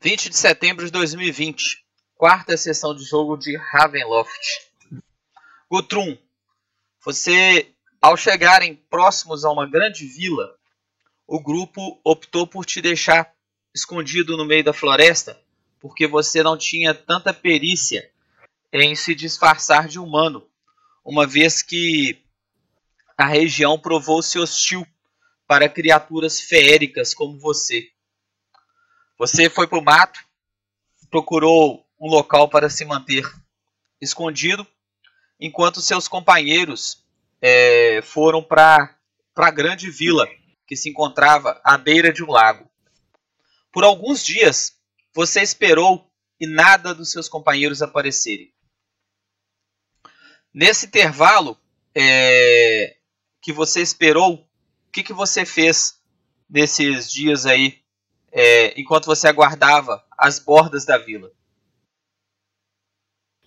20 0.00 0.28
de 0.28 0.36
setembro 0.36 0.84
de 0.84 0.92
2020, 0.92 1.84
quarta 2.14 2.56
sessão 2.56 2.94
de 2.94 3.02
jogo 3.02 3.36
de 3.36 3.56
Ravenloft. 3.56 4.70
Guthrum, 5.68 6.16
você, 7.04 7.72
ao 8.00 8.16
chegarem 8.16 8.76
próximos 8.88 9.44
a 9.44 9.50
uma 9.50 9.68
grande 9.68 10.06
vila, 10.06 10.54
o 11.26 11.42
grupo 11.42 12.00
optou 12.04 12.46
por 12.46 12.64
te 12.64 12.80
deixar 12.80 13.34
escondido 13.74 14.36
no 14.36 14.44
meio 14.44 14.62
da 14.62 14.72
floresta, 14.72 15.36
porque 15.80 16.06
você 16.06 16.44
não 16.44 16.56
tinha 16.56 16.94
tanta 16.94 17.34
perícia 17.34 18.08
em 18.72 18.94
se 18.94 19.16
disfarçar 19.16 19.88
de 19.88 19.98
humano, 19.98 20.48
uma 21.04 21.26
vez 21.26 21.60
que 21.60 22.22
a 23.16 23.26
região 23.26 23.76
provou-se 23.76 24.38
hostil 24.38 24.86
para 25.44 25.68
criaturas 25.68 26.40
feéricas 26.40 27.12
como 27.12 27.36
você. 27.40 27.90
Você 29.18 29.50
foi 29.50 29.66
para 29.66 29.78
o 29.78 29.84
mato, 29.84 30.24
procurou 31.10 31.84
um 32.00 32.06
local 32.06 32.48
para 32.48 32.70
se 32.70 32.84
manter 32.84 33.24
escondido, 34.00 34.64
enquanto 35.40 35.80
seus 35.80 36.06
companheiros 36.06 37.04
é, 37.42 38.00
foram 38.02 38.42
para 38.42 38.96
a 39.36 39.50
grande 39.50 39.90
vila 39.90 40.24
que 40.64 40.76
se 40.76 40.88
encontrava 40.88 41.60
à 41.64 41.76
beira 41.76 42.12
de 42.12 42.22
um 42.22 42.30
lago. 42.30 42.70
Por 43.72 43.82
alguns 43.82 44.24
dias, 44.24 44.76
você 45.12 45.42
esperou 45.42 46.08
e 46.38 46.46
nada 46.46 46.94
dos 46.94 47.10
seus 47.10 47.28
companheiros 47.28 47.82
aparecerem. 47.82 48.52
Nesse 50.54 50.86
intervalo 50.86 51.58
é, 51.92 52.96
que 53.42 53.52
você 53.52 53.80
esperou, 53.80 54.34
o 54.34 54.90
que, 54.92 55.02
que 55.02 55.12
você 55.12 55.44
fez 55.44 56.00
nesses 56.48 57.10
dias 57.10 57.46
aí, 57.46 57.82
é, 58.32 58.78
enquanto 58.80 59.06
você 59.06 59.26
aguardava 59.28 60.04
as 60.16 60.38
bordas 60.38 60.84
da 60.84 60.98
vila? 60.98 61.30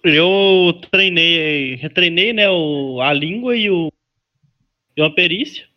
Eu 0.03 0.81
treinei, 0.89 1.75
retreinei 1.75 2.33
né, 2.33 2.49
o, 2.49 2.99
a 3.01 3.13
língua 3.13 3.55
e, 3.55 3.69
o, 3.69 3.91
e 4.97 5.01
uma 5.01 5.13
perícia. 5.13 5.69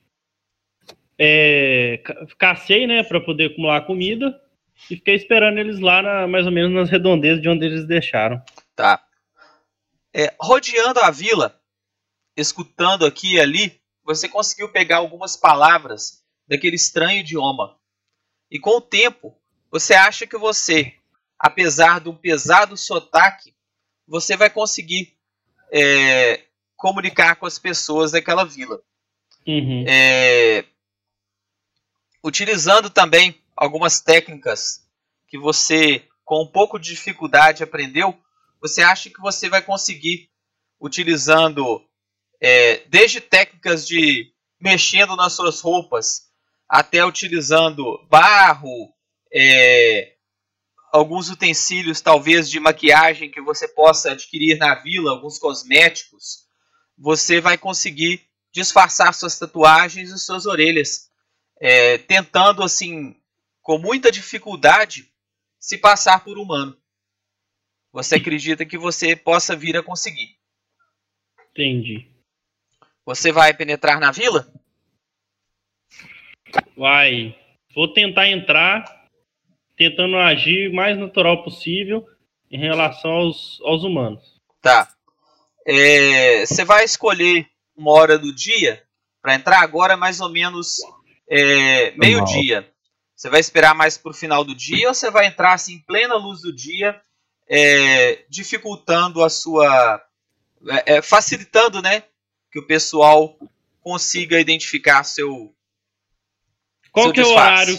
É, 1.18 2.02
cacei, 2.38 2.86
né, 2.86 3.02
para 3.02 3.20
poder 3.20 3.50
acumular 3.50 3.86
comida 3.86 4.40
e 4.90 4.96
fiquei 4.96 5.14
esperando 5.14 5.58
eles 5.58 5.78
lá, 5.78 6.02
na, 6.02 6.26
mais 6.26 6.46
ou 6.46 6.52
menos 6.52 6.72
nas 6.72 6.90
redondezas 6.90 7.40
de 7.40 7.48
onde 7.48 7.66
eles 7.66 7.86
deixaram. 7.86 8.42
Tá. 8.74 9.04
É, 10.12 10.34
rodeando 10.40 11.00
a 11.00 11.10
vila, 11.10 11.60
escutando 12.36 13.04
aqui 13.04 13.34
e 13.34 13.40
ali, 13.40 13.80
você 14.04 14.28
conseguiu 14.28 14.70
pegar 14.70 14.98
algumas 14.98 15.36
palavras 15.36 16.24
daquele 16.48 16.76
estranho 16.76 17.20
idioma. 17.20 17.76
E 18.50 18.58
com 18.58 18.76
o 18.76 18.80
tempo, 18.80 19.36
você 19.70 19.94
acha 19.94 20.26
que 20.26 20.36
você, 20.36 20.94
apesar 21.38 22.00
um 22.10 22.16
pesado 22.16 22.76
sotaque, 22.76 23.54
você 24.06 24.36
vai 24.36 24.50
conseguir 24.50 25.16
é, 25.72 26.44
comunicar 26.76 27.36
com 27.36 27.46
as 27.46 27.58
pessoas 27.58 28.12
daquela 28.12 28.44
vila. 28.44 28.80
Uhum. 29.46 29.84
É, 29.88 30.64
utilizando 32.22 32.88
também 32.88 33.38
algumas 33.56 34.00
técnicas 34.00 34.86
que 35.28 35.38
você, 35.38 36.06
com 36.24 36.42
um 36.42 36.46
pouco 36.46 36.78
de 36.78 36.90
dificuldade, 36.90 37.62
aprendeu, 37.62 38.18
você 38.60 38.82
acha 38.82 39.10
que 39.10 39.20
você 39.20 39.48
vai 39.48 39.60
conseguir, 39.60 40.30
utilizando 40.80 41.84
é, 42.40 42.82
desde 42.88 43.20
técnicas 43.20 43.86
de 43.86 44.32
mexendo 44.60 45.16
nas 45.16 45.34
suas 45.34 45.60
roupas, 45.60 46.30
até 46.68 47.04
utilizando 47.04 48.04
barro, 48.08 48.92
é, 49.32 50.14
alguns 50.92 51.28
utensílios, 51.28 52.00
talvez 52.00 52.48
de 52.48 52.60
maquiagem 52.60 53.30
que 53.30 53.40
você 53.40 53.66
possa 53.66 54.12
adquirir 54.12 54.58
na 54.58 54.74
vila, 54.76 55.10
alguns 55.10 55.38
cosméticos, 55.38 56.44
você 56.96 57.40
vai 57.40 57.58
conseguir 57.58 58.22
disfarçar 58.52 59.12
suas 59.12 59.38
tatuagens 59.38 60.10
e 60.10 60.18
suas 60.18 60.46
orelhas, 60.46 61.10
é, 61.60 61.98
tentando 61.98 62.62
assim 62.62 63.16
com 63.60 63.78
muita 63.78 64.12
dificuldade, 64.12 65.10
se 65.58 65.78
passar 65.78 66.22
por 66.22 66.38
humano. 66.38 66.76
Você 67.92 68.16
acredita 68.16 68.66
que 68.66 68.76
você 68.76 69.16
possa 69.16 69.56
vir 69.56 69.76
a 69.76 69.82
conseguir? 69.82 70.36
Entendi. 71.50 72.08
Você 73.04 73.32
vai 73.32 73.54
penetrar 73.54 73.98
na 73.98 74.10
vila? 74.10 74.52
Vai. 76.76 77.36
Vou 77.74 77.92
tentar 77.92 78.28
entrar, 78.28 78.84
tentando 79.76 80.16
agir 80.16 80.70
o 80.70 80.74
mais 80.74 80.98
natural 80.98 81.42
possível 81.42 82.06
em 82.50 82.58
relação 82.58 83.10
aos, 83.10 83.60
aos 83.62 83.82
humanos. 83.82 84.40
Tá. 84.60 84.88
É, 85.66 86.44
você 86.46 86.64
vai 86.64 86.84
escolher 86.84 87.46
uma 87.76 87.92
hora 87.92 88.18
do 88.18 88.34
dia 88.34 88.82
para 89.20 89.34
entrar 89.34 89.60
agora, 89.60 89.96
mais 89.96 90.20
ou 90.20 90.28
menos 90.28 90.78
é, 91.28 91.92
meio-dia. 91.92 92.70
Você 93.16 93.30
vai 93.30 93.40
esperar 93.40 93.74
mais 93.74 93.96
para 93.96 94.10
o 94.10 94.14
final 94.14 94.44
do 94.44 94.54
dia 94.54 94.88
ou 94.88 94.94
você 94.94 95.10
vai 95.10 95.26
entrar 95.26 95.54
assim, 95.54 95.74
em 95.74 95.80
plena 95.80 96.16
luz 96.16 96.42
do 96.42 96.54
dia, 96.54 97.00
é, 97.48 98.24
dificultando 98.28 99.22
a 99.22 99.30
sua. 99.30 100.02
É, 100.68 100.96
é, 100.96 101.02
facilitando, 101.02 101.80
né? 101.80 102.02
Que 102.50 102.58
o 102.58 102.66
pessoal 102.66 103.38
consiga 103.80 104.40
identificar 104.40 105.04
seu. 105.04 105.53
Qual 106.94 107.12
que 107.12 107.20
é 107.20 107.24
o 107.24 107.30
horário? 107.30 107.74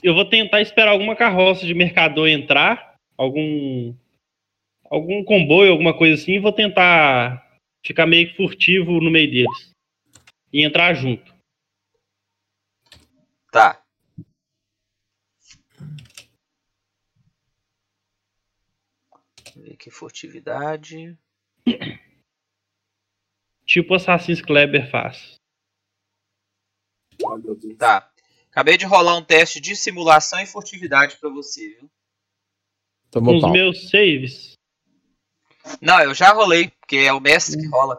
Eu 0.00 0.14
vou 0.14 0.24
tentar 0.24 0.60
esperar 0.60 0.92
alguma 0.92 1.16
carroça 1.16 1.66
de 1.66 1.74
mercador 1.74 2.28
entrar, 2.28 2.96
algum. 3.18 3.92
algum 4.84 5.24
comboio, 5.24 5.72
alguma 5.72 5.96
coisa 5.96 6.14
assim, 6.14 6.34
e 6.34 6.38
vou 6.38 6.52
tentar 6.52 7.44
ficar 7.84 8.06
meio 8.06 8.28
que 8.28 8.36
furtivo 8.36 9.00
no 9.00 9.10
meio 9.10 9.28
deles. 9.28 9.72
E 10.52 10.64
entrar 10.64 10.94
junto. 10.94 11.34
Tá. 13.50 13.82
ver 19.56 19.72
aqui, 19.74 19.90
furtividade. 19.90 21.18
Tipo 23.66 23.94
Assassin's 23.94 24.40
Kleber 24.40 24.88
faz. 24.88 25.40
Tá. 27.78 28.11
Acabei 28.52 28.76
de 28.76 28.84
rolar 28.84 29.16
um 29.16 29.24
teste 29.24 29.58
de 29.58 29.74
simulação 29.74 30.38
e 30.38 30.46
furtividade 30.46 31.16
para 31.16 31.30
você, 31.30 31.70
viu? 31.70 31.90
Tomou 33.10 33.40
Com 33.40 33.46
os 33.46 33.52
meus 33.52 33.88
saves. 33.88 34.52
Não, 35.80 35.98
eu 36.00 36.12
já 36.12 36.32
rolei, 36.34 36.68
porque 36.68 36.96
é 36.96 37.12
o 37.14 37.20
mestre 37.20 37.56
hum. 37.58 37.62
que 37.62 37.68
rola. 37.68 37.98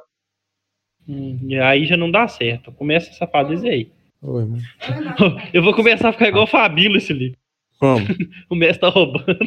Hum, 1.07 1.39
e 1.49 1.59
aí 1.59 1.87
já 1.87 1.97
não 1.97 2.11
dá 2.11 2.27
certo. 2.27 2.71
Começa 2.71 3.09
essa 3.09 3.25
fase 3.25 3.67
aí. 3.67 3.91
Oi, 4.21 4.45
eu 5.51 5.63
vou 5.63 5.73
começar 5.73 6.09
a 6.09 6.13
ficar 6.13 6.27
igual 6.27 6.43
o 6.43 6.47
Fabílio 6.47 6.97
esse 6.97 7.13
livro. 7.13 7.37
Como? 7.79 8.05
o 8.47 8.55
mestre 8.55 8.81
tá 8.81 8.89
roubando. 8.89 9.39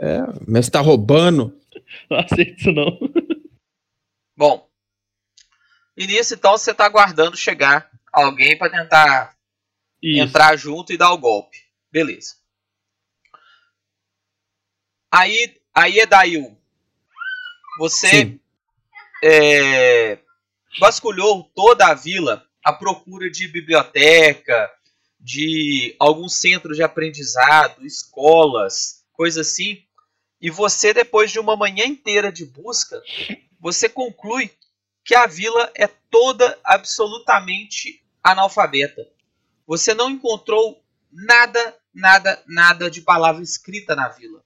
É, 0.00 0.22
o 0.22 0.50
mestre 0.50 0.72
tá 0.72 0.80
roubando. 0.80 1.54
Não 2.08 2.18
aceito 2.18 2.58
isso 2.58 2.72
não. 2.72 2.98
Bom, 4.34 4.66
e 5.94 6.06
nisso 6.06 6.32
então 6.32 6.52
você 6.52 6.72
tá 6.72 6.86
aguardando 6.86 7.36
chegar 7.36 7.90
alguém 8.10 8.56
para 8.56 8.70
tentar 8.70 9.36
isso. 10.02 10.22
entrar 10.22 10.56
junto 10.56 10.92
e 10.92 10.96
dar 10.96 11.12
o 11.12 11.18
golpe. 11.18 11.58
Beleza. 11.90 12.36
Aí, 15.10 15.60
aí 15.74 15.98
Edail, 15.98 16.56
você 17.78 18.38
é, 19.24 20.18
vasculhou 20.78 21.44
toda 21.54 21.88
a 21.88 21.94
vila 21.94 22.46
à 22.64 22.72
procura 22.72 23.28
de 23.30 23.48
biblioteca, 23.48 24.70
de 25.18 25.94
alguns 25.98 26.34
centros 26.40 26.76
de 26.76 26.82
aprendizado, 26.82 27.84
escolas, 27.84 29.04
coisa 29.12 29.42
assim, 29.42 29.84
e 30.40 30.48
você 30.48 30.94
depois 30.94 31.30
de 31.30 31.38
uma 31.38 31.56
manhã 31.56 31.84
inteira 31.84 32.32
de 32.32 32.46
busca, 32.46 33.02
você 33.58 33.88
conclui 33.88 34.50
que 35.04 35.14
a 35.14 35.26
vila 35.26 35.70
é 35.74 35.86
toda 35.86 36.58
absolutamente 36.64 38.02
analfabeta. 38.22 39.06
Você 39.70 39.94
não 39.94 40.10
encontrou 40.10 40.82
nada, 41.12 41.76
nada, 41.94 42.42
nada 42.44 42.90
de 42.90 43.00
palavra 43.02 43.40
escrita 43.40 43.94
na 43.94 44.08
vila. 44.08 44.42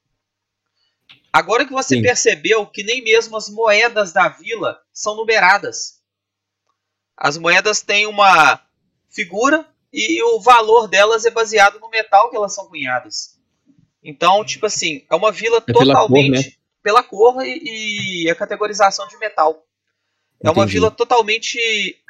Agora 1.33 1.65
que 1.65 1.73
você 1.73 1.97
Sim. 1.97 2.03
percebeu 2.03 2.67
que 2.67 2.83
nem 2.83 3.03
mesmo 3.03 3.35
as 3.35 3.49
moedas 3.49 4.13
da 4.13 4.29
vila 4.29 4.83
são 4.93 5.17
numeradas. 5.17 6.03
As 7.17 7.39
moedas 7.39 7.81
têm 7.81 8.07
uma 8.07 8.61
figura 9.09 9.67
e 9.91 10.23
o 10.23 10.41
valor 10.43 10.89
delas 10.89 11.25
é 11.25 11.31
baseado 11.31 11.81
no 11.81 11.89
metal 11.89 12.29
que 12.29 12.37
elas 12.37 12.55
são 12.55 12.67
cunhadas. 12.67 13.41
Então, 14.03 14.45
tipo 14.45 14.67
assim, 14.67 15.07
é 15.11 15.15
uma 15.15 15.33
vila 15.33 15.57
é 15.67 15.73
totalmente 15.73 16.59
pela 16.83 17.03
cor, 17.03 17.33
né? 17.33 17.33
pela 17.33 17.39
cor 17.43 17.47
e, 17.47 18.25
e, 18.25 18.31
a 18.31 18.35
categorização 18.35 19.09
de 19.09 19.17
metal. 19.17 19.67
É 20.35 20.51
Entendi. 20.51 20.61
uma 20.61 20.67
vila 20.67 20.91
totalmente 20.91 21.59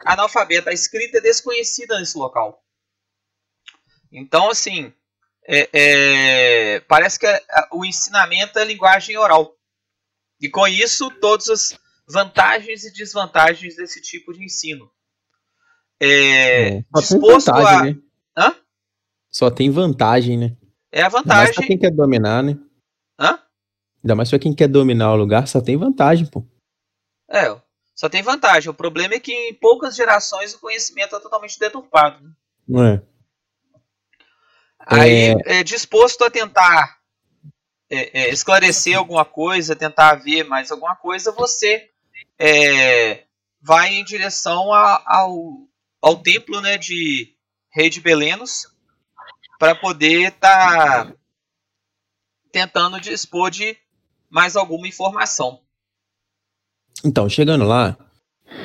analfabeta. 0.05 0.71
A 0.71 0.75
escrita 0.75 1.19
é 1.19 1.21
desconhecida 1.21 1.97
nesse 2.01 2.19
local. 2.19 2.64
Então, 4.15 4.49
assim, 4.49 4.93
é, 5.47 5.69
é, 5.73 6.81
parece 6.81 7.19
que 7.19 7.27
o 7.73 7.85
ensinamento 7.85 8.59
é 8.59 8.65
linguagem 8.65 9.17
oral. 9.19 9.57
E 10.41 10.49
com 10.49 10.67
isso, 10.69 11.11
todas 11.21 11.49
as 11.49 11.79
vantagens 12.09 12.85
e 12.85 12.93
desvantagens 12.93 13.77
desse 13.77 14.01
tipo 14.01 14.33
de 14.33 14.45
ensino. 14.45 14.89
É, 16.01 16.77
é 16.79 16.85
disposto 16.95 17.47
vantagem, 17.53 17.77
a. 17.77 17.83
Né? 17.85 18.01
Hã? 18.37 18.57
Só 19.31 19.51
tem 19.51 19.71
vantagem, 19.71 20.39
né? 20.39 20.57
É 20.93 21.03
a 21.03 21.09
vantagem. 21.09 21.33
Ainda 21.33 21.45
mais 21.45 21.55
pra 21.57 21.67
quem 21.67 21.79
quer 21.79 21.91
dominar, 21.91 22.43
né? 22.43 22.59
Hã? 23.19 23.41
Ainda 24.03 24.15
mais 24.15 24.31
pra 24.31 24.39
quem 24.39 24.55
quer 24.55 24.69
dominar 24.69 25.13
o 25.13 25.17
lugar, 25.17 25.49
só 25.49 25.61
tem 25.61 25.77
vantagem, 25.77 26.27
pô. 26.27 26.47
É, 27.29 27.57
só 27.97 28.09
tem 28.09 28.23
vantagem. 28.23 28.71
O 28.71 28.75
problema 28.75 29.15
é 29.15 29.21
que 29.21 29.33
em 29.33 29.55
poucas 29.55 29.97
gerações 29.97 30.55
o 30.55 30.61
conhecimento 30.61 31.17
é 31.17 31.21
totalmente 31.21 31.59
deturpado. 31.59 32.23
Né? 32.69 32.95
É. 32.95 33.14
Aí, 34.87 35.35
é... 35.47 35.61
é 35.61 35.65
disposto 35.65 36.25
a 36.25 36.31
tentar 36.31 36.99
é, 37.91 38.23
é, 38.23 38.31
esclarecer 38.31 38.97
alguma 38.97 39.25
coisa, 39.25 39.77
tentar 39.77 40.17
ver 40.17 40.45
mais 40.45 40.71
alguma 40.71 40.97
coisa, 40.97 41.33
você 41.33 41.91
é, 42.39 43.25
vai 43.61 43.95
em 43.95 44.05
direção 44.05 44.73
a, 44.73 45.03
ao, 45.07 45.69
ao 46.01 46.23
templo 46.23 46.61
né, 46.61 46.77
de 46.77 47.35
Rei 47.73 47.89
de 47.89 48.01
Belenos 48.01 48.67
para 49.59 49.75
poder 49.75 50.29
estar 50.29 51.07
tá 51.07 51.15
tentando 52.53 53.01
dispor 53.01 53.51
de 53.51 53.77
mais 54.29 54.57
alguma 54.57 54.89
informação. 54.89 55.61
Então, 57.05 57.29
chegando 57.29 57.65
lá. 57.65 57.97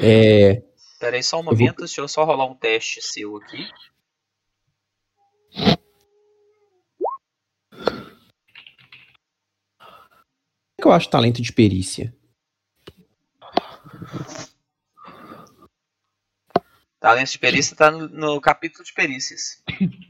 É... 0.02 0.62
Peraí 1.00 1.24
só 1.24 1.40
um 1.40 1.44
momento, 1.44 1.78
vou... 1.78 1.86
deixa 1.86 2.02
eu 2.02 2.08
só 2.08 2.24
rolar 2.24 2.46
um 2.46 2.56
teste 2.56 3.02
seu 3.02 3.38
aqui. 3.38 3.68
Que 10.80 10.88
eu 10.88 10.92
acho 10.92 11.10
talento 11.10 11.42
de 11.42 11.52
perícia? 11.52 12.16
Talento 17.00 17.32
de 17.32 17.40
perícia 17.40 17.76
tá 17.76 17.92
no, 17.92 18.08
no 18.10 18.42
capítulo 18.42 18.84
de 18.84 18.94
perícias. 18.94 19.64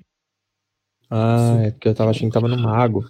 Ah, 1.11 1.57
é 1.63 1.71
porque 1.71 1.87
eu 1.87 1.95
tava 1.95 2.11
achando 2.11 2.27
que 2.27 2.33
tava 2.35 2.47
no 2.47 2.55
mago. 2.55 3.09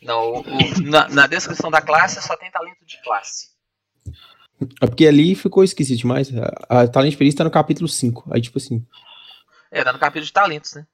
Não, 0.00 0.36
o, 0.36 0.40
o, 0.40 0.82
na, 0.84 1.06
na, 1.10 1.26
descrição 1.26 1.70
da 1.70 1.82
classe 1.82 2.20
só 2.22 2.34
tem 2.34 2.50
talento 2.50 2.82
de 2.86 3.00
classe. 3.02 3.50
É 4.80 4.86
porque 4.86 5.06
ali 5.06 5.34
ficou 5.34 5.62
esquisito 5.62 5.98
demais. 5.98 6.30
A, 6.68 6.80
a 6.80 6.88
talento 6.88 7.12
de 7.12 7.18
perícia 7.18 7.38
tá 7.38 7.44
no 7.44 7.50
capítulo 7.50 7.86
5. 7.86 8.30
Aí, 8.32 8.40
tipo 8.40 8.56
assim. 8.56 8.86
É, 9.70 9.84
tá 9.84 9.92
no 9.92 9.98
capítulo 9.98 10.24
de 10.24 10.32
talentos, 10.32 10.72
né? 10.72 10.86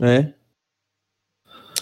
É. 0.00 0.37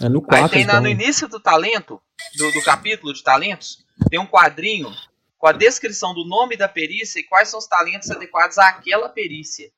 É 0.01 0.09
no 0.09 0.21
4. 0.21 0.45
Aí 0.45 0.49
tem 0.49 0.61
então. 0.63 0.81
no 0.81 0.87
início 0.87 1.27
do 1.27 1.39
talento, 1.39 2.01
do, 2.35 2.51
do 2.51 2.63
capítulo 2.63 3.13
de 3.13 3.23
talentos, 3.23 3.85
tem 4.09 4.19
um 4.19 4.27
quadrinho 4.27 4.89
com 5.37 5.47
a 5.47 5.51
descrição 5.51 6.13
do 6.13 6.25
nome 6.25 6.55
da 6.55 6.67
perícia 6.67 7.19
e 7.19 7.23
quais 7.23 7.49
são 7.49 7.59
os 7.59 7.67
talentos 7.67 8.09
adequados 8.09 8.57
àquela 8.57 9.09
perícia. 9.09 9.71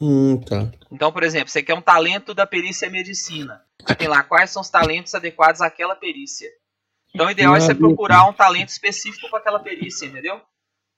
Hum, 0.00 0.40
tá. 0.40 0.70
Então, 0.90 1.12
por 1.12 1.22
exemplo, 1.22 1.48
você 1.48 1.62
quer 1.62 1.74
um 1.74 1.82
talento 1.82 2.32
da 2.32 2.46
perícia 2.46 2.88
medicina. 2.88 3.64
Tem 3.96 4.08
lá 4.08 4.22
quais 4.22 4.50
são 4.50 4.62
os 4.62 4.70
talentos 4.70 5.14
adequados 5.14 5.60
àquela 5.60 5.96
perícia. 5.96 6.48
Então, 7.14 7.26
o 7.26 7.30
ideal 7.30 7.56
é 7.56 7.60
você 7.60 7.74
procurar 7.74 8.28
um 8.28 8.32
talento 8.32 8.68
específico 8.68 9.28
para 9.30 9.40
aquela 9.40 9.58
perícia, 9.58 10.06
entendeu? 10.06 10.40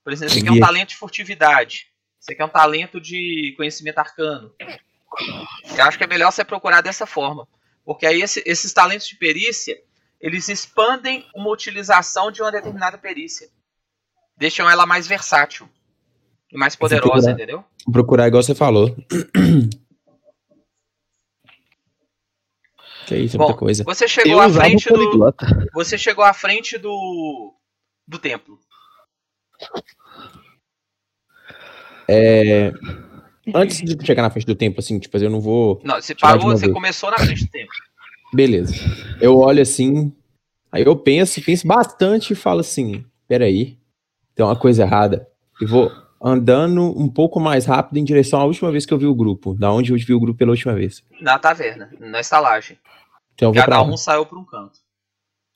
Por 0.03 0.13
exemplo, 0.13 0.33
você 0.33 0.41
quer 0.41 0.51
um 0.51 0.59
talento 0.59 0.89
de 0.89 0.97
furtividade. 0.97 1.87
Você 2.19 2.35
quer 2.35 2.45
um 2.45 2.49
talento 2.49 2.99
de 2.99 3.53
conhecimento 3.57 3.97
arcano. 3.97 4.53
Eu 5.77 5.83
acho 5.83 5.97
que 5.97 6.03
é 6.03 6.07
melhor 6.07 6.31
você 6.31 6.43
procurar 6.43 6.81
dessa 6.81 7.05
forma. 7.05 7.47
Porque 7.83 8.05
aí 8.05 8.21
esse, 8.21 8.41
esses 8.45 8.71
talentos 8.73 9.07
de 9.07 9.15
perícia, 9.15 9.77
eles 10.19 10.47
expandem 10.49 11.25
uma 11.35 11.49
utilização 11.49 12.31
de 12.31 12.41
uma 12.41 12.51
determinada 12.51 12.97
perícia. 12.97 13.49
Deixam 14.37 14.69
ela 14.69 14.85
mais 14.85 15.07
versátil 15.07 15.67
e 16.51 16.57
mais 16.57 16.75
poderosa, 16.75 17.11
procurar, 17.11 17.33
entendeu? 17.33 17.63
Procurar 17.91 18.27
igual 18.27 18.43
você 18.43 18.55
falou. 18.55 18.95
que 23.07 23.17
isso, 23.17 23.35
é 23.35 23.37
Bom, 23.37 23.45
muita 23.45 23.59
coisa. 23.59 23.83
Você 23.83 24.07
chegou 24.07 24.39
à 24.39 24.49
frente 24.49 24.89
do. 24.89 25.33
Você 25.73 25.97
chegou 25.97 26.23
à 26.23 26.33
frente 26.33 26.77
do. 26.77 27.53
do 28.07 28.17
templo. 28.17 28.59
É. 32.07 32.71
Antes 33.53 33.81
de 33.81 34.05
chegar 34.05 34.21
na 34.21 34.29
frente 34.29 34.45
do 34.45 34.55
templo, 34.55 34.79
assim, 34.79 34.99
tipo, 34.99 35.17
eu 35.17 35.29
não 35.29 35.41
vou. 35.41 35.81
Não, 35.83 35.95
você 36.01 36.13
parou, 36.13 36.43
você 36.43 36.65
vez. 36.65 36.73
começou 36.73 37.09
na 37.09 37.17
frente 37.17 37.45
do 37.45 37.49
templo. 37.51 37.73
Beleza. 38.33 38.73
Eu 39.19 39.37
olho 39.37 39.61
assim, 39.61 40.13
aí 40.71 40.83
eu 40.83 40.95
penso, 40.95 41.41
penso 41.43 41.67
bastante 41.67 42.33
e 42.33 42.35
falo 42.35 42.59
assim: 42.59 43.03
peraí, 43.27 43.77
tem 44.35 44.45
uma 44.45 44.55
coisa 44.55 44.83
errada. 44.83 45.27
E 45.59 45.65
vou 45.65 45.91
andando 46.23 46.81
um 46.97 47.09
pouco 47.09 47.39
mais 47.39 47.65
rápido 47.65 47.97
em 47.97 48.03
direção 48.03 48.39
à 48.39 48.45
última 48.45 48.71
vez 48.71 48.85
que 48.85 48.93
eu 48.93 48.97
vi 48.97 49.07
o 49.07 49.15
grupo. 49.15 49.55
Da 49.55 49.71
onde 49.71 49.91
eu 49.91 49.97
vi 49.97 50.13
o 50.13 50.19
grupo 50.19 50.37
pela 50.37 50.51
última 50.51 50.73
vez. 50.73 51.03
Na 51.19 51.39
taverna, 51.39 51.89
na 51.99 52.19
estalagem. 52.19 52.77
Então 53.33 53.49
eu 53.49 53.53
vou 53.53 53.61
Cada 53.61 53.75
pra 53.77 53.81
um 53.81 53.91
lá. 53.91 53.97
saiu 53.97 54.25
para 54.25 54.37
um 54.37 54.45
canto. 54.45 54.79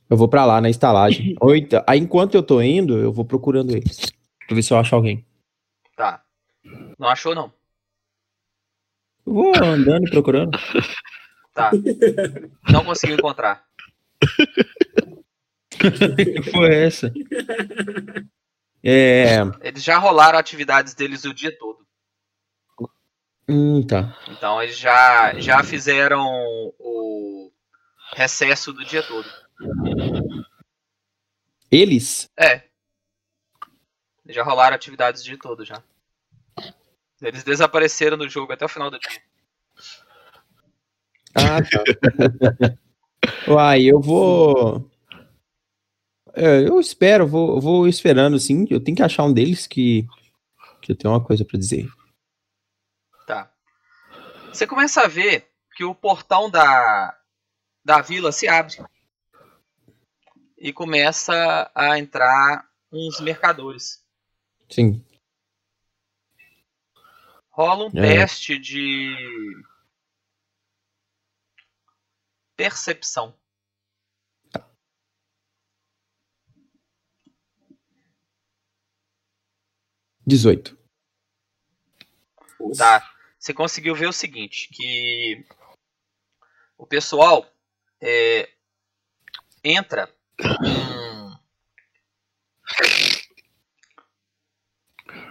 Eu 0.10 0.18
vou 0.18 0.28
para 0.28 0.46
lá, 0.46 0.60
na 0.60 0.70
estalagem. 0.70 1.36
Oita. 1.42 1.84
Aí 1.88 2.00
enquanto 2.00 2.36
eu 2.36 2.44
tô 2.44 2.62
indo, 2.62 2.98
eu 2.98 3.12
vou 3.14 3.26
procurando 3.26 3.72
eles. 3.76 4.12
Pra 4.48 4.56
ver 4.56 4.64
se 4.64 4.74
eu 4.74 4.78
acho 4.78 4.96
alguém. 4.96 5.26
Tá. 5.96 6.22
Não 6.98 7.08
achou, 7.08 7.34
não. 7.36 7.52
Eu 9.26 9.34
vou 9.34 9.56
andando 9.56 10.08
e 10.08 10.12
procurando. 10.12 10.58
Tá. 11.54 11.72
Não 12.70 12.84
conseguiu 12.84 13.16
encontrar. 13.16 13.66
que 15.80 16.52
foi 16.52 16.76
essa? 16.76 17.12
É... 18.84 19.38
Eles 19.62 19.84
já 19.84 19.98
rolaram 19.98 20.38
atividades 20.38 20.94
deles 20.94 21.24
o 21.24 21.34
dia 21.34 21.58
todo. 21.58 21.86
Hum, 23.48 23.86
tá. 23.86 24.18
Então 24.28 24.62
eles 24.62 24.78
já, 24.78 25.40
já 25.40 25.64
fizeram 25.64 26.24
o 26.80 27.52
recesso 28.16 28.74
do 28.74 28.84
dia 28.84 29.02
todo. 29.04 29.28
Eles? 31.72 32.30
É. 32.38 32.64
Já 34.28 34.44
rolaram 34.44 34.76
atividades 34.76 35.22
o 35.22 35.26
dia 35.26 35.38
todo 35.38 35.64
já. 35.64 35.82
Eles 37.22 37.44
desapareceram 37.44 38.18
do 38.18 38.30
jogo 38.30 38.54
até 38.54 38.66
o 38.66 38.70
final 38.70 38.92
do 38.92 39.00
dia. 39.00 39.22
Ah, 41.34 41.62
tá. 41.62 42.78
Uai, 43.48 43.84
eu 43.84 44.00
vou. 44.00 44.90
É, 46.34 46.68
eu 46.68 46.80
espero, 46.80 47.28
vou, 47.28 47.60
vou 47.62 47.88
esperando, 47.88 48.40
sim. 48.40 48.66
Eu 48.70 48.84
tenho 48.84 48.98
que 48.98 49.04
achar 49.04 49.24
um 49.24 49.34
deles 49.34 49.66
que, 49.68 50.06
que 50.82 50.92
eu 50.92 50.96
tenho 50.96 51.14
uma 51.14 51.24
coisa 51.24 51.46
para 51.46 51.60
dizer. 51.60 51.88
Tá. 53.26 53.52
Você 54.52 54.68
começa 54.68 55.02
a 55.02 55.08
ver 55.08 55.50
que 55.76 55.84
o 55.84 55.96
portão 55.96 56.50
da, 56.50 57.18
da 57.84 58.02
vila 58.02 58.32
se 58.32 58.48
abre. 58.48 58.76
E 60.58 60.72
começa 60.74 61.70
a 61.76 62.00
entrar 62.00 62.66
uns 62.92 63.20
mercadores. 63.20 64.04
Sim. 64.70 65.04
Rola 67.56 67.86
um 67.86 67.88
é. 67.88 68.02
teste 68.02 68.60
de 68.60 69.16
percepção. 72.54 73.34
Tá. 74.52 74.70
Dezoito. 80.28 80.78
Tá. 82.78 83.10
Você 83.40 83.54
conseguiu 83.54 83.96
ver 83.96 84.08
o 84.08 84.12
seguinte, 84.12 84.68
que 84.74 85.48
o 86.78 86.86
pessoal 86.86 87.50
é, 88.02 88.52
entra 89.64 90.14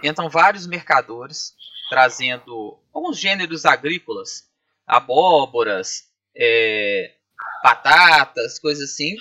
entram 0.01 0.27
vários 0.27 0.65
mercadores 0.65 1.55
trazendo 1.89 2.79
alguns 2.93 3.19
gêneros 3.19 3.65
agrícolas, 3.65 4.49
abóboras, 4.85 6.11
é, 6.35 7.15
batatas, 7.63 8.59
coisas 8.59 8.91
assim. 8.91 9.15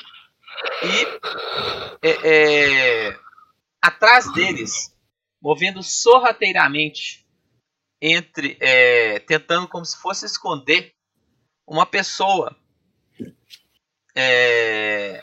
E 0.83 2.09
é, 2.09 3.09
é, 3.09 3.19
atrás 3.83 4.33
deles, 4.33 4.95
movendo 5.41 5.83
sorrateiramente, 5.83 7.27
entre 8.01 8.57
é, 8.61 9.19
tentando 9.21 9.67
como 9.67 9.85
se 9.85 9.97
fosse 9.97 10.27
esconder 10.27 10.95
uma 11.67 11.87
pessoa 11.87 12.55
é, 14.15 15.23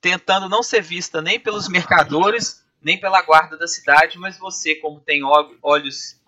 tentando 0.00 0.48
não 0.48 0.62
ser 0.62 0.82
vista 0.82 1.20
nem 1.20 1.40
pelos 1.40 1.68
mercadores 1.68 2.64
nem 2.82 2.98
pela 2.98 3.22
guarda 3.22 3.56
da 3.56 3.66
cidade, 3.66 4.18
mas 4.18 4.38
você, 4.38 4.74
como 4.74 5.00
tem 5.00 5.22
olhos 5.62 6.20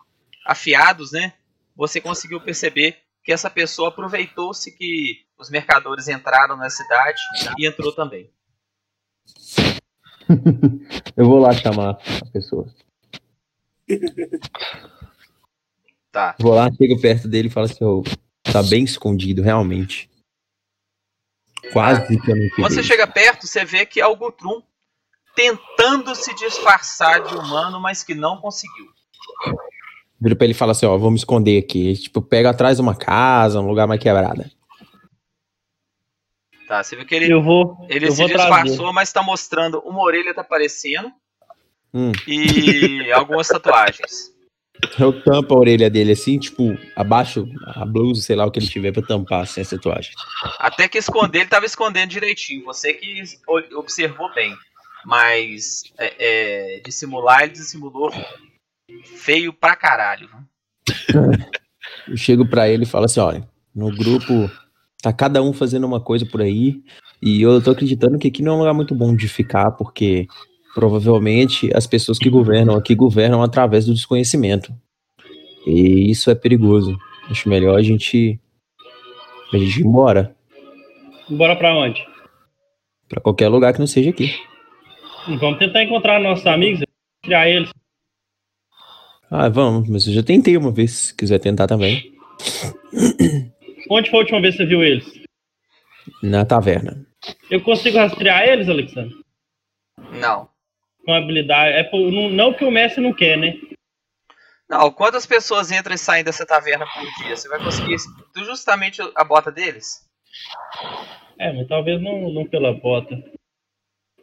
afiados, 0.44 1.12
né? 1.12 1.32
você 1.76 2.00
conseguiu 2.00 2.40
perceber 2.40 2.98
que 3.24 3.32
essa 3.32 3.48
pessoa 3.48 3.88
aproveitou-se 3.88 4.70
que 4.72 5.24
os 5.38 5.50
mercadores 5.50 6.08
entraram 6.08 6.56
na 6.56 6.70
cidade 6.70 7.20
e 7.58 7.66
entrou 7.66 7.92
também. 7.94 8.30
Eu 11.16 11.26
vou 11.26 11.38
lá 11.38 11.52
chamar 11.52 11.98
a 12.20 12.30
pessoa. 12.32 12.72
Tá. 16.10 16.36
Vou 16.38 16.54
lá, 16.54 16.70
chego 16.70 17.00
perto 17.00 17.26
dele 17.26 17.48
e 17.48 17.50
falo 17.50 17.64
assim, 17.64 17.82
oh, 17.82 18.02
tá 18.42 18.62
bem 18.62 18.84
escondido, 18.84 19.40
realmente. 19.40 20.10
Quase 21.72 22.20
que 22.20 22.30
eu 22.30 22.36
não 22.36 22.50
Quando 22.50 22.74
você 22.74 22.82
chega 22.82 23.06
perto, 23.06 23.46
você 23.46 23.64
vê 23.64 23.86
que 23.86 23.98
é 23.98 24.06
o 24.06 24.14
Gutrum 24.14 24.62
tentando 25.34 26.14
se 26.14 26.34
disfarçar 26.34 27.22
de 27.22 27.34
humano, 27.34 27.80
mas 27.80 28.02
que 28.02 28.14
não 28.14 28.36
conseguiu. 28.38 28.86
Vira 30.20 30.36
pra 30.36 30.44
ele 30.44 30.52
e 30.52 30.56
fala 30.56 30.72
assim, 30.72 30.86
ó, 30.86 30.96
vamos 30.96 31.20
esconder 31.22 31.58
aqui. 31.58 31.94
Tipo, 31.96 32.22
pega 32.22 32.50
atrás 32.50 32.76
de 32.76 32.82
uma 32.82 32.94
casa, 32.94 33.60
um 33.60 33.66
lugar 33.66 33.86
mais 33.88 34.00
quebrado. 34.00 34.44
Tá, 36.68 36.82
você 36.82 36.96
viu 36.96 37.04
que 37.04 37.14
ele, 37.14 37.32
Eu 37.32 37.42
vou. 37.42 37.76
ele 37.88 38.06
eu 38.06 38.12
se 38.12 38.18
vou 38.18 38.28
disfarçou, 38.28 38.76
trazer. 38.76 38.92
mas 38.92 39.12
tá 39.12 39.22
mostrando 39.22 39.80
uma 39.80 40.00
orelha 40.02 40.32
tá 40.34 40.40
aparecendo 40.40 41.10
Hum. 41.92 42.12
e 42.26 43.10
algumas 43.12 43.48
tatuagens. 43.48 44.32
Eu 44.98 45.22
tampo 45.22 45.54
a 45.54 45.58
orelha 45.58 45.90
dele 45.90 46.12
assim, 46.12 46.38
tipo, 46.38 46.76
abaixo 46.96 47.46
a 47.66 47.84
blusa, 47.84 48.22
sei 48.22 48.34
lá 48.34 48.46
o 48.46 48.50
que 48.50 48.58
ele 48.58 48.66
tiver 48.68 48.90
pra 48.92 49.02
tampar 49.02 49.42
assim, 49.42 49.60
essa 49.60 49.76
tatuagem. 49.76 50.12
Até 50.58 50.88
que 50.88 50.98
esconder, 50.98 51.40
ele 51.40 51.48
tava 51.50 51.66
escondendo 51.66 52.08
direitinho. 52.10 52.64
Você 52.64 52.94
que 52.94 53.22
observou 53.76 54.32
bem. 54.34 54.56
Mas 55.04 55.82
é, 55.98 56.76
é, 56.76 56.80
dissimular, 56.80 57.42
ele 57.42 57.52
dissimulou 57.52 58.10
feio 59.16 59.52
pra 59.52 59.76
caralho. 59.76 60.28
Eu 62.08 62.16
chego 62.16 62.46
pra 62.46 62.68
ele 62.68 62.84
e 62.84 62.86
falo 62.86 63.04
assim, 63.04 63.20
olha, 63.20 63.48
no 63.74 63.94
grupo 63.94 64.50
tá 65.02 65.12
cada 65.12 65.42
um 65.42 65.52
fazendo 65.52 65.84
uma 65.84 66.00
coisa 66.00 66.24
por 66.24 66.40
aí, 66.40 66.82
e 67.20 67.42
eu 67.42 67.62
tô 67.62 67.72
acreditando 67.72 68.18
que 68.18 68.28
aqui 68.28 68.42
não 68.42 68.52
é 68.52 68.54
um 68.54 68.58
lugar 68.58 68.74
muito 68.74 68.94
bom 68.94 69.14
de 69.14 69.28
ficar, 69.28 69.72
porque 69.72 70.26
provavelmente 70.74 71.70
as 71.74 71.86
pessoas 71.86 72.18
que 72.18 72.30
governam 72.30 72.76
aqui 72.76 72.94
governam 72.94 73.42
através 73.42 73.86
do 73.86 73.94
desconhecimento. 73.94 74.72
E 75.66 76.10
isso 76.10 76.30
é 76.30 76.34
perigoso. 76.34 76.96
Acho 77.30 77.48
melhor 77.48 77.78
a 77.78 77.82
gente 77.82 78.40
a 79.52 79.58
gente 79.58 79.80
ir 79.80 79.86
embora 79.86 80.34
Bora 81.28 81.56
pra 81.56 81.74
onde? 81.74 82.04
Pra 83.08 83.20
qualquer 83.20 83.48
lugar 83.48 83.72
que 83.72 83.78
não 83.78 83.86
seja 83.86 84.10
aqui. 84.10 84.34
Vamos 85.26 85.58
tentar 85.58 85.82
encontrar 85.84 86.20
nossos 86.20 86.46
amigos, 86.46 86.82
criar 87.22 87.48
eles. 87.48 87.70
Ah, 89.30 89.48
vamos, 89.48 89.88
mas 89.88 90.06
eu 90.06 90.12
já 90.12 90.22
tentei 90.22 90.56
uma 90.56 90.70
vez, 90.72 90.90
se 90.92 91.16
quiser 91.16 91.38
tentar 91.38 91.66
também. 91.66 92.12
Onde 93.90 94.10
foi 94.10 94.18
a 94.18 94.22
última 94.22 94.40
vez 94.40 94.54
que 94.56 94.62
você 94.62 94.68
viu 94.68 94.82
eles? 94.82 95.22
Na 96.22 96.44
taverna. 96.44 97.06
Eu 97.50 97.60
consigo 97.62 97.96
rastrear 97.98 98.42
eles, 98.48 98.68
Alexandre? 98.68 99.14
Não. 100.12 100.48
Com 101.04 101.14
habilidade. 101.14 101.76
É 101.76 101.84
por- 101.84 102.10
não, 102.12 102.28
não 102.28 102.52
que 102.52 102.64
o 102.64 102.70
Messi 102.70 103.00
não 103.00 103.12
quer, 103.12 103.36
né? 103.38 103.54
Não, 104.68 104.90
quantas 104.90 105.26
pessoas 105.26 105.70
entram 105.70 105.94
e 105.94 105.98
saem 105.98 106.24
dessa 106.24 106.46
taverna 106.46 106.86
por 106.86 107.24
dia? 107.24 107.36
Você 107.36 107.48
vai 107.48 107.62
conseguir 107.62 107.96
justamente 108.36 109.00
a 109.14 109.24
bota 109.24 109.50
deles? 109.52 110.00
É, 111.38 111.52
mas 111.52 111.68
talvez 111.68 112.00
não, 112.02 112.30
não 112.32 112.46
pela 112.46 112.72
bota. 112.72 113.16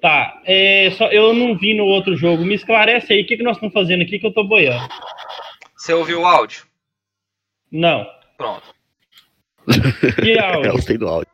Tá, 0.02 0.42
é, 0.46 0.92
só, 0.92 1.08
eu 1.08 1.34
não 1.34 1.58
vi 1.58 1.74
no 1.74 1.84
outro 1.86 2.16
jogo. 2.16 2.46
Me 2.46 2.56
esclarece 2.56 3.12
aí 3.12 3.22
o 3.22 3.28
que, 3.28 3.36
que 3.38 3.44
nós 3.44 3.58
estamos 3.58 3.74
fazendo 3.74 4.02
aqui 4.04 4.18
que 4.18 4.26
eu 4.26 4.34
tô 4.34 4.44
boiando. 4.46 4.88
Você 5.76 5.94
ouviu 5.94 6.22
o 6.22 6.26
áudio? 6.26 6.66
Não. 7.72 8.08
Pronto. 8.38 8.64
Que 10.22 10.32
É, 10.40 10.40
áudio? 10.40 10.72
eu 10.72 10.82
sei 10.82 10.98
do 10.98 11.08
áudio. 11.08 11.30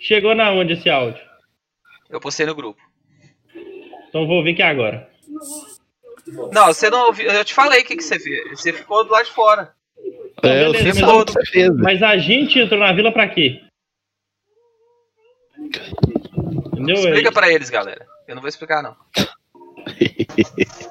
Chegou 0.00 0.34
na 0.34 0.50
onde 0.52 0.74
esse 0.74 0.88
áudio? 0.88 1.20
Eu 2.08 2.20
postei 2.20 2.46
no 2.46 2.54
grupo. 2.54 2.80
Então 4.08 4.26
vou 4.26 4.42
ver 4.44 4.54
que 4.54 4.62
é 4.62 4.66
agora. 4.66 5.10
Não, 6.52 6.66
você 6.66 6.88
não 6.90 7.06
ouviu. 7.06 7.28
Eu 7.30 7.44
te 7.44 7.54
falei 7.54 7.80
o 7.82 7.84
que, 7.84 7.96
que 7.96 8.02
você 8.04 8.20
fez. 8.20 8.50
Você 8.60 8.72
ficou 8.72 9.04
do 9.04 9.10
lado 9.10 9.24
de 9.24 9.32
fora. 9.32 9.74
É, 10.44 10.64
eu 10.64 10.72
beleza, 10.72 11.06
mas- 11.06 11.24
que 11.24 11.32
você 11.32 11.46
fez. 11.46 11.76
Mas 11.76 12.02
a 12.02 12.16
gente 12.18 12.58
entrou 12.58 12.78
na 12.78 12.92
vila 12.92 13.10
pra 13.12 13.28
quê? 13.28 13.62
Entendeu? 16.82 16.96
Explica 17.04 17.28
É- 17.28 17.32
pra 17.32 17.52
eles, 17.52 17.70
galera. 17.70 18.06
Eu 18.26 18.34
não 18.34 18.42
vou 18.42 18.48
explicar, 18.48 18.82
não. 18.82 18.96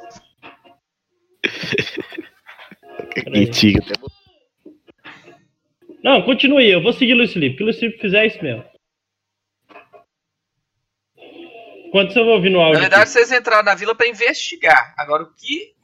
Antiga, 3.34 3.80
até 3.84 3.94
Não, 6.04 6.22
continue. 6.24 6.70
Eu 6.70 6.82
vou 6.82 6.94
seguir 6.94 7.14
o 7.14 7.18
Luiz 7.18 7.34
Felipe. 7.34 7.56
O 7.56 7.58
que 7.58 7.64
o 7.64 7.66
Luiz 7.68 7.80
Felipe 7.80 8.00
fizer 8.00 8.24
é 8.24 8.28
isso 8.28 8.42
mesmo. 8.44 8.66
Quanto 11.92 12.14
você 12.14 12.20
vai 12.24 12.34
ouvir 12.34 12.50
no 12.50 12.60
Na 12.60 12.66
áudio? 12.66 12.82
verdade, 12.82 13.04
aqui? 13.04 13.12
vocês 13.12 13.32
entraram 13.32 13.64
na 13.64 13.76
vila 13.76 13.94
pra 13.94 14.08
investigar. 14.08 14.94
Agora, 14.98 15.24
o 15.24 15.34
que 15.34 15.76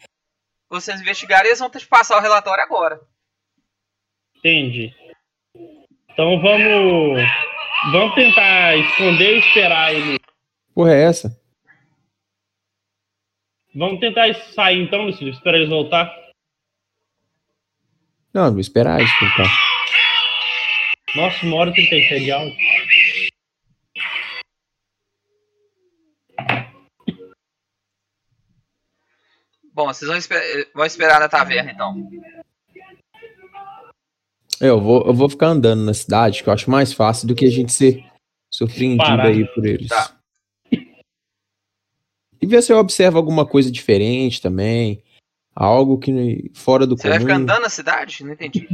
vocês 0.69 0.99
investigarem, 1.01 1.47
eles 1.47 1.59
vão 1.59 1.69
ter 1.69 1.79
que 1.79 1.85
passar 1.87 2.17
o 2.17 2.21
relatório 2.21 2.63
agora. 2.63 2.99
Entendi. 4.37 4.93
Então 6.11 6.39
vamos. 6.41 7.19
Vamos 7.91 8.15
tentar 8.15 8.75
esconder 8.77 9.35
e 9.35 9.39
esperar 9.39 9.93
ele. 9.93 10.19
Porra, 10.73 10.93
é 10.93 11.03
essa? 11.03 11.39
Vamos 13.75 13.99
tentar 13.99 14.33
sair 14.53 14.81
então, 14.81 15.11
Felipe, 15.13 15.37
esperar 15.37 15.57
eles 15.57 15.69
voltar. 15.69 16.11
Não, 18.33 18.51
vou 18.51 18.59
esperar 18.59 18.99
isso 19.01 19.13
tentar. 19.19 19.49
Nossa, 21.15 21.45
uma 21.45 21.55
hora 21.57 21.69
e 21.71 21.73
37 21.73 22.23
de 22.25 22.31
áudio. 22.31 22.55
Bom, 29.73 29.85
vocês 29.87 30.07
vão, 30.07 30.17
esper- 30.17 30.71
vão 30.73 30.85
esperar 30.85 31.19
na 31.19 31.29
taverna, 31.29 31.71
então. 31.71 31.95
É, 34.61 34.69
Eu 34.69 34.79
vou, 34.81 35.05
eu 35.05 35.13
vou 35.13 35.29
ficar 35.29 35.47
andando 35.47 35.83
na 35.83 35.93
cidade, 35.93 36.43
que 36.43 36.49
eu 36.49 36.53
acho 36.53 36.69
mais 36.69 36.93
fácil 36.93 37.27
do 37.27 37.35
que 37.35 37.45
a 37.45 37.49
gente 37.51 37.71
ser 37.71 38.03
surpreendido 38.51 39.03
Parar. 39.03 39.27
aí 39.27 39.45
por 39.53 39.65
eles. 39.65 39.87
Tá. 39.89 40.15
E 42.41 42.45
ver 42.45 42.61
se 42.61 42.71
eu 42.71 42.77
observo 42.77 43.17
alguma 43.17 43.45
coisa 43.45 43.71
diferente 43.71 44.41
também. 44.41 45.01
Algo 45.55 45.97
que 45.97 46.51
fora 46.53 46.85
do 46.85 46.95
Você 46.95 47.09
vai 47.09 47.17
comum. 47.17 47.27
ficar 47.29 47.41
andando 47.41 47.61
na 47.63 47.69
cidade? 47.69 48.23
Não 48.23 48.33
entendi. 48.33 48.67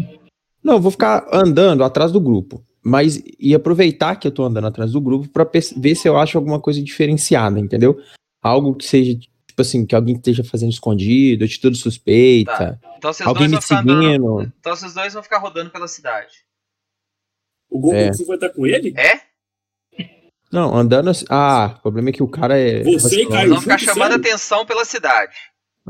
Não, 0.61 0.73
eu 0.73 0.81
vou 0.81 0.91
ficar 0.91 1.25
andando 1.31 1.83
atrás 1.83 2.11
do 2.11 2.19
grupo. 2.19 2.61
Mas 2.83 3.23
e 3.39 3.55
aproveitar 3.55 4.17
que 4.17 4.27
eu 4.27 4.31
tô 4.31 4.43
andando 4.43 4.67
atrás 4.67 4.91
do 4.91 4.99
grupo 4.99 5.29
pra 5.29 5.45
pers- 5.45 5.73
ver 5.77 5.95
se 5.95 6.07
eu 6.09 6.17
acho 6.17 6.37
alguma 6.37 6.59
coisa 6.59 6.83
diferenciada, 6.83 7.57
entendeu? 7.57 7.97
Algo 8.43 8.75
que 8.75 8.85
seja, 8.85 9.17
tipo 9.53 9.61
assim, 9.61 9.85
que 9.85 9.93
alguém 9.95 10.15
esteja 10.15 10.43
fazendo 10.43 10.71
escondido, 10.71 11.45
atitude 11.45 11.77
suspeita, 11.77 12.79
Então 12.97 13.13
vocês 13.13 13.27
alguém 13.27 13.47
dois 13.49 13.61
me 13.61 13.61
seguindo. 13.61 14.41
Então 14.59 14.75
vocês 14.75 14.93
dois 14.95 15.13
vão 15.13 15.21
ficar 15.21 15.37
rodando 15.37 15.69
pela 15.69 15.87
cidade. 15.87 16.33
O 17.69 17.79
Goku 17.79 17.95
É. 17.95 18.11
vai 18.25 18.35
estar 18.35 18.49
com 18.49 18.65
ele? 18.65 18.93
É? 18.97 19.21
Não, 20.51 20.75
andando 20.75 21.09
assim. 21.09 21.25
Ah, 21.29 21.75
o 21.77 21.81
problema 21.81 22.09
é 22.09 22.11
que 22.11 22.21
o 22.23 22.27
cara 22.27 22.57
é. 22.57 22.83
Você 22.83 23.21
e 23.21 23.25
Vocês 23.25 23.49
vão 23.49 23.61
ficar 23.61 23.77
junto, 23.77 23.85
chamando 23.93 24.11
sério? 24.11 24.27
atenção 24.27 24.65
pela 24.65 24.85
cidade. 24.85 25.35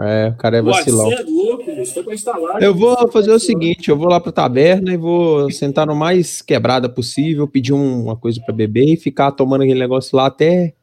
É, 0.01 0.29
o 0.29 0.37
cara 0.37 0.57
é 0.57 0.61
vacilão. 0.61 1.09
Você 1.09 1.15
é 1.15 1.21
louco, 1.23 2.11
instalar. 2.13 2.63
Eu 2.63 2.73
vou 2.73 3.11
fazer 3.11 3.31
o 3.31 3.39
seguinte, 3.39 3.89
eu 3.89 3.97
vou 3.97 4.07
lá 4.07 4.19
pra 4.19 4.31
taberna 4.31 4.91
e 4.93 4.97
vou 4.97 5.51
sentar 5.51 5.85
no 5.85 5.95
mais 5.95 6.41
quebrada 6.41 6.89
possível, 6.89 7.47
pedir 7.47 7.73
um- 7.73 8.03
uma 8.05 8.17
coisa 8.17 8.41
pra 8.43 8.53
beber 8.55 8.93
e 8.93 8.97
ficar 8.97 9.31
tomando 9.33 9.61
aquele 9.63 9.79
negócio 9.79 10.17
lá 10.17 10.25
até 10.27 10.73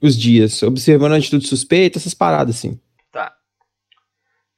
os 0.00 0.16
dias, 0.16 0.62
observando 0.62 1.12
a 1.12 1.16
atitude 1.18 1.46
suspeita, 1.46 1.98
essas 1.98 2.14
paradas 2.14 2.56
assim. 2.56 2.80
Tá. 3.10 3.36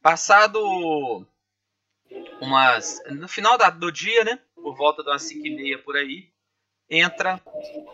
Passado 0.00 1.26
umas. 2.40 3.00
No 3.10 3.28
final 3.28 3.56
da- 3.58 3.70
do 3.70 3.90
dia, 3.90 4.24
né? 4.24 4.38
Por 4.54 4.76
volta 4.76 5.02
de 5.02 5.08
umas 5.10 5.22
5 5.22 5.46
e 5.46 5.56
meia 5.56 5.78
por 5.78 5.96
aí, 5.96 6.28
entra 6.88 7.40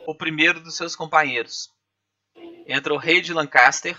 o 0.06 0.14
primeiro 0.14 0.60
dos 0.60 0.76
seus 0.76 0.94
companheiros. 0.94 1.70
Entra 2.66 2.92
o 2.92 2.98
rei 2.98 3.20
de 3.20 3.32
Lancaster. 3.32 3.98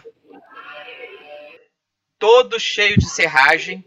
Todo 2.18 2.60
cheio 2.60 2.98
de 2.98 3.10
serragem. 3.10 3.84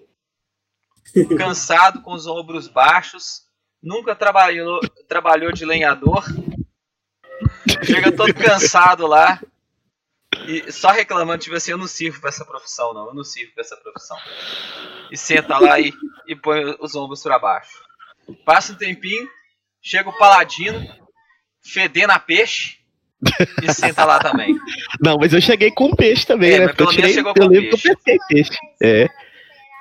Cansado, 1.38 2.02
com 2.02 2.12
os 2.12 2.26
ombros 2.26 2.66
baixos. 2.68 3.42
Nunca 3.82 4.14
trabalhou, 4.16 4.80
trabalhou 5.08 5.52
de 5.52 5.64
lenhador. 5.64 6.24
Chega 7.84 8.12
todo 8.16 8.32
cansado 8.34 9.06
lá. 9.06 9.40
E 10.46 10.72
só 10.72 10.90
reclamando, 10.90 11.42
tipo 11.42 11.54
assim, 11.54 11.70
eu 11.70 11.78
não 11.78 11.86
sirvo 11.86 12.20
pra 12.20 12.30
essa 12.30 12.44
profissão, 12.44 12.92
não. 12.92 13.08
Eu 13.08 13.14
não 13.14 13.24
sirvo 13.24 13.52
pra 13.54 13.62
essa 13.62 13.76
profissão. 13.76 14.16
E 15.10 15.16
senta 15.16 15.58
lá 15.58 15.78
e, 15.78 15.92
e 16.26 16.34
põe 16.34 16.76
os 16.80 16.94
ombros 16.94 17.22
pra 17.22 17.38
baixo. 17.38 17.82
Passa 18.44 18.72
um 18.72 18.76
tempinho, 18.76 19.28
chega 19.80 20.08
o 20.08 20.18
paladino, 20.18 20.80
fedendo 21.62 22.10
a 22.10 22.18
peixe. 22.18 22.78
E 23.62 23.72
senta 23.72 24.04
lá 24.04 24.18
também. 24.18 24.58
Não, 25.00 25.16
mas 25.16 25.32
eu 25.32 25.40
cheguei 25.40 25.70
com 25.70 25.94
peixe 25.94 26.26
também, 26.26 26.54
É, 26.54 26.58
né? 26.60 26.68
Porque 26.68 26.82
eu 26.82 26.88
tirei, 26.88 27.12
chegou 27.12 27.32
eu 27.36 27.42
com 27.42 27.48
lembro 27.48 27.70
que 27.70 27.88
eu 27.88 27.94
pesquei 27.94 28.18
peixe. 28.28 28.58
É. 28.82 29.08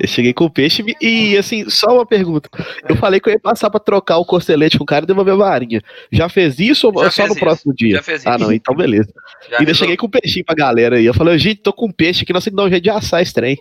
Eu 0.02 0.08
cheguei 0.08 0.34
com 0.34 0.50
peixe 0.50 0.84
e, 1.00 1.38
assim, 1.38 1.70
só 1.70 1.94
uma 1.94 2.06
pergunta. 2.06 2.50
Eu 2.90 2.96
falei 2.96 3.20
que 3.20 3.30
eu 3.30 3.34
ia 3.34 3.40
passar 3.40 3.70
pra 3.70 3.80
trocar 3.80 4.18
o 4.18 4.26
corcelete 4.26 4.78
com 4.80 4.84
o 4.84 4.88
cara 4.88 5.04
e 5.04 5.08
devolver 5.08 5.36
a 5.36 5.38
varinha. 5.38 5.80
Já 6.12 6.28
fez 6.28 6.60
isso 6.60 6.88
ou 6.88 7.04
Já 7.04 7.12
só 7.12 7.28
no 7.28 7.34
isso. 7.34 7.40
próximo 7.40 7.72
dia? 7.76 7.98
Já 7.98 8.02
fez 8.04 8.26
Ah, 8.26 8.32
isso. 8.36 8.40
não, 8.40 8.52
então 8.52 8.74
beleza. 8.76 9.14
Já 9.48 9.60
Ainda 9.60 9.74
cheguei 9.76 9.96
com 9.96 10.10
peixinho 10.10 10.44
pra 10.44 10.56
galera 10.56 10.96
aí. 10.96 11.06
Eu 11.06 11.14
falei, 11.14 11.38
gente, 11.38 11.62
tô 11.62 11.72
com 11.72 11.92
peixe 11.92 12.24
aqui, 12.24 12.34
nós 12.34 12.44
temos 12.44 12.56
que 12.56 12.64
dar 12.64 12.68
um 12.68 12.70
jeito 12.72 12.84
de 12.84 12.90
assar 12.90 13.22
esse 13.22 13.34
trem. 13.34 13.60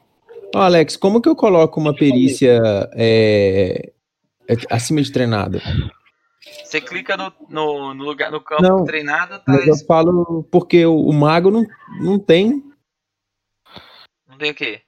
Ô, 0.55 0.59
Alex, 0.59 0.97
como 0.97 1.21
que 1.21 1.29
eu 1.29 1.37
coloco 1.37 1.79
uma 1.79 1.95
perícia 1.95 2.59
é, 2.95 3.93
é, 4.49 4.55
acima 4.71 5.03
de 5.03 5.13
treinada? 5.13 5.61
Você 6.65 6.81
clica 6.81 7.17
no, 7.19 7.31
no, 7.51 7.93
no 7.95 8.05
lugar, 8.05 8.31
no 8.31 8.41
campo 8.41 8.63
Não, 8.63 8.85
treinado, 8.85 9.35
tá. 9.41 9.43
Mas 9.47 9.67
eu 9.67 9.77
falo 9.87 10.43
porque 10.51 10.87
o, 10.87 10.97
o 11.01 11.13
mago 11.13 11.51
não, 11.51 11.67
não 12.01 12.19
tem. 12.19 12.65
Não 14.27 14.39
tem 14.39 14.53
o 14.53 14.55
quê? 14.55 14.81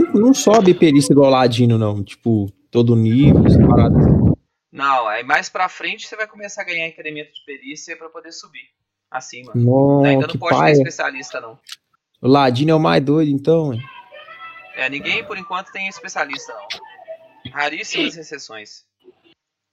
Não, 0.00 0.12
não 0.20 0.34
sobe 0.34 0.74
perícia 0.74 1.12
igual 1.12 1.30
ladino, 1.30 1.76
não. 1.78 2.02
Tipo, 2.02 2.46
todo 2.70 2.94
nível, 2.96 3.48
separado. 3.48 3.94
Não, 4.72 5.08
aí 5.08 5.24
mais 5.24 5.48
pra 5.48 5.68
frente 5.68 6.06
você 6.06 6.14
vai 6.16 6.26
começar 6.26 6.62
a 6.62 6.64
ganhar 6.64 6.86
incremento 6.86 7.32
de 7.32 7.44
perícia 7.44 7.96
pra 7.96 8.08
poder 8.08 8.32
subir 8.32 8.68
acima. 9.10 9.52
Não, 9.54 10.04
Ainda 10.04 10.26
não 10.26 10.34
pode 10.34 10.54
ter 10.54 10.60
pai. 10.60 10.72
especialista, 10.72 11.40
não. 11.40 11.58
O 12.20 12.28
ladino 12.28 12.70
é 12.72 12.74
o 12.74 12.80
mais 12.80 13.02
doido, 13.02 13.30
então. 13.30 13.72
hein? 13.72 13.80
É, 14.76 14.88
ninguém 14.88 15.24
por 15.24 15.36
enquanto 15.38 15.72
tem 15.72 15.88
especialista, 15.88 16.52
não. 16.52 17.52
Raríssimas 17.52 18.16
exceções. 18.16 18.84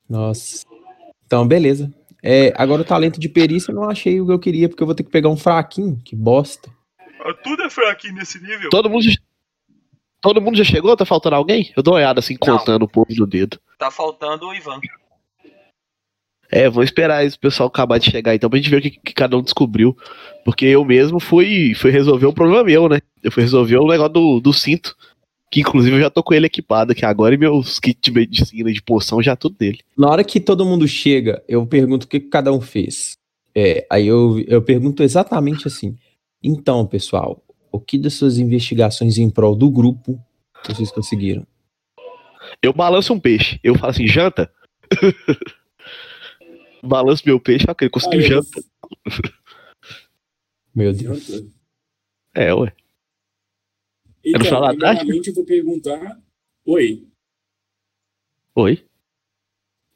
Nossa. 0.10 0.66
Então, 1.26 1.48
beleza. 1.48 1.94
É, 2.24 2.54
agora 2.56 2.82
o 2.82 2.86
talento 2.86 3.20
de 3.20 3.30
perícia 3.30 3.72
eu 3.72 3.76
não 3.76 3.90
achei 3.90 4.20
o 4.20 4.26
que 4.26 4.32
eu 4.32 4.40
queria, 4.40 4.70
porque 4.70 4.82
eu 4.82 4.88
vou 4.88 4.96
ter 4.96 5.04
que 5.04 5.12
pegar 5.12 5.30
um 5.30 5.38
fraquinho. 5.38 6.00
Que 6.04 6.16
bosta. 6.16 6.72
Tudo 7.44 7.64
é 7.64 7.70
fraquinho 7.70 8.16
nesse 8.16 8.40
nível. 8.42 8.70
Todo 8.70 8.90
mundo 8.90 9.04
todo 10.26 10.42
mundo 10.42 10.58
já 10.58 10.64
chegou? 10.64 10.96
Tá 10.98 11.06
faltando 11.06 11.36
alguém? 11.36 11.72
Eu 11.78 11.84
dou 11.84 11.94
uma 11.94 12.00
olhada 12.00 12.20
assim, 12.20 12.36
Não. 12.46 12.58
contando 12.58 12.84
o 12.84 12.88
povo 12.88 13.08
no 13.12 13.28
dedo. 13.28 13.60
Tá 13.78 13.92
faltando 13.92 14.48
o 14.48 14.54
Ivan. 14.54 14.80
É, 16.52 16.70
vou 16.70 16.84
esperar 16.84 17.26
esse 17.26 17.38
pessoal 17.38 17.68
acabar 17.68 17.98
de 17.98 18.10
chegar 18.10 18.34
então 18.34 18.50
pra 18.50 18.58
gente 18.58 18.70
ver 18.70 18.78
o 18.78 18.82
que, 18.82 18.92
que 18.92 19.14
cada 19.14 19.38
um 19.38 19.42
descobriu. 19.42 19.96
Porque 20.44 20.66
eu 20.66 20.84
mesmo 20.86 21.20
fui, 21.20 21.74
fui 21.76 21.92
resolver 21.92 22.26
um 22.28 22.34
problema 22.34 22.64
meu, 22.64 22.88
né? 22.88 23.00
Eu 23.24 23.32
fui 23.32 23.44
resolver 23.44 23.78
o 23.78 23.88
negócio 23.88 24.14
do, 24.14 24.40
do 24.40 24.54
cinto. 24.54 24.96
Que 25.52 25.62
inclusive 25.62 25.96
eu 25.96 26.02
já 26.02 26.10
tô 26.10 26.24
com 26.24 26.34
ele 26.34 26.48
equipado 26.48 26.92
aqui 26.92 27.06
agora 27.06 27.36
e 27.36 27.38
meus 27.38 27.80
kits 27.80 28.02
de 28.02 28.12
medicina 28.12 28.70
e 28.70 28.74
de 28.74 28.82
poção 28.82 29.22
já 29.22 29.36
tudo 29.36 29.56
dele. 29.58 29.80
Na 29.98 30.10
hora 30.10 30.24
que 30.24 30.40
todo 30.40 30.66
mundo 30.66 30.88
chega, 30.88 31.44
eu 31.48 31.66
pergunto 31.66 32.06
o 32.06 32.10
que, 32.10 32.20
que 32.20 32.30
cada 32.30 32.52
um 32.52 32.62
fez. 32.62 33.18
É, 33.54 33.86
aí 33.90 34.08
eu, 34.08 34.40
eu 34.48 34.62
pergunto 34.62 35.02
exatamente 35.02 35.68
assim. 35.68 35.96
Então, 36.44 36.86
pessoal, 36.86 37.42
o 37.76 37.80
que 37.80 37.98
das 37.98 38.14
suas 38.14 38.38
investigações 38.38 39.18
em 39.18 39.30
prol 39.30 39.56
do 39.56 39.70
grupo 39.70 40.20
vocês 40.68 40.92
conseguiram? 40.92 41.46
Eu 42.62 42.74
balanço 42.74 43.14
um 43.14 43.20
peixe. 43.20 43.60
Eu 43.64 43.76
falo 43.76 43.92
assim, 43.92 44.08
janta? 44.08 44.52
balanço 46.84 47.24
meu 47.26 47.40
peixe, 47.40 47.66
ok, 47.70 47.90
conseguiu 47.90 48.20
Ah, 48.20 48.24
janta. 48.24 48.64
Meu 50.76 50.92
Deus. 50.94 51.26
Janta. 51.26 51.48
É, 52.36 52.54
ué. 52.54 52.74
Então, 54.24 54.42
final 54.44 54.62
da 54.62 54.68
tarde? 54.76 55.00
primeiramente 55.00 55.28
eu 55.30 55.34
vou 55.36 55.46
perguntar. 55.46 56.22
Oi. 56.66 57.08
Oi? 58.56 58.86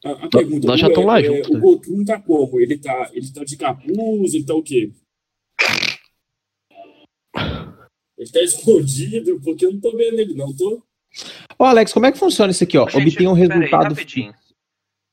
A, 0.05 0.11
a 0.11 0.29
pergunta, 0.29 0.67
nós 0.67 0.79
já 0.79 0.87
o- 0.87 0.93
tamo 0.93 1.07
lá 1.07 1.19
é, 1.19 1.23
junto, 1.23 1.49
O 1.49 1.53
né? 1.55 1.59
Gotrum 1.59 2.05
tá 2.05 2.21
como? 2.21 2.59
Ele 2.61 2.77
tá, 2.77 3.09
ele 3.13 3.29
tá 3.33 3.43
de 3.43 3.57
capuz, 3.57 4.33
ele 4.33 4.45
tá 4.45 4.53
o 4.55 4.63
quê? 4.63 4.93
Ele 8.19 8.29
tá 8.29 8.41
escondido, 8.41 9.39
porque 9.41 9.65
eu 9.65 9.71
não 9.71 9.79
tô 9.79 9.95
vendo 9.95 10.19
ele, 10.19 10.33
não. 10.33 10.53
Tô. 10.53 10.83
Ô, 11.57 11.63
Alex, 11.63 11.93
como 11.93 12.05
é 12.05 12.11
que 12.11 12.19
funciona 12.19 12.51
isso 12.51 12.65
aqui, 12.65 12.77
ó? 12.77 12.87
Gente, 12.89 13.13
Obtenha 13.13 13.29
um 13.29 13.33
aí, 13.35 13.39
resultado. 13.39 13.83
rapidinho. 13.83 14.33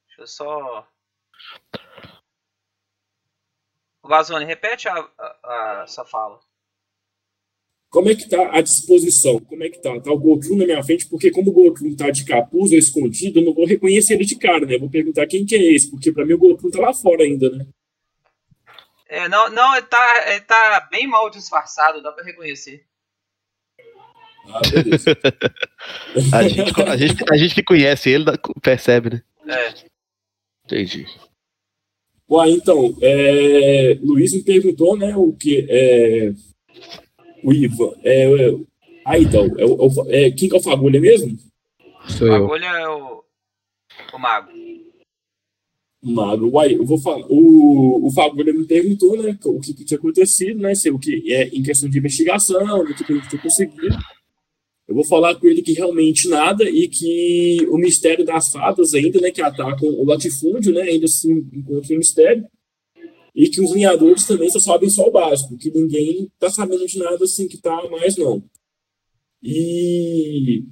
Deixa 0.09 0.23
eu 0.23 0.27
só. 0.27 0.89
Vazone, 4.03 4.45
repete 4.45 4.89
a, 4.89 5.09
a, 5.19 5.83
a 5.83 5.87
sua 5.87 6.05
fala. 6.05 6.41
Como 7.89 8.11
é 8.11 8.15
que 8.17 8.29
tá 8.29 8.51
a 8.57 8.61
disposição? 8.61 9.39
Como 9.39 9.63
é 9.63 9.69
que 9.69 9.81
tá? 9.81 9.99
Tá 10.01 10.11
o 10.11 10.19
Gotrum 10.19 10.57
na 10.57 10.65
minha 10.65 10.83
frente, 10.83 11.09
porque 11.09 11.31
como 11.31 11.51
o 11.51 11.55
Gotrum 11.55 11.95
tá 11.95 12.11
de 12.11 12.25
capuz 12.25 12.73
ou 12.73 12.79
escondido, 12.79 13.39
eu 13.39 13.45
não 13.45 13.55
vou 13.55 13.67
reconhecer 13.67 14.15
ele 14.15 14.25
de 14.25 14.37
cara, 14.37 14.67
né? 14.67 14.75
Eu 14.75 14.81
vou 14.81 14.91
perguntar 14.91 15.27
quem 15.27 15.47
que 15.47 15.55
é 15.55 15.75
esse, 15.75 15.91
porque 15.91 16.13
pra 16.13 16.25
mim 16.27 16.35
o 16.35 16.39
Gotrum 16.39 16.71
tá 16.71 16.81
lá 16.81 16.93
fora 16.93 17.23
ainda, 17.23 17.49
né? 17.51 17.67
É, 19.09 19.29
não, 19.29 19.49
não, 19.51 19.77
ele 19.77 19.87
tá, 19.87 20.33
ele 20.33 20.41
tá 20.41 20.89
bem 20.91 21.07
mal 21.07 21.31
disfarçado, 21.31 22.03
dá 22.03 22.11
pra 22.11 22.25
reconhecer. 22.25 22.86
Ah, 24.53 24.61
beleza. 24.71 25.17
A 26.33 26.49
gente, 26.49 26.81
a 26.83 26.97
gente, 26.97 27.25
a 27.31 27.37
gente 27.37 27.55
que 27.55 27.63
conhece 27.63 28.11
ele 28.11 28.25
percebe, 28.63 29.11
né? 29.11 29.23
É. 29.49 29.75
Entendi. 30.65 31.07
Ué, 32.31 32.51
então, 32.51 32.97
é, 33.03 33.99
Luiz 34.03 34.33
me 34.33 34.43
perguntou, 34.43 34.97
né, 34.97 35.15
o 35.17 35.33
que 35.33 35.65
é, 35.69 36.33
o 37.45 37.53
Ivan, 37.53 37.93
é, 38.03 38.23
é, 38.25 38.57
ah, 39.05 39.19
então, 39.19 39.45
é, 39.59 39.65
o- 39.65 39.77
é 39.81 39.87
o- 39.87 40.11
é, 40.11 40.31
quem 40.33 40.49
que 40.49 40.57
é 40.57 40.59
o 40.59 40.63
Fagulha 40.63 41.01
mesmo? 41.01 41.39
Sou 42.09 42.29
bagulho 42.29 42.65
é 42.65 42.89
o, 42.89 43.23
o 44.13 44.19
mago. 44.19 44.51
Mago, 46.03 46.49
uai, 46.51 46.75
eu 46.75 46.85
vou 46.85 46.99
falar, 46.99 47.25
o, 47.29 48.07
o 48.07 48.11
Fagulha 48.11 48.53
me 48.53 48.65
perguntou, 48.65 49.21
né, 49.23 49.37
o 49.45 49.61
que, 49.61 49.75
que 49.75 49.85
tinha 49.85 49.99
acontecido, 49.99 50.61
né, 50.61 50.75
se 50.75 50.91
o 50.91 50.99
que 50.99 51.33
é 51.33 51.49
em 51.49 51.63
questão 51.63 51.89
de 51.89 51.99
investigação, 51.99 52.81
o 52.81 52.87
que, 52.95 53.05
que 53.05 53.13
a 53.13 53.17
gente 53.17 53.29
tinha 53.29 53.43
conseguido. 53.43 53.97
Eu 54.89 54.95
vou 54.95 55.05
falar 55.05 55.35
com 55.35 55.47
ele 55.47 55.63
que 55.63 55.73
realmente 55.73 56.29
nada 56.29 56.69
e 56.69 56.87
que 56.87 57.67
o 57.69 57.77
mistério 57.77 58.25
das 58.25 58.51
fadas 58.51 58.95
ainda, 58.95 59.21
né, 59.21 59.31
que 59.33 59.43
atacam 59.43 59.89
o 59.89 60.05
latifúndio, 60.05 60.73
né, 60.73 60.83
ainda 60.83 61.09
se 61.09 61.31
encontra 61.31 61.95
um 61.95 61.99
mistério. 61.99 62.47
E 63.35 63.49
que 63.49 63.61
os 63.61 63.73
linhadores 63.73 64.25
também 64.27 64.49
só 64.49 64.59
sabem 64.59 64.89
só 64.89 65.07
o 65.07 65.11
básico, 65.11 65.59
que 65.59 65.71
ninguém 65.71 66.31
tá 66.39 66.49
sabendo 66.49 66.87
de 66.87 66.99
nada 66.99 67.23
assim 67.23 67.49
que 67.49 67.59
tá 67.59 67.87
mais, 67.91 68.17
não. 68.17 68.43
E 69.43 70.65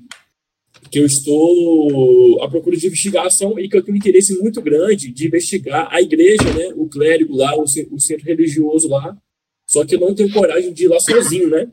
que 0.90 1.00
eu 1.00 1.06
estou 1.06 2.42
à 2.42 2.48
procura 2.48 2.76
de 2.76 2.86
investigação 2.86 3.58
e 3.58 3.68
que 3.68 3.76
eu 3.76 3.82
tenho 3.82 3.96
um 3.96 3.98
interesse 3.98 4.38
muito 4.40 4.62
grande 4.62 5.12
de 5.12 5.26
investigar 5.26 5.88
a 5.90 6.00
igreja, 6.00 6.44
né, 6.56 6.72
o 6.76 6.88
clérigo 6.88 7.36
lá, 7.36 7.54
o, 7.56 7.64
o 7.64 8.00
centro 8.00 8.24
religioso 8.24 8.88
lá. 8.88 9.16
Só 9.66 9.84
que 9.84 9.96
eu 9.96 10.00
não 10.00 10.14
tenho 10.14 10.32
coragem 10.32 10.72
de 10.72 10.84
ir 10.84 10.88
lá 10.88 11.00
sozinho, 11.00 11.48
né? 11.48 11.70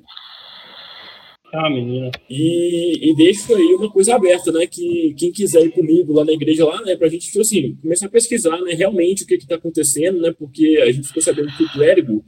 Ah, 1.54 1.70
menina. 1.70 2.12
E, 2.30 3.10
e 3.12 3.16
deixo 3.16 3.54
aí 3.54 3.76
uma 3.76 3.92
coisa 3.92 4.16
aberta, 4.16 4.52
né? 4.52 4.66
Que 4.68 5.14
quem 5.18 5.32
quiser 5.34 5.66
ir 5.66 5.72
comigo 5.72 6.14
lá 6.14 6.24
na 6.24 6.32
igreja, 6.32 6.66
lá, 6.66 6.82
né? 6.82 6.96
Pra 6.96 7.10
gente, 7.10 7.28
tipo 7.28 7.42
assim, 7.42 7.76
começar 7.76 8.06
a 8.06 8.10
pesquisar, 8.10 8.58
né? 8.62 8.74
Realmente 8.74 9.24
o 9.24 9.28
que 9.28 9.38
que 9.38 9.48
tá 9.48 9.56
acontecendo, 9.56 10.22
né? 10.22 10.32
Porque 10.32 10.80
a 10.82 10.92
gente 10.92 11.08
ficou 11.08 11.22
sabendo 11.22 11.56
que 11.58 11.64
o 11.64 11.72
clérigo... 11.74 12.26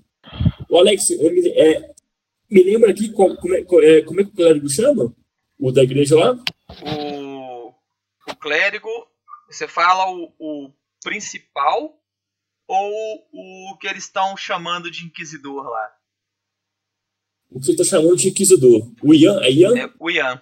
O 0.69 0.77
Alex, 0.77 1.11
é, 1.11 1.93
me 2.49 2.63
lembra 2.63 2.91
aqui 2.91 3.09
como, 3.11 3.35
como, 3.37 3.53
é, 3.55 3.63
co- 3.63 3.81
é, 3.81 4.01
como 4.01 4.19
é 4.19 4.23
que 4.23 4.29
o 4.31 4.35
clérigo 4.35 4.69
chama? 4.69 5.15
O 5.59 5.71
da 5.71 5.83
igreja 5.83 6.15
lá? 6.17 6.33
O, 6.81 7.67
o 8.29 8.35
clérigo, 8.39 8.89
você 9.49 9.67
fala 9.67 10.11
o, 10.11 10.33
o 10.39 10.71
principal 11.03 11.97
ou 12.67 12.91
o 13.31 13.77
que 13.77 13.87
eles 13.87 14.05
estão 14.05 14.35
chamando 14.35 14.89
de 14.89 15.05
inquisidor 15.05 15.63
lá? 15.69 15.91
O 17.53 17.59
que 17.59 17.67
você 17.67 17.75
tá 17.75 17.83
chamando 17.83 18.15
de 18.15 18.29
inquisidor? 18.29 18.91
O 19.03 19.13
Ian? 19.13 19.39
É 19.41 19.51
Ian? 19.51 19.77
É 19.77 19.89
o 19.99 20.09
Ian. 20.09 20.41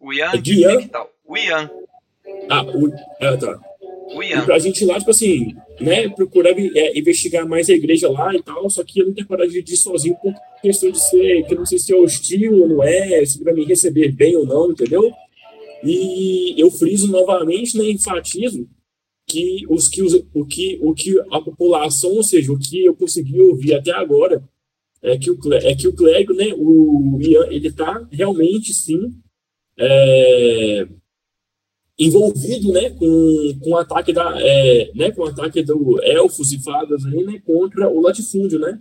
O 0.00 0.12
Ian 0.12 0.30
É 0.32 0.36
de? 0.38 0.76
Pictal. 0.78 1.10
O 1.26 1.36
Ian. 1.36 1.70
Ah, 2.48 2.62
o, 2.64 2.92
ah, 3.20 3.36
tá. 3.36 3.60
O 4.14 4.22
E 4.22 4.30
Ian. 4.30 4.44
pra 4.44 4.58
gente 4.58 4.82
ir 4.82 4.86
lá, 4.86 4.98
tipo 4.98 5.10
assim, 5.10 5.54
né, 5.80 6.08
procurar 6.10 6.50
é, 6.58 6.98
investigar 6.98 7.46
mais 7.46 7.68
a 7.68 7.72
igreja 7.72 8.08
lá 8.10 8.34
e 8.34 8.42
tal, 8.42 8.68
só 8.68 8.84
que 8.84 9.00
eu 9.00 9.06
não 9.06 9.14
tenho 9.14 9.26
coragem 9.26 9.62
de 9.62 9.74
ir 9.74 9.76
sozinho 9.76 10.16
por 10.22 10.32
questão 10.60 10.90
de 10.90 11.00
ser, 11.00 11.44
que 11.46 11.54
eu 11.54 11.58
não 11.58 11.66
sei 11.66 11.78
se 11.78 11.92
é 11.92 11.96
hostil 11.96 12.52
ou 12.54 12.68
não 12.68 12.82
é, 12.82 13.24
se 13.24 13.42
vai 13.42 13.54
me 13.54 13.64
receber 13.64 14.12
bem 14.12 14.36
ou 14.36 14.46
não, 14.46 14.70
entendeu? 14.70 15.10
E 15.82 16.54
eu 16.58 16.70
friso 16.70 17.10
novamente, 17.10 17.76
né, 17.76 17.90
enfatizo 17.90 18.68
que 19.26 19.64
os 19.68 19.88
que 19.88 20.02
os, 20.02 20.14
o 20.34 20.44
que 20.46 20.78
o 20.82 20.94
que 20.94 21.18
a 21.32 21.40
população, 21.40 22.12
ou 22.12 22.22
seja, 22.22 22.52
o 22.52 22.58
que 22.58 22.84
eu 22.84 22.94
consegui 22.94 23.40
ouvir 23.40 23.74
até 23.74 23.90
agora 23.90 24.42
é 25.04 25.18
que 25.18 25.30
o 25.30 25.38
é 25.52 25.74
que 25.74 25.86
o 25.86 25.94
clérigo, 25.94 26.32
né, 26.32 26.54
o 26.56 27.18
Ian, 27.20 27.46
ele 27.50 27.70
tá 27.70 28.08
realmente 28.10 28.72
sim 28.72 29.12
é, 29.78 30.88
envolvido, 31.98 32.72
né, 32.72 32.88
com, 32.88 33.58
com 33.62 33.70
o 33.70 33.76
ataque 33.76 34.14
da, 34.14 34.34
é, 34.40 34.90
né, 34.94 35.10
com 35.10 35.22
o 35.22 35.26
ataque 35.26 35.62
do 35.62 36.02
elfos 36.02 36.52
e 36.52 36.62
fadas 36.62 37.04
aí, 37.04 37.22
né, 37.22 37.38
contra 37.44 37.86
o 37.88 38.00
latifúndio, 38.00 38.58
né? 38.58 38.80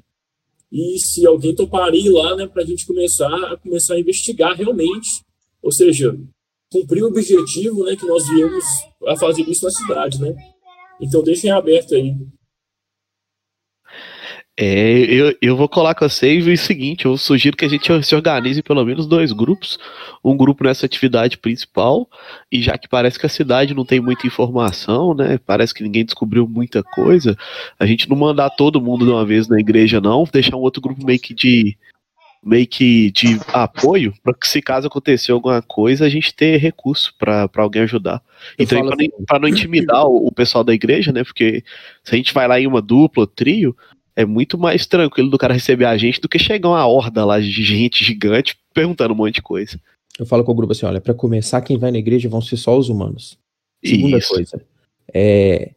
E 0.72 0.98
se 0.98 1.26
alguém 1.28 1.54
topar 1.54 1.94
ir 1.94 2.10
lá, 2.10 2.38
né, 2.38 2.48
para 2.48 2.64
a 2.64 2.66
gente 2.66 2.86
começar 2.86 3.28
a 3.52 3.58
começar 3.58 3.96
a 3.96 4.00
investigar 4.00 4.56
realmente, 4.56 5.22
ou 5.62 5.74
seja, 5.74 6.18
cumprir 6.72 7.04
o 7.04 7.08
objetivo, 7.08 7.84
né, 7.84 7.98
que 7.98 8.06
nós 8.06 8.26
viemos 8.30 8.64
a 9.08 9.18
fazer 9.18 9.42
isso 9.42 9.66
na 9.66 9.72
cidade, 9.72 10.22
né? 10.22 10.34
Então 11.02 11.22
deixem 11.22 11.52
aberto 11.52 11.94
aí. 11.96 12.16
É, 14.56 15.00
eu, 15.12 15.36
eu 15.42 15.58
vou 15.58 15.68
colar 15.68 15.96
com 15.96 16.08
você 16.08 16.36
e 16.36 16.54
o 16.54 16.58
seguinte, 16.58 17.06
eu 17.06 17.18
sugiro 17.18 17.58
que 17.58 17.66
a 17.66 17.68
gente 17.68 17.90
se 18.04 18.16
organize 18.16 18.60
em 18.60 18.64
pelo 18.64 18.86
menos 18.86 19.08
dois 19.08 19.32
grupos, 19.32 19.80
um 20.24 20.38
grupo 20.38 20.64
nessa 20.64 20.86
atividade 20.86 21.40
principal, 21.40 22.08
e 22.52 22.62
já 22.62 22.78
que 22.78 22.88
parece 22.88 23.18
que 23.18 23.26
a 23.26 23.30
cidade 23.30 23.74
não 23.74 23.84
tem 23.84 24.00
muita 24.00 24.28
informação, 24.28 25.16
né, 25.16 25.40
parece 25.44 25.74
que 25.74 25.82
ninguém 25.82 26.06
descobriu 26.06 26.48
muita 26.48 26.84
coisa, 26.84 27.36
a 27.80 27.86
gente 27.88 28.08
não 28.08 28.16
mandar 28.16 28.52
todo 28.52 28.80
mundo 28.80 29.06
de 29.06 29.12
uma 29.12 29.26
vez 29.26 29.48
na 29.48 29.60
igreja 29.60 30.00
não, 30.00 30.24
deixar 30.32 30.56
um 30.56 30.62
outro 30.62 30.82
grupo 30.82 31.04
meio 31.04 31.20
que 31.20 31.34
de 31.34 31.76
meio 32.46 32.68
que 32.68 33.10
de 33.12 33.40
apoio, 33.54 34.14
para 34.22 34.34
que 34.34 34.46
se 34.46 34.62
caso 34.62 34.86
acontecer 34.86 35.32
alguma 35.32 35.62
coisa, 35.62 36.06
a 36.06 36.10
gente 36.10 36.36
ter 36.36 36.58
recurso 36.58 37.14
para 37.18 37.50
alguém 37.56 37.84
ajudar. 37.84 38.22
Eu 38.58 38.66
então, 38.66 38.86
para 38.86 38.96
assim, 38.96 39.10
não, 39.32 39.40
não 39.40 39.48
intimidar 39.48 40.06
o, 40.06 40.28
o 40.28 40.32
pessoal 40.32 40.62
da 40.62 40.74
igreja, 40.74 41.14
né, 41.14 41.24
porque 41.24 41.64
se 42.04 42.14
a 42.14 42.18
gente 42.18 42.34
vai 42.34 42.46
lá 42.46 42.60
em 42.60 42.68
uma 42.68 42.82
dupla 42.82 43.26
trio, 43.26 43.74
é 44.16 44.26
muito 44.26 44.58
mais 44.58 44.86
tranquilo 44.86 45.30
do 45.30 45.38
cara 45.38 45.54
receber 45.54 45.86
a 45.86 45.98
gente 45.98 46.22
do 46.22 46.30
que 46.30 46.38
chegar 46.38 46.70
uma 46.70 46.86
horda 46.86 47.26
lá 47.26 47.40
de 47.40 47.50
gente 47.64 48.04
gigante 48.04 48.58
perguntando 48.74 49.14
um 49.14 49.18
monte 49.18 49.36
de 49.36 49.42
coisa. 49.42 49.80
Eu 50.18 50.26
falo 50.26 50.44
com 50.44 50.52
o 50.52 50.56
grupo 50.56 50.74
assim: 50.74 50.86
olha, 50.86 51.02
para 51.02 51.14
começar, 51.14 51.62
quem 51.62 51.78
vai 51.78 51.92
na 51.92 51.98
igreja 51.98 52.30
vão 52.30 52.42
ser 52.42 52.58
só 52.58 52.78
os 52.78 52.90
humanos. 52.90 53.38
Segunda 53.84 54.18
Isso. 54.18 54.30
coisa, 54.30 54.66
é, 55.14 55.74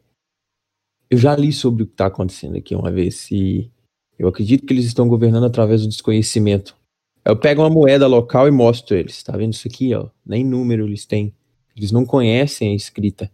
eu 1.11 1.19
já 1.19 1.35
li 1.35 1.53
sobre 1.53 1.83
o 1.83 1.87
que 1.87 1.93
está 1.93 2.07
acontecendo 2.07 2.57
aqui 2.57 2.75
uma 2.75 2.91
vez 2.91 3.31
e 3.31 3.71
eu 4.19 4.29
acredito 4.29 4.67
que 4.67 4.73
eles 4.73 4.85
estão 4.85 5.09
governando 5.09 5.45
através 5.45 5.83
do 5.83 5.89
desconhecimento. 5.89 6.77
Eu 7.25 7.37
pego 7.37 7.63
uma 7.63 7.71
moeda 7.71 8.07
local 8.07 8.47
e 8.47 8.51
mostro 8.53 8.97
eles. 8.97 9.23
Tá 9.23 9.37
vendo 9.37 9.53
isso 9.53 9.67
aqui, 9.67 9.93
ó? 9.95 10.09
Nem 10.25 10.45
número 10.45 10.87
eles 10.87 11.05
têm. 11.05 11.35
Eles 11.77 11.91
não 11.91 12.05
conhecem 12.05 12.73
a 12.73 12.75
escrita. 12.75 13.31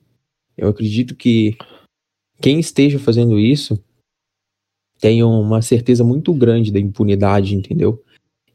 Eu 0.57 0.69
acredito 0.69 1.15
que 1.15 1.57
quem 2.41 2.59
esteja 2.59 2.99
fazendo 2.99 3.39
isso 3.39 3.83
tenham 5.03 5.29
uma 5.41 5.61
certeza 5.61 6.05
muito 6.05 6.33
grande 6.33 6.71
da 6.71 6.79
impunidade, 6.79 7.57
entendeu? 7.57 8.01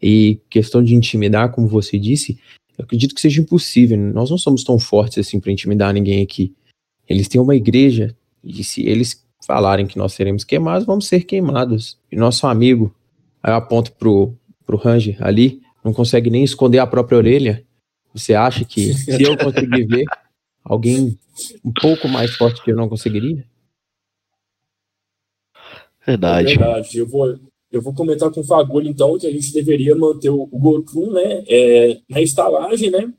E 0.02 0.40
questão 0.50 0.82
de 0.82 0.96
intimidar, 0.96 1.52
como 1.52 1.68
você 1.68 2.00
disse, 2.00 2.40
eu 2.78 2.86
acredito 2.86 3.14
que 3.14 3.20
seja 3.20 3.42
impossível. 3.42 3.98
Nós 3.98 4.30
não 4.30 4.38
somos 4.38 4.64
tão 4.64 4.80
fortes 4.80 5.18
assim 5.18 5.42
para 5.42 5.52
intimidar 5.52 5.94
ninguém 5.94 6.24
aqui. 6.24 6.56
Eles 7.08 7.28
têm 7.28 7.42
uma 7.42 7.54
igreja 7.54 8.16
e 8.42 8.64
se 8.64 8.82
eles 8.88 9.26
falarem 9.46 9.86
que 9.86 9.98
nós 9.98 10.14
seremos 10.14 10.46
queimados, 10.46 10.88
vamos 10.88 11.06
ser 11.08 11.26
queimados. 11.26 12.00
E 12.10 12.16
nosso 12.16 12.48
amigo, 12.48 12.96
aí 13.44 13.52
eu 13.52 13.58
aponto 13.58 13.92
pro, 13.92 14.34
pro 14.66 14.78
Ranger 14.78 15.18
ali, 15.20 15.62
não 15.84 15.92
consegue 15.92 16.30
nem 16.30 16.46
esconder 16.46 16.80
a 16.80 16.88
própria 16.88 17.18
orelha. 17.18 17.62
Você 18.14 18.34
acha 18.34 18.64
que 18.64 18.94
se 18.96 19.22
eu 19.22 19.36
conseguir 19.38 19.86
ver, 19.86 20.06
alguém 20.64 21.20
um 21.66 21.74
pouco 21.74 22.08
mais 22.08 22.34
forte 22.38 22.64
que 22.64 22.72
eu 22.72 22.78
não 22.78 22.88
conseguiria? 22.88 23.44
Verdade. 26.08 26.54
É 26.54 26.58
verdade. 26.58 26.98
Eu 26.98 27.06
vou, 27.06 27.38
eu 27.70 27.82
vou 27.82 27.94
comentar 27.94 28.32
com 28.32 28.40
o 28.40 28.46
Fagulho, 28.46 28.88
então, 28.88 29.18
que 29.18 29.28
a 29.28 29.32
gente 29.32 29.52
deveria 29.52 29.94
manter 29.94 30.30
o, 30.30 30.44
o 30.44 30.58
Gotrum, 30.58 31.12
né, 31.12 31.44
é, 31.48 32.00
na 32.10 32.22
estalagem, 32.22 32.90
né, 32.90 33.14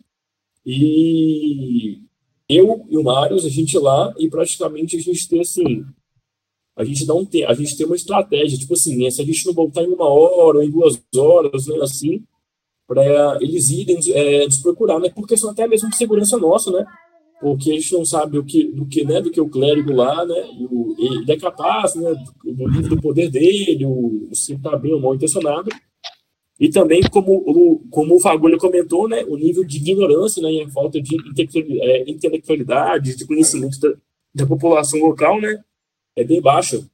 e 0.65 2.01
eu 2.49 2.87
e 2.89 2.97
o 2.97 3.03
Marius, 3.03 3.45
a 3.45 3.51
gente 3.51 3.79
lá, 3.79 4.15
e 4.19 4.29
praticamente 4.31 4.97
a 4.97 5.01
gente 5.01 5.29
tem, 5.29 5.41
assim, 5.41 5.85
a 6.75 6.83
gente 6.83 7.05
não 7.07 7.27
tem, 7.27 7.45
a 7.45 7.53
gente 7.53 7.77
tem 7.77 7.85
uma 7.85 7.97
estratégia, 7.97 8.59
tipo 8.59 8.73
assim, 8.73 8.97
né, 8.97 9.11
se 9.11 9.21
a 9.21 9.25
gente 9.25 9.45
não 9.45 9.53
voltar 9.53 9.83
em 9.83 9.89
uma 9.89 10.09
hora 10.09 10.59
ou 10.59 10.63
em 10.63 10.71
duas 10.71 10.99
horas, 11.15 11.67
né, 11.67 11.77
assim, 11.83 12.25
para 12.87 13.37
eles 13.43 13.69
irem 13.69 13.99
é, 14.15 14.47
nos 14.47 14.59
procurar, 14.59 14.99
né, 14.99 15.11
por 15.11 15.27
questão 15.27 15.51
até 15.51 15.69
mesmo 15.69 15.91
de 15.91 15.97
segurança 15.97 16.39
nossa, 16.39 16.71
né, 16.71 16.87
porque 17.41 17.71
a 17.71 17.75
gente 17.75 17.93
não 17.93 18.05
sabe 18.05 18.39
o 18.39 18.45
que, 18.45 18.65
do 18.65 18.87
que, 18.87 19.05
né, 19.05 19.21
do 19.21 19.31
que 19.31 19.41
o 19.41 19.49
clérigo 19.49 19.93
lá, 19.93 20.25
né, 20.27 20.35
o, 20.71 20.95
ele 20.99 21.31
é 21.31 21.37
capaz, 21.37 21.95
né, 21.95 22.15
do 22.45 22.69
nível 22.69 22.89
do 22.97 23.01
poder 23.01 23.31
dele, 23.31 23.87
o, 23.87 24.29
se 24.33 24.55
está 24.55 24.77
bem 24.77 24.93
ou 24.93 25.01
mal 25.01 25.15
intencionado, 25.15 25.71
e 26.59 26.69
também 26.69 27.01
como 27.03 27.33
o, 27.33 27.81
como 27.91 28.17
o 28.17 28.21
Fagulho 28.21 28.59
comentou, 28.59 29.09
né, 29.09 29.25
o 29.29 29.37
nível 29.37 29.65
de 29.65 29.77
ignorância, 29.77 30.43
né, 30.43 30.53
e 30.53 30.63
a 30.63 30.69
falta 30.69 31.01
de 31.01 31.17
é, 31.81 32.11
intelectualidade, 32.11 33.17
de 33.17 33.27
conhecimento 33.27 33.79
da, 33.79 33.95
da 34.35 34.47
população 34.47 34.99
local, 35.01 35.41
né, 35.41 35.63
é 36.17 36.25
bem 36.25 36.43
baixa. 36.43 36.85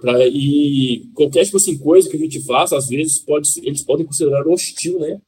Pra, 0.00 0.26
e 0.26 1.10
qualquer 1.14 1.44
tipo 1.44 1.56
assim, 1.56 1.78
coisa 1.78 2.08
que 2.08 2.16
a 2.16 2.20
gente 2.20 2.40
faça, 2.44 2.76
às 2.76 2.88
vezes 2.88 3.18
pode, 3.18 3.48
eles 3.62 3.82
podem 3.82 4.04
considerar 4.04 4.46
hostil, 4.46 4.98
né, 4.98 5.20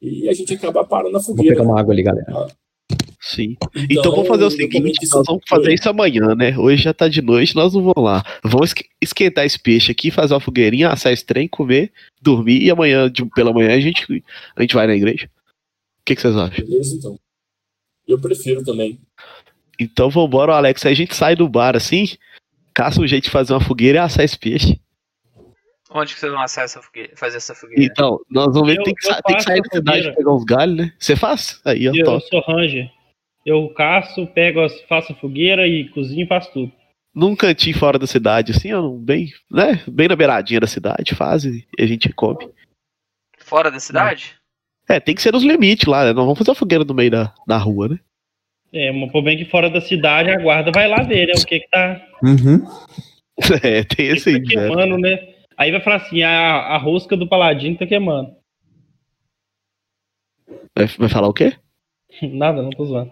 e 0.00 0.28
a 0.28 0.32
gente 0.32 0.54
acaba 0.54 0.82
parando 0.82 1.12
na 1.12 1.20
fogueira. 1.20 1.54
Vou 1.54 1.62
pegar 1.62 1.70
uma 1.70 1.80
água 1.80 1.92
ali, 1.92 2.02
galera. 2.02 2.48
Sim. 3.24 3.56
Então, 3.72 3.86
então 3.88 4.10
vamos 4.10 4.26
fazer 4.26 4.44
o 4.44 4.50
seguinte, 4.50 5.08
nós 5.12 5.24
vamos 5.24 5.44
fazer 5.48 5.72
isso 5.72 5.88
amanhã, 5.88 6.34
né? 6.34 6.58
Hoje 6.58 6.82
já 6.82 6.92
tá 6.92 7.06
de 7.06 7.22
noite, 7.22 7.54
nós 7.54 7.72
não 7.72 7.80
vamos 7.80 8.02
lá. 8.04 8.20
Vamos 8.42 8.74
esquentar 9.00 9.46
esse 9.46 9.60
peixe 9.60 9.92
aqui, 9.92 10.10
fazer 10.10 10.34
uma 10.34 10.40
fogueirinha, 10.40 10.88
assar 10.88 11.12
esse 11.12 11.24
trem, 11.24 11.46
comer, 11.46 11.92
dormir 12.20 12.60
e 12.60 12.68
amanhã, 12.68 13.08
de, 13.08 13.24
pela 13.26 13.52
manhã, 13.52 13.76
a 13.76 13.80
gente, 13.80 14.24
a 14.56 14.60
gente 14.60 14.74
vai 14.74 14.88
na 14.88 14.96
igreja. 14.96 15.26
O 15.26 16.04
que, 16.04 16.16
que 16.16 16.20
vocês 16.20 16.36
acham? 16.36 16.66
Beleza, 16.66 16.96
então. 16.96 17.16
Eu 18.08 18.20
prefiro 18.20 18.64
também. 18.64 18.98
Então 19.78 20.10
vambora, 20.10 20.54
Alex. 20.54 20.84
Aí 20.84 20.92
a 20.92 20.96
gente 20.96 21.14
sai 21.14 21.36
do 21.36 21.48
bar 21.48 21.76
assim, 21.76 22.08
caça 22.74 23.00
um 23.00 23.06
jeito 23.06 23.24
de 23.24 23.30
fazer 23.30 23.52
uma 23.52 23.60
fogueira 23.60 23.98
e 23.98 24.00
assar 24.00 24.24
esse 24.24 24.36
peixe. 24.36 24.80
Onde 25.94 26.12
que 26.12 26.18
vocês 26.18 26.32
vão 26.32 26.42
assar 26.42 26.64
essa 26.64 26.82
fogueira, 26.82 27.12
fazer 27.14 27.36
essa 27.36 27.54
fogueira? 27.54 27.84
Então, 27.84 28.18
nós 28.28 28.52
vamos 28.52 28.66
ver, 28.66 28.78
eu, 28.78 28.82
tem, 28.82 28.94
que, 28.94 29.22
tem 29.22 29.36
que 29.36 29.42
sair 29.44 29.62
da 29.62 29.76
cidade 29.76 30.16
pegar 30.16 30.34
uns 30.34 30.44
galhos, 30.44 30.76
né? 30.76 30.92
Você 30.98 31.14
faz? 31.14 31.60
Aí, 31.64 31.88
ó, 31.88 31.92
eu, 31.94 32.04
eu 32.04 32.20
sou 32.20 32.40
ranger. 32.40 32.90
Eu 33.44 33.68
caço, 33.70 34.26
pego, 34.28 34.60
faço 34.88 35.14
fogueira 35.14 35.66
e 35.66 35.88
cozinho 35.88 36.24
e 36.24 36.28
faço 36.28 36.52
tudo. 36.52 36.72
Num 37.14 37.36
cantinho 37.36 37.76
fora 37.76 37.98
da 37.98 38.06
cidade, 38.06 38.52
assim, 38.52 38.70
bem, 39.00 39.28
né? 39.50 39.82
Bem 39.86 40.08
na 40.08 40.16
beiradinha 40.16 40.60
da 40.60 40.66
cidade, 40.66 41.14
faz 41.14 41.44
e 41.44 41.66
a 41.78 41.86
gente 41.86 42.10
come. 42.12 42.48
Fora 43.38 43.70
da 43.70 43.78
cidade? 43.78 44.34
É, 44.88 44.98
tem 44.98 45.14
que 45.14 45.22
ser 45.22 45.32
nos 45.32 45.42
limites 45.42 45.86
lá, 45.86 46.04
né? 46.04 46.12
Não 46.12 46.24
vamos 46.24 46.38
fazer 46.38 46.52
a 46.52 46.54
fogueira 46.54 46.84
no 46.84 46.94
meio 46.94 47.10
da, 47.10 47.34
da 47.46 47.58
rua, 47.58 47.88
né? 47.88 47.98
É, 48.72 48.90
mas 48.90 49.12
por 49.12 49.22
bem 49.22 49.36
que 49.36 49.44
fora 49.44 49.68
da 49.68 49.80
cidade 49.80 50.30
a 50.30 50.40
guarda 50.40 50.70
vai 50.72 50.88
lá 50.88 51.02
ver, 51.02 51.26
né? 51.26 51.34
O 51.36 51.46
que 51.46 51.60
que 51.60 51.68
tá. 51.68 52.00
Uhum. 52.22 52.64
É, 53.64 53.82
tem 53.82 54.08
esse 54.08 54.28
aí. 54.28 54.42
Tá 54.42 54.48
queimando, 54.48 54.98
né? 54.98 55.34
Aí 55.56 55.70
vai 55.72 55.80
falar 55.80 55.96
assim: 55.96 56.22
a, 56.22 56.30
a 56.30 56.76
rosca 56.76 57.16
do 57.16 57.26
paladino 57.26 57.78
tá 57.78 57.86
queimando. 57.86 58.36
Vai, 60.76 60.86
vai 60.86 61.08
falar 61.08 61.28
o 61.28 61.32
quê? 61.32 61.56
Nada, 62.22 62.62
não 62.62 62.70
tô 62.70 62.84
zoando. 62.84 63.10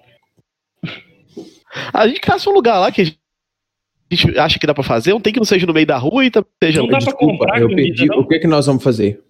A 1.93 2.07
gente 2.09 2.21
caça 2.21 2.51
um 2.51 2.53
lugar 2.53 2.79
lá 2.79 2.91
que 2.91 3.01
a 3.01 3.05
gente 3.05 4.39
acha 4.39 4.59
que 4.59 4.67
dá 4.67 4.75
pra 4.75 4.83
fazer, 4.83 5.13
não 5.13 5.21
tem 5.21 5.33
que 5.33 5.39
não 5.39 5.47
seja 5.47 5.67
no 5.67 5.73
meio 5.73 5.87
da 5.87 5.97
rua 5.97 6.25
e 6.25 6.31
seja. 6.63 6.81
Não 6.83 6.89
dá 6.89 6.99
pra 6.99 7.13
comprar 7.13 7.61
eu 7.61 7.69
perdi. 7.69 8.07
Não? 8.07 8.19
O 8.19 8.27
que 8.27 8.39
que 8.41 8.47
nós 8.47 8.67
vamos 8.67 8.83
fazer? 8.83 9.23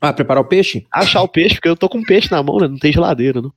Ah, 0.00 0.12
preparar 0.12 0.42
o 0.42 0.48
peixe? 0.48 0.86
Achar 0.92 1.22
o 1.22 1.28
peixe, 1.28 1.54
porque 1.54 1.68
eu 1.68 1.76
tô 1.76 1.88
com 1.88 2.02
peixe 2.02 2.30
na 2.30 2.42
mão, 2.42 2.58
né? 2.58 2.68
Não 2.68 2.78
tem 2.78 2.92
geladeira, 2.92 3.40
não. 3.40 3.52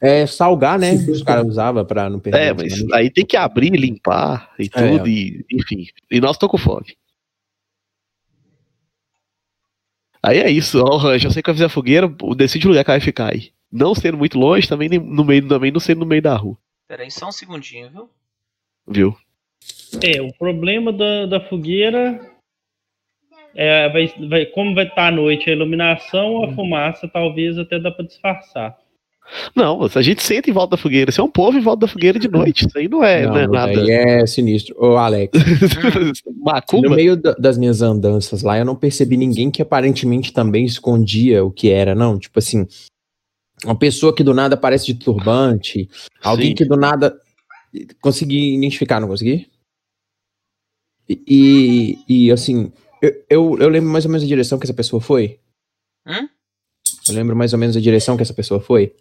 É 0.00 0.26
salgar, 0.26 0.78
né? 0.78 0.92
Os 0.92 1.22
caras 1.22 1.46
usavam 1.46 1.84
pra 1.84 2.10
não 2.10 2.20
perder. 2.20 2.38
É, 2.38 2.52
mas 2.52 2.84
aí 2.92 3.10
tem 3.10 3.24
que 3.24 3.36
abrir, 3.36 3.70
limpar 3.70 4.52
e 4.58 4.64
é. 4.64 4.68
tudo, 4.68 5.06
é. 5.06 5.10
e 5.10 5.46
enfim. 5.50 5.86
E 6.10 6.20
nós 6.20 6.36
tô 6.36 6.48
com 6.48 6.58
fome. 6.58 6.96
Aí 10.22 10.38
é 10.38 10.50
isso, 10.50 10.82
ó, 10.82 10.96
Rancho, 10.96 11.28
eu 11.28 11.30
sei 11.30 11.40
que 11.40 11.48
vai 11.48 11.54
fazer 11.54 11.66
a 11.66 11.70
fogueira, 11.70 12.12
decide 12.36 12.66
o 12.66 12.70
lugar 12.70 12.84
que 12.84 12.90
vai 12.90 13.00
ficar 13.00 13.32
aí. 13.32 13.52
Não 13.76 13.94
sendo 13.94 14.16
muito 14.16 14.38
longe, 14.38 14.68
também 14.68 14.88
no 14.88 15.24
meio, 15.24 15.46
também 15.46 15.70
não 15.70 15.80
sendo 15.80 16.00
no 16.00 16.06
meio 16.06 16.22
da 16.22 16.34
rua. 16.34 16.56
Pera 16.88 17.02
aí 17.02 17.10
só 17.10 17.28
um 17.28 17.32
segundinho, 17.32 17.90
viu? 17.90 18.10
Viu? 18.88 19.16
É, 20.02 20.22
o 20.22 20.32
problema 20.32 20.92
da, 20.92 21.26
da 21.26 21.40
fogueira 21.40 22.20
é, 23.54 23.88
vai, 23.88 24.12
vai, 24.28 24.46
como 24.46 24.74
vai 24.74 24.86
estar 24.86 25.08
à 25.08 25.10
noite 25.10 25.50
a 25.50 25.52
iluminação, 25.52 26.44
a 26.44 26.54
fumaça 26.54 27.08
talvez 27.08 27.58
até 27.58 27.78
dá 27.78 27.90
para 27.90 28.06
disfarçar. 28.06 28.76
Não, 29.54 29.82
a 29.82 30.02
gente 30.02 30.22
senta 30.22 30.48
em 30.48 30.52
volta 30.52 30.76
da 30.76 30.82
fogueira. 30.82 31.10
Você 31.10 31.20
é 31.20 31.24
um 31.24 31.30
povo 31.30 31.58
em 31.58 31.60
volta 31.60 31.80
da 31.80 31.88
fogueira 31.88 32.18
de 32.18 32.28
noite. 32.28 32.66
Isso 32.66 32.78
aí 32.78 32.88
não 32.88 33.02
é, 33.02 33.24
não, 33.24 33.32
não 33.32 33.38
é 33.40 33.46
nada. 33.48 33.80
Aí 33.80 33.90
é 33.90 34.26
sinistro. 34.26 34.76
Ô, 34.78 34.96
Alex. 34.96 35.32
Macumba? 36.40 36.88
No 36.88 36.94
meio 36.94 37.16
das 37.16 37.58
minhas 37.58 37.82
andanças 37.82 38.42
lá, 38.42 38.56
eu 38.56 38.64
não 38.64 38.76
percebi 38.76 39.16
ninguém 39.16 39.50
que 39.50 39.60
aparentemente 39.60 40.32
também 40.32 40.64
escondia 40.64 41.44
o 41.44 41.50
que 41.50 41.70
era, 41.70 41.92
não. 41.92 42.18
Tipo 42.18 42.38
assim, 42.38 42.68
uma 43.64 43.76
pessoa 43.76 44.14
que 44.14 44.22
do 44.22 44.34
nada 44.34 44.54
aparece 44.54 44.86
de 44.86 44.94
turbante, 44.94 45.88
alguém 46.22 46.48
Sim. 46.48 46.54
que 46.54 46.64
do 46.64 46.76
nada. 46.76 47.20
Consegui 48.00 48.54
identificar, 48.56 49.00
não 49.00 49.08
consegui? 49.08 49.50
E, 51.08 51.98
e, 52.08 52.32
assim, 52.32 52.72
eu, 53.00 53.24
eu, 53.30 53.58
eu, 53.58 53.68
lembro 53.68 53.90
mais 53.90 54.04
ou 54.04 54.10
menos 54.10 54.24
a 54.24 54.28
direção 54.28 54.58
que 54.58 54.64
essa 54.64 54.74
pessoa 54.74 55.00
foi. 55.00 55.38
Hum? 56.06 56.28
Eu 57.08 57.14
lembro 57.14 57.36
mais 57.36 57.52
ou 57.52 57.58
menos 57.58 57.76
a 57.76 57.80
direção 57.80 58.16
que 58.16 58.22
essa 58.22 58.34
pessoa 58.34 58.60
foi. 58.60 58.94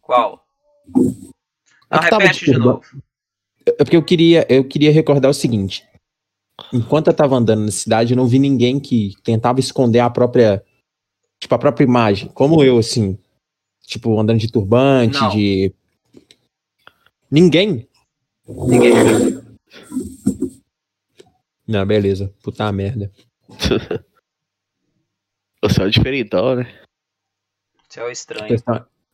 Qual? 0.00 0.44
Não, 0.94 2.00
repete 2.00 2.46
de, 2.46 2.52
de 2.52 2.58
novo. 2.58 2.82
É 3.64 3.84
porque 3.84 3.96
eu 3.96 4.04
queria, 4.04 4.46
eu 4.48 4.64
queria 4.64 4.92
recordar 4.92 5.30
o 5.30 5.34
seguinte. 5.34 5.86
Enquanto 6.72 7.08
eu 7.08 7.14
tava 7.14 7.36
andando 7.36 7.64
na 7.64 7.70
cidade, 7.70 8.12
eu 8.12 8.16
não 8.16 8.26
vi 8.26 8.38
ninguém 8.38 8.80
que 8.80 9.12
tentava 9.22 9.60
esconder 9.60 10.00
a 10.00 10.10
própria. 10.10 10.64
Tipo, 11.38 11.54
a 11.54 11.58
própria 11.58 11.84
imagem. 11.84 12.28
Como 12.28 12.62
eu, 12.64 12.78
assim. 12.78 13.18
Tipo, 13.86 14.18
andando 14.18 14.40
de 14.40 14.50
turbante, 14.50 15.18
não. 15.20 15.28
de. 15.30 15.72
Ninguém? 17.30 17.88
Ninguém. 18.46 18.92
Não, 21.66 21.86
beleza. 21.86 22.34
Puta 22.42 22.70
merda. 22.72 23.12
Você 25.62 25.82
é 25.82 25.84
um 25.84 25.90
diferentão, 25.90 26.56
né? 26.56 26.82
Você 27.88 28.00
é 28.00 28.04
o 28.04 28.10
estranho. 28.10 28.56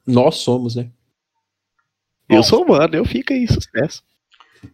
Nós 0.06 0.36
somos, 0.36 0.74
né? 0.76 0.90
Eu 2.28 2.36
Bom. 2.38 2.42
sou 2.42 2.64
humano, 2.64 2.94
eu 2.94 3.04
fico 3.04 3.32
aí, 3.32 3.46
sucesso. 3.46 4.02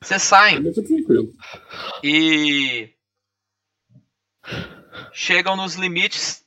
Vocês 0.00 0.22
saem 0.22 0.64
Eu 0.64 0.74
tô 0.74 0.82
tranquilo. 0.82 1.34
e 2.04 2.90
chegam 5.12 5.56
nos 5.56 5.74
limites 5.74 6.44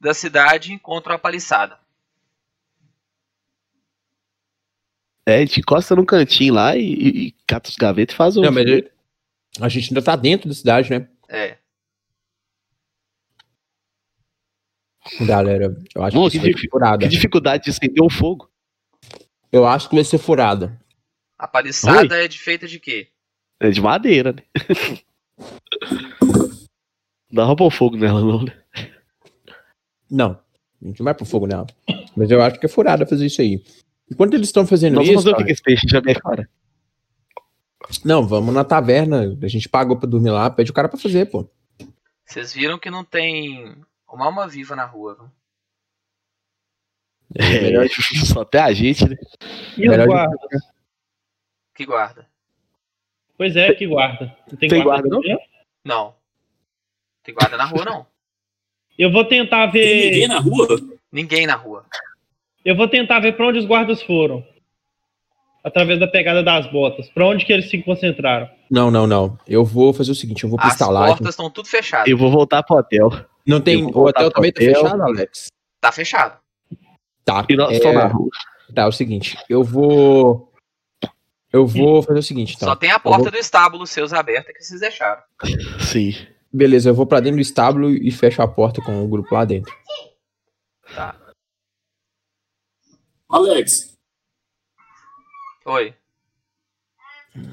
da 0.00 0.14
cidade 0.14 0.70
e 0.70 0.74
encontram 0.74 1.14
a 1.14 1.18
paliçada. 1.18 1.78
É, 5.28 5.34
a 5.34 5.38
gente 5.40 5.60
encosta 5.60 5.94
num 5.94 6.06
cantinho 6.06 6.54
lá 6.54 6.74
e, 6.74 6.80
e, 6.80 7.26
e 7.26 7.32
cata 7.46 7.68
os 7.68 7.76
gavetas 7.76 8.14
e 8.14 8.16
faz 8.16 8.38
o. 8.38 8.40
Não, 8.40 8.50
mas 8.50 8.66
a 9.60 9.68
gente 9.68 9.90
ainda 9.90 10.00
tá 10.00 10.16
dentro 10.16 10.48
da 10.48 10.54
cidade, 10.54 10.88
né? 10.88 11.06
É. 11.28 11.58
Galera, 15.20 15.76
eu 15.94 16.02
acho 16.02 16.16
Nossa, 16.16 16.30
que 16.30 16.38
vai 16.38 16.54
que 16.54 16.60
ser 16.60 16.70
furada. 16.70 16.98
Que 17.04 17.08
dificuldade 17.08 17.64
de 17.64 17.70
acender 17.70 18.02
um 18.02 18.08
fogo. 18.08 18.50
Eu 19.52 19.66
acho 19.66 19.90
que 19.90 19.96
vai 19.96 20.04
ser 20.04 20.16
furada. 20.16 20.80
A 21.38 21.46
paliçada 21.46 22.24
é 22.24 22.26
de 22.26 22.38
feita 22.38 22.66
de 22.66 22.80
quê? 22.80 23.08
É 23.60 23.68
de 23.68 23.82
madeira, 23.82 24.32
né? 24.32 24.42
Não 27.30 27.36
dá 27.44 27.46
pra 27.48 27.56
pôr 27.56 27.70
fogo 27.70 27.98
nela, 27.98 28.22
não, 28.22 28.44
né? 28.44 28.62
Não, 30.10 30.40
a 30.82 30.86
gente 30.86 31.00
não 31.00 31.04
vai 31.04 31.12
pro 31.12 31.26
fogo 31.26 31.46
nela. 31.46 31.66
Mas 32.16 32.30
eu 32.30 32.40
acho 32.40 32.58
que 32.58 32.64
é 32.64 32.68
furada 32.68 33.06
fazer 33.06 33.26
isso 33.26 33.42
aí. 33.42 33.62
Enquanto 34.10 34.34
eles 34.34 34.48
estão 34.48 34.66
fazendo 34.66 34.94
Nós 34.94 35.04
isso. 35.04 35.12
vamos 35.14 35.24
fazer 35.24 35.34
o 35.34 35.36
que 35.36 35.42
cara, 35.42 35.46
que 35.46 35.52
esse 35.52 35.62
peixe 35.62 35.86
já 35.88 35.98
é 36.06 36.20
fora. 36.20 36.48
Não, 38.04 38.26
vamos 38.26 38.54
na 38.54 38.64
taverna. 38.64 39.36
A 39.42 39.48
gente 39.48 39.68
pagou 39.68 39.96
pra 39.98 40.08
dormir 40.08 40.30
lá, 40.30 40.48
pede 40.50 40.70
o 40.70 40.74
cara 40.74 40.88
pra 40.88 40.98
fazer, 40.98 41.26
pô. 41.30 41.48
Vocês 42.24 42.52
viram 42.52 42.78
que 42.78 42.90
não 42.90 43.04
tem 43.04 43.74
uma 44.10 44.26
alma 44.26 44.46
viva 44.48 44.74
na 44.76 44.84
rua, 44.84 45.14
viu? 45.14 45.30
É, 47.34 47.60
melhor- 47.60 47.86
só 48.26 48.40
até 48.42 48.58
a 48.60 48.72
gente, 48.72 49.06
né? 49.08 49.16
E 49.76 49.80
Melhor 49.88 50.00
de- 50.06 50.06
guardas? 50.06 50.62
Que 51.74 51.84
guarda? 51.86 52.26
Pois 53.36 53.54
é, 53.54 53.72
que 53.74 53.86
guarda. 53.86 54.36
Não 54.50 54.56
tem, 54.58 54.68
Tem 54.68 54.82
guarda, 54.82 55.08
guarda, 55.08 55.28
não? 55.28 55.38
não? 55.84 56.14
Tem 57.22 57.34
guarda 57.34 57.56
na 57.56 57.64
rua, 57.66 57.84
não. 57.84 58.06
Eu 58.98 59.12
vou 59.12 59.24
tentar 59.24 59.70
Tem 59.70 59.80
ver. 59.82 60.10
ninguém 60.10 60.28
na 60.28 60.40
rua? 60.40 60.66
Ninguém 61.12 61.46
na 61.46 61.54
rua. 61.54 61.86
Eu 62.64 62.76
vou 62.76 62.88
tentar 62.88 63.20
ver 63.20 63.36
pra 63.36 63.46
onde 63.46 63.58
os 63.58 63.64
guardas 63.64 64.02
foram. 64.02 64.44
Através 65.64 65.98
da 65.98 66.06
pegada 66.06 66.42
das 66.42 66.70
botas. 66.70 67.08
Pra 67.10 67.26
onde 67.26 67.44
que 67.44 67.52
eles 67.52 67.68
se 67.68 67.82
concentraram? 67.82 68.48
Não, 68.70 68.90
não, 68.90 69.06
não. 69.06 69.38
Eu 69.46 69.64
vou 69.64 69.92
fazer 69.92 70.12
o 70.12 70.14
seguinte, 70.14 70.44
eu 70.44 70.50
vou 70.50 70.58
pra 70.58 70.68
As 70.68 70.74
estalagem. 70.74 71.08
portas 71.16 71.30
estão 71.30 71.50
tudo 71.50 71.68
fechadas. 71.68 72.08
Eu 72.08 72.16
vou 72.16 72.30
voltar 72.30 72.62
pro 72.62 72.76
hotel. 72.76 73.10
Não 73.46 73.60
tem. 73.60 73.84
O 73.84 73.98
hotel 74.06 74.30
também 74.30 74.52
tá 74.52 74.62
hotel. 74.62 74.74
fechado, 74.74 75.02
Alex. 75.02 75.48
Tá 75.80 75.92
fechado. 75.92 76.38
Tá. 77.24 77.44
E 77.48 77.56
nós 77.56 77.70
é, 77.72 77.74
estamos 77.76 77.96
na 78.02 78.06
rua. 78.08 78.28
Tá, 78.74 78.82
é 78.82 78.86
o 78.86 78.92
seguinte, 78.92 79.36
eu 79.48 79.64
vou. 79.64 80.52
Eu 81.52 81.66
vou 81.66 82.02
fazer 82.02 82.18
o 82.18 82.22
seguinte, 82.22 82.54
então. 82.56 82.68
Só 82.68 82.76
tem 82.76 82.90
a 82.90 82.98
porta 82.98 83.22
vou- 83.24 83.30
do 83.32 83.38
estábulo 83.38 83.86
seus 83.86 84.12
aberta 84.12 84.52
que 84.52 84.62
vocês 84.62 84.80
deixaram. 84.80 85.22
Sim. 85.80 86.14
Beleza, 86.52 86.90
eu 86.90 86.94
vou 86.94 87.06
pra 87.06 87.20
dentro 87.20 87.36
do 87.36 87.42
estábulo 87.42 87.90
e 87.90 88.10
fecho 88.10 88.40
a 88.42 88.48
porta 88.48 88.80
com 88.82 89.02
o 89.02 89.08
grupo 89.08 89.34
lá 89.34 89.44
dentro. 89.44 89.72
Tá. 90.94 91.14
Alex, 93.28 93.98
Oi. 95.66 95.94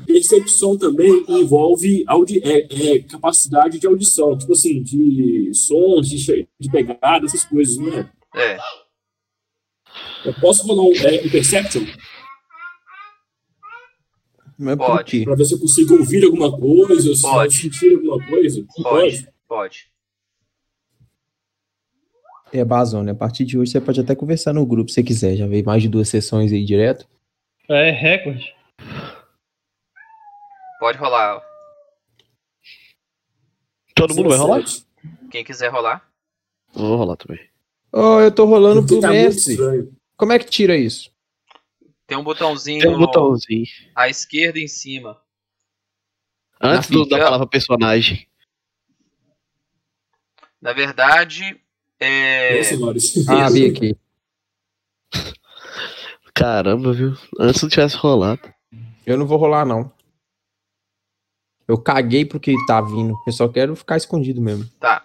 percepção 0.07 0.77
também 0.77 1.25
envolve 1.27 2.03
audi 2.07 2.39
é, 2.43 2.93
é, 2.93 3.03
capacidade 3.03 3.77
de 3.77 3.85
audição, 3.85 4.37
tipo 4.37 4.53
assim, 4.53 4.81
de 4.81 5.51
sons, 5.53 6.07
de, 6.07 6.47
de 6.57 6.71
pegada, 6.71 7.25
essas 7.25 7.43
coisas, 7.43 7.77
não 7.77 7.93
é? 7.93 8.09
Eu 10.23 10.33
posso 10.39 10.65
rolar 10.65 10.83
um, 10.83 10.93
é, 10.93 11.25
um 11.25 11.29
Perception 11.29 11.85
por 14.57 14.77
Pode. 14.77 15.25
pra 15.25 15.35
ver 15.35 15.45
se 15.45 15.53
eu 15.53 15.59
consigo 15.59 15.97
ouvir 15.97 16.23
alguma 16.23 16.57
coisa, 16.57 17.13
se 17.13 17.25
eu 17.25 17.29
Pode. 17.29 17.53
sentir 17.53 17.95
alguma 17.95 18.25
coisa? 18.25 18.65
Pode. 18.81 19.27
Pode. 19.47 19.94
É, 22.55 22.63
Bazone, 22.63 23.09
a 23.09 23.15
partir 23.15 23.43
de 23.43 23.57
hoje 23.57 23.73
você 23.73 23.81
pode 23.81 23.99
até 23.99 24.15
conversar 24.15 24.53
no 24.53 24.65
grupo 24.65 24.89
se 24.89 24.95
você 24.95 25.03
quiser. 25.03 25.35
Já 25.35 25.45
veio 25.45 25.65
mais 25.65 25.83
de 25.83 25.89
duas 25.89 26.07
sessões 26.07 26.53
aí 26.53 26.63
direto. 26.63 27.05
É 27.67 27.91
recorde. 27.91 28.55
Pode 30.79 30.97
rolar. 30.97 31.43
Todo 33.93 34.15
mundo 34.15 34.29
vai 34.29 34.37
rolar? 34.37 34.59
17. 34.61 34.87
Quem 35.29 35.43
quiser 35.43 35.67
rolar. 35.69 36.09
Vou 36.73 36.95
rolar 36.95 37.17
também. 37.17 37.45
Oh, 37.91 38.21
eu 38.21 38.31
tô 38.33 38.45
rolando 38.45 38.85
pro 38.85 39.01
tá 39.01 39.09
mestre. 39.09 39.57
Como 40.15 40.31
é 40.31 40.39
que 40.39 40.45
tira 40.45 40.77
isso? 40.77 41.11
Tem 42.07 42.17
um 42.17 42.23
botãozinho 42.23 42.83
Tem 42.83 42.89
um 42.95 42.97
botãozinho. 42.97 43.65
à 43.93 44.07
esquerda 44.07 44.59
em 44.59 44.67
cima. 44.69 45.21
Antes 46.61 46.89
do, 46.89 47.05
da 47.05 47.17
palavra 47.17 47.47
personagem. 47.47 48.25
Na 50.61 50.71
verdade, 50.71 51.61
é. 51.99 52.63
Senhores. 52.63 53.27
Ah, 53.27 53.49
vi 53.49 53.65
aqui. 53.65 53.97
Caramba, 56.33 56.91
viu? 56.91 57.13
Antes 57.39 57.61
não 57.61 57.69
tivesse 57.69 57.95
rolado. 57.95 58.41
Eu 59.05 59.17
não 59.17 59.25
vou 59.25 59.37
rolar, 59.37 59.65
não. 59.65 59.91
Eu 61.67 61.77
caguei 61.77 62.25
pro 62.25 62.39
que 62.39 62.53
tá 62.67 62.81
vindo. 62.81 63.15
Eu 63.25 63.33
só 63.33 63.47
quero 63.47 63.75
ficar 63.75 63.97
escondido 63.97 64.41
mesmo. 64.41 64.69
Tá. 64.79 65.03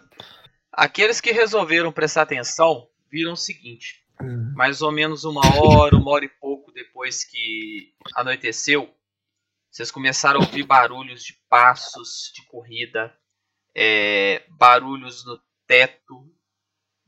Aqueles 0.73 1.21
que 1.21 1.33
resolveram 1.33 1.93
prestar 1.93 2.23
atenção 2.23 2.89
viram 3.11 3.33
o 3.33 3.37
seguinte: 3.37 4.05
mais 4.55 4.83
ou 4.83 4.91
menos 4.93 5.25
uma 5.25 5.41
hora, 5.57 5.97
uma 5.97 6.11
hora 6.11 6.25
e 6.25 6.29
pouco 6.29 6.73
depois 6.73 7.25
que 7.25 7.95
anoiteceu, 8.15 8.93
vocês 9.71 9.91
começaram 9.91 10.41
a 10.41 10.45
ouvir 10.45 10.65
barulhos 10.65 11.23
de 11.23 11.35
passos, 11.49 12.33
de 12.35 12.45
corrida, 12.47 13.15
é, 13.75 14.43
barulhos 14.51 15.25
no 15.25 15.41
teto 15.67 16.31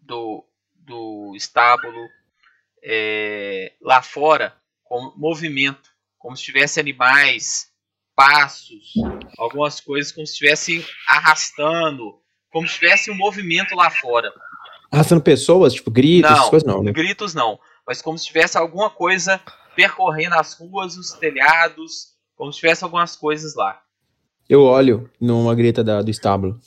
do, 0.03 0.45
do 0.75 1.33
estábulo, 1.37 2.09
é, 2.85 3.73
lá 3.81 4.03
fora, 4.03 4.55
com 4.85 5.13
movimento, 5.17 5.91
como 6.19 6.37
se 6.37 6.43
tivesse 6.45 6.79
animais, 6.81 7.71
passos, 8.15 8.93
algumas 9.39 9.81
coisas 9.81 10.13
como 10.13 10.27
se 10.27 10.33
estivessem 10.35 10.85
arrastando, 11.09 12.21
como 12.51 12.67
se 12.69 12.75
tivesse 12.75 13.11
um 13.11 13.17
movimento 13.17 13.75
lá 13.75 13.91
fora. 13.91 14.33
Arrastando 14.91 15.23
pessoas, 15.23 15.73
tipo, 15.73 15.91
gritos, 15.91 16.31
essas 16.31 16.51
coisas 16.51 16.67
não, 16.67 16.83
né? 16.83 16.93
gritos 16.93 17.33
não, 17.35 17.59
mas 17.87 18.03
como 18.03 18.19
se 18.19 18.27
tivesse 18.27 18.59
alguma 18.59 18.91
coisa 18.91 19.41
percorrendo 19.75 20.35
as 20.35 20.55
ruas, 20.55 20.97
os 20.97 21.13
telhados, 21.13 22.13
como 22.37 22.53
se 22.53 22.59
tivesse 22.59 22.85
algumas 22.85 23.17
coisas 23.17 23.55
lá. 23.55 23.83
Eu 24.49 24.63
olho 24.65 25.11
numa 25.19 25.55
greta 25.55 25.83
da- 25.83 26.03
do 26.03 26.11
estábulo. 26.11 26.61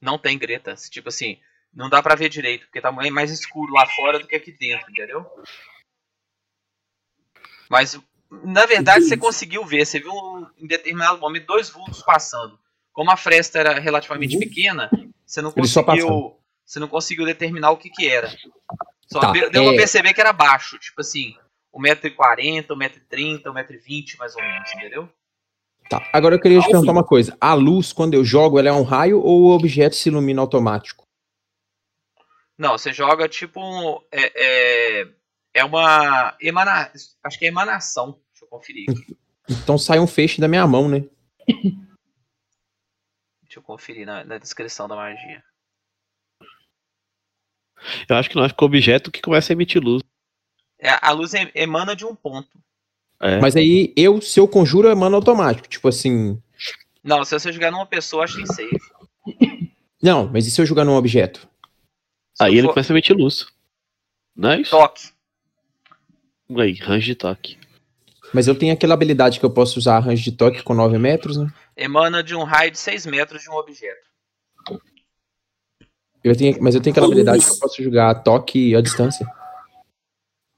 Não 0.00 0.16
tem 0.16 0.38
gretas, 0.38 0.88
tipo 0.88 1.08
assim, 1.08 1.38
não 1.72 1.88
dá 1.88 2.02
pra 2.02 2.14
ver 2.14 2.28
direito, 2.28 2.66
porque 2.66 2.80
tá 2.80 2.90
mais 2.90 3.30
escuro 3.30 3.72
lá 3.72 3.86
fora 3.86 4.18
do 4.18 4.26
que 4.26 4.36
aqui 4.36 4.52
dentro, 4.52 4.90
entendeu? 4.90 5.24
Mas 7.68 7.98
na 8.30 8.66
verdade 8.66 9.04
você 9.04 9.16
conseguiu 9.16 9.64
ver, 9.64 9.86
você 9.86 9.98
viu 9.98 10.12
em 10.58 10.66
determinado 10.66 11.18
momento 11.18 11.46
dois 11.46 11.70
vultos 11.70 12.02
passando. 12.02 12.58
Como 12.92 13.10
a 13.10 13.16
fresta 13.16 13.58
era 13.58 13.78
relativamente 13.78 14.34
Uhum. 14.34 14.40
pequena, 14.40 14.90
você 15.24 15.40
não 15.40 15.52
conseguiu, 15.52 16.36
você 16.64 16.80
não 16.80 16.88
conseguiu 16.88 17.24
determinar 17.24 17.70
o 17.70 17.76
que 17.76 17.90
que 17.90 18.08
era. 18.08 18.28
Só 19.06 19.20
Tá, 19.20 19.32
deu 19.32 19.50
deu 19.50 19.64
pra 19.64 19.72
é. 19.72 19.76
perceber 19.76 20.12
que 20.12 20.20
era 20.20 20.32
baixo, 20.32 20.78
tipo 20.78 21.00
assim, 21.00 21.34
1,40m, 21.72 22.66
1,30m, 22.66 23.42
1,20m 23.42 24.18
mais 24.18 24.34
ou 24.34 24.42
menos, 24.42 24.72
entendeu? 24.74 25.08
Tá. 25.88 26.06
Agora 26.12 26.34
eu 26.34 26.40
queria 26.40 26.60
te 26.60 26.66
perguntar 26.66 26.92
uma 26.92 27.04
coisa. 27.04 27.36
A 27.40 27.54
luz, 27.54 27.92
quando 27.92 28.12
eu 28.12 28.24
jogo, 28.24 28.58
ela 28.58 28.68
é 28.68 28.72
um 28.72 28.82
raio 28.82 29.20
ou 29.22 29.44
o 29.44 29.50
objeto 29.50 29.96
se 29.96 30.10
ilumina 30.10 30.42
automático? 30.42 31.07
Não, 32.58 32.72
você 32.76 32.92
joga 32.92 33.28
tipo. 33.28 33.60
um- 33.60 34.00
É, 34.12 35.00
é, 35.02 35.08
é 35.54 35.64
uma. 35.64 36.36
Emana, 36.40 36.90
acho 37.22 37.38
que 37.38 37.44
é 37.44 37.48
emanação. 37.48 38.20
Deixa 38.32 38.44
eu 38.44 38.48
conferir 38.48 38.86
aqui. 38.90 39.16
Então 39.48 39.78
sai 39.78 39.98
um 39.98 40.06
feixe 40.06 40.40
da 40.40 40.48
minha 40.48 40.66
mão, 40.66 40.88
né? 40.88 41.04
Deixa 43.42 43.58
eu 43.58 43.62
conferir 43.62 44.04
na, 44.06 44.24
na 44.24 44.36
descrição 44.38 44.86
da 44.88 44.94
magia. 44.96 45.42
Eu 48.08 48.16
acho 48.16 48.28
que 48.28 48.36
não, 48.36 48.42
acho 48.42 48.54
que 48.54 48.62
o 48.62 48.66
objeto 48.66 49.10
que 49.10 49.22
começa 49.22 49.52
a 49.52 49.54
emitir 49.54 49.82
luz. 49.82 50.02
É, 50.78 50.90
a 51.00 51.12
luz 51.12 51.32
em- 51.34 51.50
emana 51.54 51.94
de 51.96 52.04
um 52.04 52.14
ponto. 52.14 52.58
É. 53.20 53.40
Mas 53.40 53.56
aí 53.56 53.92
eu, 53.96 54.20
se 54.20 54.38
eu 54.38 54.46
conjuro, 54.46 54.88
emana 54.88 55.16
automático. 55.16 55.68
Tipo 55.68 55.88
assim. 55.88 56.40
Não, 57.02 57.24
se 57.24 57.38
você 57.38 57.52
jogar 57.52 57.70
numa 57.70 57.86
pessoa, 57.86 58.24
acho 58.24 58.36
que 58.36 58.46
safe. 58.46 58.78
Não, 60.02 60.28
mas 60.30 60.46
e 60.46 60.50
se 60.50 60.60
eu 60.60 60.66
jogar 60.66 60.84
num 60.84 60.94
objeto? 60.96 61.48
Aí 62.40 62.52
ele 62.56 62.66
for- 62.66 62.74
começa 62.74 62.92
a 62.92 62.94
emitir 62.94 63.16
luz. 63.16 63.46
Não 64.36 64.50
é 64.50 64.60
isso? 64.60 64.70
Toque. 64.70 65.10
Aí, 66.56 66.72
range 66.74 67.06
de 67.06 67.14
toque. 67.14 67.58
Mas 68.32 68.46
eu 68.46 68.54
tenho 68.58 68.72
aquela 68.72 68.94
habilidade 68.94 69.38
que 69.40 69.44
eu 69.46 69.50
posso 69.50 69.78
usar 69.78 69.96
arranjo 69.96 70.22
de 70.22 70.32
toque 70.32 70.62
com 70.62 70.74
9 70.74 70.98
metros, 70.98 71.36
né? 71.36 71.52
Emana 71.76 72.22
de 72.22 72.34
um 72.34 72.44
raio 72.44 72.70
de 72.70 72.78
6 72.78 73.06
metros 73.06 73.42
de 73.42 73.50
um 73.50 73.54
objeto. 73.54 74.06
Eu 76.22 76.36
tenho, 76.36 76.62
mas 76.62 76.74
eu 76.74 76.80
tenho 76.82 76.92
aquela 76.92 77.06
habilidade 77.06 77.44
que 77.44 77.50
eu 77.50 77.58
posso 77.58 77.82
jogar 77.82 78.14
toque 78.22 78.74
à 78.74 78.80
distância. 78.80 79.26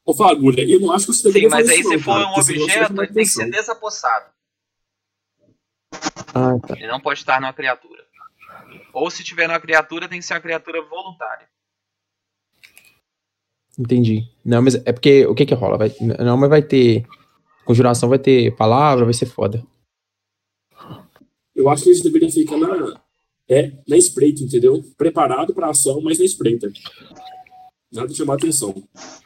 Ô, 0.04 0.14
Fagulha, 0.14 0.62
eu 0.68 0.80
não 0.80 0.92
acho 0.92 1.06
que 1.06 1.12
você 1.12 1.30
Sim, 1.30 1.48
mas 1.48 1.68
aí 1.68 1.84
se 1.84 1.98
for 1.98 2.18
um 2.18 2.32
objeto, 2.34 2.92
ele 3.02 3.12
tem 3.12 3.22
que 3.24 3.26
ser 3.26 3.50
desapossado. 3.50 4.30
Ah, 6.34 6.58
tá. 6.66 6.74
Ele 6.76 6.86
não 6.88 7.00
pode 7.00 7.20
estar 7.20 7.40
numa 7.40 7.52
criatura. 7.52 8.04
Ou 8.92 9.10
se 9.10 9.22
tiver 9.22 9.46
numa 9.46 9.60
criatura, 9.60 10.08
tem 10.08 10.18
que 10.18 10.24
ser 10.26 10.34
uma 10.34 10.40
criatura 10.40 10.82
voluntária. 10.82 11.48
Entendi. 13.80 14.28
Não, 14.44 14.60
mas 14.60 14.74
é 14.74 14.92
porque 14.92 15.24
o 15.24 15.34
que 15.34 15.46
que 15.46 15.54
rola? 15.54 15.78
Vai, 15.78 15.90
não, 16.22 16.36
mas 16.36 16.50
vai 16.50 16.60
ter 16.60 17.06
conjuração, 17.64 18.10
vai 18.10 18.18
ter 18.18 18.54
palavra, 18.54 19.06
vai 19.06 19.14
ser 19.14 19.24
foda. 19.24 19.64
Eu 21.56 21.68
acho 21.70 21.84
que 21.84 21.88
eles 21.88 22.02
deveriam 22.02 22.30
ficar 22.30 22.58
na 22.58 23.00
é 23.48 23.72
na 23.88 23.96
espreita, 23.96 24.42
entendeu? 24.44 24.84
Preparado 24.96 25.54
para 25.54 25.70
ação, 25.70 26.00
mas 26.02 26.18
na 26.18 26.24
espreita. 26.24 26.70
Nada 27.90 28.06
de 28.06 28.14
chamar 28.14 28.34
atenção. 28.34 28.72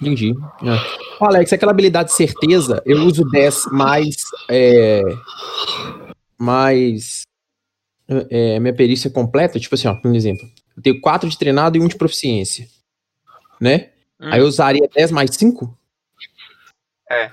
Entendi. 0.00 0.32
É. 0.62 1.24
Alex, 1.24 1.52
aquela 1.52 1.72
habilidade 1.72 2.10
de 2.10 2.14
certeza, 2.14 2.82
eu 2.86 3.02
uso 3.02 3.22
10 3.24 3.66
mais. 3.72 4.16
É, 4.48 5.02
mais. 6.38 7.22
É, 8.08 8.60
minha 8.60 8.74
perícia 8.74 9.10
completa, 9.10 9.58
tipo 9.58 9.74
assim, 9.74 9.88
ó, 9.88 9.94
por 9.94 10.14
exemplo. 10.14 10.48
Eu 10.76 10.82
tenho 10.82 11.00
4 11.00 11.28
de 11.28 11.36
treinado 11.36 11.76
e 11.76 11.80
1 11.80 11.88
de 11.88 11.96
proficiência. 11.96 12.66
Né? 13.60 13.90
Hum. 14.20 14.28
Aí 14.30 14.40
eu 14.40 14.46
usaria 14.46 14.88
10 14.94 15.10
mais 15.10 15.30
5? 15.34 15.76
É. 17.10 17.30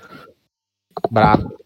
Brabo. 1.10 1.56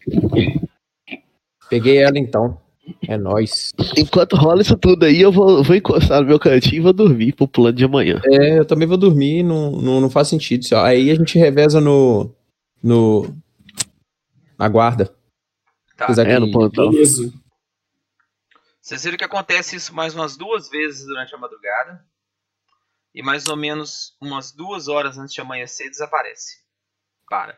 Peguei 1.69 1.97
ela 1.97 2.17
então. 2.17 2.59
É 3.05 3.17
nóis. 3.17 3.73
Enquanto 3.97 4.37
rola 4.37 4.61
isso 4.61 4.77
tudo 4.77 5.05
aí, 5.05 5.21
eu 5.21 5.31
vou, 5.31 5.61
vou 5.63 5.75
encostar 5.75 6.21
no 6.21 6.27
meu 6.27 6.39
cantinho 6.39 6.77
e 6.77 6.79
vou 6.79 6.93
dormir 6.93 7.33
pro 7.33 7.47
plano 7.47 7.73
de 7.73 7.83
amanhã. 7.83 8.21
É, 8.25 8.59
eu 8.59 8.65
também 8.65 8.87
vou 8.87 8.97
dormir, 8.97 9.43
não, 9.43 9.71
não, 9.71 9.99
não 9.99 10.09
faz 10.09 10.29
sentido. 10.29 10.65
Só. 10.65 10.83
Aí 10.83 11.11
a 11.11 11.15
gente 11.15 11.37
reveza 11.37 11.81
no. 11.81 12.33
no. 12.81 13.35
na 14.57 14.69
guarda. 14.69 15.13
Tá. 15.97 16.07
É, 16.25 16.39
no 16.39 16.51
plantão. 16.51 16.91
Beleza. 16.91 17.33
Vocês 18.79 19.03
viram 19.03 19.17
que 19.17 19.25
acontece 19.25 19.75
isso 19.75 19.93
mais 19.93 20.15
umas 20.15 20.37
duas 20.37 20.69
vezes 20.69 21.05
durante 21.05 21.35
a 21.35 21.37
madrugada. 21.37 22.05
E 23.17 23.23
mais 23.23 23.47
ou 23.47 23.57
menos 23.57 24.15
umas 24.21 24.51
duas 24.51 24.87
horas 24.87 25.17
antes 25.17 25.33
de 25.33 25.41
amanhecer 25.41 25.89
desaparece. 25.89 26.61
Para. 27.27 27.57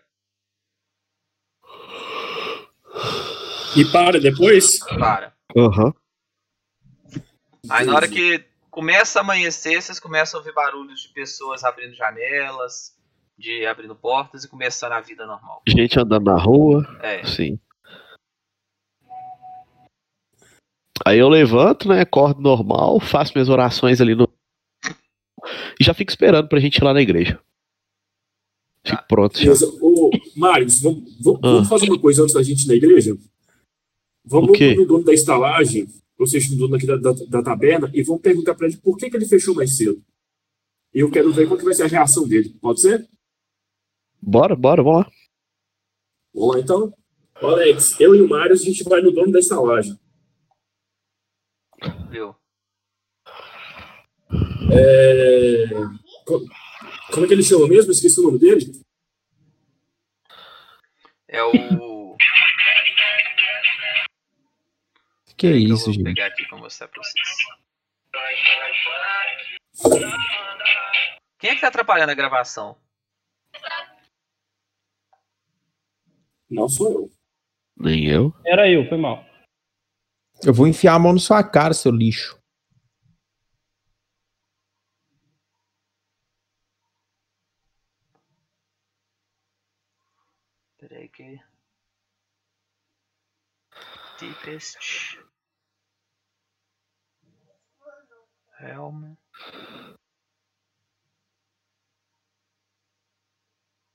E 3.76 3.84
para 3.92 4.22
depois? 4.22 4.80
Para. 4.80 5.34
Aham. 5.58 5.94
Aí 7.70 7.86
na 7.86 7.94
hora 7.94 8.08
que 8.08 8.42
começa 8.72 9.20
a 9.20 9.22
amanhecer, 9.22 9.82
vocês 9.82 10.00
começam 10.00 10.38
a 10.38 10.42
ouvir 10.42 10.54
barulhos 10.54 11.02
de 11.02 11.10
pessoas 11.10 11.66
abrindo 11.66 11.94
janelas, 11.94 12.98
de 13.38 13.66
abrindo 13.66 13.98
portas 13.98 14.46
e 14.46 14.48
começando 14.48 14.94
a 14.94 15.02
vida 15.02 15.26
normal. 15.26 15.62
Gente 15.68 16.00
andando 16.00 16.24
na 16.24 16.42
rua. 16.42 16.88
É. 17.02 17.26
Sim. 17.26 17.60
Aí 21.06 21.20
eu 21.20 21.28
levanto, 21.28 21.90
né? 21.90 22.00
Acordo 22.00 22.42
normal, 22.42 22.98
faço 23.02 23.34
minhas 23.36 23.50
orações 23.50 24.00
ali 24.00 24.16
no. 24.16 24.39
E 25.80 25.84
já 25.84 25.94
fico 25.94 26.12
esperando 26.12 26.48
pra 26.48 26.60
gente 26.60 26.78
ir 26.78 26.84
lá 26.84 26.94
na 26.94 27.02
igreja. 27.02 27.40
Fico 28.84 28.98
Tá. 28.98 29.04
pronto 29.04 29.38
já. 29.40 29.52
Ô, 29.82 30.10
Marius, 30.36 30.82
vamos, 30.82 31.18
vamos- 31.22 31.40
Ah. 31.44 31.52
vamos 31.54 31.68
fazer 31.70 31.86
uma 31.90 32.00
coisa 32.00 32.24
antes 32.24 32.34
da 32.34 32.42
gente 32.44 32.64
ir 32.64 32.68
na 32.68 32.76
igreja? 32.76 33.18
Vamos 34.26 34.58
no 34.60 34.86
dono 34.86 35.04
da 35.04 35.14
estalagem, 35.14 35.88
ou 36.18 36.28
seja, 36.28 36.52
no 36.52 36.58
dono 36.58 36.76
aqui 36.76 36.86
da, 36.86 36.96
da, 36.98 37.12
da 37.12 37.44
taberna, 37.44 37.90
e 37.94 38.04
vamos 38.04 38.22
perguntar 38.22 38.54
pra 38.56 38.68
ele 38.68 38.78
por 38.78 38.96
que, 38.98 39.10
que 39.10 39.18
ele 39.18 39.26
fechou 39.26 39.56
mais 39.56 39.76
cedo. 39.76 40.02
E 40.94 41.00
eu 41.00 41.10
quero 41.12 41.32
ver 41.34 41.48
qual 41.48 41.58
que 41.58 41.66
vai 41.66 41.74
ser 41.74 41.84
a 41.84 41.88
reação 41.88 42.28
dele. 42.28 42.50
Pode 42.62 42.82
ser? 42.82 43.08
Bora, 44.22 44.56
bora, 44.56 44.82
vamos 44.84 45.00
lá. 45.06 45.12
Vamos 46.34 46.56
lá 46.56 46.62
então? 46.62 46.94
Alex, 47.36 48.00
eu 48.00 48.14
e 48.16 48.22
o 48.22 48.28
Marius, 48.30 48.62
a 48.62 48.66
gente 48.66 48.84
vai 48.84 49.02
no 49.02 49.12
dono 49.12 49.32
da 49.32 49.40
estalagem. 49.40 49.98
Viu? 52.12 52.36
É... 54.72 55.68
co- 56.26 56.46
Como 57.14 57.26
é 57.26 57.28
que 57.28 57.34
ele 57.34 57.44
chama 57.44 57.68
mesmo? 57.68 57.92
Esqueci 57.92 58.20
o 58.20 58.24
nome 58.24 58.40
dele. 58.40 58.72
É 61.28 61.44
o. 61.44 61.52
Que 65.38 65.48
eu 65.48 65.58
isso, 65.58 65.86
vou 65.86 65.94
gente. 65.94 66.04
pegar 66.04 66.26
aqui 66.28 66.46
pra 66.48 66.58
mostrar 66.58 66.88
pra 66.90 67.02
vocês. 67.02 67.38
Quem 71.40 71.52
é 71.52 71.56
que 71.56 71.62
tá 71.62 71.68
atrapalhando 71.70 72.12
a 72.12 72.16
gravação? 72.16 72.78
Não 76.50 76.68
sou 76.68 76.92
eu. 76.92 77.12
Nem 77.78 78.08
eu. 78.08 78.34
Era 78.46 78.70
eu, 78.70 78.88
foi 78.90 78.98
mal. 78.98 79.24
Eu 80.44 80.54
vou 80.54 80.68
enfiar 80.68 80.96
a 80.96 81.00
mão 81.00 81.14
na 81.14 81.20
sua 81.20 81.44
cara, 81.44 81.74
seu 81.74 81.92
lixo. 81.92 82.38
Peraí 90.78 91.08
que. 91.10 91.40
Deepest. 94.20 94.78
Helm. 98.60 99.18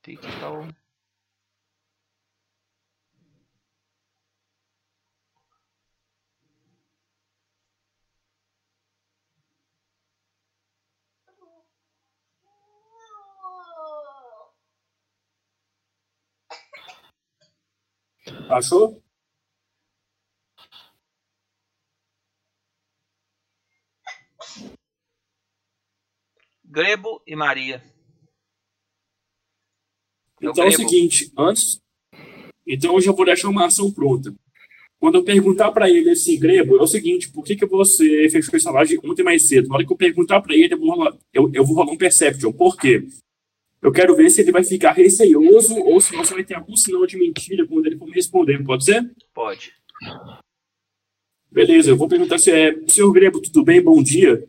Digital. 0.02 0.68
Achou? 18.48 19.03
Grebo 26.74 27.22
e 27.24 27.36
Maria. 27.36 27.80
Eu 30.40 30.50
Então 30.50 30.64
é 30.64 30.66
o 30.66 30.70
grebo. 30.70 30.90
seguinte, 30.90 31.32
antes. 31.38 31.80
Então 32.66 32.94
eu 32.94 33.00
já 33.00 33.12
vou 33.12 33.24
deixar 33.24 33.48
uma 33.48 33.66
ação 33.66 33.92
pronta. 33.92 34.34
Quando 34.98 35.14
eu 35.16 35.24
perguntar 35.24 35.70
pra 35.70 35.88
ele 35.88 36.10
assim, 36.10 36.36
Grebo, 36.36 36.76
é 36.76 36.82
o 36.82 36.86
seguinte, 36.86 37.30
por 37.30 37.44
que, 37.44 37.54
que 37.54 37.64
você 37.64 38.28
fechou 38.28 38.56
essa 38.56 38.72
laje 38.72 38.98
ontem 39.04 39.22
mais 39.22 39.46
cedo? 39.46 39.68
Na 39.68 39.76
hora 39.76 39.86
que 39.86 39.92
eu 39.92 39.96
perguntar 39.96 40.40
pra 40.40 40.52
ele, 40.52 40.74
eu 40.74 40.78
vou, 40.78 40.90
rolar, 40.90 41.16
eu, 41.32 41.48
eu 41.54 41.64
vou 41.64 41.76
rolar 41.76 41.92
um 41.92 41.96
Perception. 41.96 42.52
Por 42.52 42.76
quê? 42.76 43.06
Eu 43.80 43.92
quero 43.92 44.16
ver 44.16 44.28
se 44.30 44.40
ele 44.40 44.50
vai 44.50 44.64
ficar 44.64 44.92
receioso 44.92 45.76
ou 45.76 46.00
se 46.00 46.16
você 46.16 46.34
vai 46.34 46.42
ter 46.42 46.54
algum 46.54 46.74
sinal 46.74 47.06
de 47.06 47.16
mentira 47.16 47.66
quando 47.68 47.86
ele 47.86 47.98
for 47.98 48.06
me 48.06 48.14
responder. 48.14 48.64
Pode 48.64 48.84
ser? 48.84 49.14
Pode. 49.32 49.72
Beleza, 51.52 51.90
eu 51.90 51.96
vou 51.96 52.08
perguntar 52.08 52.38
se 52.38 52.50
é. 52.50 52.74
Senhor 52.88 53.12
Grebo, 53.12 53.40
tudo 53.40 53.62
bem? 53.62 53.80
Bom 53.80 54.02
dia. 54.02 54.44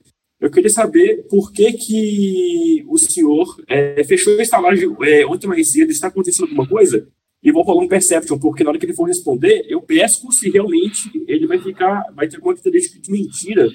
Eu 0.46 0.52
queria 0.52 0.70
saber 0.70 1.26
por 1.28 1.52
que, 1.52 1.74
que 1.74 2.86
o 2.88 3.00
senhor 3.00 3.48
é, 3.68 4.04
fechou 4.04 4.40
essa 4.40 4.60
laje 4.60 4.86
é, 5.02 5.26
ontem 5.26 5.48
mais 5.48 5.72
cedo. 5.72 5.90
Está 5.90 6.06
acontecendo 6.06 6.44
alguma 6.44 6.68
coisa? 6.68 7.10
E 7.42 7.52
vou 7.52 7.64
rolar 7.64 7.84
um 7.84 7.88
Perception, 7.88 8.38
porque 8.38 8.64
na 8.64 8.70
hora 8.70 8.78
que 8.78 8.86
ele 8.86 8.94
for 8.94 9.06
responder, 9.08 9.66
eu 9.68 9.82
pesco 9.82 10.32
se 10.32 10.48
realmente 10.52 11.10
ele 11.28 11.48
vai 11.48 11.58
ficar. 11.58 12.06
Vai 12.14 12.28
ter 12.28 12.36
alguma 12.36 12.54
característica 12.54 13.02
de 13.02 13.12
mentira 13.12 13.68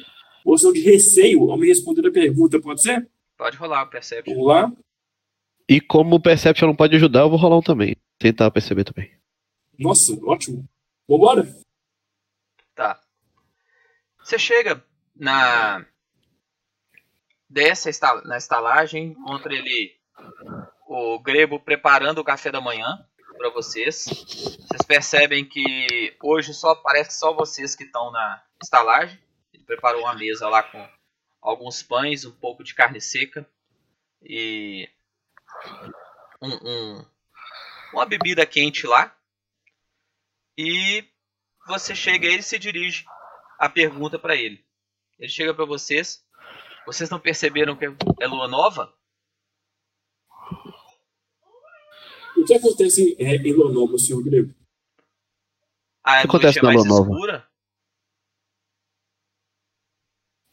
ou 0.44 0.56
se 0.56 0.64
não 0.64 0.72
de 0.72 0.80
receio 0.80 1.50
ao 1.50 1.58
me 1.58 1.66
responder 1.66 2.06
a 2.06 2.12
pergunta. 2.12 2.60
Pode 2.60 2.82
ser? 2.82 3.10
Pode 3.36 3.56
rolar 3.56 3.82
o 3.82 3.90
Perception. 3.90 4.32
Vamos 4.32 4.48
lá. 4.48 4.72
E 5.68 5.80
como 5.80 6.14
o 6.14 6.22
Perception 6.22 6.68
não 6.68 6.76
pode 6.76 6.94
ajudar, 6.94 7.22
eu 7.22 7.30
vou 7.30 7.38
rolar 7.38 7.58
um 7.58 7.62
também. 7.62 7.96
Tentar 8.16 8.48
perceber 8.52 8.84
também. 8.84 9.10
Nossa, 9.76 10.16
ótimo. 10.24 10.68
Vambora? 11.08 11.52
Tá. 12.76 13.00
Você 14.22 14.38
chega 14.38 14.84
na. 15.16 15.84
Desce 17.50 17.90
na 18.24 18.36
estalagem, 18.36 19.06
encontra 19.06 19.52
ele, 19.52 19.92
o 20.86 21.18
Grebo, 21.18 21.58
preparando 21.58 22.18
o 22.18 22.24
café 22.24 22.50
da 22.52 22.60
manhã 22.60 23.04
para 23.36 23.50
vocês. 23.50 24.04
Vocês 24.04 24.82
percebem 24.86 25.44
que 25.44 26.16
hoje 26.22 26.54
só 26.54 26.76
parece 26.76 27.18
só 27.18 27.32
vocês 27.34 27.74
que 27.74 27.82
estão 27.82 28.12
na 28.12 28.40
estalagem. 28.62 29.18
Ele 29.52 29.64
preparou 29.64 30.02
uma 30.02 30.14
mesa 30.14 30.48
lá 30.48 30.62
com 30.62 30.88
alguns 31.42 31.82
pães, 31.82 32.24
um 32.24 32.30
pouco 32.30 32.62
de 32.62 32.72
carne 32.72 33.00
seca 33.00 33.44
e 34.22 34.88
um- 36.40 36.68
um- 36.68 37.06
uma 37.92 38.06
bebida 38.06 38.46
quente 38.46 38.86
lá. 38.86 39.16
e 40.62 41.04
você 41.66 41.94
chega 41.94 42.26
e 42.26 42.34
ele 42.34 42.42
se 42.42 42.58
dirige 42.58 43.06
a 43.58 43.66
pergunta 43.66 44.18
para 44.18 44.36
ele. 44.36 44.62
Ele 45.18 45.28
chega 45.30 45.54
para 45.54 45.64
vocês. 45.64 46.22
Vocês 46.86 47.08
não 47.10 47.20
perceberam 47.20 47.76
que 47.76 47.84
é 48.20 48.26
lua 48.26 48.48
nova? 48.48 48.92
O 52.36 52.44
que 52.44 52.54
acontece 52.54 53.16
é, 53.18 53.36
em 53.36 53.52
lua 53.52 53.72
nova, 53.72 53.98
senhor 53.98 54.22
Grego? 54.24 54.54
A 56.02 56.18
O 56.18 56.22
que 56.22 56.26
acontece 56.28 56.42
noite 56.44 56.58
é 56.58 56.62
na 56.62 56.68
mais 56.72 56.86
lua 56.86 56.98
nova? 56.98 57.10
escura, 57.12 57.50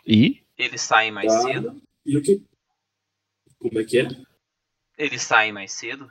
E? 0.05 0.45
eles 0.57 0.81
saem 0.81 1.11
mais 1.11 1.31
Tá. 1.31 1.41
cedo. 1.41 1.81
E 2.05 2.17
o 2.17 2.21
que? 2.21 2.41
Como 3.59 3.79
é 3.79 3.83
que 3.83 3.99
é? 3.99 4.07
Eles 4.97 5.21
saem 5.21 5.51
mais 5.51 5.71
cedo. 5.73 6.09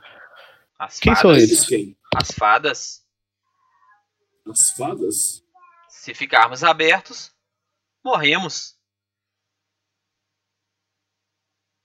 As 0.77 0.99
Quem 0.99 1.15
fadas, 1.15 1.21
são 1.21 1.35
Eles 1.35 1.65
quem? 1.67 1.97
As 2.15 2.31
fadas, 2.31 3.05
As 4.45 4.71
fadas? 4.71 5.43
se 5.89 6.13
ficarmos 6.13 6.63
abertos, 6.63 7.33
morremos. 8.03 8.76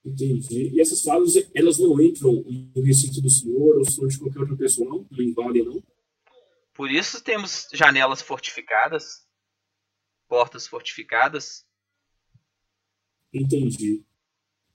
Entendi. 0.04 0.70
E 0.74 0.80
essas 0.80 1.02
fadas, 1.02 1.34
elas 1.54 1.78
não 1.78 2.00
entram 2.00 2.44
no 2.74 2.82
recinto 2.82 3.20
do 3.20 3.30
senhor 3.30 3.78
ou 3.78 3.84
senhor 3.84 4.08
de 4.08 4.18
qualquer 4.18 4.40
outra 4.40 4.56
pessoa, 4.56 4.88
não? 4.88 5.06
Não 5.10 5.22
invadem, 5.24 5.64
não? 5.64 5.82
Por 6.74 6.90
isso 6.90 7.22
temos 7.22 7.68
janelas 7.72 8.20
fortificadas, 8.22 9.24
portas 10.28 10.66
fortificadas. 10.66 11.64
Entendi. 13.32 14.02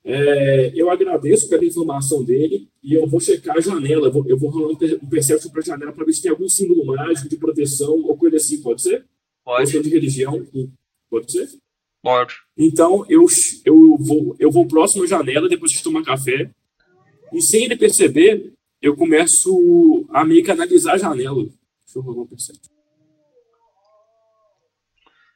É, 0.03 0.71
eu 0.79 0.89
agradeço 0.89 1.49
pela 1.49 1.65
informação 1.65 2.23
dele 2.23 2.71
e 2.81 2.93
eu 2.93 3.05
vou 3.07 3.19
checar 3.19 3.57
a 3.57 3.59
janela. 3.59 4.07
Eu 4.07 4.11
vou, 4.13 4.25
eu 4.27 4.37
vou 4.37 4.49
rolar 4.49 4.69
um 4.71 4.75
per- 4.75 4.97
um 5.03 5.09
perception 5.09 5.51
para 5.51 5.59
a 5.61 5.65
janela 5.65 5.91
para 5.91 6.05
ver 6.05 6.13
se 6.13 6.21
tem 6.21 6.31
algum 6.31 6.47
símbolo 6.47 6.85
mágico 6.85 7.27
de 7.27 7.35
proteção 7.35 7.91
ou 7.93 8.17
coisa 8.17 8.37
assim, 8.37 8.61
pode 8.61 8.81
ser? 8.81 9.05
Pode, 9.43 9.63
Questão 9.63 9.81
de 9.81 9.89
religião, 9.89 10.45
pode 11.09 11.31
ser? 11.31 11.49
Pode. 12.01 12.35
Então 12.57 13.05
eu, 13.09 13.25
eu, 13.65 13.97
vou, 13.99 14.35
eu 14.39 14.51
vou 14.51 14.67
próximo 14.67 15.03
à 15.03 15.07
janela 15.07 15.49
depois 15.49 15.71
de 15.71 15.83
tomar 15.83 16.03
café 16.03 16.49
e 17.33 17.41
sem 17.41 17.65
ele 17.65 17.75
perceber, 17.75 18.53
eu 18.81 18.95
começo 18.95 20.05
a 20.09 20.23
meio 20.23 20.43
que 20.43 20.51
analisar 20.51 20.93
a 20.93 20.97
janela. 20.97 21.43
Deixa 21.43 21.97
eu 21.97 22.01
rolar 22.01 22.21
um. 22.21 22.27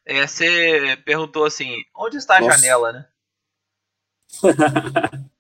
É, 0.06 0.26
você 0.26 0.98
perguntou 1.06 1.46
assim, 1.46 1.76
onde 1.96 2.18
está 2.18 2.38
a 2.38 2.42
Nossa. 2.42 2.58
janela, 2.58 2.92
né? 2.92 3.06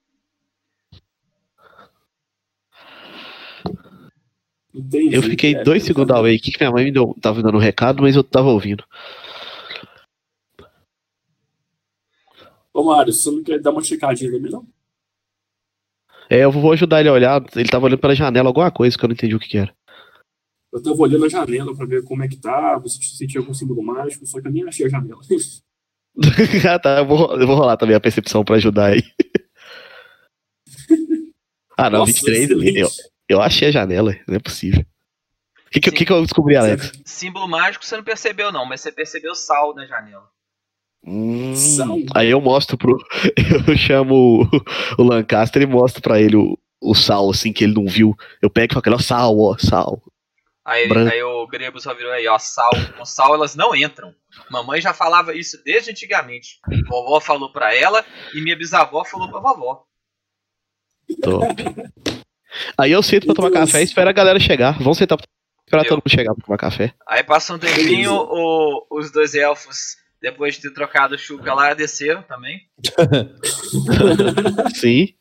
Entendi. 4.73 5.15
Eu 5.15 5.21
fiquei 5.21 5.53
É, 5.55 5.63
dois 5.63 5.83
segundos 5.83 6.15
away 6.15 6.35
aqui 6.35 6.51
que 6.51 6.59
minha 6.59 6.71
mãe 6.71 6.85
me 6.85 6.91
deu, 6.91 7.13
tava 7.21 7.41
dando 7.43 7.57
um 7.57 7.61
recado, 7.61 8.01
mas 8.01 8.15
eu 8.15 8.23
tava 8.23 8.49
ouvindo. 8.49 8.85
Ô, 12.73 12.83
Mário, 12.83 13.11
você 13.11 13.29
não 13.29 13.43
quer 13.43 13.59
dar 13.59 13.71
uma 13.71 13.83
checadinha 13.83 14.31
também, 14.31 14.51
não? 14.51 14.65
É, 16.29 16.45
eu 16.45 16.51
vou 16.51 16.71
ajudar 16.71 17.01
ele 17.01 17.09
a 17.09 17.13
olhar. 17.13 17.43
Ele 17.55 17.67
tava 17.67 17.85
olhando 17.85 17.99
pela 17.99 18.15
janela 18.15 18.47
alguma 18.47 18.71
coisa 18.71 18.97
que 18.97 19.03
eu 19.03 19.09
não 19.09 19.13
entendi 19.13 19.35
o 19.35 19.39
que, 19.39 19.49
que 19.49 19.57
era. 19.57 19.75
Eu 20.71 20.81
tava 20.81 21.01
olhando 21.01 21.25
a 21.25 21.29
janela 21.29 21.75
pra 21.75 21.85
ver 21.85 22.05
como 22.05 22.23
é 22.23 22.27
que 22.29 22.37
tava, 22.37 22.87
se 22.87 23.03
se 23.03 23.27
tinha 23.27 23.41
algum 23.41 23.53
símbolo 23.53 23.83
mágico, 23.83 24.25
só 24.25 24.39
que 24.39 24.47
eu 24.47 24.51
nem 24.51 24.65
achei 24.65 24.85
a 24.85 24.89
janela. 24.89 25.19
ah, 26.71 26.79
tá. 26.79 26.99
Eu 26.99 27.05
vou, 27.05 27.37
eu 27.37 27.45
vou 27.45 27.57
rolar 27.57 27.75
também 27.75 27.95
a 27.95 27.99
percepção 27.99 28.45
pra 28.45 28.55
ajudar 28.55 28.93
aí. 28.93 29.03
ah, 31.77 31.89
não, 31.89 31.99
Nossa, 31.99 32.13
23. 32.13 32.43
excelente. 32.43 32.79
Eu, 32.79 32.87
eu 33.27 33.41
achei 33.41 33.67
a 33.67 33.71
janela, 33.71 34.15
não 34.25 34.35
é 34.35 34.39
possível. 34.39 34.85
O 35.67 35.69
que, 35.71 35.81
que, 35.81 35.91
que, 35.91 36.05
que 36.05 36.11
eu 36.11 36.21
descobri, 36.21 36.55
Alex? 36.55 36.91
Símbolo 37.05 37.47
mágico 37.47 37.85
você 37.85 37.97
não 37.97 38.03
percebeu 38.03 38.51
não, 38.51 38.65
mas 38.65 38.79
você 38.79 38.91
percebeu 38.91 39.35
sal 39.35 39.75
na 39.75 39.85
janela. 39.85 40.29
Hum, 41.05 41.53
aí 42.15 42.29
eu 42.29 42.39
mostro 42.39 42.77
pro. 42.77 42.97
Eu 43.67 43.75
chamo 43.77 44.43
o, 44.43 45.01
o 45.01 45.03
Lancaster 45.03 45.61
e 45.61 45.65
mostro 45.65 46.01
pra 46.01 46.21
ele 46.21 46.35
o, 46.35 46.57
o 46.79 46.93
sal, 46.93 47.29
assim, 47.31 47.51
que 47.51 47.63
ele 47.63 47.73
não 47.73 47.87
viu. 47.87 48.15
Eu 48.41 48.49
pego 48.49 48.71
e 48.71 48.81
falo, 48.81 48.95
ó, 48.95 48.99
sal, 48.99 49.39
ó, 49.39 49.57
sal. 49.57 50.01
Aí, 50.63 50.87
aí 51.11 51.23
o 51.23 51.47
Grego 51.47 51.79
só 51.81 51.93
virou 51.95 52.11
aí, 52.11 52.27
ó, 52.27 52.37
sal. 52.37 52.69
Com 52.95 53.03
sal 53.03 53.33
elas 53.33 53.55
não 53.55 53.75
entram. 53.75 54.13
Mamãe 54.51 54.79
já 54.79 54.93
falava 54.93 55.35
isso 55.35 55.59
desde 55.65 55.89
antigamente. 55.89 56.59
Vovó 56.87 57.19
falou 57.19 57.51
pra 57.51 57.75
ela 57.75 58.05
e 58.35 58.39
minha 58.41 58.55
bisavó 58.55 59.03
falou 59.03 59.27
pra 59.29 59.39
vovó. 59.39 59.83
Top. 61.21 61.63
Aí 62.77 62.91
eu 62.91 63.01
sento 63.01 63.25
pra 63.25 63.35
tomar 63.35 63.51
café 63.51 63.81
e 63.81 63.85
espero 63.85 64.09
a 64.09 64.13
galera 64.13 64.39
chegar. 64.39 64.77
Vamos 64.77 64.97
sentar 64.99 65.17
pra 65.17 65.25
esperar 65.65 65.83
Eu. 65.83 65.89
todo 65.89 65.97
mundo 65.97 66.11
chegar 66.11 66.35
pra 66.35 66.45
tomar 66.45 66.57
café. 66.57 66.93
Aí 67.07 67.23
passa 67.23 67.53
um 67.55 67.59
tempinho, 67.59 68.13
o- 68.13 68.85
os 68.91 69.11
dois 69.11 69.33
elfos, 69.33 69.95
depois 70.21 70.55
de 70.55 70.61
ter 70.61 70.73
trocado 70.73 71.15
o 71.15 71.17
Chuca 71.17 71.53
lá, 71.53 71.73
desceram 71.73 72.21
também. 72.21 72.61
Sim. 74.75 75.13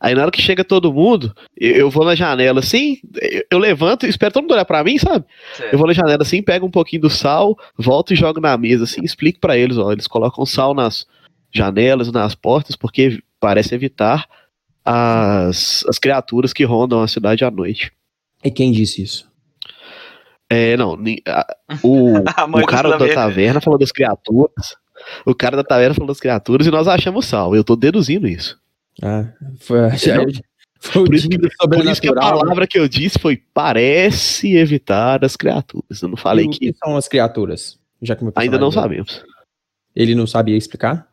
Aí 0.00 0.14
na 0.14 0.22
hora 0.22 0.30
que 0.30 0.40
chega 0.40 0.64
todo 0.64 0.92
mundo, 0.92 1.34
eu, 1.56 1.72
eu 1.72 1.90
vou 1.90 2.04
na 2.04 2.14
janela 2.14 2.60
assim, 2.60 2.98
eu, 3.20 3.44
eu 3.50 3.58
levanto 3.58 4.06
e 4.06 4.08
espero 4.08 4.32
todo 4.32 4.42
mundo 4.42 4.52
olhar 4.52 4.64
pra 4.64 4.84
mim, 4.84 4.98
sabe? 4.98 5.24
Certo. 5.54 5.72
Eu 5.72 5.78
vou 5.78 5.86
na 5.86 5.92
janela 5.92 6.22
assim, 6.22 6.42
pego 6.42 6.66
um 6.66 6.70
pouquinho 6.70 7.02
do 7.02 7.10
sal, 7.10 7.56
volto 7.76 8.12
e 8.12 8.16
jogo 8.16 8.40
na 8.40 8.56
mesa 8.56 8.84
assim, 8.84 9.02
explico 9.02 9.40
pra 9.40 9.56
eles, 9.56 9.76
ó, 9.78 9.92
eles 9.92 10.06
colocam 10.06 10.46
sal 10.46 10.74
nas 10.74 11.06
janelas, 11.52 12.10
nas 12.10 12.34
portas, 12.34 12.76
porque 12.76 13.22
parece 13.38 13.74
evitar 13.74 14.28
as, 14.84 15.84
as 15.88 15.98
criaturas 15.98 16.52
que 16.52 16.64
rondam 16.64 17.02
a 17.02 17.08
cidade 17.08 17.44
à 17.44 17.50
noite. 17.50 17.92
E 18.44 18.50
quem 18.50 18.72
disse 18.72 19.02
isso? 19.02 19.31
É, 20.52 20.76
não, 20.76 20.92
o, 21.82 22.12
o 22.18 22.66
cara 22.66 22.90
da 22.90 22.96
Slaver. 22.96 23.14
taverna 23.14 23.60
falou 23.60 23.78
das 23.78 23.90
criaturas. 23.90 24.76
O 25.24 25.34
cara 25.34 25.56
da 25.56 25.64
taverna 25.64 25.94
falou 25.94 26.08
das 26.08 26.20
criaturas 26.20 26.66
e 26.66 26.70
nós 26.70 26.86
achamos 26.86 27.24
sal. 27.26 27.56
Eu 27.56 27.64
tô 27.64 27.74
deduzindo 27.74 28.28
isso. 28.28 28.60
Ah, 29.02 29.32
foi, 29.60 29.78
foi 30.80 31.02
o 31.02 31.04
Por 31.06 31.14
isso, 31.14 31.28
que, 31.28 31.38
dia 31.38 31.48
por 31.58 31.84
isso 31.86 32.00
que 32.00 32.08
a 32.08 32.10
sobrenatural. 32.10 32.40
palavra 32.40 32.66
que 32.66 32.78
eu 32.78 32.86
disse 32.86 33.18
foi 33.18 33.36
parece 33.54 34.54
evitar 34.54 35.24
as 35.24 35.36
criaturas. 35.36 36.02
Eu 36.02 36.08
não 36.08 36.16
falei 36.16 36.44
E 36.44 36.48
o 36.48 36.50
que 36.50 36.74
são 36.74 36.96
as 36.96 37.08
criaturas? 37.08 37.78
Já 38.02 38.14
que 38.14 38.22
meu 38.22 38.32
ainda 38.36 38.58
não 38.58 38.70
sabemos. 38.70 39.24
Ele 39.96 40.14
não 40.14 40.26
sabia 40.26 40.56
explicar? 40.56 41.08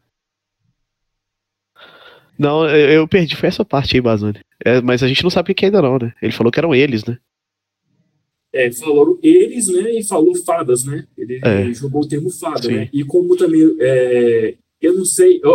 Não, 2.38 2.68
eu, 2.68 2.90
eu 2.90 3.08
perdi, 3.08 3.36
foi 3.36 3.50
essa 3.50 3.64
parte 3.66 3.96
aí, 3.96 4.02
Bazone. 4.02 4.40
É, 4.66 4.82
mas 4.82 5.04
a 5.04 5.08
gente 5.08 5.24
não 5.24 5.30
sabe 5.30 5.52
o 5.52 5.56
que 5.56 5.66
é 5.66 5.68
ainda 5.68 5.82
não, 5.82 5.98
né? 5.98 6.14
Ele 6.22 6.32
falou 6.32 6.52
que 6.52 6.60
eram 6.60 6.74
eles, 6.74 7.06
né? 7.06 7.18
É, 8.54 8.72
falaram 8.72 9.18
eles, 9.22 9.68
né? 9.68 9.92
E 10.00 10.04
falou 10.04 10.36
fadas, 10.44 10.84
né? 10.84 11.06
Ele 11.18 11.40
É. 11.44 11.72
jogou 11.74 12.02
o 12.02 12.08
termo 12.08 12.30
fada, 12.32 12.64
Sim. 12.64 12.72
né? 12.74 12.90
E 12.92 13.04
como 13.04 13.36
também. 13.38 13.76
é, 13.80 14.56
eu 14.82 14.96
não 14.96 15.06
sei. 15.06 15.40
Ô, 15.44 15.50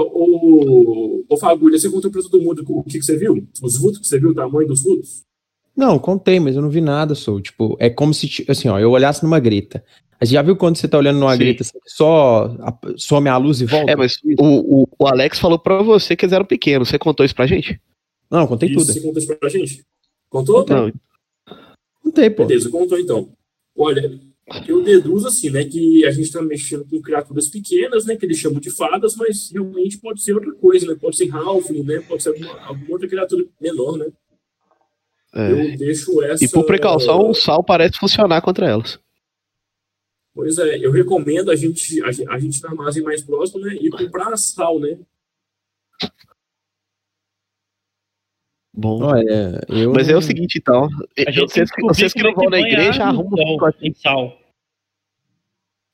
ô, 0.49 1.25
ô 1.29 1.37
Fagulha, 1.37 1.79
você 1.79 1.91
contou 1.91 2.11
pra 2.11 2.23
todo 2.23 2.41
mundo 2.43 2.63
o 2.67 2.85
que, 2.85 2.99
que 2.99 3.05
você 3.05 3.17
viu? 3.17 3.47
Os 3.63 3.77
vultos 3.79 4.01
que 4.01 4.07
você 4.07 4.19
viu, 4.19 4.31
o 4.31 4.35
tamanho 4.35 4.69
dos 4.69 4.83
vultos? 4.83 5.23
Não, 5.77 5.99
contei, 5.99 6.39
mas 6.39 6.55
eu 6.55 6.63
não 6.63 6.71
vi 6.71 6.81
nada, 6.81 7.15
sou. 7.17 7.41
Tipo, 7.41 7.77
é 7.81 7.91
como 7.91 8.15
se, 8.15 8.45
assim, 8.49 8.69
ó, 8.69 8.79
eu 8.79 8.93
olhasse 8.93 9.25
numa 9.25 9.41
Você 10.23 10.33
já 10.33 10.41
viu 10.43 10.55
quando 10.57 10.77
você 10.77 10.87
tá 10.87 10.97
olhando 10.97 11.19
numa 11.19 11.33
Sim. 11.33 11.39
grita, 11.39 11.63
assim, 11.65 11.79
só 11.87 12.45
a- 12.61 12.79
some 12.97 13.29
a 13.29 13.37
luz 13.37 13.61
e 13.61 13.67
volta? 13.67 13.91
É, 13.91 13.97
mas 13.97 14.19
o, 14.39 14.83
o, 14.83 14.89
o 15.01 15.07
Alex 15.09 15.39
falou 15.41 15.59
pra 15.59 15.83
você 15.83 16.15
que 16.15 16.25
eles 16.25 16.33
eram 16.33 16.45
pequenos. 16.45 16.89
Você 16.89 16.99
contou 16.99 17.27
isso 17.27 17.35
pra 17.35 17.47
gente? 17.47 17.81
Não, 18.31 18.47
contei 18.47 18.69
Isso, 18.69 18.79
tudo. 18.79 18.93
Você 18.93 19.01
contou 19.01 19.19
isso 19.21 19.37
pra 19.37 19.49
gente? 19.49 19.85
Contou? 20.31 20.65
Não. 20.69 20.93
Contei, 22.15 22.31
pô. 22.31 22.45
Beleza, 22.47 22.71
contou 22.71 22.99
então. 22.99 23.33
Olha, 23.77 24.21
eu 24.69 24.83
deduzo 24.85 25.27
assim, 25.27 25.51
né, 25.51 25.65
que 25.65 26.05
a 26.07 26.13
gente 26.13 26.31
tá 26.31 26.41
mexendo 26.41 26.85
com 26.89 27.03
criaturas 27.03 27.49
pequenas, 27.49 28.07
né, 28.07 28.15
que 28.15 28.25
eles 28.25 28.39
chamam 28.39 28.61
de 28.61 28.71
fadas, 28.71 29.17
mas 29.17 29.51
realmente 29.51 29.99
pode 29.99 30.23
ser 30.23 30.35
outra 30.35 30.53
coisa, 30.55 30.87
né? 30.87 30.97
Pode 31.01 31.17
ser 31.17 31.35
Halfling, 31.35 31.83
né? 31.83 31.99
Pode 32.07 32.23
ser 32.23 32.29
alguma, 32.29 32.61
alguma 32.61 32.91
outra 32.93 33.09
criatura 33.09 33.45
menor, 33.61 33.97
né? 33.99 34.07
É. 35.35 35.51
Eu 35.51 35.77
deixo 35.77 36.23
essa. 36.23 36.45
E 36.45 36.49
por 36.49 36.65
precaução, 36.65 37.29
o 37.29 37.35
sal 37.35 37.65
parece 37.65 37.99
funcionar 37.99 38.41
contra 38.41 38.69
elas. 38.69 39.01
Pois 40.33 40.59
é, 40.59 40.79
eu 40.79 40.93
recomendo 40.93 41.51
a 41.51 41.57
gente, 41.57 42.01
a, 42.05 42.13
gen- 42.13 42.29
a 42.29 42.39
gente 42.39 42.63
na 42.63 42.71
armazém 42.71 43.03
mais 43.03 43.23
próximo, 43.23 43.61
né? 43.61 43.75
E 43.81 43.91
comprar 43.91 44.37
sal, 44.37 44.79
né? 44.79 44.99
Bom. 48.77 49.03
Olha, 49.03 49.61
eu. 49.69 49.93
Mas 49.93 50.09
é 50.09 50.17
o 50.17 50.21
seguinte, 50.21 50.59
então. 50.59 50.89
A 51.17 51.31
gente 51.31 51.53
Vocês, 51.53 51.71
tem 51.71 51.77
que 51.77 51.83
vocês 51.83 52.13
que 52.13 52.23
não 52.23 52.31
descobrir 52.31 52.51
vão 52.51 52.61
na 52.61 52.67
é 52.67 52.71
igreja, 52.73 53.05
arrumam 53.05 53.57
um 53.83 53.95
sal. 53.95 54.39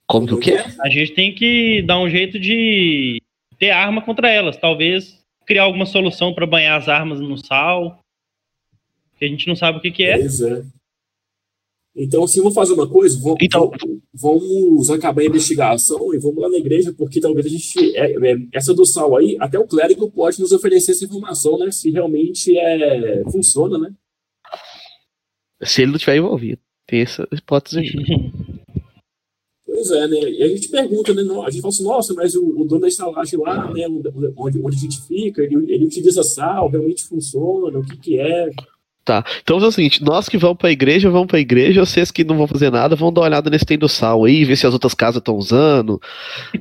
Como 0.07 0.27
que 0.27 0.35
o 0.35 0.41
quê? 0.41 0.57
A 0.81 0.89
gente 0.89 1.13
tem 1.13 1.35
que 1.35 1.83
dar 1.83 2.01
um 2.01 2.09
jeito 2.09 2.39
de 2.41 3.23
ter 3.59 3.71
arma 3.71 4.01
contra 4.01 4.31
elas. 4.31 4.57
Talvez 4.57 5.23
criar 5.47 5.65
alguma 5.65 5.85
solução 5.85 6.33
para 6.33 6.47
banhar 6.47 6.79
as 6.79 6.89
armas 6.89 7.21
no 7.21 7.37
sal. 7.37 8.01
Que 9.19 9.27
a 9.27 9.29
gente 9.29 9.47
não 9.47 9.55
sabe 9.55 9.79
o 9.79 9.81
que, 9.81 9.91
que 9.91 10.05
é. 10.05 10.19
Pois 10.19 10.41
é. 10.41 10.63
Então, 12.03 12.25
assim, 12.25 12.39
vamos 12.41 12.55
fazer 12.55 12.73
uma 12.73 12.89
coisa, 12.89 13.21
vamos, 13.21 13.37
Então- 13.43 13.71
vamos 14.15 14.89
acabar 14.89 15.21
a 15.21 15.27
investigação 15.27 16.15
e 16.15 16.19
vamos 16.19 16.41
lá 16.41 16.49
na 16.49 16.57
igreja, 16.57 16.95
porque 16.97 17.21
talvez 17.21 17.45
a 17.45 17.49
gente, 17.51 17.95
é, 17.95 18.33
é, 18.33 18.37
essa 18.55 18.73
do 18.73 18.87
sal 18.87 19.15
aí, 19.19 19.37
até 19.39 19.59
o 19.59 19.67
clérigo 19.67 20.11
pode 20.11 20.41
nos 20.41 20.51
oferecer 20.51 20.93
essa 20.93 21.05
informação, 21.05 21.59
né, 21.59 21.71
se 21.71 21.91
realmente 21.91 22.57
é, 22.57 23.23
funciona, 23.31 23.77
né? 23.77 23.93
Se 25.63 25.83
ele 25.83 25.91
não 25.91 25.97
estiver 25.97 26.17
envolvido. 26.17 26.59
Tem 26.87 27.03
essa 27.03 27.29
hipótese 27.31 27.81
aí. 27.81 27.91
Pois 29.73 29.89
é, 29.93 30.07
né? 30.09 30.19
E 30.19 30.43
a 30.43 30.49
gente 30.49 30.69
pergunta, 30.69 31.15
né? 31.15 31.23
A 31.23 31.49
gente 31.49 31.63
fala 31.63 31.73
assim, 31.73 31.85
nossa, 31.85 32.13
mas 32.13 32.35
o, 32.35 32.45
o 32.45 32.65
dono 32.65 32.81
da 32.83 32.89
estalagem 32.89 33.39
lá, 33.39 33.73
né? 33.73 33.87
Onde, 34.37 34.59
onde 34.59 34.77
a 34.77 34.81
gente 34.81 35.01
fica, 35.07 35.43
ele, 35.43 35.55
ele 35.73 35.87
utiliza 35.87 36.25
sal, 36.25 36.69
realmente 36.69 37.05
funciona, 37.05 37.79
o 37.79 37.83
que 37.83 37.97
que 37.97 38.19
é? 38.19 38.51
Tá. 39.11 39.25
Então 39.43 39.59
é 39.59 39.67
o 39.67 39.73
seguinte, 39.73 40.05
nós 40.05 40.29
que 40.29 40.39
vamos 40.39 40.57
pra 40.57 40.71
igreja, 40.71 41.11
vamos 41.11 41.27
pra 41.27 41.41
igreja, 41.41 41.85
vocês 41.85 42.13
que 42.13 42.23
não 42.23 42.37
vão 42.37 42.47
fazer 42.47 42.71
nada, 42.71 42.95
vão 42.95 43.13
dar 43.13 43.23
uma 43.23 43.27
olhada 43.27 43.51
nesse 43.51 43.67
tem 43.67 43.77
do 43.77 43.89
sal 43.89 44.25
aí, 44.25 44.45
ver 44.45 44.55
se 44.55 44.69
as 44.69 44.73
outras 44.73 44.95
casas 44.95 45.17
estão 45.17 45.35
usando, 45.35 46.01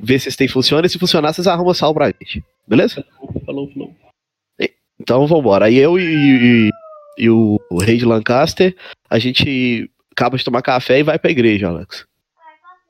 ver 0.02 0.18
se 0.18 0.26
esse 0.26 0.36
tem 0.36 0.48
funciona, 0.48 0.84
e 0.84 0.90
se 0.90 0.98
funcionar, 0.98 1.32
vocês 1.32 1.46
arrumam 1.46 1.72
sal 1.72 1.94
pra 1.94 2.08
gente. 2.08 2.44
Beleza? 2.66 3.06
Falou, 3.46 3.72
falou. 3.72 3.94
Então 4.98 5.28
vambora. 5.28 5.66
Aí 5.66 5.76
eu 5.76 5.96
e, 5.96 6.02
e, 6.02 6.70
e 7.18 7.30
o, 7.30 7.60
o 7.70 7.78
rei 7.78 7.98
de 7.98 8.04
Lancaster, 8.04 8.76
a 9.08 9.20
gente 9.20 9.88
acaba 10.10 10.36
de 10.36 10.44
tomar 10.44 10.60
café 10.60 10.98
e 10.98 11.04
vai 11.04 11.20
pra 11.20 11.30
igreja, 11.30 11.68
Alex. 11.68 12.04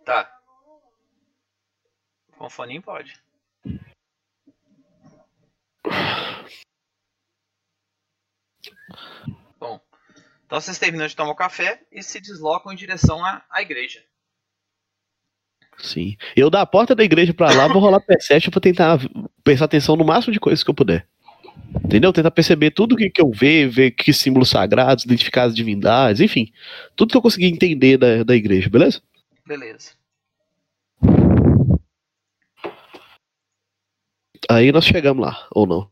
Tá. 0.06 0.26
Com 2.38 2.48
foninho 2.48 2.80
pode. 2.80 3.12
Então 10.50 10.60
vocês 10.60 10.80
terminam 10.80 11.06
de 11.06 11.14
tomar 11.14 11.30
o 11.30 11.36
café 11.36 11.80
e 11.92 12.02
se 12.02 12.20
deslocam 12.20 12.72
em 12.72 12.76
direção 12.76 13.24
à, 13.24 13.40
à 13.48 13.62
igreja. 13.62 14.02
Sim. 15.78 16.16
Eu 16.34 16.50
da 16.50 16.66
porta 16.66 16.92
da 16.92 17.04
igreja 17.04 17.32
pra 17.32 17.54
lá 17.54 17.68
vou 17.68 17.80
rolar 17.80 18.00
Perception 18.00 18.50
pra 18.50 18.60
tentar 18.60 18.98
prestar 19.44 19.66
atenção 19.66 19.94
no 19.94 20.04
máximo 20.04 20.32
de 20.32 20.40
coisas 20.40 20.64
que 20.64 20.68
eu 20.68 20.74
puder. 20.74 21.06
Entendeu? 21.84 22.12
Tentar 22.12 22.32
perceber 22.32 22.72
tudo 22.72 22.96
que, 22.96 23.08
que 23.08 23.22
eu 23.22 23.30
ver, 23.30 23.68
ver 23.68 23.92
que 23.92 24.12
símbolos 24.12 24.50
sagrados, 24.50 25.04
identificar 25.04 25.44
as 25.44 25.54
divindades, 25.54 26.20
enfim. 26.20 26.52
Tudo 26.96 27.12
que 27.12 27.16
eu 27.16 27.22
conseguir 27.22 27.46
entender 27.46 27.96
da, 27.96 28.24
da 28.24 28.34
igreja, 28.34 28.68
beleza? 28.68 29.00
Beleza. 29.46 29.92
Aí 34.50 34.72
nós 34.72 34.84
chegamos 34.84 35.24
lá, 35.24 35.46
ou 35.52 35.64
não. 35.64 35.88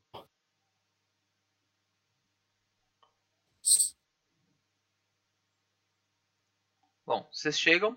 Bom, 7.08 7.26
vocês 7.38 7.56
chegam 7.56 7.96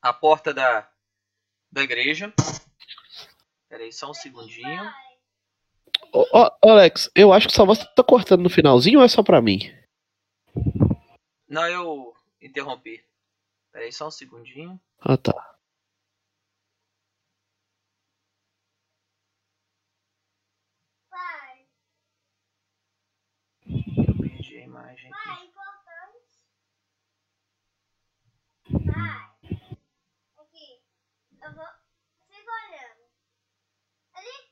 à 0.00 0.10
porta 0.10 0.54
da, 0.54 0.90
da 1.70 1.82
igreja. 1.82 2.32
Peraí, 3.68 3.92
só 3.92 4.10
um 4.10 4.14
segundinho. 4.14 4.90
Ô, 6.14 6.24
ô, 6.32 6.70
Alex, 6.70 7.10
eu 7.14 7.34
acho 7.34 7.48
que 7.48 7.52
sua 7.52 7.66
voz 7.66 7.78
tá 7.78 8.02
cortando 8.02 8.42
no 8.42 8.48
finalzinho 8.48 9.00
ou 9.00 9.04
é 9.04 9.08
só 9.08 9.22
pra 9.22 9.42
mim? 9.42 9.58
Não, 11.46 11.68
eu 11.68 12.16
interrompi. 12.40 13.04
Peraí, 13.70 13.92
só 13.92 14.08
um 14.08 14.10
segundinho. 14.10 14.80
Ah, 14.98 15.18
tá. 15.18 15.58
Eu 23.66 24.16
perdi 24.22 24.56
a 24.56 24.62
imagem 24.62 25.12
aqui. 25.12 25.56
Aqui. 30.38 30.82
Eu 31.40 31.54
vou. 31.54 31.66
Fica 32.28 32.50
olhando. 32.50 33.02
Ali. 34.14 34.50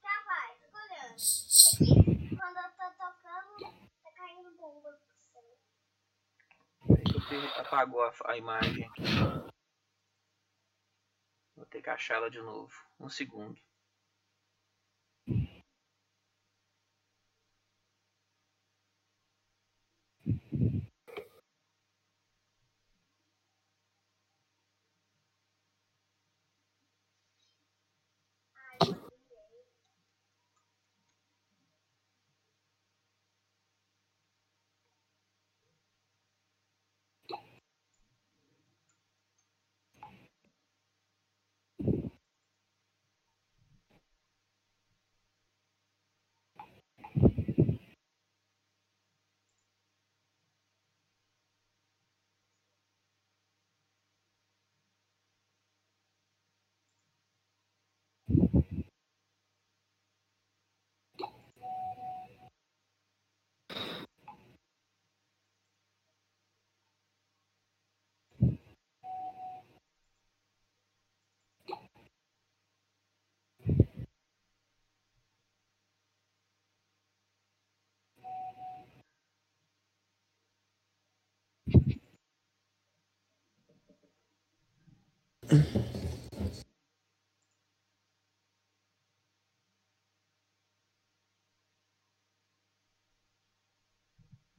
Capaz, 0.00 0.58
fica 0.60 0.78
olhando. 0.78 0.98
Aqui. 1.04 1.07
Quando 1.18 2.56
eu 2.56 2.70
tô 2.76 2.90
tocando, 2.96 3.74
tá 4.04 4.12
caindo 4.16 4.56
bomba 4.56 4.96
per- 7.28 7.60
apagou 7.60 8.02
a, 8.04 8.12
a 8.26 8.36
imagem. 8.36 8.88
Vou 11.56 11.66
ter 11.66 11.82
que 11.82 11.90
achar 11.90 12.14
ela 12.14 12.30
de 12.30 12.38
novo. 12.40 12.72
Um 13.00 13.08
segundo. 13.08 13.60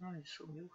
Ai, 0.01 0.23
sumiu. 0.25 0.69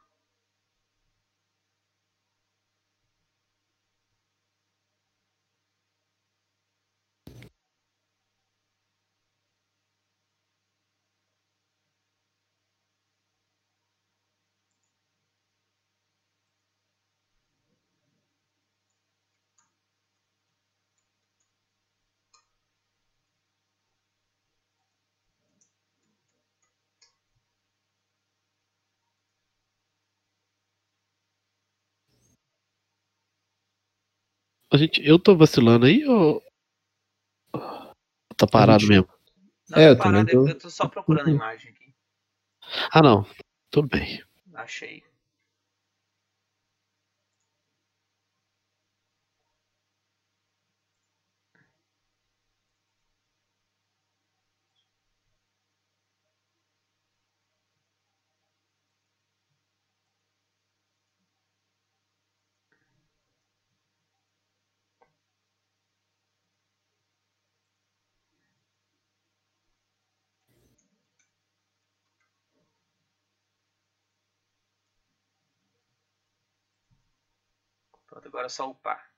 A 34.75 34.77
gente, 34.77 35.01
eu 35.07 35.21
tô 35.21 35.37
vacilando 35.37 35.87
aí 35.87 36.05
ou. 36.05 36.43
Tá 38.37 38.45
parado 38.45 38.81
gente- 38.81 38.89
mesmo? 38.89 39.09
Não, 39.71 39.79
É, 39.79 39.87
tô 39.87 39.93
eu 39.93 39.99
também 39.99 40.25
parado, 40.27 40.31
tô- 40.33 40.49
eu 40.49 40.59
tô 40.59 40.69
só 40.69 40.89
procurando 40.89 41.29
a 41.29 41.31
imagem 41.31 41.71
aqui. 41.71 41.95
Ah, 42.91 43.01
não. 43.01 43.25
Tudo 43.71 43.87
bem. 43.87 44.21
Achei. 44.53 45.05
Pronto, 78.09 78.24
agora 78.35 78.49
só 78.49 78.69
upar. 78.69 79.14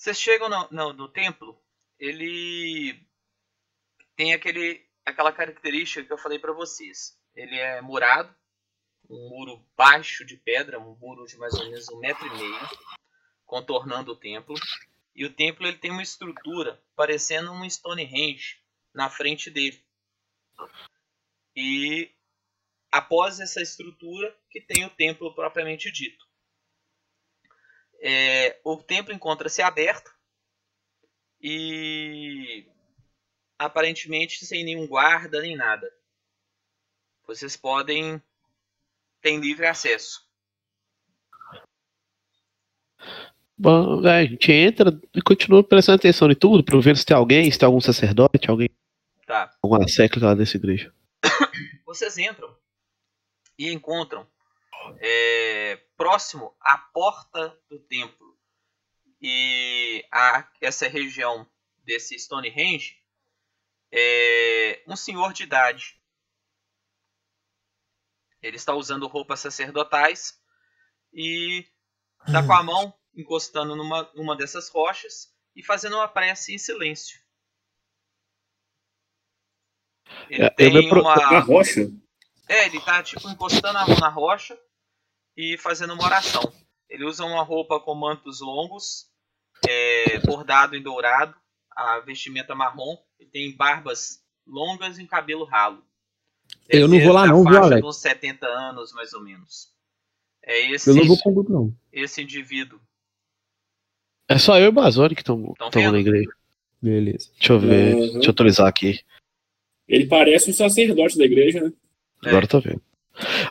Vocês 0.00 0.18
chegam 0.18 0.48
no, 0.48 0.66
no, 0.70 0.92
no 0.94 1.08
templo, 1.08 1.62
ele 1.98 3.06
tem 4.16 4.32
aquele, 4.32 4.82
aquela 5.04 5.30
característica 5.30 6.02
que 6.02 6.10
eu 6.10 6.16
falei 6.16 6.38
para 6.38 6.54
vocês. 6.54 7.20
Ele 7.34 7.54
é 7.58 7.82
murado, 7.82 8.34
um 9.10 9.28
muro 9.28 9.62
baixo 9.76 10.24
de 10.24 10.38
pedra, 10.38 10.80
um 10.80 10.96
muro 10.96 11.26
de 11.26 11.36
mais 11.36 11.52
ou 11.52 11.66
menos 11.66 11.86
um 11.90 11.98
metro 11.98 12.26
e 12.26 12.30
meio, 12.30 12.68
contornando 13.44 14.12
o 14.12 14.16
templo. 14.16 14.54
E 15.14 15.26
o 15.26 15.34
templo 15.34 15.66
ele 15.66 15.76
tem 15.76 15.90
uma 15.90 16.02
estrutura 16.02 16.82
parecendo 16.96 17.52
um 17.52 17.68
Stonehenge 17.68 18.58
na 18.94 19.10
frente 19.10 19.50
dele. 19.50 19.84
E 21.54 22.10
após 22.90 23.38
essa 23.38 23.60
estrutura 23.60 24.34
que 24.48 24.62
tem 24.62 24.82
o 24.86 24.96
templo 24.96 25.34
propriamente 25.34 25.92
dito. 25.92 26.29
É, 28.00 28.58
o 28.64 28.76
templo 28.76 29.12
encontra-se 29.12 29.60
aberto 29.60 30.10
e 31.40 32.66
aparentemente 33.58 34.44
sem 34.46 34.64
nenhum 34.64 34.86
guarda 34.86 35.40
nem 35.42 35.56
nada. 35.56 35.92
Vocês 37.26 37.56
podem 37.56 38.20
ter 39.20 39.36
livre 39.36 39.66
acesso. 39.66 40.28
Bom, 43.56 44.06
é, 44.06 44.20
a 44.20 44.24
gente 44.24 44.50
entra 44.50 44.98
e 45.14 45.20
continua 45.20 45.62
prestando 45.62 45.96
atenção 45.96 46.30
em 46.30 46.34
tudo, 46.34 46.64
para 46.64 46.80
ver 46.80 46.96
se 46.96 47.04
tem 47.04 47.14
alguém, 47.14 47.50
se 47.50 47.58
tem 47.58 47.66
algum 47.66 47.80
sacerdote, 47.80 48.48
alguém. 48.48 48.70
Tá. 49.26 49.54
Alguma 49.62 49.86
século 49.86 50.24
lá 50.24 50.34
dessa 50.34 50.56
igreja. 50.56 50.92
Vocês 51.84 52.16
entram 52.16 52.56
e 53.58 53.70
encontram 53.70 54.26
é, 55.00 55.76
próximo 55.96 56.56
à 56.60 56.78
porta 56.78 57.58
do 57.68 57.78
templo 57.80 58.38
e 59.20 60.04
a 60.10 60.48
essa 60.60 60.88
região 60.88 61.48
desse 61.84 62.18
Stonehenge 62.18 63.00
é, 63.92 64.82
um 64.86 64.96
senhor 64.96 65.32
de 65.32 65.42
idade. 65.42 66.00
Ele 68.40 68.56
está 68.56 68.74
usando 68.74 69.06
roupas 69.06 69.40
sacerdotais 69.40 70.40
e 71.12 71.66
está 72.26 72.44
com 72.46 72.52
a 72.52 72.62
mão 72.62 72.94
encostando 73.14 73.76
numa, 73.76 74.10
numa 74.14 74.36
dessas 74.36 74.68
rochas 74.68 75.34
e 75.54 75.62
fazendo 75.62 75.96
uma 75.96 76.08
prece 76.08 76.54
em 76.54 76.58
silêncio. 76.58 77.20
Ele 80.28 80.44
É, 80.44 80.50
tem 80.50 80.90
uma. 80.92 81.16
Na 81.16 81.40
rocha? 81.40 81.80
É, 82.48 82.66
ele 82.66 82.80
tá 82.80 83.02
tipo 83.02 83.28
encostando 83.28 83.78
a 83.78 83.86
mão 83.86 83.98
na 83.98 84.08
rocha 84.08 84.58
e 85.40 85.56
fazendo 85.56 85.94
uma 85.94 86.04
oração. 86.04 86.52
Ele 86.88 87.04
usa 87.04 87.24
uma 87.24 87.42
roupa 87.42 87.80
com 87.80 87.94
mantos 87.94 88.40
longos, 88.40 89.06
é, 89.66 90.18
bordado 90.20 90.76
em 90.76 90.82
dourado, 90.82 91.34
a 91.74 92.00
vestimenta 92.00 92.54
marrom, 92.54 92.98
ele 93.18 93.30
tem 93.30 93.56
barbas 93.56 94.22
longas 94.46 94.98
e 94.98 95.02
um 95.02 95.06
cabelo 95.06 95.44
ralo. 95.44 95.82
Eu 96.68 96.88
não 96.88 97.00
vou 97.00 97.12
lá 97.12 97.22
da 97.22 97.28
não, 97.28 97.42
viu, 97.44 97.52
faixa 97.54 97.64
Alex? 97.66 97.86
uns 97.86 97.96
70 97.96 98.46
anos, 98.46 98.92
mais 98.92 99.12
ou 99.14 99.22
menos. 99.22 99.72
É 100.42 100.70
esse, 100.72 100.90
Eu 100.90 100.96
não 100.96 101.06
vou 101.06 101.18
com 101.18 101.30
o 101.30 101.34
grupo, 101.34 101.52
não. 101.52 101.74
esse 101.92 102.20
indivíduo. 102.22 102.80
É 104.28 104.38
só 104.38 104.58
eu 104.58 104.66
e 104.66 104.68
o 104.68 104.72
Bazone 104.72 105.14
que 105.14 105.22
estão 105.22 105.54
na 105.92 105.98
igreja. 105.98 106.30
Beleza. 106.82 107.30
Deixa 107.38 107.52
eu 107.52 107.60
ver, 107.60 107.94
Uhum. 107.94 108.12
deixa 108.14 108.28
eu 108.28 108.30
atualizar 108.32 108.66
aqui. 108.66 109.00
Ele 109.88 110.06
parece 110.06 110.50
um 110.50 110.54
sacerdote 110.54 111.16
da 111.18 111.24
igreja, 111.24 111.60
né? 111.60 111.72
É. 112.24 112.28
Agora 112.28 112.44
eu 112.44 112.48
tô 112.48 112.60
vendo. 112.60 112.82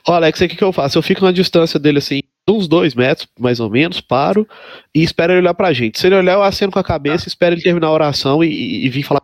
Ó, 0.08 0.14
Alex, 0.14 0.40
o 0.42 0.48
que, 0.48 0.56
que 0.56 0.64
eu 0.64 0.74
faço? 0.74 0.98
Eu 0.98 1.04
fico 1.04 1.24
na 1.24 1.32
distância 1.32 1.80
dele 1.80 2.00
assim, 2.00 2.22
uns 2.48 2.68
dois 2.68 2.96
metros, 2.96 3.28
mais 3.40 3.60
ou 3.60 3.70
menos, 3.70 4.02
paro 4.02 4.48
e 4.94 5.04
espero 5.04 5.34
ele 5.34 5.42
olhar 5.42 5.54
pra 5.54 5.72
gente. 5.74 6.00
Se 6.00 6.08
ele 6.08 6.16
olhar, 6.16 6.34
eu 6.34 6.44
aceno 6.44 6.72
com 6.72 6.80
a 6.80 6.84
cabeça, 6.84 7.28
espero 7.28 7.56
ele 7.56 7.62
terminar 7.62 7.88
a 7.88 7.92
oração 7.92 8.44
e, 8.44 8.48
e, 8.50 8.86
e 8.86 8.90
vir 8.90 9.04
falar. 9.04 9.22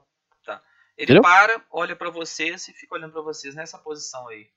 Ele 0.98 1.04
Entendeu? 1.04 1.22
para, 1.24 1.62
olha 1.72 1.96
pra 1.96 2.10
vocês 2.10 2.68
e 2.70 2.74
fica 2.74 2.96
olhando 2.96 3.12
pra 3.12 3.22
vocês 3.22 3.54
nessa 3.54 3.78
posição 3.78 4.28
aí. 4.30 4.48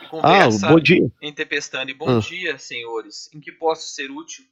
E 0.00 0.06
Ah, 0.06 0.08
conversa 0.08 0.68
bom 0.68 0.80
dia. 0.80 0.96
em. 0.96 1.94
Bom 1.94 2.08
Ah. 2.16 2.20
dia, 2.20 2.56
senhores. 2.58 3.28
Em 3.34 3.40
que 3.40 3.52
posso 3.52 3.88
ser 3.88 4.10
útil? 4.10 4.44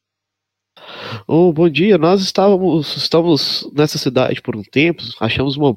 Oh, 1.27 1.53
bom 1.55 1.71
dia, 1.71 1.97
nós 1.97 2.21
estávamos, 2.21 2.95
estamos 2.97 3.67
nessa 3.73 3.97
cidade 3.97 4.43
por 4.43 4.55
um 4.55 4.63
tempo, 4.63 5.03
achamos 5.19 5.57
uma 5.57 5.75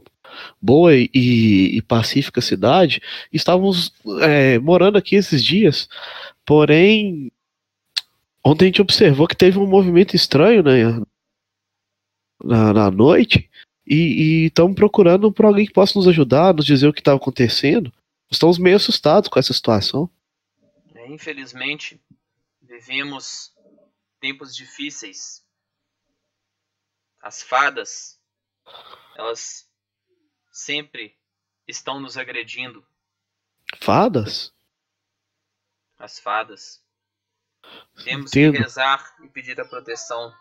boa 0.62 0.96
e, 0.96 1.10
e 1.14 1.82
pacífica 1.82 2.42
cidade, 2.42 3.02
estávamos 3.32 3.94
é, 4.22 4.60
morando 4.60 4.98
aqui 4.98 5.16
esses 5.16 5.44
dias, 5.44 5.88
porém, 6.46 7.32
ontem 8.44 8.66
a 8.66 8.68
gente 8.68 8.82
observou 8.82 9.28
que 9.28 9.36
teve 9.36 9.60
um 9.60 9.68
movimento 9.68 10.16
estranho 10.16 10.64
né, 10.64 11.02
na, 12.44 12.74
na 12.74 12.92
noite, 12.92 13.50
e 13.92 14.46
estamos 14.46 14.76
procurando 14.76 15.32
por 15.32 15.46
alguém 15.46 15.66
que 15.66 15.74
possa 15.74 15.98
nos 15.98 16.08
ajudar, 16.08 16.54
nos 16.54 16.66
dizer 16.66 16.88
o 16.88 16.94
que 16.94 17.02
estava 17.02 17.18
acontecendo. 17.18 17.92
Estamos 18.30 18.60
meio 18.60 18.76
assustados 18.76 19.28
com 19.28 19.40
essa 19.40 19.52
situação. 19.52 20.08
É, 20.94 21.08
Infelizmente, 21.12 22.00
vivemos 22.62 23.52
tempos 24.20 24.56
difíceis. 24.56 25.44
As 27.20 27.42
fadas, 27.42 28.20
elas 29.18 29.68
sempre 30.60 31.16
estão 31.68 32.00
nos 32.00 32.18
agredindo. 32.18 32.86
Fadas? 33.80 34.54
As 35.98 36.20
fadas. 36.20 36.84
Temos 38.04 38.32
Entendo. 38.32 38.54
que 38.54 38.60
rezar 38.60 39.16
e 39.24 39.28
pedir 39.28 39.60
a 39.60 39.66
proteção 39.66 40.34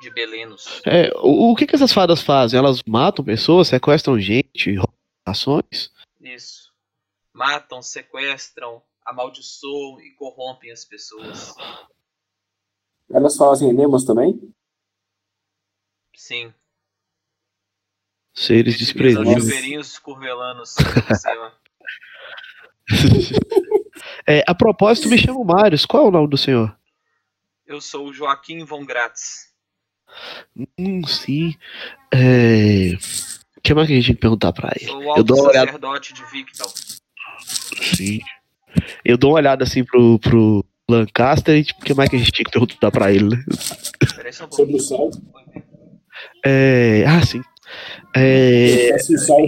de 0.00 0.10
Belenos. 0.10 0.82
É, 0.86 1.10
o, 1.16 1.52
o 1.52 1.56
que, 1.56 1.66
que 1.66 1.74
essas 1.74 1.92
fadas 1.92 2.22
fazem? 2.22 2.58
Elas 2.58 2.82
matam 2.84 3.24
pessoas, 3.24 3.68
sequestram 3.68 4.18
gente, 4.18 4.74
roubam 4.74 4.94
ações? 5.24 5.92
Isso. 6.20 6.72
Matam, 7.32 7.82
sequestram, 7.82 8.82
amaldiçoam 9.04 10.00
e 10.00 10.12
corrompem 10.12 10.70
as 10.70 10.84
pessoas. 10.84 11.54
Elas 13.10 13.36
fazem 13.36 13.70
enemas 13.70 14.04
também? 14.04 14.54
Sim. 16.14 16.54
Seres 18.34 18.76
desprezíveis. 18.76 19.42
chuveirinhos 19.42 19.98
curvelanos 19.98 20.74
cima. 21.20 21.52
É, 24.26 24.42
a 24.46 24.54
propósito, 24.54 25.08
me 25.08 25.16
chamo 25.18 25.44
Marius. 25.44 25.84
Qual 25.86 26.04
é 26.04 26.08
o 26.08 26.10
nome 26.10 26.28
do 26.28 26.36
senhor? 26.36 26.74
Eu 27.66 27.80
sou 27.80 28.08
o 28.08 28.12
Joaquim 28.12 28.64
von 28.64 28.84
Gratz. 28.84 29.50
Hum, 30.78 31.02
sim. 31.06 31.54
É... 32.12 32.92
O 33.56 33.60
que 33.62 33.74
mais 33.74 33.86
que 33.86 33.92
a 33.92 33.96
gente 33.96 34.06
tem 34.06 34.14
que 34.14 34.20
perguntar 34.20 34.52
pra 34.52 34.72
ele? 34.76 34.86
Sou 34.90 34.98
o 34.98 35.16
Eu 35.16 35.24
dou 35.24 35.38
uma 35.38 35.48
olhada. 35.50 35.66
sacerdote 35.66 36.12
de 36.14 36.24
Victal. 36.30 36.72
Sim. 37.96 38.20
Eu 39.04 39.16
dou 39.16 39.30
uma 39.30 39.36
olhada 39.38 39.64
assim 39.64 39.84
pro, 39.84 40.18
pro 40.18 40.64
Lancaster 40.88 41.56
e 41.56 41.64
tipo, 41.64 41.80
o 41.80 41.84
que 41.84 41.94
mais 41.94 42.08
que 42.10 42.16
a 42.16 42.18
gente 42.18 42.32
tinha 42.32 42.44
que 42.44 42.50
perguntar 42.50 42.90
pra 42.90 43.12
ele, 43.12 43.28
né? 43.36 43.44
Um 44.42 44.52
Sobre 44.52 44.76
o 44.76 44.80
sal. 44.80 45.10
É... 46.44 47.04
Ah, 47.06 47.24
sim. 47.24 47.42
É... 48.16 48.96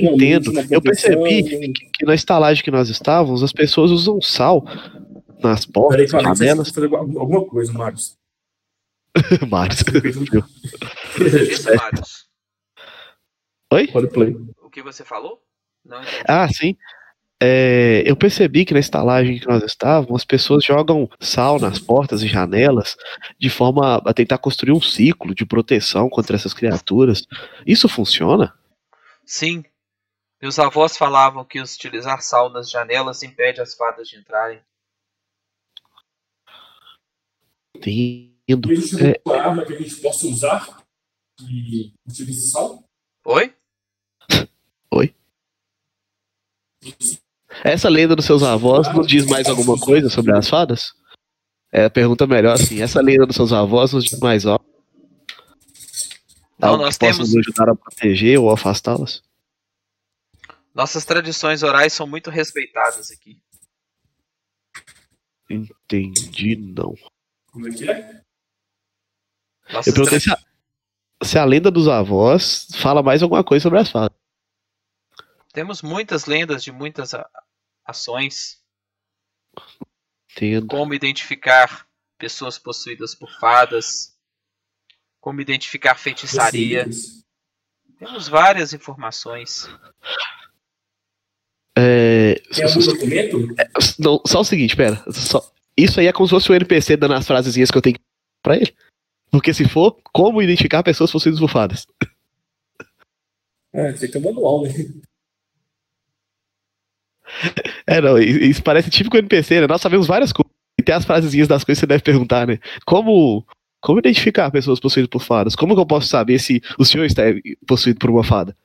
Entendo. 0.01 0.53
Eu 0.71 0.83
percebi 0.83 1.73
que 1.73 2.05
na 2.05 2.15
estalagem 2.15 2.65
que 2.65 2.71
nós 2.71 2.89
estávamos, 2.89 3.43
as 3.43 3.53
pessoas 3.53 3.91
usam 3.91 4.21
sal 4.21 4.65
nas 5.43 5.65
Peraí, 5.65 5.73
portas, 5.73 6.11
você 6.11 6.47
janelas. 6.47 6.71
fazer 6.71 6.95
alguma 6.95 7.45
coisa, 7.45 7.73
Marcos. 7.73 8.17
Marius. 9.49 9.85
Isso, 11.51 11.75
Marius. 11.75 12.27
Oi? 13.73 13.87
Roleplay. 13.93 14.37
O 14.63 14.71
que 14.71 14.83
você 14.83 15.05
falou? 15.05 15.43
Não. 15.85 16.01
Ah, 16.27 16.49
sim. 16.49 16.77
É, 17.43 18.03
eu 18.07 18.17
percebi 18.17 18.65
que 18.65 18.73
na 18.73 18.81
estalagem 18.81 19.39
que 19.39 19.47
nós 19.47 19.63
estávamos, 19.63 20.23
as 20.23 20.25
pessoas 20.25 20.65
jogam 20.65 21.09
sal 21.21 21.59
nas 21.61 21.79
portas 21.79 22.23
e 22.23 22.29
janelas 22.29 22.97
de 23.39 23.51
forma 23.51 23.97
a 23.97 24.15
tentar 24.15 24.39
construir 24.39 24.73
um 24.73 24.81
ciclo 24.81 25.35
de 25.35 25.45
proteção 25.45 26.09
contra 26.09 26.35
essas 26.37 26.55
criaturas. 26.55 27.27
Isso 27.67 27.89
funciona? 27.89 28.55
Sim. 29.25 29.65
Meus 30.41 30.59
avós 30.59 30.97
falavam 30.97 31.45
que 31.45 31.61
utilizar 31.61 32.23
sal 32.23 32.49
nas 32.51 32.71
janelas 32.71 33.23
impede 33.23 33.61
as 33.61 33.75
fadas 33.75 34.09
de 34.09 34.17
entrarem. 34.19 34.61
Entendo. 37.75 38.73
Existe 38.73 39.05
É. 39.05 39.21
alguma 39.25 39.43
arma 39.43 39.65
que 39.67 39.75
a 39.75 39.79
gente 39.79 39.97
possa 39.97 40.27
usar 40.27 40.83
que 41.39 41.93
utilize 42.09 42.51
sal? 42.51 42.83
Oi? 43.25 43.55
Essa 47.65 47.89
lenda 47.89 48.15
dos 48.15 48.25
seus 48.25 48.43
avós 48.43 48.87
não 48.95 49.03
diz 49.03 49.27
mais 49.27 49.47
alguma 49.49 49.79
coisa 49.79 50.09
sobre 50.09 50.37
as 50.37 50.49
fadas? 50.49 50.93
É 51.73 51.85
a 51.87 51.91
pergunta 51.91 52.27
melhor 52.27 52.55
assim. 52.55 52.81
Essa 52.81 53.01
lenda 53.01 53.27
dos 53.27 53.37
seus 53.37 53.53
avós 53.53 53.93
nos 53.93 54.05
diz 54.05 54.19
mais 54.21 54.47
algo? 54.47 54.65
Não, 56.59 56.71
Algo 56.71 56.85
nós 56.85 56.97
que 56.97 57.07
possa 57.07 57.19
temos- 57.19 57.35
nos 57.35 57.47
ajudar 57.47 57.69
a 57.71 57.75
proteger 57.75 58.39
ou 58.39 58.51
afastá-las? 58.51 59.23
Nossas 60.75 61.05
tradições 61.05 61.63
orais 61.63 61.93
são 61.93 62.07
muito 62.07 62.31
respeitadas 62.31 63.11
aqui. 63.11 63.39
Entendi, 65.49 66.57
não. 66.57 66.95
Como 67.53 67.69
é 67.69 67.71
que 67.71 67.91
é? 67.91 68.23
Nossas, 69.73 69.87
Eu 69.89 69.95
perguntei 69.95 70.21
se 70.21 70.31
a, 70.33 70.39
se 71.25 71.39
a 71.39 71.45
lenda 71.45 71.71
dos 71.71 71.89
avós 71.89 72.69
fala 72.77 73.03
mais 73.03 73.23
alguma 73.23 73.43
coisa 73.45 73.63
sobre 73.63 73.79
as 73.79 73.91
fadas. 73.91 74.17
Temos 75.53 75.81
muitas 75.83 76.27
lendas 76.27 76.63
de 76.63 76.71
muitas 76.71 77.13
ações. 77.87 78.63
Entendo. 80.33 80.67
Como 80.67 80.93
identificar 80.93 81.87
pessoas 82.19 82.59
possuídas 82.59 83.15
por 83.15 83.31
fadas. 83.39 84.17
Como 85.21 85.41
identificar 85.41 85.95
feitiçaria. 85.97 86.87
Temos 87.99 88.29
várias 88.29 88.73
informações. 88.73 89.69
É, 91.79 92.35
Tem 92.55 92.65
algum 92.65 92.81
documento? 92.81 93.55
É, 93.59 93.69
não, 93.99 94.23
só 94.27 94.41
o 94.41 94.45
seguinte, 94.45 94.77
pera. 94.77 95.03
Só, 95.13 95.53
isso 95.77 96.01
aí 96.01 96.07
é 96.07 96.13
como 96.13 96.27
se 96.27 96.31
fosse 96.31 96.51
o 96.51 96.55
NPC 96.55 96.97
dando 96.97 97.15
as 97.15 97.27
frasezinhas 97.27 97.71
que 97.71 97.77
eu 97.77 97.83
tenho 97.83 97.99
pra 98.43 98.57
ele. 98.57 98.75
Porque 99.31 99.53
se 99.53 99.69
for, 99.69 99.99
como 100.13 100.41
identificar 100.41 100.83
pessoas 100.83 101.11
possuídas 101.11 101.41
por 101.41 101.51
fadas? 101.51 101.87
É, 103.73 103.93
tem 103.93 104.01
que 104.01 104.09
ter 104.09 104.19
um 104.19 104.23
manual, 104.23 104.63
né? 104.63 104.71
É, 107.87 108.01
não, 108.01 108.19
isso 108.19 108.63
parece 108.63 108.91
típico 108.91 109.17
NPC, 109.17 109.61
né? 109.61 109.67
Nós 109.67 109.81
sabemos 109.81 110.07
várias 110.07 110.33
coisas. 110.33 110.53
E 110.79 110.83
tem 110.83 110.95
as 110.95 111.05
frasezinhas 111.05 111.49
das 111.49 111.65
coisas 111.65 111.81
que 111.81 111.87
você 111.87 111.87
deve 111.87 112.03
perguntar, 112.03 112.47
né? 112.47 112.59
Como, 112.85 113.47
como 113.81 113.99
identificar 113.99 114.51
pessoas 114.51 114.81
possuídas 114.81 115.09
por 115.09 115.23
fadas? 115.23 115.55
Como 115.55 115.75
que 115.75 115.81
eu 115.81 115.87
posso 115.87 116.09
saber 116.09 116.39
se 116.39 116.61
o 116.79 116.85
senhor 116.85 117.05
está 117.05 117.23
possuído 117.67 117.99
por 117.99 118.11
uma 118.11 118.25
fada? 118.25 118.57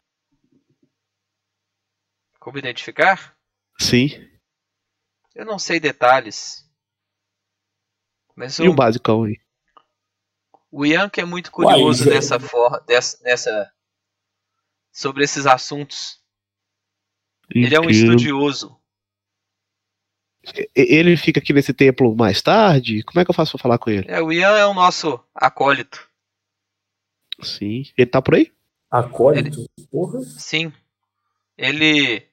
Como 2.39 2.57
identificar? 2.57 3.35
Sim. 3.79 4.09
Eu 5.35 5.45
não 5.45 5.59
sei 5.59 5.79
detalhes. 5.79 6.67
Mas 8.35 8.57
e 8.59 8.67
o, 8.67 8.71
o 8.71 8.75
basicão 8.75 9.23
aí? 9.23 9.39
O 10.71 10.85
Ian 10.85 11.09
que 11.09 11.21
é 11.21 11.25
muito 11.25 11.51
curioso 11.51 12.05
Uai, 12.05 12.13
nessa 12.15 12.39
forma, 12.39 12.79
dessa, 12.87 13.21
nessa 13.23 13.71
sobre 14.91 15.23
esses 15.23 15.45
assuntos. 15.45 16.20
Ele 17.53 17.75
é 17.75 17.79
um 17.79 17.89
estudioso. 17.89 18.77
Ele 20.75 21.15
fica 21.17 21.39
aqui 21.39 21.53
nesse 21.53 21.73
templo 21.73 22.15
mais 22.15 22.41
tarde? 22.41 23.03
Como 23.03 23.19
é 23.19 23.25
que 23.25 23.29
eu 23.29 23.35
faço 23.35 23.51
pra 23.51 23.61
falar 23.61 23.77
com 23.77 23.89
ele? 23.89 24.05
É, 24.09 24.21
o 24.21 24.31
Ian 24.31 24.57
é 24.57 24.65
o 24.65 24.73
nosso 24.73 25.19
acólito. 25.35 26.09
Sim. 27.41 27.83
Ele 27.97 28.09
tá 28.09 28.21
por 28.21 28.35
aí? 28.35 28.51
Acólito? 28.89 29.59
Ele... 29.59 29.87
Porra. 29.91 30.21
Sim. 30.21 30.73
Ele. 31.57 32.25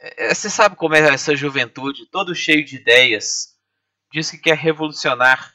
É, 0.00 0.34
você 0.34 0.50
sabe 0.50 0.76
como 0.76 0.94
é 0.94 1.00
essa 1.00 1.36
juventude, 1.36 2.06
todo 2.06 2.34
cheio 2.34 2.64
de 2.64 2.76
ideias. 2.76 3.56
Diz 4.12 4.30
que 4.30 4.38
quer 4.38 4.56
revolucionar. 4.56 5.54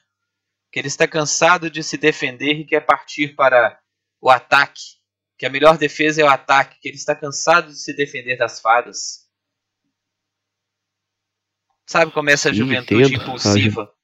Que 0.71 0.79
ele 0.79 0.87
está 0.87 1.07
cansado 1.07 1.69
de 1.69 1.81
se 1.83 1.97
defender 1.97 2.53
e 2.53 2.65
quer 2.65 2.81
partir 2.81 3.35
para 3.35 3.79
o 4.21 4.29
ataque. 4.29 4.95
Que 5.37 5.45
a 5.45 5.49
melhor 5.49 5.77
defesa 5.77 6.21
é 6.21 6.25
o 6.25 6.29
ataque. 6.29 6.79
Que 6.79 6.89
ele 6.89 6.97
está 6.97 7.15
cansado 7.15 7.67
de 7.67 7.79
se 7.79 7.93
defender 7.93 8.37
das 8.37 8.59
fadas. 8.59 9.25
Sabe 11.85 12.11
como 12.11 12.29
é 12.29 12.33
essa 12.33 12.49
Sim, 12.49 12.55
juventude 12.55 13.13
entendo. 13.13 13.21
impulsiva? 13.21 13.95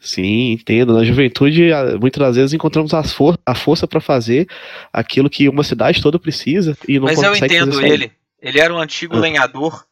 Sim, 0.00 0.52
entendo. 0.52 0.92
Na 0.92 1.04
juventude, 1.04 1.70
muitas 2.00 2.20
das 2.20 2.36
vezes 2.36 2.52
encontramos 2.52 2.92
for 3.14 3.38
a 3.46 3.54
força 3.54 3.86
para 3.86 4.00
fazer 4.00 4.46
aquilo 4.92 5.30
que 5.30 5.48
uma 5.48 5.64
cidade 5.64 6.02
toda 6.02 6.18
precisa 6.18 6.76
e 6.86 6.98
não 6.98 7.06
Mas 7.06 7.22
eu 7.22 7.34
entendo 7.34 7.80
ele. 7.80 8.12
Ele 8.40 8.60
era 8.60 8.74
um 8.74 8.78
antigo 8.78 9.16
ah. 9.16 9.20
lenhador 9.20 9.86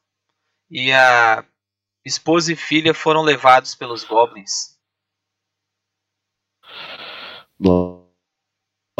e 0.71 0.93
a 0.93 1.45
esposa 2.05 2.53
e 2.53 2.57
filha 2.57 2.93
foram 2.93 3.23
levados 3.23 3.75
pelos 3.75 4.05
goblins. 4.05 4.77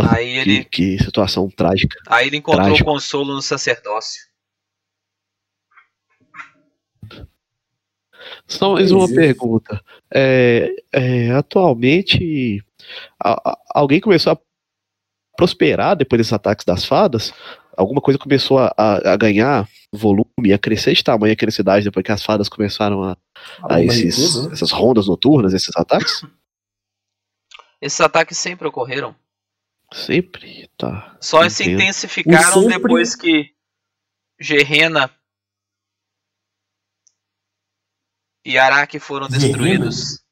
Nossa, 0.03 0.17
aí 0.17 0.39
ele 0.39 0.65
que, 0.65 0.97
que 0.97 1.05
situação 1.05 1.49
trágica. 1.49 1.97
Aí 2.09 2.27
ele 2.27 2.37
encontrou 2.37 2.67
Trágico. 2.67 2.91
consolo 2.91 3.35
no 3.35 3.43
sacerdócio. 3.43 4.21
Só 8.47 8.75
mais 8.75 8.93
uma 8.93 9.09
pergunta. 9.09 9.83
É, 10.13 10.75
é, 10.93 11.31
atualmente, 11.31 12.63
a, 13.19 13.51
a, 13.51 13.59
alguém 13.75 14.01
começou 14.01 14.33
a 14.33 14.39
prosperar 15.37 15.97
depois 15.97 16.19
desses 16.19 16.33
ataques 16.33 16.65
das 16.65 16.85
fadas? 16.85 17.33
Alguma 17.77 18.01
coisa 18.01 18.19
começou 18.19 18.59
a, 18.59 18.73
a, 18.77 19.17
ganhar 19.17 19.69
volume, 19.93 20.53
a 20.53 20.59
crescer 20.59 20.93
de 20.95 21.03
tamanho 21.03 21.33
aqui 21.33 21.47
na 21.47 21.53
cidade 21.53 21.85
depois 21.85 22.05
que 22.05 22.13
as 22.13 22.23
fadas 22.23 22.49
começaram 22.49 23.03
a, 23.03 23.17
a 23.69 23.83
esses, 23.83 24.45
né? 24.47 24.53
essas 24.53 24.71
rondas 24.71 25.07
noturnas, 25.07 25.55
esses 25.55 25.75
ataques? 25.75 26.25
Esses 27.81 28.01
ataques 28.01 28.37
sempre 28.37 28.69
ocorreram. 28.69 29.17
Sempre? 29.93 30.69
Tá. 30.77 31.17
Só 31.21 31.49
se 31.49 31.71
intensificaram 31.71 32.63
sempre... 32.63 32.79
depois 32.79 33.15
que 33.15 33.55
Gerena 34.41 35.15
e 38.45 38.59
Araque 38.59 38.99
foram 38.99 39.29
destruídos. 39.29 40.23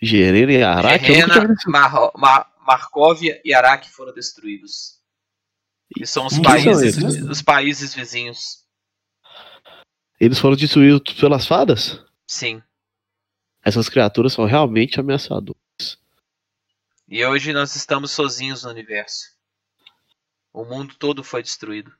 Gerena 0.00 0.52
e 0.52 0.62
Araque? 0.62 1.06
Gerena, 1.06 1.56
Mar 1.66 2.10
Mar 2.16 2.58
Marcóvia 2.66 3.40
e 3.44 3.54
Araque 3.54 3.90
foram 3.90 4.12
destruídos. 4.12 4.98
E 5.96 6.06
são 6.06 6.26
os 6.26 6.38
países, 6.38 6.96
são 6.96 7.30
os 7.30 7.40
países 7.40 7.94
vizinhos. 7.94 8.64
Eles 10.20 10.38
foram 10.38 10.54
destruídos 10.54 11.14
pelas 11.14 11.46
fadas? 11.46 12.04
Sim. 12.26 12.62
Essas 13.64 13.88
criaturas 13.88 14.32
são 14.32 14.44
realmente 14.44 15.00
ameaçadoras. 15.00 15.67
E 17.08 17.24
hoje 17.24 17.54
nós 17.54 17.74
estamos 17.74 18.10
sozinhos 18.10 18.64
no 18.64 18.70
universo. 18.70 19.30
O 20.52 20.62
mundo 20.64 20.94
todo 20.98 21.24
foi 21.24 21.42
destruído. 21.42 21.90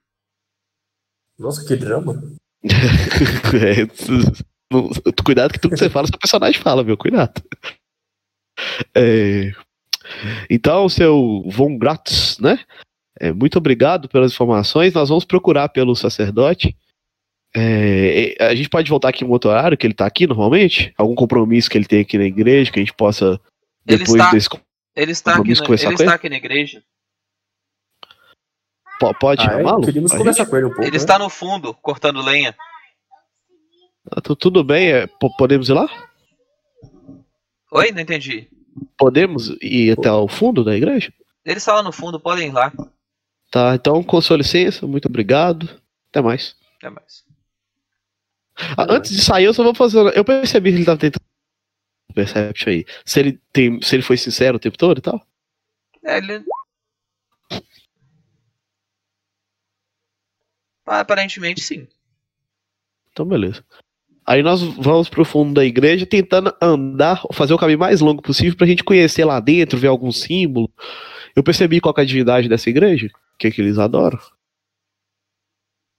Nossa, 1.38 1.64
que 1.64 1.74
drama. 1.76 2.22
é, 2.62 3.86
tu, 3.86 5.24
cuidado 5.24 5.52
que 5.52 5.59
tudo 5.59 5.72
que 5.72 5.78
você 5.78 5.88
fala, 5.88 6.06
seu 6.06 6.18
personagem 6.18 6.61
fala, 6.61 6.84
meu, 6.84 6.96
cuidado. 6.98 7.42
É, 8.94 9.52
então, 10.50 10.88
seu 10.90 11.42
Von 11.46 11.78
Gratz, 11.78 12.38
né? 12.38 12.59
É, 13.18 13.32
muito 13.32 13.56
obrigado 13.56 14.11
pelas 14.11 14.32
informações. 14.32 14.92
Nós 14.92 15.09
vamos 15.09 15.24
procurar 15.24 15.70
pelo 15.70 15.96
sacerdote. 15.96 16.76
É, 17.56 18.36
a 18.40 18.54
gente 18.54 18.68
pode 18.68 18.90
voltar 18.90 19.09
aqui 19.09 19.24
em 19.24 19.26
um 19.26 19.30
outro 19.30 19.48
horário 19.48 19.76
que 19.76 19.86
ele 19.86 19.94
está 19.94 20.06
aqui 20.06 20.26
normalmente? 20.26 20.92
Algum 20.98 21.14
compromisso 21.14 21.70
que 21.70 21.78
ele 21.78 21.86
tem 21.86 22.00
aqui 22.00 22.18
na 22.18 22.24
igreja 22.24 22.70
que 22.70 22.78
a 22.78 22.82
gente 22.82 22.92
possa 22.92 23.40
depois 23.86 24.11
está, 24.11 24.30
desse 24.32 24.50
ele 24.99 25.12
está 25.12 25.36
aqui 25.36 25.55
na, 25.55 25.64
ele 25.64 25.94
está 25.94 26.14
aqui 26.14 26.28
na 26.28 26.36
igreja. 26.36 26.82
P 28.99 29.14
pode 29.20 29.42
ah, 29.42 29.44
chamá-lo? 29.44 29.84
Queríamos 29.84 30.11
conversar 30.11 30.44
com 30.46 30.57
ele 30.57 30.66
um 30.66 30.70
pouco. 30.70 30.82
Ele 30.82 30.90
né? 30.90 30.96
está 30.96 31.18
no 31.18 31.30
fundo, 31.30 31.72
cortando 31.74 32.20
lenha. 32.20 32.55
Ah, 34.11 34.20
tudo 34.20 34.64
bem, 34.64 34.90
é, 34.90 35.07
podemos 35.38 35.68
ir 35.68 35.74
lá? 35.74 35.88
Oi, 37.70 37.92
não 37.92 38.01
entendi. 38.01 38.49
Podemos 38.96 39.57
ir 39.62 39.92
até 39.92 40.11
o 40.11 40.26
fundo 40.26 40.64
da 40.64 40.76
igreja? 40.76 41.12
Ele 41.44 41.59
está 41.59 41.74
lá 41.74 41.82
no 41.82 41.92
fundo, 41.92 42.18
podem 42.18 42.49
ir 42.49 42.53
lá. 42.53 42.72
Tá, 43.53 43.74
então 43.74 44.03
com 44.03 44.20
sua 44.20 44.36
licença, 44.36 44.86
muito 44.86 45.07
obrigado. 45.07 45.80
Até 46.11 46.20
mais. 46.20 46.57
Até 46.76 46.90
mais. 46.90 47.24
Ah, 48.76 48.86
antes 48.88 49.12
de 49.12 49.22
sair, 49.22 49.44
eu 49.44 49.55
só 49.55 49.62
vou 49.62 49.74
fazer. 49.74 49.99
Eu 50.16 50.24
percebi 50.24 50.70
que 50.70 50.76
ele 50.76 50.82
estava 50.82 50.99
tentando. 50.99 51.22
Perception 52.18 52.72
aí. 52.72 52.84
Se 53.04 53.20
ele, 53.20 53.40
tem, 53.52 53.80
se 53.80 53.94
ele 53.94 54.02
foi 54.02 54.16
sincero 54.16 54.56
o 54.56 54.60
tempo 54.60 54.76
todo 54.76 54.98
e 54.98 55.00
tal? 55.00 55.24
É, 56.04 56.18
ele 56.18 56.44
Aparentemente 60.84 61.60
sim. 61.60 61.86
Então 63.12 63.26
beleza. 63.26 63.62
Aí 64.26 64.42
nós 64.42 64.60
vamos 64.62 65.08
pro 65.08 65.24
fundo 65.24 65.54
da 65.54 65.64
igreja 65.64 66.06
tentando 66.06 66.54
andar, 66.60 67.22
fazer 67.32 67.54
o 67.54 67.58
caminho 67.58 67.78
mais 67.78 68.00
longo 68.00 68.20
possível 68.22 68.56
pra 68.56 68.66
gente 68.66 68.84
conhecer 68.84 69.24
lá 69.24 69.38
dentro, 69.38 69.78
ver 69.78 69.88
algum 69.88 70.10
símbolo. 70.10 70.70
Eu 71.36 71.42
percebi 71.42 71.80
qual 71.80 71.94
é 71.96 72.00
a 72.00 72.04
divindade 72.04 72.48
dessa 72.48 72.68
igreja, 72.68 73.06
o 73.06 73.38
que, 73.38 73.46
é 73.46 73.50
que 73.50 73.60
eles 73.60 73.78
adoram. 73.78 74.18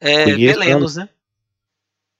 É 0.01 0.25
Conheço 0.25 0.59
Belenos, 0.59 0.97
ela. 0.97 1.05
né? 1.05 1.11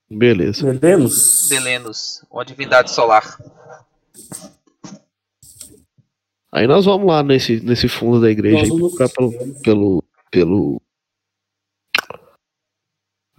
Beleza. 0.10 0.74
Belenos? 0.74 1.48
Belenos, 1.48 2.26
uma 2.32 2.44
divindade 2.46 2.92
solar. 2.92 3.38
Aí 6.52 6.66
nós 6.66 6.86
vamos 6.86 7.08
lá 7.08 7.22
nesse, 7.22 7.60
nesse 7.60 7.88
fundo 7.88 8.20
da 8.22 8.30
igreja 8.30 8.64
aí, 8.64 8.68
procurar 8.68 9.10
pelo, 9.10 9.62
pelo, 9.62 10.04
pelo 10.32 10.82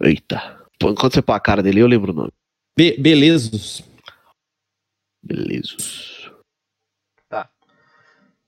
Eita. 0.01 0.65
Quando 0.79 1.13
você 1.13 1.21
põe 1.21 1.35
a 1.35 1.39
cara 1.39 1.61
dele, 1.61 1.81
eu 1.81 1.87
lembro 1.87 2.11
o 2.11 2.15
nome. 2.15 2.33
Be 2.75 2.97
Belezos. 2.97 3.83
Belezos. 5.21 6.31
Tá. 7.29 7.49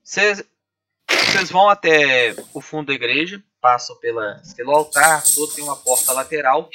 Vocês 0.02 0.44
vão 1.52 1.70
até 1.70 2.36
o 2.54 2.62
fundo 2.62 2.88
da 2.88 2.94
igreja, 2.94 3.44
passam 3.62 3.96
pela, 3.98 4.42
pelo 4.56 4.72
altar, 4.72 5.24
todo 5.36 5.54
tem 5.54 5.64
uma 5.64 5.76
porta 5.76 6.12
lateral 6.14 6.70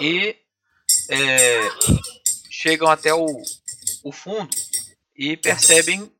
e 0.00 0.36
é, 1.08 1.60
chegam 2.50 2.90
até 2.90 3.14
o, 3.14 3.26
o 4.02 4.12
fundo 4.12 4.50
e 5.16 5.36
percebem 5.36 6.10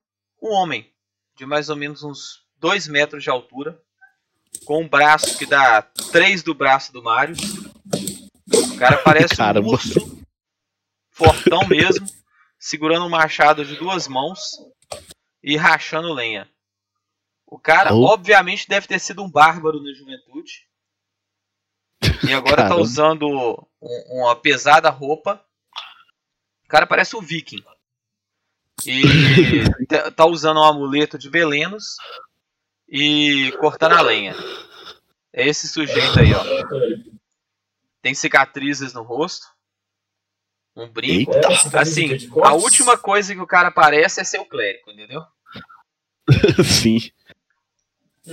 um 0.40 0.52
homem 0.52 0.90
de 1.36 1.46
mais 1.46 1.68
ou 1.68 1.76
menos 1.76 2.02
uns 2.02 2.44
2 2.58 2.86
metros 2.88 3.22
de 3.22 3.30
altura, 3.30 3.80
com 4.64 4.82
um 4.82 4.88
braço 4.88 5.36
que 5.38 5.46
dá 5.46 5.82
3 5.82 6.42
do 6.42 6.54
braço 6.54 6.92
do 6.92 7.02
Mario. 7.02 7.34
O 8.52 8.76
cara 8.76 8.98
parece 9.02 9.36
Caramba. 9.36 9.66
um 9.68 9.72
urso, 9.72 10.22
fortão 11.10 11.66
mesmo, 11.66 12.06
segurando 12.58 13.06
um 13.06 13.10
machado 13.10 13.64
de 13.64 13.76
duas 13.76 14.06
mãos 14.06 14.40
e 15.42 15.56
rachando 15.56 16.12
lenha. 16.12 16.48
O 17.46 17.58
cara, 17.58 17.92
Oh. 17.94 18.04
obviamente, 18.04 18.68
deve 18.68 18.86
ter 18.86 18.98
sido 18.98 19.22
um 19.22 19.30
bárbaro 19.30 19.82
na 19.82 19.92
juventude. 19.92 20.66
E 22.28 22.32
agora 22.32 22.56
tá 22.56 22.62
Caramba. 22.68 22.80
usando 22.82 23.28
um- 23.80 24.20
uma 24.20 24.36
pesada 24.36 24.88
roupa. 24.90 25.44
O 26.64 26.68
cara 26.68 26.86
parece 26.86 27.14
um 27.16 27.20
viking. 27.20 27.62
E 28.86 29.86
tá- 29.86 30.10
tá 30.10 30.26
usando 30.26 30.58
um 30.60 30.64
amuleto 30.64 31.16
de 31.18 31.30
belenos 31.30 31.96
e 32.88 33.52
cortando 33.60 33.92
a 33.92 34.00
lenha. 34.00 34.34
É 35.32 35.46
esse 35.46 35.68
sujeito 35.68 36.18
aí, 36.18 36.32
ó. 36.34 36.42
Tem 38.02 38.14
cicatrizes 38.14 38.92
no 38.92 39.02
rosto. 39.02 39.46
Um 40.76 40.88
brinco. 40.88 41.32
Eita. 41.34 41.48
Assim, 41.78 42.10
a 42.42 42.54
última 42.54 42.96
coisa 42.98 43.34
que 43.34 43.40
o 43.40 43.46
cara 43.46 43.70
parece 43.70 44.20
é 44.20 44.24
ser 44.24 44.38
o 44.40 44.44
clérigo, 44.46 44.90
entendeu? 44.90 45.22
Sim. 46.64 46.98
É, 48.26 48.32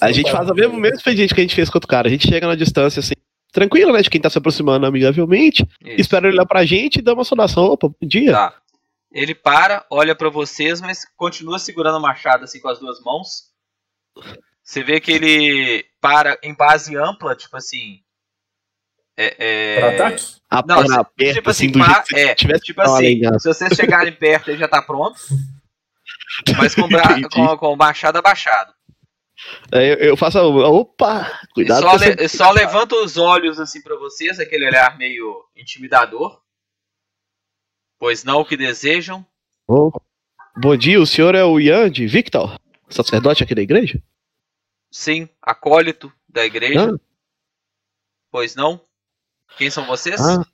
A 0.00 0.12
gente 0.12 0.30
faz 0.30 0.48
o 0.48 0.54
mesmo, 0.54 0.74
mesmo 0.78 0.96
expediente 0.96 1.34
que 1.34 1.40
a 1.40 1.44
gente 1.44 1.54
fez 1.54 1.68
com 1.68 1.76
outro 1.76 1.88
cara. 1.88 2.06
A 2.08 2.10
gente 2.10 2.28
chega 2.28 2.46
na 2.46 2.54
distância 2.54 3.00
assim, 3.00 3.14
tranquilo, 3.52 3.92
né? 3.92 4.00
De 4.02 4.10
quem 4.10 4.20
tá 4.20 4.30
se 4.30 4.38
aproximando 4.38 4.86
amigavelmente. 4.86 5.62
Isso. 5.84 6.00
Espera 6.00 6.26
ele 6.28 6.36
olhar 6.36 6.46
pra 6.46 6.64
gente 6.64 6.96
e 6.98 7.02
dá 7.02 7.14
uma 7.14 7.24
saudação. 7.24 7.64
Opa, 7.64 7.88
bom 7.88 7.94
dia. 8.06 8.32
Tá. 8.32 8.54
Ele 9.16 9.34
para, 9.34 9.86
olha 9.90 10.14
pra 10.14 10.28
vocês, 10.28 10.78
mas 10.80 11.06
continua 11.16 11.58
segurando 11.58 11.96
o 11.96 12.02
machado 12.02 12.44
assim 12.44 12.60
com 12.60 12.68
as 12.68 12.78
duas 12.78 13.00
mãos. 13.00 13.50
Você 14.62 14.82
vê 14.82 15.00
que 15.00 15.10
ele 15.10 15.86
para 16.02 16.38
em 16.42 16.54
base 16.54 16.94
ampla, 16.96 17.34
tipo 17.34 17.56
assim. 17.56 18.00
É, 19.16 19.36
é... 19.38 19.80
Pra 19.80 19.90
ataque? 19.94 20.24
A 20.50 20.56
Não, 20.66 20.76
perna 20.80 21.00
aberta, 21.00 21.34
tipo 21.34 21.50
assim, 21.50 21.68
assim, 21.70 21.78
pá, 21.78 22.04
é, 22.14 22.34
tivesse 22.34 22.64
tipo 22.64 22.82
assim, 22.82 23.20
se 23.38 23.48
vocês 23.48 23.72
chegarem 23.74 24.12
perto, 24.12 24.50
ele 24.50 24.58
já 24.58 24.68
tá 24.68 24.82
pronto. 24.82 25.18
Mas 26.58 26.74
com, 26.74 26.86
com, 27.32 27.56
com 27.56 27.72
o 27.72 27.76
machado 27.76 28.18
abaixado. 28.18 28.74
Aí 29.72 29.88
eu, 29.92 29.96
eu 29.96 30.16
faço. 30.16 30.38
a- 30.38 30.42
Opa! 30.46 31.40
Cuidado 31.54 31.80
só, 31.82 31.90
com 31.92 31.96
le- 32.04 32.28
só 32.28 32.50
levanta 32.50 32.94
os 32.96 33.16
olhos 33.16 33.58
assim 33.58 33.80
pra 33.80 33.96
vocês, 33.96 34.38
aquele 34.38 34.66
olhar 34.66 34.98
meio 34.98 35.42
intimidador. 35.56 36.38
Pois 37.98 38.24
não 38.24 38.40
o 38.40 38.44
que 38.44 38.56
desejam. 38.56 39.24
Bom, 39.66 39.90
bom 40.56 40.76
dia, 40.76 41.00
o 41.00 41.06
senhor 41.06 41.34
é 41.34 41.44
o 41.44 41.58
Yandi 41.58 42.06
Victor, 42.06 42.58
sacerdote 42.88 43.42
aqui 43.42 43.54
da 43.54 43.62
igreja? 43.62 44.02
Sim, 44.90 45.28
acólito 45.42 46.12
da 46.28 46.44
igreja. 46.44 46.92
Ah. 46.94 46.98
Pois 48.30 48.54
não? 48.54 48.80
Quem 49.56 49.70
são 49.70 49.86
vocês? 49.86 50.20
Ah, 50.20 50.44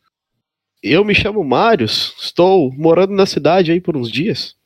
eu 0.83 1.05
me 1.05 1.15
chamo 1.15 1.43
Marius, 1.45 2.15
estou 2.19 2.73
morando 2.73 3.13
na 3.13 3.27
cidade 3.27 3.73
aí 3.73 3.81
por 3.81 3.97
uns 3.97 4.11
dias. 4.11 4.57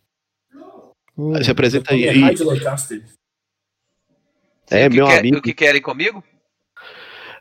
Aí 1.34 1.44
Se 1.44 1.50
apresenta 1.50 1.94
aí. 1.94 2.04
É 2.04 2.10
aí. 2.10 2.34
Lancaster. 2.36 3.04
É, 4.70 4.88
meu 4.88 5.06
quer- 5.06 5.18
amigo. 5.20 5.38
O 5.38 5.42
que 5.42 5.54
querem 5.54 5.80
comigo? 5.80 6.22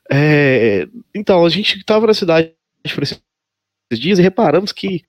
É, 0.09 0.87
então, 1.13 1.43
a 1.45 1.49
gente 1.49 1.77
estava 1.77 2.07
na 2.07 2.13
cidade 2.13 2.53
por 2.93 3.03
esses 3.03 3.21
dias 3.91 4.19
e 4.19 4.21
reparamos 4.21 4.71
que 4.71 5.03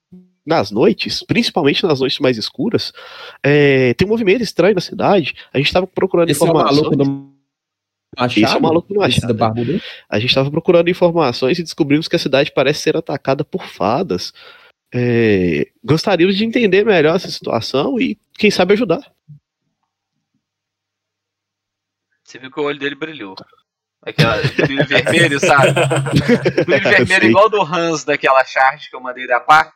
nas 0.47 0.71
noites, 0.71 1.25
principalmente 1.25 1.85
nas 1.85 1.99
noites 1.99 2.21
mais 2.21 2.39
escuras, 2.39 2.93
é, 3.43 3.95
tem 3.95 4.07
um 4.07 4.11
movimento 4.11 4.43
estranho 4.43 4.75
na 4.75 4.81
cidade. 4.81 5.35
A 5.53 5.59
gente 5.59 5.67
estava 5.67 5.87
procurando 5.87 6.31
Esse 6.31 6.41
é 6.41 6.45
o 6.45 6.49
informações. 6.49 6.83
maluco 6.83 6.97
do 6.97 7.37
Machado? 8.17 8.45
Esse 8.45 8.55
é 8.55 8.59
o 8.59 8.63
maluco 8.63 8.95
do 8.95 9.05
Esse 9.05 9.21
Machado. 9.21 9.35
da 9.35 9.35
barbuda? 9.35 9.83
A 10.09 10.19
gente 10.21 10.29
estava 10.31 10.51
procurando 10.51 10.89
informações 10.89 11.59
e 11.59 11.63
descobrimos 11.65 12.07
que 12.07 12.15
a 12.17 12.19
cidade 12.21 12.53
parece 12.53 12.81
ser 12.81 12.97
atacada 12.97 13.45
por 13.45 13.67
fadas. 13.67 14.33
É, 14.95 15.69
gostaríamos 15.85 16.37
de 16.37 16.45
entender 16.45 16.85
melhor 16.85 17.17
essa 17.17 17.31
situação 17.31 18.01
e, 18.01 18.17
quem 18.39 18.51
sabe, 18.51 18.75
ajudar. 18.75 19.13
Você 22.23 22.39
viu 22.39 22.51
que 22.51 22.61
o 22.61 22.65
olho 22.65 22.79
dele 22.79 22.95
brilhou. 22.95 23.35
Aquela 24.07 24.41
brilho 24.41 24.87
vermelho, 24.87 25.41
sabe? 25.41 25.73
Brilho 26.65 26.83
vermelho 26.89 27.25
igual 27.25 27.49
do 27.49 27.61
Hans 27.61 28.05
daquela 28.05 28.45
charge 28.45 28.89
que 28.89 28.95
eu 28.95 29.01
mandei 29.01 29.27
da 29.27 29.41
pá. 29.41 29.73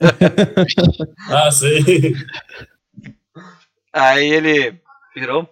Ah, 1.30 1.50
sei. 1.50 2.14
Aí 3.92 4.26
ele 4.30 4.78
virou. 5.14 5.48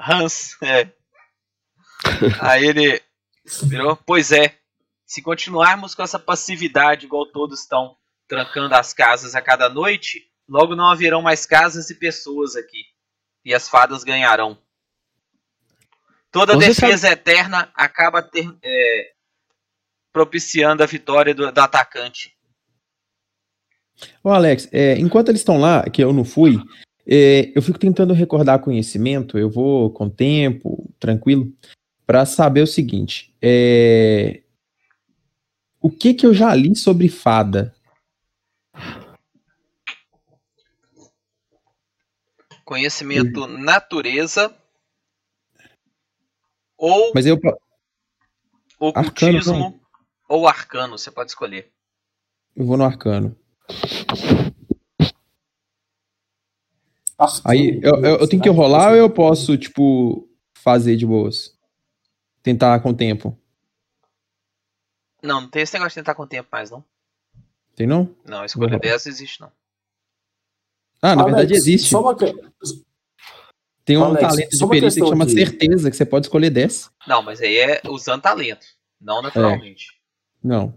Hans, 0.00 0.56
é. 0.62 0.88
Aí 2.40 2.66
ele 2.66 3.00
virou. 3.62 3.96
Pois 3.96 4.32
é. 4.32 4.58
Se 5.06 5.22
continuarmos 5.22 5.94
com 5.94 6.02
essa 6.02 6.18
passividade, 6.18 7.06
igual 7.06 7.26
todos 7.26 7.60
estão 7.60 7.96
trancando 8.28 8.74
as 8.74 8.92
casas 8.92 9.36
a 9.36 9.40
cada 9.40 9.68
noite, 9.68 10.28
logo 10.48 10.74
não 10.74 10.90
haverão 10.90 11.22
mais 11.22 11.46
casas 11.46 11.88
e 11.88 11.94
pessoas 11.94 12.56
aqui. 12.56 12.82
E 13.44 13.54
as 13.54 13.68
fadas 13.68 14.02
ganharão. 14.02 14.58
Toda 16.36 16.52
Você 16.52 16.68
defesa 16.68 17.08
eterna 17.08 17.72
acaba 17.74 18.20
ter, 18.20 18.46
é, 18.62 19.10
propiciando 20.12 20.82
a 20.82 20.86
vitória 20.86 21.34
do, 21.34 21.50
do 21.50 21.60
atacante. 21.62 22.36
Ô, 24.22 24.28
Alex, 24.28 24.68
é, 24.70 24.98
enquanto 24.98 25.30
eles 25.30 25.40
estão 25.40 25.56
lá, 25.56 25.88
que 25.88 26.04
eu 26.04 26.12
não 26.12 26.26
fui, 26.26 26.60
é, 27.06 27.50
eu 27.54 27.62
fico 27.62 27.78
tentando 27.78 28.12
recordar 28.12 28.58
conhecimento, 28.58 29.38
eu 29.38 29.48
vou 29.48 29.90
com 29.90 30.10
tempo, 30.10 30.92
tranquilo, 31.00 31.50
para 32.06 32.26
saber 32.26 32.60
o 32.60 32.66
seguinte: 32.66 33.34
é, 33.40 34.42
o 35.80 35.88
que 35.88 36.12
que 36.12 36.26
eu 36.26 36.34
já 36.34 36.54
li 36.54 36.76
sobre 36.76 37.08
fada? 37.08 37.74
Conhecimento 42.62 43.46
natureza 43.46 44.54
ou 46.76 47.12
Mas 47.14 47.26
eu, 47.26 47.38
ocultismo 48.78 49.54
Arcano, 49.54 49.80
ou 50.28 50.46
arcano, 50.48 50.98
você 50.98 51.10
pode 51.10 51.30
escolher. 51.30 51.72
eu 52.54 52.66
vou 52.66 52.76
no 52.76 52.84
arcano. 52.84 53.36
Aí, 57.44 57.80
eu, 57.82 57.96
eu- 58.04 58.16
eu 58.20 58.28
tenho 58.28 58.42
que 58.42 58.48
rolar 58.50 58.90
ou 58.90 58.96
eu 58.96 59.08
posso, 59.10 59.56
tipo, 59.56 60.28
fazer 60.54 60.96
de 60.96 61.06
boas? 61.06 61.56
Tentar 62.42 62.78
com 62.80 62.90
o 62.90 62.94
tempo. 62.96 63.36
Não, 65.22 65.40
não 65.40 65.48
tem 65.48 65.62
esse 65.62 65.72
negócio 65.72 65.90
de 65.90 66.02
tentar 66.02 66.14
com 66.14 66.22
o 66.24 66.26
tempo 66.26 66.48
mais, 66.52 66.70
não. 66.70 66.84
Tem 67.74 67.86
não? 67.86 68.14
Não, 68.24 68.44
escolha 68.44 68.78
dessa 68.78 69.08
existe, 69.08 69.40
não. 69.40 69.50
Ah, 71.02 71.16
na 71.16 71.22
Alex, 71.22 71.36
verdade 71.36 71.54
existe. 71.54 71.88
Só 71.90 72.00
uma... 72.02 72.16
Tem 73.86 73.96
um 73.96 74.02
Alex, 74.02 74.20
talento 74.20 74.50
de 74.50 74.68
perícia 74.68 75.00
que 75.00 75.08
chama 75.08 75.24
aqui. 75.24 75.32
certeza, 75.32 75.88
que 75.88 75.96
você 75.96 76.04
pode 76.04 76.26
escolher 76.26 76.50
10. 76.50 76.90
Não, 77.06 77.22
mas 77.22 77.40
aí 77.40 77.56
é 77.56 77.80
usando 77.88 78.20
talento, 78.20 78.66
não 79.00 79.22
naturalmente. 79.22 79.86
Não. 80.42 80.76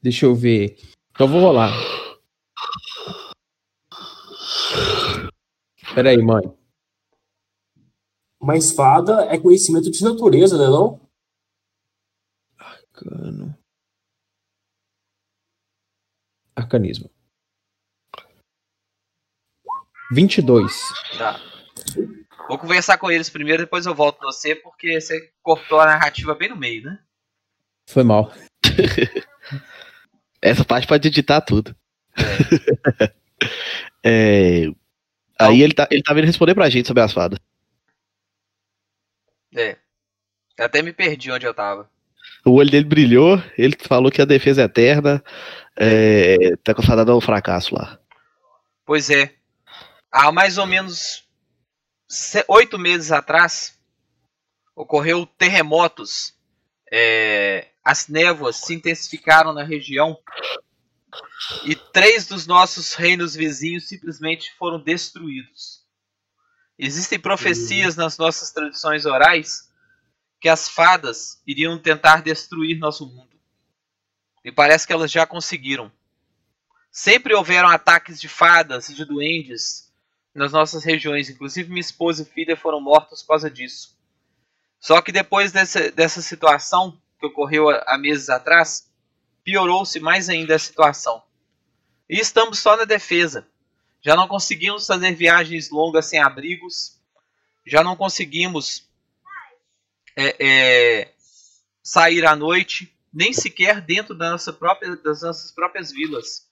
Deixa 0.00 0.24
eu 0.24 0.34
ver. 0.34 0.78
Então 1.10 1.26
eu 1.26 1.32
vou 1.32 1.42
rolar. 1.42 1.70
Pera 5.94 6.08
aí, 6.08 6.16
mãe. 6.16 6.50
Mas 8.40 8.72
fada 8.72 9.26
é 9.26 9.38
conhecimento 9.38 9.90
de 9.90 10.02
natureza, 10.02 10.56
né 10.56 10.66
não? 10.68 10.98
Arcano. 12.56 13.54
Arcanismo. 16.56 17.10
22. 20.10 20.72
Tá. 21.16 21.40
Vou 22.48 22.58
conversar 22.58 22.96
com 22.98 23.10
eles 23.10 23.28
primeiro, 23.28 23.62
depois 23.62 23.84
eu 23.86 23.94
volto 23.94 24.18
pra 24.18 24.28
você, 24.28 24.54
porque 24.54 25.00
você 25.00 25.30
cortou 25.42 25.80
a 25.80 25.86
narrativa 25.86 26.34
bem 26.34 26.48
no 26.48 26.56
meio, 26.56 26.84
né? 26.84 26.98
Foi 27.86 28.02
mal. 28.02 28.32
Essa 30.40 30.64
parte 30.64 30.86
pode 30.86 31.08
editar 31.08 31.40
tudo. 31.40 31.74
É, 34.02 34.66
Aí 35.38 35.62
ele 35.62 35.72
tá, 35.72 35.86
ele 35.90 36.02
tá 36.02 36.12
vindo 36.12 36.26
responder 36.26 36.54
pra 36.54 36.68
gente 36.68 36.88
sobre 36.88 37.02
as 37.02 37.12
fadas. 37.12 37.38
É. 39.54 39.76
Eu 40.58 40.66
até 40.66 40.82
me 40.82 40.92
perdi 40.92 41.30
onde 41.30 41.46
eu 41.46 41.54
tava. 41.54 41.88
O 42.44 42.52
olho 42.52 42.70
dele 42.70 42.84
brilhou, 42.84 43.42
ele 43.56 43.76
falou 43.80 44.10
que 44.10 44.20
a 44.20 44.24
defesa 44.24 44.62
é 44.62 44.64
eterna, 44.64 45.22
é, 45.76 46.56
tá 46.64 46.74
com 46.74 46.82
a 46.82 46.84
fada 46.84 47.14
um 47.14 47.20
fracasso 47.20 47.74
lá. 47.74 47.98
Pois 48.84 49.10
é. 49.10 49.37
Há 50.10 50.32
mais 50.32 50.58
ou 50.58 50.66
menos 50.66 51.28
oito 52.48 52.78
meses 52.78 53.12
atrás, 53.12 53.78
ocorreu 54.74 55.26
terremotos. 55.26 56.34
É, 56.90 57.68
as 57.84 58.08
névoas 58.08 58.56
se 58.56 58.74
intensificaram 58.74 59.52
na 59.52 59.62
região 59.62 60.18
e 61.64 61.74
três 61.74 62.26
dos 62.26 62.46
nossos 62.46 62.94
reinos 62.94 63.34
vizinhos 63.34 63.88
simplesmente 63.88 64.54
foram 64.56 64.82
destruídos. 64.82 65.86
Existem 66.78 67.18
profecias 67.18 67.96
nas 67.96 68.16
nossas 68.16 68.50
tradições 68.50 69.04
orais 69.04 69.68
que 70.40 70.48
as 70.48 70.68
fadas 70.68 71.42
iriam 71.46 71.78
tentar 71.78 72.22
destruir 72.22 72.78
nosso 72.78 73.06
mundo. 73.06 73.36
E 74.44 74.52
parece 74.52 74.86
que 74.86 74.92
elas 74.92 75.10
já 75.10 75.26
conseguiram. 75.26 75.92
Sempre 76.90 77.34
houveram 77.34 77.68
ataques 77.68 78.20
de 78.20 78.28
fadas 78.28 78.88
e 78.88 78.94
de 78.94 79.04
duendes 79.04 79.87
nas 80.38 80.52
nossas 80.52 80.84
regiões. 80.84 81.28
Inclusive, 81.28 81.68
minha 81.68 81.80
esposa 81.80 82.22
e 82.22 82.24
filha 82.24 82.56
foram 82.56 82.80
mortos 82.80 83.22
por 83.22 83.28
causa 83.28 83.50
disso. 83.50 83.98
Só 84.80 85.02
que 85.02 85.12
depois 85.12 85.52
dessa, 85.52 85.90
dessa 85.90 86.22
situação 86.22 86.98
que 87.18 87.26
ocorreu 87.26 87.68
há, 87.68 87.98
meses 87.98 88.28
atrás, 88.28 88.88
piorou-se 89.42 89.98
mais 89.98 90.28
ainda 90.28 90.54
a 90.54 90.58
situação. 90.58 91.22
E 92.08 92.18
estamos 92.18 92.60
só 92.60 92.76
na 92.76 92.84
defesa. 92.84 93.46
Já 94.00 94.14
não 94.14 94.28
conseguimos 94.28 94.86
fazer 94.86 95.12
viagens 95.14 95.68
longas 95.70 96.06
sem 96.06 96.20
abrigos. 96.20 96.96
Já 97.66 97.82
não 97.82 97.96
conseguimos 97.96 98.88
é, 100.16 100.36
é, 100.38 101.12
sair 101.82 102.24
à 102.24 102.36
noite, 102.36 102.96
nem 103.12 103.32
sequer 103.32 103.80
dentro 103.80 104.14
da 104.14 104.30
nossa 104.30 104.52
própria, 104.52 104.96
das 104.96 105.22
nossas 105.22 105.50
próprias 105.50 105.90
vilas. 105.90 106.48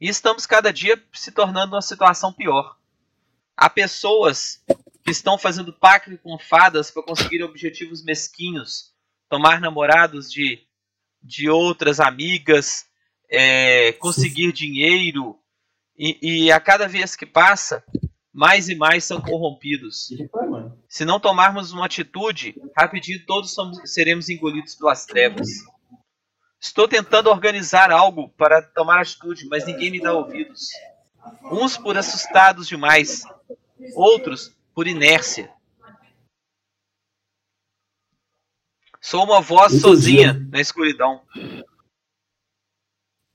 E 0.00 0.08
estamos 0.08 0.46
cada 0.46 0.72
dia 0.72 1.00
se 1.12 1.30
tornando 1.30 1.76
uma 1.76 1.82
situação 1.82 2.32
pior. 2.32 2.76
Há 3.62 3.70
pessoas 3.70 4.60
que 5.04 5.12
estão 5.12 5.38
fazendo 5.38 5.72
pacto 5.72 6.18
com 6.18 6.36
fadas 6.36 6.90
para 6.90 7.04
conseguir 7.04 7.44
objetivos 7.44 8.02
mesquinhos, 8.02 8.92
tomar 9.28 9.60
namorados 9.60 10.32
de, 10.32 10.66
de 11.22 11.48
outras 11.48 12.00
amigas, 12.00 12.86
é, 13.30 13.92
conseguir 13.92 14.50
dinheiro, 14.52 15.38
e, 15.96 16.46
e, 16.46 16.50
a 16.50 16.58
cada 16.58 16.88
vez 16.88 17.14
que 17.14 17.24
passa, 17.24 17.84
mais 18.32 18.68
e 18.68 18.74
mais 18.74 19.04
são 19.04 19.20
corrompidos. 19.20 20.08
Se 20.88 21.04
não 21.04 21.20
tomarmos 21.20 21.70
uma 21.72 21.86
atitude, 21.86 22.60
rapidinho 22.76 23.24
todos 23.24 23.54
somos, 23.54 23.78
seremos 23.84 24.28
engolidos 24.28 24.74
pelas 24.74 25.06
trevas. 25.06 25.46
Estou 26.60 26.88
tentando 26.88 27.30
organizar 27.30 27.92
algo 27.92 28.28
para 28.30 28.60
tomar 28.60 29.02
atitude, 29.02 29.46
mas 29.46 29.64
ninguém 29.64 29.92
me 29.92 30.00
dá 30.00 30.12
ouvidos. 30.12 30.66
Uns 31.50 31.76
por 31.76 31.96
assustados 31.96 32.66
demais, 32.66 33.22
outros 33.94 34.54
por 34.74 34.86
inércia. 34.86 35.50
Sou 39.00 39.24
uma 39.24 39.40
voz 39.40 39.72
Entendi. 39.72 39.82
sozinha 39.82 40.48
na 40.50 40.60
escuridão. 40.60 41.20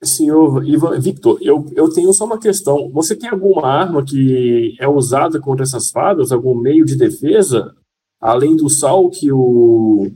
Senhor 0.02 0.66
Ivan, 0.66 1.00
Victor, 1.00 1.40
eu, 1.42 1.66
eu 1.76 1.92
tenho 1.92 2.14
só 2.14 2.26
uma 2.26 2.40
questão. 2.40 2.90
Você 2.92 3.16
tem 3.16 3.30
alguma 3.30 3.68
arma 3.68 4.04
que 4.06 4.76
é 4.80 4.88
usada 4.88 5.40
contra 5.40 5.64
essas 5.64 5.92
fadas? 5.92 6.32
Algum 6.32 6.56
meio 6.56 6.86
de 6.86 6.96
defesa? 6.96 7.76
Além 8.20 8.56
do 8.56 8.70
sal 8.70 9.10
que 9.10 9.32
o 9.32 10.12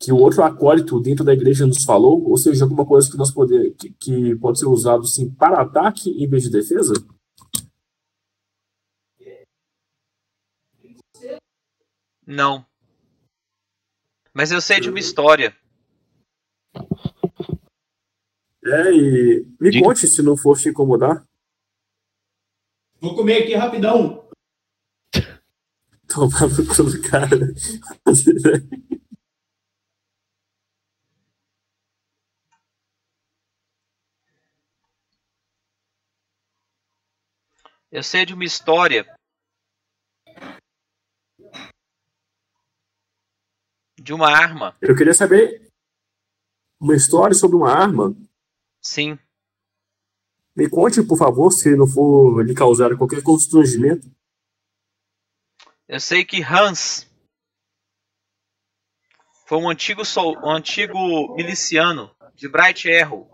que 0.00 0.10
o 0.10 0.16
outro 0.16 0.42
acólito 0.42 0.98
dentro 0.98 1.22
da 1.22 1.34
igreja 1.34 1.66
nos 1.66 1.84
falou, 1.84 2.26
ou 2.26 2.36
seja, 2.38 2.64
alguma 2.64 2.86
coisa 2.86 3.10
que 3.10 3.18
nós 3.18 3.30
poder, 3.30 3.74
que, 3.74 3.90
que 3.92 4.34
pode 4.36 4.58
ser 4.58 4.66
usado 4.66 5.06
sim 5.06 5.30
para 5.30 5.60
ataque 5.60 6.10
em 6.10 6.26
vez 6.26 6.44
de 6.44 6.50
defesa? 6.50 6.94
Não. 12.26 12.64
Mas 14.32 14.50
eu 14.50 14.60
sei 14.60 14.80
de 14.80 14.88
uma 14.88 14.98
história. 14.98 15.54
É, 18.64 18.92
e 18.92 19.46
me 19.60 19.70
Diga. 19.70 19.84
conte 19.84 20.06
se 20.06 20.22
não 20.22 20.36
for 20.36 20.58
te 20.58 20.70
incomodar. 20.70 21.26
Vou 23.00 23.14
comer 23.14 23.42
aqui 23.42 23.54
rapidão. 23.54 24.30
Tomar 26.08 26.48
no 26.48 26.66
cu 26.66 26.82
do 26.84 27.02
cara. 27.02 27.52
Eu 37.90 38.04
sei 38.04 38.24
de 38.24 38.34
uma 38.34 38.44
história 38.44 39.04
de 44.00 44.12
uma 44.14 44.30
arma. 44.30 44.76
Eu 44.80 44.96
queria 44.96 45.12
saber 45.12 45.68
uma 46.80 46.94
história 46.94 47.34
sobre 47.34 47.56
uma 47.56 47.70
arma. 47.70 48.14
Sim. 48.80 49.18
Me 50.54 50.70
conte, 50.70 51.02
por 51.02 51.18
favor, 51.18 51.50
se 51.50 51.74
não 51.74 51.86
for 51.86 52.46
lhe 52.46 52.54
causar 52.54 52.96
qualquer 52.96 53.22
constrangimento. 53.24 54.08
Eu 55.88 55.98
sei 55.98 56.24
que 56.24 56.42
Hans 56.42 57.10
foi 59.46 59.58
um 59.58 59.68
antigo, 59.68 60.02
um 60.44 60.50
antigo 60.50 61.34
miliciano 61.34 62.14
de 62.36 62.48
Bright 62.48 62.88
Arrow. 62.88 63.28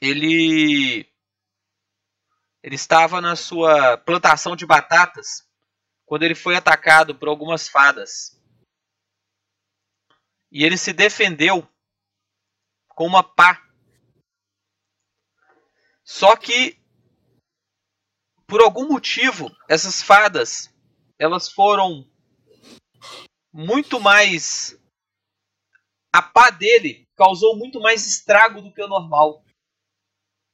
Ele 0.00 1.09
ele 2.62 2.74
estava 2.74 3.20
na 3.20 3.36
sua 3.36 3.96
plantação 3.98 4.54
de 4.54 4.66
batatas 4.66 5.48
quando 6.04 6.24
ele 6.24 6.34
foi 6.34 6.56
atacado 6.56 7.14
por 7.14 7.28
algumas 7.28 7.68
fadas. 7.68 8.38
E 10.50 10.64
ele 10.64 10.76
se 10.76 10.92
defendeu 10.92 11.66
com 12.88 13.06
uma 13.06 13.22
pá. 13.22 13.66
Só 16.04 16.36
que 16.36 16.78
por 18.46 18.60
algum 18.60 18.88
motivo 18.88 19.48
essas 19.68 20.02
fadas 20.02 20.74
elas 21.16 21.48
foram 21.48 22.10
muito 23.52 24.00
mais 24.00 24.76
a 26.12 26.20
pá 26.20 26.50
dele 26.50 27.08
causou 27.14 27.56
muito 27.56 27.80
mais 27.80 28.06
estrago 28.06 28.60
do 28.60 28.72
que 28.72 28.82
o 28.82 28.88
normal 28.88 29.44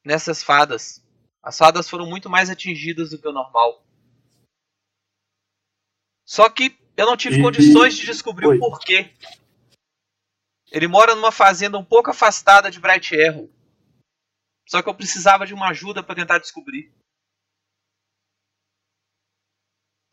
nessas 0.04 0.42
fadas. 0.42 1.05
As 1.46 1.56
fadas 1.56 1.88
foram 1.88 2.06
muito 2.06 2.28
mais 2.28 2.50
atingidas 2.50 3.10
do 3.10 3.20
que 3.20 3.28
o 3.28 3.32
normal. 3.32 3.86
Só 6.26 6.50
que 6.50 6.76
eu 6.96 7.06
não 7.06 7.16
tive 7.16 7.38
e... 7.38 7.42
condições 7.42 7.96
de 7.96 8.04
descobrir 8.04 8.48
Oi. 8.48 8.56
o 8.56 8.58
porquê. 8.58 9.14
Ele 10.72 10.88
mora 10.88 11.14
numa 11.14 11.30
fazenda 11.30 11.78
um 11.78 11.84
pouco 11.84 12.10
afastada 12.10 12.68
de 12.68 12.80
Bright 12.80 13.14
Arrow. 13.14 13.48
Só 14.68 14.82
que 14.82 14.88
eu 14.88 14.94
precisava 14.96 15.46
de 15.46 15.54
uma 15.54 15.68
ajuda 15.68 16.02
para 16.02 16.16
tentar 16.16 16.40
descobrir. 16.40 16.92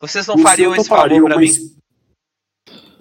Vocês 0.00 0.28
não 0.28 0.38
fariam 0.38 0.72
esse 0.76 0.88
favor 0.88 1.20
para 1.24 1.36
mim? 1.36 1.48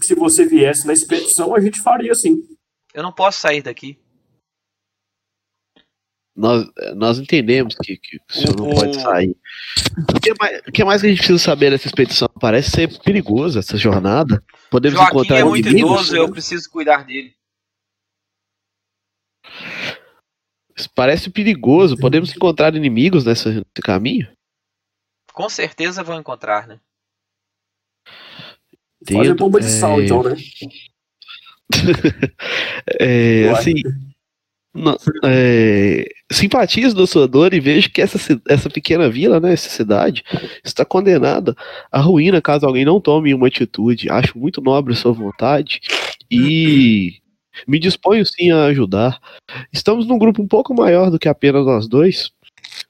Se 0.01 0.15
você 0.15 0.43
viesse 0.43 0.87
na 0.87 0.93
expedição, 0.93 1.53
a 1.53 1.61
gente 1.61 1.79
faria 1.79 2.15
sim. 2.15 2.57
Eu 2.95 3.03
não 3.03 3.13
posso 3.13 3.39
sair 3.39 3.61
daqui 3.61 4.02
nós, 6.35 6.67
nós 6.95 7.19
entendemos 7.19 7.75
que, 7.75 7.95
que 7.95 8.17
o 8.17 8.33
senhor 8.33 8.55
não 8.57 8.69
pode 8.71 8.99
sair. 8.99 9.35
O 10.15 10.19
que, 10.19 10.33
mais, 10.39 10.61
o 10.67 10.71
que 10.71 10.83
mais 10.83 11.01
que 11.01 11.07
a 11.07 11.09
gente 11.09 11.19
precisa 11.19 11.39
saber 11.39 11.69
dessa 11.69 11.87
expedição? 11.87 12.27
Parece 12.39 12.71
ser 12.71 12.99
perigosa 13.01 13.59
essa 13.59 13.77
jornada. 13.77 14.43
Podemos 14.69 14.97
Joaquim 14.97 15.15
encontrar 15.15 15.39
é 15.39 15.43
muito 15.43 15.67
inimigos, 15.67 15.91
idoso, 15.91 16.15
eu 16.15 16.31
preciso 16.31 16.69
cuidar 16.71 17.05
dele. 17.05 17.35
Parece 20.95 21.29
perigoso. 21.29 21.97
Podemos 21.97 22.35
encontrar 22.35 22.75
inimigos 22.75 23.23
nessa, 23.23 23.49
nesse 23.49 23.81
caminho? 23.83 24.27
Com 25.31 25.47
certeza 25.49 26.03
vão 26.03 26.19
encontrar, 26.19 26.67
né? 26.67 26.79
Olha 29.13 29.35
bomba 29.35 29.59
de 29.59 29.67
é... 29.67 29.69
sal, 29.69 30.01
então, 30.01 30.23
né? 30.23 30.35
é, 32.99 33.49
assim, 33.49 33.73
é, 35.23 36.05
simpatizo 36.31 36.95
da 36.95 37.05
sua 37.05 37.27
dor 37.27 37.53
e 37.53 37.59
vejo 37.59 37.91
que 37.91 38.01
essa, 38.01 38.17
essa 38.47 38.69
pequena 38.69 39.09
vila, 39.09 39.39
né, 39.39 39.53
essa 39.53 39.69
cidade, 39.69 40.23
está 40.63 40.83
condenada 40.83 41.55
à 41.91 41.99
ruína 41.99 42.41
caso 42.41 42.65
alguém 42.65 42.85
não 42.85 42.99
tome 42.99 43.33
uma 43.33 43.47
atitude. 43.47 44.09
Acho 44.09 44.37
muito 44.37 44.61
nobre 44.61 44.93
a 44.93 44.95
sua 44.95 45.13
vontade 45.13 45.79
e 46.29 47.21
me 47.67 47.79
disponho 47.79 48.25
sim 48.25 48.51
a 48.51 48.65
ajudar. 48.65 49.19
Estamos 49.71 50.07
num 50.07 50.17
grupo 50.17 50.41
um 50.41 50.47
pouco 50.47 50.73
maior 50.73 51.11
do 51.11 51.19
que 51.19 51.29
apenas 51.29 51.65
nós 51.65 51.87
dois. 51.87 52.31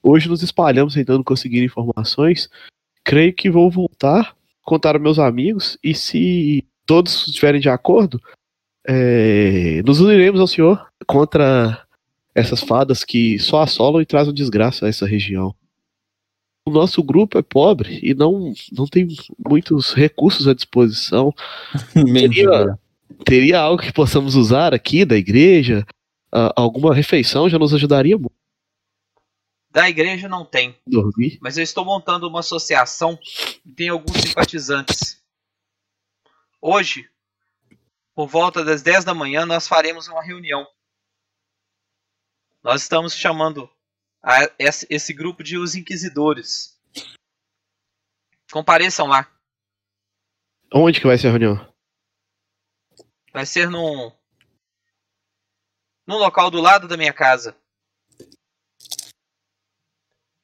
Hoje 0.02 0.28
nos 0.28 0.42
espalhamos 0.42 0.94
tentando 0.94 1.22
conseguir 1.22 1.62
informações. 1.62 2.48
Creio 3.04 3.34
que 3.34 3.50
vou 3.50 3.70
voltar, 3.70 4.34
contar 4.62 4.94
aos 4.94 5.02
meus 5.02 5.18
amigos 5.18 5.78
e 5.84 5.94
se 5.94 6.64
todos 6.86 7.26
estiverem 7.28 7.60
de 7.60 7.68
acordo, 7.68 8.20
é, 8.86 9.82
nos 9.84 10.00
uniremos 10.00 10.40
ao 10.40 10.46
senhor 10.46 10.86
contra 11.06 11.86
essas 12.34 12.60
fadas 12.60 13.04
que 13.04 13.38
só 13.38 13.62
assolam 13.62 14.02
e 14.02 14.06
trazem 14.06 14.34
desgraça 14.34 14.86
a 14.86 14.88
essa 14.88 15.06
região. 15.06 15.54
O 16.66 16.70
nosso 16.70 17.02
grupo 17.02 17.38
é 17.38 17.42
pobre 17.42 18.00
e 18.02 18.14
não, 18.14 18.52
não 18.72 18.86
tem 18.86 19.06
muitos 19.48 19.92
recursos 19.92 20.48
à 20.48 20.54
disposição. 20.54 21.32
teria, 21.92 22.78
teria 23.24 23.60
algo 23.60 23.82
que 23.82 23.92
possamos 23.92 24.34
usar 24.34 24.72
aqui 24.72 25.04
da 25.04 25.16
igreja? 25.16 25.86
uh, 26.34 26.52
alguma 26.56 26.92
refeição 26.92 27.48
já 27.48 27.58
nos 27.58 27.72
ajudaria 27.72 28.18
muito. 28.18 28.34
Da 29.70 29.88
igreja 29.88 30.28
não 30.28 30.44
tem. 30.44 30.76
Dormir. 30.86 31.38
Mas 31.40 31.56
eu 31.56 31.64
estou 31.64 31.84
montando 31.84 32.28
uma 32.28 32.40
associação 32.40 33.18
e 33.64 33.72
tem 33.72 33.88
alguns 33.88 34.20
simpatizantes. 34.20 35.22
Hoje, 36.60 37.08
por 38.14 38.28
volta 38.28 38.64
das 38.64 38.82
10 38.82 39.04
da 39.04 39.14
manhã, 39.14 39.44
nós 39.44 39.66
faremos 39.66 40.06
uma 40.06 40.22
reunião. 40.22 40.66
Nós 42.64 42.80
estamos 42.80 43.14
chamando 43.14 43.70
esse 44.58 45.12
grupo 45.12 45.44
de 45.44 45.58
os 45.58 45.74
inquisidores. 45.74 46.80
Compareçam 48.50 49.06
lá. 49.06 49.30
Onde 50.72 50.98
que 50.98 51.06
vai 51.06 51.18
ser 51.18 51.28
a 51.28 51.30
reunião? 51.30 51.74
Vai 53.34 53.44
ser 53.44 53.68
num. 53.68 54.10
num 56.06 56.16
local 56.16 56.50
do 56.50 56.58
lado 56.58 56.88
da 56.88 56.96
minha 56.96 57.12
casa. 57.12 57.54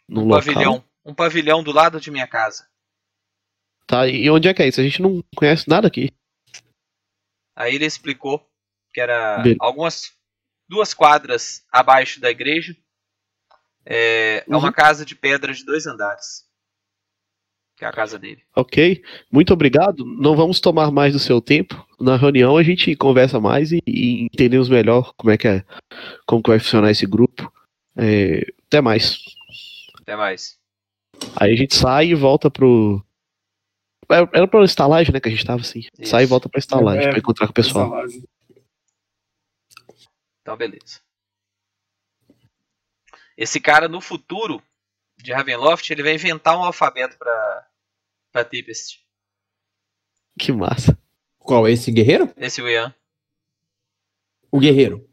Num 0.06 0.22
um 0.22 0.24
local? 0.26 0.44
pavilhão. 0.44 0.84
Um 1.02 1.14
pavilhão 1.14 1.64
do 1.64 1.72
lado 1.72 1.98
de 1.98 2.10
minha 2.10 2.28
casa. 2.28 2.70
Tá, 3.86 4.06
e 4.06 4.28
onde 4.28 4.46
é 4.46 4.52
que 4.52 4.62
é 4.62 4.68
isso? 4.68 4.80
A 4.80 4.84
gente 4.84 5.00
não 5.00 5.22
conhece 5.34 5.66
nada 5.66 5.88
aqui. 5.88 6.12
Aí 7.56 7.74
ele 7.74 7.86
explicou 7.86 8.46
que 8.92 9.00
era 9.00 9.42
algumas. 9.58 10.19
Duas 10.70 10.94
quadras 10.94 11.64
abaixo 11.70 12.20
da 12.20 12.30
igreja. 12.30 12.76
É, 13.84 14.44
uhum. 14.46 14.54
é 14.54 14.58
uma 14.58 14.68
uhum. 14.68 14.72
casa 14.72 15.04
de 15.04 15.16
pedra 15.16 15.52
de 15.52 15.64
dois 15.64 15.86
andares 15.86 16.48
que 17.76 17.84
é 17.86 17.88
a 17.88 17.92
casa 17.92 18.18
dele. 18.18 18.42
Ok, 18.54 19.02
muito 19.32 19.54
obrigado. 19.54 20.04
Não 20.04 20.36
vamos 20.36 20.60
tomar 20.60 20.90
mais 20.90 21.14
do 21.14 21.18
seu 21.18 21.40
tempo. 21.40 21.82
Na 21.98 22.14
reunião 22.14 22.58
a 22.58 22.62
gente 22.62 22.94
conversa 22.94 23.40
mais 23.40 23.72
e, 23.72 23.80
e 23.86 24.24
entendemos 24.26 24.68
melhor 24.68 25.14
como 25.16 25.30
é 25.30 25.38
que 25.38 25.48
é, 25.48 25.64
como 26.26 26.42
que 26.42 26.50
vai 26.50 26.58
funcionar 26.58 26.90
esse 26.90 27.06
grupo. 27.06 27.50
É, 27.96 28.46
até 28.66 28.82
mais. 28.82 29.18
Até 29.98 30.14
mais. 30.14 30.58
Aí 31.36 31.54
a 31.54 31.56
gente 31.56 31.74
sai 31.74 32.08
e 32.08 32.14
volta 32.14 32.50
pro. 32.50 33.02
É, 34.10 34.28
era 34.34 34.46
pra 34.46 34.62
estalagem, 34.62 35.14
né? 35.14 35.18
Que 35.18 35.28
a 35.28 35.32
gente 35.32 35.46
tava 35.46 35.62
assim. 35.62 35.80
Isso. 35.98 36.10
Sai 36.10 36.24
e 36.24 36.26
volta 36.26 36.50
pra 36.50 36.58
estalagem 36.58 37.06
é, 37.06 37.08
pra 37.08 37.18
encontrar 37.18 37.46
com 37.46 37.52
o 37.52 37.54
pessoal. 37.54 37.86
Estalagem. 37.86 38.24
Então, 40.50 40.56
beleza. 40.56 41.00
Esse 43.36 43.60
cara 43.60 43.86
no 43.86 44.00
futuro 44.00 44.60
de 45.16 45.32
Ravenloft, 45.32 45.88
ele 45.88 46.02
vai 46.02 46.14
inventar 46.14 46.58
um 46.58 46.64
alfabeto 46.64 47.16
para 47.16 47.68
pra 48.32 48.44
Tempest. 48.44 48.98
Que 50.36 50.50
massa. 50.50 50.98
Qual? 51.38 51.68
Esse 51.68 51.92
guerreiro? 51.92 52.32
Esse 52.36 52.60
Ian. 52.62 52.92
O 54.50 54.58
guerreiro. 54.58 55.08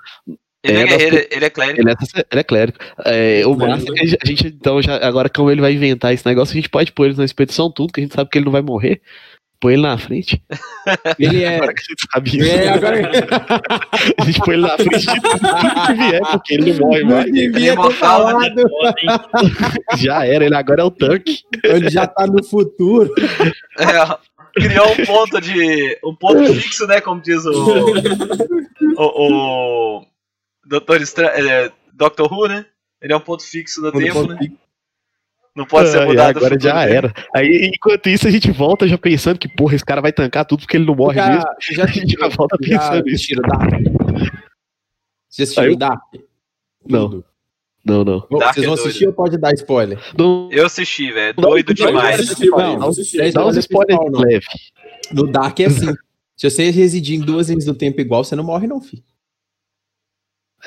Ele 0.63 0.79
é, 0.79 0.81
é 0.81 0.85
guerreiro, 0.87 1.27
ele 1.29 1.45
é 1.45 1.49
clérigo. 1.51 1.81
Ele 1.81 1.91
é, 1.91 2.25
ele 2.31 2.39
é 2.39 2.43
clérigo. 2.43 2.77
É, 3.05 3.45
o 3.45 3.55
massa 3.55 3.85
é 3.91 3.93
que 3.93 4.17
a 4.19 4.25
gente, 4.25 4.47
então, 4.47 4.81
já, 4.81 4.97
agora 5.07 5.29
como 5.29 5.51
ele 5.51 5.61
vai 5.61 5.73
inventar 5.73 6.13
esse 6.13 6.25
negócio, 6.25 6.53
a 6.53 6.55
gente 6.55 6.69
pode 6.69 6.91
pôr 6.91 7.05
ele 7.05 7.17
na 7.17 7.25
expedição 7.25 7.71
tudo, 7.71 7.93
que 7.93 7.99
a 7.99 8.03
gente 8.03 8.15
sabe 8.15 8.29
que 8.31 8.39
ele 8.39 8.45
não 8.45 8.51
vai 8.51 8.63
morrer. 8.63 9.03
Põe 9.59 9.73
ele 9.73 9.81
na 9.81 9.97
frente. 9.97 10.41
Ele 11.17 11.43
é. 11.43 11.55
Agora 11.55 11.73
que 11.73 11.81
a 11.81 11.85
gente 11.85 12.07
sabe 12.11 12.37
isso. 12.37 12.49
É, 12.49 12.67
agora... 12.69 12.97
a 14.19 14.23
gente 14.23 14.39
põe 14.39 14.53
ele 14.53 14.61
na 14.61 14.77
frente 14.77 14.99
de 14.99 15.21
tudo, 15.21 15.39
que 15.87 15.93
vier, 15.93 16.21
porque 16.31 16.53
ele 16.53 16.73
não 16.73 16.87
morre 16.87 17.03
mais. 17.03 17.31
Devia 17.31 17.75
ter 17.75 17.91
falado. 17.93 18.63
Já 19.97 20.25
era, 20.25 20.45
ele 20.45 20.55
agora 20.55 20.81
é 20.81 20.85
o 20.85 20.91
tanque. 20.91 21.39
Ele 21.63 21.89
já 21.89 22.05
tá 22.05 22.27
no 22.27 22.43
futuro. 22.43 23.11
É, 23.79 24.17
criou 24.53 24.91
um 24.91 25.05
ponto 25.05 25.41
de. 25.41 25.99
um 26.03 26.15
ponto 26.15 26.53
fixo, 26.53 26.85
né? 26.85 27.01
Como 27.01 27.21
diz 27.21 27.43
o. 27.45 27.51
o, 28.97 29.97
o 29.99 30.05
Doutor 30.65 31.01
Estra... 31.01 31.27
É, 31.27 31.71
Doctor 31.93 32.31
Who, 32.31 32.47
né? 32.47 32.65
Ele 33.01 33.13
é 33.13 33.17
um 33.17 33.21
ponto 33.21 33.43
fixo 33.43 33.81
no 33.81 33.91
tempo, 33.91 34.27
né? 34.27 34.37
Fixo. 34.37 34.66
Não 35.57 35.65
pode 35.65 35.89
ser 35.89 36.05
mudado. 36.05 36.37
agora 36.37 36.55
já 36.59 36.83
era. 36.83 37.11
Aí, 37.35 37.71
enquanto 37.73 38.07
isso, 38.09 38.27
a 38.27 38.29
gente 38.31 38.51
volta 38.51 38.87
já 38.87 38.95
pensando 38.95 39.39
que, 39.39 39.49
porra, 39.49 39.73
esse 39.73 39.83
cara 39.83 39.99
vai 39.99 40.13
tancar 40.13 40.45
tudo 40.45 40.59
porque 40.59 40.77
ele 40.77 40.85
não 40.85 40.93
morre 40.93 41.15
já, 41.15 41.29
mesmo. 41.29 41.45
Já, 41.71 41.83
a 41.83 41.87
gente 41.87 42.11
já 42.11 42.27
volta 42.27 42.55
pensando 42.59 43.03
nisso. 43.03 43.33
Você 45.27 45.41
assistiu 45.41 45.73
o 45.73 45.75
Dark? 45.75 45.99
Não. 46.87 47.23
Não, 47.83 48.03
não. 48.03 48.27
Dark 48.37 48.53
Vocês 48.53 48.67
vão 48.67 48.75
é 48.75 48.79
assistir 48.79 49.07
ou 49.07 49.13
pode 49.13 49.35
dar 49.39 49.51
spoiler? 49.55 49.99
Não. 50.15 50.47
Eu 50.51 50.67
assisti, 50.67 51.11
velho. 51.11 51.33
Doido 51.35 51.69
não, 51.69 51.87
demais. 51.87 52.39
Não, 52.39 52.79
dá 53.33 53.47
uns 53.47 53.57
spoilers 53.57 54.11
leve. 54.11 54.45
No 55.11 55.25
Dark 55.25 55.59
é 55.59 55.65
assim. 55.65 55.91
Se 56.35 56.51
você 56.51 56.69
residir 56.69 57.19
em 57.19 57.21
duas 57.21 57.49
linhas 57.49 57.65
do 57.65 57.73
tempo 57.73 57.99
igual, 57.99 58.23
você 58.23 58.35
não 58.35 58.43
morre, 58.43 58.67
não, 58.67 58.79
filho. 58.79 59.01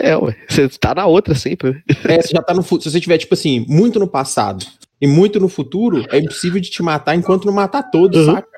É, 0.00 0.16
ué. 0.16 0.36
Você 0.48 0.68
tá 0.68 0.96
na 0.96 1.06
outra 1.06 1.36
sempre. 1.36 1.74
Né? 1.74 1.82
É, 2.08 2.22
você 2.22 2.30
já 2.32 2.42
tá 2.42 2.52
no 2.52 2.62
futuro. 2.64 2.82
Se 2.82 2.90
você 2.90 3.00
tiver, 3.00 3.18
tipo 3.18 3.34
assim, 3.34 3.64
muito 3.68 4.00
no 4.00 4.08
passado 4.08 4.66
e 5.00 5.06
muito 5.06 5.40
no 5.40 5.48
futuro, 5.48 6.04
é 6.10 6.18
impossível 6.18 6.60
de 6.60 6.70
te 6.70 6.82
matar 6.82 7.14
enquanto 7.14 7.46
não 7.46 7.52
matar 7.52 7.84
todos, 7.84 8.26
uhum. 8.26 8.34
saca? 8.34 8.48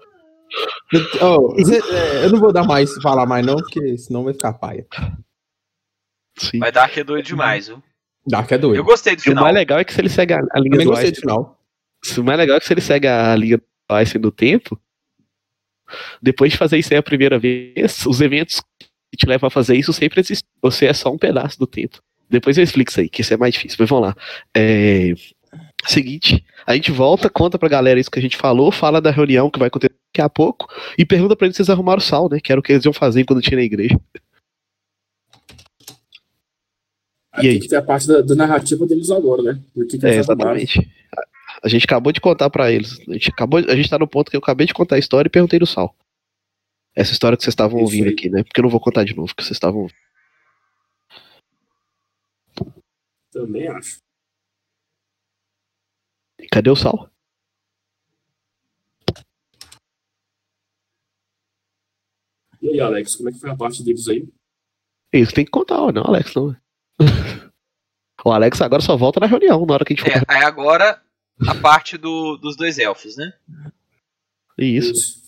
Oh, 1.23 1.65
cê, 1.65 1.77
é, 1.77 2.25
eu 2.25 2.31
não 2.31 2.39
vou 2.39 2.53
dar 2.53 2.65
mais 2.65 2.93
falar 3.03 3.25
mais, 3.25 3.45
não, 3.47 3.57
porque 3.57 3.97
senão 3.97 4.25
vai 4.25 4.35
ficar 4.35 4.53
paia. 4.55 4.87
Sim. 6.39 6.59
Mas 6.59 6.73
Dark 6.73 6.97
é 6.97 7.05
doido 7.05 7.25
demais, 7.25 7.69
viu? 7.69 7.83
Dark 8.27 8.51
é 8.53 8.59
doido. 8.59 8.77
Eu 8.77 8.85
gostei 8.85 9.17
do 9.17 9.23
final. 9.23 9.43
o 9.43 9.45
mais 9.45 9.55
legal 9.55 9.79
é 9.79 9.85
que 9.85 9.93
se 9.93 10.01
ele 10.01 10.09
segue 10.09 10.35
a, 10.35 10.41
a 10.53 10.61
linha 10.61 10.79
do 10.79 10.85
gostei 10.85 11.11
do 11.11 11.21
final. 11.21 11.59
O 12.19 12.23
mais 12.23 12.39
legal 12.39 12.57
é 12.57 12.61
que 12.61 12.67
se 12.67 12.73
ele 12.73 12.81
segue 12.81 13.07
a 13.07 13.35
linha 13.35 13.59
do 13.59 13.65
Einstein 13.95 14.21
do 14.21 14.31
tempo, 14.31 14.79
depois 16.21 16.53
de 16.53 16.59
fazer 16.59 16.79
isso 16.79 16.93
aí 16.93 16.99
a 16.99 17.03
primeira 17.03 17.39
vez, 17.39 18.05
os 18.07 18.21
eventos 18.21 18.61
que 18.81 19.17
te 19.17 19.27
leva 19.27 19.47
a 19.47 19.51
fazer 19.51 19.77
isso 19.77 19.93
sempre 19.93 20.21
existe. 20.21 20.45
Você 20.61 20.87
é 20.87 20.93
só 20.93 21.11
um 21.11 21.19
pedaço 21.19 21.59
do 21.59 21.67
tempo. 21.67 22.01
Depois 22.29 22.57
eu 22.57 22.65
explico 22.65 22.91
isso 22.91 23.01
aí, 23.01 23.09
que 23.09 23.21
isso 23.21 23.35
é 23.35 23.37
mais 23.37 23.55
difícil. 23.55 23.77
Mas 23.79 23.89
vamos 23.89 24.09
lá. 24.09 24.17
É... 24.57 25.13
Seguinte, 25.87 26.45
a 26.67 26.75
gente 26.75 26.93
volta, 26.93 27.29
conta 27.29 27.59
pra 27.59 27.69
galera 27.69 27.99
isso 27.99 28.11
que 28.11 28.19
a 28.19 28.23
gente 28.23 28.37
falou, 28.37 28.71
fala 28.71 29.01
da 29.01 29.11
reunião 29.11 29.51
que 29.51 29.59
vai 29.59 29.69
acontecer 29.69 29.93
daqui 30.13 30.23
a 30.23 30.29
pouco 30.29 30.69
e 30.97 31.05
pergunta 31.05 31.35
pra 31.35 31.47
eles 31.47 31.57
se 31.57 31.63
eles 31.63 31.71
arrumaram 31.71 31.99
o 31.99 32.03
sal, 32.03 32.29
né? 32.31 32.39
Que 32.41 32.53
era 32.53 32.61
o 32.61 32.63
que 32.63 32.73
eles 32.73 32.85
iam 32.85 32.93
fazer 32.93 33.25
quando 33.25 33.43
tinha 33.43 33.57
na 33.57 33.65
igreja. 33.65 33.99
e 37.39 37.49
aí? 37.49 37.53
Tem 37.55 37.61
que 37.61 37.69
ter 37.69 37.77
a 37.77 37.83
parte 37.83 38.07
da, 38.07 38.21
da 38.21 38.35
narrativa 38.35 38.87
deles 38.87 39.11
agora, 39.11 39.43
né? 39.43 39.61
Que 39.91 39.99
que 39.99 40.07
é, 40.07 40.17
exatamente. 40.17 40.89
A 41.63 41.69
gente 41.69 41.85
acabou 41.85 42.13
de 42.13 42.21
contar 42.21 42.49
para 42.49 42.71
eles. 42.71 42.99
A 43.09 43.13
gente, 43.13 43.31
acabou, 43.31 43.59
a 43.59 43.77
gente 43.77 43.91
tá 43.91 43.99
no 43.99 44.07
ponto 44.07 44.31
que 44.31 44.37
eu 44.37 44.41
acabei 44.41 44.67
de 44.67 44.75
contar 44.75 44.97
a 44.97 44.99
história 44.99 45.29
e 45.29 45.31
perguntei 45.31 45.59
do 45.59 45.67
sal. 45.67 45.95
Essa 46.95 47.13
história 47.13 47.37
que 47.37 47.43
vocês 47.43 47.53
estavam 47.53 47.81
ouvindo 47.81 48.09
aqui, 48.09 48.29
né? 48.29 48.43
Porque 48.43 48.61
eu 48.61 48.65
não 48.65 48.71
vou 48.71 48.81
contar 48.81 49.05
de 49.05 49.17
novo, 49.17 49.35
que 49.35 49.43
vocês 49.43 49.57
estavam 49.57 49.83
ouvindo. 49.83 49.97
Também 53.33 53.67
acho. 53.69 54.01
Cadê 56.51 56.71
o 56.71 56.77
sal? 56.77 57.11
E 62.61 62.71
aí, 62.71 62.81
Alex, 62.81 63.17
como 63.17 63.29
é 63.29 63.33
que 63.33 63.39
foi 63.39 63.51
a 63.51 63.57
parte 63.57 63.83
deles 63.83 64.07
aí? 64.09 64.29
Isso 65.13 65.35
tem 65.35 65.45
que 65.45 65.51
contar, 65.51 65.81
ó, 65.83 65.93
não, 65.93 66.05
Alex, 66.05 66.35
não. 66.35 66.57
o 68.25 68.31
Alex 68.31 68.61
agora 68.61 68.81
só 68.81 68.97
volta 68.97 69.21
na 69.21 69.27
reunião, 69.27 69.67
na 69.67 69.75
hora 69.75 69.85
que 69.85 69.93
a 69.93 69.97
gente 69.97 70.05
for. 70.05 70.33
É, 70.33 70.45
agora 70.45 71.03
a 71.47 71.55
parte 71.55 71.99
do, 71.99 72.37
dos 72.37 72.57
dois 72.57 72.79
elfos, 72.79 73.17
né? 73.17 73.33
Isso. 74.57 74.93
Isso. 74.93 75.23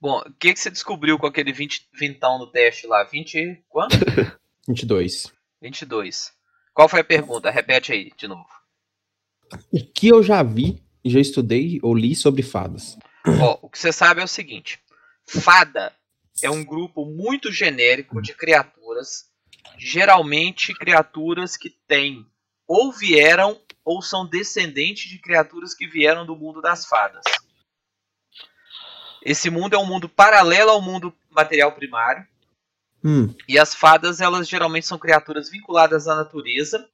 Bom, 0.00 0.18
o 0.18 0.32
que, 0.34 0.52
que 0.52 0.60
você 0.60 0.70
descobriu 0.70 1.18
com 1.18 1.26
aquele 1.26 1.52
20, 1.52 1.88
vintão 1.94 2.38
no 2.38 2.46
teste 2.46 2.86
lá? 2.86 3.04
20 3.04 3.64
quanto? 3.68 3.96
22. 4.66 5.32
22. 5.60 6.32
Qual 6.72 6.88
foi 6.88 7.00
a 7.00 7.04
pergunta? 7.04 7.50
Repete 7.50 7.92
aí 7.92 8.10
de 8.16 8.28
novo. 8.28 8.48
O 9.70 9.84
que 9.84 10.08
eu 10.08 10.22
já 10.22 10.42
vi, 10.42 10.82
já 11.04 11.20
estudei 11.20 11.78
ou 11.82 11.94
li 11.94 12.14
sobre 12.14 12.42
fadas? 12.42 12.98
Ó, 13.40 13.58
o 13.62 13.68
que 13.68 13.78
você 13.78 13.92
sabe 13.92 14.20
é 14.20 14.24
o 14.24 14.28
seguinte: 14.28 14.80
fada 15.26 15.92
é 16.42 16.50
um 16.50 16.64
grupo 16.64 17.04
muito 17.04 17.52
genérico 17.52 18.20
de 18.22 18.34
criaturas, 18.34 19.26
geralmente 19.78 20.74
criaturas 20.74 21.56
que 21.56 21.70
têm 21.86 22.26
ou 22.66 22.92
vieram 22.92 23.60
ou 23.84 24.00
são 24.00 24.26
descendentes 24.26 25.10
de 25.10 25.18
criaturas 25.18 25.74
que 25.74 25.86
vieram 25.86 26.24
do 26.24 26.36
mundo 26.36 26.60
das 26.60 26.86
fadas. 26.86 27.24
Esse 29.22 29.50
mundo 29.50 29.74
é 29.74 29.78
um 29.78 29.86
mundo 29.86 30.08
paralelo 30.08 30.70
ao 30.70 30.80
mundo 30.80 31.14
material 31.30 31.72
primário. 31.72 32.26
Hum. 33.04 33.34
E 33.48 33.58
as 33.58 33.74
fadas, 33.74 34.20
elas 34.20 34.48
geralmente 34.48 34.86
são 34.86 34.98
criaturas 34.98 35.50
vinculadas 35.50 36.06
à 36.06 36.14
natureza, 36.14 36.88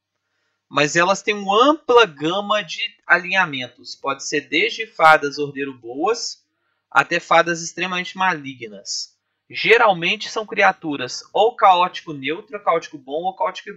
mas 0.69 0.97
elas 0.97 1.23
têm 1.23 1.35
uma 1.35 1.71
ampla 1.71 2.05
gama 2.07 2.63
de 2.63 2.83
alinhamentos. 3.07 3.95
Pode 3.95 4.27
ser 4.27 4.43
desde 4.49 4.87
fadas 4.87 5.39
ordeiro 5.39 5.73
boas 5.75 6.45
até 6.91 7.21
fadas 7.21 7.63
extremamente 7.63 8.17
malignas. 8.17 9.17
Geralmente 9.49 10.29
são 10.29 10.45
criaturas 10.45 11.23
ou 11.33 11.55
caótico 11.55 12.13
neutro, 12.13 12.63
caótico 12.63 12.99
bom 12.99 13.25
ou 13.25 13.37
caótico, 13.37 13.71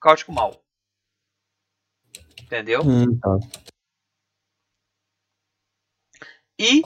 caótico 0.00 0.32
mal. 0.32 0.62
Entendeu? 2.40 2.82
Hum, 2.82 3.18
tá. 3.18 3.38
E 6.58 6.82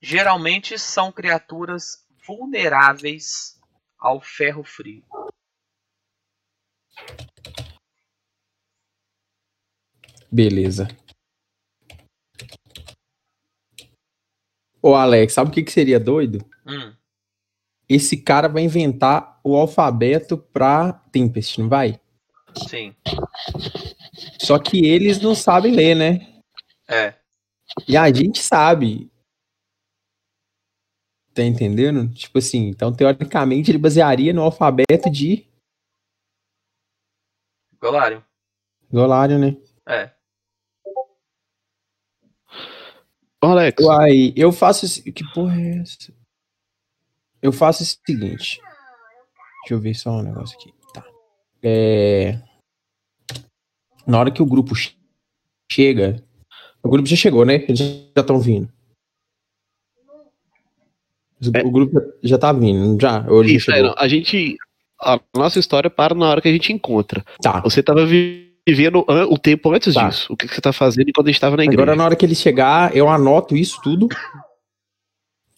geralmente 0.00 0.76
são 0.78 1.12
criaturas 1.12 2.04
vulneráveis 2.26 3.60
ao 3.96 4.20
ferro 4.20 4.64
frio. 4.64 5.04
Beleza. 10.32 10.88
Ô, 14.80 14.94
Alex, 14.94 15.34
sabe 15.34 15.50
o 15.50 15.52
que, 15.52 15.62
que 15.62 15.70
seria 15.70 16.00
doido? 16.00 16.44
Hum. 16.66 16.94
Esse 17.88 18.16
cara 18.16 18.48
vai 18.48 18.62
inventar 18.62 19.38
o 19.44 19.56
alfabeto 19.56 20.38
pra 20.38 20.92
Tempest, 21.12 21.60
não 21.60 21.68
vai? 21.68 22.00
Sim. 22.68 22.94
Só 24.40 24.58
que 24.58 24.86
eles 24.86 25.20
não 25.20 25.34
sabem 25.34 25.72
ler, 25.72 25.94
né? 25.94 26.42
É. 26.88 27.14
E 27.86 27.96
a 27.96 28.12
gente 28.12 28.40
sabe. 28.40 29.10
Tá 31.34 31.42
entendendo? 31.42 32.12
Tipo 32.12 32.38
assim, 32.38 32.68
então 32.68 32.92
teoricamente 32.92 33.70
ele 33.70 33.78
basearia 33.78 34.32
no 34.32 34.42
alfabeto 34.42 35.10
de 35.10 35.46
Golário. 37.82 38.24
Golário, 38.92 39.38
né? 39.40 39.56
É. 39.88 40.12
Ô, 40.84 41.16
Alex, 43.42 43.84
Uai, 43.84 44.32
eu 44.36 44.52
faço. 44.52 44.84
esse- 44.86 45.10
Que 45.12 45.24
porra 45.32 45.60
é 45.60 45.78
essa? 45.78 46.12
Eu 47.40 47.52
faço 47.52 47.82
o 47.82 47.86
seguinte. 47.86 48.60
Deixa 49.62 49.74
eu 49.74 49.80
ver 49.80 49.94
só 49.94 50.10
um 50.12 50.22
negócio 50.22 50.56
aqui. 50.58 50.72
Tá. 50.94 51.04
É... 51.62 52.40
Na 54.06 54.18
hora 54.20 54.30
que 54.30 54.42
o 54.42 54.46
grupo 54.46 54.74
che- 54.74 54.94
chega. 55.70 56.22
O 56.82 56.88
grupo 56.88 57.06
já 57.08 57.16
chegou, 57.16 57.44
né? 57.44 57.56
Eles 57.64 57.78
já 57.78 57.86
estão 58.20 58.38
vindo. 58.40 58.72
É. 61.54 61.62
O 61.64 61.70
grupo 61.70 62.00
já 62.22 62.38
tá 62.38 62.52
vindo, 62.52 63.00
já? 63.00 63.26
Ou 63.28 63.40
ele 63.42 63.50
já 63.52 63.56
isso, 63.58 63.72
é, 63.72 63.94
a 63.96 64.06
gente. 64.08 64.56
A 65.00 65.18
nossa 65.34 65.58
história 65.58 65.90
para 65.90 66.14
na 66.14 66.28
hora 66.28 66.40
que 66.40 66.46
a 66.48 66.52
gente 66.52 66.72
encontra. 66.72 67.24
Tá. 67.42 67.60
Você 67.62 67.82
tava 67.82 68.06
vi- 68.06 68.51
vivendo 68.66 69.04
o 69.08 69.38
tempo 69.38 69.72
antes 69.72 69.94
Tá. 69.94 70.08
disso. 70.08 70.32
O 70.32 70.36
que, 70.36 70.46
que 70.46 70.54
você 70.54 70.60
tá 70.60 70.72
fazendo 70.72 71.08
enquanto 71.08 71.26
a 71.28 71.30
gente 71.30 71.40
tava 71.40 71.56
na 71.56 71.64
igreja. 71.64 71.82
Agora, 71.82 71.96
na 71.96 72.04
hora 72.04 72.16
que 72.16 72.24
ele 72.24 72.34
chegar, 72.34 72.94
eu 72.96 73.08
anoto 73.08 73.56
isso 73.56 73.80
tudo. 73.82 74.08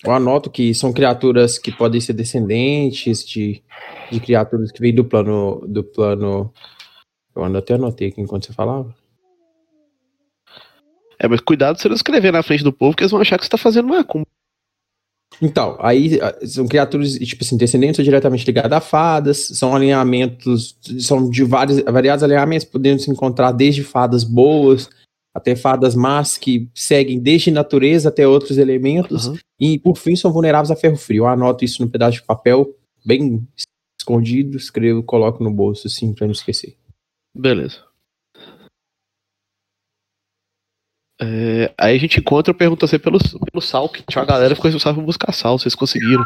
Eu 0.02 0.12
anoto 0.12 0.51
que 0.51 0.74
são 0.74 0.93
criaturas 0.93 1.59
que 1.59 1.72
podem 1.72 2.01
ser 2.01 2.12
descendentes 2.12 3.24
de, 3.24 3.62
de 4.10 4.20
criaturas 4.20 4.70
que 4.70 4.81
vêm 4.81 4.94
do 4.94 5.05
plano. 5.05 5.64
Do 5.66 5.82
plano. 5.82 6.52
Eu 7.35 7.44
até 7.44 7.74
anotei 7.74 8.09
aqui 8.09 8.20
enquanto 8.20 8.47
você 8.47 8.52
falava. 8.52 8.94
É, 11.18 11.28
mas 11.28 11.40
cuidado 11.40 11.76
se 11.76 11.82
você 11.82 11.89
não 11.89 11.97
escrever 11.97 12.32
na 12.32 12.43
frente 12.43 12.64
do 12.64 12.72
povo, 12.72 12.97
que 12.97 13.02
eles 13.02 13.10
vão 13.10 13.20
achar 13.20 13.39
que 13.39 13.44
você 13.44 13.51
tá 13.51 13.56
fazendo 13.56 13.89
macumba. 13.89 14.26
Então, 15.40 15.77
aí 15.81 16.19
ah, 16.20 16.35
são 16.47 16.66
criaturas, 16.66 17.15
tipo 17.15 17.44
assim, 17.44 17.56
descendentes 17.56 17.98
ou 17.98 18.05
diretamente 18.05 18.47
ligadas 18.47 18.73
a 18.73 18.81
fadas, 18.81 19.39
são 19.39 19.74
alinhamentos, 19.74 20.77
são 20.98 21.28
de 21.28 21.44
vários, 21.44 21.81
variados 21.81 22.23
alinhamentos, 22.23 22.66
podendo 22.66 23.01
se 23.01 23.11
encontrar 23.11 23.52
desde 23.52 23.82
fadas 23.82 24.24
boas 24.24 24.89
até 25.35 25.56
fadas 25.56 25.97
más 25.97 26.39
que 26.39 26.70
seguem 26.73 27.19
desde 27.19 27.51
natureza 27.51 28.09
até 28.09 28.27
outros 28.27 28.56
elementos. 28.56 29.27
Uhum. 29.27 29.36
E, 29.59 29.78
por 29.78 29.97
fim, 29.97 30.15
são 30.15 30.32
vulneráveis 30.32 30.70
a 30.70 30.77
ferro 30.77 30.97
frio. 30.97 31.24
Eu 31.24 31.27
anoto 31.27 31.65
isso 31.65 31.82
num 31.82 31.90
pedaço 31.90 32.19
de 32.19 32.23
papel, 32.23 32.73
bem 33.05 33.47
escondido, 33.98 34.56
escrevo, 34.56 35.02
coloco 35.02 35.43
no 35.43 35.51
bolso, 35.51 35.89
assim, 35.89 36.15
pra 36.15 36.27
não 36.27 36.32
esquecer. 36.32 36.77
Beleza. 37.35 37.81
É, 41.26 41.72
aí 41.78 41.96
a 41.96 41.98
gente 41.98 42.20
encontra 42.20 42.52
e 42.52 42.56
pergunta 42.56 42.86
você 42.86 42.98
pelo, 42.98 43.18
pelo 43.18 43.62
sal, 43.62 43.88
que 43.88 44.02
tinha 44.02 44.20
uma 44.20 44.28
galera 44.28 44.51
que 44.51 44.56
ficou 44.56 44.68
responsável 44.68 45.01
por 45.01 45.06
buscar 45.06 45.32
sal, 45.32 45.59
vocês 45.59 45.74
conseguiram. 45.74 46.24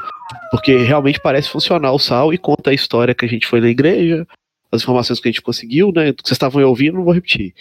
Porque 0.51 0.77
realmente 0.77 1.21
parece 1.21 1.49
funcionar 1.49 1.93
o 1.93 1.99
sal 1.99 2.35
e 2.35 2.39
conta 2.39 2.71
a 2.71 2.75
história 2.75 3.15
que 3.15 3.25
a 3.25 3.29
gente 3.29 3.47
foi 3.47 3.61
na 3.61 3.69
igreja, 3.69 4.27
as 4.73 4.83
informações 4.83 5.21
que 5.21 5.29
a 5.29 5.31
gente 5.31 5.43
conseguiu, 5.43 5.93
né? 5.93 6.13
Que 6.13 6.23
vocês 6.25 6.33
estavam 6.33 6.63
ouvindo, 6.65 6.95
não 6.97 7.05
vou 7.05 7.15
repetir. 7.15 7.55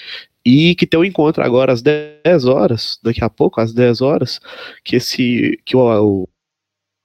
E 0.44 0.74
que 0.76 0.88
tem 0.88 1.00
um 1.00 1.04
encontro 1.04 1.44
agora 1.44 1.72
às 1.72 1.82
10 1.82 2.46
horas, 2.46 2.98
daqui 3.04 3.24
a 3.24 3.30
pouco, 3.30 3.62
às 3.62 3.72
10 3.74 4.02
horas, 4.02 4.40
que 4.84 4.96
esse. 4.96 5.60
que 5.64 5.78
o, 5.78 5.82
o, 5.82 6.30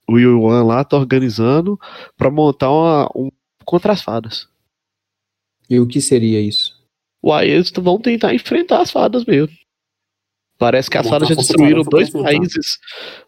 o 0.08 0.18
Yuan 0.18 0.64
lá 0.64 0.82
tá 0.82 0.96
organizando 0.96 1.78
pra 2.16 2.30
montar 2.30 2.70
uma, 2.70 3.10
um 3.14 3.28
contra 3.64 3.92
as 3.92 4.00
fadas. 4.00 4.48
E 5.68 5.78
o 5.78 5.86
que 5.86 6.00
seria 6.00 6.40
isso? 6.40 6.80
Uai, 7.22 7.48
eles 7.48 7.70
vão 7.70 8.00
tentar 8.00 8.34
enfrentar 8.34 8.80
as 8.80 8.90
fadas 8.90 9.24
mesmo. 9.24 9.61
Parece 10.62 10.88
que 10.88 10.96
as 10.96 11.04
Montar 11.06 11.16
fadas 11.16 11.28
já 11.30 11.34
destruíram 11.34 11.82
pra 11.82 11.90
dois 11.90 12.08
enfrentar. 12.08 12.28
países, 12.30 12.78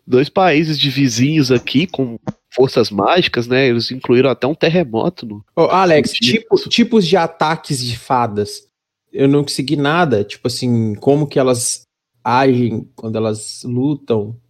dois 0.07 0.29
países 0.29 0.79
de 0.79 0.89
vizinhos 0.89 1.51
aqui 1.51 1.85
com 1.85 2.17
forças 2.55 2.91
mágicas, 2.91 3.49
né? 3.49 3.67
Eles 3.67 3.91
incluíram 3.91 4.31
até 4.31 4.47
um 4.47 4.55
terremoto. 4.55 5.27
No... 5.27 5.45
Ô, 5.57 5.63
Alex, 5.63 6.11
Sentido. 6.11 6.41
tipo, 6.43 6.69
tipos 6.69 7.05
de 7.07 7.17
ataques 7.17 7.85
de 7.85 7.99
fadas. 7.99 8.69
Eu 9.13 9.27
não 9.27 9.43
consegui 9.43 9.75
nada, 9.75 10.23
tipo 10.23 10.47
assim, 10.47 10.95
como 10.95 11.27
que 11.27 11.37
elas 11.39 11.83
agem 12.23 12.89
quando 12.95 13.17
elas 13.17 13.63
lutam. 13.65 14.41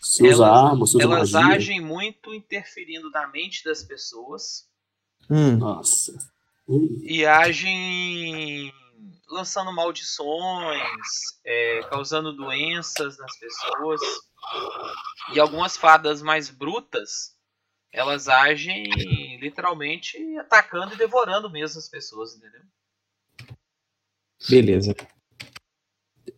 Se 0.00 0.22
usa 0.28 0.44
Elas- 0.46 0.64
arma, 0.64 0.86
se 0.86 0.96
usa 0.96 1.04
Elas 1.04 1.32
magia. 1.32 1.56
agem 1.56 1.80
muito 1.80 2.32
interferindo 2.34 3.10
na 3.10 3.26
mente 3.28 3.64
das 3.64 3.82
pessoas 3.82 4.68
Hum, 5.28 5.56
Nossa. 5.56 6.12
Hum, 6.68 7.00
e 7.02 7.24
agem 7.26 8.72
lançando 9.30 9.72
maldições, 9.72 11.08
é, 11.44 11.82
causando 11.84 12.32
doenças 12.32 13.16
nas 13.18 13.38
pessoas. 13.38 14.00
E 15.32 15.40
algumas 15.40 15.76
fadas 15.76 16.22
mais 16.22 16.50
brutas, 16.50 17.36
elas 17.92 18.28
agem 18.28 18.84
literalmente 19.40 20.16
atacando 20.38 20.94
e 20.94 20.98
devorando 20.98 21.50
mesmo 21.50 21.78
as 21.78 21.88
pessoas, 21.88 22.34
entendeu? 22.34 22.62
beleza. 24.48 24.94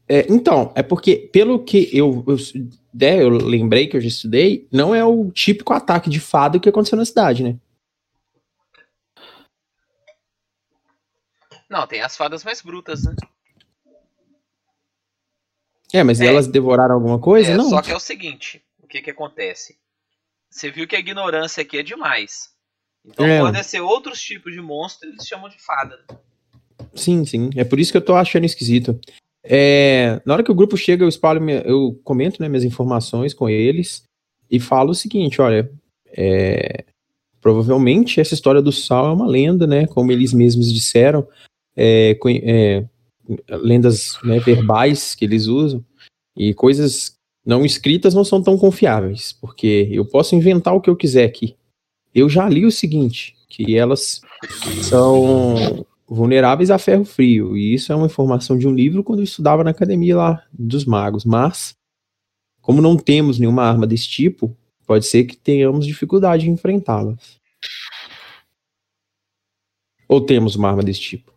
É, 0.09 0.27
então, 0.29 0.73
é 0.75 0.83
porque, 0.83 1.31
pelo 1.33 1.65
que 1.65 1.89
eu, 1.93 2.25
eu, 2.27 2.37
né, 2.93 3.23
eu 3.23 3.31
lembrei 3.31 3.87
que 3.87 3.97
eu 3.97 4.01
já 4.01 4.09
estudei, 4.09 4.67
não 4.71 4.95
é 4.95 5.05
o 5.05 5.31
típico 5.31 5.73
ataque 5.73 6.11
de 6.11 6.21
fada 6.21 6.59
que 6.59 6.69
aconteceu 6.69 6.99
na 6.99 7.05
cidade, 7.05 7.43
né? 7.43 7.57
Não, 11.73 11.87
tem 11.87 12.03
as 12.03 12.15
fadas 12.15 12.45
mais 12.45 12.61
brutas, 12.61 13.03
né? 13.05 13.17
É, 15.91 16.03
mas 16.05 16.21
É. 16.21 16.27
elas 16.27 16.47
devoraram 16.47 16.95
alguma 16.95 17.19
coisa? 17.19 17.53
É, 17.53 17.57
não. 17.57 17.71
Só 17.71 17.81
que 17.81 17.91
é 17.91 17.97
o 17.97 18.01
seguinte, 18.01 18.63
o 18.83 18.87
que 18.87 19.01
que 19.01 19.11
acontece? 19.11 19.79
Você 20.51 20.71
viu 20.71 20.87
que 20.87 20.95
a 20.95 20.99
ignorância 20.99 21.63
aqui 21.63 21.79
é 21.79 21.83
demais. 21.83 22.51
Então 23.07 23.25
É. 23.27 23.41
pode 23.41 23.65
ser 23.65 23.81
outros 23.81 24.21
tipos 24.21 24.53
de 24.53 24.61
monstro, 24.61 25.09
eles 25.09 25.27
chamam 25.27 25.49
de 25.49 25.59
fada. 25.59 25.99
Sim, 26.95 27.25
sim. 27.25 27.49
É 27.57 27.65
por 27.65 27.81
isso 27.81 27.91
que 27.91 27.97
eu 27.97 28.05
tô 28.05 28.15
achando 28.17 28.45
esquisito. 28.45 29.01
É, 29.43 30.21
na 30.27 30.35
hora 30.35 30.45
que 30.45 30.53
o 30.53 30.55
grupo 30.55 30.77
chega, 30.77 31.03
eu 31.05 31.09
espalho, 31.09 31.41
minha- 31.41 31.63
eu 31.63 31.99
comento 32.05 32.41
né, 32.43 32.51
minhas 32.51 32.65
informações 32.65 33.33
com 33.33 33.49
eles 33.49 34.05
e 34.51 34.61
falo 34.61 34.91
o 34.91 34.95
seguinte: 34.95 35.41
olha, 35.41 35.73
é, 36.09 36.85
provavelmente 37.41 38.21
essa 38.21 38.35
história 38.35 38.61
do 38.61 38.71
sal 38.71 39.07
é 39.07 39.13
uma 39.15 39.27
lenda, 39.27 39.67
né? 39.67 39.87
Como 39.87 40.13
eles 40.13 40.33
mesmos 40.35 40.71
disseram, 40.73 41.27
é, 41.77 42.19
é, 42.27 42.85
lendas 43.51 44.19
né, 44.25 44.39
verbais 44.39 45.15
que 45.15 45.25
eles 45.25 45.47
usam 45.47 45.85
e 46.37 46.55
coisas 46.55 47.17
não 47.45 47.65
escritas 47.65 48.15
não 48.15 48.25
são 48.25 48.43
tão 48.43 48.57
confiáveis, 48.57 49.33
porque 49.33 49.89
eu 49.91 50.05
posso 50.05 50.35
inventar 50.35 50.75
o 50.75 50.81
que 50.81 50.89
eu 50.89 50.97
quiser 50.97 51.25
aqui. 51.25 51.57
Eu 52.15 52.29
já 52.29 52.49
li 52.49 52.65
o 52.65 52.71
seguinte, 52.71 53.35
que 53.49 53.77
elas 53.77 54.21
são 54.83 55.85
vulneráveis 56.07 56.71
a 56.71 56.79
ferro 56.79 57.05
frio. 57.05 57.57
E 57.57 57.75
isso 57.75 57.93
é 57.93 57.97
uma 57.97 58.07
informação 58.07 58.57
de 58.57 58.69
um 58.69 58.75
livro 58.75 59.03
quando 59.03 59.21
eu 59.21 59.25
estudava 59.25 59.65
na 59.65 59.71
academia 59.71 60.17
lá 60.17 60.47
dos 60.53 60.85
magos. 60.85 61.25
Mas, 61.25 61.75
como 62.61 62.83
não 62.83 62.97
temos 62.97 63.39
nenhuma 63.39 63.65
arma 63.65 63.87
desse 63.87 64.09
tipo, 64.09 64.57
pode 64.87 65.07
ser 65.07 65.25
que 65.25 65.37
tenhamos 65.37 65.87
dificuldade 65.87 66.49
em 66.49 66.53
enfrentá-las. 66.53 67.41
Ou 70.09 70.21
temos 70.21 70.55
uma 70.55 70.69
arma 70.69 70.83
desse 70.83 71.01
tipo? 71.01 71.32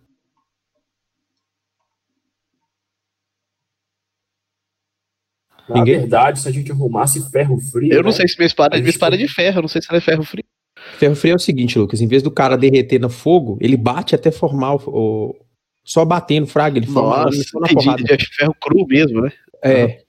Na 5.68 5.76
Ninguém- 5.78 6.00
verdade, 6.00 6.40
se 6.40 6.48
a 6.48 6.52
gente 6.52 6.72
arrumasse 6.72 7.30
ferro 7.32 7.60
frio. 7.60 7.92
Eu 7.92 8.04
não 8.04 8.12
né? 8.12 8.16
sei 8.16 8.28
se 8.28 8.38
minha 8.38 8.46
espada, 8.48 8.78
minha 8.78 8.90
espada 8.90 9.16
é 9.16 9.18
de 9.20 9.28
ferro, 9.28 9.58
eu 9.58 9.62
não 9.64 9.68
sei 9.70 9.82
se 9.82 9.88
ela 9.90 9.98
é 9.98 10.02
ferro 10.02 10.24
frio. 10.24 10.44
Ferro 11.00 11.16
frio 11.16 11.34
é 11.34 11.36
o 11.36 11.40
seguinte, 11.40 11.78
Lucas: 11.80 12.02
em 12.02 12.08
vez 12.08 12.22
do 12.22 12.30
cara 12.30 12.56
derreter 12.58 13.00
no 13.00 13.10
fogo, 13.10 13.58
ele 13.60 13.76
bate 13.76 14.14
até 14.14 14.30
formar 14.32 14.76
o. 14.76 14.82
o- 14.88 15.46
só 15.84 16.04
batendo 16.04 16.48
fraga, 16.48 16.78
ele 16.80 16.88
forma 16.88 17.26
Nossa, 17.26 17.44
só 17.44 17.60
na 17.60 17.68
entendi, 17.68 17.86
porrada. 17.86 18.04
é 18.14 18.18
ferro 18.20 18.56
cru 18.60 18.86
mesmo, 18.88 19.22
né? 19.22 19.32
É, 19.64 20.02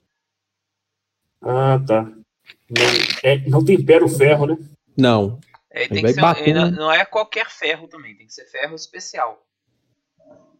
Ah, 1.41 1.79
tá. 1.85 2.03
Não, 2.03 2.83
é, 3.23 3.37
não 3.49 3.63
tempera 3.63 4.03
o 4.03 4.09
ferro, 4.09 4.47
né? 4.47 4.57
não. 4.97 5.39
É, 5.71 5.81
Ele 5.83 5.89
tem 5.89 6.03
que 6.05 6.13
ser, 6.13 6.21
bater, 6.21 6.53
não, 6.55 6.71
não 6.71 6.91
é 6.91 7.05
qualquer 7.05 7.47
ferro 7.51 7.87
também, 7.87 8.15
tem 8.15 8.25
que 8.25 8.33
ser 8.33 8.45
ferro 8.45 8.73
especial. 8.75 9.45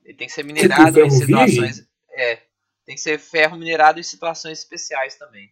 Ele 0.06 0.14
tem 0.16 0.28
que 0.28 0.34
ser 0.34 0.44
Tipo 0.44 0.54
minerado 0.54 1.00
em 1.02 1.10
situações. 1.10 1.88
É, 2.16 2.40
tem 2.88 2.96
que 2.96 3.02
ser 3.02 3.20
ferro 3.20 3.58
minerado 3.58 4.00
em 4.00 4.04
situações 4.04 4.60
especiais 4.60 5.18
também. 5.18 5.52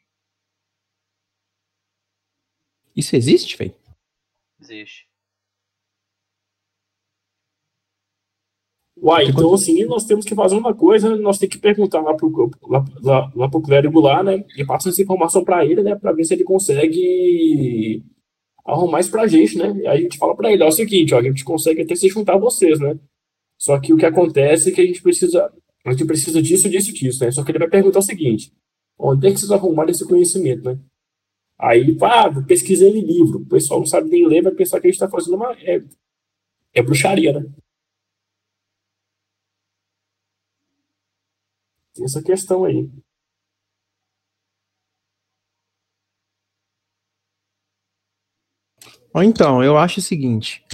Isso 2.96 3.14
existe, 3.14 3.58
velho? 3.58 3.76
Existe. 4.60 5.06
Uai, 8.98 9.26
então 9.26 9.54
assim, 9.54 9.84
nós 9.84 10.06
temos 10.06 10.24
que 10.24 10.34
fazer 10.34 10.56
uma 10.56 10.74
coisa, 10.74 11.18
nós 11.18 11.38
temos 11.38 11.54
que 11.54 11.62
perguntar 11.62 12.00
lá 12.00 12.14
pro, 12.16 12.50
lá, 12.64 12.86
lá, 13.04 13.32
lá 13.36 13.50
pro 13.50 13.62
clérigo 13.62 14.00
lá, 14.00 14.24
né? 14.24 14.46
E 14.56 14.66
passa 14.66 14.88
essa 14.88 15.02
informação 15.02 15.44
para 15.44 15.66
ele, 15.66 15.84
né? 15.84 15.94
Para 15.94 16.14
ver 16.14 16.24
se 16.24 16.34
ele 16.34 16.46
consegue 16.46 18.02
arrumar 18.66 19.02
isso 19.02 19.12
pra 19.12 19.28
gente, 19.28 19.58
né? 19.58 19.76
E 19.76 19.88
aí 19.88 19.98
a 20.00 20.02
gente 20.02 20.18
fala 20.18 20.34
para 20.34 20.54
ele, 20.54 20.64
ó, 20.64 20.68
é 20.68 20.70
o 20.70 20.72
seguinte, 20.72 21.14
ó, 21.14 21.20
a 21.20 21.22
gente 21.22 21.44
consegue 21.44 21.82
até 21.82 21.96
se 21.96 22.08
juntar 22.08 22.36
a 22.36 22.40
vocês, 22.40 22.80
né? 22.80 22.98
Só 23.58 23.78
que 23.78 23.94
o 23.94 23.98
que 23.98 24.06
acontece 24.06 24.70
é 24.70 24.72
que 24.74 24.80
a 24.80 24.86
gente 24.86 25.02
precisa, 25.02 25.52
a 25.86 25.92
gente 25.92 26.06
precisa 26.06 26.42
disso, 26.42 26.70
disso, 26.70 26.92
disso, 26.94 27.24
né? 27.24 27.32
Só 27.32 27.44
que 27.44 27.52
ele 27.52 27.60
vai 27.60 27.70
perguntar 27.70 28.00
o 28.00 28.02
seguinte, 28.02 28.52
onde 28.98 29.28
é 29.28 29.32
que 29.32 29.40
vocês 29.40 29.52
arrumaram 29.52 29.92
esse 29.92 30.06
conhecimento, 30.06 30.64
né? 30.64 30.80
Aí, 31.58 31.98
ah, 32.02 32.44
pesquisei 32.44 32.90
em 32.90 33.06
livro. 33.06 33.40
O 33.40 33.46
pessoal 33.46 33.80
não 33.80 33.88
sabe 33.88 34.10
nem 34.10 34.28
ler, 34.28 34.44
vai 34.44 34.54
pensar 34.54 34.80
que 34.82 34.88
a 34.88 34.90
gente 34.90 34.96
está 34.96 35.10
fazendo 35.10 35.36
uma. 35.36 35.54
É, 35.62 35.82
é 36.74 36.84
bruxaria, 36.84 37.34
né? 37.34 37.46
Tem 41.94 42.04
essa 42.06 42.22
questão 42.22 42.66
aí. 42.66 42.90
Então, 49.24 49.64
eu 49.64 49.78
acho 49.78 50.00
o 50.00 50.04
seguinte. 50.04 50.66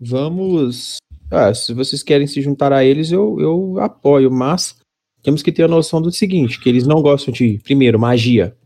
Vamos. 0.00 0.98
Ah, 1.30 1.52
se 1.52 1.74
vocês 1.74 2.02
querem 2.02 2.26
se 2.26 2.40
juntar 2.40 2.72
a 2.72 2.84
eles, 2.84 3.10
eu, 3.10 3.40
eu 3.40 3.80
apoio, 3.80 4.30
mas 4.30 4.78
temos 5.22 5.42
que 5.42 5.50
ter 5.50 5.64
a 5.64 5.68
noção 5.68 6.00
do 6.00 6.12
seguinte: 6.12 6.60
que 6.60 6.68
eles 6.68 6.86
não 6.86 7.02
gostam 7.02 7.32
de, 7.34 7.58
primeiro, 7.58 7.98
magia. 7.98 8.56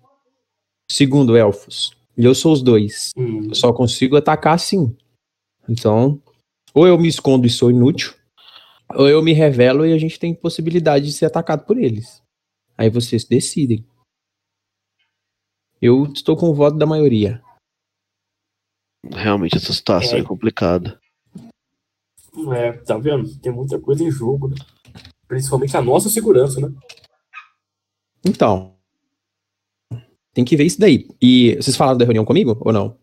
Segundo, 0.91 1.37
elfos. 1.37 1.97
E 2.17 2.25
eu 2.25 2.35
sou 2.35 2.53
os 2.53 2.63
dois. 2.63 3.11
Hum. 3.17 3.49
Eu 3.49 3.55
só 3.55 3.73
consigo 3.73 4.17
atacar 4.17 4.55
assim. 4.55 4.95
Então, 5.69 6.21
ou 6.75 6.87
eu 6.87 6.99
me 6.99 7.09
escondo 7.09 7.47
e 7.47 7.51
sou 7.51 7.71
inútil, 7.71 8.13
ou 8.95 9.09
eu 9.09 9.23
me 9.23 9.33
revelo 9.33 9.87
e 9.87 9.93
a 9.93 9.99
gente 9.99 10.19
tem 10.19 10.35
possibilidade 10.35 11.07
de 11.07 11.13
ser 11.13 11.27
atacado 11.27 11.65
por 11.65 11.79
eles. 11.79 12.23
Aí 12.77 12.91
vocês 12.91 13.25
decidem. 13.25 13.85
Eu 15.81 16.05
estou 16.13 16.37
com 16.37 16.51
o 16.51 16.55
voto 16.55 16.77
da 16.77 16.85
maioria. 16.85 17.43
Realmente 19.11 19.57
essa 19.57 19.73
situação 19.73 20.19
é, 20.19 20.21
é 20.21 20.25
complicada. 20.25 21.00
É, 22.55 22.73
tá 22.73 22.97
vendo? 22.99 23.39
Tem 23.41 23.53
muita 23.53 23.79
coisa 23.79 24.05
em 24.05 24.11
jogo, 24.11 24.49
né? 24.49 24.57
Principalmente 25.27 25.77
a 25.77 25.83
nossa 25.83 26.09
segurança, 26.09 26.61
né? 26.61 26.73
Então, 28.25 28.77
tem 30.33 30.45
que 30.45 30.57
ver 30.57 30.65
isso 30.65 30.81
daí. 30.81 31.09
E 31.21 31.57
vocês 31.57 31.77
falaram 31.77 31.99
da 31.99 32.05
reunião 32.05 32.25
comigo 32.25 32.57
ou 32.61 32.73
não? 32.73 32.99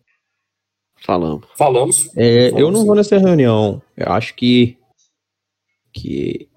Falamos. 1.00 1.46
Falamos. 1.56 2.18
É, 2.18 2.50
Falamos 2.50 2.60
eu 2.60 2.72
não 2.72 2.86
vou 2.86 2.96
nessa 2.96 3.18
reunião. 3.18 3.82
Eu 3.96 4.12
acho 4.12 4.36
que 4.36 4.78
que 5.94 6.50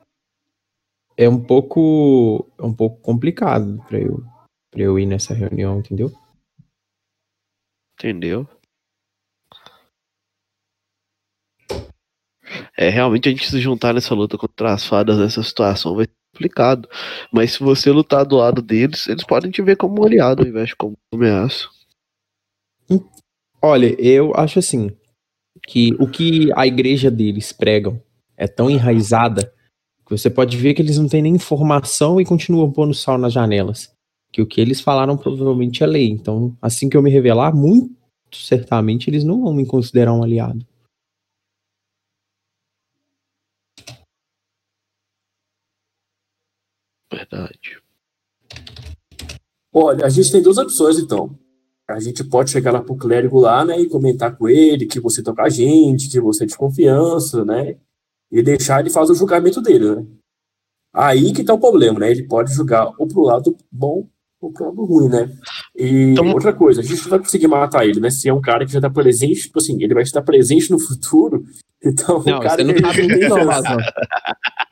é 1.16 1.28
um 1.28 1.42
pouco 1.42 2.47
é 2.59 2.62
um 2.62 2.74
pouco 2.74 3.01
complicado 3.01 3.82
para 3.88 3.98
eu 3.98 4.22
para 4.70 4.82
eu 4.82 4.98
ir 4.98 5.06
nessa 5.06 5.34
reunião, 5.34 5.78
entendeu? 5.78 6.12
Entendeu? 7.94 8.48
É, 12.81 12.89
realmente 12.89 13.28
a 13.28 13.31
gente 13.31 13.47
se 13.47 13.61
juntar 13.61 13.93
nessa 13.93 14.15
luta 14.15 14.39
contra 14.39 14.73
as 14.73 14.86
fadas 14.86 15.19
nessa 15.19 15.43
situação 15.43 15.94
vai 15.94 16.07
complicado. 16.32 16.89
Mas 17.31 17.52
se 17.52 17.61
você 17.61 17.90
lutar 17.90 18.24
do 18.24 18.36
lado 18.36 18.62
deles, 18.62 19.07
eles 19.07 19.23
podem 19.23 19.51
te 19.51 19.61
ver 19.61 19.77
como 19.77 20.01
um 20.01 20.07
aliado 20.07 20.43
ao 20.43 20.48
invés 20.48 20.70
de 20.70 20.77
como 20.77 20.97
ameaça. 21.12 21.69
Olha, 23.61 23.94
eu 24.01 24.32
acho 24.35 24.59
assim 24.59 24.90
que 25.69 25.94
o 26.01 26.09
que 26.09 26.51
a 26.57 26.66
igreja 26.66 27.11
deles 27.11 27.52
pregam 27.52 28.01
é 28.35 28.48
tão 28.48 28.70
enraizada 28.70 29.52
que 30.07 30.16
você 30.16 30.31
pode 30.31 30.57
ver 30.57 30.73
que 30.73 30.81
eles 30.81 30.97
não 30.97 31.07
têm 31.07 31.20
nem 31.20 31.35
informação 31.35 32.19
e 32.19 32.24
continuam 32.24 32.73
pondo 32.73 32.94
sal 32.94 33.19
nas 33.19 33.35
janelas. 33.35 33.93
Que 34.32 34.40
o 34.40 34.47
que 34.47 34.59
eles 34.59 34.81
falaram 34.81 35.19
provavelmente 35.19 35.85
é 35.85 35.86
lei. 35.86 36.09
Então, 36.09 36.57
assim 36.62 36.89
que 36.89 36.97
eu 36.97 37.02
me 37.02 37.11
revelar, 37.11 37.55
muito 37.55 37.94
certamente 38.32 39.11
eles 39.11 39.23
não 39.23 39.43
vão 39.43 39.52
me 39.52 39.66
considerar 39.66 40.15
um 40.15 40.23
aliado. 40.23 40.65
Verdade. 47.12 47.81
Olha, 49.73 50.05
a 50.05 50.09
gente 50.09 50.32
tem 50.32 50.43
duas 50.43 50.59
opções, 50.59 50.99
então. 50.99 51.37
A 51.89 51.99
gente 51.99 52.23
pode 52.23 52.51
chegar 52.51 52.73
lá 52.73 52.81
pro 52.82 52.97
clérigo 52.97 53.39
lá, 53.41 53.65
né, 53.65 53.81
e 53.81 53.89
comentar 53.89 54.37
com 54.37 54.49
ele 54.49 54.87
que 54.87 55.01
você 55.01 55.23
tá 55.23 55.35
com 55.35 55.43
a 55.43 55.49
gente, 55.49 56.09
que 56.09 56.20
você 56.20 56.45
é 56.45 56.47
de 56.47 56.57
confiança, 56.57 57.45
né, 57.45 57.77
e 58.31 58.43
deixar 58.43 58.81
ele 58.81 58.91
fazer 58.91 59.12
o 59.12 59.16
julgamento 59.16 59.61
dele, 59.61 59.97
né. 59.97 60.07
Aí 60.93 61.32
que 61.32 61.45
tá 61.45 61.55
o 61.55 61.59
problema, 61.59 62.01
né, 62.01 62.11
ele 62.11 62.24
pode 62.24 62.53
julgar 62.55 62.93
ou 62.97 63.09
pro 63.09 63.23
lado 63.23 63.57
bom 63.70 64.07
ou 64.41 64.53
pro 64.53 64.66
lado 64.66 64.85
ruim, 64.85 65.09
né. 65.09 65.31
E 65.77 66.12
então, 66.12 66.28
outra 66.32 66.53
coisa, 66.53 66.81
a 66.81 66.85
gente 66.85 67.03
não 67.03 67.11
vai 67.11 67.19
conseguir 67.19 67.49
matar 67.49 67.85
ele, 67.85 67.99
né, 67.99 68.11
se 68.11 68.28
é 68.28 68.32
um 68.32 68.41
cara 68.41 68.65
que 68.65 68.73
já 68.73 68.81
tá 68.81 68.91
presente, 68.91 69.43
tipo 69.43 69.59
assim, 69.59 69.82
ele 69.82 69.95
vai 69.95 70.05
estar 70.05 70.23
presente 70.23 70.70
no 70.70 70.78
futuro, 70.78 71.45
então 71.85 72.23
não, 72.24 72.39
o 72.39 72.41
cara... 72.41 72.57
Você 72.57 72.65
não 72.65 72.74
tá 72.74 72.93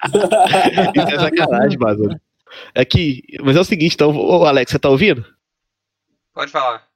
não, 0.14 1.02
Isso 1.02 1.14
é 1.14 1.18
sacanagem, 1.18 1.78
Basil. 1.78 2.10
É 2.74 2.84
que, 2.84 3.22
mas 3.42 3.56
é 3.56 3.60
o 3.60 3.64
seguinte, 3.64 3.94
então, 3.94 4.14
ô 4.16 4.44
Alex, 4.44 4.70
você 4.70 4.78
tá 4.78 4.88
ouvindo? 4.88 5.24
Pode 6.34 6.50
falar. 6.50 6.88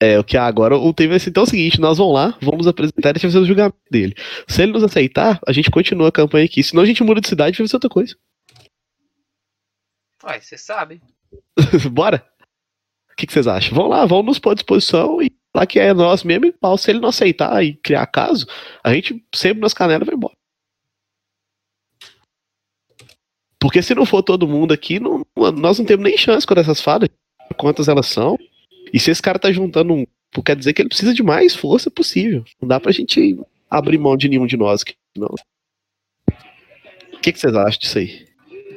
É, 0.00 0.18
o 0.18 0.24
que 0.24 0.36
agora 0.36 0.76
o 0.76 0.92
tema 0.92 1.10
vai 1.10 1.20
ser 1.20 1.30
então 1.30 1.42
é 1.42 1.46
o 1.46 1.48
seguinte: 1.48 1.80
nós 1.80 1.98
vamos 1.98 2.14
lá, 2.14 2.36
vamos 2.42 2.66
apresentar 2.66 3.16
e 3.16 3.20
fazer 3.20 3.38
o 3.38 3.44
julgamento 3.44 3.76
dele. 3.90 4.14
Se 4.46 4.62
ele 4.62 4.72
nos 4.72 4.82
aceitar, 4.82 5.40
a 5.46 5.52
gente 5.52 5.70
continua 5.70 6.08
a 6.08 6.12
campanha 6.12 6.44
aqui. 6.44 6.62
Senão 6.62 6.82
a 6.82 6.86
gente 6.86 7.02
muda 7.02 7.20
de 7.20 7.28
cidade 7.28 7.56
e 7.56 7.58
vai 7.58 7.66
fazer 7.66 7.76
outra 7.76 7.90
coisa. 7.90 8.16
Ué, 10.24 10.40
você 10.40 10.58
sabe. 10.58 11.00
Bora? 11.90 12.26
O 13.10 13.16
que, 13.16 13.32
vocês 13.32 13.46
acham? 13.46 13.74
Vamos 13.74 13.90
lá, 13.90 14.04
vamos 14.04 14.26
nos 14.26 14.38
pôr 14.38 14.50
à 14.50 14.54
disposição 14.54 15.22
e 15.22 15.30
lá 15.54 15.64
que 15.64 15.78
é 15.78 15.94
nós 15.94 16.24
mesmo 16.24 16.46
e 16.46 16.52
pau. 16.52 16.76
Se 16.76 16.90
ele 16.90 16.98
não 16.98 17.10
aceitar 17.10 17.64
e 17.64 17.74
criar 17.74 18.06
caso, 18.06 18.46
a 18.82 18.92
gente 18.92 19.24
sempre 19.34 19.60
nas 19.60 19.72
canelas 19.72 20.06
vai 20.06 20.16
embora. 20.16 20.34
Porque 23.64 23.80
se 23.80 23.94
não 23.94 24.04
for 24.04 24.22
todo 24.22 24.46
mundo 24.46 24.74
aqui, 24.74 25.00
não, 25.00 25.24
nós 25.56 25.78
não 25.78 25.86
temos 25.86 26.04
nem 26.04 26.18
chance 26.18 26.46
com 26.46 26.52
essas 26.52 26.82
fadas. 26.82 27.08
Quantas 27.56 27.88
elas 27.88 28.04
são. 28.04 28.38
E 28.92 29.00
se 29.00 29.10
esse 29.10 29.22
cara 29.22 29.38
tá 29.38 29.50
juntando 29.50 29.94
um. 29.94 30.06
Quer 30.44 30.54
dizer 30.54 30.74
que 30.74 30.82
ele 30.82 30.90
precisa 30.90 31.14
de 31.14 31.22
mais 31.22 31.54
força 31.56 31.90
possível. 31.90 32.44
Não 32.60 32.68
dá 32.68 32.78
pra 32.78 32.92
gente 32.92 33.38
abrir 33.70 33.96
mão 33.96 34.18
de 34.18 34.28
nenhum 34.28 34.46
de 34.46 34.58
nós 34.58 34.82
aqui, 34.82 34.92
não. 35.16 35.34
O 37.14 37.20
que, 37.22 37.32
que 37.32 37.38
vocês 37.40 37.56
acham 37.56 37.80
disso 37.80 37.96
aí? 37.96 38.26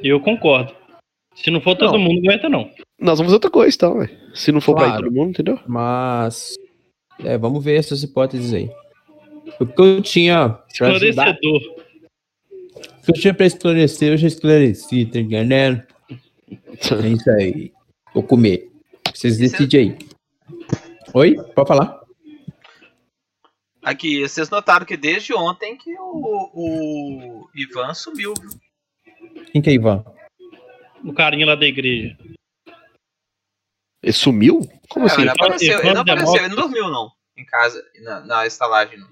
Eu 0.01 0.21
concordo. 0.21 0.73
Se 1.35 1.51
não 1.51 1.59
for 1.59 1.75
todo 1.75 1.91
não. 1.91 1.99
mundo, 1.99 2.21
não 2.23 2.33
entra, 2.33 2.47
não. 2.47 2.71
Nós 2.97 3.19
vamos 3.19 3.25
fazer 3.25 3.33
outra 3.33 3.51
coisa, 3.51 3.75
então, 3.75 3.97
véio. 3.97 4.17
Se 4.33 4.53
não 4.53 4.61
for 4.61 4.73
claro, 4.73 4.89
pra 4.89 4.99
ir 5.01 5.03
todo 5.03 5.13
mundo, 5.13 5.31
entendeu? 5.31 5.59
Mas. 5.67 6.55
É, 7.25 7.37
vamos 7.37 7.61
ver 7.61 7.75
essas 7.75 8.03
hipóteses 8.03 8.53
aí. 8.53 8.71
O 9.59 9.65
que 9.65 9.81
eu 9.81 10.01
tinha. 10.01 10.57
Esclarecedor 10.71 11.76
que 13.07 13.11
eu 13.11 13.21
tinha 13.21 13.33
pra 13.33 13.45
esclarecer, 13.45 14.11
eu 14.11 14.17
já 14.17 14.27
esclareci, 14.27 15.05
tá 15.05 15.19
entendendo? 15.19 15.81
É 16.09 17.07
isso 17.07 17.31
aí. 17.31 17.73
Vou 18.13 18.21
comer. 18.21 18.69
Vocês 19.13 19.37
decidem 19.37 19.79
aí. 19.79 19.97
Oi? 21.13 21.35
Pode 21.55 21.67
falar? 21.67 22.01
Aqui, 23.81 24.21
vocês 24.21 24.49
notaram 24.49 24.85
que 24.85 24.97
desde 24.97 25.33
ontem 25.33 25.77
que 25.77 25.95
o, 25.97 26.51
o 26.53 27.49
Ivan 27.55 27.93
sumiu, 27.93 28.33
viu? 28.33 28.49
Quem 29.53 29.61
que 29.61 29.69
é 29.69 29.73
Ivan? 29.73 30.03
O 31.03 31.13
carinha 31.13 31.45
lá 31.45 31.55
da 31.55 31.65
igreja. 31.65 32.17
Ele 34.03 34.13
sumiu? 34.13 34.59
Como 34.89 35.05
é, 35.05 35.09
assim? 35.09 35.21
Ele, 35.21 35.29
apareceu, 35.29 35.79
ele 35.79 35.93
não 35.93 36.01
apareceu, 36.01 36.35
ele 36.35 36.49
não 36.49 36.55
dormiu 36.55 36.89
não, 36.89 37.11
em 37.37 37.45
casa, 37.45 37.81
na, 38.01 38.19
na 38.19 38.45
estalagem. 38.45 38.99
Não. 38.99 39.07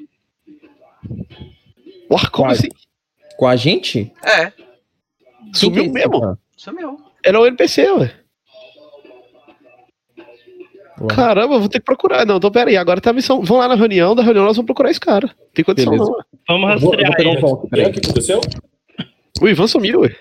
Ué, 2.11 2.30
como 2.30 2.49
Quase. 2.49 2.67
assim? 2.67 2.85
Com 3.37 3.47
a 3.47 3.55
gente? 3.55 4.11
É. 4.23 4.51
Sumiu 5.53 5.91
mesmo? 5.91 6.37
Sumiu. 6.55 6.97
Era 7.23 7.39
o 7.39 7.45
NPC, 7.45 7.89
ué. 7.91 8.11
Ué. 11.01 11.07
Caramba, 11.13 11.59
vou 11.59 11.67
ter 11.67 11.79
que 11.79 11.85
procurar. 11.85 12.25
Não, 12.25 12.37
então 12.37 12.51
pera 12.51 12.69
aí. 12.69 12.77
Agora 12.77 13.01
tá 13.01 13.09
a 13.09 13.13
missão. 13.13 13.41
Vamos 13.41 13.61
lá 13.61 13.67
na 13.67 13.75
reunião. 13.75 14.15
Da 14.15 14.23
reunião 14.23 14.45
nós 14.45 14.55
vamos 14.55 14.67
procurar 14.67 14.91
esse 14.91 14.99
cara. 14.99 15.29
Tem 15.53 15.65
condição 15.65 15.91
Beleza. 15.91 16.09
não. 16.09 16.23
Vamos 16.47 16.69
rastrear 16.69 17.13
vou, 17.17 17.23
vou 17.25 17.33
um 17.33 17.41
ponto, 17.41 17.65
O 17.65 17.69
que 17.69 17.81
aconteceu? 17.81 18.41
O 19.41 19.47
Ivan 19.49 19.67
sumiu, 19.67 20.01
ué. 20.01 20.15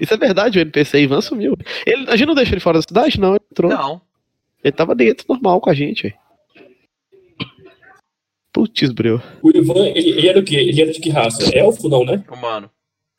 Isso 0.00 0.14
é 0.14 0.16
verdade, 0.16 0.58
o 0.58 0.62
NPC 0.62 1.00
Ivan 1.00 1.20
sumiu. 1.20 1.56
Ele, 1.86 2.10
a 2.10 2.16
gente 2.16 2.26
não 2.26 2.34
deixou 2.34 2.54
ele 2.54 2.60
fora 2.60 2.78
da 2.78 2.82
cidade? 2.82 3.20
Não, 3.20 3.34
ele 3.34 3.44
entrou. 3.50 3.70
Não. 3.70 4.00
Ele 4.64 4.72
tava 4.72 4.94
dentro, 4.94 5.26
normal, 5.28 5.60
com 5.60 5.70
a 5.70 5.74
gente, 5.74 6.06
ué. 6.06 6.14
Putz, 8.56 8.90
breu. 8.90 9.20
O 9.42 9.50
Ivan, 9.54 9.86
ele, 9.88 10.12
ele, 10.12 10.28
era 10.28 10.40
o 10.40 10.42
quê? 10.42 10.54
Ele 10.54 10.80
era 10.80 10.90
de 10.90 10.98
que 10.98 11.10
raça? 11.10 11.54
Elfo, 11.54 11.90
não, 11.90 12.06
né? 12.06 12.24
Humano. 12.26 12.70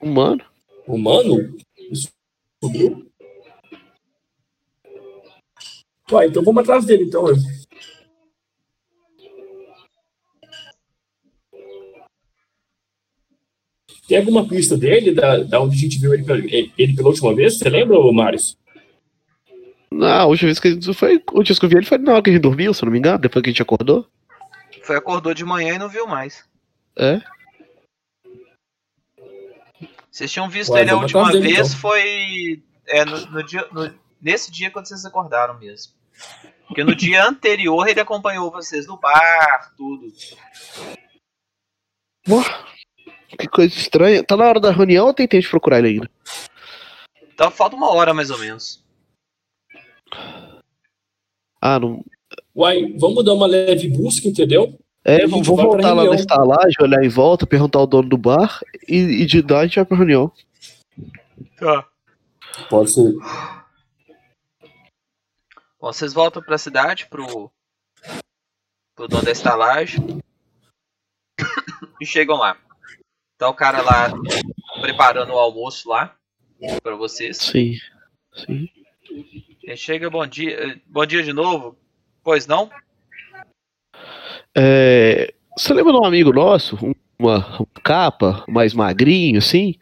Humano? 0.02 0.44
Humano? 0.88 1.56
Isso 1.92 2.10
subiu? 2.60 3.06
Ué, 6.12 6.26
então 6.26 6.44
vamos 6.44 6.64
atrás 6.64 6.86
dele, 6.86 7.04
então. 7.04 7.26
tem 14.08 14.18
alguma 14.18 14.48
pista 14.48 14.76
dele, 14.76 15.12
da, 15.12 15.44
da 15.44 15.62
onde 15.62 15.76
a 15.76 15.80
gente 15.80 16.00
viu 16.00 16.16
ele, 16.16 16.26
ele, 16.32 16.72
ele 16.76 16.96
pela 16.96 17.10
última 17.10 17.36
vez? 17.36 17.60
Você 17.60 17.70
lembra, 17.70 17.96
Marius? 18.12 18.58
Não, 19.92 20.08
a 20.08 20.26
última 20.26 20.48
vez 20.48 20.60
que 20.60 20.70
a 20.70 20.72
gente 20.72 20.94
foi. 20.96 21.22
O 21.32 21.44
dia 21.44 21.56
que 21.56 21.64
eu 21.64 21.70
vi 21.70 21.76
ele 21.76 21.86
foi 21.86 22.00
na 22.00 22.14
hora 22.14 22.24
que 22.24 22.32
a 22.32 22.34
gente 22.34 22.42
dormiu, 22.42 22.74
se 22.74 22.82
eu 22.82 22.88
não 22.88 22.94
me 22.94 22.98
engano, 22.98 23.20
depois 23.20 23.44
que 23.44 23.50
a 23.50 23.52
gente 23.52 23.62
acordou. 23.62 24.08
Foi, 24.88 24.96
acordou 24.96 25.34
de 25.34 25.44
manhã 25.44 25.76
e 25.76 25.78
não 25.78 25.90
viu 25.90 26.08
mais. 26.08 26.48
É. 26.98 27.20
Vocês 30.10 30.32
tinham 30.32 30.50
visto 30.50 30.72
Ué, 30.72 30.82
ele 30.82 30.92
a 30.92 30.96
última 30.96 31.30
vez, 31.30 31.68
então. 31.68 31.80
foi 31.80 32.64
é, 32.88 33.04
no, 33.04 33.20
no 33.28 33.44
dia, 33.44 33.68
no- 33.72 33.94
nesse 34.22 34.50
dia 34.50 34.72
quando 34.72 34.88
vocês 34.88 35.06
acordaram 35.06 35.60
mesmo. 35.60 35.94
Porque 36.68 36.86
no 36.86 36.96
dia 36.96 37.26
anterior 37.28 37.86
ele 37.88 38.00
acompanhou 38.00 38.50
vocês 38.50 38.88
no 38.88 38.98
bar, 38.98 39.74
tudo. 39.76 40.08
Que 43.38 43.48
coisa 43.48 43.76
estranha. 43.76 44.24
Tá 44.24 44.38
na 44.38 44.46
hora 44.46 44.60
da 44.60 44.72
reunião 44.72 45.08
ou 45.08 45.14
tem 45.14 45.28
tempo 45.28 45.44
de 45.44 45.50
procurar 45.50 45.80
ele 45.80 45.88
ainda? 45.90 46.12
Então 47.34 47.52
falta 47.52 47.76
uma 47.76 47.92
hora 47.92 48.14
mais 48.14 48.32
ou 48.32 48.38
menos. 48.40 48.84
Ah, 51.62 51.78
não. 51.78 52.04
Uai, 52.58 52.92
vamos 52.98 53.24
dar 53.24 53.36
uma 53.36 53.46
leve 53.46 53.88
busca, 53.88 54.28
entendeu? 54.28 54.80
É, 55.06 55.20
gente 55.20 55.30
vamos 55.30 55.48
voltar 55.48 55.94
lá 55.94 56.06
na 56.06 56.16
estalagem, 56.16 56.76
olhar 56.82 57.04
em 57.04 57.08
volta, 57.08 57.46
perguntar 57.46 57.78
ao 57.78 57.86
dono 57.86 58.10
do 58.10 58.18
bar 58.18 58.62
e, 58.88 58.98
e 58.98 59.26
de 59.28 59.44
dar 59.44 59.60
a 59.60 59.68
gente 59.68 59.76
vai 59.76 59.86
pra 59.86 59.98
reunião. 59.98 60.32
Tá. 61.56 61.88
Pode 62.68 62.92
ser. 62.92 63.14
Bom, 65.80 65.94
vocês 65.94 66.14
voltam 66.14 66.42
pra 66.42 66.58
cidade, 66.58 67.06
pro, 67.06 67.52
pro 68.96 69.08
dono 69.08 69.24
da 69.24 69.32
estalagem. 69.32 70.20
e 72.02 72.06
chegam 72.08 72.38
lá. 72.38 72.58
Tá 73.38 73.48
o 73.48 73.54
cara 73.54 73.84
lá 73.84 74.12
preparando 74.82 75.32
o 75.32 75.38
almoço 75.38 75.88
lá 75.88 76.16
pra 76.82 76.96
vocês. 76.96 77.38
Sim. 77.38 77.76
Sim. 78.34 78.68
Ele 79.62 79.78
chega, 79.78 80.10
bom 80.10 80.26
dia. 80.26 80.82
Bom 80.88 81.06
dia 81.06 81.22
de 81.22 81.32
novo. 81.32 81.78
Pois 82.28 82.46
não? 82.46 82.70
É, 84.54 85.34
você 85.58 85.74
lembra 85.74 85.94
de 85.94 86.00
um 86.00 86.04
amigo 86.04 86.34
nosso? 86.34 86.76
Um- 86.86 86.94
Uma, 87.18 87.38
uma 87.58 87.68
capa, 87.82 88.44
mais 88.50 88.74
magrinho, 88.74 89.38
assim? 89.40 89.76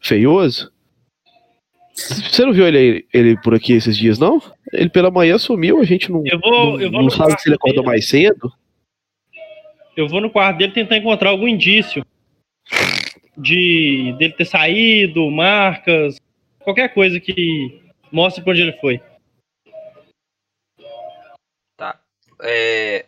Feioso? 0.00 0.70
Você 1.94 2.44
não 2.44 2.52
viu 2.52 2.68
ele, 2.68 3.08
ele 3.12 3.40
por 3.40 3.54
aqui 3.54 3.72
esses 3.72 3.96
dias, 3.96 4.18
não? 4.18 4.38
Ele 4.70 4.90
pela 4.90 5.10
manhã 5.10 5.38
sumiu, 5.38 5.80
a 5.80 5.84
gente 5.84 6.12
não, 6.12 6.22
Eu 6.26 6.38
vou, 6.38 6.52
não, 6.52 6.80
eu 6.80 6.90
vou 6.90 6.98
não 7.00 7.04
no 7.06 7.10
sabe 7.10 7.30
quarto 7.30 7.40
se 7.40 7.48
ele 7.48 7.56
acordou 7.56 7.76
dele, 7.82 7.86
mais 7.86 8.06
cedo. 8.08 8.52
Eu 9.96 10.06
vou 10.06 10.20
no 10.20 10.30
quarto 10.30 10.58
dele 10.58 10.72
tentar 10.74 10.98
encontrar 10.98 11.30
algum 11.30 11.48
indício 11.48 12.04
de 13.36 14.14
dele 14.18 14.34
ter 14.34 14.44
saído, 14.44 15.28
marcas, 15.30 16.20
qualquer 16.60 16.92
coisa 16.94 17.18
que 17.18 17.82
mostre 18.12 18.44
pra 18.44 18.52
onde 18.52 18.60
ele 18.62 18.72
foi. 18.74 19.00
Tá. 21.76 22.00
É... 22.42 23.06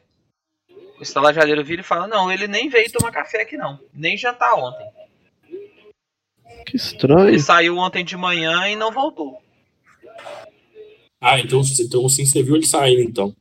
O 0.99 1.03
estalajadeiro 1.03 1.65
vira 1.65 1.81
e 1.81 1.85
fala: 1.85 2.07
Não, 2.07 2.31
ele 2.31 2.47
nem 2.47 2.69
veio 2.69 2.91
tomar 2.93 3.11
café 3.11 3.43
aqui, 3.43 3.57
não. 3.57 3.79
Nem 3.93 4.17
jantar 4.17 4.55
ontem. 4.55 4.87
Que 6.67 6.77
estranho. 6.77 7.29
Ele 7.29 7.39
saiu 7.39 7.77
ontem 7.77 8.05
de 8.05 8.17
manhã 8.17 8.69
e 8.69 8.77
não 8.77 8.93
voltou. 8.93 9.41
Ah, 11.21 11.39
então, 11.39 11.61
então 11.79 12.09
sim, 12.09 12.25
você 12.25 12.43
viu 12.43 12.57
ele 12.57 12.67
saindo, 12.67 13.03
então. 13.03 13.35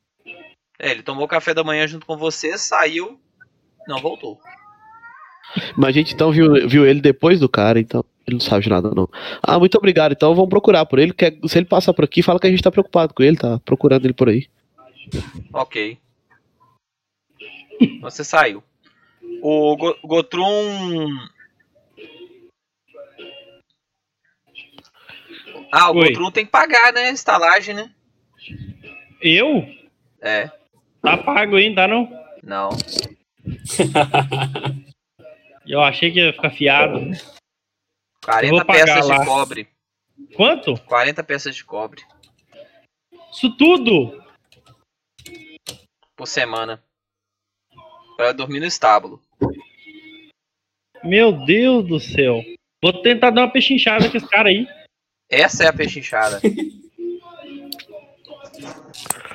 É, 0.78 0.91
ele 0.91 1.03
tomou 1.03 1.28
café 1.28 1.53
da 1.53 1.64
manhã 1.64 1.88
junto 1.88 2.06
com 2.06 2.18
você, 2.18 2.57
saiu, 2.57 3.20
não 3.88 3.99
voltou. 3.99 4.40
Mas 5.76 5.90
a 5.90 5.91
gente 5.91 6.14
então 6.14 6.32
viu, 6.32 6.68
viu 6.68 6.86
ele 6.86 7.02
depois 7.02 7.40
do 7.40 7.49
cara, 7.49 7.80
então 7.80 8.03
ele 8.28 8.36
não 8.36 8.41
sabe 8.41 8.64
de 8.64 8.70
nada, 8.70 8.91
não. 8.95 9.10
Ah, 9.41 9.57
muito 9.57 9.78
obrigado. 9.78 10.11
Então 10.11 10.36
vamos 10.36 10.49
procurar 10.49 10.86
por 10.86 10.99
ele. 10.99 11.14
Que 11.14 11.38
se 11.48 11.57
ele 11.57 11.66
passar 11.66 11.94
por 11.94 12.06
aqui, 12.06 12.22
fala 12.22 12.40
que 12.40 12.48
a 12.48 12.49
gente 12.49 12.61
tá 12.61 12.72
preocupado 12.72 13.14
com 13.14 13.24
ele, 13.24 13.36
tá 13.36 13.60
procurando 13.66 14.06
ele 14.06 14.14
por 14.14 14.30
aí. 14.30 14.48
Ok. 15.53 15.98
Você 18.02 18.23
saiu. 18.23 18.64
O 19.41 19.76
Go 19.77 19.98
Gotrum. 20.03 21.18
Ah, 25.72 25.91
o 25.91 25.95
Oi. 25.95 26.10
Gotrum 26.10 26.31
tem 26.31 26.45
que 26.45 26.52
pagar, 26.52 26.91
né? 26.94 27.10
Estalagem, 27.11 27.76
né? 27.76 27.91
Eu? 29.22 29.65
É. 30.22 30.52
Tá 31.02 31.18
pago 31.18 31.56
ainda, 31.56 31.84
tá 31.84 31.88
não? 31.88 32.10
Não. 32.44 32.69
Eu 35.65 35.81
achei 35.81 36.11
que 36.11 36.19
ia 36.19 36.34
ficar 36.34 36.49
fiado. 36.49 36.99
40 38.26 38.56
vou 38.56 38.65
pagar 38.65 38.86
peças 38.86 39.07
lá. 39.07 39.18
de 39.19 39.26
cobre. 39.26 39.68
Quanto? 40.36 40.77
40 40.81 41.23
peças 41.23 41.56
de 41.56 41.64
cobre 41.64 42.03
Isso 43.31 43.56
tudo? 43.56 44.22
Por 46.20 46.28
semana. 46.28 46.84
Pra 48.18 48.34
dormir 48.34 48.60
no 48.60 48.66
estábulo. 48.66 49.22
Meu 51.02 51.32
Deus 51.46 51.88
do 51.88 51.98
céu. 51.98 52.44
Vou 52.84 53.02
tentar 53.02 53.30
dar 53.30 53.44
uma 53.44 53.52
pechinchada 53.52 54.10
com 54.12 54.18
esse 54.18 54.28
cara 54.28 54.50
aí. 54.50 54.68
Essa 55.30 55.64
é 55.64 55.68
a 55.70 55.74
pechinchada. 55.74 56.41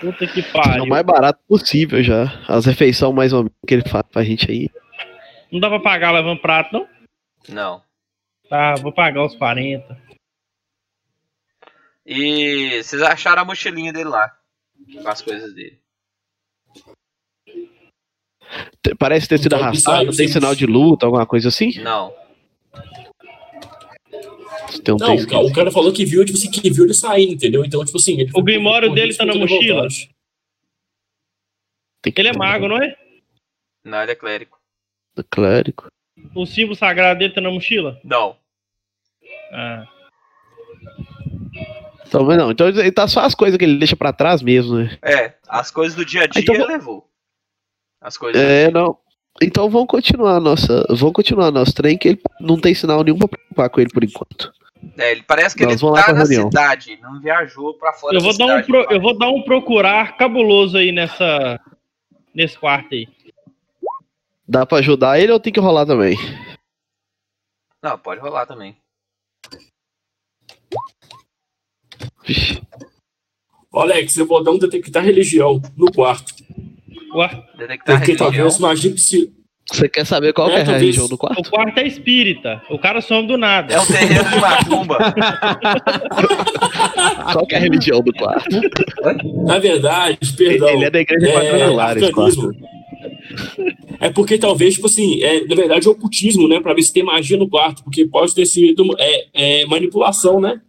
Puta 0.01 0.27
que 0.27 0.40
É 0.40 0.43
o 0.43 0.52
pariu. 0.52 0.86
mais 0.86 1.02
barato 1.06 1.40
possível 1.48 2.02
já. 2.02 2.24
As 2.47 2.66
refeições 2.66 3.15
mais 3.15 3.32
ou 3.32 3.44
menos 3.44 3.55
que 3.66 3.73
ele 3.73 3.89
faz 3.89 4.05
pra 4.11 4.23
gente 4.23 4.51
aí. 4.51 4.69
Não 5.51 5.59
dá 5.59 5.70
pra 5.70 5.81
pagar 5.81 6.11
levando 6.12 6.39
prato, 6.43 6.70
não? 6.74 6.86
Não. 7.48 7.82
Tá, 8.51 8.74
vou 8.74 8.93
pagar 8.93 9.24
os 9.24 9.35
40. 9.36 9.98
E 12.05 12.82
vocês 12.82 13.01
acharam 13.01 13.40
a 13.40 13.44
mochilinha 13.47 13.90
dele 13.90 14.11
lá. 14.11 14.36
Com 15.02 15.09
as 15.09 15.23
coisas 15.23 15.55
dele. 15.55 15.81
Te- 17.47 17.70
Parece 18.98 19.27
ter 19.28 19.39
sido 19.39 19.55
Então, 19.55 19.65
arrastado, 19.66 20.15
tem 20.15 20.28
sinal 20.28 20.55
de 20.55 20.66
luta, 20.66 21.06
alguma 21.06 21.24
coisa 21.24 21.48
assim? 21.48 21.81
Não. 21.81 22.12
Tem 24.85 24.94
um 24.94 24.98
Não, 24.98 25.06
texto 25.06 25.24
o 25.27 25.31
cara- 25.31 25.44
o 25.47 25.52
cara 25.52 25.70
falou 25.70 25.93
que 25.93 26.05
viu, 26.05 26.24
tipo 26.24 26.36
assim, 26.36 26.51
que 26.51 26.70
viu 26.70 26.85
ele 26.85 26.93
saindo, 26.94 27.32
entendeu? 27.32 27.65
Então, 27.65 27.82
tipo 27.85 27.97
assim. 27.97 28.20
Ele 28.20 28.31
O 28.35 28.43
Grimório 28.43 28.93
dele 28.93 29.15
tá 29.15 29.24
na 29.24 29.35
mochila? 29.35 29.89
que- 32.02 32.12
Ele 32.20 32.28
é 32.28 32.32
mago, 32.36 32.69
não 32.69 32.77
é? 32.82 32.94
Não, 33.85 34.02
ele 34.02 34.12
é 34.12 34.15
clérigo. 34.15 34.59
Clérigo. 35.31 35.86
O 36.35 36.44
símbolo 36.44 36.74
sagrado 36.77 37.19
dele 37.19 37.32
tá 37.32 37.40
na 37.40 37.51
mochila? 37.51 37.98
Não. 38.05 38.36
Ah. 39.52 39.86
Então, 42.06 42.24
mas 42.24 42.36
não, 42.36 42.51
então 42.51 42.69
ele 42.69 42.93
tá 42.93 43.09
só 43.09 43.20
as 43.20 43.35
coisas 43.35 43.56
que 43.59 43.65
ele 43.65 43.78
deixa 43.78 43.97
pra 43.97 44.12
trás 44.12 44.43
mesmo, 44.43 44.77
né? 44.77 44.98
É, 45.02 45.35
as 45.48 45.70
coisas 45.70 45.97
do 45.97 46.05
dia 46.05 46.24
a 46.24 46.27
dia 46.27 46.43
Então, 46.43 46.55
ele 46.55 46.66
levou. 46.66 47.09
As 48.05 48.16
coisas. 48.16 48.40
É, 48.40 48.70
não. 48.70 48.97
Então 49.43 49.68
vamos 49.68 49.89
continuar 49.89 50.36
a 50.36 50.40
nossa. 50.40 50.86
Vamos 50.90 51.12
continuar 51.14 51.51
nosso 51.51 51.74
trem, 51.74 51.98
que 51.98 52.09
ele 52.10 52.22
não 52.39 52.60
tem 52.60 52.72
sinal 52.74 53.02
nenhum 53.02 53.18
pra 53.18 53.26
preocupar 53.26 53.68
com 53.70 53.81
ele 53.81 53.90
por 53.90 54.05
enquanto. 54.05 54.52
É, 54.98 55.10
ele 55.12 55.22
parece 55.22 55.56
que 55.56 55.64
Nós 55.64 55.82
ele 55.82 55.93
tá 55.94 56.12
na 56.12 56.18
reunião. 56.20 56.44
cidade, 56.51 56.98
não 57.01 57.18
viajou 57.20 57.74
pra 57.74 57.93
fora 57.94 58.16
Eu 58.16 58.20
vou, 58.20 58.36
da 58.36 58.39
dar 58.39 58.44
um 58.44 58.62
cidade. 58.62 58.66
pro- 58.66 58.94
eu 58.94 59.01
vou 59.01 59.18
dar 59.18 59.31
um 59.31 59.43
procurar 59.43 60.16
cabuloso 60.16 60.76
aí 60.76 60.93
nessa. 60.93 61.59
Nesse 62.35 62.59
quarto 62.59 62.94
aí. 62.94 63.09
Dá 64.47 64.66
pra 64.66 64.78
ajudar 64.78 65.18
ele 65.18 65.32
ou 65.32 65.40
tem 65.40 65.52
que 65.52 65.59
rolar 65.60 65.86
também? 65.86 66.16
Não, 67.82 67.98
pode 67.98 68.20
rolar 68.20 68.44
também. 68.47 68.76
Alex, 73.72 74.16
eu 74.16 74.26
vou 74.26 74.43
dar 74.43 74.52
um 74.52 74.59
detectar 74.59 75.02
religião 75.05 75.60
no 75.76 75.90
quarto. 75.90 76.35
Ué, 77.15 77.28
Detectar 77.57 77.97
Porque 77.99 78.12
religião. 78.12 78.16
talvez 78.16 78.59
magia 78.59 78.91
psi... 78.93 79.32
Você 79.73 79.89
quer 79.89 80.05
saber 80.05 80.35
qual 80.35 80.51
É, 80.51 80.59
é 80.59 80.61
a 80.61 80.65
religião 80.65 81.09
do 81.09 81.15
o 81.15 81.19
quarto? 81.19 81.51
quarto 81.51 81.78
é 81.78 81.86
espírita. 81.86 82.61
O 82.69 82.78
cara 82.78 83.01
some 83.01 83.27
do 83.27 83.39
nada. 83.39 83.73
É 83.73 83.81
um 83.81 83.86
terreno 83.86 84.28
de 84.28 84.39
macumba. 84.39 84.99
Qual 87.32 87.47
que 87.47 87.55
é 87.55 87.59
a 87.59 87.61
religião 87.62 88.03
do 88.03 88.12
quarto? 88.12 88.61
Na 89.47 89.59
verdade, 89.59 90.19
perdão. 90.36 90.69
Ele 90.69 90.85
é 90.85 90.91
da 90.91 91.01
igreja 91.01 91.32
quadrangular, 91.32 91.97
esse 91.97 92.12
quarto. 92.12 92.51
É 94.01 94.11
porque 94.11 94.36
talvez, 94.36 94.74
tipo 94.74 94.86
assim, 94.86 95.23
é, 95.23 95.47
na 95.47 95.55
verdade 95.55 95.86
é 95.86 95.91
ocultismo, 95.91 96.47
né? 96.47 96.61
Pra 96.61 96.74
ver 96.74 96.82
se 96.82 96.93
tem 96.93 97.03
magia 97.03 97.39
no 97.39 97.49
quarto, 97.49 97.82
porque 97.82 98.05
pode 98.07 98.35
ter 98.35 98.45
sido 98.47 98.85
é, 98.99 99.62
é, 99.62 99.66
manipulação, 99.66 100.41
né? 100.41 100.61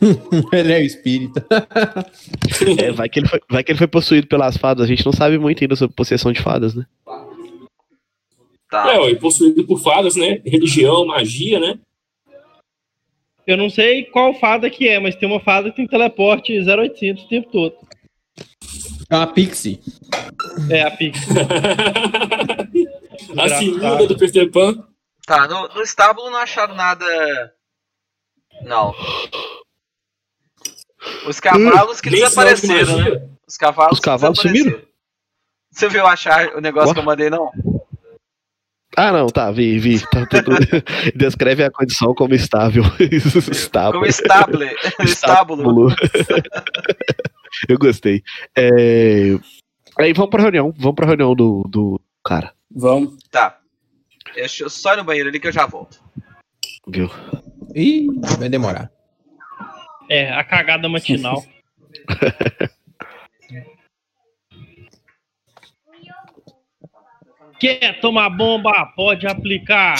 Ele 0.52 0.72
é 0.72 0.78
o 0.78 0.82
espírita. 0.82 1.46
É, 2.78 2.90
vai, 2.90 3.08
que 3.08 3.20
ele 3.20 3.28
foi, 3.28 3.40
vai 3.48 3.62
que 3.62 3.70
ele 3.70 3.78
foi 3.78 3.86
possuído 3.86 4.26
pelas 4.26 4.56
fadas. 4.56 4.84
A 4.84 4.86
gente 4.88 5.04
não 5.04 5.12
sabe 5.12 5.38
muito 5.38 5.62
ainda 5.62 5.76
sobre 5.76 5.94
possessão 5.94 6.32
de 6.32 6.42
fadas, 6.42 6.74
né? 6.74 6.84
Tá. 8.68 8.92
É, 8.92 8.98
ó, 8.98 9.08
e 9.08 9.16
possuído 9.16 9.64
por 9.64 9.80
fadas, 9.80 10.16
né? 10.16 10.40
Religião, 10.44 11.06
magia, 11.06 11.60
né? 11.60 11.78
Eu 13.46 13.56
não 13.56 13.70
sei 13.70 14.04
qual 14.04 14.34
fada 14.34 14.68
que 14.68 14.88
é, 14.88 14.98
mas 14.98 15.14
tem 15.14 15.28
uma 15.28 15.40
fada 15.40 15.70
que 15.70 15.76
tem 15.76 15.86
teleporte 15.86 16.52
0800 16.58 17.24
o 17.24 17.28
tempo 17.28 17.50
todo. 17.50 17.76
É 19.08 19.16
uma 19.16 19.26
pixie. 19.26 19.80
É, 20.70 20.82
a 20.82 20.90
Pix. 20.90 21.18
a 23.36 23.48
segunda 23.48 24.06
do 24.06 24.18
Peter 24.18 24.50
Pan. 24.50 24.86
Tá, 25.26 25.48
no, 25.48 25.68
no 25.68 25.82
estábulo 25.82 26.30
não 26.30 26.38
acharam 26.38 26.74
nada. 26.74 27.54
Não. 28.62 28.94
Os 31.26 31.40
cavalos 31.40 32.00
que 32.00 32.10
desapareceram, 32.10 32.98
né? 32.98 33.28
Os 33.46 33.56
cavalos, 33.56 33.92
Os 33.94 34.00
cavalos 34.00 34.38
desapareceram. 34.38 34.82
Você 35.70 35.88
viu 35.88 36.06
achar 36.06 36.54
o 36.56 36.60
negócio 36.60 36.94
que 36.94 37.00
eu 37.00 37.04
mandei, 37.04 37.28
não? 37.30 37.50
Ah, 38.96 39.12
não, 39.12 39.26
tá, 39.28 39.50
vi, 39.52 39.78
vi. 39.78 40.00
Tá, 40.00 40.26
tudo- 40.26 40.56
Descreve 41.14 41.62
a 41.62 41.70
condição 41.70 42.14
como 42.14 42.34
estável. 42.34 42.82
estável. 43.52 43.92
Como 43.92 44.06
estable. 44.08 44.70
estábulo. 45.00 45.88
Estábulo. 45.90 45.96
Eu 47.68 47.78
gostei. 47.78 48.22
É... 48.56 49.38
Aí 49.98 50.12
vamos 50.12 50.30
pra 50.30 50.42
reunião. 50.42 50.72
Vamos 50.76 50.96
pra 50.96 51.06
reunião 51.06 51.34
do, 51.34 51.62
do 51.68 52.00
cara. 52.24 52.52
Vamos. 52.70 53.16
Tá. 53.30 53.58
Deixa 54.34 54.64
eu 54.64 54.70
só 54.70 54.94
ir 54.94 54.96
no 54.96 55.04
banheiro 55.04 55.28
ali 55.28 55.38
que 55.38 55.48
eu 55.48 55.52
já 55.52 55.66
volto. 55.66 56.00
Viu? 56.88 57.10
Ih, 57.74 58.06
vai 58.38 58.48
demorar. 58.48 58.90
É, 60.08 60.32
a 60.32 60.42
cagada 60.42 60.88
matinal. 60.88 61.44
Quer 67.60 68.00
tomar 68.00 68.30
bomba? 68.30 68.72
Pode 68.94 69.26
aplicar. 69.26 69.96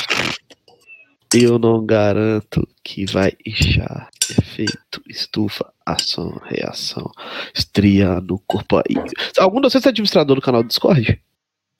Eu 1.34 1.58
não 1.58 1.84
garanto 1.84 2.66
que 2.84 3.04
vai 3.04 3.32
inchar. 3.44 4.08
Efeito, 4.30 5.02
estufa, 5.08 5.72
ação, 5.84 6.40
reação. 6.44 7.10
Estria 7.54 8.20
no 8.20 8.38
corpo 8.46 8.76
aí. 8.76 8.94
Algum 9.38 9.60
de 9.60 9.68
vocês 9.68 9.84
é 9.84 9.88
administrador 9.88 10.36
do 10.36 10.42
canal 10.42 10.62
do 10.62 10.68
Discord? 10.68 11.20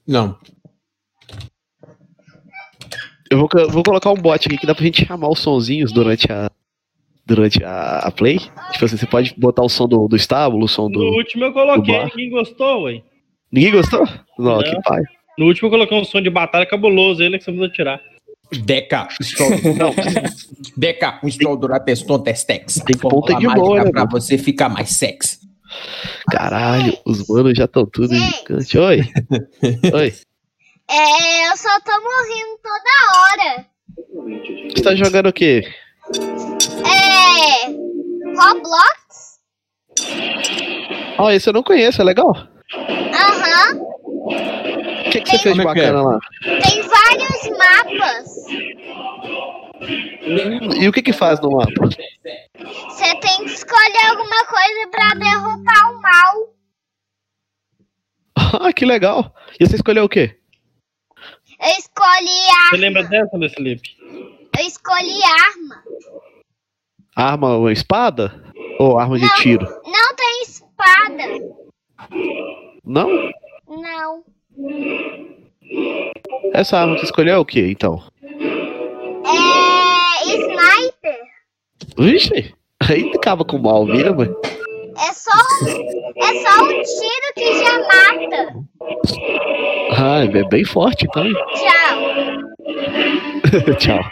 Não. 0.07 0.39
Eu 3.31 3.39
vou, 3.39 3.49
vou 3.71 3.83
colocar 3.83 4.11
um 4.11 4.15
bot 4.15 4.47
aqui 4.47 4.59
que 4.59 4.67
dá 4.67 4.75
pra 4.75 4.85
gente 4.85 5.07
chamar 5.07 5.29
os 5.29 5.39
sonzinhos 5.39 5.93
durante 5.93 6.31
a. 6.33 6.51
Durante 7.29 7.63
a, 7.63 7.99
a 7.99 8.11
play. 8.11 8.39
Tipo 8.73 8.85
assim, 8.87 8.97
você 8.97 9.07
pode 9.07 9.35
botar 9.37 9.63
o 9.63 9.69
som 9.69 9.87
do, 9.87 10.09
do 10.09 10.17
estábulo, 10.17 10.65
o 10.65 10.69
som 10.69 10.89
No 10.89 10.99
do. 10.99 11.05
último 11.11 11.45
eu 11.45 11.53
coloquei, 11.53 12.03
ninguém 12.07 12.31
gostou, 12.31 12.85
ué. 12.85 13.03
Ninguém 13.53 13.71
gostou? 13.73 14.07
Não, 14.39 14.57
Não. 14.57 14.63
que 14.63 14.81
pai. 14.83 15.03
No 15.39 15.45
último 15.47 15.67
eu 15.67 15.71
coloquei 15.71 16.01
um 16.01 16.05
som 16.05 16.23
de 16.23 16.31
batalha 16.31 16.65
cabuloso, 16.67 17.23
ele 17.23 17.37
que 17.39 17.45
você 17.45 17.53
precisa 17.53 17.73
tirar. 17.73 18.01
Deca, 18.65 19.09
stroll. 19.21 19.51
Não. 19.77 19.95
Deca, 20.75 21.21
um 21.23 21.29
stroll 21.31 21.57
durateston 21.59 22.19
testex. 22.21 22.77
Tem 22.87 22.97
ponta 22.97 23.35
de 23.35 23.47
boa, 23.47 23.85
né, 23.85 23.91
pra 23.91 24.01
mano? 24.07 24.11
você 24.11 24.39
ficar 24.39 24.71
mais 24.71 24.89
sexy. 24.91 25.39
Caralho, 26.31 26.97
os 27.05 27.29
manos 27.29 27.53
já 27.57 27.67
estão 27.67 27.85
tudo 27.85 28.15
gigante. 28.15 28.79
Oi. 28.79 29.01
Oi. 29.95 30.13
É, 30.91 31.51
eu 31.53 31.57
só 31.59 31.79
tô 31.85 31.93
morrendo 31.93 32.59
toda 32.63 33.53
hora. 33.53 33.67
Você 34.75 34.83
tá 34.83 34.95
jogando 34.95 35.29
o 35.29 35.33
quê? 35.33 35.63
É. 36.15 37.08
Roblox? 38.37 39.39
Ó, 41.19 41.31
esse 41.31 41.49
eu 41.49 41.53
não 41.53 41.63
conheço, 41.63 42.01
é 42.01 42.05
legal. 42.05 42.33
Aham. 42.75 43.81
O 45.07 45.11
que, 45.11 45.21
que 45.21 45.31
você 45.31 45.39
fez 45.39 45.55
de 45.55 45.61
é 45.61 45.63
é? 45.63 45.67
bacana 45.67 46.03
lá? 46.03 46.19
Tem 46.43 46.83
vários 46.83 47.59
mapas. 47.59 48.27
E 50.81 50.89
o 50.89 50.93
que 50.93 51.03
que 51.03 51.13
faz 51.13 51.41
no 51.41 51.51
mapa? 51.53 51.89
Você 52.59 53.15
tem 53.17 53.45
que 53.45 53.53
escolher 53.53 54.07
alguma 54.11 54.45
coisa 54.45 54.89
pra 54.91 55.15
derrotar 55.15 55.93
o 55.93 56.01
mal. 56.03 56.55
Ah, 58.61 58.73
que 58.73 58.87
legal. 58.87 59.35
E 59.61 59.67
você 59.67 59.77
escolheu 59.77 60.05
o 60.05 60.09
quê? 60.09 60.39
Eu 61.61 61.69
escolhi 61.79 62.25
Você 62.25 62.53
arma. 62.67 62.79
lembra 62.79 63.03
dessa, 63.05 63.37
Luiz 63.37 63.53
Felipe? 63.53 63.91
Eu 64.59 64.65
escolhi 64.67 65.21
arma. 65.23 65.83
Arma 67.19 67.57
ou 67.57 67.69
espada? 67.69 68.33
Ou 68.79 68.97
arma 68.97 69.19
de 69.19 69.25
Não. 69.27 69.35
tiro? 69.35 69.67
Não 69.85 70.15
tem 70.15 70.43
espada. 70.45 71.25
Não? 72.85 73.09
Não. 73.69 74.23
Essa 76.53 76.79
arma 76.79 76.95
que 76.95 77.01
você 77.01 77.07
escolheu 77.07 77.35
é 77.35 77.39
o 77.39 77.45
quê, 77.45 77.67
então? 77.73 78.01
É. 79.27 80.29
Sniper. 80.29 81.19
Vixe, 81.99 82.55
aí 82.89 83.11
acaba 83.13 83.45
com 83.45 83.59
mal 83.59 83.85
mesmo. 83.85 84.23
É 84.23 85.13
só. 85.13 85.33
É 86.19 86.35
só 86.41 86.63
um 86.63 86.69
tiro 86.69 87.35
que 87.35 87.59
já 87.59 87.79
mata. 87.81 88.55
Ah, 89.97 90.21
é 90.25 90.49
bem 90.49 90.65
forte, 90.65 91.05
então. 91.05 91.25
Tchau. 91.57 91.99
Tchau. 93.77 94.05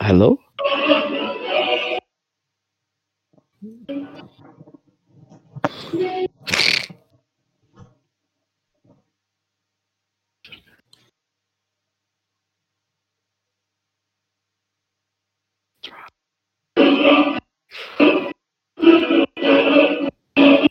Hello? 0.00 0.38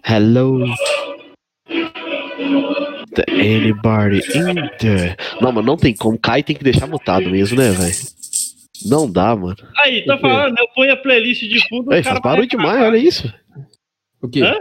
Hello? 0.04 0.66
Anybody 3.42 4.20
in 4.36 4.70
there? 4.80 5.18
Não, 5.42 5.52
mas 5.52 5.66
não 5.66 5.78
tem 5.78 5.96
como. 5.96 6.18
Cai 6.18 6.44
tem 6.44 6.56
que 6.56 6.64
deixar 6.64 6.88
mutado 6.88 7.30
mesmo, 7.30 7.58
né, 7.58 7.72
velho? 7.72 7.96
Não 8.86 9.12
dá, 9.12 9.36
mano. 9.36 9.58
Aí, 9.78 10.02
quê? 10.02 10.18
falando, 10.18 10.58
eu 10.58 10.68
ponho 10.70 10.94
a 10.94 10.98
playlist 10.98 11.44
de 11.44 11.68
fundo. 11.68 11.94
Ei, 11.94 12.00
o 12.00 12.04
cara 12.04 12.16
faz 12.16 12.24
barulho 12.24 12.48
demais, 12.48 12.82
olha 12.82 12.98
isso. 12.98 13.32
O 14.22 14.28
quê? 14.28 14.42
Hã? 14.42 14.56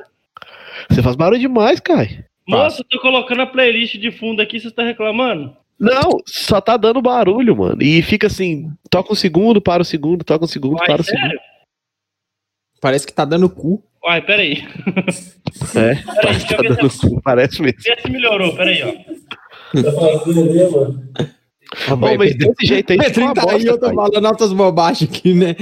Você 0.89 1.03
faz 1.03 1.17
barulho 1.17 1.41
demais, 1.41 1.81
Kai. 1.81 2.25
Eu 2.49 2.85
tô 2.85 3.01
colocando 3.01 3.43
a 3.43 3.47
playlist 3.47 3.97
de 3.97 4.11
fundo 4.11 4.43
aqui, 4.43 4.59
você 4.59 4.69
está 4.69 4.83
reclamando? 4.83 5.57
Não, 5.79 6.21
só 6.27 6.61
tá 6.61 6.77
dando 6.77 7.01
barulho, 7.01 7.57
mano. 7.57 7.83
E 7.83 8.03
fica 8.03 8.27
assim, 8.27 8.71
toca 8.91 9.13
um 9.13 9.17
segundo, 9.17 9.63
para 9.63 9.83
o 9.83 9.85
segundo, 9.85 10.25
toca 10.25 10.45
um 10.45 10.49
segundo, 10.49 10.77
para 10.77 11.01
o 11.01 11.05
segundo. 11.05 11.35
Parece 12.81 13.07
que 13.07 13.13
tá 13.13 13.25
dando 13.25 13.49
cu. 13.49 13.83
Uai, 14.05 14.23
peraí. 14.23 14.65
É, 15.77 15.95
Peraí, 15.95 16.47
tá 16.49 16.57
ver 16.63 16.77
dando 16.77 16.91
cu, 16.99 17.21
parece 17.23 17.61
mesmo. 17.61 17.81
Vê 17.83 18.01
se 18.01 18.11
melhorou, 18.11 18.57
peraí, 18.57 18.83
ó. 18.83 18.93
Tá 19.83 19.93
fazendo, 19.93 20.73
mano? 20.73 21.09
Bom, 21.89 22.17
mas 22.19 22.35
desse 22.37 22.67
jeito 22.67 22.93
aí 22.93 22.99
Petrinho 22.99 23.33
tá 23.33 23.45
aí, 23.49 23.65
eu 23.65 23.79
tô 23.79 23.95
falando 23.95 24.27
altas 24.27 24.53
bobagens 24.53 25.09
aqui, 25.09 25.33
né? 25.35 25.55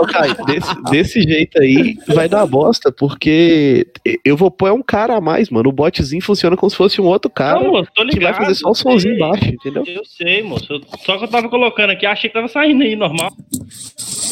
Ô, 0.00 0.06
Kai, 0.06 0.34
desse, 0.46 0.82
desse 0.90 1.22
jeito 1.22 1.60
aí 1.60 1.96
vai 2.08 2.28
dar 2.28 2.46
bosta, 2.46 2.90
porque 2.90 3.86
eu 4.24 4.36
vou 4.36 4.50
pôr 4.50 4.72
um 4.72 4.82
cara 4.82 5.16
a 5.16 5.20
mais, 5.20 5.50
mano. 5.50 5.68
O 5.68 5.72
botzinho 5.72 6.22
funciona 6.22 6.56
como 6.56 6.70
se 6.70 6.76
fosse 6.76 7.00
um 7.00 7.04
outro 7.04 7.30
cara 7.30 7.60
Não, 7.60 7.72
moço, 7.72 7.90
tô 7.94 8.06
que 8.06 8.14
ligado. 8.14 8.36
vai 8.36 8.46
fazer 8.46 8.54
só 8.54 8.70
o 8.70 8.74
somzinho 8.74 9.14
sei. 9.16 9.18
baixo, 9.18 9.44
entendeu? 9.46 9.84
Eu 9.86 10.02
sei, 10.04 10.42
moço. 10.42 10.72
Eu- 10.72 10.80
Só 11.04 11.18
que 11.18 11.24
eu 11.24 11.28
tava 11.28 11.48
colocando 11.48 11.90
aqui, 11.90 12.06
achei 12.06 12.30
que 12.30 12.34
tava 12.34 12.48
saindo 12.48 12.82
aí, 12.82 12.96
normal. 12.96 13.30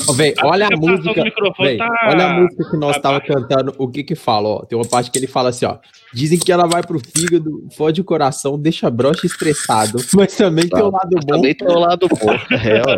Ô, 0.09 0.12
véi, 0.14 0.34
A 0.38 0.46
olha 0.46 0.66
a 0.66 0.70
captação 0.70 0.96
música. 0.96 1.22
véi, 1.60 1.76
tá- 1.76 2.09
Olha 2.09 2.26
a 2.26 2.32
música 2.40 2.70
que 2.70 2.76
nós 2.76 2.96
tá 2.96 3.02
tava 3.02 3.18
baixo. 3.18 3.32
cantando. 3.34 3.74
O 3.78 3.88
que 3.88 4.02
que 4.02 4.14
fala, 4.14 4.48
ó? 4.48 4.64
Tem 4.64 4.76
uma 4.78 4.84
parte 4.88 5.10
que 5.10 5.18
ele 5.18 5.26
fala 5.26 5.50
assim, 5.50 5.66
ó. 5.66 5.76
Dizem 6.14 6.38
que 6.38 6.50
ela 6.52 6.66
vai 6.66 6.82
pro 6.82 6.98
fígado, 7.00 7.66
fode 7.76 8.00
o 8.00 8.04
coração, 8.04 8.59
deixa 8.59 8.90
broxa 8.90 9.26
estressado. 9.26 9.98
Mas 10.22 10.36
também 10.36 10.68
tem 10.68 10.80
o 10.80 10.90
lado 10.90 11.10
bom. 11.10 11.26
Também 11.26 11.52
tem 11.52 11.68
o 11.68 11.78
lado 11.80 12.06
bom. 12.08 12.32
É, 12.52 12.80
ué. 12.86 12.96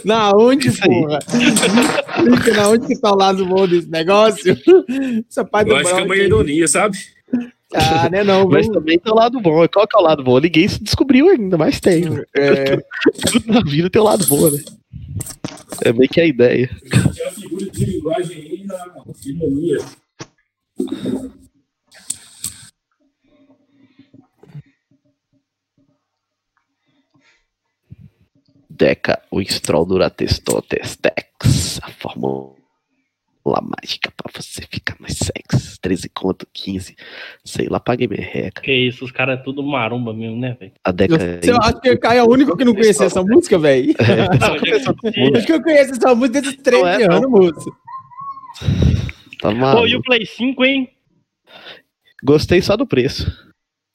Na 0.02 0.34
onde, 0.34 0.68
Isso 0.68 0.80
porra? 0.80 1.18
Explica 1.28 2.54
na 2.54 2.70
onde 2.70 2.86
que 2.86 2.98
tá 2.98 3.12
o 3.12 3.16
lado 3.16 3.44
bom 3.44 3.68
desse 3.68 3.90
negócio? 3.90 4.56
Essa 5.28 5.44
parte 5.44 5.70
Eu 5.70 5.76
do 5.76 5.80
acho 5.82 5.94
que 5.94 6.00
é 6.00 6.04
uma 6.04 6.16
ironia, 6.16 6.66
sabe? 6.66 6.96
Ah, 7.74 8.08
né 8.08 8.24
não, 8.24 8.48
Mas 8.48 8.66
também 8.68 8.98
tem 8.98 9.12
o 9.12 9.16
lado 9.16 9.38
bom. 9.42 9.68
Qual 9.68 9.86
que 9.86 9.94
é 9.94 10.00
o 10.00 10.02
lado 10.02 10.24
bom? 10.24 10.38
Ninguém 10.38 10.68
se 10.68 10.82
descobriu 10.82 11.28
ainda, 11.28 11.58
mas 11.58 11.80
tem. 11.80 12.04
É, 12.34 12.76
Tudo 13.30 13.52
na 13.52 13.60
vida 13.60 13.90
tem 13.90 14.00
o 14.00 14.04
lado 14.04 14.26
bom, 14.26 14.48
né? 14.48 14.58
É 15.82 15.92
meio 15.92 16.08
que 16.08 16.20
a 16.20 16.24
ideia. 16.24 16.70
Tem 16.90 17.26
a 17.26 17.30
figura 17.30 17.66
de 17.66 17.84
linguagem 17.84 18.36
aí 18.38 18.64
na 18.66 18.76
ironia. 19.26 19.78
Deca, 28.76 29.22
o 29.30 29.40
Stroll 29.42 29.86
Durateston 29.86 30.60
Testex. 30.62 31.78
A 31.82 31.90
fórmula 31.90 32.54
mágica 33.62 34.10
pra 34.16 34.32
você 34.34 34.62
ficar 34.70 34.96
mais 34.98 35.16
sexy. 35.16 35.78
13 35.80 36.08
conto, 36.08 36.46
15. 36.52 36.96
Sei 37.44 37.68
lá, 37.68 37.78
paguei 37.78 38.08
minha 38.08 38.22
reca. 38.26 38.62
Que 38.62 38.72
isso, 38.72 39.04
os 39.04 39.12
caras 39.12 39.38
é 39.38 39.42
tudo 39.42 39.62
maromba 39.62 40.12
mesmo, 40.12 40.38
né, 40.40 40.56
velho? 40.58 40.72
A 40.82 40.90
década. 40.90 41.40
Eu, 41.42 41.54
eu 41.54 41.60
acho 41.60 41.80
que 41.80 41.90
o 41.90 42.00
Caio 42.00 42.18
é 42.18 42.22
o 42.24 42.30
único 42.30 42.56
que 42.56 42.64
não 42.64 42.74
conhecia 42.74 43.06
essa 43.06 43.22
música, 43.22 43.58
velho. 43.58 43.94
É, 44.00 45.36
Acho 45.36 45.46
que 45.46 45.52
eu 45.52 45.62
conheço 45.62 45.92
essa 45.92 46.14
música 46.14 46.40
desde 46.40 46.62
13 46.62 46.82
Não 46.82 46.88
é, 46.88 47.04
anos, 47.04 47.30
moço. 47.30 47.70
tá 49.40 49.50
Pô, 49.50 49.54
maluco. 49.54 49.86
e 49.86 49.96
o 49.96 50.02
Play 50.02 50.26
5, 50.26 50.64
hein? 50.64 50.90
Gostei 52.24 52.60
só 52.62 52.76
do 52.76 52.86
preço. 52.86 53.30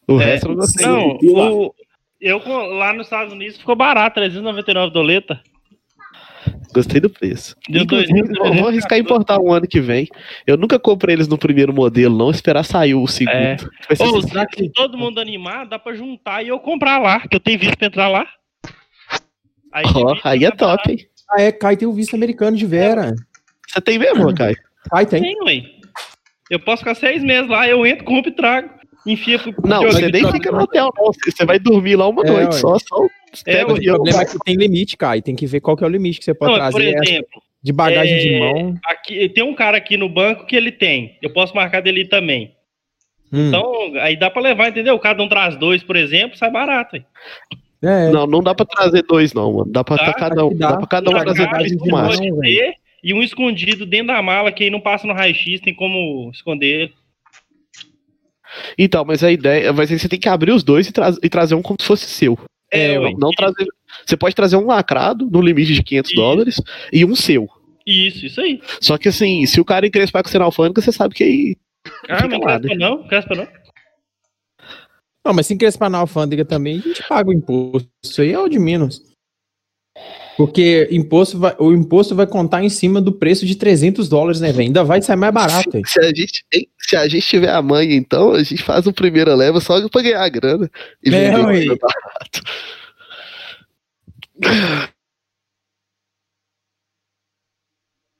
O 0.07 0.19
É, 0.21 0.25
resto 0.25 0.45
eu 0.45 0.49
não 0.49 0.55
gostei. 0.57 0.85
Não, 0.87 1.17
o, 1.23 1.73
eu 2.21 2.41
lá 2.77 2.93
nos 2.93 3.07
Estados 3.07 3.33
Unidos 3.33 3.57
ficou 3.57 3.75
barato, 3.75 4.15
399 4.15 4.91
doleta. 4.93 5.41
Gostei 6.73 6.99
do 7.01 7.09
preço. 7.09 7.55
Deu 7.67 7.83
Inclusive, 7.83 8.13
2.314. 8.13 8.37
vou 8.37 8.53
vou 8.55 8.67
arriscar 8.69 8.97
importar 8.97 9.39
um 9.39 9.51
ano 9.51 9.67
que 9.67 9.81
vem. 9.81 10.07
Eu 10.47 10.55
nunca 10.55 10.79
comprei 10.79 11.15
eles 11.15 11.27
no 11.27 11.37
primeiro 11.37 11.73
modelo, 11.73 12.17
não. 12.17 12.29
Esperar 12.31 12.63
sair 12.63 12.95
o 12.95 13.05
segundo. 13.07 13.33
É. 13.35 13.57
Será 14.27 14.45
que- 14.45 14.63
se 14.63 14.71
todo 14.71 14.97
mundo 14.97 15.19
animar, 15.19 15.65
dá 15.67 15.77
pra 15.77 15.93
juntar 15.93 16.43
e 16.43 16.47
eu 16.47 16.59
comprar 16.59 16.97
lá, 16.99 17.19
que 17.27 17.35
eu 17.35 17.39
tenho 17.39 17.59
visto 17.59 17.77
pra 17.77 17.87
entrar 17.87 18.07
lá. 18.07 18.25
Aí, 19.71 19.83
Ó, 19.87 19.91
divide, 20.13 20.21
aí 20.23 20.45
é 20.45 20.51
top, 20.51 20.59
barato. 20.61 20.91
hein? 20.91 20.97
Ah, 21.31 21.41
é, 21.41 21.51
Caio 21.51 21.77
tem 21.77 21.87
o 21.87 21.93
visto 21.93 22.15
americano 22.15 22.55
de 22.57 22.65
Vera. 22.65 23.13
Você 23.67 23.81
tem 23.81 23.99
mesmo, 23.99 24.33
Caio? 24.33 24.55
Caio 24.89 25.07
tem. 25.07 25.21
Tem, 25.21 25.43
ué. 25.43 25.61
Eu 26.49 26.59
posso 26.59 26.79
ficar 26.79 26.95
seis 26.95 27.23
meses 27.23 27.47
lá, 27.49 27.67
eu 27.67 27.85
entro, 27.85 28.03
compro 28.05 28.31
e 28.31 28.35
trago. 28.35 28.69
Enfia 29.11 29.39
pro. 29.39 29.53
Não, 29.67 29.81
você 29.83 30.09
nem 30.09 30.31
fica 30.31 30.51
no 30.51 30.61
hotel, 30.63 30.89
não. 30.97 31.11
Você 31.25 31.45
vai 31.45 31.57
dormir 31.59 31.95
lá 31.95 32.07
uma 32.07 32.23
É, 32.23 32.27
noite 32.29 32.53
ué. 32.55 32.59
só, 32.59 32.77
só 32.77 33.05
É, 33.45 33.63
o 33.63 33.67
problema 33.81 34.21
é 34.21 34.25
que 34.25 34.37
tem 34.45 34.55
limite, 34.55 34.95
Caio. 34.97 35.21
Tem 35.21 35.35
que 35.35 35.47
ver 35.47 35.59
qual 35.61 35.75
que 35.75 35.83
é 35.83 35.87
o 35.87 35.89
limite 35.89 36.19
que 36.19 36.25
você 36.25 36.33
pode 36.33 36.51
Não, 36.51 36.59
trazer. 36.59 36.71
por 36.73 36.81
exemplo, 37.03 37.41
de 37.63 37.73
bagagem 37.73 38.17
de 38.19 38.33
é, 38.33 38.39
mão. 38.39 38.75
aqui, 38.85 39.29
tem 39.29 39.43
um 39.43 39.53
cara 39.53 39.77
aqui 39.77 39.97
no 39.97 40.07
banco 40.07 40.45
que 40.45 40.55
ele 40.55 40.71
tem. 40.71 41.17
Eu 41.21 41.31
posso 41.31 41.55
marcar 41.55 41.81
dele 41.81 42.05
também. 42.05 42.51
Hum, 43.31 43.47
Então, 43.49 43.91
aí 44.01 44.15
dá 44.17 44.29
pra 44.29 44.41
levar, 44.41 44.69
entendeu? 44.69 44.97
Cada 44.99 45.21
um 45.23 45.27
traz 45.29 45.55
dois, 45.55 45.83
por 45.83 45.95
exemplo, 45.95 46.37
sai 46.37 46.51
barato. 46.51 46.95
Aí. 46.95 47.03
é, 47.83 48.09
Não, 48.09 48.25
não 48.27 48.41
dá 48.41 48.53
pra 48.55 48.65
trazer 48.65 49.03
dois, 49.03 49.33
não, 49.33 49.51
mano. 49.53 49.71
Dá 49.71 49.83
pra 49.83 49.95
Dá, 49.97 50.05
tá 50.05 50.13
cada 50.13 50.45
um. 50.45 50.55
dá. 50.55 50.71
Dá 50.71 50.77
pra 50.77 50.87
cada 50.87 51.09
um 51.09 51.13
Dá, 51.13 51.19
trazer 51.21 51.47
dois 51.49 51.75
no 51.77 51.85
máximo. 51.87 52.39
E 53.01 53.13
um 53.13 53.21
escondido 53.23 53.85
dentro 53.85 54.07
da 54.07 54.21
mala, 54.21 54.51
que 54.51 54.65
aí 54.65 54.69
não 54.69 54.81
passa 54.81 55.07
no 55.07 55.13
raio-x, 55.13 55.61
tem 55.61 55.73
como 55.73 56.29
esconder. 56.33 56.91
Então, 58.77 59.03
mas 59.05 59.23
a 59.23 59.31
ideia. 59.31 59.71
Mas 59.73 59.91
aí 59.91 59.99
você 59.99 60.09
tem 60.09 60.19
que 60.19 60.29
abrir 60.29 60.51
os 60.51 60.63
dois 60.63 60.87
e, 60.87 60.91
tra 60.91 61.13
e 61.21 61.29
trazer 61.29 61.55
um 61.55 61.61
como 61.61 61.77
se 61.79 61.87
fosse 61.87 62.05
seu. 62.05 62.37
É, 62.71 62.95
não, 62.95 63.03
ué. 63.03 63.13
não 63.17 63.31
trazer. 63.31 63.65
Você 64.05 64.15
pode 64.15 64.35
trazer 64.35 64.55
um 64.55 64.67
lacrado 64.67 65.29
no 65.29 65.41
limite 65.41 65.73
de 65.73 65.83
500 65.83 66.11
Isso. 66.11 66.21
dólares 66.21 66.61
e 66.93 67.03
um 67.03 67.15
seu. 67.15 67.47
Isso, 67.85 68.25
isso 68.25 68.39
aí. 68.39 68.61
Só 68.79 68.97
que 68.97 69.09
assim, 69.09 69.45
se 69.45 69.59
o 69.59 69.65
cara 69.65 69.87
encrespar 69.87 70.23
com 70.23 70.37
na 70.37 70.45
alfândega, 70.45 70.81
você 70.81 70.91
sabe 70.91 71.15
que 71.15 71.23
aí. 71.23 71.55
Ah, 72.07 72.27
não 72.27 72.39
lá, 72.39 72.59
crespa 72.59 72.77
não, 72.77 73.07
crespa 73.07 73.35
não. 73.35 73.47
Não, 75.25 75.33
mas 75.33 75.47
se 75.47 75.53
encrespar 75.53 75.89
na 75.89 75.97
alfândega 75.97 76.45
também, 76.45 76.79
a 76.79 76.81
gente 76.81 77.03
paga 77.07 77.29
o 77.29 77.33
imposto. 77.33 77.89
Isso 78.03 78.21
aí 78.21 78.31
é 78.31 78.39
o 78.39 78.47
de 78.47 78.59
menos. 78.59 79.01
Porque 80.39 80.87
imposto 80.89 81.37
vai, 81.37 81.53
o 81.59 81.73
imposto 81.73 82.15
vai 82.15 82.25
contar 82.25 82.63
em 82.63 82.69
cima 82.69 83.01
do 83.01 83.11
preço 83.11 83.45
de 83.45 83.57
300 83.57 84.07
dólares, 84.07 84.39
né, 84.39 84.53
velho? 84.53 84.67
Ainda 84.67 84.85
vai 84.85 85.01
sair 85.01 85.17
mais 85.17 85.33
barato. 85.33 85.75
hein? 85.75 85.83
Se 85.85 85.99
a, 85.99 86.03
gente, 86.15 86.45
hein, 86.53 86.65
se 86.79 86.95
a 86.95 87.05
gente 87.09 87.27
tiver 87.27 87.49
a 87.49 87.61
mãe, 87.61 87.93
então, 87.93 88.31
a 88.31 88.41
gente 88.41 88.63
faz 88.63 88.87
o 88.87 88.93
primeiro 88.93 89.35
leva 89.35 89.59
só 89.59 89.85
pra 89.89 90.01
ganhar 90.01 90.23
a 90.23 90.29
grana. 90.29 90.71
E 91.03 91.13
É, 91.13 91.31
vender 91.31 91.77
barato. 91.77 92.41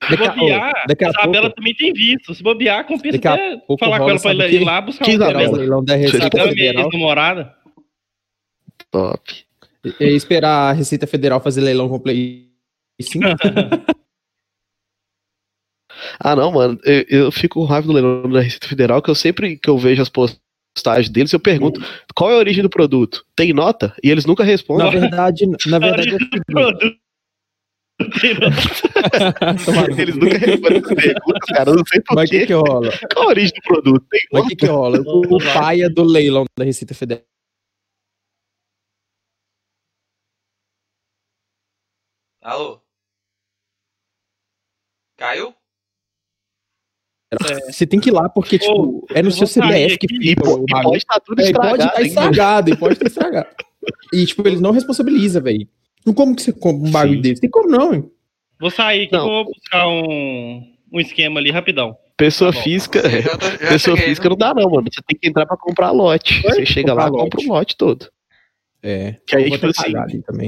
Se 0.10 0.18
bobear, 0.18 0.74
daqui 0.90 1.06
a 1.06 1.08
a 1.08 1.12
Isabela 1.12 1.50
também 1.56 1.74
tem 1.74 1.94
visto. 1.94 2.36
Se 2.36 2.44
bobear, 2.44 2.86
compensa 2.86 3.14
Daqui 3.14 3.28
a 3.30 3.34
até 3.36 3.58
pouco 3.66 3.80
falar 3.82 4.00
com 4.00 4.10
ela 4.10 4.20
pra 4.20 4.34
ir 4.50 4.60
lá 4.66 4.82
buscar 4.82 5.08
um 5.08 5.10
Isabela? 5.10 5.38
O 5.38 5.42
Isabela. 5.44 5.58
leilão 5.58 5.86
da 5.86 5.96
Receita 5.96 6.18
Isabela 6.18 6.52
é 6.52 6.54
minha 6.54 6.68
Federal. 6.68 6.86
ex-namorada. 6.86 7.56
Top. 8.92 9.49
E 10.00 10.06
esperar 10.06 10.70
a 10.70 10.74
Receita 10.74 11.08
Federal 11.08 11.40
fazer 11.42 11.62
leilão 11.62 11.88
com 11.88 11.96
o 11.96 12.00
Play 12.00 12.50
5. 13.02 13.26
Ah, 16.20 16.36
não, 16.36 16.52
mano. 16.52 16.80
Eu, 16.84 17.06
eu 17.10 17.32
fico 17.32 17.60
com 17.60 17.66
raiva 17.66 17.88
do 17.88 17.94
leilão 17.94 18.30
da 18.30 18.42
Receita 18.42 18.68
Federal, 18.68 19.02
que 19.02 19.10
eu 19.10 19.16
sempre 19.16 19.58
que 19.58 19.70
eu 19.70 19.78
vejo 19.78 20.02
as 20.02 20.10
postagens 20.10 21.10
deles, 21.10 21.34
eu 21.34 21.40
pergunto 21.40 21.82
qual 22.16 22.32
é 22.32 22.36
a 22.36 22.38
origem 22.38 22.64
do 22.64 22.70
produto? 22.70 23.26
Tem 23.36 23.54
nota? 23.54 23.94
E 24.04 24.10
eles 24.10 24.26
nunca 24.26 24.44
Na 24.44 24.50
respondem. 24.50 24.92
verdade, 24.92 25.46
na 25.68 25.80
verdade, 25.80 26.10
é 26.10 26.18
Eles 30.02 30.16
nunca 30.16 30.38
respondem 30.38 30.78
as 30.80 30.88
perguntas, 30.88 31.50
cara. 31.50 31.70
Eu 31.72 31.76
não 31.76 31.86
sei 31.86 32.02
mas 32.16 32.30
o 32.30 32.32
que 32.32 32.40
porquê. 32.40 32.46
que 32.48 32.54
rola? 32.54 32.90
Qual 33.14 33.26
a 33.26 33.30
origem 33.30 33.54
do 33.56 33.62
produto? 33.62 34.06
Tem 34.10 34.22
Mas 34.32 34.44
o 34.44 34.48
que 34.48 34.56
que 34.56 34.66
rola? 34.68 35.00
O, 35.02 35.36
o 35.36 35.38
paia 35.54 35.90
do 35.90 36.04
leilão 36.04 36.46
da 36.58 36.64
Receita 36.64 36.94
Federal 36.94 37.24
Alô? 42.42 42.82
Caiu? 45.18 45.54
Você 47.68 47.86
tem 47.86 48.00
que 48.00 48.10
ir 48.10 48.14
lá 48.14 48.28
porque, 48.28 48.58
tipo, 48.58 49.06
é 49.14 49.22
no 49.22 49.28
eu 49.28 49.32
seu 49.32 49.46
CPF 49.46 49.98
que 50.00 50.08
fica 50.08 50.42
po- 50.44 50.62
o 50.62 50.64
e 50.64 50.66
bagulho. 50.72 50.84
pode 50.90 50.98
estar 50.98 51.20
tudo 51.20 51.42
É, 51.42 51.46
estragado. 51.46 51.70
pode 51.78 51.84
estar 51.84 51.98
ainda. 51.98 52.08
estragado, 52.10 52.70
e 52.72 52.78
pode 52.78 52.94
estar 52.94 53.08
estragado. 53.08 53.50
E, 54.14 54.26
tipo, 54.26 54.48
eles 54.48 54.60
não 54.62 54.72
responsabilizam, 54.72 55.44
velho. 55.44 55.68
Não 56.06 56.14
como 56.14 56.36
que 56.36 56.42
você 56.42 56.52
compra 56.54 56.88
um 56.88 56.92
bagulho 56.92 57.22
desse? 57.22 57.42
Tem 57.42 57.50
como 57.50 57.70
não, 57.70 57.94
hein? 57.94 58.12
Vou 58.60 58.72
sair 58.72 59.02
aqui 59.02 59.10
que 59.12 59.16
Não. 59.18 59.26
vou 59.28 59.46
buscar 59.46 59.88
um, 59.88 60.76
um 60.92 61.00
esquema 61.00 61.40
ali 61.40 61.52
rapidão. 61.52 61.96
Pessoa 62.18 62.52
Tá 62.52 62.62
física. 62.64 63.02
Já 63.08 63.20
já 63.22 63.38
Pessoa 63.70 63.96
cheguei, 63.96 64.10
física 64.10 64.24
viu? 64.24 64.32
não 64.32 64.38
dá, 64.38 64.54
não, 64.54 64.70
mano. 64.70 64.88
Você 64.92 65.02
tem 65.08 65.18
que 65.20 65.28
entrar 65.30 65.46
pra 65.46 65.56
comprar 65.56 65.92
lote. 65.92 66.42
Oi? 66.48 66.52
Você 66.54 66.66
chega 66.66 66.90
Comprar 66.90 67.04
lá 67.04 67.10
e 67.10 67.12
lote. 67.12 67.24
compra 67.24 67.42
o 67.42 67.48
lote 67.54 67.78
todo. 67.78 68.10
É. 68.82 69.18
Que 69.28 69.36
aí, 69.36 69.52
tipo 69.52 69.68
assim, 69.68 69.92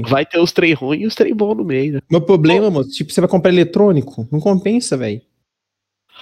vai 0.08 0.24
ter 0.24 0.38
os 0.38 0.52
trem 0.52 0.72
ruins 0.72 1.02
e 1.02 1.06
os 1.06 1.14
trem 1.14 1.34
bons 1.34 1.54
no 1.56 1.64
meio, 1.64 1.94
né? 1.94 2.00
Meu 2.10 2.20
problema, 2.20 2.70
moço, 2.70 2.90
tipo, 2.90 3.12
você 3.12 3.20
vai 3.20 3.28
comprar 3.28 3.50
eletrônico, 3.52 4.26
não 4.32 4.40
compensa, 4.40 4.96
velho. 4.96 5.20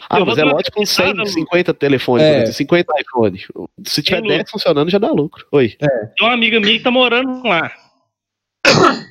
Ah, 0.08 0.18
Eu 0.18 0.26
mas 0.26 0.38
é 0.38 0.44
lote 0.44 0.70
com 0.70 0.84
100, 0.84 1.04
pesquisada, 1.14 1.30
50 1.30 1.74
telefones, 1.74 2.24
É. 2.24 2.28
por 2.30 2.36
exemplo, 2.38 2.52
50 2.54 2.92
iPhones. 3.00 3.46
Se 3.84 4.02
tiver 4.02 4.20
Lu? 4.22 4.28
10 4.28 4.50
funcionando, 4.50 4.90
já 4.90 4.98
dá 4.98 5.10
lucro. 5.12 5.46
Oi. 5.52 5.76
Tem 5.78 5.88
uma 6.26 6.32
amiga 6.32 6.58
minha 6.58 6.78
que 6.78 6.82
tá 6.84 6.90
morando 6.90 7.42
lá. 7.46 7.70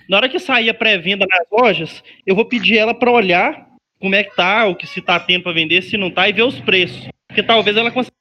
Na 0.10 0.18
hora 0.18 0.30
que 0.30 0.40
sair 0.40 0.70
a 0.70 0.74
pré-venda 0.74 1.26
nas 1.30 1.46
lojas, 1.52 2.04
eu 2.26 2.36
vou 2.36 2.46
pedir 2.46 2.78
ela 2.78 2.94
pra 2.94 3.12
olhar 3.12 3.68
como 4.00 4.16
é 4.16 4.24
que 4.24 4.36
tá, 4.36 4.66
o 4.68 4.76
que 4.76 4.88
se 4.88 5.02
tá 5.02 5.20
tendo 5.20 5.44
pra 5.44 5.52
vender, 5.52 5.82
se 5.84 5.96
não 5.98 6.10
tá, 6.10 6.28
e 6.28 6.34
ver 6.34 6.44
os 6.44 6.60
preços. 6.62 7.08
Porque 7.28 7.44
talvez 7.44 7.76
ela 7.78 7.92
consiga. 7.92 8.16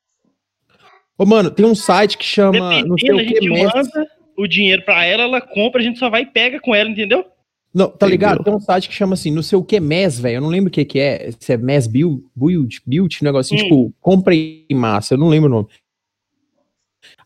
Ô, 1.17 1.25
mano, 1.25 1.51
tem 1.51 1.65
um 1.67 1.75
site 1.75 2.19
que 2.19 2.25
chama, 2.25 2.83
não 2.85 2.97
sei 2.99 3.09
Dependendo, 3.11 3.17
o 3.17 3.21
a 3.21 3.25
que, 3.25 3.29
gente 3.29 3.49
mestre. 3.51 3.83
manda 3.83 4.11
o 4.39 4.47
dinheiro 4.47 4.83
pra 4.85 5.05
ela, 5.05 5.25
ela 5.25 5.41
compra, 5.41 5.81
a 5.81 5.85
gente 5.85 5.99
só 5.99 6.09
vai 6.09 6.23
e 6.23 6.27
pega 6.27 6.61
com 6.61 6.75
ela, 6.75 6.89
entendeu? 6.89 7.25
Não, 7.75 7.91
tá 7.91 8.07
ligado? 8.07 8.43
Tem 8.43 8.55
um 8.55 8.61
site 8.61 8.89
que 8.89 8.95
chama 8.95 9.15
assim, 9.15 9.31
não 9.31 9.43
sei 9.43 9.59
o 9.59 9.63
que, 9.63 9.79
MES, 9.79 10.19
velho. 10.19 10.37
Eu 10.37 10.41
não 10.41 10.49
lembro 10.49 10.69
o 10.69 10.73
que 10.73 10.85
que 10.85 10.99
é. 10.99 11.31
Se 11.39 11.53
é 11.53 11.57
MES 11.57 11.87
Build, 11.87 12.25
Build, 12.35 12.81
Build, 12.87 13.19
um 13.21 13.25
negócio 13.25 13.55
assim, 13.55 13.65
Hum. 13.65 13.69
tipo, 13.69 13.95
compra 14.01 14.35
em 14.35 14.65
massa. 14.71 15.15
Eu 15.15 15.19
não 15.19 15.29
lembro 15.29 15.49
o 15.49 15.53
nome. 15.53 15.69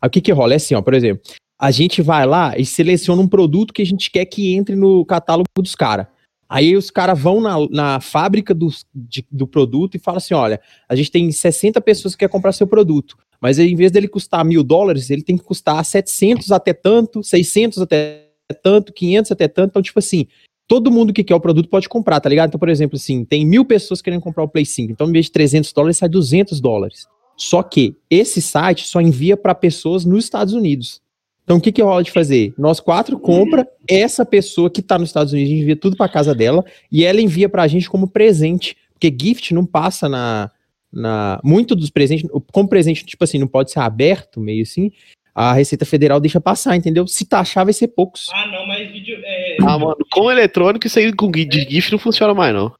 Aí 0.01 0.07
o 0.07 0.09
que 0.09 0.19
que 0.19 0.31
rola? 0.31 0.53
É 0.53 0.55
assim, 0.57 0.75
ó, 0.75 0.81
por 0.81 0.93
exemplo, 0.93 1.23
a 1.57 1.71
gente 1.71 2.01
vai 2.01 2.25
lá 2.25 2.57
e 2.57 2.65
seleciona 2.65 3.21
um 3.21 3.27
produto 3.27 3.73
que 3.73 3.81
a 3.81 3.85
gente 3.85 4.11
quer 4.11 4.25
que 4.25 4.53
entre 4.53 4.75
no 4.75 5.05
catálogo 5.05 5.47
dos 5.57 5.75
caras. 5.75 6.07
Aí 6.53 6.77
os 6.77 6.91
caras 6.91 7.19
vão 7.19 7.41
na, 7.41 7.55
na 7.71 7.99
fábrica 7.99 8.53
dos- 8.53 8.85
de- 8.93 9.25
do 9.31 9.47
produto 9.47 9.95
e 9.95 9.99
falam 9.99 10.19
assim: 10.19 10.35
olha, 10.35 10.61
a 10.87 10.95
gente 10.95 11.09
tem 11.09 11.31
60 11.31 11.81
pessoas 11.81 12.13
que 12.13 12.19
querem 12.19 12.31
comprar 12.31 12.51
seu 12.51 12.67
produto. 12.67 13.17
Mas 13.41 13.57
em 13.57 13.75
vez 13.75 13.91
dele 13.91 14.07
custar 14.07 14.45
mil 14.45 14.63
dólares, 14.63 15.09
ele 15.09 15.23
tem 15.23 15.35
que 15.35 15.43
custar 15.43 15.83
700 15.83 16.51
até 16.51 16.71
tanto, 16.71 17.23
600 17.23 17.79
até 17.79 18.27
tanto, 18.61 18.93
500 18.93 19.31
até 19.31 19.47
tanto. 19.47 19.71
Então, 19.71 19.81
tipo 19.81 19.97
assim, 19.97 20.27
todo 20.67 20.91
mundo 20.91 21.11
que 21.11 21.23
quer 21.23 21.33
o 21.33 21.39
produto 21.39 21.67
pode 21.69 21.89
comprar, 21.89 22.19
tá 22.19 22.29
ligado? 22.29 22.49
Então, 22.49 22.59
por 22.59 22.69
exemplo, 22.69 22.97
assim, 22.97 23.25
tem 23.25 23.43
mil 23.47 23.65
pessoas 23.65 23.99
querendo 23.99 24.21
comprar 24.21 24.43
o 24.43 24.47
Play 24.47 24.63
5. 24.63 24.91
Então, 24.91 25.09
em 25.09 25.11
vez 25.11 25.25
de 25.25 25.31
300 25.31 25.73
dólares, 25.73 25.97
sai 25.97 26.07
200 26.07 26.61
dólares. 26.61 27.07
Só 27.35 27.63
que 27.63 27.97
esse 28.11 28.43
site 28.43 28.85
só 28.85 29.01
envia 29.01 29.35
para 29.35 29.55
pessoas 29.55 30.05
nos 30.05 30.23
Estados 30.23 30.53
Unidos. 30.53 31.01
Então, 31.43 31.57
o 31.57 31.61
que 31.61 31.71
que 31.71 31.81
rola 31.81 32.03
de 32.03 32.11
fazer? 32.11 32.53
Nós 32.57 32.79
quatro 32.79 33.19
compra 33.19 33.67
essa 33.87 34.25
pessoa 34.25 34.69
que 34.69 34.81
tá 34.81 34.97
nos 34.97 35.09
Estados 35.09 35.33
Unidos, 35.33 35.49
a 35.49 35.53
gente 35.53 35.63
envia 35.63 35.75
tudo 35.75 35.97
para 35.97 36.09
casa 36.09 36.33
dela 36.33 36.63
e 36.91 37.03
ela 37.03 37.19
envia 37.19 37.49
pra 37.49 37.67
gente 37.67 37.89
como 37.89 38.07
presente, 38.07 38.77
porque 38.93 39.13
gift 39.15 39.53
não 39.53 39.65
passa 39.65 40.07
na 40.07 40.49
na 40.93 41.41
muito 41.43 41.75
dos 41.75 41.89
presentes, 41.89 42.29
como 42.51 42.69
presente, 42.69 43.03
tipo 43.03 43.23
assim, 43.23 43.39
não 43.39 43.47
pode 43.47 43.71
ser 43.71 43.79
aberto, 43.79 44.39
meio 44.39 44.61
assim. 44.61 44.91
A 45.33 45.51
Receita 45.51 45.85
Federal 45.85 46.19
deixa 46.19 46.39
passar, 46.39 46.75
entendeu? 46.75 47.07
Se 47.07 47.25
taxar 47.25 47.65
vai 47.65 47.73
ser 47.73 47.87
poucos. 47.87 48.29
Ah, 48.31 48.45
não, 48.45 48.67
mas 48.67 48.91
vídeo. 48.91 49.17
É... 49.23 49.57
Ah, 49.61 49.79
mano, 49.79 49.97
com 50.11 50.31
eletrônico, 50.31 50.85
isso 50.85 50.99
aí 50.99 51.11
com 51.11 51.31
de 51.31 51.67
GIF 51.67 51.91
não 51.91 51.97
funciona 51.97 52.35
mais, 52.35 52.53
não. 52.53 52.71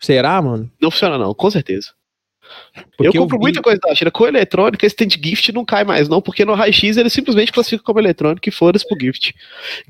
Será, 0.00 0.40
mano? 0.40 0.70
Não 0.80 0.90
funciona, 0.90 1.18
não, 1.18 1.34
com 1.34 1.50
certeza. 1.50 1.92
Porque 2.96 3.16
eu 3.16 3.22
compro 3.22 3.36
vi- 3.38 3.42
muita 3.42 3.60
coisa 3.62 3.78
da 3.82 3.94
China. 3.94 4.10
Com 4.10 4.26
eletrônica, 4.26 4.84
esse 4.86 4.94
tem 4.96 5.06
de 5.08 5.20
gift 5.22 5.52
não 5.52 5.64
cai 5.64 5.84
mais, 5.84 6.08
não, 6.08 6.20
porque 6.22 6.44
no 6.44 6.54
raio-x 6.54 6.96
ele 6.96 7.10
simplesmente 7.10 7.52
classifica 7.52 7.82
como 7.82 7.98
eletrônico 7.98 8.48
e 8.48 8.52
foda-se 8.52 8.86
pro 8.86 8.98
gift. 9.00 9.34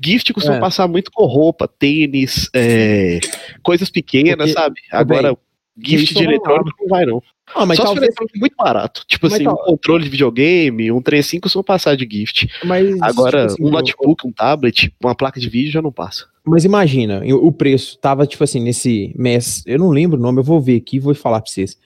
Gift 0.03 0.33
costuma 0.33 0.57
É. 0.57 0.59
passar 0.59 0.87
muito 0.87 1.11
com 1.11 1.25
roupa, 1.25 1.67
tênis, 1.67 2.49
é, 2.53 3.19
coisas 3.63 3.89
pequenas, 3.89 4.35
Porque- 4.37 4.51
sabe? 4.53 4.75
Agora, 4.91 5.37
Gift 5.81 6.13
de 6.13 6.23
eletrônico 6.25 6.75
não 6.81 6.87
vai, 6.89 7.05
não. 7.05 7.23
Ah, 7.55 7.65
mas 7.65 7.77
Só 7.77 7.85
talvez... 7.85 8.13
se 8.13 8.37
muito 8.39 8.53
barato. 8.57 9.03
Tipo 9.07 9.27
mas 9.27 9.33
assim, 9.35 9.45
tal... 9.45 9.53
um 9.53 9.57
controle 9.65 10.03
de 10.03 10.09
videogame, 10.09 10.91
um 10.91 11.01
35 11.01 11.47
só 11.47 11.63
passar 11.63 11.95
de 11.95 12.05
gift. 12.05 12.49
Mas, 12.65 13.01
Agora, 13.01 13.43
tipo 13.47 13.53
assim, 13.53 13.63
um 13.65 13.69
notebook, 13.71 14.27
um 14.27 14.31
tablet, 14.31 14.93
uma 15.01 15.15
placa 15.15 15.39
de 15.39 15.47
vídeo 15.47 15.71
já 15.71 15.81
não 15.81 15.91
passa. 15.91 16.25
Mas 16.45 16.65
imagina, 16.65 17.21
o 17.33 17.49
preço 17.51 17.97
tava, 17.97 18.27
tipo 18.27 18.43
assim, 18.43 18.59
nesse 18.59 19.13
mês, 19.17 19.63
eu 19.65 19.79
não 19.79 19.89
lembro 19.89 20.19
o 20.19 20.21
nome, 20.21 20.39
eu 20.39 20.43
vou 20.43 20.59
ver 20.59 20.75
aqui 20.75 20.97
e 20.97 20.99
vou 20.99 21.15
falar 21.15 21.39
pra 21.41 21.49
vocês. 21.49 21.77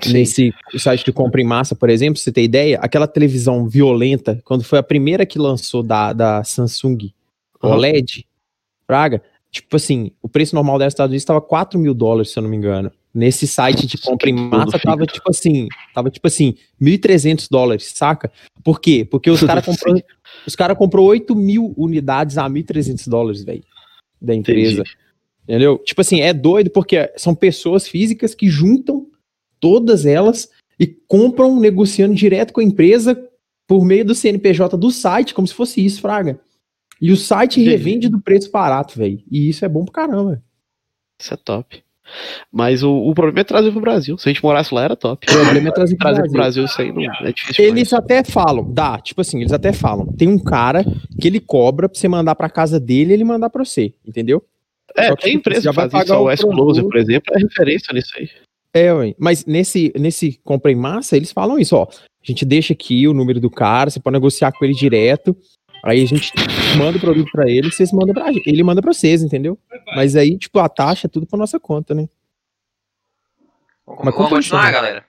Sim. 0.00 0.12
Nesse 0.12 0.54
site 0.78 1.04
de 1.04 1.12
compra 1.12 1.40
em 1.40 1.44
massa, 1.44 1.74
por 1.74 1.90
exemplo, 1.90 2.18
você 2.18 2.32
tem 2.32 2.44
ideia, 2.44 2.78
aquela 2.80 3.06
televisão 3.06 3.68
violenta, 3.68 4.40
quando 4.44 4.64
foi 4.64 4.78
a 4.78 4.82
primeira 4.82 5.26
que 5.26 5.38
lançou 5.38 5.82
da, 5.82 6.12
da 6.12 6.42
Samsung 6.44 7.12
OLED, 7.60 8.26
Praga, 8.86 9.22
tipo 9.50 9.76
assim, 9.76 10.10
o 10.22 10.28
preço 10.28 10.54
normal 10.54 10.78
dela 10.78 10.86
nos 10.86 10.94
Estados 10.94 11.10
Unidos 11.10 11.22
estava 11.22 11.40
4 11.40 11.78
mil 11.78 11.94
dólares, 11.94 12.30
se 12.30 12.38
eu 12.38 12.42
não 12.42 12.50
me 12.50 12.56
engano. 12.56 12.90
Nesse 13.14 13.46
site 13.46 13.86
de 13.86 13.98
compra 13.98 14.30
em 14.30 14.32
massa 14.32 14.78
tava 14.78 15.04
tipo 15.04 15.30
assim, 15.30 15.68
tava 15.94 16.10
tipo 16.10 16.26
assim, 16.26 16.54
1.300 16.80 17.46
dólares, 17.50 17.92
saca? 17.94 18.32
Por 18.64 18.80
quê? 18.80 19.06
Porque 19.08 19.30
os 19.30 19.42
caras 19.42 19.64
comprou, 19.64 20.02
os 20.46 20.56
cara 20.56 20.74
comprou 20.74 21.06
8 21.06 21.36
mil 21.36 21.74
unidades 21.76 22.38
a 22.38 22.48
1.300 22.48 23.08
dólares, 23.08 23.44
velho, 23.44 23.62
da 24.20 24.34
empresa. 24.34 24.80
Entendi. 24.80 24.96
Entendeu? 25.44 25.78
Tipo 25.78 26.00
assim, 26.00 26.20
é 26.22 26.32
doido 26.32 26.70
porque 26.70 27.12
são 27.16 27.34
pessoas 27.34 27.86
físicas 27.86 28.34
que 28.34 28.48
juntam 28.48 29.06
todas 29.62 30.04
elas 30.04 30.50
e 30.78 30.86
compram 30.86 31.58
negociando 31.60 32.14
direto 32.14 32.52
com 32.52 32.60
a 32.60 32.64
empresa 32.64 33.16
por 33.68 33.84
meio 33.84 34.04
do 34.04 34.14
CNPJ 34.14 34.76
do 34.76 34.90
site, 34.90 35.32
como 35.32 35.46
se 35.46 35.54
fosse 35.54 35.82
isso, 35.82 36.00
Fraga. 36.00 36.40
E 37.00 37.12
o 37.12 37.16
site 37.16 37.60
Entendi. 37.60 37.70
revende 37.70 38.08
do 38.08 38.20
preço 38.20 38.50
barato, 38.50 38.98
velho. 38.98 39.22
E 39.30 39.48
isso 39.48 39.64
é 39.64 39.68
bom 39.68 39.84
pra 39.84 40.02
caramba. 40.02 40.42
Isso 41.20 41.32
é 41.32 41.36
top. 41.36 41.82
Mas 42.50 42.82
o, 42.82 42.92
o 42.92 43.14
problema 43.14 43.40
é 43.40 43.44
trazer 43.44 43.70
pro 43.70 43.80
Brasil. 43.80 44.18
Se 44.18 44.28
a 44.28 44.32
gente 44.32 44.42
morasse 44.42 44.74
lá, 44.74 44.82
era 44.84 44.96
top. 44.96 45.24
O 45.30 45.32
problema 45.32 45.68
é 45.68 45.72
trazer 45.72 45.96
pro 45.96 46.04
trazer 46.04 46.20
Brasil. 46.22 46.32
Brasil. 46.32 46.64
Isso 46.64 46.82
aí 46.82 46.92
não 46.92 47.26
é 47.26 47.32
difícil. 47.32 47.64
Eles 47.64 47.92
mais. 47.92 48.04
até 48.04 48.24
falam, 48.24 48.72
dá, 48.72 48.98
tipo 48.98 49.20
assim, 49.20 49.40
eles 49.40 49.52
até 49.52 49.72
falam. 49.72 50.06
Tem 50.06 50.28
um 50.28 50.38
cara 50.38 50.84
que 51.20 51.28
ele 51.28 51.40
cobra 51.40 51.88
pra 51.88 51.98
você 51.98 52.08
mandar 52.08 52.34
pra 52.34 52.50
casa 52.50 52.80
dele 52.80 53.10
e 53.10 53.14
ele 53.14 53.24
mandar 53.24 53.48
pra 53.50 53.64
você, 53.64 53.94
entendeu? 54.06 54.44
É, 54.96 55.08
Só 55.08 55.16
que, 55.16 55.22
tem 55.22 55.32
tipo, 55.32 55.48
empresa 55.48 55.70
que 55.70 55.74
faz 55.74 55.92
isso. 56.04 56.14
O 56.14 56.30
S-Closer, 56.30 56.84
por 56.84 56.96
exemplo, 56.96 57.32
é 57.34 57.38
referência 57.38 57.94
nisso 57.94 58.12
aí. 58.16 58.28
É, 58.74 58.92
ué. 58.92 59.14
mas 59.18 59.44
nesse, 59.44 59.92
nesse 59.98 60.40
compra 60.44 60.72
em 60.72 60.74
massa, 60.74 61.16
eles 61.16 61.30
falam 61.32 61.58
isso, 61.58 61.76
ó. 61.76 61.84
A 61.84 62.26
gente 62.26 62.44
deixa 62.44 62.72
aqui 62.72 63.06
o 63.06 63.12
número 63.12 63.40
do 63.40 63.50
cara, 63.50 63.90
você 63.90 64.00
pode 64.00 64.14
negociar 64.14 64.52
com 64.52 64.64
ele 64.64 64.74
direto. 64.74 65.36
Aí 65.84 66.00
a 66.02 66.06
gente 66.06 66.32
manda 66.78 66.96
o 66.96 67.00
produto 67.00 67.28
para 67.32 67.50
ele, 67.50 67.70
vocês 67.70 67.92
mandam 67.92 68.14
pra 68.14 68.32
gente. 68.32 68.48
Ele 68.48 68.62
manda 68.62 68.80
pra 68.80 68.92
vocês, 68.92 69.22
entendeu? 69.22 69.58
Mas 69.96 70.14
aí, 70.14 70.38
tipo, 70.38 70.60
a 70.60 70.68
taxa 70.68 71.08
é 71.08 71.10
tudo 71.10 71.26
pra 71.26 71.38
nossa 71.38 71.58
conta, 71.58 71.92
né? 71.92 72.08
Vamos, 73.84 74.04
Mas 74.04 74.14
vamos 74.14 74.30
continuar, 74.30 74.66
né? 74.66 74.72
galera? 74.72 75.04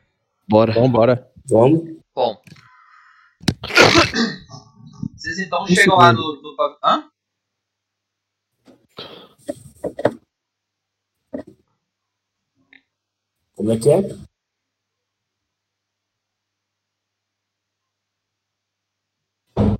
Bora. 0.50 0.74
Vamos, 0.74 0.92
bora. 0.92 1.32
Vamos. 1.48 1.96
Bom. 2.16 2.42
Vocês 5.16 5.40
então 5.40 5.66
chegam 5.68 5.96
lá 5.96 6.12
no, 6.12 6.42
no. 6.42 6.56
Hã? 6.84 7.04
Como 13.64 13.72
é 13.72 13.80
que 13.80 13.90
é? 13.90 14.02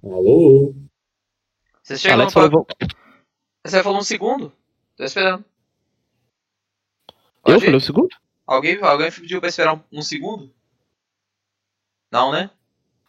Alô? 0.02 0.74
Vocês 1.84 2.00
chegam 2.00 2.22
Alex 2.22 2.34
no 2.34 2.42
falou... 2.42 2.68
Você 3.66 3.84
falou 3.84 4.00
um 4.00 4.04
segundo? 4.04 4.54
Tô 4.96 5.04
esperando. 5.04 5.44
Pode 7.42 7.58
eu 7.58 7.60
falei 7.60 7.76
um 7.76 7.80
segundo? 7.82 8.16
Alguém, 8.48 8.82
alguém 8.82 9.12
pediu 9.12 9.42
pra 9.42 9.50
esperar 9.50 9.74
um, 9.74 10.00
um, 10.00 10.02
segundo? 10.02 10.50
Não, 12.10 12.32
né? 12.32 12.52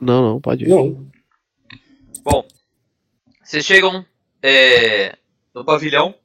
Não, 0.01 0.23
não, 0.23 0.41
pode 0.41 0.65
ir. 0.65 0.69
Não. 0.71 1.09
Bom, 2.25 2.49
vocês 3.45 3.65
chegam 3.65 4.05
é, 4.43 5.17
no 5.55 5.65
pavilhão 5.65 6.19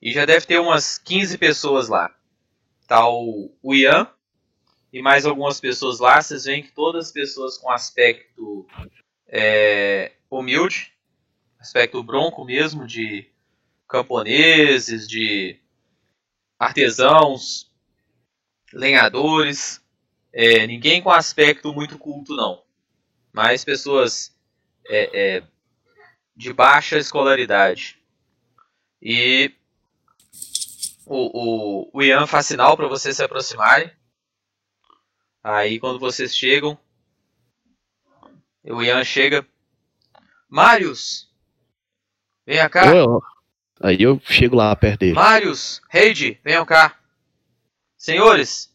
e 0.00 0.12
já 0.12 0.24
deve 0.24 0.46
ter 0.46 0.58
umas 0.58 0.96
15 0.96 1.36
pessoas 1.36 1.90
lá. 1.90 2.10
Tá 2.90 3.08
o, 3.08 3.56
o 3.62 3.72
Ian 3.72 4.10
e 4.92 5.00
mais 5.00 5.24
algumas 5.24 5.60
pessoas 5.60 6.00
lá. 6.00 6.20
Vocês 6.20 6.42
veem 6.42 6.60
que 6.60 6.72
todas 6.72 7.06
as 7.06 7.12
pessoas 7.12 7.56
com 7.56 7.70
aspecto 7.70 8.66
é, 9.28 10.10
humilde, 10.28 10.92
aspecto 11.60 12.02
bronco 12.02 12.44
mesmo, 12.44 12.84
de 12.84 13.30
camponeses, 13.86 15.06
de 15.06 15.60
artesãos, 16.58 17.70
lenhadores, 18.72 19.80
é, 20.32 20.66
ninguém 20.66 21.00
com 21.00 21.12
aspecto 21.12 21.72
muito 21.72 21.96
culto 21.96 22.34
não, 22.34 22.64
mas 23.32 23.64
pessoas 23.64 24.36
é, 24.88 25.36
é, 25.36 25.42
de 26.34 26.52
baixa 26.52 26.98
escolaridade. 26.98 28.00
E 29.00 29.54
o, 31.10 31.88
o, 31.88 31.90
o 31.92 32.02
Ian 32.04 32.24
faz 32.24 32.46
sinal 32.46 32.76
para 32.76 32.86
vocês 32.86 33.16
se 33.16 33.24
aproximarem. 33.24 33.90
Aí 35.42 35.80
quando 35.80 35.98
vocês 35.98 36.36
chegam, 36.36 36.78
o 38.62 38.80
Ian 38.80 39.02
chega. 39.02 39.44
Marius! 40.48 41.28
Venha 42.46 42.68
cá! 42.68 42.84
Aí 43.82 44.00
eu 44.00 44.20
chego 44.24 44.54
lá 44.54 44.74
perto 44.76 45.00
dele. 45.00 45.14
Marius! 45.14 45.82
Heide, 45.92 46.40
venham 46.44 46.64
cá! 46.64 46.96
Senhores, 47.96 48.72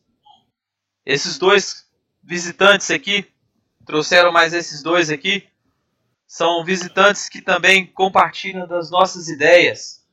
esses 1.05 1.37
dois 1.37 1.89
visitantes 2.21 2.91
aqui, 2.91 3.25
trouxeram 3.85 4.33
mais 4.33 4.53
esses 4.53 4.83
dois 4.83 5.09
aqui, 5.09 5.47
são 6.27 6.65
visitantes 6.65 7.29
que 7.29 7.41
também 7.41 7.85
compartilham 7.85 8.67
das 8.67 8.91
nossas 8.91 9.29
ideias, 9.29 10.04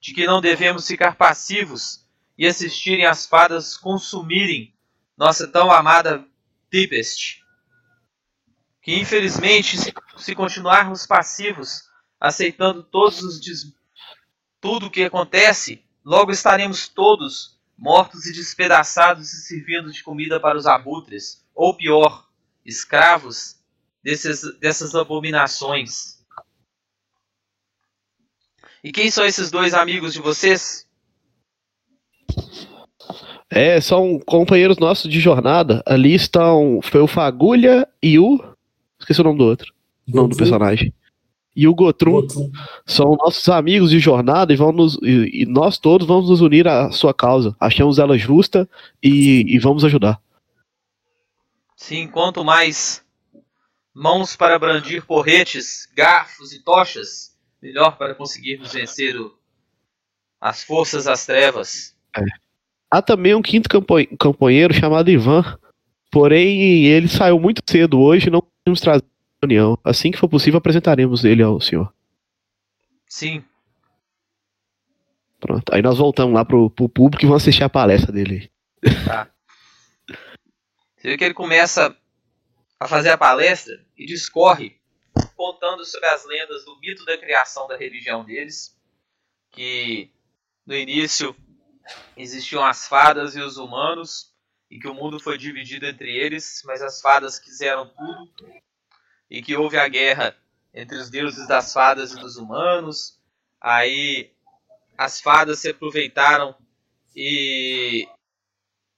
de 0.00 0.14
que 0.14 0.26
não 0.26 0.40
devemos 0.40 0.86
ficar 0.86 1.16
passivos 1.16 2.06
e 2.36 2.46
assistirem 2.46 3.06
as 3.06 3.26
fadas 3.26 3.76
consumirem 3.76 4.74
nossa 5.16 5.46
tão 5.48 5.70
amada 5.70 6.24
Tempest 6.70 7.42
que 8.88 8.98
infelizmente, 8.98 9.76
se, 9.76 9.92
se 10.16 10.34
continuarmos 10.34 11.06
passivos, 11.06 11.82
aceitando 12.18 12.82
todos 12.82 13.22
os 13.22 13.38
des... 13.38 13.70
tudo 14.62 14.86
o 14.86 14.90
que 14.90 15.04
acontece, 15.04 15.84
logo 16.02 16.32
estaremos 16.32 16.88
todos 16.88 17.60
mortos 17.76 18.24
e 18.24 18.32
despedaçados 18.32 19.30
e 19.30 19.42
servindo 19.42 19.92
de 19.92 20.02
comida 20.02 20.40
para 20.40 20.56
os 20.56 20.64
abutres, 20.64 21.44
ou 21.54 21.76
pior, 21.76 22.26
escravos 22.64 23.56
desses, 24.02 24.58
dessas 24.58 24.94
abominações. 24.94 26.17
E 28.82 28.92
quem 28.92 29.10
são 29.10 29.24
esses 29.24 29.50
dois 29.50 29.74
amigos 29.74 30.12
de 30.12 30.20
vocês? 30.20 30.86
É, 33.50 33.80
são 33.80 34.20
companheiros 34.26 34.78
nossos 34.78 35.10
de 35.10 35.20
jornada. 35.20 35.82
Ali 35.86 36.14
estão 36.14 36.80
foi 36.82 37.00
o 37.00 37.06
Fagulha 37.06 37.88
e 38.02 38.18
o 38.18 38.38
Esqueci 38.98 39.20
o 39.20 39.24
nome 39.24 39.38
do 39.38 39.44
outro. 39.44 39.72
O 40.12 40.16
nome 40.16 40.30
do 40.30 40.36
personagem. 40.36 40.92
E 41.54 41.66
o 41.66 41.74
Gotrum, 41.74 42.26
são 42.86 43.16
nossos 43.16 43.48
amigos 43.48 43.90
de 43.90 43.98
jornada 43.98 44.52
e, 44.52 44.56
vão 44.56 44.70
nos, 44.70 44.96
e, 45.02 45.42
e, 45.42 45.46
nós 45.46 45.76
todos 45.76 46.06
vamos 46.06 46.30
nos 46.30 46.40
unir 46.40 46.68
à 46.68 46.90
sua 46.92 47.12
causa. 47.12 47.56
Achamos 47.58 47.98
ela 47.98 48.16
justa 48.16 48.68
e, 49.02 49.44
e 49.48 49.58
vamos 49.58 49.84
ajudar. 49.84 50.20
Sim, 51.76 52.06
quanto 52.06 52.44
mais 52.44 53.04
mãos 53.92 54.36
para 54.36 54.58
brandir 54.58 55.04
porretes, 55.04 55.88
garfos 55.96 56.52
e 56.52 56.62
tochas, 56.62 57.27
melhor 57.60 57.96
para 57.96 58.14
conseguirmos 58.14 58.72
vencer 58.72 59.16
o, 59.16 59.36
as 60.40 60.62
forças 60.62 61.04
das 61.04 61.26
trevas. 61.26 61.96
É. 62.16 62.22
Há 62.90 63.02
também 63.02 63.34
um 63.34 63.42
quinto 63.42 63.68
campanheiro 64.18 64.72
chamado 64.72 65.10
Ivan, 65.10 65.58
porém 66.10 66.86
ele 66.86 67.08
saiu 67.08 67.38
muito 67.38 67.62
cedo 67.68 68.00
hoje 68.00 68.30
não 68.30 68.40
podemos 68.40 68.80
trazer 68.80 69.04
reunião. 69.42 69.78
Assim 69.84 70.10
que 70.10 70.18
for 70.18 70.28
possível, 70.28 70.58
apresentaremos 70.58 71.24
ele 71.24 71.42
ao 71.42 71.60
senhor. 71.60 71.92
Sim. 73.06 73.44
Pronto. 75.40 75.72
Aí 75.72 75.82
nós 75.82 75.98
voltamos 75.98 76.34
lá 76.34 76.44
pro, 76.44 76.70
pro 76.70 76.88
público 76.88 77.24
e 77.24 77.28
vamos 77.28 77.42
assistir 77.42 77.62
a 77.62 77.68
palestra 77.68 78.12
dele. 78.12 78.50
Tá. 79.04 79.30
Você 80.96 81.08
vê 81.08 81.16
que 81.16 81.24
ele 81.24 81.34
começa 81.34 81.96
a 82.80 82.88
fazer 82.88 83.10
a 83.10 83.18
palestra 83.18 83.80
e 83.96 84.04
discorre 84.04 84.77
contando 85.38 85.84
sobre 85.84 86.08
as 86.08 86.24
lendas 86.24 86.64
do 86.64 86.76
mito 86.80 87.04
da 87.04 87.16
criação 87.16 87.68
da 87.68 87.76
religião 87.76 88.24
deles, 88.24 88.76
que 89.52 90.10
no 90.66 90.74
início 90.74 91.34
existiam 92.16 92.64
as 92.64 92.88
fadas 92.88 93.36
e 93.36 93.40
os 93.40 93.56
humanos, 93.56 94.34
e 94.68 94.80
que 94.80 94.88
o 94.88 94.94
mundo 94.94 95.20
foi 95.20 95.38
dividido 95.38 95.86
entre 95.86 96.10
eles, 96.10 96.60
mas 96.66 96.82
as 96.82 97.00
fadas 97.00 97.38
quiseram 97.38 97.88
tudo, 97.88 98.52
e 99.30 99.40
que 99.40 99.56
houve 99.56 99.78
a 99.78 99.86
guerra 99.86 100.36
entre 100.74 100.98
os 100.98 101.08
deuses 101.08 101.46
das 101.46 101.72
fadas 101.72 102.10
e 102.10 102.16
dos 102.18 102.36
humanos. 102.36 103.16
Aí 103.60 104.32
as 104.96 105.20
fadas 105.20 105.60
se 105.60 105.70
aproveitaram 105.70 106.52
e 107.14 108.08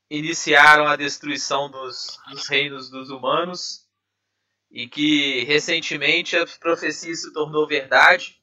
iniciaram 0.09 0.87
a 0.87 0.97
destruição 0.97 1.71
dos, 1.71 2.19
dos 2.31 2.49
reinos 2.49 2.89
dos 2.89 3.11
humanos 3.11 3.90
e 4.71 4.89
que 4.89 5.45
recentemente 5.45 6.37
a 6.37 6.47
profecia 6.47 7.15
se 7.15 7.33
tornou 7.33 7.67
verdade 7.67 8.41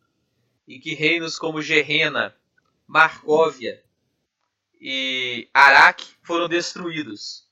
e 0.68 0.80
que 0.80 0.94
reinos 0.94 1.40
como 1.40 1.62
Gerena, 1.62 2.36
Marcóvia 2.86 3.82
e 4.80 5.50
Arak 5.54 6.06
foram 6.22 6.50
destruídos. 6.50 7.48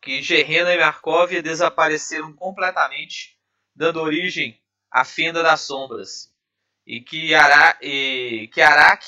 Que 0.00 0.22
Gerena 0.22 0.72
e 0.72 0.78
Marcóvia 0.78 1.42
desapareceram 1.42 2.32
completamente, 2.32 3.36
dando 3.74 4.00
origem 4.00 4.60
à 4.88 5.04
Fenda 5.04 5.42
das 5.42 5.62
Sombras. 5.62 6.32
E 6.86 7.00
que, 7.00 7.34
Ara 7.34 7.76
e 7.82 8.48
que 8.52 8.60
Arak 8.60 9.04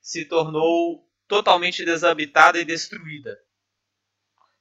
se 0.00 0.24
tornou 0.24 1.04
totalmente 1.26 1.84
desabitada 1.84 2.60
e 2.60 2.64
destruída. 2.64 3.36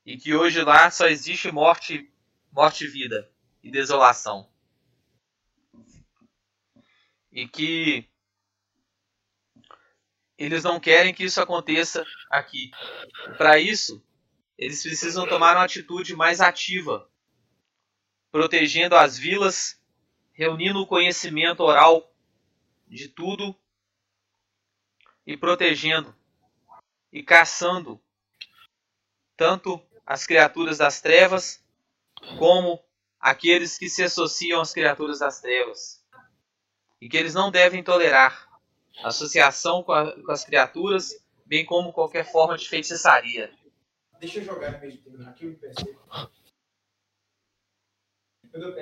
E 0.04 0.18
que 0.18 0.34
hoje 0.34 0.64
lá 0.64 0.90
só 0.90 1.08
existe 1.08 1.52
morte, 1.52 2.12
morte 2.52 2.86
e 2.86 2.88
vida 2.88 3.32
e 3.64 3.72
desolação. 3.72 4.49
E 7.31 7.48
que 7.48 8.10
eles 10.38 10.64
não 10.64 10.80
querem 10.80 11.14
que 11.14 11.26
isso 11.26 11.41
aconteça 11.41 12.06
aqui. 12.30 12.72
Para 13.38 13.60
isso, 13.60 14.03
eles 14.57 14.81
precisam 14.81 15.27
tomar 15.27 15.56
uma 15.56 15.65
atitude 15.65 16.15
mais 16.15 16.40
ativa, 16.41 17.10
protegendo 18.31 18.95
as 18.95 19.18
vilas, 19.18 19.81
reunindo 20.31 20.80
o 20.80 20.88
conhecimento 20.88 21.61
oral 21.61 22.14
de 22.88 23.07
tudo 23.07 23.56
e 25.26 25.38
protegendo 25.38 26.15
e 27.11 27.22
caçando 27.22 28.02
tanto 29.36 29.81
as 30.06 30.26
criaturas 30.26 30.80
das 30.80 31.02
trevas 31.02 31.64
como 32.38 32.84
aqueles 33.20 33.78
que 33.78 33.90
se 33.90 34.04
associam 34.04 34.62
às 34.62 34.74
criaturas 34.74 35.20
das 35.20 35.41
trevas. 35.41 36.04
E 37.02 37.10
que 37.10 37.18
eles 37.18 37.34
não 37.34 37.52
devem 37.52 37.84
tolerar 37.84 38.48
associação 39.04 39.84
com, 39.84 39.91
a, 39.91 40.12
com 40.22 40.32
as 40.32 40.44
criaturas, 40.44 41.14
bem 41.46 41.66
como 41.66 41.94
qualquer 41.94 42.30
forma 42.30 42.58
de 42.58 42.68
feitiçaria. 42.68 43.52
Deixa 44.20 44.40
eu 44.40 44.44
jogar 44.46 44.76
em 44.76 44.80
vez 44.80 44.94
de 44.94 45.00
terminar 45.00 45.30
aqui, 45.30 45.46
eu 45.46 45.56
percebo. 45.56 46.00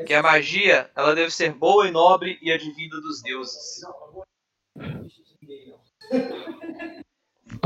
Que 0.05 0.14
a 0.14 0.23
magia, 0.23 0.89
ela 0.95 1.14
deve 1.14 1.30
ser 1.30 1.53
boa 1.53 1.88
e 1.88 1.91
nobre 1.91 2.39
e 2.41 2.51
advinda 2.51 2.99
dos 3.01 3.22
deuses. 3.22 3.81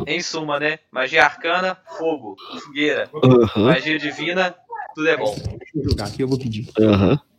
Em 0.08 0.22
suma, 0.22 0.60
né? 0.60 0.80
Magia 0.92 1.24
arcana, 1.24 1.76
fogo, 1.98 2.36
fogueira. 2.60 3.10
Magia 3.56 4.00
divina, 4.00 4.58
tudo 4.94 5.08
é 5.08 5.18
bom. 5.18 5.36
Deixa 5.36 5.78
eu 5.78 5.84
jogar 5.84 6.08
aqui, 6.08 6.22
eu 6.22 6.28
vou 6.28 6.38
pedir. 6.38 6.70
Aham. 6.80 7.12
Uhum. 7.12 7.32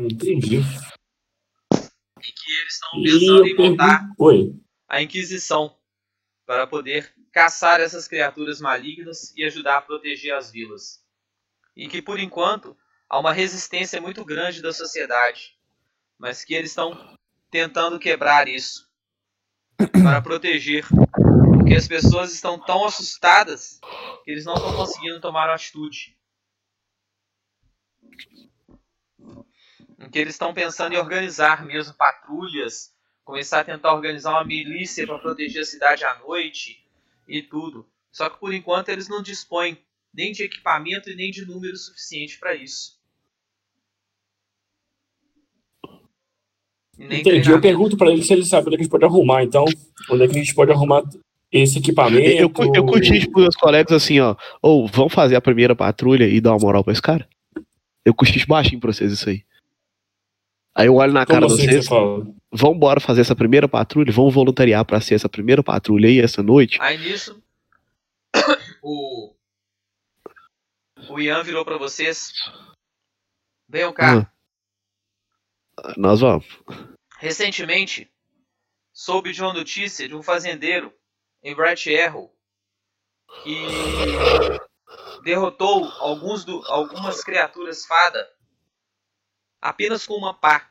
Entendi. 0.00 0.58
E 0.58 2.32
que 2.32 2.52
eles 2.60 2.74
estão 2.74 3.02
pensando 3.02 3.46
em 3.46 3.56
montar 3.56 4.10
Oi. 4.18 4.54
a 4.88 5.00
Inquisição 5.00 5.76
para 6.44 6.66
poder 6.66 7.12
caçar 7.32 7.80
essas 7.80 8.08
criaturas 8.08 8.60
malignas 8.60 9.32
e 9.36 9.44
ajudar 9.44 9.78
a 9.78 9.82
proteger 9.82 10.34
as 10.34 10.50
vilas. 10.50 11.04
E 11.76 11.88
que 11.88 12.00
por 12.02 12.18
enquanto 12.18 12.76
há 13.08 13.18
uma 13.18 13.32
resistência 13.32 14.00
muito 14.00 14.24
grande 14.24 14.62
da 14.62 14.72
sociedade, 14.72 15.56
mas 16.18 16.44
que 16.44 16.54
eles 16.54 16.70
estão 16.70 17.16
tentando 17.50 17.98
quebrar 17.98 18.48
isso 18.48 18.88
para 20.02 20.20
proteger 20.22 20.84
porque 21.66 21.74
as 21.74 21.88
pessoas 21.88 22.32
estão 22.32 22.60
tão 22.60 22.84
assustadas 22.84 23.80
que 24.24 24.30
eles 24.30 24.44
não 24.44 24.54
estão 24.54 24.72
conseguindo 24.76 25.20
tomar 25.20 25.50
atitude. 25.50 26.16
Em 29.98 30.08
que 30.08 30.16
eles 30.16 30.34
estão 30.34 30.54
pensando 30.54 30.92
em 30.92 30.98
organizar 30.98 31.66
mesmo 31.66 31.92
patrulhas, 31.94 32.94
começar 33.24 33.60
a 33.60 33.64
tentar 33.64 33.92
organizar 33.92 34.30
uma 34.30 34.44
milícia 34.44 35.04
para 35.04 35.18
proteger 35.18 35.62
a 35.62 35.64
cidade 35.64 36.04
à 36.04 36.16
noite 36.20 36.86
e 37.26 37.42
tudo. 37.42 37.84
Só 38.12 38.30
que 38.30 38.38
por 38.38 38.54
enquanto 38.54 38.90
eles 38.90 39.08
não 39.08 39.20
dispõem 39.20 39.76
nem 40.14 40.30
de 40.30 40.44
equipamento 40.44 41.10
e 41.10 41.16
nem 41.16 41.32
de 41.32 41.44
número 41.44 41.76
suficiente 41.76 42.38
para 42.38 42.54
isso. 42.54 42.96
Entendi. 46.96 47.50
Eu 47.50 47.60
pergunto 47.60 47.96
para 47.96 48.12
eles 48.12 48.24
se 48.28 48.32
eles 48.32 48.46
sabem 48.46 48.68
onde 48.68 48.76
é 48.76 48.78
a 48.78 48.82
gente 48.82 48.90
pode 48.90 49.04
arrumar, 49.04 49.42
então. 49.42 49.64
Onde 50.08 50.22
é 50.22 50.28
que 50.28 50.36
a 50.36 50.38
gente 50.38 50.54
pode 50.54 50.70
arrumar 50.70 51.02
esse 51.50 51.78
equipamento. 51.78 52.26
Eu, 52.26 52.52
eu 52.74 52.84
curti 52.84 53.28
pros 53.28 53.42
meus 53.44 53.56
colegas 53.56 53.92
assim, 53.92 54.20
ó. 54.20 54.36
Ou 54.60 54.84
oh, 54.84 54.86
vamos 54.86 55.12
fazer 55.12 55.36
a 55.36 55.40
primeira 55.40 55.74
patrulha 55.74 56.26
e 56.26 56.40
dar 56.40 56.52
uma 56.52 56.58
moral 56.58 56.82
pra 56.82 56.92
esse 56.92 57.02
cara? 57.02 57.28
Eu 58.04 58.14
curti 58.14 58.44
baixinho 58.46 58.80
pra 58.80 58.92
vocês 58.92 59.12
isso 59.12 59.28
aí. 59.28 59.44
Aí 60.74 60.86
eu 60.86 60.96
olho 60.96 61.12
na 61.12 61.24
Como 61.24 61.40
cara 61.40 61.46
assim 61.46 61.66
de 61.66 61.82
vocês. 61.82 61.88
Vamos 61.88 62.76
embora 62.76 63.00
fazer 63.00 63.22
essa 63.22 63.34
primeira 63.34 63.68
patrulha? 63.68 64.12
Vamos 64.12 64.34
voluntariar 64.34 64.84
pra 64.84 65.00
ser 65.00 65.14
essa 65.14 65.28
primeira 65.28 65.62
patrulha 65.62 66.08
aí 66.08 66.20
essa 66.20 66.42
noite? 66.42 66.78
Aí 66.80 66.98
nisso, 66.98 67.42
o. 68.82 69.34
O 71.08 71.20
Ian 71.20 71.42
virou 71.42 71.64
pra 71.64 71.78
vocês. 71.78 72.32
Venham 73.68 73.92
cá. 73.92 74.30
Ah. 75.78 75.94
Nós 75.96 76.20
vamos. 76.20 76.46
Recentemente, 77.18 78.10
soube 78.92 79.32
de 79.32 79.42
uma 79.42 79.52
notícia 79.52 80.08
de 80.08 80.14
um 80.14 80.22
fazendeiro 80.22 80.92
em 81.46 81.54
Bright 81.54 81.96
Arrow 81.96 82.36
que 83.44 83.54
derrotou 85.22 85.84
alguns 86.00 86.44
do, 86.44 86.60
algumas 86.66 87.22
criaturas 87.22 87.86
fada 87.86 88.28
apenas 89.60 90.04
com 90.04 90.14
uma 90.14 90.34
pá. 90.34 90.68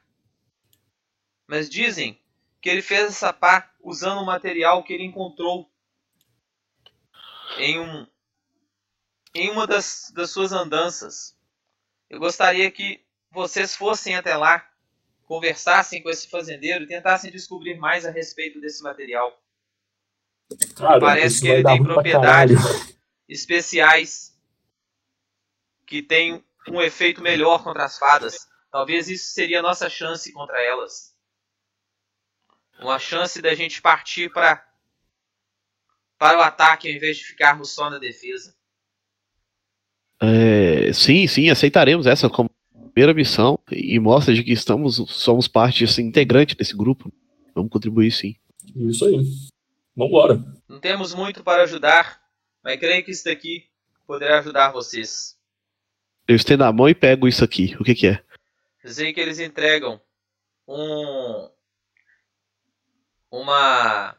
Mas 1.47 1.69
dizem 1.69 2.21
que 2.61 2.69
ele 2.69 2.81
fez 2.81 3.05
essa 3.05 3.31
pá 3.31 3.73
usando 3.79 4.19
um 4.19 4.25
material 4.25 4.83
que 4.83 4.91
ele 4.91 5.05
encontrou 5.05 5.71
em 7.57 7.79
um 7.79 8.05
em 9.33 9.49
uma 9.49 9.65
das, 9.65 10.11
das 10.13 10.31
suas 10.31 10.51
andanças. 10.51 11.37
Eu 12.09 12.19
gostaria 12.19 12.69
que 12.69 13.01
vocês 13.31 13.73
fossem 13.75 14.13
até 14.15 14.35
lá, 14.35 14.69
conversassem 15.23 16.03
com 16.03 16.09
esse 16.09 16.29
fazendeiro 16.29 16.83
e 16.83 16.87
tentassem 16.87 17.31
descobrir 17.31 17.77
mais 17.77 18.05
a 18.05 18.11
respeito 18.11 18.59
desse 18.59 18.83
material. 18.83 19.41
Cara, 20.75 20.99
Parece 20.99 21.41
que 21.41 21.47
ele 21.47 21.63
tem 21.63 21.83
propriedades 21.83 22.59
especiais 23.27 24.35
que 25.85 26.01
tem 26.01 26.43
um 26.67 26.81
efeito 26.81 27.21
melhor 27.21 27.63
contra 27.63 27.85
as 27.85 27.97
fadas. 27.97 28.47
Talvez 28.71 29.09
isso 29.09 29.33
seria 29.33 29.59
a 29.59 29.63
nossa 29.63 29.89
chance 29.89 30.31
contra 30.31 30.61
elas. 30.61 31.15
Uma 32.79 32.99
chance 32.99 33.41
da 33.41 33.55
gente 33.55 33.81
partir 33.81 34.31
para 34.31 34.63
para 36.17 36.37
o 36.37 36.41
ataque 36.41 36.89
ao 36.89 36.95
invés 36.95 37.17
de 37.17 37.25
ficarmos 37.25 37.71
só 37.71 37.89
na 37.89 37.99
defesa. 37.99 38.55
É, 40.21 40.91
sim, 40.93 41.27
sim, 41.27 41.49
aceitaremos 41.49 42.07
essa 42.07 42.29
como 42.29 42.49
primeira 42.93 43.13
missão 43.13 43.59
e 43.69 43.99
mostra 43.99 44.33
de 44.33 44.43
que 44.43 44.53
estamos 44.53 44.95
somos 45.09 45.47
parte 45.47 45.83
assim, 45.83 46.03
integrante 46.03 46.55
desse 46.55 46.75
grupo. 46.75 47.11
Vamos 47.53 47.69
contribuir 47.69 48.11
sim. 48.11 48.35
Isso 48.75 49.05
aí. 49.05 49.25
Vambora. 49.95 50.43
Não 50.67 50.79
temos 50.79 51.13
muito 51.13 51.43
para 51.43 51.63
ajudar, 51.63 52.21
mas 52.63 52.79
creio 52.79 53.03
que 53.03 53.11
isso 53.11 53.25
daqui 53.25 53.69
poderá 54.05 54.39
ajudar 54.39 54.71
vocês. 54.71 55.37
Eu 56.27 56.35
estendo 56.35 56.63
a 56.63 56.73
mão 56.73 56.89
e 56.89 56.95
pego 56.95 57.27
isso 57.27 57.43
aqui. 57.43 57.75
O 57.79 57.83
que, 57.83 57.95
que 57.95 58.07
é? 58.07 58.23
Dizem 58.83 59.13
que 59.13 59.19
eles 59.19 59.39
entregam 59.39 60.01
um. 60.67 61.49
Uma. 63.31 64.15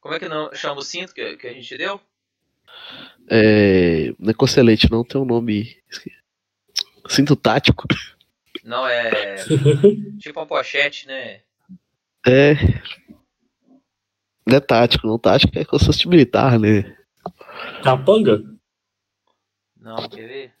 Como 0.00 0.14
é 0.14 0.18
que 0.18 0.28
não 0.28 0.54
chama 0.54 0.80
o 0.80 0.84
cinto 0.84 1.12
que, 1.12 1.36
que 1.36 1.46
a 1.46 1.52
gente 1.52 1.76
deu? 1.76 2.00
É. 3.28 4.14
Não 4.18 4.30
é 4.30 4.34
cocelete, 4.34 4.90
não 4.90 5.04
tem 5.04 5.20
um 5.20 5.24
nome. 5.24 5.76
Cinto 7.08 7.36
tático. 7.36 7.86
Não, 8.64 8.86
é. 8.86 9.36
tipo 10.18 10.40
uma 10.40 10.46
pochete, 10.46 11.06
né? 11.06 11.42
É. 12.26 12.54
Não 14.46 14.56
é 14.56 14.60
tático, 14.60 15.06
não. 15.06 15.18
Tático 15.18 15.58
é 15.58 15.64
como 15.64 15.80
se 15.80 15.86
fosse 15.86 16.08
militar, 16.08 16.58
né? 16.58 16.96
Capanga? 17.82 18.42
Não, 19.76 20.08
quer 20.08 20.28
ver? 20.28 20.54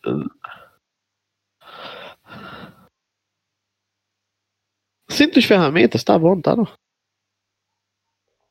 Cinto 5.08 5.40
de 5.40 5.46
ferramentas, 5.46 6.02
tá 6.02 6.18
bom, 6.18 6.40
tá 6.40 6.56
não? 6.56 6.66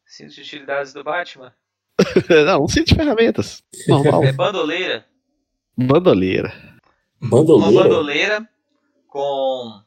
Cinto 0.05 0.33
de 0.33 0.41
utilidades 0.41 0.93
do 0.93 1.03
Batman? 1.03 1.53
não, 2.45 2.63
um 2.63 2.67
cinto 2.67 2.87
de 2.87 2.95
ferramentas. 2.95 3.61
Normal. 3.87 4.23
É 4.23 4.31
bandoleira. 4.31 5.05
Bandoleira. 5.77 6.53
Bandoleira? 7.21 7.71
Uma 7.71 7.83
bandoleira 7.83 8.49
com 9.07 9.83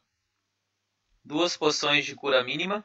duas 1.25 1.57
poções 1.57 2.05
de 2.05 2.15
cura 2.15 2.45
mínima 2.45 2.85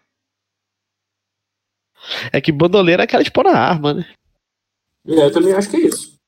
É 2.31 2.41
que 2.41 2.51
bandoleira 2.51 3.03
é 3.03 3.05
aquela 3.05 3.23
de 3.23 3.31
pôr 3.31 3.43
na 3.45 3.57
arma, 3.57 3.93
né? 3.93 4.05
É, 5.07 5.25
eu 5.25 5.31
também 5.31 5.53
acho 5.53 5.69
que 5.69 5.77
é 5.77 5.81
isso. 5.81 6.19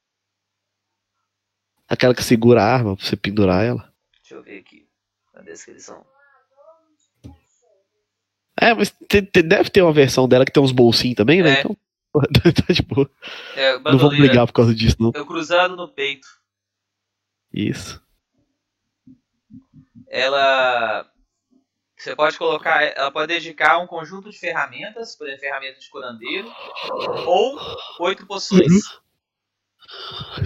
Aquela 1.87 2.15
que 2.15 2.23
segura 2.23 2.61
a 2.63 2.65
arma 2.73 2.95
pra 2.95 3.05
você 3.05 3.15
pendurar 3.15 3.63
ela. 3.63 3.93
Deixa 4.21 4.35
eu 4.35 4.43
ver 4.43 4.59
aqui 4.59 4.87
na 5.33 5.41
descrição. 5.41 6.03
É, 8.59 8.73
mas 8.73 8.89
te- 9.07 9.21
te- 9.21 9.43
deve 9.43 9.69
ter 9.69 9.81
uma 9.81 9.91
versão 9.93 10.27
dela 10.27 10.45
que 10.45 10.51
tem 10.51 10.63
uns 10.63 10.71
bolsinhos 10.71 11.15
também, 11.15 11.43
né? 11.43 11.57
É. 11.57 11.59
Então, 11.59 11.77
tá 12.67 12.73
de 12.73 12.81
boa. 12.81 13.09
É, 13.55 13.73
Não 13.79 13.97
vamos 13.97 14.17
brigar 14.17 14.47
por 14.47 14.53
causa 14.53 14.73
disso, 14.73 14.95
não. 14.99 15.11
Eu 15.13 15.25
cruzado 15.25 15.75
no 15.75 15.87
peito. 15.89 16.27
Isso. 17.53 18.01
Ela. 20.07 21.05
Você 22.05 22.15
pode 22.15 22.37
colocar. 22.37 22.83
Ela 22.83 23.09
pode 23.09 23.33
dedicar 23.33 23.79
um 23.79 23.87
conjunto 23.87 24.29
de 24.29 24.37
ferramentas, 24.37 25.15
por 25.15 25.25
exemplo, 25.25 25.41
ferramenta 25.41 25.79
de 25.79 25.89
curandeiro, 25.89 26.53
ou 27.25 27.57
oito 28.01 28.27
poções. 28.27 28.83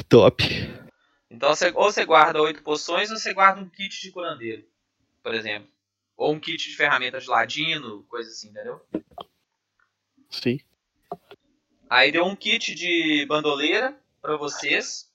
Top. 0.07 0.41
Então, 1.29 1.53
você, 1.53 1.69
ou 1.75 1.91
você 1.91 2.05
guarda 2.05 2.41
oito 2.41 2.63
poções, 2.63 3.11
ou 3.11 3.17
você 3.17 3.33
guarda 3.33 3.59
um 3.59 3.69
kit 3.69 4.01
de 4.01 4.09
curandeiro, 4.09 4.65
por 5.21 5.33
exemplo. 5.33 5.69
Ou 6.15 6.33
um 6.33 6.39
kit 6.39 6.69
de 6.69 6.77
ferramentas 6.77 7.23
de 7.23 7.29
ladino, 7.29 8.03
coisa 8.03 8.29
assim, 8.29 8.51
entendeu? 8.51 8.81
Sim. 10.29 10.61
Aí 11.89 12.09
deu 12.09 12.23
um 12.23 12.37
kit 12.37 12.73
de 12.73 13.25
bandoleira 13.27 13.99
pra 14.21 14.37
vocês. 14.37 15.11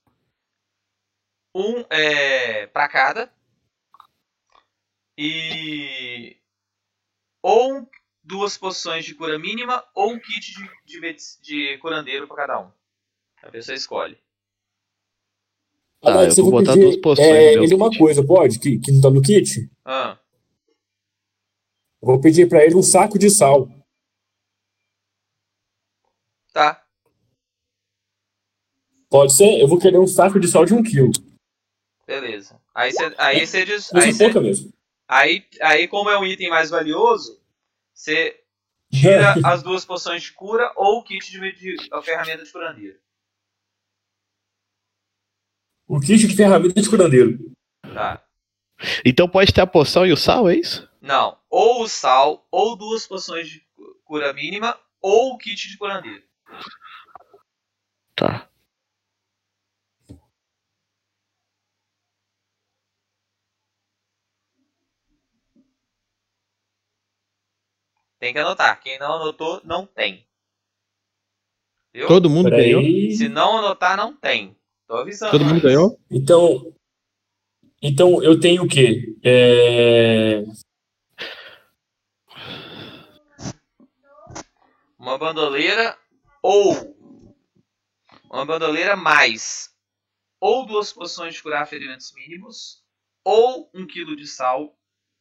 Um 1.54 1.86
é, 1.88 2.66
para 2.66 2.86
cada. 2.86 3.32
E. 5.16 6.36
Ou 7.42 7.88
duas 8.22 8.56
poções 8.56 9.04
de 9.04 9.14
cura 9.14 9.38
mínima, 9.38 9.84
ou 9.94 10.12
um 10.12 10.18
kit 10.18 10.54
de, 10.86 11.00
de, 11.00 11.16
de 11.42 11.78
curandeiro 11.78 12.26
pra 12.26 12.36
cada 12.36 12.60
um. 12.60 12.70
A 13.42 13.50
pessoa 13.50 13.74
escolhe. 13.76 14.16
Tá, 16.00 16.12
Alex, 16.14 16.36
eu 16.38 16.44
eu 16.44 16.50
vou 16.50 16.60
botar 16.60 16.72
pedir, 16.72 16.84
duas 16.84 16.96
poções 16.98 17.28
É, 17.28 17.52
ele 17.54 17.74
uma 17.74 17.90
kit. 17.90 17.98
coisa, 17.98 18.26
pode? 18.26 18.58
Que, 18.58 18.78
que 18.78 18.92
não 18.92 19.00
tá 19.00 19.10
no 19.10 19.22
kit? 19.22 19.70
Ah, 19.84 20.18
Eu 22.02 22.08
vou 22.08 22.20
pedir 22.20 22.48
pra 22.48 22.64
ele 22.64 22.74
um 22.74 22.82
saco 22.82 23.18
de 23.18 23.30
sal. 23.30 23.68
tá. 26.52 26.82
Pode 29.10 29.32
ser? 29.34 29.60
Eu 29.60 29.68
vou 29.68 29.78
querer 29.78 29.98
um 29.98 30.06
saco 30.06 30.40
de 30.40 30.48
sal 30.48 30.64
de 30.64 30.74
um 30.74 30.82
quilo. 30.82 31.10
Beleza. 32.06 32.60
Aí 32.74 32.90
você 32.92 33.14
aí 33.16 33.46
você 33.46 33.64
diz. 33.64 33.86
Usa 33.92 33.98
Aí, 34.04 34.12
cê- 34.12 34.24
pouca 34.24 34.40
mesmo. 34.40 34.72
Aí, 35.14 35.46
aí, 35.60 35.88
como 35.88 36.10
é 36.10 36.18
um 36.18 36.24
item 36.24 36.50
mais 36.50 36.70
valioso, 36.70 37.40
você 37.92 38.40
tira 38.92 39.34
as 39.44 39.62
duas 39.62 39.84
poções 39.84 40.22
de 40.22 40.32
cura 40.32 40.72
ou 40.76 40.98
o 40.98 41.02
kit 41.02 41.30
de, 41.30 41.52
de 41.52 41.76
a 41.92 42.02
ferramenta 42.02 42.44
de 42.44 42.52
curandeiro. 42.52 42.98
O 45.86 46.00
kit 46.00 46.26
de 46.26 46.34
ferramenta 46.34 46.80
de 46.80 46.88
curandeiro. 46.88 47.38
Tá. 47.92 48.22
Então 49.04 49.28
pode 49.28 49.52
ter 49.52 49.60
a 49.60 49.66
poção 49.66 50.06
e 50.06 50.12
o 50.12 50.16
sal, 50.16 50.48
é 50.48 50.56
isso? 50.56 50.88
Não. 51.00 51.38
Ou 51.50 51.82
o 51.82 51.88
sal, 51.88 52.46
ou 52.50 52.76
duas 52.76 53.06
poções 53.06 53.48
de 53.48 53.60
cu- 53.74 54.00
cura 54.04 54.32
mínima, 54.32 54.78
ou 55.00 55.32
o 55.34 55.38
kit 55.38 55.68
de 55.68 55.76
curandeiro. 55.76 56.22
Tá. 58.16 58.48
Tem 68.24 68.32
que 68.32 68.38
anotar. 68.38 68.80
Quem 68.80 68.98
não 68.98 69.16
anotou, 69.16 69.60
não 69.64 69.86
tem. 69.86 70.26
Viu? 71.92 72.08
Todo 72.08 72.30
mundo 72.30 72.48
ganhou? 72.48 72.80
Peraí. 72.80 73.14
Se 73.14 73.28
não 73.28 73.58
anotar, 73.58 73.98
não 73.98 74.16
tem. 74.16 74.56
Tô 74.86 74.96
avisando. 74.96 75.32
Todo 75.32 75.44
mundo 75.44 75.52
mas- 75.56 75.62
ganhou? 75.62 76.00
Então, 76.10 76.74
então 77.82 78.22
eu 78.22 78.40
tenho 78.40 78.62
o 78.62 78.66
quê? 78.66 79.14
É... 79.22 80.42
Uma 84.98 85.18
bandoleira 85.18 85.94
ou 86.42 86.96
uma 88.30 88.46
bandoleira 88.46 88.96
mais 88.96 89.70
ou 90.40 90.64
duas 90.64 90.94
poções 90.94 91.34
de 91.34 91.42
curar 91.42 91.68
ferimentos 91.68 92.10
mínimos, 92.14 92.82
ou 93.22 93.70
um 93.74 93.86
quilo 93.86 94.16
de 94.16 94.26
sal, 94.26 94.74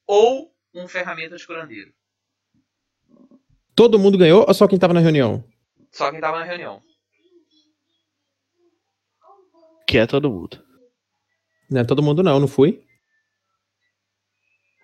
ou 0.07 0.55
um 0.73 0.87
ferramenta 0.87 1.35
de 1.35 1.45
curandeiro. 1.45 1.93
Todo 3.75 3.97
mundo 3.99 4.17
ganhou 4.17 4.45
ou 4.47 4.53
só 4.53 4.67
quem 4.67 4.77
tava 4.77 4.93
na 4.93 4.99
reunião? 4.99 5.43
Só 5.91 6.11
quem 6.11 6.19
tava 6.19 6.39
na 6.39 6.45
reunião. 6.45 6.79
Que 9.87 9.97
é 9.99 10.05
todo 10.07 10.29
mundo. 10.29 10.61
Não 11.69 11.81
é 11.81 11.83
todo 11.83 12.03
mundo 12.03 12.23
não, 12.23 12.39
não 12.39 12.47
fui? 12.47 12.83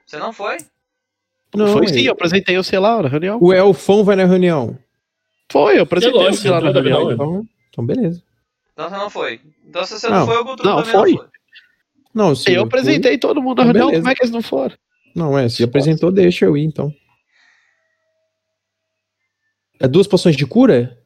Você 0.06 0.18
não 0.18 0.34
foi? 0.34 0.58
Não, 1.56 1.74
Foi 1.74 1.86
é- 1.86 1.88
sim, 1.88 2.02
eu 2.02 2.14
apresentei 2.14 2.58
o 2.58 2.64
sei 2.64 2.80
lá 2.80 3.02
na 3.02 3.08
reunião. 3.10 3.40
O 3.42 3.54
Elfão 3.54 4.04
vai 4.04 4.16
na 4.16 4.26
reunião. 4.26 4.78
Foi, 5.52 5.78
eu 5.78 5.84
apresentei 5.84 6.20
o 6.20 6.54
lá 6.54 6.62
na 6.62 6.72
reunião. 6.72 7.12
Então, 7.12 7.48
então 7.70 7.86
beleza. 7.86 8.24
Então 8.74 8.90
você 8.90 8.96
não 8.98 9.10
foi. 9.10 9.42
Então 9.68 9.84
se 9.86 10.00
você 10.00 10.10
não, 10.10 10.20
Não. 10.20 10.26
foi, 10.28 10.38
o 10.38 10.44
Gutrun 10.44 10.66
Não, 10.70 10.78
também 10.78 10.92
foi. 10.92 11.12
não 11.12 11.18
foi. 11.20 11.30
Não, 12.14 12.36
se 12.36 12.50
Eu 12.52 12.62
fui- 12.62 12.68
apresentei 12.68 13.18
todo 13.18 13.42
mundo 13.42 13.58
na 13.58 13.64
Ah, 13.64 13.66
reunião, 13.66 13.88
beleza. 13.88 14.02
como 14.02 14.12
é 14.12 14.16
que 14.16 14.22
eles 14.24 14.32
não 14.32 14.42
foram? 14.42 14.76
Não, 15.16 15.38
é, 15.38 15.48
se 15.50 15.64
apresentou, 15.64 16.12
deixa 16.12 16.46
eu 16.46 16.56
ir, 16.58 16.64
então. 16.66 16.94
É 19.80 19.88
duas 19.88 20.08
poções 20.08 20.36
de 20.36 20.46
cura? 20.46 21.02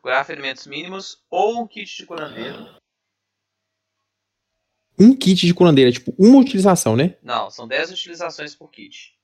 Curar 0.00 0.24
ferimentos 0.24 0.66
mínimos 0.66 1.22
ou 1.30 1.60
um 1.62 1.66
kit 1.66 1.96
de 1.96 2.06
curandeiro. 2.06 2.74
Um 4.98 5.16
kit 5.16 5.46
de 5.46 5.54
curandeira, 5.54 5.92
tipo, 5.92 6.14
uma 6.18 6.38
utilização, 6.38 6.96
né? 6.96 7.16
Não, 7.22 7.50
são 7.50 7.68
10 7.68 7.92
utilizações 7.92 8.54
por 8.54 8.70
kit. 8.70 9.14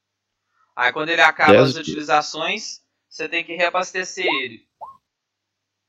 Aí 0.76 0.92
quando 0.92 1.08
ele 1.08 1.20
acaba 1.20 1.52
Dez 1.52 1.70
as 1.70 1.76
utilizações, 1.76 2.82
você 3.08 3.28
tem 3.28 3.42
que 3.44 3.54
reabastecer 3.56 4.26
ele. 4.26 4.68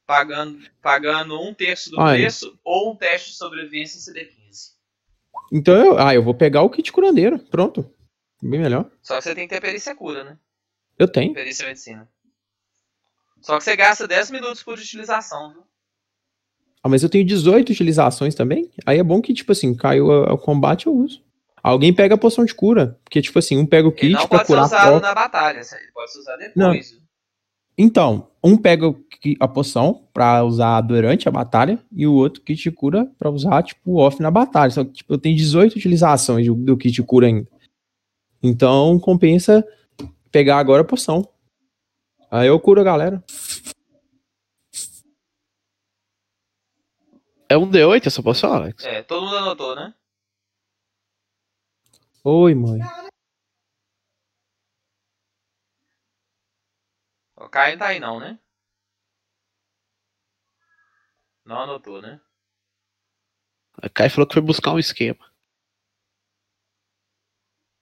Pagando, 0.08 0.60
pagando 0.82 1.40
um 1.40 1.54
terço 1.54 1.92
do 1.92 2.02
Ah, 2.02 2.14
é. 2.16 2.22
preço 2.22 2.60
ou 2.64 2.92
um 2.92 2.96
teste 2.96 3.30
de 3.32 3.36
sobrevivência 3.38 3.98
em 3.98 4.16
CD15. 4.16 4.74
Então 5.52 5.76
eu, 5.76 6.00
ah, 6.00 6.16
eu 6.16 6.24
vou 6.24 6.34
pegar 6.34 6.64
o 6.64 6.70
kit 6.70 6.92
curandeiro, 6.92 7.38
pronto. 7.38 7.94
Bem 8.42 8.60
melhor. 8.60 8.90
Só 9.04 9.18
que 9.18 9.24
você 9.24 9.36
tem 9.36 9.48
que 9.48 9.54
ter 9.54 9.62
perícia 9.62 9.96
cura, 9.96 10.24
né? 10.24 10.40
Eu 10.98 11.08
tenho. 11.08 11.34
Perícia 11.34 11.68
medicina. 11.68 12.10
Só 13.42 13.58
que 13.58 13.64
você 13.64 13.76
gasta 13.76 14.08
10 14.08 14.32
minutos 14.32 14.64
por 14.64 14.78
utilização, 14.78 15.54
viu? 15.54 15.64
Ah, 16.84 16.90
mas 16.90 17.04
eu 17.04 17.10
tenho 17.10 17.26
18 17.26 17.72
utilizações 17.72 18.34
também. 18.34 18.70
Aí 18.86 19.00
é 19.00 19.04
bom 19.04 19.22
que, 19.22 19.34
tipo 19.34 19.52
assim, 19.52 19.74
caiu 19.76 20.08
o 20.08 20.38
combate, 20.38 20.88
eu 20.88 20.94
uso. 20.94 21.22
Alguém 21.62 21.94
pega 21.94 22.16
a 22.16 22.18
poção 22.18 22.46
de 22.46 22.54
cura. 22.56 22.98
Porque, 23.04 23.22
tipo 23.22 23.38
assim, 23.38 23.58
um 23.58 23.66
pega 23.66 23.88
o 23.88 23.92
kit 23.92 24.14
não 24.14 24.28
pra 24.28 24.40
pode 24.40 24.48
ser 24.48 24.54
curar 24.54 24.66
usado 24.66 25.02
na 25.02 25.14
batalha, 25.14 25.60
ele 25.60 25.92
pode 25.94 26.12
ser 26.12 26.20
usado 26.20 26.40
depois. 26.40 26.92
viu? 26.92 27.00
Então, 27.78 28.30
um 28.44 28.58
pega 28.58 28.94
a 29.40 29.48
poção 29.48 30.08
pra 30.14 30.44
usar 30.44 30.82
durante 30.82 31.28
a 31.28 31.32
batalha 31.32 31.80
e 31.92 32.08
o 32.08 32.14
outro 32.14 32.42
kit 32.42 32.62
de 32.62 32.72
cura 32.72 33.10
pra 33.18 33.30
usar, 33.30 33.62
tipo, 33.64 33.98
off 33.98 34.22
na 34.22 34.32
batalha. 34.32 34.72
Só 34.72 34.84
que, 34.84 34.92
tipo, 34.92 35.14
eu 35.14 35.18
tenho 35.18 35.36
18 35.36 35.78
utilizações 35.78 36.46
do, 36.46 36.56
do 36.56 36.78
kit 36.78 36.94
de 36.94 37.04
cura 37.04 37.28
ainda. 37.28 37.48
Então, 38.42 38.98
compensa 39.00 39.66
pegar 40.32 40.58
agora 40.58 40.82
a 40.82 40.86
poção. 40.86 41.28
Aí 42.32 42.48
eu 42.48 42.60
curo 42.60 42.82
a 42.82 42.84
galera. 42.84 43.24
É 47.50 47.58
um 47.58 47.70
D8 47.70 48.06
essa 48.06 48.22
poção, 48.22 48.54
Alex? 48.54 48.84
É, 48.86 49.02
todo 49.02 49.26
mundo 49.26 49.38
anotou, 49.38 49.76
né? 49.76 49.96
Oi, 52.24 52.54
mãe. 52.54 52.80
O 57.36 57.50
Caio 57.50 57.74
não 57.74 57.80
tá 57.80 57.88
aí 57.88 58.00
não, 58.00 58.20
né? 58.20 58.40
Não 61.44 61.62
anotou, 61.62 62.00
né? 62.00 62.22
A 63.82 63.90
Kai 63.90 64.10
falou 64.10 64.28
que 64.28 64.34
foi 64.36 64.44
buscar 64.44 64.74
um 64.74 64.78
esquema. 64.78 65.34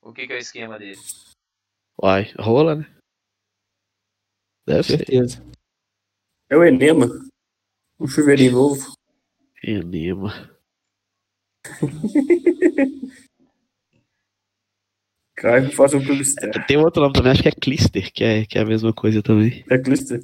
O 0.01 0.13
que, 0.13 0.25
que 0.25 0.31
é 0.31 0.37
o 0.37 0.39
esquema 0.39 0.79
dele? 0.79 1.01
Uai, 2.01 2.31
rola, 2.39 2.75
né? 2.75 2.96
Deve 4.67 4.83
ser. 4.83 4.97
Certeza. 4.97 5.41
É 6.49 6.57
o 6.57 6.63
enema. 6.63 7.07
Um 7.97 8.07
chuveirinho 8.07 8.51
novo. 8.51 8.93
Enema. 9.63 10.51
Caio, 15.37 15.71
faz 15.71 15.93
um 15.93 16.03
publicitário. 16.03 16.65
Tem 16.65 16.77
outro 16.77 17.01
nome 17.01 17.13
também, 17.13 17.31
acho 17.31 17.43
que 17.43 17.47
é 17.47 17.51
Clister, 17.51 18.11
que 18.11 18.23
é, 18.23 18.45
que 18.45 18.57
é 18.57 18.61
a 18.61 18.65
mesma 18.65 18.91
coisa 18.91 19.21
também. 19.21 19.63
É 19.69 19.77
clister. 19.77 20.19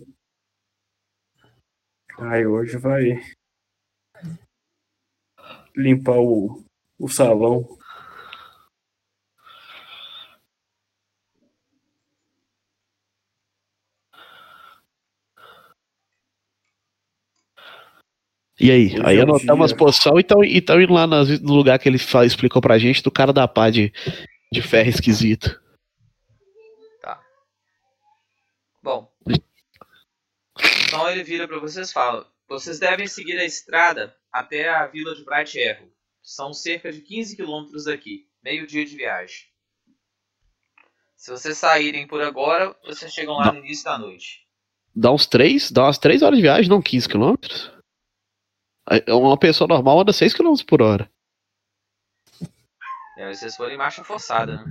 Caio, 2.07 2.53
hoje 2.53 2.77
vai 2.77 3.21
limpar 5.75 6.17
o, 6.17 6.65
o 6.97 7.07
salão. 7.07 7.77
E 18.59 18.69
aí? 18.71 18.85
Hoje 18.93 19.01
aí 19.03 19.17
é 19.17 19.21
anotamos 19.21 19.71
as 19.71 19.77
posições 19.77 20.17
e 20.17 20.19
estão 20.21 20.43
e 20.43 20.61
tão 20.61 20.81
indo 20.81 20.93
lá 20.93 21.07
nas- 21.07 21.39
no 21.41 21.53
lugar 21.53 21.79
que 21.79 21.89
ele 21.89 21.97
fa- 21.97 22.25
explicou 22.25 22.61
pra 22.61 22.77
gente 22.77 23.01
do 23.01 23.11
cara 23.11 23.33
da 23.33 23.47
pá 23.47 23.69
de, 23.69 23.91
de 24.51 24.61
ferro 24.61 24.89
esquisito. 24.89 25.59
Bom. 28.81 29.09
Então 30.87 31.09
ele 31.09 31.23
vira 31.23 31.47
para 31.47 31.59
vocês 31.59 31.89
e 31.89 31.93
fala: 31.93 32.27
Vocês 32.47 32.79
devem 32.79 33.07
seguir 33.07 33.37
a 33.39 33.45
estrada 33.45 34.15
até 34.31 34.69
a 34.69 34.85
vila 34.87 35.15
de 35.15 35.23
Bright 35.23 35.57
Arrow. 35.63 35.89
São 36.21 36.53
cerca 36.53 36.91
de 36.91 37.01
15 37.01 37.35
quilômetros 37.35 37.85
daqui, 37.85 38.27
meio 38.43 38.67
dia 38.67 38.85
de 38.85 38.95
viagem. 38.95 39.37
Se 41.17 41.31
vocês 41.31 41.57
saírem 41.57 42.05
por 42.07 42.21
agora, 42.21 42.75
vocês 42.85 43.13
chegam 43.13 43.35
lá 43.35 43.51
no 43.51 43.59
início 43.59 43.85
da 43.85 43.97
noite. 43.97 44.41
Dá 44.95 45.11
uns 45.11 45.25
três, 45.25 45.71
dá 45.71 45.83
umas 45.85 45.97
três 45.97 46.21
horas 46.21 46.37
de 46.37 46.41
viagem, 46.43 46.69
não 46.69 46.81
15 46.81 47.07
quilômetros. 47.09 47.71
Uma 49.07 49.37
pessoa 49.37 49.67
normal 49.67 50.01
anda 50.01 50.11
6 50.13 50.33
km 50.33 50.53
por 50.67 50.81
hora. 50.81 51.09
Aí 53.17 53.33
vocês 53.35 53.55
forem 53.55 53.75
em 53.75 53.77
marcha 53.77 54.03
forçada, 54.03 54.57
né? 54.57 54.65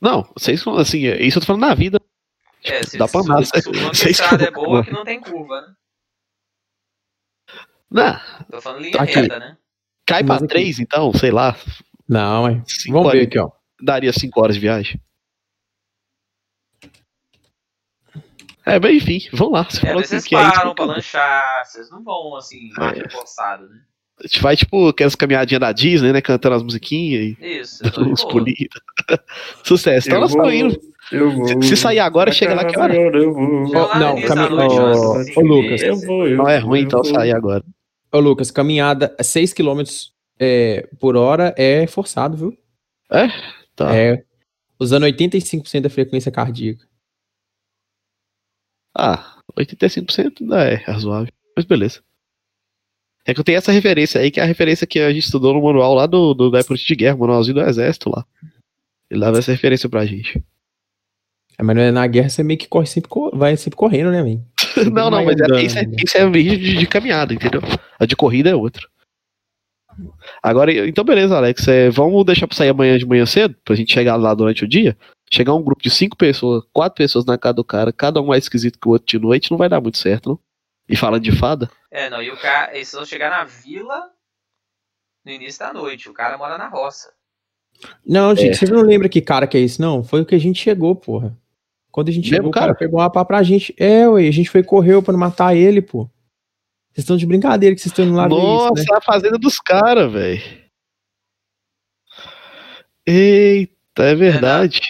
Não, 0.00 0.30
6 0.36 0.62
km, 0.62 0.78
assim, 0.78 1.06
é- 1.06 1.22
isso 1.22 1.38
eu 1.38 1.40
tô 1.42 1.46
falando 1.46 1.62
na 1.62 1.74
vida. 1.74 2.00
É, 2.64 2.82
se, 2.82 2.98
Dá 2.98 3.08
pra 3.08 3.22
se, 3.22 3.30
andar 3.30 3.44
se, 3.44 3.50
se, 3.60 3.62
quando 3.70 3.90
a 3.90 3.94
seis 3.94 4.18
estrada 4.20 4.44
é 4.44 4.46
quilômetros. 4.52 4.66
boa, 4.66 4.84
que 4.84 4.92
não 4.92 5.04
tem 5.04 5.20
curva, 5.20 5.60
né? 5.62 5.74
Não, 7.90 8.20
Tô 8.50 8.60
falando 8.60 8.82
linha 8.82 8.92
Tá 8.96 9.02
aqui. 9.02 9.14
reta, 9.14 9.38
né? 9.38 9.56
cai 10.06 10.22
Mas 10.22 10.26
pra 10.26 10.36
aqui- 10.36 10.46
3 10.48 10.78
então, 10.78 11.12
sei 11.14 11.30
lá. 11.30 11.56
Não, 12.08 12.46
é. 12.48 12.62
Vamos 12.88 13.12
ver 13.12 13.22
aqui, 13.26 13.38
ó. 13.38 13.50
Daria 13.80 14.12
5 14.12 14.40
horas 14.42 14.54
de 14.56 14.60
viagem. 14.60 15.00
É, 18.66 18.78
bem, 18.78 18.96
enfim, 18.98 19.20
vamos 19.32 19.54
lá. 19.54 19.64
Você 19.68 19.78
É, 19.78 19.80
falou 19.80 19.94
mas 19.96 20.02
que, 20.02 20.08
vocês 20.08 20.24
que 20.26 20.34
é 20.34 20.38
param 20.38 20.60
pra 20.62 20.70
então. 20.72 20.86
lanchar, 20.86 21.62
vocês 21.64 21.90
não 21.90 22.02
vão 22.04 22.36
assim, 22.36 22.70
marcha 22.76 23.08
forçada, 23.10 23.66
né? 23.66 23.80
A 24.22 24.26
gente 24.26 24.42
vai, 24.42 24.54
tipo, 24.54 24.88
aquelas 24.88 25.14
caminhadinhas 25.14 25.60
da 25.60 25.72
Disney, 25.72 26.12
né? 26.12 26.20
Cantando 26.20 26.54
as 26.56 26.62
musiquinhas 26.62 27.22
e 27.40 27.58
Isso, 27.60 27.82
vão 27.94 28.12
boa. 28.12 28.28
pulidos. 28.28 28.80
Sucesso. 29.64 30.08
Então 30.08 30.18
Eu 30.18 30.20
nós 30.20 30.32
vou, 30.32 30.50
estamos 30.50 30.74
indo. 30.74 30.92
eu 31.10 31.30
vou. 31.30 31.62
Se- 31.62 31.68
se 31.68 31.76
sair 31.76 32.00
agora, 32.00 32.30
chega 32.30 32.54
lá 32.54 32.64
que 32.64 32.78
hora? 32.78 32.94
Eu 32.94 33.32
vou. 33.32 33.42
No 33.42 33.70
não, 33.70 34.14
ô, 34.16 35.24
cinco 35.24 35.40
e 35.40 35.48
Lucas. 35.48 35.82
Eu 35.82 35.96
vou, 35.96 36.28
eu 36.28 36.36
Não 36.36 36.48
é 36.48 36.58
ruim 36.58 36.80
eu 36.80 36.84
então 36.86 37.02
vou. 37.02 37.12
sair 37.14 37.32
agora. 37.34 37.64
Ô, 38.12 38.18
Lucas, 38.18 38.50
caminhada 38.50 39.14
6 39.22 39.54
km 39.54 39.80
é, 40.38 40.86
por 40.98 41.16
hora 41.16 41.54
é 41.56 41.86
forçado, 41.86 42.36
viu? 42.36 42.54
Tá. 43.74 43.96
É. 43.96 44.22
Usando 44.78 45.04
85% 45.04 45.80
da 45.80 45.90
frequência 45.90 46.30
cardíaca. 46.30 46.84
Ah, 48.96 49.38
85% 49.58 50.40
ainda 50.40 50.64
é 50.64 50.74
razoável. 50.74 51.32
Mas 51.56 51.64
beleza. 51.64 52.00
É 53.26 53.34
que 53.34 53.40
eu 53.40 53.44
tenho 53.44 53.58
essa 53.58 53.72
referência 53.72 54.20
aí, 54.20 54.30
que 54.30 54.40
é 54.40 54.42
a 54.42 54.46
referência 54.46 54.86
que 54.86 54.98
a 54.98 55.12
gente 55.12 55.24
estudou 55.24 55.52
no 55.52 55.62
manual 55.62 55.94
lá 55.94 56.06
do, 56.06 56.34
do 56.34 56.50
da 56.50 56.60
de 56.60 56.94
Guerra, 56.94 57.16
manualzinho 57.16 57.54
do 57.54 57.62
Exército 57.62 58.10
lá. 58.10 58.24
Ele 59.10 59.20
dava 59.20 59.38
essa 59.38 59.52
referência 59.52 59.88
pra 59.88 60.06
gente. 60.06 60.42
É, 61.58 61.62
mas 61.62 61.92
na 61.92 62.06
guerra 62.06 62.28
você 62.28 62.42
meio 62.42 62.58
que 62.58 62.68
corre 62.68 62.86
sempre, 62.86 63.10
vai 63.34 63.56
sempre 63.56 63.76
correndo, 63.76 64.10
né, 64.10 64.22
man? 64.24 64.40
não, 64.90 65.10
não, 65.10 65.24
mas 65.24 65.38
é, 65.38 65.62
isso, 65.62 65.78
é, 65.78 65.86
né? 65.86 65.96
isso 66.02 66.16
é 66.16 66.30
vídeo 66.30 66.58
de, 66.58 66.76
de 66.78 66.86
caminhada, 66.86 67.34
entendeu? 67.34 67.60
A 67.98 68.06
de 68.06 68.16
corrida 68.16 68.48
é 68.48 68.54
outra. 68.54 68.88
Agora, 70.42 70.72
então 70.88 71.04
beleza, 71.04 71.36
Alex. 71.36 71.68
é, 71.68 71.90
vamos 71.90 72.24
deixar 72.24 72.46
pra 72.46 72.56
sair 72.56 72.70
amanhã 72.70 72.96
de 72.96 73.04
manhã 73.04 73.26
cedo, 73.26 73.54
pra 73.64 73.74
gente 73.74 73.92
chegar 73.92 74.16
lá 74.16 74.32
durante 74.32 74.64
o 74.64 74.68
dia. 74.68 74.96
Chegar 75.32 75.54
um 75.54 75.62
grupo 75.62 75.82
de 75.82 75.90
cinco 75.90 76.16
pessoas, 76.16 76.64
quatro 76.72 76.96
pessoas 76.96 77.24
na 77.24 77.38
casa 77.38 77.54
do 77.54 77.64
cara, 77.64 77.92
cada 77.92 78.20
um 78.20 78.26
mais 78.26 78.44
esquisito 78.44 78.78
que 78.80 78.88
o 78.88 78.92
outro 78.92 79.06
de 79.06 79.18
noite, 79.18 79.50
não 79.50 79.58
vai 79.58 79.68
dar 79.68 79.80
muito 79.80 79.98
certo, 79.98 80.30
não? 80.30 80.38
E 80.88 80.96
falando 80.96 81.22
de 81.22 81.30
fada? 81.30 81.70
É, 81.90 82.10
não, 82.10 82.20
e 82.20 82.30
o 82.30 82.36
cara. 82.36 82.74
Eles 82.74 82.90
vão 82.92 83.04
chegar 83.06 83.30
na 83.30 83.44
vila 83.44 84.10
no 85.24 85.30
início 85.30 85.60
da 85.60 85.72
noite. 85.72 86.08
O 86.08 86.12
cara 86.12 86.36
mora 86.36 86.58
na 86.58 86.68
roça. 86.68 87.12
Não, 88.04 88.34
gente, 88.34 88.54
É. 88.54 88.66
você 88.66 88.72
não 88.72 88.82
lembra 88.82 89.08
que 89.08 89.20
cara 89.20 89.46
que 89.46 89.56
é 89.56 89.60
esse, 89.60 89.80
não? 89.80 90.02
Foi 90.02 90.20
o 90.20 90.26
que 90.26 90.34
a 90.34 90.38
gente 90.40 90.60
chegou, 90.60 90.96
porra. 90.96 91.36
Quando 91.92 92.08
a 92.08 92.12
gente 92.12 92.24
Mesmo 92.24 92.36
chegou, 92.36 92.50
o 92.50 92.52
cara 92.52 92.66
cara? 92.66 92.78
pegou 92.78 92.98
uma 93.00 93.10
pá 93.10 93.24
pra 93.24 93.42
gente. 93.44 93.72
É, 93.78 94.08
ué, 94.08 94.26
a 94.26 94.30
gente 94.32 94.50
foi 94.50 94.60
e 94.62 94.64
correu 94.64 95.00
pra 95.02 95.12
não 95.12 95.20
matar 95.20 95.54
ele, 95.56 95.80
pô. 95.80 96.04
Vocês 96.92 97.04
estão 97.04 97.16
de 97.16 97.24
brincadeira 97.26 97.74
que 97.74 97.80
vocês 97.80 97.92
estão 97.92 98.04
indo 98.04 98.14
lá 98.16 98.24
ver 98.24 98.30
Nossa, 98.30 98.80
isso, 98.80 98.90
né? 98.90 98.94
é 98.94 98.98
a 98.98 99.00
fazenda 99.00 99.38
dos 99.38 99.58
caras, 99.60 100.10
velho. 100.12 100.42
Eita, 103.06 104.02
é 104.04 104.14
verdade. 104.14 104.80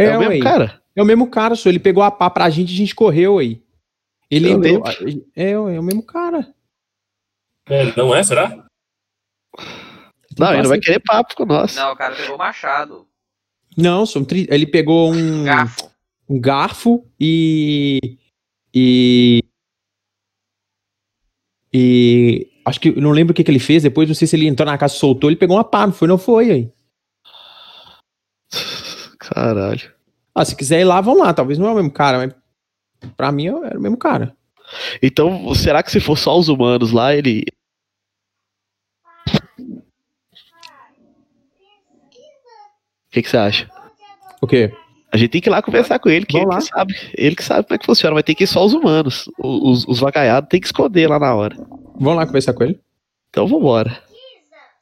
É, 0.00 0.04
É, 0.06 0.16
o 0.16 0.20
mesmo 0.20 0.34
ué. 0.34 0.40
cara? 0.40 0.82
É 0.96 1.02
o 1.02 1.06
mesmo 1.06 1.30
cara, 1.30 1.54
só. 1.54 1.68
Ele 1.68 1.78
pegou 1.78 2.02
a 2.02 2.10
pá 2.10 2.28
pra 2.30 2.50
gente 2.50 2.70
e 2.70 2.74
a 2.74 2.76
gente 2.78 2.94
correu 2.94 3.38
aí. 3.38 3.62
Ele 4.30 4.50
Eu 4.50 4.58
lembrou. 4.58 4.82
É, 5.36 5.50
é 5.50 5.58
o 5.58 5.82
mesmo 5.82 6.02
cara. 6.02 6.52
É, 7.68 7.96
não 7.96 8.14
é, 8.14 8.22
será? 8.22 8.64
Não, 10.38 10.52
ele 10.52 10.62
não 10.62 10.68
vai 10.68 10.78
querer 10.78 11.00
papo 11.00 11.34
com 11.36 11.44
nós. 11.44 11.74
Não, 11.76 11.92
o 11.92 11.96
cara 11.96 12.14
pegou 12.14 12.34
o 12.36 12.38
machado. 12.38 13.06
Não, 13.76 14.06
são 14.06 14.24
tri... 14.24 14.46
ele 14.50 14.66
pegou 14.66 15.12
um 15.12 15.44
Garfo. 15.44 15.90
um 16.28 16.40
garfo 16.40 17.04
e. 17.18 18.18
E. 18.74 19.42
E. 21.72 22.48
Acho 22.64 22.80
que. 22.80 22.92
Não 23.00 23.10
lembro 23.10 23.32
o 23.32 23.34
que, 23.34 23.44
que 23.44 23.50
ele 23.50 23.58
fez. 23.58 23.82
Depois, 23.82 24.08
não 24.08 24.14
sei 24.14 24.26
se 24.26 24.36
ele 24.36 24.46
entrou 24.46 24.66
na 24.66 24.78
casa, 24.78 24.94
soltou. 24.94 25.30
Ele 25.30 25.36
pegou 25.38 25.56
uma 25.56 25.64
pá, 25.64 25.86
não 25.86 25.92
foi? 25.94 26.08
Não 26.08 26.18
foi 26.18 26.50
aí. 26.50 26.72
Caralho. 29.32 29.92
Ah, 30.34 30.44
se 30.44 30.56
quiser 30.56 30.80
ir 30.80 30.84
lá, 30.84 31.00
vão 31.00 31.18
lá. 31.18 31.32
Talvez 31.32 31.58
não 31.58 31.68
é 31.68 31.72
o 31.72 31.74
mesmo 31.74 31.90
cara, 31.90 32.18
mas. 32.18 32.34
Pra 33.16 33.32
mim 33.32 33.46
era 33.46 33.78
o 33.78 33.82
mesmo 33.82 33.96
cara. 33.96 34.36
Então, 35.02 35.54
será 35.54 35.82
que 35.82 35.90
se 35.90 36.00
for 36.00 36.16
só 36.16 36.38
os 36.38 36.48
humanos 36.48 36.92
lá, 36.92 37.14
ele. 37.14 37.44
O 43.08 43.12
que, 43.12 43.22
que 43.22 43.28
você 43.28 43.36
acha? 43.36 43.68
O 44.40 44.46
quê? 44.46 44.72
A 45.12 45.16
gente 45.16 45.30
tem 45.30 45.40
que 45.40 45.48
ir 45.48 45.50
lá 45.50 45.60
conversar 45.60 45.98
com 45.98 46.08
ele, 46.08 46.24
que 46.24 46.36
ele 46.36 46.46
Vamos 46.46 46.68
que 46.68 46.70
sabe. 46.70 46.94
Ele 47.14 47.34
que 47.34 47.42
sabe 47.42 47.64
como 47.64 47.74
é 47.74 47.78
que 47.78 47.86
funciona, 47.86 48.14
mas 48.14 48.22
tem 48.22 48.34
que 48.34 48.44
ir 48.44 48.46
só 48.46 48.64
os 48.64 48.72
humanos. 48.72 49.28
Os, 49.38 49.84
os 49.88 49.98
vacaiados 49.98 50.48
tem 50.48 50.60
que 50.60 50.66
esconder 50.66 51.08
lá 51.08 51.18
na 51.18 51.34
hora. 51.34 51.56
Vamos 51.96 52.16
lá 52.16 52.26
conversar 52.26 52.52
com 52.52 52.62
ele? 52.62 52.80
Então 53.28 53.48
vambora. 53.48 54.00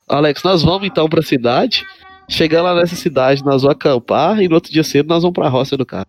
Alex, 0.07 0.43
nós 0.43 0.62
vamos 0.62 0.87
então 0.87 1.09
pra 1.09 1.23
cidade. 1.23 1.85
Chegando 2.29 2.65
lá 2.65 2.75
nessa 2.75 2.95
cidade, 2.95 3.43
nós 3.43 3.63
vamos 3.63 3.77
acampar 3.77 4.41
e 4.41 4.49
no 4.49 4.55
outro 4.55 4.71
dia 4.71 4.85
cedo 4.85 5.09
nós 5.09 5.23
vamos 5.23 5.35
pra 5.35 5.49
roça 5.49 5.77
do 5.77 5.87
cara. 5.87 6.07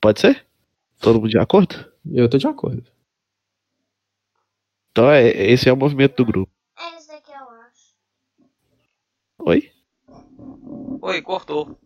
Pode 0.00 0.20
ser? 0.20 0.46
Todo 1.00 1.20
mundo 1.20 1.30
de 1.30 1.38
acordo? 1.38 1.90
Eu 2.10 2.28
tô 2.28 2.38
de 2.38 2.46
acordo. 2.46 2.90
Então 4.90 5.10
é, 5.10 5.28
esse 5.28 5.68
é 5.68 5.72
o 5.72 5.76
movimento 5.76 6.16
do 6.16 6.26
grupo. 6.26 6.52
É 6.76 6.96
isso 6.96 7.08
daqui, 7.08 7.30
eu 7.30 7.48
acho. 7.50 7.94
Oi? 9.38 9.72
Oi, 11.00 11.22
cortou. 11.22 11.78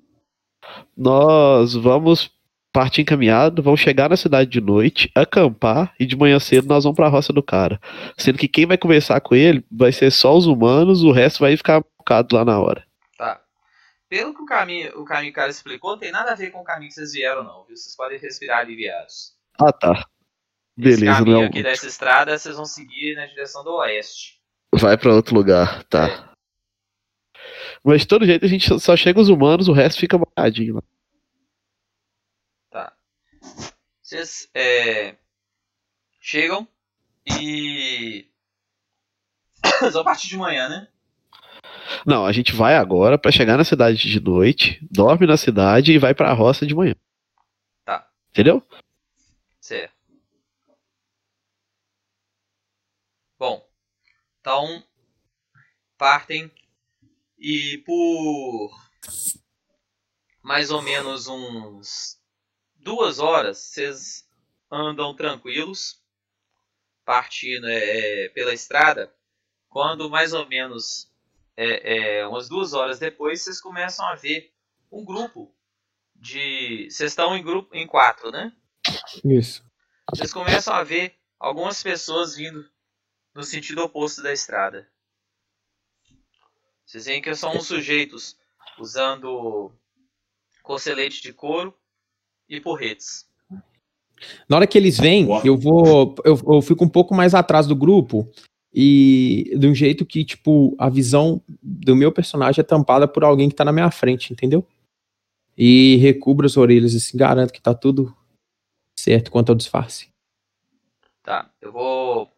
Nós 0.97 1.75
vamos 1.75 2.31
partir 2.73 3.03
encaminhado, 3.03 3.63
vamos 3.63 3.81
chegar 3.81 4.09
na 4.09 4.17
cidade 4.17 4.51
de 4.51 4.61
noite, 4.61 5.11
acampar 5.15 5.95
e 6.01 6.07
de 6.07 6.17
manhã 6.17 6.39
cedo 6.41 6.67
nós 6.67 6.85
vamos 6.85 6.97
pra 6.97 7.09
roça 7.09 7.33
do 7.33 7.43
cara. 7.43 7.81
Sendo 8.17 8.39
que 8.39 8.49
quem 8.49 8.67
vai 8.67 8.79
conversar 8.79 9.21
com 9.21 9.35
ele 9.35 9.65
vai 9.71 9.93
ser 9.93 10.11
só 10.11 10.37
os 10.37 10.47
humanos, 10.47 11.03
o 11.03 11.13
resto 11.13 11.41
vai 11.41 11.57
ficar 11.57 11.85
focado 11.97 12.35
lá 12.35 12.45
na 12.45 12.59
hora. 12.59 12.85
Tá. 13.19 13.41
Pelo 14.09 14.35
que 14.35 14.43
o 14.43 14.47
caminho, 14.47 15.01
o 15.01 15.05
caminho 15.05 15.33
que 15.33 15.39
o 15.39 15.41
cara 15.41 15.51
explicou, 15.51 15.93
não 15.93 15.99
tem 15.99 16.11
nada 16.13 16.33
a 16.33 16.35
ver 16.35 16.51
com 16.51 16.61
o 16.61 16.65
caminho 16.65 16.89
que 16.89 16.95
vocês 16.95 17.13
vieram, 17.13 17.45
não. 17.45 17.65
Viu? 17.65 17.77
Vocês 17.77 17.95
podem 17.95 18.19
respirar 18.19 18.61
aliviados. 18.61 19.35
Ah, 19.61 19.73
tá. 19.73 20.07
Esse 20.79 21.01
Beleza, 21.01 21.19
caminho 21.19 21.39
não. 21.41 21.45
aqui 21.45 21.63
dessa 21.63 21.87
estrada, 21.87 22.37
vocês 22.37 22.57
vão 22.57 22.65
seguir 22.65 23.15
na 23.15 23.27
direção 23.27 23.63
do 23.63 23.75
oeste. 23.77 24.41
Vai 24.75 24.97
pra 24.97 25.15
outro 25.15 25.35
lugar, 25.35 25.85
tá. 25.85 26.33
Mas 27.85 28.03
de 28.03 28.09
todo 28.09 28.25
jeito 28.25 28.45
a 28.45 28.49
gente 28.49 28.81
só 28.81 28.97
chega 28.97 29.21
os 29.21 29.29
humanos, 29.29 29.69
o 29.69 29.73
resto 29.73 30.01
fica 30.01 30.19
paradinho 30.19 30.77
lá. 30.77 30.83
Tá. 32.71 32.93
Vocês 34.13 34.51
é, 34.53 35.17
chegam 36.21 36.69
e. 37.27 38.29
Vão 39.91 40.05
partir 40.05 40.29
de 40.29 40.37
manhã, 40.37 40.69
né? 40.69 40.87
Não, 42.05 42.27
a 42.27 42.31
gente 42.31 42.53
vai 42.53 42.77
agora 42.77 43.17
pra 43.17 43.33
chegar 43.33 43.57
na 43.57 43.65
cidade 43.65 43.97
de 43.97 44.21
noite, 44.21 44.87
dorme 44.91 45.27
na 45.27 45.39
cidade 45.39 45.93
e 45.93 45.99
vai 45.99 46.15
pra 46.15 46.35
roça 46.35 46.67
de 46.67 46.75
manhã. 46.75 46.95
Tá. 47.87 48.07
Entendeu? 48.29 48.63
Certo. 49.59 49.95
Bom, 53.39 53.67
então 54.41 54.85
partem 55.97 56.53
e 57.39 57.79
por 57.79 58.79
mais 60.43 60.71
ou 60.71 60.83
menos 60.83 61.29
uns 61.29 62.22
duas 62.83 63.19
horas 63.19 63.59
vocês 63.59 64.29
andam 64.71 65.15
tranquilos, 65.15 66.03
partindo 67.05 67.69
é, 67.69 68.25
é, 68.25 68.29
pela 68.31 68.53
estrada. 68.53 69.15
Quando 69.69 70.11
mais 70.11 70.33
ou 70.33 70.47
menos 70.49 71.11
é, 71.57 72.19
é, 72.19 72.27
umas 72.27 72.49
duas 72.49 72.73
horas 72.73 72.99
depois 72.99 73.43
vocês 73.43 73.61
começam 73.61 74.05
a 74.07 74.15
ver 74.15 74.53
um 74.91 75.05
grupo 75.05 75.55
de. 76.15 76.89
Vocês 76.91 77.13
estão 77.13 77.37
em 77.37 77.43
grupo 77.43 77.75
em 77.75 77.87
quatro, 77.87 78.31
né? 78.31 78.53
Isso. 79.25 79.65
Vocês 80.11 80.33
começam 80.33 80.75
a 80.75 80.83
ver 80.83 81.19
algumas 81.39 81.83
pessoas 81.83 82.37
vindo 82.37 82.69
no 83.35 83.43
sentido 83.43 83.83
oposto 83.83 84.23
da 84.23 84.33
estrada. 84.33 84.91
Vocês 86.85 87.07
veem 87.07 87.23
que 87.23 87.35
são 87.35 87.57
uns 87.57 87.67
sujeitos 87.67 88.37
usando 88.79 89.73
cocelete 90.63 91.23
de 91.23 91.33
couro 91.33 91.75
e 92.49 92.61
porretes. 92.61 93.27
Na 94.49 94.57
hora 94.57 94.67
que 94.67 94.79
eles 94.79 94.99
vêm, 94.99 95.29
eu 95.45 95.57
vou. 95.57 96.15
Eu, 96.25 96.39
eu 96.47 96.63
fico 96.63 96.85
um 96.85 96.89
pouco 96.89 97.15
mais 97.15 97.35
atrás 97.35 97.67
do 97.67 97.77
grupo. 97.77 98.31
E 98.75 99.53
de 99.59 99.67
um 99.67 99.75
jeito 99.75 100.07
que, 100.07 100.25
tipo, 100.25 100.75
a 100.79 100.89
visão 100.89 101.43
do 101.63 101.95
meu 101.95 102.11
personagem 102.11 102.63
é 102.63 102.65
tampada 102.65 103.07
por 103.07 103.23
alguém 103.23 103.51
que 103.51 103.55
tá 103.55 103.65
na 103.65 103.73
minha 103.73 103.91
frente, 103.91 104.33
entendeu? 104.33 104.67
E 105.57 105.97
recubra 105.97 106.47
as 106.47 106.57
orelhas 106.57 106.95
e 106.95 107.01
se 107.01 107.15
garanto 107.15 107.53
que 107.53 107.61
tá 107.61 107.75
tudo 107.75 108.17
certo 108.99 109.31
quanto 109.31 109.51
ao 109.51 109.55
disfarce. 109.55 110.09
Tá, 111.23 111.51
eu 111.61 111.71
vou 111.71 112.31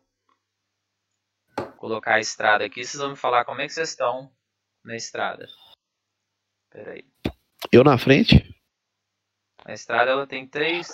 colocar 1.77 2.15
a 2.15 2.21
estrada 2.21 2.65
aqui. 2.65 2.85
Vocês 2.85 3.01
vão 3.01 3.11
me 3.11 3.17
falar 3.17 3.45
como 3.45 3.61
é 3.61 3.67
que 3.67 3.73
vocês 3.73 3.91
estão 3.91 4.29
na 4.85 4.97
estrada. 4.97 5.47
Pera 6.69 6.93
aí. 6.93 7.05
Eu 7.71 7.85
na 7.85 7.97
frente? 7.97 8.55
A 9.65 9.73
estrada 9.73 10.11
ela 10.11 10.27
tem 10.27 10.47
3 10.47 10.87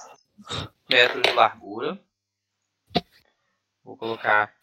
metros 0.88 1.22
de 1.22 1.32
largura. 1.32 2.00
Vou 3.82 3.96
colocar 3.96 4.54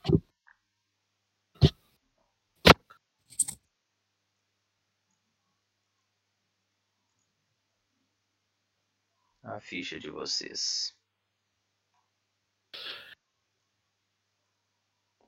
a 9.43 9.59
ficha 9.59 9.99
de 9.99 10.09
vocês. 10.09 10.95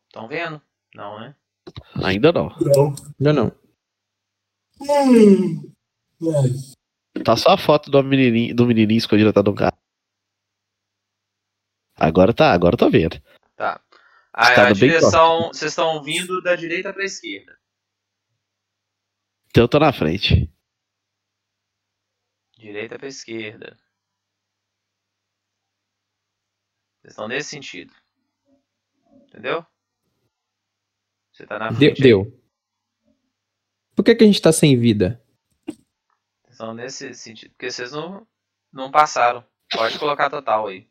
Estão 0.08 0.28
vendo? 0.30 0.62
Não, 0.96 1.20
né? 1.20 1.36
Ainda 2.02 2.32
não. 2.32 2.50
Não. 2.50 2.96
Ainda 3.20 3.34
não. 3.34 3.60
Hum. 4.82 5.74
Ai. 6.22 6.79
Tá 7.24 7.36
só 7.36 7.50
a 7.52 7.58
foto 7.58 7.90
do 7.92 8.04
menininho, 8.04 8.56
do 8.56 8.66
menininho 8.66 8.98
escondido 8.98 9.30
atrás 9.30 9.44
do 9.44 9.54
carro. 9.54 9.78
Agora 11.96 12.34
tá, 12.34 12.52
agora 12.52 12.76
eu 12.76 12.78
tô 12.78 12.90
vendo. 12.90 13.22
Tá. 13.56 13.82
A, 14.32 14.68
a 14.68 14.74
direção, 14.74 15.50
vocês 15.50 15.72
estão 15.72 16.02
vindo 16.02 16.42
da 16.42 16.56
direita 16.56 16.94
para 16.94 17.02
a 17.02 17.06
esquerda. 17.06 17.60
Então 19.50 19.64
eu 19.64 19.68
tô 19.68 19.80
na 19.80 19.92
frente. 19.92 20.50
Direita 22.58 22.98
para 22.98 23.08
esquerda. 23.08 23.78
Vocês 27.02 27.12
estão 27.12 27.28
nesse 27.28 27.50
sentido. 27.50 27.94
Entendeu? 29.28 29.66
Você 31.34 31.46
tá 31.46 31.58
na 31.60 31.70
Deu. 31.70 31.78
frente. 31.78 31.98
aí. 31.98 32.04
deu. 32.04 32.40
Por 33.96 34.04
que, 34.04 34.16
que 34.16 34.24
a 34.24 34.28
gente 34.28 34.42
tá 34.42 34.52
sem 34.54 34.80
vida? 34.80 35.22
Estão 36.60 36.74
nesse 36.74 37.14
sentido. 37.14 37.52
Porque 37.52 37.72
vocês 37.72 37.94
não, 37.94 38.28
não 38.70 38.92
passaram. 38.92 39.46
Pode 39.72 39.98
colocar 39.98 40.30
total 40.30 40.68
aí. 40.68 40.90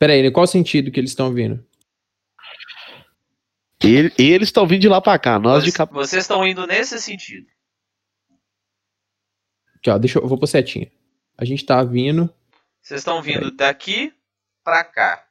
Pera 0.00 0.14
aí, 0.14 0.30
qual 0.32 0.48
sentido 0.48 0.90
que 0.90 0.98
eles 0.98 1.12
estão 1.12 1.32
vindo? 1.32 1.64
Ele- 3.80 4.12
eles 4.18 4.48
estão 4.48 4.66
vindo 4.66 4.80
de 4.80 4.88
lá 4.88 5.00
pra 5.00 5.16
cá, 5.16 5.38
nós 5.38 5.62
de 5.62 5.70
Vocês- 5.70 5.76
cá. 5.76 5.84
Vocês 5.84 6.24
estão 6.24 6.44
indo 6.44 6.66
nesse 6.66 7.00
sentido. 7.00 7.46
Aqui, 9.76 9.88
ó, 9.90 9.96
deixa 9.96 10.18
eu, 10.18 10.22
eu 10.22 10.28
vou 10.28 10.38
pôr 10.40 10.48
setinha. 10.48 10.90
A 11.38 11.44
gente 11.44 11.64
tá 11.64 11.84
vindo 11.84 12.34
Vocês 12.82 13.00
estão 13.00 13.22
vindo 13.22 13.52
daqui 13.52 14.12
pra 14.64 14.82
cá. 14.82 15.24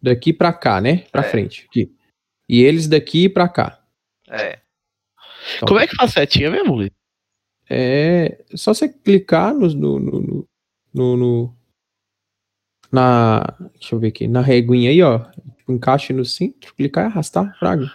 daqui 0.00 0.32
pra 0.32 0.50
cá, 0.50 0.80
né? 0.80 1.00
Pra 1.12 1.20
É. 1.26 1.30
frente. 1.30 1.66
Aqui. 1.68 1.94
E 2.48 2.62
eles 2.62 2.88
daqui 2.88 3.28
pra 3.28 3.50
cá. 3.50 3.84
É. 4.30 4.62
Então, 5.56 5.68
Como 5.68 5.80
é 5.80 5.86
que 5.86 5.94
faz 5.94 6.10
setinha 6.14 6.50
mesmo, 6.50 6.76
Luiz? 6.76 6.90
É 7.68 8.44
só 8.54 8.74
você 8.74 8.88
clicar 8.88 9.54
no, 9.54 9.68
no, 9.68 10.46
no, 10.92 11.16
no- 11.16 11.56
na 12.92 13.42
deixa 13.72 13.94
eu 13.94 13.98
ver 13.98 14.08
aqui 14.08 14.28
na 14.28 14.40
reguinha 14.40 14.90
aí, 14.90 15.02
ó, 15.02 15.26
encaixe 15.68 16.12
no 16.12 16.24
centro, 16.24 16.74
clicar 16.74 17.04
e 17.04 17.06
arrastar, 17.06 17.58
fraga. 17.58 17.90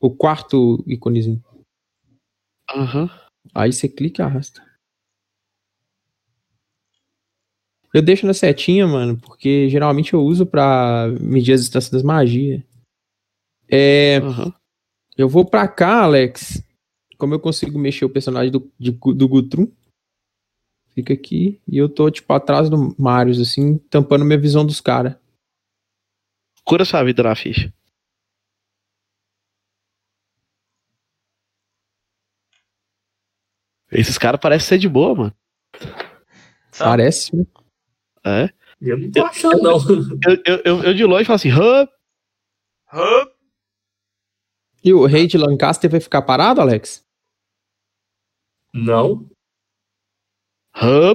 O 0.00 0.10
quarto 0.10 0.82
íconezinho. 0.86 1.42
Aham. 2.74 3.10
Aí 3.54 3.72
você 3.72 3.88
clica 3.88 4.22
e 4.22 4.24
arrasta. 4.24 4.62
Eu 7.92 8.02
deixo 8.02 8.26
na 8.26 8.34
setinha, 8.34 8.86
mano, 8.86 9.16
porque 9.18 9.68
geralmente 9.68 10.12
eu 10.14 10.20
uso 10.20 10.44
pra 10.46 11.06
medir 11.20 11.52
as 11.54 11.60
distâncias 11.60 11.90
das 11.90 12.02
magias. 12.02 12.62
É, 13.70 14.18
aham. 14.18 14.52
eu 15.16 15.28
vou 15.28 15.44
pra 15.44 15.66
cá, 15.66 16.02
Alex. 16.04 16.62
Como 17.18 17.34
eu 17.34 17.40
consigo 17.40 17.78
mexer 17.78 18.04
o 18.04 18.10
personagem 18.10 18.52
do, 18.52 18.72
de 18.78 18.92
do 18.92 19.28
Gutrum? 19.28 19.70
Fica 20.94 21.12
aqui. 21.12 21.60
E 21.66 21.76
eu 21.76 21.88
tô, 21.88 22.10
tipo, 22.10 22.32
atrás 22.32 22.70
do 22.70 22.94
Marius, 22.98 23.40
assim, 23.40 23.76
tampando 23.90 24.24
minha 24.24 24.38
visão 24.38 24.64
dos 24.64 24.80
caras. 24.80 25.16
Cura 26.64 26.84
sua 26.84 27.02
vida 27.02 27.22
na 27.22 27.34
ficha. 27.34 27.72
Esses 33.90 34.18
caras 34.18 34.40
parecem 34.40 34.68
ser 34.68 34.78
de 34.78 34.88
boa, 34.88 35.14
mano. 35.14 35.34
Parece, 36.78 37.34
né? 37.34 37.44
É. 38.24 38.50
Eu 38.80 38.98
não 38.98 39.10
tô 39.10 39.24
achando, 39.24 39.62
não. 39.62 39.78
Eu, 40.26 40.42
eu, 40.46 40.62
eu, 40.64 40.82
eu 40.84 40.94
de 40.94 41.04
longe 41.04 41.24
falo 41.24 41.36
assim, 41.36 41.50
hã? 41.50 41.88
Hup. 42.92 43.32
E 44.84 44.92
o 44.92 45.06
rei 45.06 45.26
de 45.26 45.36
Lancaster 45.36 45.90
vai 45.90 46.00
ficar 46.00 46.22
parado, 46.22 46.60
Alex? 46.60 47.07
Não, 48.72 49.28
hã? 50.74 51.14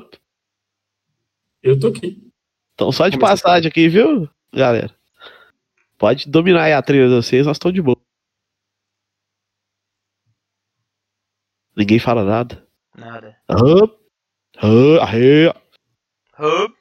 eu 1.62 1.80
tô 1.80 1.88
aqui. 1.88 2.30
Então 2.74 2.92
só 2.92 3.08
de 3.08 3.18
passagem 3.18 3.70
aqui, 3.70 3.88
viu, 3.88 4.30
galera? 4.54 4.94
Pode 5.98 6.30
dominar 6.30 6.64
aí 6.64 6.74
a 6.74 6.82
trilha 6.82 7.08
de 7.08 7.16
vocês, 7.16 7.46
nós 7.46 7.56
estamos 7.56 7.76
de 7.76 7.82
boa. 7.82 7.98
Ninguém 11.76 12.00
fala 12.00 12.24
nada. 12.24 12.68
Nada. 12.96 13.38
Hã? 13.50 13.88
Hã? 14.62 15.02
Arre. 15.02 15.48
Hup. 16.38 16.76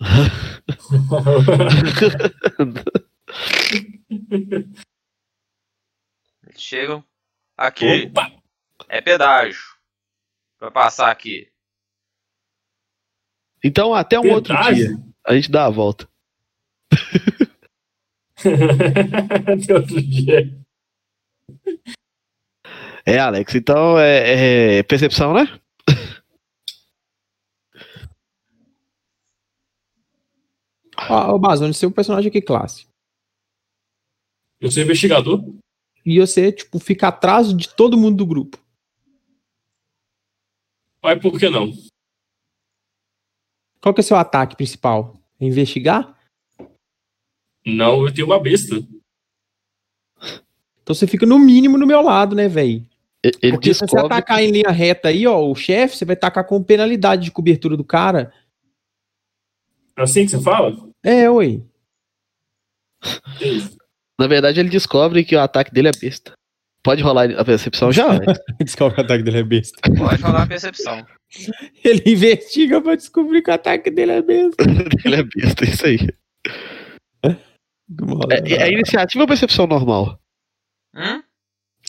Eles 6.46 6.60
chegam. 6.60 7.04
Aqui 7.56 8.06
Opa! 8.06 8.32
é 8.88 9.00
pedágio. 9.00 9.71
Pra 10.62 10.70
passar 10.70 11.10
aqui. 11.10 11.50
Então 13.64 13.92
até 13.92 14.20
um 14.20 14.30
outro 14.30 14.54
dia. 14.72 14.96
A 15.26 15.34
gente 15.34 15.50
dá 15.50 15.66
a 15.66 15.70
volta. 15.70 16.08
Tem 18.40 19.74
outro 19.74 20.00
dia. 20.00 20.56
É, 23.04 23.18
Alex, 23.18 23.52
então 23.56 23.98
é, 23.98 24.78
é 24.78 24.82
percepção, 24.84 25.34
né? 25.34 25.48
Ó, 31.10 31.34
ô 31.34 31.38
Bazone, 31.40 31.74
seu 31.74 31.90
personagem 31.90 32.28
aqui 32.28 32.40
classe. 32.40 32.86
Eu 34.60 34.70
sou 34.70 34.80
investigador. 34.80 35.44
E 36.06 36.20
você, 36.20 36.52
tipo, 36.52 36.78
fica 36.78 37.08
atrás 37.08 37.52
de 37.52 37.68
todo 37.68 37.98
mundo 37.98 38.18
do 38.18 38.26
grupo. 38.26 38.61
Mas 41.02 41.20
por 41.20 41.38
que 41.38 41.48
não? 41.50 41.72
Qual 43.80 43.92
que 43.92 44.00
é 44.00 44.04
o 44.04 44.06
seu 44.06 44.16
ataque 44.16 44.56
principal? 44.56 45.16
É 45.40 45.44
investigar? 45.44 46.16
Não, 47.66 48.06
eu 48.06 48.12
tenho 48.14 48.26
uma 48.28 48.40
besta. 48.40 48.76
Então 50.82 50.94
você 50.94 51.06
fica 51.06 51.26
no 51.26 51.38
mínimo 51.38 51.78
no 51.78 51.86
meu 51.86 52.00
lado, 52.00 52.34
né, 52.36 52.48
velho? 52.48 52.86
E- 53.24 53.30
Ele 53.40 53.52
Porque 53.52 53.72
se 53.72 53.80
você 53.80 53.86
descobre. 53.86 54.06
atacar 54.16 54.42
em 54.42 54.50
linha 54.50 54.70
reta 54.70 55.08
aí, 55.08 55.26
ó, 55.26 55.40
o 55.48 55.54
chefe, 55.54 55.96
você 55.96 56.04
vai 56.04 56.16
tacar 56.16 56.44
com 56.46 56.62
penalidade 56.62 57.24
de 57.24 57.30
cobertura 57.30 57.76
do 57.76 57.84
cara. 57.84 58.32
Assim 59.96 60.24
que 60.24 60.30
você 60.32 60.40
fala? 60.42 60.72
É, 61.02 61.28
oi. 61.30 61.64
Na 64.18 64.26
verdade, 64.26 64.60
ele 64.60 64.68
descobre 64.68 65.24
que 65.24 65.34
o 65.36 65.40
ataque 65.40 65.72
dele 65.72 65.88
é 65.88 65.92
besta. 65.92 66.32
Pode 66.82 67.00
rolar 67.02 67.30
a 67.38 67.44
percepção 67.44 67.92
já? 67.92 68.08
Descobre 68.60 68.96
que 68.96 69.00
o 69.00 69.04
ataque 69.04 69.22
dele 69.22 69.38
é 69.38 69.42
besta. 69.44 69.78
Pode 69.96 70.20
rolar 70.20 70.42
a 70.42 70.46
percepção. 70.46 71.06
Ele 71.84 72.02
investiga 72.06 72.80
pra 72.80 72.96
descobrir 72.96 73.42
que 73.42 73.50
o 73.50 73.54
ataque 73.54 73.90
dele 73.90 74.12
é 74.12 74.22
besta. 74.22 74.62
ele 75.04 75.16
é 75.16 75.22
besta, 75.22 75.64
isso 75.64 75.86
aí. 75.86 75.98
É, 77.24 78.64
é 78.64 78.72
iniciativa 78.72 79.22
ou 79.22 79.28
percepção 79.28 79.66
normal? 79.66 80.20
Hum? 80.94 81.22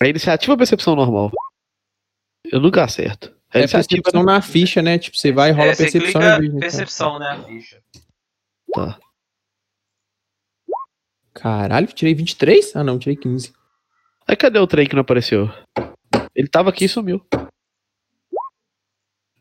É 0.02 0.08
iniciativa 0.08 0.54
ou 0.54 0.58
percepção 0.58 0.96
normal? 0.96 1.32
Eu 2.46 2.62
nunca 2.62 2.84
acerto. 2.84 3.36
É, 3.54 3.62
é 3.62 3.68
percepção 3.68 4.24
na 4.24 4.42
ficha, 4.42 4.82
né? 4.82 4.98
Tipo, 4.98 5.18
você 5.18 5.32
vai 5.32 5.50
e 5.50 5.54
rola 5.54 5.72
é, 5.72 5.76
percepção. 5.76 6.22
Clica, 6.38 6.60
percepção, 6.60 7.20
né? 7.20 7.28
A 7.28 7.44
ficha. 7.44 7.84
Tá. 8.74 9.00
Caralho, 11.34 11.88
tirei 11.88 12.14
23? 12.14 12.76
Ah, 12.76 12.84
não, 12.84 12.98
tirei 12.98 13.16
15. 13.16 13.54
Aí 14.28 14.36
cadê 14.36 14.60
o 14.60 14.68
trem 14.68 14.88
que 14.88 14.96
não 14.96 15.02
apareceu? 15.02 15.50
Ele 16.36 16.48
tava 16.48 16.70
aqui 16.70 16.86
e 16.86 16.90
sumiu. 16.90 17.26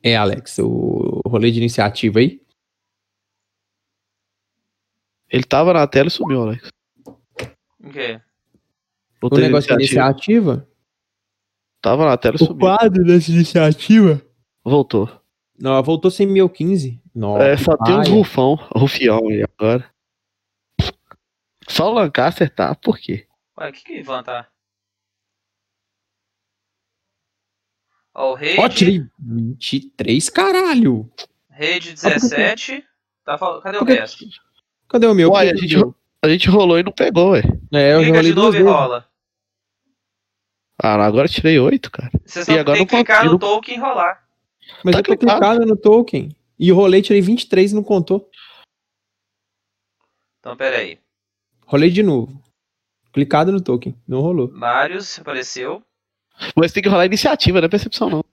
É, 0.02 0.16
Alex, 0.16 0.58
o 0.58 1.22
rolê 1.26 1.50
de 1.50 1.58
iniciativa 1.58 2.18
aí? 2.18 2.42
Ele 5.30 5.44
tava 5.44 5.72
na 5.72 5.86
tela 5.86 6.08
e 6.08 6.10
sumiu, 6.10 6.42
Alex. 6.42 6.68
O 7.80 7.90
quê? 7.90 8.20
O, 9.22 9.34
o 9.34 9.38
negócio 9.38 9.68
de 9.68 9.74
iniciativa? 9.74 10.68
Tava 11.80 12.04
na 12.04 12.16
tela 12.18 12.36
e 12.36 12.38
sumiu. 12.38 12.56
O 12.56 12.58
quadro 12.58 13.04
dessa 13.04 13.30
iniciativa? 13.30 14.20
Voltou. 14.64 15.08
Não, 15.58 15.80
voltou 15.82 16.10
sem 16.10 16.26
1015. 16.26 17.00
Nossa, 17.14 17.44
é, 17.44 17.56
só 17.56 17.76
tem 17.76 17.96
uns 17.96 18.08
rufão, 18.08 18.54
rufião 18.74 19.28
aí 19.28 19.44
agora. 19.44 19.88
Só 21.68 21.90
o 21.90 21.94
Lancaster 21.94 22.52
tá, 22.52 22.74
por 22.74 22.98
quê? 22.98 23.26
Ué, 23.58 23.68
o 23.68 23.72
que 23.72 23.84
que 23.84 23.98
Ivan 23.98 24.22
tá? 24.22 24.48
Ó, 28.14 28.32
o 28.32 28.34
Raid... 28.34 28.60
Ó, 28.60 28.68
tirei 28.68 29.02
23, 29.18 30.30
caralho! 30.30 31.10
Raid 31.50 31.92
17... 31.94 32.84
Tá 33.24 33.38
falando... 33.38 33.62
Cadê 33.62 33.78
o 33.78 33.84
resto? 33.84 34.24
Cadê 34.88 35.06
o 35.06 35.14
meu? 35.14 35.32
Ué, 35.32 35.50
a 35.50 35.56
gente, 35.56 35.76
a 36.22 36.28
gente 36.28 36.48
rolou 36.48 36.78
e 36.78 36.82
não 36.82 36.92
pegou, 36.92 37.30
ué. 37.30 37.42
É, 37.72 37.94
eu 37.94 38.00
Clica 38.00 38.16
rolei 38.16 38.32
de 38.32 38.36
novo 38.36 38.56
e 38.56 38.62
rola. 38.62 39.08
Ah, 40.82 40.94
agora 41.04 41.26
eu 41.26 41.32
tirei 41.32 41.58
8, 41.58 41.90
cara. 41.90 42.10
Você 42.24 42.44
só 42.44 42.52
e 42.52 42.58
agora 42.58 42.76
tem 42.76 42.86
que 42.86 42.96
clicar 42.96 43.24
no 43.24 43.38
token 43.38 43.76
e 43.76 43.78
rolar. 43.78 44.26
Mas 44.84 44.94
tá 44.94 45.00
eu 45.00 45.04
tô 45.04 45.16
clicado 45.16 45.64
no 45.64 45.76
token. 45.76 46.34
E 46.58 46.70
rolei, 46.70 47.00
tirei 47.02 47.22
23 47.22 47.72
e 47.72 47.74
não 47.74 47.84
contou. 47.84 48.28
Então, 50.40 50.56
pera 50.56 50.78
aí. 50.78 50.98
Rolei 51.66 51.90
de 51.90 52.02
novo. 52.02 52.42
Clicado 53.12 53.52
no 53.52 53.60
token. 53.60 53.96
Não 54.06 54.20
rolou. 54.20 54.50
Marius 54.52 55.20
apareceu. 55.20 55.82
Mas 56.56 56.72
tem 56.72 56.82
que 56.82 56.88
rolar 56.88 57.06
iniciativa, 57.06 57.60
não 57.60 57.66
é 57.66 57.68
percepção, 57.68 58.10
não. 58.10 58.24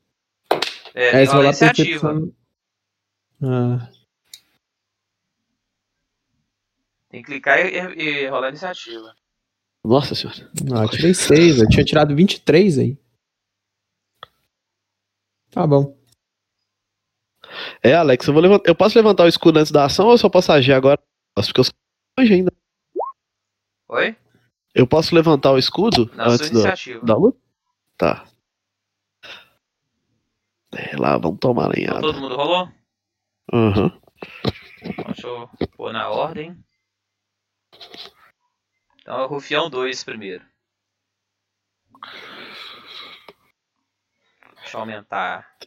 É, 0.94 1.12
tem 1.12 1.22
é, 1.22 1.26
que 1.26 1.32
rolar 1.32 1.46
iniciativa. 1.46 2.10
Percepção... 2.10 2.34
Ah. 3.42 3.90
Tem 7.10 7.22
que 7.22 7.32
clicar 7.32 7.60
e, 7.60 7.76
e, 7.76 8.28
rolar 8.28 8.48
a 8.48 8.50
iniciativa. 8.50 9.16
Nossa 9.84 10.14
senhora. 10.14 10.52
Ah, 10.76 10.84
eu 10.84 10.90
tirei 10.90 11.14
6, 11.14 11.62
eu 11.62 11.70
tinha 11.70 11.84
tirado 11.84 12.16
23 12.16 12.78
aí. 12.80 12.98
Tá 15.50 15.66
bom. 15.66 15.98
É, 17.82 17.96
Alex, 17.96 18.28
eu, 18.28 18.34
vou 18.34 18.44
levantar, 18.44 18.70
eu 18.70 18.76
posso 18.76 18.98
levantar 18.98 19.24
o 19.24 19.28
escudo 19.28 19.58
antes 19.58 19.72
da 19.72 19.86
ação 19.86 20.06
ou 20.06 20.12
eu 20.12 20.18
só 20.18 20.30
posso 20.30 20.52
agir 20.52 20.74
agora? 20.74 21.00
Porque 21.34 21.60
eu 21.60 21.64
sou 21.64 21.74
longe 22.18 22.34
ainda. 22.34 22.52
Oi? 23.88 24.16
Eu 24.76 24.86
posso 24.86 25.16
levantar 25.16 25.52
o 25.52 25.58
escudo 25.58 26.12
Na 26.14 26.28
antes 26.28 26.52
do, 26.52 26.62
da 27.04 27.16
luta? 27.16 27.40
Tá. 28.00 28.26
É, 30.74 30.96
lá, 30.96 31.18
vamos 31.18 31.40
tomar 31.40 31.68
lenhada. 31.68 32.00
Todo 32.00 32.22
mundo 32.22 32.38
rolou? 32.38 32.70
Aham. 33.52 33.84
Uhum. 33.84 34.02
Deixa 35.08 35.28
eu 35.28 35.50
pôr 35.76 35.92
na 35.92 36.10
ordem. 36.10 36.58
Então 39.02 39.20
é 39.20 39.24
o 39.26 39.28
Rufião 39.28 39.70
2 39.70 40.02
primeiro. 40.06 40.46
Deixa 44.62 44.78
eu 44.78 44.80
aumentar 44.80 45.58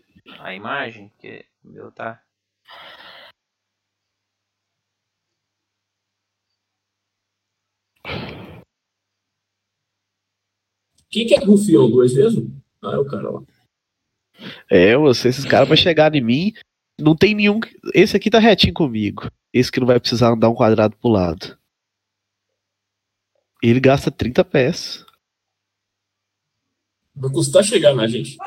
a 0.41 0.55
imagem, 0.55 1.13
que 1.19 1.45
o 1.63 1.69
meu 1.69 1.93
tá. 1.93 2.25
Quem 11.13 11.27
que 11.27 11.35
é 11.35 11.39
Rufião 11.39 11.91
2 11.91 12.15
mesmo? 12.15 12.51
Ah, 12.83 12.95
é 12.95 12.97
o 12.97 13.05
cara 13.05 13.31
lá. 13.31 13.43
É, 14.69 14.97
você, 14.97 15.29
esses 15.29 15.45
caras 15.45 15.69
pra 15.69 15.77
chegar 15.77 16.15
em 16.15 16.23
mim, 16.23 16.55
não 16.99 17.15
tem 17.15 17.35
nenhum. 17.35 17.61
Esse 17.95 18.17
aqui 18.17 18.31
tá 18.31 18.39
retinho 18.39 18.73
comigo. 18.73 19.31
Esse 19.53 19.71
que 19.71 19.79
não 19.79 19.87
vai 19.87 20.01
precisar 20.01 20.31
andar 20.31 20.49
um 20.49 20.55
quadrado 20.55 20.97
pro 20.97 21.11
lado. 21.11 21.59
Ele 23.63 23.79
gasta 23.79 24.11
30 24.11 24.43
pés. 24.43 25.05
Vai 27.15 27.31
custar 27.31 27.63
chegar 27.63 27.95
na 27.95 28.09
gente. 28.09 28.39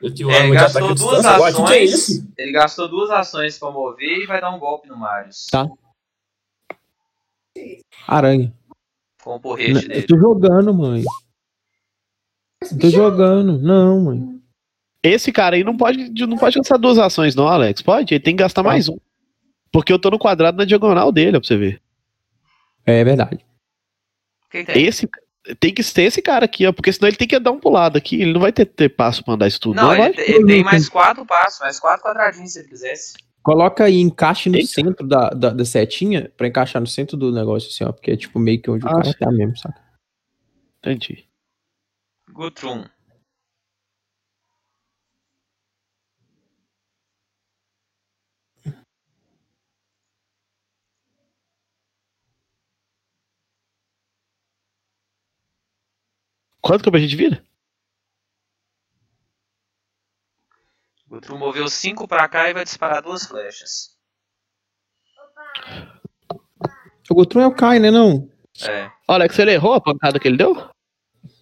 ele 0.00 0.50
gastou 0.50 0.94
duas 0.94 1.24
ações. 1.26 2.20
É 2.38 2.42
ele 2.42 2.52
gastou 2.52 2.88
duas 2.88 3.10
ações 3.10 3.58
pra 3.58 3.70
mover 3.70 4.22
e 4.22 4.26
vai 4.26 4.40
dar 4.40 4.50
um 4.50 4.58
golpe 4.58 4.88
no 4.88 4.96
Marius. 4.96 5.46
Tá. 5.50 5.68
Aranha. 8.08 8.52
Com 9.24 9.36
o 9.36 9.40
porrete 9.40 9.88
dele. 9.88 10.00
Eu 10.00 10.06
tô 10.06 10.18
jogando, 10.18 10.74
mãe. 10.74 11.02
Eu 12.70 12.78
tô 12.78 12.90
jogando. 12.90 13.58
Não, 13.58 14.04
mãe. 14.04 14.40
Esse 15.02 15.32
cara 15.32 15.56
aí 15.56 15.64
não 15.64 15.76
pode, 15.76 16.10
não 16.26 16.36
pode 16.36 16.56
gastar 16.58 16.76
duas 16.76 16.98
ações, 16.98 17.34
não, 17.34 17.48
Alex. 17.48 17.80
Pode? 17.80 18.12
Ele 18.12 18.22
tem 18.22 18.36
que 18.36 18.42
gastar 18.42 18.62
mais 18.62 18.86
um. 18.86 18.98
Porque 19.72 19.90
eu 19.90 19.98
tô 19.98 20.10
no 20.10 20.18
quadrado 20.18 20.58
na 20.58 20.66
diagonal 20.66 21.10
dele, 21.10 21.38
ó, 21.38 21.40
pra 21.40 21.46
você 21.48 21.56
ver. 21.56 21.80
É 22.84 23.02
verdade. 23.02 23.44
Tem? 24.50 24.66
Esse 24.84 25.08
tem 25.58 25.72
que 25.72 25.82
ter 25.82 26.02
esse 26.02 26.22
cara 26.22 26.44
aqui, 26.44 26.66
ó, 26.66 26.72
porque 26.72 26.92
senão 26.92 27.08
ele 27.08 27.16
tem 27.16 27.26
que 27.26 27.38
dar 27.38 27.50
um 27.50 27.58
pulado 27.58 27.96
aqui. 27.96 28.20
Ele 28.20 28.32
não 28.32 28.40
vai 28.40 28.52
ter, 28.52 28.66
ter 28.66 28.90
passo 28.90 29.24
pra 29.24 29.32
mandar 29.32 29.48
isso 29.48 29.60
tudo. 29.60 29.76
Não, 29.76 29.88
não 29.88 29.94
ele, 29.94 30.20
ele 30.20 30.46
tem 30.46 30.62
mais 30.62 30.88
quatro 30.88 31.24
passos, 31.24 31.60
mais 31.60 31.80
quatro 31.80 32.04
quadradinhos 32.04 32.52
se 32.52 32.60
ele 32.60 32.68
quisesse. 32.68 33.14
Coloca 33.44 33.84
aí, 33.84 34.00
encaixe 34.00 34.48
no 34.48 34.56
Eita. 34.56 34.68
centro 34.68 35.06
da, 35.06 35.28
da, 35.28 35.50
da, 35.50 35.64
setinha, 35.66 36.32
pra 36.34 36.48
encaixar 36.48 36.80
no 36.80 36.88
centro 36.88 37.14
do 37.14 37.30
negócio, 37.30 37.68
assim, 37.68 37.84
ó, 37.84 37.92
porque 37.92 38.12
é 38.12 38.16
tipo 38.16 38.38
meio 38.38 38.58
que 38.58 38.70
onde 38.70 38.86
ah, 38.86 38.90
o 38.90 38.94
cara 38.94 39.12
tá 39.12 39.30
mesmo, 39.30 39.54
saca? 39.58 39.78
Entendi. 40.78 41.28
Guthrum. 42.32 42.86
Quanto 56.62 56.90
que 56.90 56.96
a 56.96 56.98
gente 56.98 57.14
vira? 57.14 57.44
O 61.14 61.18
outro 61.18 61.38
moveu 61.38 61.68
5 61.68 62.08
pra 62.08 62.28
cá 62.28 62.50
e 62.50 62.52
vai 62.52 62.64
disparar 62.64 63.00
duas 63.00 63.24
flechas. 63.24 63.96
O 67.08 67.14
Gutrum 67.14 67.40
é 67.40 67.46
o 67.46 67.54
Kai, 67.54 67.78
né 67.78 67.88
não? 67.88 68.28
É. 68.68 68.90
Olha, 69.06 69.28
que 69.28 69.34
você 69.34 69.42
errou 69.42 69.74
a 69.74 69.80
pancada 69.80 70.18
que 70.18 70.26
ele 70.26 70.36
deu? 70.36 70.56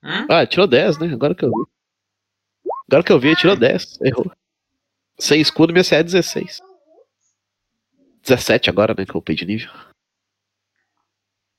Hum? 0.05 0.27
Ah, 0.29 0.47
tirou 0.47 0.67
10, 0.67 0.99
né? 0.99 1.15
Agora 1.15 1.35
que 1.35 1.47
eu 1.47 1.49
vi. 1.49 1.65
Agora 2.87 3.03
que 3.03 3.13
eu 3.13 3.19
vi, 3.19 3.35
tirou 3.35 3.57
10. 3.57 3.99
Errou. 4.03 4.31
Sem 5.19 5.41
escudo, 5.41 5.73
minha 5.73 5.83
CA 5.83 5.97
é 5.97 6.03
16. 6.03 6.61
17 8.25 8.69
agora, 8.69 8.95
né? 8.97 9.07
Que 9.07 9.15
eu 9.15 9.21
upei 9.21 9.35
de 9.35 9.47
nível. 9.47 9.73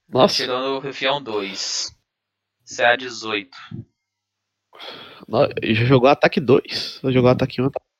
Nossa. 0.07 0.35
Tirou 0.35 0.60
no 0.60 0.77
Rufião 0.77 1.19
2. 1.19 1.98
CA 2.77 2.95
18. 2.95 3.57
Já 5.64 5.85
jogou 5.85 6.10
ataque 6.10 6.40
2. 6.40 7.02
Jogou 7.06 7.31
ataque 7.31 7.60
1, 7.60 7.65
ataque 7.65 7.85
2. 7.88 7.93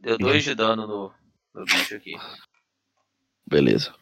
Deu 0.00 0.18
2 0.18 0.44
de 0.44 0.54
dano 0.54 0.86
no, 0.86 1.12
no 1.54 1.64
bicho 1.64 1.94
aqui. 1.94 2.12
Beleza. 3.46 3.94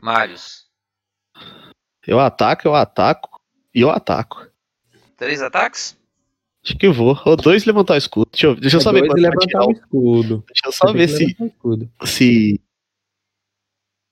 Marius. 0.00 0.68
Eu 2.06 2.20
ataco, 2.20 2.66
eu 2.66 2.74
ataco 2.74 3.40
e 3.74 3.80
eu 3.80 3.90
ataco. 3.90 4.46
Três 5.16 5.42
ataques? 5.42 5.98
Acho 6.64 6.76
que 6.76 6.86
eu 6.86 6.92
vou. 6.92 7.20
Ou 7.24 7.36
dois 7.36 7.64
levantar 7.64 7.94
o 7.94 7.98
escudo. 7.98 8.30
Deixa 8.30 8.46
eu, 8.46 8.54
deixa 8.56 8.76
eu 8.76 8.80
só 8.80 8.92
ver 8.92 9.06
quanto 9.06 9.20
levantar 9.20 9.66
o 9.66 9.72
escudo. 9.72 10.44
Deixa 10.46 10.66
eu 10.66 10.72
só 10.72 10.92
ver 10.92 11.08
se, 11.08 11.36
se. 12.04 12.60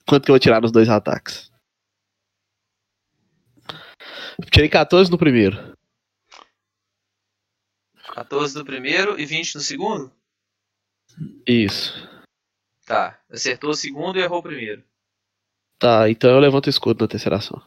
Quanto 0.07 0.25
que 0.25 0.31
eu 0.31 0.35
vou 0.35 0.41
tirar 0.41 0.61
nos 0.61 0.73
dois 0.73 0.89
ataques. 0.89 1.51
Tirei 4.51 4.69
14 4.69 5.11
no 5.11 5.19
primeiro. 5.19 5.76
14 8.17 8.57
no 8.57 8.65
primeiro 8.65 9.21
e 9.21 9.27
20 9.27 9.57
no 9.57 9.61
segundo? 9.61 10.11
Isso. 11.47 11.93
Tá. 12.87 13.21
Acertou 13.29 13.69
o 13.69 13.75
segundo 13.75 14.19
e 14.19 14.23
errou 14.23 14.39
o 14.39 14.43
primeiro. 14.43 14.83
Tá, 15.79 16.09
então 16.09 16.31
eu 16.31 16.39
levanto 16.39 16.67
o 16.67 16.71
escudo 16.71 17.03
na 17.03 17.09
terceira 17.09 17.37
ação. 17.37 17.63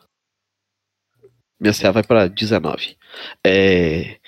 Minha 1.59 1.71
CA 1.71 1.91
vai 1.91 2.01
pra 2.01 2.27
19. 2.27 2.97
É... 3.45 4.19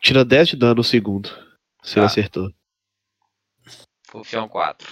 Tira 0.00 0.24
10 0.24 0.50
de 0.50 0.56
dano 0.56 0.76
no 0.76 0.84
segundo. 0.84 1.28
Se 1.82 1.94
tá. 1.94 2.00
ele 2.00 2.06
acertou. 2.06 2.54
Rufião 4.12 4.48
4. 4.48 4.88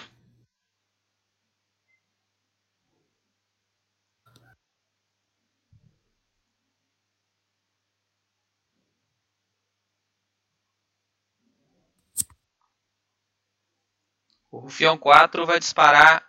O 14.57 14.61
Rufião 14.61 14.97
4 14.97 15.45
vai 15.45 15.59
disparar 15.59 16.25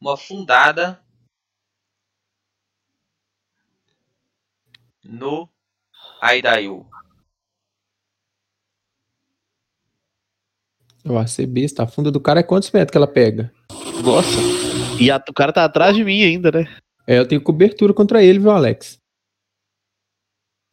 uma 0.00 0.16
fundada 0.16 1.00
no 5.04 5.48
Aidail. 6.20 6.84
Eu 11.04 11.28
ser 11.28 11.46
besta. 11.46 11.84
A 11.84 11.86
funda 11.86 12.10
do 12.10 12.20
cara 12.20 12.40
é 12.40 12.42
quantos 12.42 12.72
metros 12.72 12.90
que 12.90 12.96
ela 12.96 13.06
pega? 13.06 13.54
Nossa. 14.04 14.28
E 15.00 15.08
a, 15.08 15.22
o 15.28 15.32
cara 15.32 15.52
tá 15.52 15.64
atrás 15.64 15.94
de 15.94 16.02
mim 16.02 16.24
ainda, 16.24 16.50
né? 16.50 16.64
É, 17.06 17.16
eu 17.16 17.28
tenho 17.28 17.40
cobertura 17.40 17.94
contra 17.94 18.24
ele, 18.24 18.40
viu, 18.40 18.50
Alex? 18.50 18.98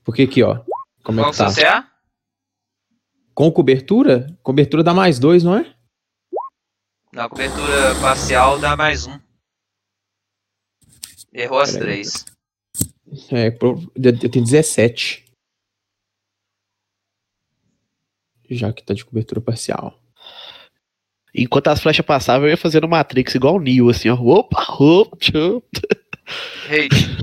Porque 0.04 0.24
aqui, 0.24 0.42
ó. 0.42 0.64
Como 1.04 1.20
Qual 1.20 1.30
é 1.30 1.32
que 1.32 1.38
tá? 1.38 1.54
CA? 1.54 1.92
Com 3.36 3.52
cobertura? 3.52 4.26
Cobertura 4.42 4.84
dá 4.84 4.92
mais 4.92 5.20
dois, 5.20 5.44
não 5.44 5.56
é? 5.56 5.75
Na 7.16 7.30
cobertura 7.30 7.96
parcial 8.02 8.60
dá 8.60 8.76
mais 8.76 9.08
um. 9.08 9.18
Errou 11.32 11.62
as 11.62 11.72
três. 11.72 12.26
É, 13.32 13.48
eu 13.48 14.30
tenho 14.30 14.44
17. 14.44 15.24
Já 18.50 18.74
que 18.74 18.84
tá 18.84 18.94
de 18.94 19.06
cobertura 19.06 19.40
parcial. 19.40 19.98
Enquanto 21.34 21.70
as 21.70 21.82
flechas 21.82 22.06
passavam, 22.06 22.48
eu 22.48 22.52
ia 22.52 22.58
fazendo 22.58 22.86
Matrix 22.86 23.34
igual 23.34 23.56
o 23.56 23.62
Neo, 23.62 23.90
assim, 23.90 24.10
ó. 24.10 24.16
Opa, 24.16 24.66
opa, 24.78 25.16
tchau. 25.16 25.64
Hate. 26.68 27.16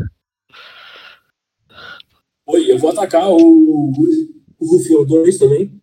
Oi, 2.47 2.73
eu 2.73 2.79
vou 2.79 2.93
atacar 2.93 3.29
o, 3.29 3.93
o 4.59 4.67
Rufião 4.67 5.05
2 5.05 5.37
também. 5.37 5.82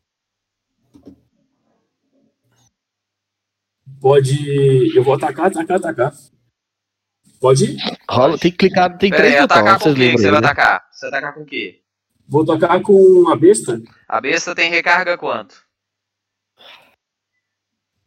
Pode. 4.01 4.95
Eu 4.95 5.03
vou 5.03 5.13
atacar, 5.13 5.47
atacar, 5.47 5.77
atacar. 5.77 6.13
Pode 7.41 7.65
ir? 7.65 7.77
Rola, 8.09 8.37
tem 8.37 8.51
que 8.51 8.57
clicar, 8.57 8.97
tem 8.97 9.09
Pera 9.09 9.23
aí, 9.23 9.29
três 9.29 9.43
atacar 9.43 9.63
botões, 9.63 9.83
com 9.83 9.89
o 9.89 9.93
vocês 9.95 10.09
que 10.11 10.11
que 10.15 10.17
você 10.21 10.27
vai 10.31 10.35
aí, 10.37 10.41
né? 10.41 10.47
atacar? 10.51 10.87
Você 10.91 11.09
vai 11.09 11.19
atacar 11.19 11.33
com 11.35 11.41
o 11.41 11.45
quê? 11.45 11.81
Vou 12.27 12.45
tocar 12.45 12.81
com 12.81 13.29
a 13.29 13.35
besta? 13.35 13.81
A 14.07 14.21
besta 14.21 14.53
tem 14.53 14.69
recarga 14.69 15.17
quanto? 15.17 15.55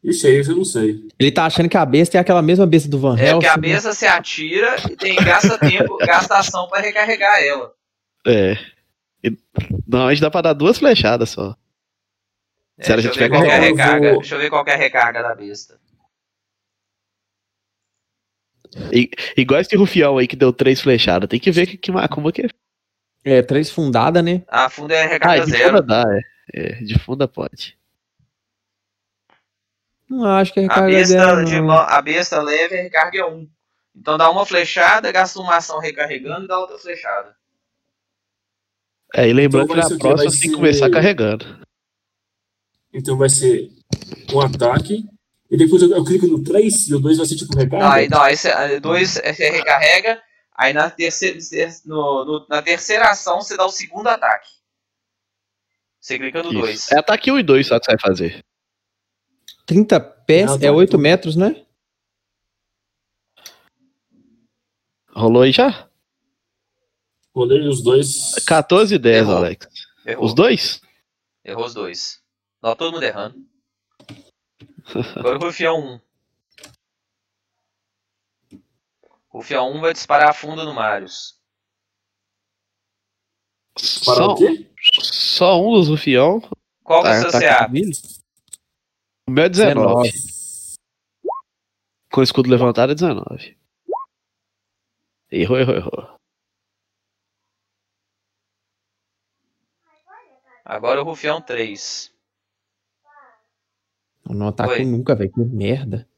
Ixi, 0.04 0.26
aí 0.26 0.36
eu 0.38 0.56
não 0.56 0.64
sei. 0.64 1.08
Ele 1.18 1.30
tá 1.30 1.44
achando 1.46 1.68
que 1.68 1.76
a 1.76 1.86
besta 1.86 2.18
é 2.18 2.20
aquela 2.20 2.42
mesma 2.42 2.66
besta 2.66 2.88
do 2.88 2.98
Van 2.98 3.16
É 3.16 3.22
Helsing. 3.22 3.32
porque 3.34 3.46
a 3.46 3.56
né? 3.56 3.62
besta 3.62 3.92
se 3.92 4.06
atira 4.06 4.76
e 4.90 4.96
tem 4.96 5.14
gasta 5.16 5.56
tempo, 5.58 5.96
gasta 6.04 6.36
ação 6.38 6.68
pra 6.68 6.80
recarregar 6.80 7.40
ela. 7.42 7.72
É. 8.26 8.54
Normalmente 9.86 10.20
dá 10.20 10.30
pra 10.30 10.40
dar 10.40 10.52
duas 10.54 10.78
flechadas 10.78 11.30
só. 11.30 11.56
É, 12.78 12.84
Se 12.84 12.92
ela 12.92 13.00
já 13.00 13.10
tiver 13.10 13.28
qual 13.28 13.42
que 13.42 13.48
é 13.48 13.58
recarga. 13.60 14.08
vou- 14.10 14.18
deixa 14.20 14.34
eu 14.34 14.40
ver 14.40 14.50
qual 14.50 14.64
que 14.64 14.70
é 14.70 14.74
a 14.74 14.78
recarga 14.78 15.22
da 15.22 15.34
besta. 15.36 15.78
Igual 19.36 19.60
esse 19.60 19.76
rufião 19.76 20.18
aí 20.18 20.26
que 20.26 20.36
deu 20.36 20.52
três 20.52 20.80
flechadas. 20.80 21.28
Tem 21.28 21.38
que 21.40 21.50
ver 21.50 21.66
que, 21.66 21.76
que, 21.76 21.92
como 22.10 22.32
que 22.32 22.42
é. 22.42 22.48
É, 23.24 23.42
três 23.42 23.70
fundada, 23.70 24.20
né? 24.22 24.42
A 24.48 24.68
funda 24.68 24.94
é 24.94 25.04
Ah, 25.04 25.08
recarga 25.08 25.44
de 25.44 25.50
zero. 25.52 25.64
funda 25.76 25.82
dá, 25.82 26.04
é. 26.08 26.20
É, 26.54 26.72
de 26.82 26.98
funda 26.98 27.28
pode. 27.28 27.78
Não 30.08 30.24
acho 30.26 30.52
que 30.52 30.60
é 30.60 30.64
A 30.64 30.66
recarga 30.66 30.86
besta, 30.96 31.12
zero, 31.12 31.44
de 31.44 31.60
mão- 31.60 31.78
a 31.78 32.02
besta 32.02 32.42
leve 32.42 32.74
é 32.76 32.82
recarga 32.82 33.26
1. 33.28 33.48
Então 33.94 34.18
dá 34.18 34.28
uma 34.30 34.44
flechada, 34.44 35.12
gasta 35.12 35.38
uma 35.38 35.56
ação 35.56 35.78
recarregando 35.78 36.44
e 36.44 36.48
dá 36.48 36.58
outra 36.58 36.78
flechada. 36.78 37.34
É, 39.14 39.28
e 39.28 39.32
lembrando 39.32 39.72
Então 39.72 39.86
que 39.86 39.92
na 39.94 39.98
próxima 39.98 40.30
tem 40.40 40.50
que 40.50 40.56
começar 40.56 40.90
carregando. 40.90 41.60
Então 42.92 43.16
vai 43.16 43.28
ser 43.28 43.70
um 44.32 44.40
ataque. 44.40 45.04
E 45.52 45.56
depois 45.58 45.82
eu, 45.82 45.90
eu 45.94 46.02
clico 46.02 46.26
no 46.26 46.42
3 46.42 46.88
e 46.88 46.94
o 46.94 46.98
2 46.98 47.18
vai 47.18 47.26
ser 47.26 47.36
tipo 47.36 47.54
recarga. 47.54 47.84
Não, 47.84 47.92
aí, 47.92 48.08
não, 48.08 48.22
aí 48.22 48.34
você, 48.34 48.80
dois 48.80 49.18
é, 49.18 49.34
você 49.34 49.50
recarrega, 49.50 50.22
aí 50.54 50.72
na 50.72 50.88
terceira, 50.90 51.38
no- 51.84 52.24
no- 52.24 52.46
na 52.48 52.62
terceira 52.62 53.10
ação 53.10 53.42
você 53.42 53.54
dá 53.54 53.66
o 53.66 53.70
segundo 53.70 54.06
ataque. 54.08 54.48
Você 56.00 56.18
clica 56.18 56.42
no 56.42 56.48
Isso. 56.50 56.58
2. 56.60 56.92
É 56.92 56.98
ataque 56.98 57.30
1 57.30 57.38
e 57.38 57.42
2 57.42 57.66
só 57.66 57.78
que 57.78 57.84
você 57.84 57.92
vai 57.92 58.00
fazer. 58.00 58.44
30 59.66 60.00
pés 60.00 60.46
Não, 60.58 60.68
é 60.68 60.70
8 60.72 60.92
tudo. 60.92 61.02
metros, 61.02 61.36
né? 61.36 61.64
Rolou 65.10 65.42
aí 65.42 65.52
já? 65.52 65.86
Rolei 67.34 67.68
os 67.68 67.82
dois. 67.82 68.34
14 68.46 68.94
e 68.94 68.98
10, 68.98 69.18
Errou. 69.26 69.36
Alex. 69.36 69.66
Errou. 70.06 70.24
Os 70.24 70.34
dois? 70.34 70.80
Errou 71.44 71.66
os 71.66 71.74
dois. 71.74 72.20
Não, 72.62 72.74
todo 72.74 72.92
mundo 72.92 73.02
errando. 73.02 73.51
Agora 75.16 75.38
o 75.38 75.40
Rufião 75.40 76.00
1. 78.52 78.60
Rufião 79.28 79.72
1 79.72 79.80
vai 79.80 79.92
disparar 79.92 80.30
a 80.30 80.34
funda 80.34 80.64
no 80.64 80.74
Marius. 80.74 81.40
Só, 83.78 84.32
o 84.32 84.36
quê? 84.36 84.70
só 85.00 85.60
um 85.60 85.72
dos 85.72 85.88
rufião. 85.88 86.42
Qual 86.84 87.02
que 87.02 87.08
é 87.08 87.12
Tá, 87.12 87.18
o 87.18 87.30
seu 87.30 87.32
tá 87.32 87.40
CA? 87.40 87.70
O 89.26 89.30
meu 89.30 89.44
é 89.44 89.48
19. 89.48 90.12
Com 92.10 92.20
o 92.20 92.24
escudo 92.24 92.50
levantado 92.50 92.92
é 92.92 92.94
19. 92.94 93.56
Errou, 95.30 95.58
errou, 95.58 95.76
errou. 95.76 96.16
Agora 100.64 101.00
o 101.00 101.04
Rufião 101.04 101.40
3. 101.40 102.11
Eu 104.28 104.34
não 104.34 104.48
ataco 104.48 104.70
Oi. 104.72 104.84
nunca, 104.84 105.14
velho. 105.14 105.32
Que 105.32 105.40
merda. 105.40 106.08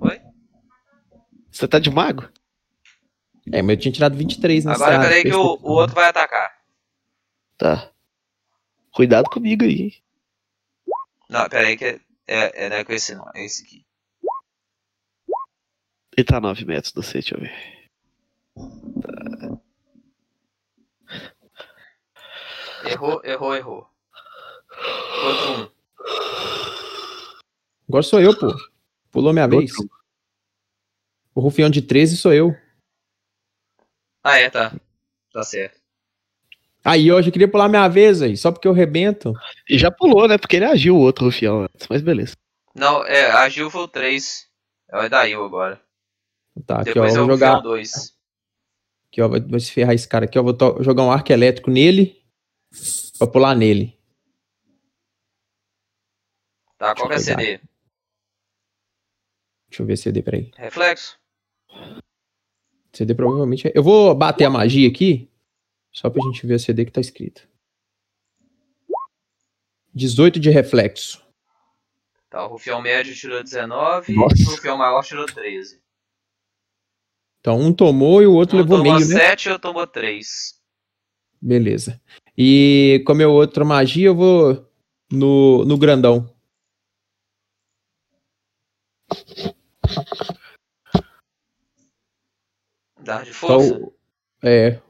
Oi? 0.00 0.20
Você 1.50 1.66
tá 1.68 1.78
de 1.78 1.90
mago? 1.90 2.28
É, 3.52 3.62
mas 3.62 3.76
eu 3.76 3.80
tinha 3.80 3.92
tirado 3.92 4.16
23 4.16 4.64
nessa 4.64 4.84
Agora 4.84 5.00
peraí 5.08 5.22
que 5.22 5.32
o, 5.32 5.40
o 5.40 5.46
percepção. 5.48 5.70
outro 5.72 5.94
vai 5.94 6.08
atacar. 6.08 6.58
Tá. 7.56 7.90
Cuidado 8.92 9.30
comigo 9.30 9.64
aí. 9.64 9.94
Não, 11.30 11.48
peraí 11.48 11.76
que 11.76 11.84
é, 11.84 12.00
é, 12.26 12.64
é- 12.66 12.68
não 12.68 12.76
é 12.76 12.84
com 12.84 12.92
esse 12.92 13.14
não, 13.14 13.30
é 13.34 13.44
esse 13.44 13.62
aqui. 13.64 13.86
Ele 16.16 16.24
tá 16.24 16.38
a 16.38 16.40
9 16.40 16.64
metros 16.64 16.92
do 16.92 17.02
C, 17.02 17.14
deixa 17.14 17.34
eu 17.36 17.40
ver. 17.40 17.52
Errou, 22.84 23.20
errou, 23.24 23.54
errou. 23.54 23.86
Outro 25.24 25.52
um. 25.52 25.76
Agora 27.88 28.02
sou 28.02 28.20
eu, 28.20 28.36
pô. 28.38 28.48
Pulou 29.10 29.32
minha 29.32 29.46
vez. 29.46 29.72
O 31.34 31.40
rufião 31.40 31.68
de 31.70 31.82
13 31.82 32.16
sou 32.16 32.32
eu. 32.32 32.54
Ah, 34.22 34.38
é, 34.38 34.50
tá. 34.50 34.74
Tá 35.32 35.42
certo. 35.42 35.78
Aí, 36.84 37.10
hoje 37.10 37.28
eu 37.28 37.32
queria 37.32 37.50
pular 37.50 37.68
minha 37.68 37.88
vez, 37.88 38.22
aí, 38.22 38.36
só 38.36 38.52
porque 38.52 38.66
eu 38.68 38.72
rebento. 38.72 39.32
E 39.68 39.76
já 39.78 39.90
pulou, 39.90 40.28
né? 40.28 40.38
Porque 40.38 40.56
ele 40.56 40.64
agiu 40.64 40.96
o 40.96 41.00
outro 41.00 41.24
rufião 41.26 41.62
antes, 41.62 41.86
mas 41.88 42.00
beleza. 42.00 42.34
Não, 42.74 43.04
é, 43.04 43.30
a 43.30 43.48
Gil 43.48 43.70
foi 43.70 43.82
o 43.82 43.88
3. 43.88 44.46
É 44.90 44.98
o 44.98 45.02
Edail 45.02 45.44
agora. 45.44 45.80
Tá, 46.64 46.80
aqui, 46.80 46.90
ó. 46.90 46.94
Depois 46.94 47.14
é 47.14 47.18
Eu 47.18 47.24
o 47.24 47.26
vou 47.26 47.34
jogar. 47.34 47.54
Rufião 47.56 47.70
2. 47.72 47.92
Aqui, 49.08 49.22
ó. 49.22 49.28
Vai, 49.28 49.40
vai 49.40 49.60
se 49.60 49.72
ferrar 49.72 49.94
esse 49.94 50.06
cara 50.06 50.26
aqui, 50.26 50.38
ó. 50.38 50.42
Vou 50.42 50.54
to- 50.54 50.82
jogar 50.82 51.02
um 51.02 51.10
arco 51.10 51.32
elétrico 51.32 51.70
nele. 51.70 52.22
Pra 53.18 53.26
pular 53.26 53.54
nele. 53.56 53.98
Tá, 56.78 56.94
qual 56.94 57.08
que 57.08 57.14
é 57.14 57.16
eu 57.16 57.20
CD? 57.20 57.60
Deixa 59.76 59.82
eu 59.82 59.86
ver 59.86 59.96
CD, 59.98 60.22
peraí. 60.22 60.50
Reflexo? 60.56 61.18
CD 62.94 63.14
provavelmente 63.14 63.68
é. 63.68 63.72
Eu 63.74 63.82
vou 63.82 64.14
bater 64.14 64.46
a 64.46 64.50
magia 64.50 64.88
aqui. 64.88 65.30
Só 65.92 66.08
pra 66.08 66.22
gente 66.22 66.46
ver 66.46 66.54
o 66.54 66.58
CD 66.58 66.86
que 66.86 66.92
tá 66.92 67.00
escrito. 67.00 67.46
18 69.94 70.40
de 70.40 70.48
reflexo. 70.48 71.22
Tá, 72.30 72.46
o 72.46 72.48
Rufião 72.48 72.80
médio 72.80 73.14
tirou 73.14 73.42
19 73.42 74.14
Nossa. 74.14 74.34
e 74.38 74.46
o 74.46 74.50
Rufião 74.50 74.78
maior 74.78 75.04
tirou 75.04 75.26
13. 75.26 75.78
Então 77.40 77.60
um 77.60 77.70
tomou 77.70 78.22
e 78.22 78.26
o 78.26 78.32
outro 78.32 78.56
Um 78.56 78.60
levou 78.62 78.78
tomou 78.78 78.94
meio, 78.94 79.06
né? 79.08 79.14
7 79.14 79.46
e 79.46 79.52
eu 79.52 79.58
tomou 79.58 79.86
3. 79.86 80.58
Beleza. 81.40 82.00
E 82.36 83.02
como 83.06 83.20
é 83.20 83.26
outra 83.26 83.62
magia, 83.62 84.06
eu 84.06 84.14
vou 84.14 84.66
no, 85.12 85.66
no 85.66 85.76
grandão. 85.76 86.34
Dar 93.06 93.24
de 93.24 93.32
força? 93.32 93.74
Então, 93.74 93.92
é. 94.42 94.80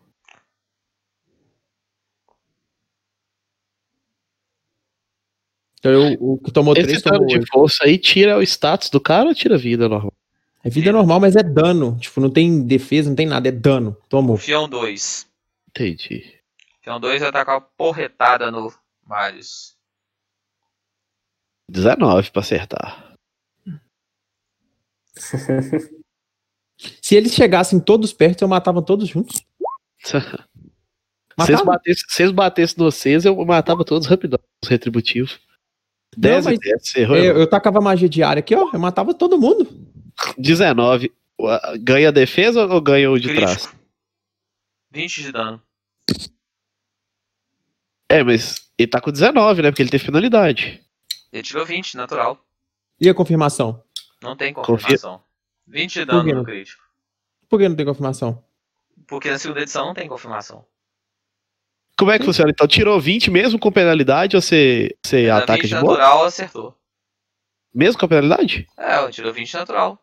Então 5.78 5.92
eu- 5.92 6.16
o 6.18 6.38
que 6.38 6.50
tomou 6.50 6.72
Esse 6.74 6.86
3 6.86 7.02
dano 7.02 7.18
tomou 7.18 7.38
de 7.38 7.46
força 7.46 7.84
aí 7.84 7.98
tira 7.98 8.38
o 8.38 8.42
status 8.42 8.88
do 8.88 8.98
cara 8.98 9.28
ou 9.28 9.34
tira 9.34 9.56
a 9.56 9.58
vida 9.58 9.86
normal? 9.88 10.12
É 10.64 10.70
vida 10.70 10.90
normal, 10.90 11.20
mas 11.20 11.36
é 11.36 11.42
dano. 11.42 11.96
Tipo, 12.00 12.20
não 12.20 12.30
tem 12.30 12.66
defesa, 12.66 13.08
não 13.10 13.14
tem 13.16 13.26
nada, 13.26 13.48
é 13.48 13.52
dano. 13.52 13.96
Tomou. 14.08 14.36
Rufião 14.36 14.66
2. 14.68 15.28
Entendi. 15.68 16.40
Rufião 16.78 16.98
2 16.98 17.20
vai 17.20 17.28
atacar 17.28 17.56
uma 17.56 17.60
porretada 17.60 18.50
no 18.50 18.72
Marius. 19.06 19.76
19 21.70 22.30
pra 22.30 22.40
acertar. 22.40 23.14
Se 26.78 27.14
eles 27.14 27.32
chegassem 27.34 27.80
todos 27.80 28.12
perto, 28.12 28.42
eu 28.42 28.48
matava 28.48 28.82
todos 28.82 29.08
juntos. 29.08 29.42
Se 31.44 31.52
eles 31.52 31.62
batessem, 31.62 32.04
se 32.08 32.22
eles 32.22 32.32
batessem 32.32 32.76
vocês, 32.78 33.24
eu 33.26 33.36
matava 33.44 33.84
todos 33.84 34.06
rapidão, 34.08 34.38
os 34.62 34.70
retributivos. 34.70 35.38
10 36.16 36.46
mas- 36.46 36.56
e 36.56 36.58
10, 36.58 36.88
você 36.88 37.00
errou. 37.00 37.16
Eu, 37.18 37.36
eu 37.40 37.46
tacava 37.46 37.78
magia 37.78 38.08
diária 38.08 38.40
aqui, 38.40 38.54
ó. 38.54 38.70
Eu 38.72 38.78
matava 38.80 39.12
todo 39.12 39.38
mundo. 39.38 39.68
19. 40.38 41.12
Ua- 41.38 41.60
Ganha 41.78 42.08
a 42.08 42.10
defesa 42.10 42.64
ou 42.64 42.80
ganha 42.80 43.10
o 43.10 43.18
de 43.20 43.34
trás? 43.34 43.66
Crítico. 43.66 43.76
20 44.92 45.22
de 45.24 45.32
dano. 45.32 45.62
É, 48.08 48.22
mas 48.22 48.70
ele 48.78 48.88
tá 48.88 48.98
com 48.98 49.12
19, 49.12 49.60
né? 49.60 49.70
Porque 49.70 49.82
ele 49.82 49.90
tem 49.90 50.00
finalidade. 50.00 50.80
Ele 51.30 51.42
tirou 51.42 51.66
20, 51.66 51.98
natural. 51.98 52.42
E 52.98 53.10
a 53.10 53.14
confirmação? 53.14 53.82
Não 54.22 54.34
tem 54.34 54.54
confirmação. 54.54 55.20
20 55.66 55.92
de 55.92 56.04
dano 56.04 56.34
no 56.34 56.44
crítico. 56.44 56.82
Por 57.48 57.58
que 57.58 57.68
não 57.68 57.76
tem 57.76 57.86
confirmação? 57.86 58.44
Porque 59.06 59.30
na 59.30 59.38
segunda 59.38 59.60
edição 59.60 59.86
não 59.86 59.94
tem 59.94 60.08
confirmação. 60.08 60.66
Como 61.98 62.10
é 62.10 62.18
que 62.18 62.24
funciona? 62.24 62.50
Então, 62.50 62.66
tirou 62.66 63.00
20 63.00 63.30
mesmo 63.30 63.58
com 63.58 63.72
penalidade 63.72 64.36
ou 64.36 64.42
você, 64.42 64.94
você 65.02 65.30
ataca 65.30 65.62
20 65.62 65.68
de 65.68 65.80
boa? 65.80 65.92
natural 65.92 66.24
acertou. 66.24 66.78
Mesmo 67.72 67.98
com 67.98 68.06
a 68.06 68.08
penalidade? 68.08 68.66
É, 68.76 68.98
eu 68.98 69.10
tirou 69.10 69.32
20 69.32 69.54
natural. 69.54 70.02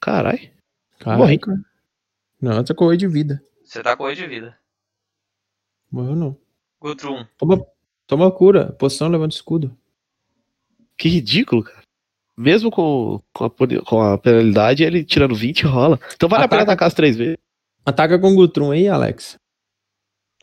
Caralho. 0.00 0.50
Caraca. 0.98 1.18
Morri. 1.18 1.40
Não, 2.40 2.64
você 2.64 2.74
correu 2.74 2.96
de 2.96 3.06
vida. 3.06 3.42
Você 3.64 3.82
tá 3.82 3.96
com 3.96 4.04
8 4.04 4.18
de 4.18 4.26
vida. 4.26 4.58
Morreu 5.90 6.14
não. 6.14 6.36
Gutrum. 6.80 7.26
Toma, 7.36 7.66
toma 8.06 8.30
cura. 8.30 8.72
Poção 8.72 9.08
levando 9.08 9.32
escudo. 9.32 9.76
Que 10.96 11.08
ridículo, 11.08 11.62
cara. 11.62 11.79
Mesmo 12.40 12.70
com, 12.70 13.22
com, 13.34 13.44
a, 13.44 13.50
com 13.84 14.00
a 14.00 14.16
penalidade, 14.16 14.82
ele 14.82 15.04
tirando 15.04 15.34
20 15.34 15.66
rola. 15.66 16.00
Então 16.14 16.26
vale 16.26 16.44
a 16.44 16.48
pena 16.48 16.62
Ataca. 16.62 16.72
atacar 16.72 16.88
as 16.88 16.94
três 16.94 17.14
vezes. 17.14 17.36
Ataca 17.84 18.18
com 18.18 18.34
Gutrum 18.34 18.70
aí, 18.70 18.88
Alex. 18.88 19.38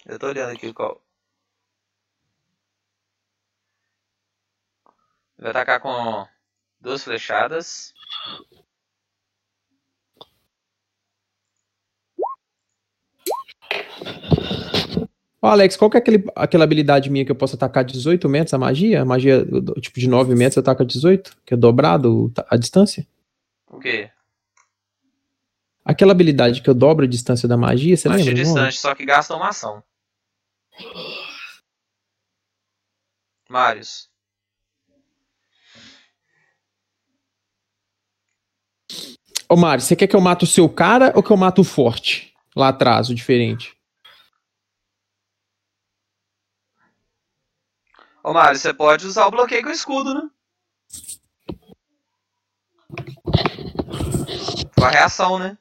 Eu 0.06 0.20
tô 0.20 0.28
olhando 0.28 0.52
aqui 0.52 0.72
qual. 0.72 1.04
Vai 5.40 5.50
atacar 5.50 5.80
com 5.80 6.28
duas 6.80 7.04
flechadas. 7.04 7.96
Ó, 15.48 15.50
Alex, 15.50 15.78
qual 15.78 15.90
que 15.90 15.96
é 15.96 16.00
aquele, 16.00 16.26
aquela 16.36 16.66
habilidade 16.66 17.10
minha 17.10 17.24
que 17.24 17.32
eu 17.32 17.36
posso 17.36 17.56
atacar 17.56 17.86
18 17.86 18.28
metros 18.28 18.54
a 18.54 18.58
magia? 18.58 19.02
A 19.02 19.06
magia, 19.06 19.46
do- 19.46 19.74
tipo, 19.80 19.98
de 19.98 20.08
9 20.08 20.36
metros 20.36 20.58
ataca 20.58 20.84
18? 20.86 21.38
Que 21.46 21.54
é 21.54 21.58
dobrado 21.58 22.30
a 22.50 22.58
distância? 22.58 23.08
O 23.72 23.80
quê? 23.80 24.10
Aquela 25.86 26.12
habilidade 26.12 26.62
que 26.62 26.70
eu 26.70 26.74
dobro 26.74 27.06
a 27.06 27.08
distância 27.08 27.48
da 27.48 27.56
magia, 27.56 27.96
você 27.96 28.10
Magia 28.10 28.26
lembra? 28.26 28.44
nome? 28.44 28.56
distante, 28.56 28.78
só 28.78 28.94
que 28.94 29.06
gasta 29.06 29.34
uma 29.36 29.48
ação. 29.48 29.82
Marius. 33.50 34.10
Ô, 39.48 39.56
Mário, 39.56 39.82
você 39.82 39.96
quer 39.96 40.08
que 40.08 40.16
eu 40.16 40.20
mato 40.20 40.44
o 40.44 40.48
seu 40.48 40.68
cara 40.68 41.14
ou 41.16 41.24
que 41.24 41.32
eu 41.32 41.38
mato 41.38 41.62
o 41.62 41.64
forte? 41.64 42.34
Lá 42.54 42.68
atrás, 42.68 43.10
o 43.10 43.16
diferente. 43.16 43.77
Ô 48.28 48.34
Mário, 48.34 48.60
você 48.60 48.74
pode 48.74 49.08
usar 49.08 49.26
o 49.26 49.32
bloqueio 49.32 49.64
com 49.64 49.70
o 49.70 49.72
escudo, 49.72 50.14
né? 50.14 50.22
Com 54.78 54.84
a 54.84 54.90
reação, 54.90 55.40
né? 55.40 55.58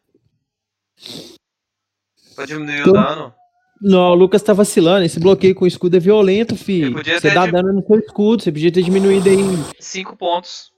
Pra 2.34 2.44
diminuir 2.44 2.82
Tô- 2.82 2.90
o 2.90 2.92
dano. 2.92 3.32
Não, 3.80 4.10
o 4.10 4.14
Lucas 4.14 4.42
tá 4.42 4.52
vacilando. 4.52 5.04
Esse 5.04 5.20
bloqueio 5.20 5.54
com 5.54 5.64
escudo 5.64 5.96
é 5.96 6.00
violento, 6.00 6.56
filho. 6.56 7.00
Você 7.04 7.30
dá 7.32 7.46
de- 7.46 7.52
dano 7.52 7.72
no 7.72 7.86
seu 7.86 8.00
escudo. 8.00 8.42
Você 8.42 8.50
podia 8.50 8.72
ter 8.72 8.82
diminuído 8.82 9.28
aí. 9.28 9.36
5 9.78 10.16
pontos. 10.16 10.72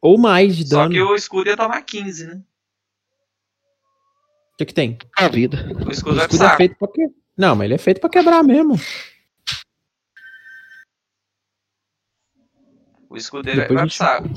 Ou 0.00 0.16
mais 0.16 0.56
de 0.56 0.68
Só 0.68 0.82
dano. 0.82 0.90
que 0.94 1.02
o 1.02 1.16
escudo 1.16 1.50
ia 1.50 1.56
tomar 1.56 1.82
15, 1.82 2.24
né? 2.24 2.40
O 4.54 4.56
que, 4.58 4.66
que 4.66 4.74
tem? 4.74 4.96
A 5.18 5.26
vida. 5.26 5.56
O 5.84 5.88
O 5.88 5.90
escudo 5.90 6.14
vai 6.16 6.28
pro 6.28 6.36
escudo 6.36 6.44
é 6.44 6.46
saco. 6.46 6.56
feito 6.58 6.76
pra 6.78 6.86
quê? 6.86 7.08
Não, 7.36 7.56
mas 7.56 7.64
ele 7.64 7.74
é 7.74 7.78
feito 7.78 8.00
pra 8.00 8.08
quebrar 8.10 8.44
mesmo. 8.44 8.76
O 13.12 13.16
escudo 13.18 13.42
dele 13.42 13.60
Depois 13.60 13.74
vai 13.74 13.84
a 13.84 13.86
pro 13.86 13.94
saco. 13.94 14.28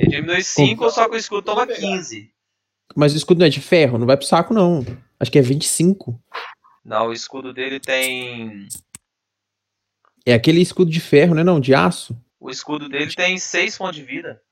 Ele 0.00 0.08
diminui 0.10 0.42
5, 0.42 0.90
só 0.90 1.06
que 1.06 1.16
o 1.16 1.18
escudo 1.18 1.42
toma 1.42 1.66
15. 1.66 2.32
Mas 2.96 3.12
o 3.12 3.16
escudo 3.18 3.40
não 3.40 3.46
é 3.46 3.50
de 3.50 3.60
ferro, 3.60 3.98
não 3.98 4.06
vai 4.06 4.16
pro 4.16 4.24
saco, 4.26 4.54
não. 4.54 4.82
Acho 5.20 5.30
que 5.30 5.38
é 5.38 5.42
25. 5.42 6.18
Não, 6.82 7.08
o 7.08 7.12
escudo 7.12 7.52
dele 7.52 7.78
tem. 7.78 8.68
É 10.24 10.32
aquele 10.32 10.62
escudo 10.62 10.90
de 10.90 10.98
ferro, 10.98 11.34
né? 11.34 11.44
Não, 11.44 11.60
de 11.60 11.74
aço. 11.74 12.18
O 12.40 12.48
escudo 12.48 12.88
dele 12.88 13.14
tem 13.14 13.38
6 13.38 13.76
pontos 13.76 13.96
de 13.96 14.02
vida. 14.02 14.42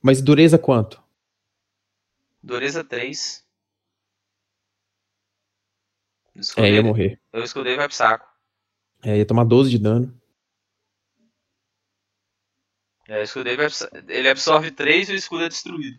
Mas 0.00 0.22
dureza 0.22 0.56
quanto? 0.56 1.02
Dureza 2.40 2.84
3. 2.84 3.44
O 6.36 6.40
escudo, 6.40 6.64
É, 6.64 6.68
ia 6.70 6.76
dele, 6.76 6.86
morrer. 6.88 7.20
o 7.34 7.38
escudo 7.40 7.64
dele 7.64 7.76
vai 7.78 7.88
pro 7.88 7.96
saco. 7.96 8.24
É, 9.02 9.16
ia 9.16 9.26
tomar 9.26 9.42
12 9.44 9.68
de 9.68 9.78
dano. 9.80 10.16
É, 13.08 13.20
o 13.20 13.22
escudo 13.22 13.44
dele 13.44 13.62
Ele 14.06 14.28
absorve 14.28 14.70
3 14.70 15.08
e 15.08 15.12
o 15.12 15.16
escudo 15.16 15.44
é 15.44 15.48
destruído. 15.48 15.98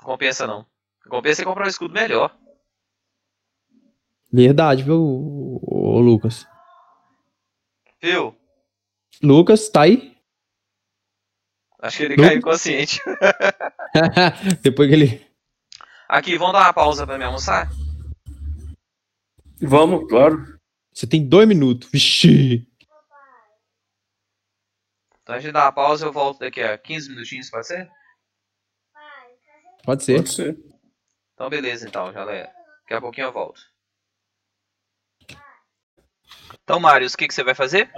Não 0.00 0.06
compensa 0.06 0.46
não. 0.46 0.66
Compensa 1.08 1.36
você 1.36 1.44
comprar 1.44 1.66
um 1.66 1.68
escudo 1.68 1.94
melhor. 1.94 2.36
Verdade, 4.32 4.82
viu, 4.82 5.00
ô, 5.62 6.00
Lucas? 6.00 6.44
Viu? 8.02 8.36
Lucas, 9.22 9.68
tá 9.68 9.82
aí? 9.82 10.16
Acho 11.80 11.98
que 11.98 12.02
ele 12.02 12.16
Lucas? 12.16 12.28
caiu 12.28 12.38
inconsciente. 12.38 13.00
Depois 14.62 14.88
que 14.88 14.94
ele. 14.94 15.26
Aqui, 16.08 16.36
vamos 16.36 16.54
dar 16.54 16.64
uma 16.64 16.72
pausa 16.72 17.06
pra 17.06 17.16
me 17.16 17.24
almoçar? 17.24 17.70
Vamos, 19.60 20.08
claro. 20.08 20.58
Você 20.92 21.06
tem 21.06 21.26
dois 21.26 21.46
minutos. 21.46 21.88
Vixi. 21.90 22.68
Então 25.26 25.34
a 25.34 25.40
gente 25.40 25.52
dá 25.52 25.64
uma 25.64 25.72
pausa 25.72 26.06
eu 26.06 26.12
volto 26.12 26.38
daqui 26.38 26.62
a 26.62 26.78
15 26.78 27.10
minutinhos, 27.10 27.50
pode 27.50 27.66
ser? 27.66 27.90
Pode 29.82 30.04
ser. 30.04 30.16
Pode 30.18 30.28
ser. 30.32 30.56
Então 31.34 31.50
beleza 31.50 31.88
então, 31.88 32.12
galera. 32.12 32.48
Daqui 32.82 32.94
a 32.94 33.00
pouquinho 33.00 33.26
eu 33.26 33.32
volto. 33.32 33.60
Então, 36.62 36.78
Marius, 36.78 37.14
o 37.14 37.18
que, 37.18 37.26
que 37.26 37.34
você 37.34 37.42
vai 37.42 37.56
fazer? 37.56 37.90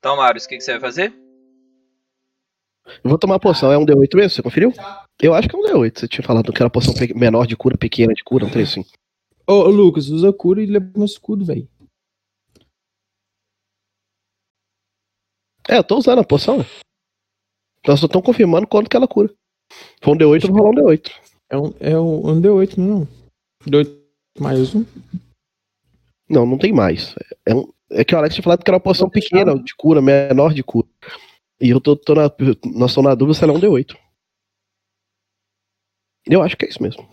Então, 0.00 0.16
Marius, 0.16 0.44
o 0.44 0.48
que, 0.48 0.56
que 0.56 0.64
você 0.64 0.72
vai 0.72 0.80
fazer? 0.80 1.14
Eu 2.84 3.10
vou 3.10 3.18
tomar 3.18 3.36
a 3.36 3.40
poção. 3.40 3.70
É 3.70 3.78
um 3.78 3.86
D8 3.86 4.16
mesmo? 4.16 4.30
Você 4.30 4.42
conferiu? 4.42 4.72
Eu 5.22 5.34
acho 5.34 5.48
que 5.48 5.54
é 5.54 5.58
um 5.58 5.62
D8. 5.62 6.00
Você 6.00 6.08
tinha 6.08 6.26
falado 6.26 6.52
que 6.52 6.60
era 6.60 6.68
poção 6.68 6.92
menor 7.14 7.46
de 7.46 7.56
cura, 7.56 7.78
pequena 7.78 8.12
de 8.12 8.24
cura, 8.24 8.44
um 8.44 8.50
trem 8.50 8.64
assim. 8.64 8.84
Ô, 9.46 9.52
ô, 9.52 9.68
Lucas, 9.68 10.08
usa 10.08 10.32
cura 10.32 10.60
e 10.60 10.66
leva 10.66 10.90
meu 10.96 11.04
escudo, 11.04 11.44
velho. 11.44 11.68
É, 15.68 15.78
eu 15.78 15.84
tô 15.84 15.96
usando 15.96 16.20
a 16.20 16.24
poção. 16.24 16.58
Nós 17.86 18.00
só 18.00 18.06
estamos 18.06 18.24
confirmando 18.26 18.66
quanto 18.66 18.88
que 18.88 18.96
ela 18.96 19.08
cura. 19.08 19.32
For 20.02 20.14
um 20.14 20.18
D8, 20.18 20.44
eu 20.44 20.52
vou 20.52 20.62
rolar 20.62 20.70
um 20.70 20.74
D8. 20.86 21.10
É 21.50 21.58
um, 21.58 21.74
é 21.80 21.98
um, 21.98 22.28
um 22.30 22.40
D8, 22.40 22.76
não 22.78 22.84
é? 22.84 22.88
não? 22.88 23.08
D8 23.66 24.04
mais 24.40 24.74
um. 24.74 24.84
Não, 26.28 26.46
não 26.46 26.58
tem 26.58 26.72
mais. 26.72 27.14
É, 27.46 27.54
um- 27.54 27.70
é 27.90 28.04
que 28.04 28.14
o 28.14 28.18
Alex 28.18 28.34
tinha 28.34 28.42
falado 28.42 28.64
que 28.64 28.70
era 28.70 28.76
uma 28.76 28.82
poção 28.82 29.08
pequena 29.08 29.56
de 29.62 29.74
cura, 29.76 30.00
menor 30.00 30.52
de 30.54 30.62
cura. 30.62 30.88
E 31.60 31.70
eu 31.70 31.80
tô, 31.80 31.96
tô 31.96 32.14
na. 32.14 32.22
Nós 32.74 32.90
estamos 32.90 33.08
na 33.08 33.14
dúvida 33.14 33.34
se 33.38 33.44
ela 33.44 33.52
é 33.52 33.56
um 33.56 33.60
D8. 33.60 33.96
Eu 36.26 36.42
acho 36.42 36.56
que 36.56 36.64
é 36.64 36.68
isso 36.68 36.82
mesmo. 36.82 37.06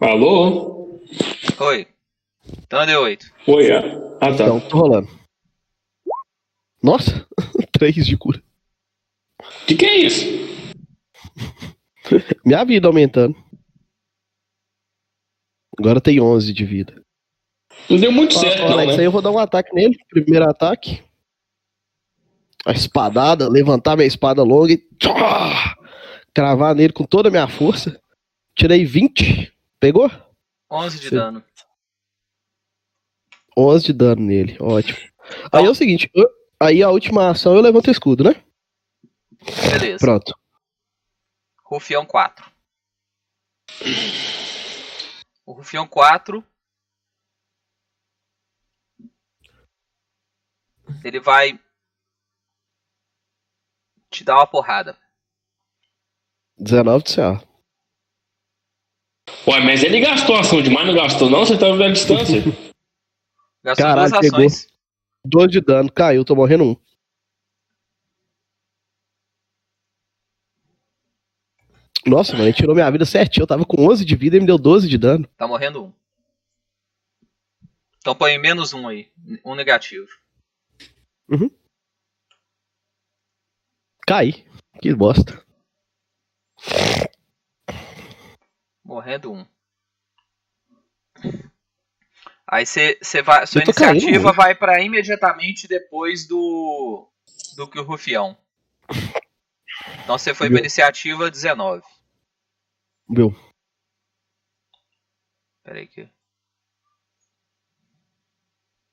Alô? 0.00 1.00
Oi. 1.60 1.86
Então 2.64 2.84
deu 2.84 3.02
8. 3.02 3.32
Oi. 3.46 3.72
Ah, 3.72 3.82
ah, 4.20 4.34
tá. 4.34 4.44
Então, 4.44 4.60
tô 4.60 4.78
rolando. 4.78 5.08
Nossa, 6.82 7.26
3 7.72 8.04
de 8.04 8.16
cura. 8.16 8.42
Que, 9.66 9.76
que 9.76 9.86
é 9.86 9.96
isso? 9.98 10.24
Minha 12.44 12.64
vida 12.64 12.88
aumentando. 12.88 13.36
Agora 15.78 16.00
tem 16.00 16.20
11 16.20 16.52
de 16.52 16.64
vida. 16.64 17.00
Não 17.88 17.98
deu 17.98 18.10
muito 18.10 18.34
certo, 18.34 18.62
ó, 18.62 18.70
não, 18.70 18.72
Alex, 18.72 18.94
né? 18.94 19.00
aí 19.00 19.04
eu 19.04 19.12
vou 19.12 19.22
dar 19.22 19.30
um 19.30 19.38
ataque 19.38 19.72
nele. 19.72 19.96
Primeiro 20.08 20.48
ataque. 20.48 21.02
A 22.64 22.72
espadada, 22.72 23.48
levantar 23.48 23.94
minha 23.94 24.08
espada 24.08 24.42
longa 24.42 24.72
e 24.72 24.84
cravar 26.34 26.74
nele 26.74 26.92
com 26.92 27.04
toda 27.04 27.28
a 27.28 27.30
minha 27.30 27.46
força. 27.46 28.00
Tirei 28.56 28.84
20. 28.84 29.52
Pegou? 29.78 30.08
11 30.70 30.98
de 30.98 31.08
Você- 31.10 31.14
dano. 31.14 31.44
11 33.56 33.86
de 33.86 33.92
dano 33.92 34.22
nele. 34.22 34.56
Ótimo. 34.60 34.98
Aí 35.52 35.64
é 35.64 35.70
o 35.70 35.74
seguinte. 35.74 36.10
eu- 36.14 36.28
aí 36.60 36.82
a 36.82 36.90
última 36.90 37.30
ação 37.30 37.54
eu 37.54 37.60
levanto 37.60 37.88
o 37.88 37.90
escudo, 37.90 38.24
né? 38.24 38.42
Beleza. 39.70 39.98
Pronto. 39.98 40.34
Rufião 41.64 42.06
4. 42.06 42.50
O 45.44 45.52
Rufião 45.52 45.86
4. 45.86 46.44
Ele 51.04 51.20
vai 51.20 51.58
te 54.10 54.24
dar 54.24 54.36
uma 54.36 54.46
porrada. 54.46 54.96
19 56.58 57.04
de 57.04 57.14
CA. 57.14 57.42
Ué, 59.46 59.60
mas 59.60 59.82
ele 59.82 60.00
gastou 60.00 60.36
a 60.36 60.40
ação 60.40 60.62
demais, 60.62 60.86
não 60.86 60.94
gastou 60.94 61.30
não? 61.30 61.40
Você 61.40 61.56
tá 61.58 61.66
vendo 61.70 61.84
a 61.84 61.92
distância? 61.92 62.42
Gastou 63.64 63.84
Caralho, 63.84 64.10
duas 64.10 64.20
pegou. 64.20 64.38
ações. 64.38 64.68
12 65.24 65.48
de 65.48 65.60
dano. 65.60 65.90
Caiu, 65.90 66.24
tô 66.24 66.36
morrendo 66.36 66.64
um. 66.64 66.76
Nossa, 72.06 72.34
mano, 72.34 72.44
ele 72.44 72.52
tirou 72.52 72.76
minha 72.76 72.88
vida 72.88 73.04
certinho. 73.04 73.42
Eu 73.42 73.46
tava 73.48 73.64
com 73.64 73.84
11 73.84 74.04
de 74.04 74.14
vida 74.14 74.36
e 74.36 74.40
me 74.40 74.46
deu 74.46 74.56
12 74.56 74.88
de 74.88 74.96
dano. 74.96 75.28
Tá 75.36 75.48
morrendo 75.48 75.86
um. 75.86 75.92
Então 77.98 78.14
põe 78.14 78.38
menos 78.38 78.72
um 78.72 78.86
aí. 78.86 79.10
Um 79.44 79.56
negativo. 79.56 80.06
Caí. 84.06 84.46
Que 84.80 84.94
bosta. 84.94 85.44
Morrendo 88.86 89.32
um. 89.32 89.44
Aí 92.46 92.64
você 92.64 92.96
vai. 93.20 93.44
Sua 93.44 93.60
caindo 93.62 93.70
iniciativa 93.70 94.22
muito. 94.22 94.36
vai 94.36 94.54
pra 94.54 94.80
imediatamente 94.80 95.66
depois 95.66 96.28
do. 96.28 97.10
do 97.56 97.68
que 97.68 97.80
o 97.80 97.82
Rufião. 97.82 98.38
Então 100.04 100.16
você 100.16 100.32
foi 100.32 100.46
pra 100.46 100.54
Meu. 100.54 100.60
iniciativa 100.60 101.28
19. 101.28 101.82
Meu. 103.08 103.34
Pera 105.64 105.80
aí 105.80 105.88
que. 105.88 106.08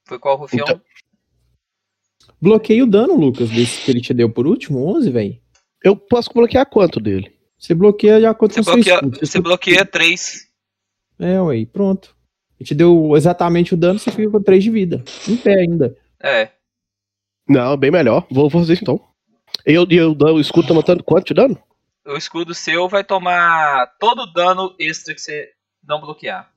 Foi 0.08 0.18
qual 0.18 0.38
Rufião? 0.38 0.66
Então- 0.68 0.82
Bloqueia 2.42 2.84
o 2.84 2.88
dano, 2.90 3.16
Lucas, 3.16 3.50
desse 3.50 3.86
que 3.86 3.92
ele 3.92 4.02
te 4.02 4.14
deu 4.14 4.30
por 4.30 4.48
último, 4.48 4.86
11, 4.98 5.12
velho. 5.12 5.40
Eu 5.84 5.96
posso 5.96 6.34
bloquear 6.34 6.66
quanto 6.66 7.00
dele? 7.00 7.38
Você 7.64 7.74
bloqueia 7.74 8.20
de 8.20 8.26
acordo 8.26 8.54
Você 8.54 8.60
com 8.60 8.64
seu 8.66 8.74
bloqueia, 8.74 8.96
escudo. 8.96 9.20
você 9.20 9.26
Você 9.26 9.42
bloqueia 9.42 9.86
3. 9.86 10.50
É, 11.18 11.42
ué, 11.42 11.66
pronto. 11.66 12.14
Ele 12.60 12.68
te 12.68 12.76
deu 12.76 13.16
exatamente 13.16 13.74
o 13.74 13.78
dano, 13.78 13.98
você 13.98 14.12
fica 14.12 14.30
com 14.30 14.44
3 14.44 14.62
de 14.62 14.70
vida. 14.70 15.02
Em 15.30 15.38
pé 15.38 15.62
ainda. 15.62 15.96
É. 16.22 16.50
Não, 17.48 17.78
bem 17.78 17.90
melhor. 17.90 18.28
Vou 18.30 18.50
vou 18.50 18.60
fazer 18.62 18.74
isso 18.74 18.84
então. 18.84 19.00
Eu, 19.66 19.88
eu, 19.90 20.14
eu, 20.20 20.36
o 20.36 20.42
escudo 20.42 20.68
tá 20.68 20.74
matando 20.74 21.06
quanto 21.06 21.28
de 21.28 21.34
dano? 21.36 21.58
O 22.06 22.18
escudo 22.18 22.54
seu 22.54 22.90
vai 22.90 23.02
tomar 23.02 23.96
todo 23.98 24.24
o 24.24 24.34
dano 24.34 24.76
extra 24.78 25.14
que 25.14 25.22
você 25.22 25.50
não 25.88 26.02
bloquear. 26.02 26.52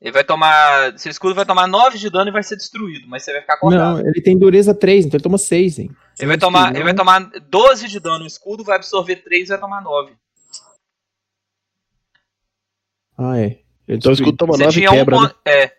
Ele 0.00 0.12
vai 0.12 0.22
tomar. 0.22 0.98
Seu 0.98 1.10
escudo 1.10 1.34
vai 1.34 1.46
tomar 1.46 1.66
9 1.66 1.96
de 1.96 2.10
dano 2.10 2.28
e 2.28 2.32
vai 2.32 2.42
ser 2.42 2.56
destruído, 2.56 3.08
mas 3.08 3.24
você 3.24 3.32
vai 3.32 3.40
ficar 3.40 3.54
acordado. 3.54 4.02
Não, 4.02 4.06
ele 4.06 4.20
tem 4.20 4.38
dureza 4.38 4.74
3, 4.74 5.06
então 5.06 5.16
ele 5.16 5.22
toma 5.22 5.38
6, 5.38 5.78
hein. 5.78 5.90
Ele 6.18 6.26
vai 6.26 6.38
tomar, 6.38 6.74
ele 6.74 6.84
vai 6.84 6.94
tomar 6.94 7.20
12 7.20 7.88
de 7.88 8.00
dano 8.00 8.20
no 8.20 8.26
escudo, 8.26 8.64
vai 8.64 8.76
absorver 8.76 9.16
3 9.16 9.44
e 9.44 9.48
vai 9.50 9.60
tomar 9.60 9.80
9. 9.80 10.16
Ah, 13.16 13.38
é. 13.38 13.60
Então 13.86 14.10
o 14.10 14.14
escudo 14.14 14.36
toma 14.36 14.54
Você 14.54 14.64
9 14.64 14.76
e 14.76 14.80
tinha 14.80 14.90
um 14.90 14.94
quebra, 14.94 15.16
né? 15.16 15.28
ponto. 15.28 15.40
É. 15.44 15.76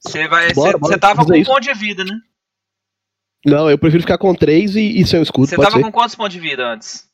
Você 0.00 0.28
vai. 0.28 0.52
Bora, 0.52 0.72
você, 0.72 0.78
bora, 0.78 0.92
você 0.92 0.98
tava 0.98 1.24
com 1.24 1.32
um 1.32 1.36
isso. 1.36 1.50
ponto 1.50 1.62
de 1.62 1.74
vida, 1.74 2.04
né? 2.04 2.18
Não, 3.44 3.70
eu 3.70 3.78
prefiro 3.78 4.02
ficar 4.02 4.16
com 4.18 4.34
3 4.34 4.76
e, 4.76 5.00
e 5.00 5.06
sem 5.06 5.20
o 5.20 5.22
escudo, 5.22 5.46
Você 5.46 5.56
pode 5.56 5.68
tava 5.68 5.78
ser. 5.78 5.84
com 5.84 5.92
quantos 5.92 6.14
pontos 6.14 6.32
de 6.32 6.40
vida 6.40 6.66
antes? 6.66 7.10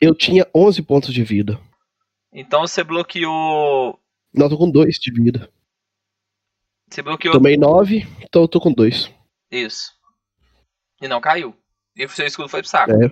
Eu 0.00 0.14
tinha 0.14 0.46
11 0.52 0.82
pontos 0.82 1.14
de 1.14 1.22
vida. 1.22 1.60
Então 2.32 2.62
você 2.62 2.82
bloqueou. 2.82 4.00
Não, 4.32 4.46
eu 4.46 4.50
tô 4.50 4.58
com 4.58 4.68
2 4.70 4.96
de 4.96 5.12
vida. 5.12 5.48
Você 6.90 7.02
bloqueou. 7.02 7.34
Tomei 7.34 7.56
9, 7.56 8.06
então 8.20 8.42
eu 8.42 8.48
tô 8.48 8.60
com 8.60 8.72
2. 8.72 9.12
Isso. 9.50 9.92
E 11.00 11.06
não 11.06 11.20
caiu. 11.20 11.54
E 11.96 12.04
o 12.04 12.08
seu 12.08 12.26
escudo 12.26 12.48
foi 12.48 12.60
pro 12.60 12.68
saco. 12.70 12.90
É. 12.92 13.10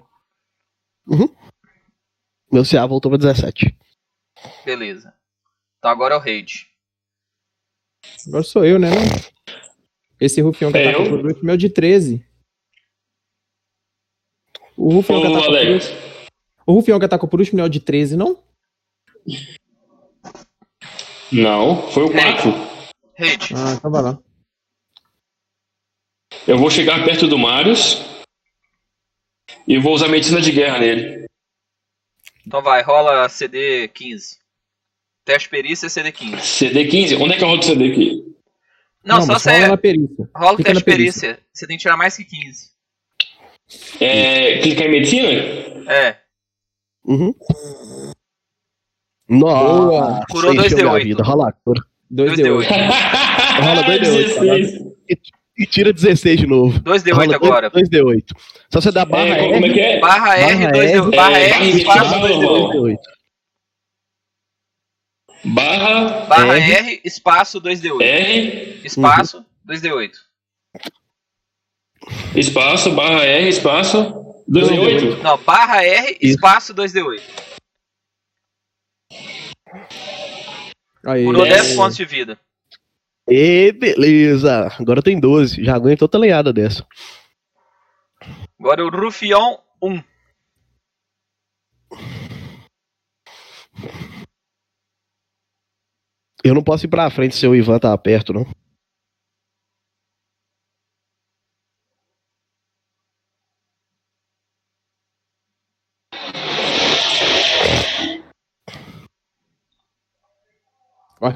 Meu 2.50 2.64
CA 2.68 2.86
voltou 2.86 3.10
pra 3.10 3.18
17. 3.18 3.76
Beleza. 4.64 5.14
Então 5.78 5.90
agora 5.90 6.14
é 6.14 6.16
o 6.16 6.20
raid. 6.20 6.66
Agora 8.26 8.42
sou 8.42 8.64
eu, 8.64 8.78
né? 8.78 8.88
Esse 10.20 10.40
rufião 10.40 10.70
que 10.72 10.78
É 10.78 10.88
atacou 10.88 11.06
eu? 11.06 11.10
por 11.10 11.26
último 11.26 11.50
é 11.50 11.54
o 11.54 11.58
de 11.58 11.68
13. 11.68 12.26
O 14.76 14.90
rufião, 14.94 15.20
que 15.20 15.26
atacou 15.26 15.44
por 15.44 15.68
último, 15.68 15.96
o 16.66 16.72
rufião 16.72 16.98
que 16.98 17.04
atacou 17.04 17.28
por 17.28 17.40
último 17.40 17.56
não 17.58 17.64
é 17.64 17.66
o 17.66 17.70
de 17.70 17.80
13, 17.80 18.16
não? 18.16 18.42
Não, 21.30 21.90
foi 21.92 22.04
o 22.04 22.10
4. 22.12 22.50
Raid. 23.18 23.54
Ah, 23.54 23.74
então 23.74 23.90
vai 23.90 24.02
lá. 24.02 24.18
Eu 26.46 26.58
vou 26.58 26.70
chegar 26.70 27.04
perto 27.04 27.26
do 27.28 27.38
Marius 27.38 27.94
e 29.66 29.78
vou 29.78 29.94
usar 29.94 30.08
medicina 30.08 30.41
de 30.41 30.52
guerra 30.52 30.78
nele. 30.78 31.26
Então 32.47 32.62
vai, 32.62 32.82
rola 32.82 33.28
CD 33.28 33.89
15. 33.89 34.39
Teste 35.24 35.49
perícia 35.49 35.89
CD 35.89 36.10
15. 36.12 36.36
CD15? 36.36 37.20
Onde 37.20 37.34
é 37.34 37.36
que 37.39 37.44
eu 37.44 37.49
rodo 37.49 37.60
o 37.62 37.65
CD 37.65 37.92
aqui? 37.92 38.24
Não, 39.05 39.20
só 39.23 39.32
mas 39.34 39.42
você. 39.42 39.52
rola 39.52 39.68
na 39.68 39.76
perícia. 39.76 40.31
Rola 40.34 40.52
o 40.52 40.62
teste 40.62 40.84
perícia. 40.84 41.39
Você 41.52 41.66
tem 41.66 41.76
que 41.76 41.82
tirar 41.82 41.97
mais 41.97 42.16
que 42.16 42.24
15. 42.24 42.70
É, 44.00 44.58
clicar 44.58 44.86
em 44.86 44.91
medicina? 44.91 45.28
É. 45.91 46.16
Uhum. 47.05 47.34
Nossa, 49.28 49.82
Boa. 49.86 50.26
Curou 50.31 50.55
encheu 50.55 50.78
2D8. 50.78 50.82
minha 50.92 51.05
vida. 51.05 51.23
Rola, 51.23 51.52
cura. 51.65 51.81
2D8. 52.12 52.36
2D8. 52.36 52.66
Rola 53.65 53.82
2D8. 53.84 54.92
E 55.58 55.66
tira 55.66 55.92
16 55.92 56.40
de 56.40 56.47
novo. 56.47 56.81
2D8 56.81 57.12
Rola 57.14 57.36
agora. 57.36 57.70
2D8. 57.70 58.24
Só 58.72 58.81
você 58.81 58.90
dá 58.90 59.05
barra 59.05 59.28
É, 59.36 59.44
R. 59.44 59.52
como 59.52 59.66
é 59.66 59.72
que 59.72 59.81
é? 59.81 60.00
Barra 60.00 60.36
R, 60.39 60.56
Barra 60.56 60.72
2D8. 60.72 61.05
R, 61.05 61.16
Barra 61.16 61.39
R, 61.39 61.50
barra 61.50 61.68
espaço 61.68 62.14
R, 62.14 62.34
2D8. 62.34 62.72
2D8. 62.72 62.98
Barra 65.44 66.26
Barra 66.26 66.56
R. 66.58 66.72
R, 66.72 67.00
espaço 67.05 67.60
2D8. 67.60 68.00
R, 68.02 68.81
Espaço 68.84 69.44
2D8. 69.68 70.12
espaço, 72.34 72.90
barra 72.92 73.24
R, 73.24 73.48
espaço, 73.48 74.42
2 74.48 74.68
e 74.70 74.78
8. 74.78 75.22
Não, 75.22 75.36
barra 75.39 75.84
R, 75.84 76.16
espaço 76.20 76.74
2D8. 76.74 77.20
Aí, 81.05 81.24
Curou 81.24 81.44
É. 81.47 81.50
10 81.50 81.74
pontos 81.74 81.97
de 81.97 82.05
vida. 82.05 82.39
E 83.28 83.73
beleza. 83.73 84.68
Agora 84.78 85.02
tem 85.02 85.18
12. 85.18 85.65
Já 85.65 85.75
aguentou 85.75 86.07
outra 86.07 86.20
lenhada 86.20 86.52
dessa. 86.52 86.86
Agora 88.59 88.84
o 88.84 88.91
Rufião 88.91 89.60
1. 89.83 90.02
Eu 96.44 96.55
não 96.55 96.62
posso 96.62 96.86
ir 96.86 96.89
pra 96.89 97.10
frente 97.10 97.36
se 97.36 97.47
o 97.47 97.55
Ivan 97.55 97.78
tá 97.78 97.97
perto, 97.97 98.33
não. 98.33 98.44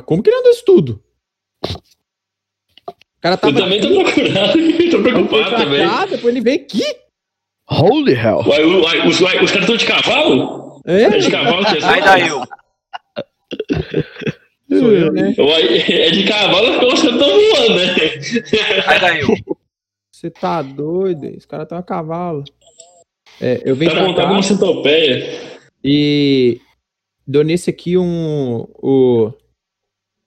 Como 0.04 0.20
que 0.22 0.30
ele 0.30 0.38
andou 0.38 0.50
isso 0.50 0.64
tudo? 0.64 1.04
Cara 3.26 3.34
Eu 3.34 3.38
tava 3.38 3.60
também 3.60 3.80
tô 3.80 3.88
procurando, 4.04 4.52
tô 4.90 5.02
preocupado 5.02 5.50
pra 5.50 5.58
também. 5.58 5.88
cá, 5.88 6.06
depois 6.06 6.26
ele 6.34 6.40
veio 6.40 6.60
aqui. 6.60 6.82
Holy 7.68 8.12
hell. 8.12 8.42
Uai, 8.46 8.64
uai, 8.64 9.08
os, 9.08 9.20
uai, 9.20 9.42
os 9.42 9.50
caras 9.50 9.68
estão 9.68 9.76
de 9.76 9.84
cavalo? 9.86 10.80
É, 10.86 11.02
É 11.02 11.18
de 11.18 11.28
cavalo 11.30 11.64
que 11.66 11.76
é 11.78 11.84
Aí 11.84 12.00
daí 12.02 12.28
eu. 12.28 12.42
sou 14.68 14.92
eu, 14.92 15.12
né? 15.12 15.34
Uai, 15.38 15.78
é 15.90 16.10
de 16.10 16.24
cavalo 16.24 16.72
porque 16.74 16.86
os 16.86 17.02
caras 17.02 17.16
estão 17.16 17.28
voando, 17.28 17.74
né? 17.74 17.94
Aí 18.86 19.00
daí 19.00 19.20
eu. 19.22 19.28
Você 20.12 20.30
tá 20.30 20.62
doido? 20.62 21.24
Esse 21.26 21.48
cara 21.48 21.66
tem 21.66 21.76
um 21.76 21.82
cavalo. 21.82 22.44
É, 23.40 23.60
eu 23.64 23.74
venho 23.74 23.90
Tá 23.90 23.96
pra 23.98 24.06
montado 24.06 24.26
cá 24.28 24.32
uma 24.32 24.42
centopeia. 24.42 25.58
e 25.82 26.60
dou 27.26 27.42
nesse 27.42 27.68
aqui 27.70 27.98
um. 27.98 28.66
O, 28.80 29.32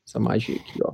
essa 0.06 0.20
magia 0.20 0.58
aqui, 0.58 0.80
ó. 0.84 0.94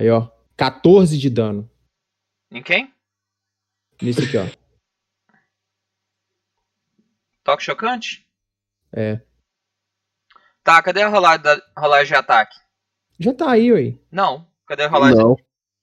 Aí, 0.00 0.08
ó. 0.08 0.30
14 0.56 1.18
de 1.18 1.28
dano. 1.28 1.70
Em 2.50 2.62
quem? 2.62 2.90
Nesse 4.00 4.22
aqui, 4.24 4.38
ó. 4.38 4.46
Toque 7.44 7.62
chocante? 7.62 8.26
É. 8.94 9.20
Tá, 10.64 10.82
cadê 10.82 11.02
a 11.02 11.08
rolagem, 11.08 11.42
da, 11.42 11.62
rolagem 11.76 12.06
de 12.06 12.14
ataque? 12.14 12.56
Já 13.18 13.34
tá 13.34 13.50
aí, 13.50 13.70
ué. 13.70 13.98
Não. 14.10 14.50
Cadê 14.66 14.84
a 14.84 14.88
rolagem? 14.88 15.18
Não, 15.18 15.36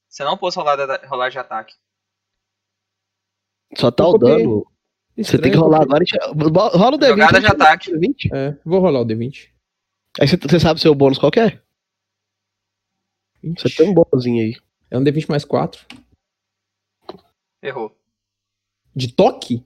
Você 0.09 0.23
não 0.23 0.35
pôs 0.35 0.55
rolagem, 0.55 0.87
rolagem 1.07 1.33
de 1.33 1.39
ataque. 1.39 1.75
só 3.77 3.91
tá 3.91 4.03
Eu 4.03 4.09
o 4.09 4.17
dano. 4.17 4.65
Você 5.15 5.21
Estranho, 5.21 5.43
tem 5.43 5.51
que 5.51 5.57
rolar 5.59 5.83
agora. 5.83 6.03
e 6.03 6.77
Rola 6.77 6.95
o 6.95 6.99
D20. 6.99 7.07
Jogada 7.09 7.39
de 7.39 7.45
ataque. 7.45 7.91
D20. 7.91 8.33
É, 8.33 8.57
vou 8.65 8.79
rolar 8.79 9.01
o 9.01 9.05
D20. 9.05 9.51
Aí 10.19 10.27
você, 10.27 10.37
você 10.37 10.59
sabe 10.59 10.79
o 10.79 10.81
seu 10.81 10.95
bônus 10.95 11.19
qual 11.19 11.31
que 11.31 11.39
é? 11.39 11.61
Você 13.43 13.69
tem 13.69 13.89
um 13.89 13.93
bônusinho 13.93 14.43
aí. 14.43 14.55
É 14.89 14.97
um 14.97 15.03
D20 15.03 15.29
mais 15.29 15.45
4. 15.45 15.85
Errou. 17.61 17.95
De 18.95 19.11
toque? 19.11 19.63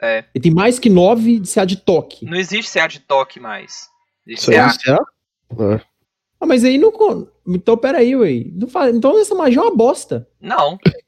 É. 0.00 0.24
Ele 0.34 0.42
tem 0.42 0.54
mais 0.54 0.78
que 0.78 0.90
9 0.90 1.40
de 1.40 1.52
CA 1.52 1.64
de 1.64 1.76
toque. 1.76 2.24
Não 2.24 2.36
existe 2.36 2.72
CA 2.72 2.86
de 2.86 3.00
toque 3.00 3.40
mais. 3.40 3.88
Existe 4.26 4.50
CA. 4.50 4.72
CA? 4.78 4.98
É. 5.74 5.80
Ah, 6.40 6.46
mas 6.46 6.64
aí 6.64 6.76
não. 6.76 6.92
Então, 7.46 7.76
peraí, 7.76 8.14
ué. 8.16 8.44
Não 8.52 8.68
faz... 8.68 8.94
Então 8.94 9.18
essa 9.18 9.34
magia 9.34 9.58
é 9.58 9.62
uma 9.62 9.74
bosta. 9.74 10.28
Não. 10.40 10.78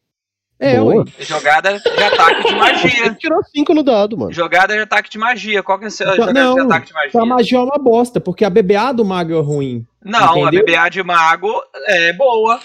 É, 0.60 0.76
Boa. 0.80 0.96
ué. 0.96 1.04
Jogada 1.20 1.78
de 1.78 2.02
ataque 2.02 2.42
de 2.42 2.48
Você 2.48 2.54
magia. 2.56 3.14
tirou 3.14 3.40
5 3.44 3.74
no 3.74 3.82
dado, 3.84 4.18
mano. 4.18 4.32
Jogada 4.32 4.74
de 4.74 4.80
ataque 4.80 5.08
de 5.08 5.16
magia. 5.18 5.62
Qual 5.62 5.78
que 5.78 5.84
é 5.84 5.88
a 5.88 5.90
sua 5.90 6.04
Então, 6.06 6.16
jogada 6.16 6.32
de 6.32 6.44
não, 6.44 6.66
ataque 6.66 6.86
de 6.86 6.92
Então 7.08 7.22
a 7.22 7.26
magia? 7.26 7.36
magia 7.36 7.58
é 7.58 7.62
uma 7.62 7.78
bosta, 7.78 8.20
porque 8.20 8.44
a 8.44 8.50
BBA 8.50 8.92
do 8.92 9.04
mago 9.04 9.32
é 9.34 9.40
ruim. 9.40 9.86
Não, 10.04 10.44
a 10.46 10.48
Entendeu? 10.48 10.64
BBA 10.66 10.88
de 10.88 11.02
mago 11.04 11.52
é 11.86 12.12
boa. 12.12 12.58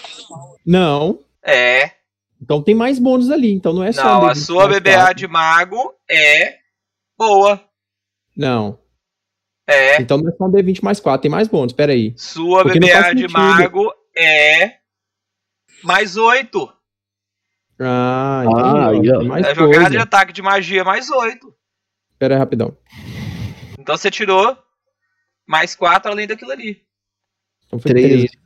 Não. 0.66 1.20
É. 1.44 1.92
Então 2.42 2.60
tem 2.62 2.74
mais 2.74 2.98
bônus 2.98 3.30
ali. 3.30 3.52
Então 3.54 3.72
não 3.72 3.84
é 3.84 3.92
só. 3.92 4.02
Não, 4.02 4.26
a 4.26 4.32
D20 4.32 4.36
sua 4.36 4.66
BBA 4.68 4.92
quatro. 4.94 5.14
de 5.14 5.28
mago 5.28 5.94
é 6.10 6.56
boa. 7.16 7.60
Não. 8.36 8.76
É. 9.68 10.00
Então 10.02 10.18
não 10.18 10.28
é 10.30 10.32
só 10.36 10.44
um 10.44 10.50
D20 10.50 10.82
mais 10.82 10.98
4, 11.00 11.22
tem 11.22 11.30
mais 11.30 11.46
bônus. 11.48 11.72
Pera 11.72 11.92
aí. 11.92 12.12
Sua 12.16 12.64
Porque 12.64 12.78
BBA 12.80 13.14
de 13.14 13.28
mago 13.28 13.92
é 14.16 14.72
mais 15.84 16.16
8. 16.16 16.68
Ah, 17.80 18.40
Ah, 18.46 18.90
entendi. 18.94 19.10
aí, 19.10 19.16
ó. 19.16 19.24
Mais 19.24 19.46
É 19.46 19.54
jogada 19.54 19.90
de 19.90 19.98
ataque 19.98 20.32
de 20.32 20.42
magia 20.42 20.84
mais 20.84 21.10
8. 21.10 21.52
Pera 22.18 22.34
aí, 22.34 22.38
rapidão. 22.38 22.76
Então 23.78 23.96
você 23.96 24.10
tirou 24.10 24.56
mais 25.46 25.74
4 25.74 26.10
além 26.10 26.26
daquilo 26.26 26.52
ali. 26.52 26.82
Então 27.66 27.78
foi 27.78 27.90
13. 27.92 28.08
13. 28.28 28.38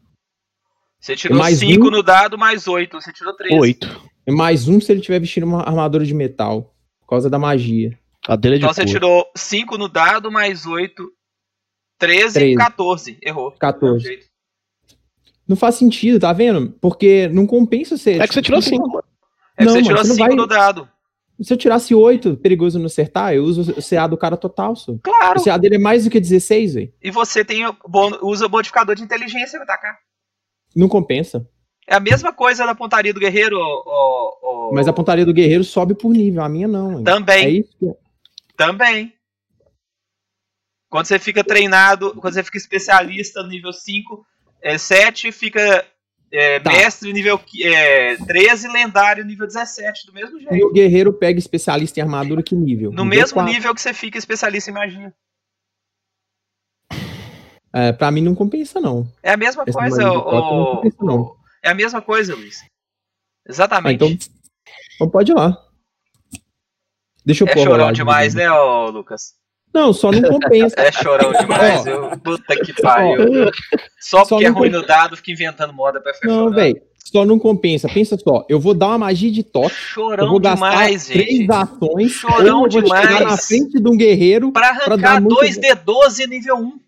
Você 1.01 1.15
tirou 1.15 1.39
Mais 1.39 1.59
5 1.59 1.87
um? 1.87 1.91
no 1.91 2.03
dado 2.03 2.37
mais 2.39 2.67
8. 2.67 3.01
Você 3.01 3.13
tirou 3.13 3.35
13. 3.35 3.55
8. 3.59 4.11
É 4.27 4.33
mais 4.33 4.67
um 4.69 4.81
se 4.81 4.91
ele 4.91 5.01
tiver 5.01 5.21
vestindo 5.21 5.45
uma 5.45 5.63
armadura 5.63 6.05
de 6.05 6.13
metal. 6.15 6.75
Por 7.01 7.09
causa 7.09 7.31
da 7.31 7.39
magia. 7.39 7.97
A 8.27 8.35
dele 8.37 8.57
é 8.57 8.59
de 8.59 8.65
Então 8.65 8.75
você 8.75 8.81
couro. 8.83 8.93
tirou 8.93 9.31
5 9.37 9.79
no 9.79 9.89
dado 9.89 10.31
mais 10.33 10.67
8. 10.67 11.09
13 11.99 12.35
13. 12.35 12.57
14. 12.57 13.19
Errou. 13.23 13.53
14. 13.53 14.05
Jeito. 14.05 14.27
Não 15.47 15.57
faz 15.57 15.77
sentido, 15.77 16.21
tá 16.21 16.33
vendo? 16.33 16.73
Porque 16.81 17.29
não 17.29 17.47
compensa 17.47 17.97
você. 17.97 18.19
É 18.19 18.27
que 18.27 18.35
você 18.35 18.43
tirou 18.43 18.61
tipo, 18.61 18.71
5, 18.77 18.89
mano. 18.89 19.05
É 19.59 19.65
que 19.65 19.65
Não, 19.65 19.73
você 19.73 19.79
mano, 19.81 19.87
tirou 19.87 20.03
você 20.03 20.09
não 20.09 20.15
5 20.17 20.27
vai- 20.29 20.37
no 20.37 20.47
dado. 20.47 20.89
Se 21.41 21.53
eu 21.53 21.57
tirasse 21.57 21.95
8, 21.95 22.37
perigoso 22.37 22.79
não 22.79 22.87
acertar, 22.87 23.33
eu 23.33 23.45
uso 23.45 23.73
o 23.73 23.83
CA 23.83 24.09
do 24.09 24.17
cara 24.17 24.37
total, 24.37 24.75
só. 24.75 24.95
Claro. 25.03 25.41
O 25.41 25.45
CA 25.45 25.57
dele 25.57 25.77
é 25.77 25.79
mais 25.79 26.03
do 26.05 26.11
que 26.11 26.19
16, 26.19 26.75
velho. 26.75 26.93
E 27.01 27.11
você 27.13 27.45
tem 27.45 27.63
usa 28.23 28.47
o 28.47 28.51
modificador 28.51 28.97
de 28.97 29.03
inteligência 29.05 29.59
pra 29.59 29.63
atacar. 29.63 29.99
Não 30.75 30.89
compensa. 30.89 31.49
É 31.87 31.95
a 31.95 32.01
mesma 32.01 32.33
coisa 32.33 32.67
da 32.67 32.75
pontaria 32.75 33.15
do 33.15 33.21
guerreiro. 33.21 33.57
Mas 34.73 34.89
a 34.89 34.93
pontaria 34.93 35.25
do 35.25 35.33
guerreiro 35.33 35.63
sobe 35.65 35.95
por 35.95 36.13
nível, 36.13 36.43
a 36.43 36.49
minha 36.49 36.67
não. 36.69 36.91
velho. 36.91 37.05
Também. 37.05 37.45
É 37.45 37.51
isso 37.51 37.71
que... 37.79 37.87
Também. 38.57 39.13
Quando 40.91 41.07
você 41.07 41.19
fica 41.19 41.45
treinado, 41.45 42.15
quando 42.21 42.35
você 42.35 42.43
fica 42.43 42.59
especialista 42.59 43.43
no 43.43 43.49
nível 43.49 43.73
5, 43.73 44.27
é, 44.61 44.77
7, 44.77 45.31
fica 45.31 45.87
é, 46.33 46.61
Tá. 46.61 46.71
mestre 46.73 47.13
nível 47.13 47.41
é, 47.65 48.17
13, 48.17 48.69
lendário 48.69 49.25
nível 49.25 49.47
17, 49.47 50.07
do 50.07 50.13
mesmo 50.13 50.39
E 50.39 50.43
jeito. 50.45 50.67
o 50.67 50.73
guerreiro 50.73 51.13
pega 51.13 51.39
especialista 51.39 51.99
em 51.99 52.03
armadura 52.03 52.43
que 52.43 52.55
nível? 52.55 52.91
No 52.93 53.05
Nível 53.05 53.19
mesmo 53.21 53.35
quatro. 53.35 53.53
nível 53.53 53.75
que 53.75 53.81
você 53.81 53.95
fica 53.95 54.19
especialista 54.19 54.71
em 54.71 54.75
magia. 54.75 55.15
É, 57.73 57.93
pra 57.93 58.11
mim 58.11 58.23
não 58.23 58.35
compensa, 58.35 58.81
não. 58.81 59.07
É 59.23 59.33
a 59.33 59.37
mesma 59.37 59.65
Essa 59.67 59.79
coisa, 59.79 60.11
o, 60.11 60.77
compensa, 60.77 60.97
não. 61.01 61.37
É 61.63 61.71
a 61.71 61.75
mesma 61.75 62.01
coisa, 62.01 62.35
Luiz. 62.35 62.61
Ah, 62.63 63.51
Exatamente. 63.51 63.95
então, 64.05 64.09
então 64.95 65.11
pode 65.11 65.33
ir 65.33 65.35
lá. 65.35 65.57
Deixa 67.25 67.45
eu 67.45 67.49
é 67.49 67.53
pôr 67.55 67.65
chorão 67.65 67.93
demais, 67.93 68.33
de- 68.33 68.39
né, 68.39 68.51
ô, 68.51 68.89
Lucas? 68.91 69.35
Não, 69.73 69.93
só 69.93 70.11
não 70.11 70.23
compensa. 70.23 70.75
É 70.81 70.91
chorão 70.93 71.33
demais. 71.33 71.87
eu, 71.87 72.11
puta 72.19 72.57
que 72.57 72.73
pariu. 72.81 73.51
Só 74.01 74.25
Só 74.25 74.37
porque 74.37 74.47
é 74.47 74.49
ruim 74.49 74.71
no 74.71 74.85
dado, 74.85 75.17
fica 75.17 75.31
inventando 75.33 75.73
moda 75.73 76.01
pra 76.01 76.13
ficar 76.15 76.27
Não, 76.29 76.51
velho. 76.51 76.81
Só 77.05 77.25
não 77.25 77.39
compensa. 77.39 77.89
Pensa 77.89 78.19
só, 78.19 78.45
eu 78.51 78.61
vou 78.61 78.75
dar 78.75 78.89
uma 78.89 78.99
magia 78.99 79.31
de 79.31 79.43
toque. 79.43 79.69
eu 79.69 79.71
Chorão 79.73 80.29
vou 80.29 80.39
gastar 80.41 80.71
demais, 80.71 81.07
três 81.07 81.29
gente. 81.39 81.51
ações. 81.53 82.13
Chorão 82.13 82.65
eu 82.65 82.71
vou 82.71 82.87
chegar 82.87 83.07
demais. 83.07 83.25
na 83.27 83.37
frente 83.39 83.81
de 83.81 83.89
um 83.89 83.97
guerreiro. 83.97 84.53
Pra 84.53 84.75
Pra 84.75 84.83
arrancar 84.95 84.97
dar 85.15 85.21
muito 85.21 85.37
2D12 85.41 86.27
nível 86.29 86.57
1. 86.57 86.81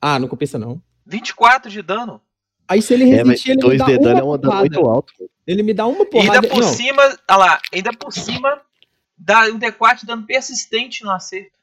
Ah, 0.00 0.18
não 0.20 0.28
compensa, 0.28 0.56
não. 0.58 0.80
24 1.04 1.70
de 1.70 1.82
dano. 1.82 2.20
Aí 2.68 2.80
se 2.82 2.94
ele 2.94 3.04
É, 3.10 3.18
mas 3.24 3.28
resistir, 3.28 3.50
ele 3.52 3.56
me 3.58 3.62
2 3.62 3.78
dá 3.78 3.84
de 3.86 3.98
dano 3.98 4.24
uma 4.24 4.34
é 4.34 4.38
um 4.38 4.40
dano 4.40 4.56
muito 4.56 4.80
alto. 4.88 5.12
Ele 5.46 5.62
me 5.62 5.72
dá 5.74 5.86
uma 5.86 6.02
E 6.02 6.06
porrada. 6.06 6.32
ainda 6.38 6.48
por 6.48 6.60
não, 6.60 6.68
cima, 6.68 7.02
olha 7.02 7.36
lá, 7.38 7.60
ainda 7.72 7.92
por 7.92 8.12
cima, 8.12 8.60
dá 9.16 9.42
um 9.46 9.58
D4 9.58 10.00
de 10.00 10.06
dano 10.06 10.22
persistente 10.26 11.02
no 11.04 11.10
acerto. 11.10 11.55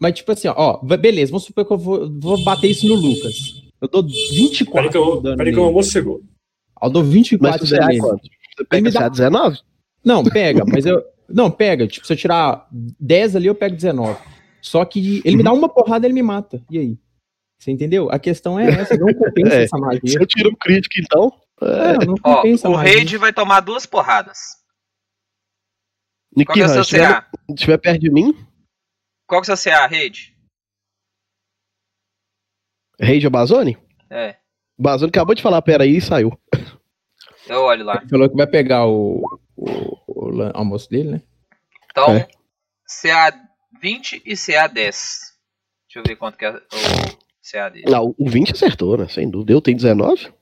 Mas 0.00 0.14
tipo 0.14 0.32
assim, 0.32 0.48
ó, 0.48 0.54
ó, 0.56 0.96
beleza, 0.96 1.30
vamos 1.30 1.44
supor 1.44 1.64
que 1.66 1.72
eu 1.72 1.78
vou, 1.78 2.10
vou 2.18 2.42
bater 2.42 2.70
isso 2.70 2.88
no 2.88 2.94
Lucas. 2.94 3.34
Eu 3.80 3.88
dou 3.88 4.02
24 4.02 4.72
Peraí 4.72 4.90
que, 4.90 4.96
eu, 4.96 5.20
dano 5.20 5.36
peraí 5.36 5.52
que 5.52 5.58
o 5.58 5.64
almoço 5.64 5.90
chegou. 5.90 6.22
Eu 6.82 6.90
dou 6.90 7.02
Mas 7.02 7.12
24 7.12 7.62
o 7.62 7.66
de 7.66 7.70
CA 7.70 7.80
dano 7.80 7.92
é 7.92 7.98
quanto? 7.98 8.22
Você 8.56 8.64
pega 8.64 8.82
me 8.82 8.90
dá- 8.90 9.00
CA 9.00 9.08
19? 9.10 9.58
Não, 10.04 10.24
pega, 10.24 10.64
mas 10.66 10.86
eu. 10.86 11.04
Não, 11.28 11.50
pega. 11.50 11.86
Tipo, 11.86 12.06
se 12.06 12.12
eu 12.12 12.16
tirar 12.16 12.66
10 12.72 13.36
ali, 13.36 13.46
eu 13.46 13.54
pego 13.54 13.76
19. 13.76 14.18
Só 14.62 14.84
que 14.84 15.22
ele 15.24 15.36
me 15.36 15.42
dá 15.42 15.52
uma 15.52 15.68
porrada 15.68 16.06
ele 16.06 16.14
me 16.14 16.22
mata. 16.22 16.62
E 16.70 16.78
aí? 16.78 16.98
Você 17.58 17.70
entendeu? 17.70 18.10
A 18.10 18.18
questão 18.18 18.58
é 18.58 18.68
essa, 18.68 18.96
não 18.96 19.12
compensa 19.12 19.52
É, 19.54 19.62
essa 19.64 19.76
magia. 19.76 20.00
Se 20.06 20.18
eu 20.18 20.26
tiro 20.26 20.50
um 20.50 20.54
crítico, 20.54 20.94
então. 20.98 21.30
É, 21.60 22.06
não 22.06 22.14
Ó, 22.24 22.36
compensa 22.36 22.68
a 22.68 22.70
o 22.70 22.74
raid 22.74 23.16
vai 23.18 23.32
tomar 23.34 23.60
duas 23.60 23.84
porradas. 23.84 24.38
Nick 26.34 26.46
Qual 26.46 26.54
que 26.54 26.62
é 26.62 26.66
o 26.66 26.84
seu 26.84 26.98
CA? 26.98 27.26
se 27.50 27.54
tiver 27.56 27.76
perto 27.78 28.00
de 28.00 28.10
mim, 28.10 28.34
Qual 29.30 29.40
que 29.40 29.48
é 29.48 29.54
o 29.54 29.56
seu 29.56 29.72
CA, 29.72 29.86
raid? 29.86 30.36
Rage 33.00 33.26
ou 33.28 33.30
Bazone? 33.30 33.78
É, 34.10 34.36
Bazone 34.76 35.08
acabou 35.10 35.36
de 35.36 35.42
falar, 35.42 35.62
pera 35.62 35.84
aí 35.84 35.98
e 35.98 36.00
saiu. 36.00 36.36
eu 37.46 37.62
olho 37.62 37.84
lá. 37.84 37.98
Ele 37.98 38.08
falou 38.08 38.28
que 38.28 38.34
vai 38.34 38.48
pegar 38.48 38.88
o, 38.88 39.22
o, 39.56 39.68
o 40.08 40.42
almoço 40.52 40.90
dele, 40.90 41.12
né? 41.12 41.22
Então, 41.92 42.16
É. 42.16 42.28
CA 42.84 43.32
20 43.80 44.20
e 44.26 44.36
CA 44.36 44.66
10. 44.66 45.38
Deixa 45.86 45.98
eu 45.98 46.02
ver 46.04 46.16
quanto 46.16 46.36
que 46.36 46.44
é 46.44 46.50
o 46.50 46.60
CA 47.40 47.68
dele. 47.68 47.88
Não, 47.88 48.12
o 48.18 48.28
20 48.28 48.50
acertou, 48.50 48.98
né? 48.98 49.06
Sem 49.06 49.30
dúvida. 49.30 49.52
Eu 49.52 49.62
tenho 49.62 49.76
19? 49.76 50.34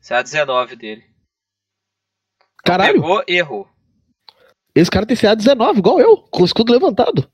CA 0.00 0.22
19 0.22 0.76
dele. 0.76 1.04
Caralho, 2.64 3.02
Pegou, 3.02 3.24
errou. 3.26 3.68
Esse 4.74 4.90
cara 4.90 5.06
tem 5.06 5.16
CA 5.16 5.34
19, 5.34 5.78
igual 5.78 6.00
eu, 6.00 6.16
com 6.28 6.42
o 6.42 6.46
escudo 6.46 6.72
levantado. 6.72 7.30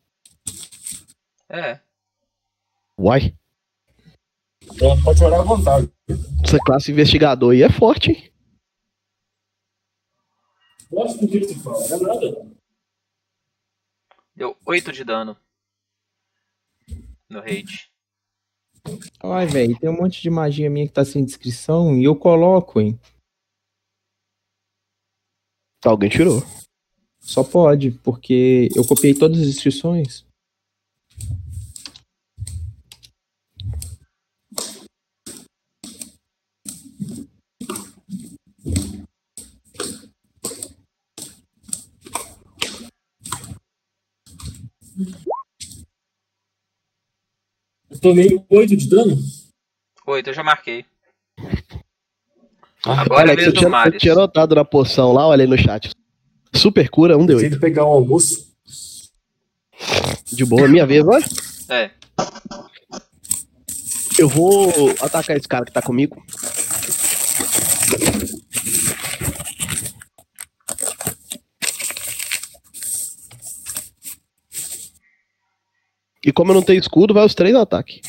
É. 1.49 1.81
Uai, 2.99 3.35
Então, 4.65 5.01
pode 5.03 5.19
chorar 5.19 5.41
à 5.41 5.43
vontade. 5.45 5.91
essa 6.45 6.59
classe 6.59 6.91
investigador 6.91 7.53
aí 7.53 7.63
é 7.63 7.71
forte, 7.71 8.11
hein? 8.11 8.33
Gosto 10.91 11.21
do 11.21 11.29
que 11.29 11.41
tu 11.47 11.61
fala, 11.61 11.87
não 11.89 11.97
é 11.97 12.01
nada. 12.15 12.57
Deu 14.35 14.57
8 14.67 14.93
de 14.93 15.05
dano. 15.05 15.37
No 17.29 17.41
raid. 17.41 17.91
Ai, 19.23 19.47
velho, 19.47 19.79
tem 19.79 19.91
um 19.91 19.97
monte 19.97 20.23
de 20.23 20.31
magia 20.31 20.71
minha 20.71 20.87
que 20.87 20.93
tá 20.93 21.05
sem 21.05 21.25
descrição 21.25 21.95
e 21.97 22.05
eu 22.05 22.17
coloco, 22.17 22.81
hein? 22.81 22.99
Alguém 25.85 26.09
tirou. 26.09 26.41
Só 27.29 27.45
pode, 27.45 27.91
porque 27.91 28.71
eu 28.75 28.83
copiei 28.87 29.13
todas 29.13 29.39
as 29.39 29.49
inscrições. 29.49 30.25
Eu 47.91 48.01
tomei 48.01 48.43
8 48.49 48.75
de 48.75 48.89
dano. 48.89 49.19
8, 50.07 50.31
eu 50.31 50.33
já 50.33 50.43
marquei. 50.43 50.87
Agora 52.87 53.21
olha, 53.21 53.33
é 53.33 53.37
que 53.37 53.43
vez 53.43 53.53
você 53.53 53.59
tinha, 53.59 53.69
Marius. 53.69 54.01
tinha 54.01 54.15
notado 54.15 54.55
na 54.55 54.65
poção 54.65 55.13
lá, 55.13 55.27
olha 55.27 55.45
aí 55.45 55.47
no 55.47 55.59
chat. 55.59 55.91
Super 56.55 56.89
cura, 56.89 57.17
um 57.17 57.27
deu 57.27 57.39
Tem 57.39 57.51
que 57.51 57.59
pegar 57.59 57.85
o 57.85 57.93
almoço. 57.93 58.49
De 60.33 60.45
boa, 60.45 60.69
minha 60.69 60.87
vez, 60.87 61.05
vai. 61.05 61.23
É. 61.69 61.91
Eu 64.19 64.29
vou 64.29 64.91
atacar 65.01 65.37
esse 65.37 65.47
cara 65.47 65.65
que 65.65 65.73
tá 65.73 65.81
comigo. 65.81 66.21
E 76.25 76.33
como 76.33 76.51
eu 76.51 76.55
não 76.57 76.63
tenho 76.63 76.81
escudo, 76.81 77.15
vai 77.15 77.25
os 77.25 77.35
três 77.35 77.55
ataques. 77.55 78.01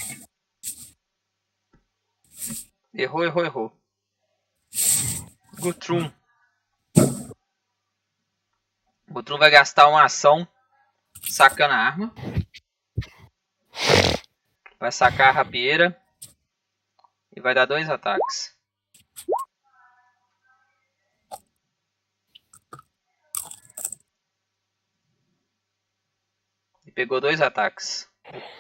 Errou, 2.94 3.24
errou, 3.24 3.46
errou. 3.46 3.80
Gutrum. 5.60 6.12
Gutrum 9.12 9.40
vai 9.40 9.50
gastar 9.50 9.88
uma 9.88 10.04
ação 10.04 10.48
sacando 11.24 11.74
a 11.74 11.78
arma. 11.78 12.14
Vai 14.80 14.92
sacar 14.92 15.30
a 15.30 15.32
rapieira. 15.32 16.00
E 17.36 17.42
vai 17.42 17.56
dar 17.56 17.66
dois 17.66 17.90
ataques. 17.90 18.56
E 26.86 26.92
pegou 26.92 27.20
dois 27.20 27.42
ataques. 27.42 28.08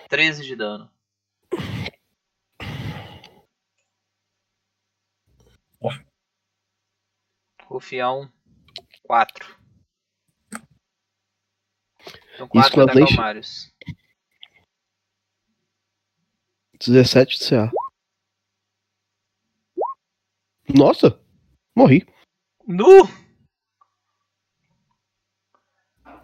13 0.10 0.44
de 0.44 0.56
dano. 0.56 0.92
Rufião 7.66 8.32
4. 9.04 9.59
Então 12.36 12.48
4 12.48 12.76
vai 12.76 12.84
atacar 12.86 13.02
o 13.02 13.06
Exclamation. 13.06 13.22
Marius. 13.22 13.72
17 16.80 17.38
de 17.40 17.46
CA. 17.50 17.72
Nossa! 20.74 21.20
Morri. 21.76 22.06
Nu! 22.68 23.04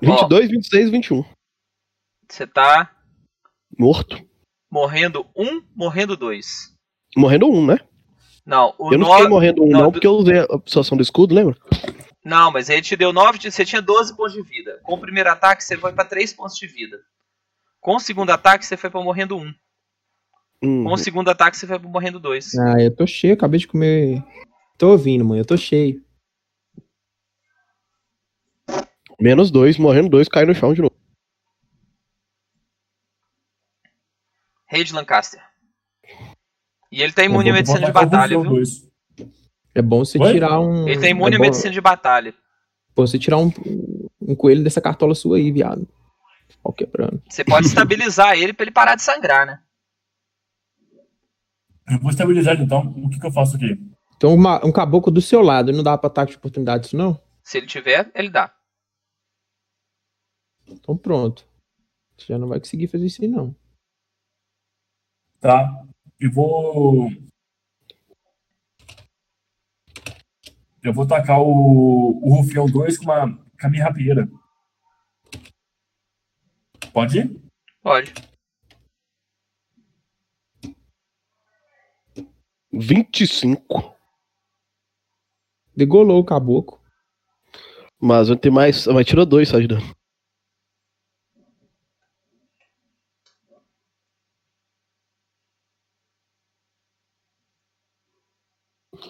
22, 0.02 0.50
26, 0.52 0.90
21. 0.92 1.24
Você 2.30 2.46
tá 2.46 2.96
Morto. 3.78 4.18
morrendo 4.70 5.26
um, 5.36 5.62
morrendo 5.76 6.16
dois. 6.16 6.76
Morrendo 7.18 7.48
um, 7.50 7.66
né? 7.66 7.78
Não, 8.46 8.76
o 8.78 8.94
eu 8.94 9.00
não 9.00 9.08
no- 9.08 9.14
fiquei 9.14 9.28
morrendo 9.30 9.64
um, 9.64 9.68
não, 9.70 9.80
não, 9.80 9.86
do- 9.88 9.94
porque 9.94 10.06
eu 10.08 10.12
usei 10.14 10.40
a 10.40 10.44
absorção 10.44 10.96
do 10.98 11.02
escudo, 11.02 11.34
lembra? 11.34 11.58
Não, 12.26 12.52
mas 12.52 12.70
ele 12.70 12.82
te 12.82 12.96
deu 12.96 13.14
9, 13.14 13.38
de... 13.38 13.52
você 13.52 13.64
tinha 13.64 13.80
12 13.80 14.18
pontos 14.18 14.34
de 14.34 14.42
vida. 14.42 14.80
Com 14.82 14.96
o 14.96 15.00
primeiro 15.00 15.30
ataque, 15.30 15.64
você 15.64 15.78
foi 15.78 15.94
pra 15.94 16.04
3 16.04 16.34
pontos 16.34 16.58
de 16.58 16.66
vida. 16.66 17.00
Com 17.80 17.98
o 17.98 18.00
segundo 18.00 18.32
ataque, 18.32 18.66
você 18.66 18.76
foi 18.76 18.90
pra 18.90 19.00
morrendo 19.00 19.38
1. 19.38 19.54
Hum. 20.64 20.84
Com 20.86 20.94
o 20.94 20.98
segundo 20.98 21.30
ataque, 21.30 21.56
você 21.56 21.68
foi 21.68 21.78
pra 21.78 21.88
morrendo 21.88 22.20
2. 22.20 22.58
Ah, 22.58 22.82
eu 22.82 22.96
tô 22.96 23.06
cheio, 23.06 23.36
acabei 23.36 23.60
de 23.60 23.68
comer. 23.68 24.24
Tô 24.76 24.90
ouvindo, 24.90 25.24
mãe, 25.24 25.38
eu 25.38 25.46
tô 25.46 25.56
cheio. 25.56 26.04
Menos 29.20 29.52
dois, 29.52 29.78
morrendo 29.78 30.10
dois, 30.10 30.28
cai 30.28 30.46
no 30.46 30.56
chão 30.56 30.74
de 30.74 30.82
novo. 30.82 30.96
Rei 34.66 34.84
de 34.84 34.94
Lancaster. 34.94 35.42
E 36.92 37.02
ele 37.02 37.14
tá 37.14 37.24
imune 37.24 37.52
à 37.52 37.54
medicina 37.54 37.86
de 37.86 37.92
batalha, 37.92 38.42
viu? 38.42 38.44
dois. 38.44 38.90
É 39.76 39.82
bom 39.82 40.06
você 40.06 40.18
Oi? 40.18 40.32
tirar 40.32 40.60
um. 40.60 40.88
Ele 40.88 41.00
tá 41.00 41.08
imune 41.10 41.34
é 41.34 41.36
à 41.36 41.40
bom, 41.40 41.46
medicina 41.46 41.72
de 41.72 41.82
batalha. 41.82 42.34
Pô, 42.96 43.06
você 43.06 43.20
tirar 43.20 43.38
um, 43.38 43.52
um 44.22 44.34
coelho 44.34 44.64
dessa 44.64 44.80
cartola 44.82 45.14
sua 45.14 45.36
aí, 45.38 45.52
viado. 45.52 45.86
Ó, 46.64 46.72
quebrando. 46.72 47.22
Você 47.30 47.44
pode 47.44 47.68
estabilizar 47.68 48.38
ele 48.38 48.54
pra 48.54 48.64
ele 48.64 48.72
parar 48.72 48.96
de 48.96 49.02
sangrar, 49.04 49.46
né? 49.46 49.62
Eu 51.90 52.00
vou 52.00 52.10
estabilizar 52.10 52.54
ele, 52.56 52.64
então. 52.64 52.88
O 52.98 53.10
que, 53.10 53.20
que 53.20 53.26
eu 53.28 53.32
faço 53.32 53.58
aqui? 53.58 53.78
Então, 54.16 54.34
uma- 54.34 54.66
um 54.66 54.72
caboclo 54.72 55.12
do 55.12 55.22
seu 55.22 55.42
lado, 55.42 55.74
não 55.74 55.84
dá 55.84 55.98
pra 55.98 56.08
ataque 56.08 56.32
de 56.32 56.38
oportunidade 56.38 56.88
isso, 56.88 56.98
não? 56.98 57.20
Se 57.44 57.58
ele 57.58 57.68
tiver, 57.68 58.10
ele 58.16 58.30
dá. 58.30 58.52
Então 60.68 60.98
pronto. 60.98 61.46
Você 62.18 62.28
já 62.28 62.38
não 62.40 62.48
vai 62.48 62.60
conseguir 62.60 62.88
fazer 62.88 63.06
isso 63.06 63.22
aí, 63.22 63.28
não. 63.28 63.54
Tá. 65.40 65.70
Eu 66.20 66.32
vou. 66.32 67.12
Eu 70.86 70.94
vou 70.94 71.08
tacar 71.08 71.42
o, 71.42 72.20
o 72.22 72.36
Rufião 72.36 72.68
2 72.68 73.00
com, 73.00 73.06
uma, 73.06 73.36
com 73.60 73.66
a 73.66 73.70
minha 73.72 73.86
rapieira. 73.86 74.30
Pode 76.94 77.18
ir? 77.18 77.42
Pode. 77.82 78.14
25. 82.72 83.96
Degolou 85.76 86.20
o 86.20 86.24
caboclo. 86.24 86.80
Mas 88.00 88.28
vai 88.28 88.38
ter 88.38 88.52
mais. 88.52 88.86
Mas 88.86 89.08
tirou 89.08 89.26
dois 89.26 89.50
só 89.50 89.60
de 89.60 89.68
dano. 89.68 89.95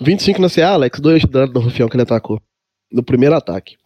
Vinte 0.01 0.21
e 0.21 0.23
cinco 0.23 0.41
na 0.41 0.49
CA, 0.49 0.69
Alex, 0.73 0.99
dois 0.99 1.21
de 1.21 1.27
dano 1.27 1.53
no 1.53 1.59
rufião 1.59 1.87
que 1.87 1.95
ele 1.95 2.03
atacou. 2.03 2.41
No 2.91 3.03
primeiro 3.03 3.35
ataque. 3.35 3.77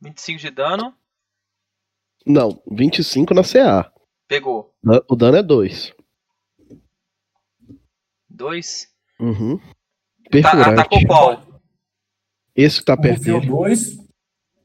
25 0.00 0.38
de 0.40 0.50
dano. 0.50 0.94
Não, 2.24 2.62
25 2.70 3.34
na 3.34 3.42
CA. 3.42 3.92
Pegou. 4.28 4.74
O 5.08 5.16
dano 5.16 5.36
é 5.38 5.42
2. 5.42 5.94
2. 8.28 8.88
Uhum. 9.18 9.58
Tá, 9.58 10.30
Perfurante. 10.30 10.68
atacou 10.70 11.06
qual? 11.06 11.60
Esse 12.54 12.80
que 12.80 12.84
tá 12.84 12.96
perto 12.96 13.18
Rufião 13.18 13.40
dele. 13.40 13.50
2 13.52 13.96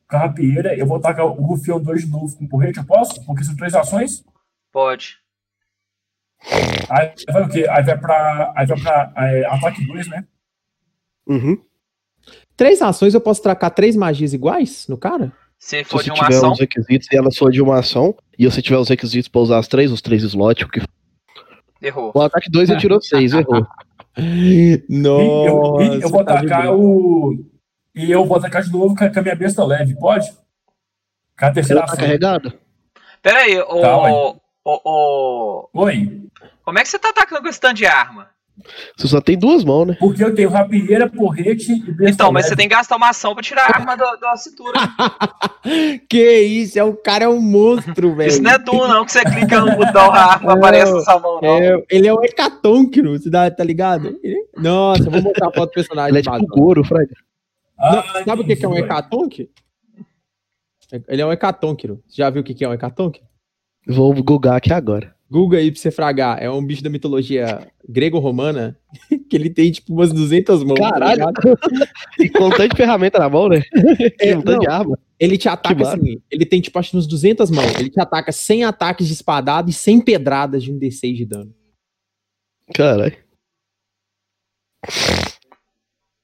com 0.08 0.16
a 0.16 0.20
rapieira. 0.20 0.78
Eu 0.78 0.86
vou 0.86 1.00
tacar 1.00 1.26
o 1.26 1.32
Rufião 1.32 1.82
2 1.82 2.02
de 2.06 2.12
novo 2.12 2.38
com 2.38 2.48
porrete, 2.48 2.78
eu 2.80 2.86
posso? 2.86 3.24
Porque 3.26 3.44
são 3.44 3.56
três 3.56 3.74
ações. 3.74 4.24
Pode. 4.72 5.23
Aí 6.90 7.14
vai 7.32 7.44
o 7.44 7.50
quê? 7.50 7.66
Aí 7.70 7.84
vai 7.84 7.98
pra, 7.98 8.54
aí 8.56 8.66
vai 8.66 8.80
pra 8.80 9.14
é, 9.18 9.46
ataque 9.46 9.86
2, 9.86 10.08
né? 10.10 10.26
Uhum. 11.28 11.58
Três 12.56 12.82
ações, 12.82 13.14
eu 13.14 13.22
posso 13.22 13.42
tracar 13.42 13.70
três 13.72 13.96
magias 13.96 14.34
iguais 14.34 14.88
no 14.88 14.98
cara? 14.98 15.32
Se 15.58 15.78
Se 15.78 15.84
for 15.86 16.00
você 16.00 16.06
de 16.06 16.12
uma 16.12 16.26
tiver 16.26 16.38
ação, 16.38 16.52
os 16.52 16.60
requisitos 16.60 17.08
e 17.12 17.16
ela 17.16 17.30
for 17.32 17.52
de 17.52 17.62
uma 17.62 17.80
ação, 17.80 18.16
e 18.38 18.46
você 18.46 18.62
tiver 18.62 18.78
os 18.78 18.90
requisitos 18.90 19.30
pra 19.30 19.42
usar 19.42 19.60
as 19.60 19.68
três, 19.68 19.92
os 19.92 20.02
três 20.02 20.22
slots, 20.24 20.66
o 20.66 20.70
que 20.70 20.82
errou. 21.82 22.12
O 22.14 22.22
ataque 22.22 22.50
2 22.52 22.70
ele 22.70 22.80
tirou 22.80 23.02
6, 23.02 23.34
errou. 23.34 23.66
E 24.16 24.84
eu, 24.92 24.96
Nossa. 25.00 25.84
e 25.86 26.02
eu 26.04 26.10
vou 26.10 26.24
tá 26.24 26.36
atacar 26.36 26.68
boa. 26.68 26.78
o. 26.78 27.46
E 27.96 28.12
eu 28.12 28.24
vou 28.24 28.38
atacar 28.38 28.62
de 28.62 28.72
novo 28.72 28.96
com 28.96 29.04
a, 29.04 29.22
minha 29.24 29.36
besta 29.36 29.66
leve, 29.66 29.96
pode? 29.96 30.32
Com 31.40 31.46
a 31.48 31.52
terceira 31.52 31.80
Ela 31.80 31.88
tá 31.88 31.94
ação. 31.94 32.06
carregada? 32.06 32.54
Pera 33.24 33.40
aí, 33.40 33.58
ô, 33.60 33.82
Tá. 33.82 34.36
Ô, 34.66 34.82
ô, 34.84 35.70
Oi. 35.84 36.22
Como 36.64 36.80
é 36.80 36.84
que 36.84 36.90
você 36.90 36.98
tá 37.00 37.10
atacando 37.10 37.42
com 37.42 37.48
esse 37.48 37.60
tanto 37.60 37.76
de 37.76 37.86
arma? 37.86 38.30
Você 38.96 39.08
só 39.08 39.20
tem 39.20 39.36
duas 39.38 39.64
mãos, 39.64 39.88
né? 39.88 39.98
Porque 40.00 40.24
eu 40.24 40.34
tenho 40.34 40.50
rapieira, 40.50 41.10
porrete 41.10 41.72
e 41.74 41.92
besta 41.92 42.10
Então, 42.14 42.32
mas 42.32 42.46
você 42.46 42.56
tem 42.56 42.70
que 42.70 42.76
gastar 42.76 42.98
uma 42.98 43.10
ação 43.10 43.34
pra 43.34 43.42
tirar 43.44 43.64
a 43.64 43.78
arma 43.80 43.98
da, 43.98 44.16
da 44.16 44.36
cintura. 44.38 44.74
Que 46.10 46.42
isso, 46.42 46.78
é 46.78 46.84
o 46.84 46.94
cara 46.94 47.24
é 47.24 47.28
um 47.28 47.40
monstro, 47.40 48.16
velho. 48.16 48.28
Isso 48.30 48.42
não 48.42 48.52
é 48.52 48.60
Doom, 48.60 48.88
não, 48.88 49.06
que 49.06 49.12
você 49.14 49.24
clica 49.24 49.62
no 49.62 49.76
botão, 49.78 50.12
a 50.12 50.34
arma 50.34 50.54
aparece 50.54 50.92
na 50.94 51.00
sua 51.00 51.20
mão, 51.20 51.40
não. 51.42 51.58
É, 51.58 51.84
ele 51.90 52.08
é 52.08 52.14
um 52.14 52.22
hecatônquiro, 52.24 53.18
tá 53.32 53.64
ligado? 53.64 54.20
Ele- 54.22 54.46
Nossa, 54.58 55.10
vou 55.10 55.22
mostrar 55.22 55.48
a 55.48 55.52
foto 55.52 55.70
do 55.70 55.74
personagem. 55.74 56.10
Ele 56.10 56.20
é 56.20 56.22
tipo. 56.22 56.46
Goro, 56.48 56.84
Fred. 56.84 57.10
Não, 57.80 58.00
Ah, 58.00 58.24
sabe 58.26 58.42
o 58.42 58.46
que 58.46 58.56
que 58.58 58.66
é 58.66 58.68
um 58.68 58.78
hecatonque? 58.78 59.50
Ele 61.08 61.22
é 61.22 61.26
um 61.26 61.32
hecatônquiro. 61.32 62.04
Você 62.08 62.18
já 62.22 62.30
viu 62.30 62.42
o 62.42 62.44
que 62.46 62.54
que 62.54 62.64
é 62.66 62.70
um 62.70 62.74
hecatonque? 62.74 63.22
Vou 63.88 64.14
googar 64.24 64.56
aqui 64.56 64.72
agora. 64.72 65.14
Google 65.34 65.58
aí 65.58 65.72
pra 65.72 65.82
você 65.82 65.90
fragar. 65.90 66.42
É 66.42 66.50
um 66.50 66.64
bicho 66.64 66.84
da 66.84 66.92
mitologia 66.92 67.68
grego-romana 67.90 68.78
que 69.28 69.36
ele 69.36 69.50
tem 69.50 69.72
tipo 69.72 69.92
umas 69.92 70.14
200 70.14 70.64
mãos. 70.64 70.80
tá 70.80 70.92
Caralho. 70.92 71.24
E 72.20 72.30
com 72.30 72.52
tanto 72.52 72.70
de 72.70 72.78
ferramenta 72.78 73.18
na 73.18 73.28
mão, 73.28 73.50
né? 73.50 73.64
É, 74.20 74.38
um 74.38 74.42
tanto 74.42 74.52
não, 74.52 74.60
de 74.60 74.68
arma. 74.68 75.00
ele 75.20 75.38
te 75.38 75.50
ataca 75.50 75.82
assim. 75.82 76.22
Ele 76.30 76.46
tem 76.46 76.62
tipo 76.62 76.78
acho 76.78 76.92
que 76.92 76.98
uns 76.98 77.08
200 77.08 77.50
mãos. 77.50 77.74
Ele 77.80 77.90
te 77.90 78.00
ataca 78.00 78.32
sem 78.32 78.64
ataques 78.64 79.08
de 79.08 79.14
espadada 79.14 79.70
e 79.70 79.74
sem 79.74 80.00
pedradas 80.00 80.64
de 80.64 80.72
um 80.72 80.78
D6 80.78 81.16
de 81.16 81.26
dano. 81.26 81.54
Caralho. 82.74 83.18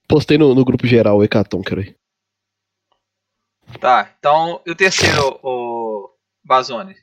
Postei 0.07 0.37
no, 0.37 0.53
no 0.53 0.63
grupo 0.63 0.85
geral 0.85 1.17
o 1.17 1.23
Hecaton, 1.23 1.61
quero 1.61 1.81
aí. 1.81 1.95
Tá, 3.79 4.15
então, 4.17 4.61
e 4.65 4.71
o 4.71 4.75
terceiro, 4.75 5.39
o 5.43 6.09
Bazone? 6.43 6.95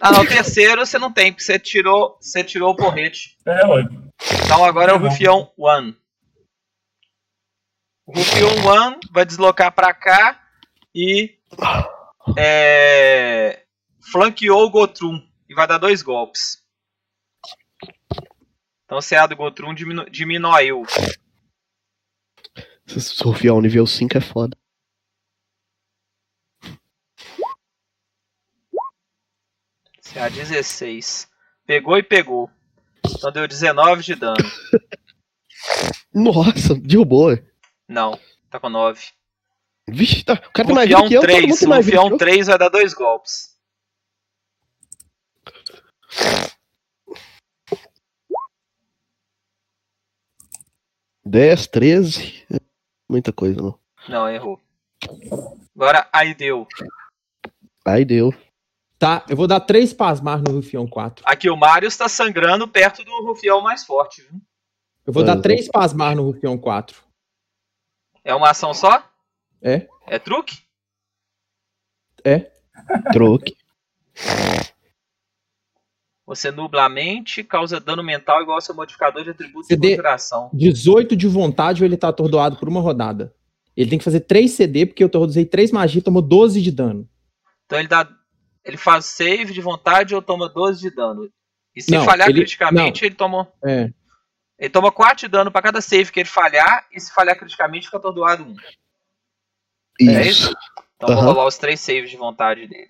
Ah, 0.00 0.12
não, 0.12 0.22
o 0.22 0.26
terceiro 0.26 0.84
você 0.84 0.98
não 0.98 1.12
tem, 1.12 1.32
porque 1.32 1.44
você 1.44 1.58
tirou, 1.58 2.18
você 2.20 2.44
tirou 2.44 2.72
o 2.72 2.76
porrete. 2.76 3.36
É, 3.46 3.66
ué. 3.66 3.84
Então 4.44 4.64
agora 4.64 4.92
é 4.92 4.94
o. 4.94 4.98
Rufião 4.98 5.52
One. 5.56 5.96
O 8.06 8.12
Rufião 8.12 8.50
One 8.66 9.00
vai 9.10 9.24
deslocar 9.24 9.72
pra 9.72 9.92
cá 9.92 10.40
e 10.94 11.38
é, 12.36 13.64
flanqueou 14.12 14.64
o 14.64 14.70
Gotrum 14.70 15.20
e 15.48 15.54
vai 15.54 15.66
dar 15.66 15.78
dois 15.78 16.02
golpes. 16.02 16.64
Então 18.84 18.98
o 18.98 19.02
CA 19.02 19.26
do 19.26 19.36
Gotrum 19.36 19.74
diminu 19.74 20.08
diminuiu. 20.08 20.84
Se 22.86 23.00
surfar 23.00 23.52
o 23.52 23.60
nível 23.60 23.86
5 23.86 24.16
é 24.16 24.20
foda. 24.20 24.55
CA 30.16 30.30
16. 30.30 31.28
Pegou 31.66 31.98
e 31.98 32.02
pegou. 32.02 32.50
Então 33.04 33.30
deu 33.30 33.46
19 33.46 34.02
de 34.02 34.14
dano. 34.14 34.36
Nossa, 36.14 36.74
derrubou. 36.74 37.38
Não, 37.86 38.18
tá 38.50 38.58
com 38.58 38.70
9. 38.70 39.08
Vixe, 39.86 40.24
tá, 40.24 40.32
o 40.32 40.52
cara 40.52 40.66
tem 40.68 40.74
mais 40.74 40.88
vida 40.88 41.00
Rufião 41.00 41.08
que 41.08 41.14
eu, 41.14 41.20
todo 41.20 41.30
mundo 41.30 41.46
3. 41.48 41.58
tem 41.60 41.68
mais 41.68 41.84
vida 41.84 41.96
que 41.98 42.02
Rufião 42.02 42.14
eu. 42.14 42.18
3 42.18 42.46
vai 42.46 42.58
dar 42.58 42.68
dois 42.70 42.94
golpes. 42.94 43.56
Dez, 51.22 51.66
13. 51.66 52.46
Muita 53.06 53.32
coisa, 53.34 53.60
não. 53.60 53.78
Não, 54.08 54.28
errou. 54.30 54.58
Agora 55.74 56.08
aí 56.10 56.34
deu. 56.34 56.66
Aí 57.84 58.04
deu. 58.04 58.32
Tá, 58.98 59.24
eu 59.28 59.36
vou 59.36 59.46
dar 59.46 59.60
três 59.60 59.92
pasmar 59.92 60.40
no 60.42 60.52
Rufião 60.52 60.86
4. 60.86 61.24
Aqui 61.26 61.50
o 61.50 61.56
Mario 61.56 61.86
está 61.86 62.08
sangrando 62.08 62.66
perto 62.66 63.04
do 63.04 63.10
Rufião 63.26 63.60
mais 63.60 63.84
forte. 63.84 64.22
Viu? 64.22 64.40
Eu 65.06 65.12
vou 65.12 65.22
Ah, 65.22 65.26
dar 65.26 65.36
eu 65.36 65.42
três 65.42 65.68
pasmar 65.68 66.16
no 66.16 66.22
Rufião 66.24 66.56
4. 66.56 66.96
É 68.24 68.34
uma 68.34 68.50
ação 68.50 68.72
só? 68.72 69.04
É? 69.62 69.86
É 70.06 70.18
truque? 70.18 70.58
Troque. 73.12 73.56
Você 76.26 76.50
nubla 76.50 76.84
a 76.84 76.88
mente, 76.88 77.44
causa 77.44 77.78
dano 77.78 78.02
mental 78.02 78.42
igual 78.42 78.56
ao 78.56 78.60
seu 78.60 78.74
modificador 78.74 79.22
de 79.22 79.30
atributos 79.30 79.68
CD. 79.68 79.90
de 79.90 79.96
conjuração. 79.96 80.50
18 80.52 81.14
de 81.16 81.28
vontade 81.28 81.82
ou 81.82 81.86
ele 81.86 81.96
tá 81.96 82.08
atordoado 82.08 82.56
por 82.56 82.68
uma 82.68 82.80
rodada. 82.80 83.32
Ele 83.76 83.90
tem 83.90 83.98
que 83.98 84.04
fazer 84.04 84.20
3 84.20 84.50
CD, 84.50 84.86
porque 84.86 85.04
eu 85.04 85.10
usei 85.20 85.44
3 85.44 85.70
magia 85.70 86.00
e 86.00 86.02
tomou 86.02 86.22
12 86.22 86.60
de 86.60 86.72
dano. 86.72 87.08
Então 87.66 87.78
ele 87.78 87.86
dá. 87.88 88.08
Ele 88.66 88.76
faz 88.76 89.04
save 89.06 89.52
de 89.52 89.60
vontade 89.60 90.14
ou 90.14 90.20
toma 90.20 90.48
12 90.48 90.80
de 90.80 90.90
dano. 90.90 91.30
E 91.74 91.80
se 91.80 91.92
Não, 91.92 92.04
falhar 92.04 92.28
ele- 92.28 92.40
criticamente, 92.40 93.04
ele 93.04 93.14
toma. 93.14 93.46
É. 93.64 93.90
Ele 94.58 94.70
toma 94.70 94.90
4 94.90 95.20
de 95.26 95.28
dano 95.28 95.52
pra 95.52 95.62
cada 95.62 95.80
save 95.80 96.10
que 96.10 96.18
ele 96.20 96.28
falhar, 96.28 96.86
e 96.90 96.98
se 97.00 97.12
falhar 97.14 97.38
criticamente, 97.38 97.86
fica 97.86 97.98
atordoado 97.98 98.42
1. 98.44 98.56
É 100.10 100.26
Isso. 100.26 100.52
Então 100.96 101.10
vou 101.10 101.18
Aham. 101.18 101.26
rolar 101.32 101.46
os 101.46 101.58
3 101.58 101.78
saves 101.78 102.10
de 102.10 102.16
vontade 102.16 102.66
dele. 102.66 102.88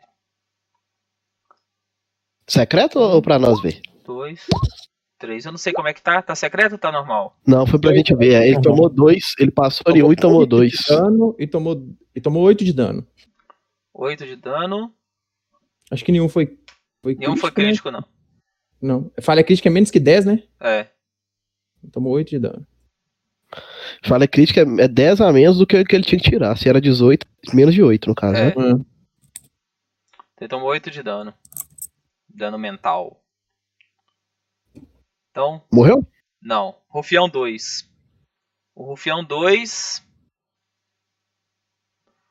Secreto 2.48 2.98
ou 2.98 3.20
pra 3.20 3.38
nós 3.38 3.60
ver? 3.60 3.80
2, 4.04 4.46
3. 5.18 5.44
Eu 5.44 5.50
não 5.52 5.58
sei 5.58 5.72
como 5.72 5.88
é 5.88 5.92
que 5.94 6.00
tá. 6.02 6.22
Tá 6.22 6.34
secreto 6.34 6.72
ou 6.72 6.78
tá 6.78 6.92
normal? 6.92 7.36
Não, 7.46 7.66
foi 7.66 7.80
pra 7.80 7.92
gente 7.94 8.14
ver. 8.14 8.40
Ele 8.46 8.60
tomou 8.60 8.88
dois, 8.88 9.34
ele 9.38 9.50
passou 9.50 9.82
ali 9.88 10.02
um 10.02 10.12
e 10.12 10.16
tomou 10.16 10.40
oito 10.40 10.50
dois. 10.50 10.70
de 10.72 10.84
Dano 10.88 11.34
e 11.38 11.46
tomou, 11.46 11.76
e 12.14 12.20
tomou 12.20 12.42
8 12.44 12.64
de 12.64 12.72
dano. 12.72 13.06
8 13.92 14.24
de 14.24 14.36
dano. 14.36 14.94
Acho 15.90 16.04
que 16.04 16.12
nenhum 16.12 16.28
foi. 16.28 16.58
foi 17.02 17.14
Nenhum 17.14 17.36
foi 17.36 17.50
né? 17.50 17.54
crítico, 17.54 17.90
não. 17.90 18.04
Não. 18.80 19.10
Falha 19.20 19.42
crítica 19.44 19.68
é 19.68 19.72
menos 19.72 19.90
que 19.90 19.98
10, 20.00 20.26
né? 20.26 20.42
É. 20.60 20.86
Tomou 21.92 22.12
8 22.12 22.30
de 22.30 22.38
dano. 22.38 22.66
Falha 24.04 24.26
crítica 24.26 24.60
é 24.60 24.84
é 24.84 24.88
10 24.88 25.20
a 25.20 25.32
menos 25.32 25.58
do 25.58 25.66
que, 25.66 25.84
que 25.84 25.94
ele 25.94 26.04
tinha 26.04 26.20
que 26.20 26.28
tirar. 26.30 26.56
Se 26.56 26.68
era 26.68 26.80
18, 26.80 27.26
menos 27.54 27.74
de 27.74 27.82
8 27.82 28.08
no 28.08 28.14
caso, 28.14 28.36
É. 28.36 28.54
né? 28.54 28.84
Ele 30.40 30.48
tomou 30.48 30.68
8 30.68 30.90
de 30.90 31.02
dano. 31.02 31.32
Dano 32.28 32.58
mental. 32.58 33.22
Então, 35.30 35.62
Morreu? 35.72 36.04
não. 36.42 36.76
Rufião 36.88 37.28
2. 37.28 37.88
O 38.74 38.84
Rufião 38.84 39.24
2 39.24 40.02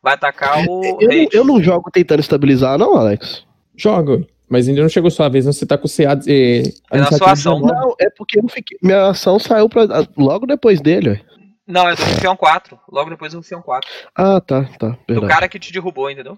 vai 0.02 0.14
atacar 0.14 0.64
o 0.68 1.02
Eu, 1.02 1.30
eu 1.32 1.44
não 1.44 1.62
jogo 1.62 1.90
tentando 1.92 2.20
estabilizar, 2.20 2.78
não, 2.78 2.96
Alex. 2.96 3.45
Joga, 3.78 4.26
mas 4.50 4.68
ainda 4.68 4.82
não 4.82 4.90
chegou 4.90 5.10
sua 5.12 5.30
vez, 5.30 5.46
não. 5.46 5.54
Você 5.54 5.66
tá 5.66 5.78
com 5.78 5.86
o 5.88 5.90
CA. 5.90 6.14
Eh, 6.28 6.64
É 6.92 6.98
na 6.98 7.12
sua 7.12 7.32
ação. 7.34 7.62
19. 7.62 7.74
Não, 7.74 7.96
é 8.00 8.10
porque 8.10 8.40
eu 8.40 8.48
fiquei. 8.48 8.78
Minha 8.82 9.08
ação 9.10 9.38
saiu 9.40 9.68
pra, 9.70 9.84
logo 10.18 10.46
depois 10.46 10.80
dele, 10.82 11.10
ué. 11.10 11.26
Não, 11.68 11.90
é 11.90 11.96
do 11.96 12.04
Rufião 12.04 12.38
4. 12.38 12.80
Logo 12.92 13.10
depois 13.10 13.32
do 13.34 13.40
Rufião 13.40 13.62
4. 13.62 13.90
Ah, 14.14 14.40
tá, 14.40 14.66
tá. 14.78 14.90
Do 14.90 15.00
Verdade. 15.08 15.34
cara 15.34 15.50
que 15.50 15.58
te 15.60 15.74
derrubou, 15.74 16.10
entendeu? 16.12 16.38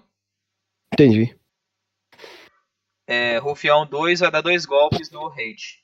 Entendi. 0.94 1.36
É, 3.06 3.36
Rufião 3.38 3.86
2 3.86 4.20
vai 4.20 4.30
dar 4.30 4.40
dois 4.40 4.64
golpes 4.64 5.10
no 5.10 5.28
Rage. 5.28 5.78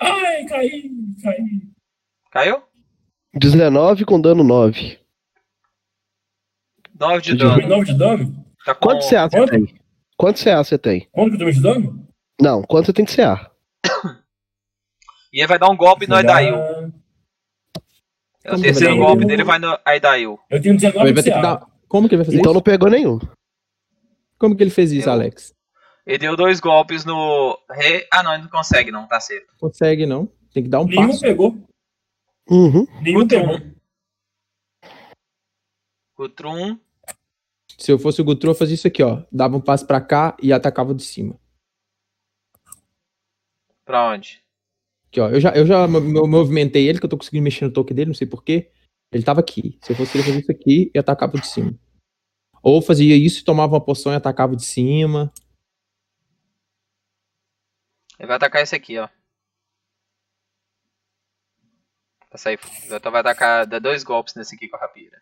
Ai, 0.00 0.44
caí, 0.46 0.90
caí. 1.22 1.72
Caiu? 2.30 2.62
19 3.34 4.04
com 4.04 4.20
dano 4.20 4.42
9. 4.42 4.98
9 6.98 7.22
de 7.22 7.36
dano. 7.36 7.50
Tomei 7.54 7.66
9 7.68 7.84
de 7.92 7.98
dano? 7.98 8.44
Tá 8.64 8.74
com... 8.74 8.80
Quanto 8.88 9.08
CA 9.08 9.28
você 9.28 9.36
quanto? 9.38 9.50
tem? 9.50 9.80
Quanto 10.16 10.42
CA 10.44 10.64
você 10.64 10.78
tem? 10.78 11.08
Quanto 11.12 11.28
que 11.30 11.34
eu 11.34 11.38
tomei 11.38 11.54
de 11.54 11.60
dano? 11.62 12.08
Não, 12.40 12.62
quanto 12.62 12.86
você 12.86 12.92
tem 12.92 13.04
de 13.04 13.14
CA? 13.14 13.50
E 15.32 15.38
ele 15.40 15.46
vai 15.46 15.58
dar 15.58 15.68
um 15.68 15.76
golpe 15.76 16.06
no 16.08 16.14
Aidail. 16.16 16.56
É 18.44 18.54
o 18.54 18.60
terceiro 18.60 18.94
dar? 18.94 19.00
golpe 19.00 19.24
dele 19.26 19.44
vai 19.44 19.58
no 19.58 19.78
Aidail. 19.84 20.38
Eu 20.50 20.60
tenho 20.62 20.74
19 20.76 21.06
Ele 21.06 21.12
vai 21.14 21.22
de 21.22 21.30
CA. 21.30 21.40
dar. 21.40 21.66
Como 21.86 22.08
que 22.08 22.14
ele 22.14 22.22
vai 22.22 22.26
fazer 22.26 22.38
Então 22.38 22.50
isso? 22.52 22.54
não 22.56 22.62
pegou 22.62 22.90
nenhum. 22.90 23.18
Como 24.38 24.56
que 24.56 24.62
ele 24.62 24.70
fez 24.70 24.90
isso, 24.92 25.08
Eu- 25.08 25.12
Alex? 25.12 25.54
Ele 26.06 26.18
deu 26.18 26.36
dois 26.36 26.58
golpes 26.58 27.04
no 27.04 27.58
rei. 27.70 28.06
Ah, 28.10 28.22
não, 28.22 28.32
ele 28.32 28.44
não 28.44 28.50
consegue, 28.50 28.90
não, 28.90 29.06
tá 29.06 29.20
certo. 29.20 29.54
Consegue, 29.60 30.06
não. 30.06 30.26
Tem 30.54 30.62
que 30.62 30.68
dar 30.68 30.80
um 30.80 30.86
Nenhum 30.86 31.08
passo. 31.08 31.20
pegou. 31.20 31.54
Uhum. 32.50 32.86
Nenhum 33.02 33.26
pegou. 33.28 33.58
Gutrum. 33.58 33.74
Gutrum. 36.16 36.80
Se 37.78 37.92
eu 37.92 37.98
fosse 37.98 38.20
o 38.20 38.24
Gutru, 38.24 38.50
eu 38.50 38.54
fazia 38.54 38.74
isso 38.74 38.88
aqui, 38.88 39.02
ó. 39.02 39.24
Dava 39.30 39.56
um 39.56 39.60
passo 39.60 39.86
pra 39.86 40.00
cá 40.00 40.36
e 40.42 40.52
atacava 40.52 40.94
de 40.94 41.02
cima. 41.04 41.38
Pra 43.84 44.10
onde? 44.10 44.42
Aqui, 45.08 45.20
ó. 45.20 45.28
Eu 45.28 45.40
já, 45.40 45.50
eu 45.54 45.66
já 45.66 45.86
mo- 45.86 46.00
mo- 46.00 46.26
movimentei 46.26 46.88
ele, 46.88 46.98
que 46.98 47.04
eu 47.04 47.08
tô 47.10 47.16
conseguindo 47.16 47.44
mexer 47.44 47.64
no 47.66 47.72
toque 47.72 47.94
dele, 47.94 48.08
não 48.08 48.14
sei 48.14 48.26
porquê. 48.26 48.70
Ele 49.12 49.22
tava 49.24 49.40
aqui. 49.40 49.78
Se 49.82 49.92
eu 49.92 49.96
fosse 49.96 50.18
ele, 50.18 50.22
eu 50.22 50.26
fazia 50.26 50.40
isso 50.40 50.50
aqui 50.52 50.90
e 50.94 50.98
atacava 50.98 51.38
de 51.38 51.46
cima. 51.46 51.78
Ou 52.62 52.82
fazia 52.82 53.16
isso 53.16 53.40
e 53.40 53.44
tomava 53.44 53.74
uma 53.74 53.84
poção 53.84 54.12
e 54.12 54.16
atacava 54.16 54.56
de 54.56 54.64
cima. 54.64 55.32
Ele 58.18 58.26
vai 58.26 58.36
atacar 58.36 58.62
esse 58.62 58.74
aqui, 58.74 58.98
ó. 58.98 59.08
Pra 62.38 62.42
sair. 62.42 62.60
Então 62.84 63.10
vai 63.10 63.20
atacar. 63.20 63.66
Dá 63.66 63.80
dois 63.80 64.04
golpes 64.04 64.34
nesse 64.34 64.54
aqui 64.54 64.68
com 64.68 64.76
a 64.76 64.80
rapira. 64.80 65.20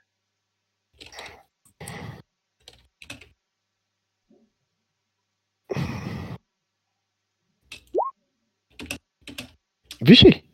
Vixe. 10.02 10.44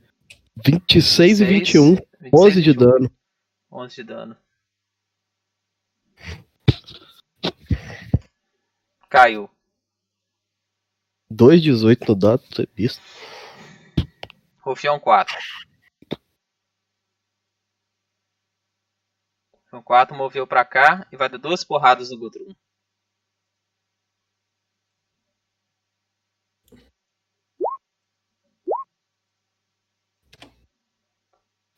26 0.65 1.41
e 1.41 1.44
21. 1.44 1.94
26, 2.20 2.32
11 2.32 2.62
de 2.62 2.73
21. 2.73 2.86
dano. 2.86 3.12
11 3.73 3.97
de 3.97 4.05
dano. 4.05 4.36
Caiu. 9.10 9.50
2,18 11.31 12.08
no 12.08 12.15
dado. 12.15 12.42
Você 12.49 12.68
visto. 12.74 13.02
Rufião 14.60 15.00
4. 15.00 15.36
Rufião 19.73 19.83
4 19.83 20.15
moveu 20.15 20.47
pra 20.47 20.65
cá 20.67 21.07
e 21.10 21.17
vai 21.17 21.31
dar 21.31 21.39
duas 21.39 21.65
porradas 21.65 22.10
no 22.10 22.18
Gudrun. 22.18 22.52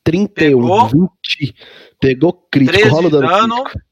Trinta 0.03 0.33
Pegou. 0.33 0.89
20. 0.89 1.55
Pegou 1.99 2.33
crítico. 2.33 2.77
13 2.77 2.89
Rola 2.89 3.07
o 3.07 3.09
dano. 3.09 3.27
dano. 3.27 3.63
crítico. 3.63 3.85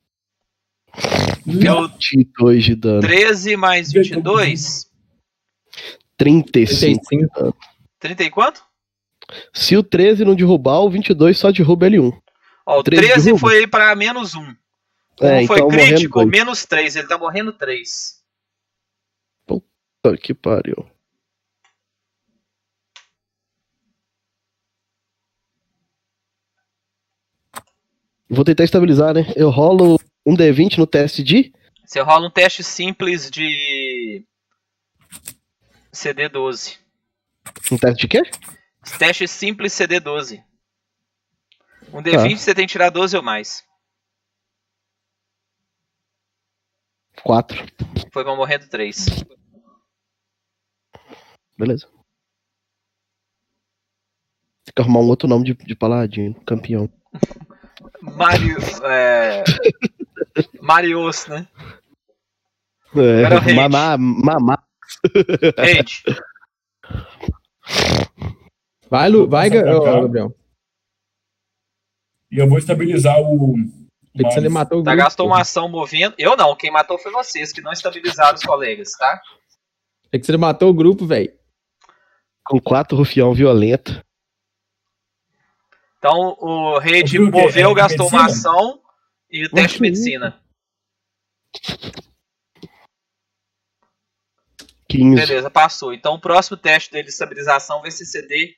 Deu 1.45 1.87
22 1.87 2.63
de 2.63 2.75
dano. 2.75 3.01
13 3.01 3.55
mais 3.55 3.91
22. 3.91 4.91
35. 6.17 7.05
35. 7.09 7.57
30 7.99 8.23
e 8.23 8.29
quanto? 8.29 8.63
Se 9.53 9.75
o 9.77 9.81
13 9.81 10.25
não 10.25 10.35
derrubar, 10.35 10.81
o 10.81 10.89
22 10.89 11.39
só 11.39 11.51
derruba 11.51 11.87
L1. 11.87 12.21
Ó, 12.65 12.79
o 12.79 12.83
13 12.83 13.01
13 13.07 13.23
derruba? 13.25 13.39
foi 13.39 13.67
pra 13.67 13.95
menos 13.95 14.35
1. 14.35 14.55
Como 15.15 15.29
É, 15.29 15.45
foi 15.45 15.57
então 15.57 15.67
crítico, 15.67 16.25
menos 16.25 16.65
3. 16.65 16.95
Ele 16.95 17.07
tá 17.07 17.17
morrendo 17.17 17.53
3. 17.53 18.23
Puta 19.45 20.17
que 20.17 20.33
pariu. 20.33 20.89
Vou 28.29 28.43
tentar 28.43 28.63
estabilizar, 28.63 29.13
né? 29.13 29.31
Eu 29.35 29.49
rolo 29.49 29.99
um 30.25 30.35
D20 30.35 30.77
no 30.77 30.87
teste 30.87 31.21
de. 31.23 31.53
Você 31.85 32.01
rola 32.01 32.27
um 32.27 32.31
teste 32.31 32.63
simples 32.63 33.29
de 33.29 34.25
CD12. 35.93 36.77
Um 37.71 37.77
teste 37.77 38.01
de 38.01 38.07
quê? 38.07 38.21
Teste 38.97 39.27
simples 39.27 39.73
CD12. 39.73 40.43
Um 41.93 42.01
D20 42.01 42.37
você 42.37 42.55
tem 42.55 42.65
que 42.65 42.71
tirar 42.71 42.89
12 42.89 43.15
ou 43.15 43.21
mais. 43.21 43.63
4. 47.23 47.57
Foi 48.11 48.23
pra 48.23 48.35
morrendo 48.35 48.67
3. 48.67 49.05
Beleza. 51.55 51.87
Tem 54.65 54.73
que 54.75 54.81
arrumar 54.81 55.01
um 55.01 55.07
outro 55.07 55.27
nome 55.27 55.45
de, 55.45 55.53
de 55.53 55.75
paladino, 55.75 56.33
campeão. 56.45 56.89
Mario. 58.01 58.57
É... 58.85 59.43
Marios, 60.59 61.27
né? 61.27 61.47
É, 62.95 63.53
mamá, 63.53 63.97
mamá. 63.97 64.63
Rede. 65.57 66.03
Vai, 68.89 69.09
Lu, 69.09 69.27
vai, 69.27 69.49
Gabriel. 69.49 70.35
E 72.33 72.39
eu 72.39 72.47
vou 72.49 72.57
estabilizar 72.57 73.19
o. 73.21 73.55
É 74.15 74.23
você 74.23 74.35
Marius. 74.35 74.53
matou 74.53 74.79
o 74.79 74.83
Tá, 74.83 74.91
grupo. 74.91 75.03
gastou 75.05 75.27
uma 75.27 75.41
ação 75.41 75.69
movendo. 75.69 76.15
Eu 76.17 76.35
não, 76.35 76.55
quem 76.55 76.71
matou 76.71 76.97
foi 76.97 77.11
vocês, 77.11 77.51
que 77.51 77.61
não 77.61 77.71
estabilizaram 77.71 78.35
os 78.35 78.43
colegas, 78.43 78.91
tá? 78.97 79.21
É 80.11 80.17
que 80.19 80.25
você 80.25 80.35
matou 80.37 80.69
o 80.69 80.73
grupo, 80.73 81.05
velho. 81.05 81.31
Com 82.45 82.59
quatro 82.59 82.97
rufião 82.97 83.33
violento. 83.33 84.03
Então 85.97 86.35
o 86.39 86.79
Rede 86.79 87.19
O 87.19 87.31
que? 87.31 87.37
moveu, 87.37 87.71
É 87.71 87.75
gastou 87.75 88.07
uma 88.09 88.23
medicina? 88.23 88.51
ação 88.51 88.81
e 89.31 89.45
o 89.45 89.49
teste 89.49 89.77
de 89.77 89.81
medicina. 89.81 90.39
15. 94.89 95.15
Beleza, 95.15 95.49
passou. 95.49 95.93
Então 95.93 96.15
o 96.15 96.19
próximo 96.21 96.57
teste 96.57 96.91
dele 96.91 97.05
de 97.05 97.09
estabilização 97.11 97.81
vai 97.81 97.89
ser 97.91 98.05
CD 98.05 98.55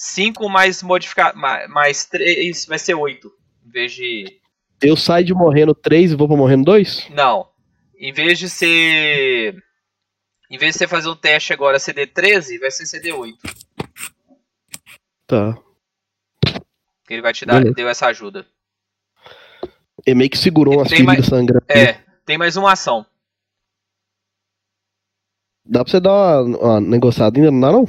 5 0.00 0.48
mais 0.48 0.82
modificar 0.82 1.36
mais 1.36 2.06
3 2.06 2.64
vai 2.64 2.78
ser 2.78 2.94
8. 2.94 3.30
Em 3.66 3.70
vez 3.70 3.92
de. 3.92 4.40
Eu 4.80 4.96
saio 4.96 5.26
de 5.26 5.34
morrendo 5.34 5.74
3 5.74 6.12
e 6.12 6.16
vou 6.16 6.26
pra 6.26 6.38
morrendo 6.38 6.64
2? 6.64 7.10
Não. 7.10 7.50
Em 7.98 8.10
vez 8.10 8.38
de 8.38 8.48
ser. 8.48 9.62
Em 10.50 10.56
vez 10.56 10.72
de 10.72 10.78
você 10.78 10.88
fazer 10.88 11.06
o 11.06 11.14
teste 11.14 11.52
agora 11.52 11.78
CD 11.78 12.06
13, 12.06 12.58
vai 12.58 12.70
ser 12.70 12.86
CD 12.86 13.12
8. 13.12 13.36
Tá. 15.26 15.58
Ele 17.10 17.20
vai 17.20 17.34
te 17.34 17.44
dar, 17.44 17.58
Beleza. 17.58 17.74
deu 17.74 17.88
essa 17.88 18.06
ajuda. 18.06 18.46
Ele 20.06 20.16
meio 20.16 20.30
que 20.30 20.38
segurou 20.38 20.78
umas 20.78 20.88
Tem 20.88 21.04
feridas 21.04 21.26
sangrantes. 21.26 21.68
É, 21.68 22.02
tem 22.24 22.38
mais 22.38 22.56
uma 22.56 22.72
ação. 22.72 23.04
Dá 25.62 25.84
pra 25.84 25.90
você 25.90 26.00
dar 26.00 26.42
uma, 26.42 26.58
uma 26.58 26.80
negociada 26.80 27.38
ainda, 27.38 27.50
não 27.50 27.60
dá 27.60 27.70
não? 27.70 27.86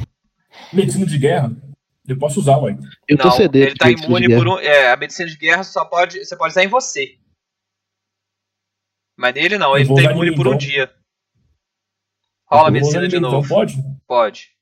Medicina 0.73 1.05
de 1.05 1.17
guerra. 1.17 1.70
Eu 2.07 2.17
posso 2.17 2.39
usar, 2.39 2.57
ué. 2.57 2.75
Eu 3.07 3.17
tô 3.17 3.25
não, 3.25 3.31
CD. 3.31 3.61
ele 3.61 3.75
tá 3.75 3.89
imune 3.89 4.27
por 4.27 4.47
um. 4.47 4.57
É, 4.59 4.91
a 4.91 4.97
medicina 4.97 5.29
de 5.29 5.37
guerra 5.37 5.63
só 5.63 5.85
pode. 5.85 6.25
Você 6.25 6.35
pode 6.35 6.51
usar 6.51 6.63
em 6.63 6.67
você. 6.67 7.17
Mas 9.15 9.35
nele 9.35 9.57
não, 9.57 9.77
ele 9.77 9.87
tá 9.93 10.11
imune 10.11 10.35
por 10.35 10.47
um 10.47 10.51
então. 10.51 10.57
dia. 10.57 10.95
Rola 12.47 12.67
a 12.67 12.71
medicina 12.71 13.07
de 13.07 13.15
mim, 13.15 13.21
novo. 13.21 13.45
Então 13.45 13.55
pode? 13.55 13.75
Pode. 14.07 14.57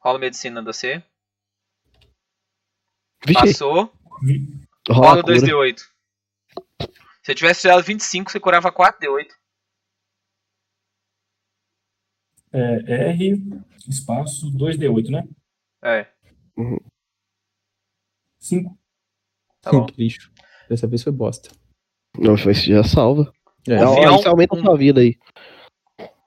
Rola 0.00 0.16
a 0.16 0.20
medicina 0.20 0.60
de 0.60 0.66
você. 0.66 1.02
Vixe, 3.26 3.40
Passou. 3.40 3.92
Vi- 4.22 4.46
rola 4.88 5.08
Rola 5.08 5.20
a 5.20 5.22
cura. 5.24 5.36
2D8. 5.36 5.80
Se 7.24 7.32
eu 7.32 7.34
tivesse 7.34 7.62
tirado 7.62 7.82
25, 7.82 8.30
você 8.30 8.38
curava 8.40 8.72
4D8. 8.72 9.28
É, 12.52 13.10
R, 13.10 13.34
espaço, 13.86 14.50
2D8, 14.56 15.10
né? 15.10 15.28
É, 15.82 16.06
5. 18.40 18.78
tá 19.60 19.70
bom. 19.72 19.86
Que 19.92 20.02
lixo. 20.02 20.30
Dessa 20.68 20.86
vez 20.86 21.02
foi 21.02 21.12
bosta. 21.12 21.50
Não, 22.18 22.34
mas 22.44 22.62
já 22.62 22.82
salva. 22.84 23.32
É, 23.66 23.84
O 23.84 23.90
Ó, 23.90 23.94
fião, 23.94 24.16
isso 24.16 24.28
aumenta 24.28 24.54
a 24.56 24.58
um. 24.58 24.62
sua 24.62 24.76
vida 24.76 25.00
aí. 25.00 25.16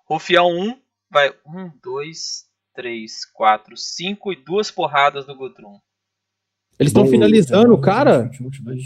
Rufião 0.05 0.47
1 0.49 0.81
vai 1.09 1.29
1, 1.45 1.69
2, 1.81 2.49
3, 2.73 3.25
4, 3.25 3.77
5 3.77 4.33
e 4.33 4.35
duas 4.35 4.71
porradas 4.71 5.25
no 5.27 5.35
Gutrum. 5.35 5.79
Eles 6.79 6.89
estão 6.91 7.05
finalizando, 7.07 7.79
cara. 7.79 8.31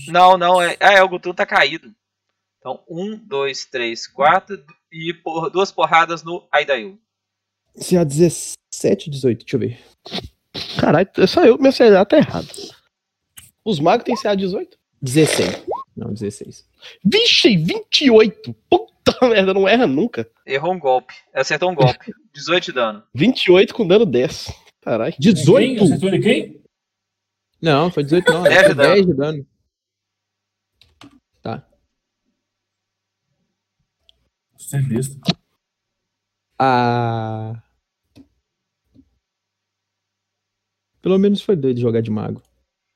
Não, 0.09 0.37
não, 0.37 0.61
é, 0.61 0.75
é 0.79 1.01
o 1.03 1.07
Gutrum 1.09 1.33
tá 1.33 1.45
caído. 1.45 1.95
Então, 2.59 2.83
1, 2.89 3.17
2, 3.25 3.65
3, 3.65 4.07
4 4.07 4.63
e 4.91 5.13
por- 5.13 5.49
duas 5.49 5.71
porradas 5.71 6.23
no 6.23 6.47
Aidail. 6.51 6.99
Se 7.75 7.95
é 7.95 8.03
17, 8.03 9.09
18, 9.09 9.39
deixa 9.45 9.55
eu 9.55 9.59
ver. 9.59 9.79
Caralho, 10.79 11.09
é 11.17 11.27
só 11.27 11.43
eu 11.45 11.57
que 11.57 11.63
meu 11.63 11.73
CA 11.73 12.05
tá 12.05 12.17
errado. 12.17 12.47
Os 13.63 13.79
magos 13.79 14.05
têm 14.05 14.15
CA 14.15 14.35
18? 14.35 14.77
16. 15.01 15.65
Não, 15.95 16.13
16. 16.13 16.65
Vixe, 17.03 17.57
28! 17.57 18.53
Puta 18.69 19.17
merda, 19.27 19.53
não 19.53 19.67
erra 19.67 19.87
nunca. 19.87 20.29
Errou 20.45 20.73
um 20.73 20.79
golpe. 20.79 21.13
Acertou 21.33 21.71
um 21.71 21.75
golpe. 21.75 22.13
18 22.33 22.65
de 22.65 22.71
dano. 22.73 23.03
28 23.13 23.73
com 23.73 23.87
dano 23.87 24.05
10. 24.05 24.51
Caralho. 24.81 25.13
Quem? 25.13 25.33
18? 25.33 25.83
Acertou 25.83 26.09
ele 26.09 26.19
quem? 26.19 26.63
Não, 27.61 27.89
foi 27.89 28.03
18 28.03 28.31
não. 28.31 28.43
10 28.43 28.55
Foi 28.55 28.67
de 28.69 28.75
dano. 28.75 28.93
10 28.93 29.05
de 29.05 29.13
dano. 29.13 29.47
Tá. 31.41 31.67
Você 34.57 34.77
é. 34.77 34.81
Ah. 36.59 37.61
Pelo 41.05 41.19
menos 41.19 41.39
foi 41.39 41.55
doido 41.55 41.79
jogar 41.79 42.01
de 42.01 42.09
mago. 42.09 42.41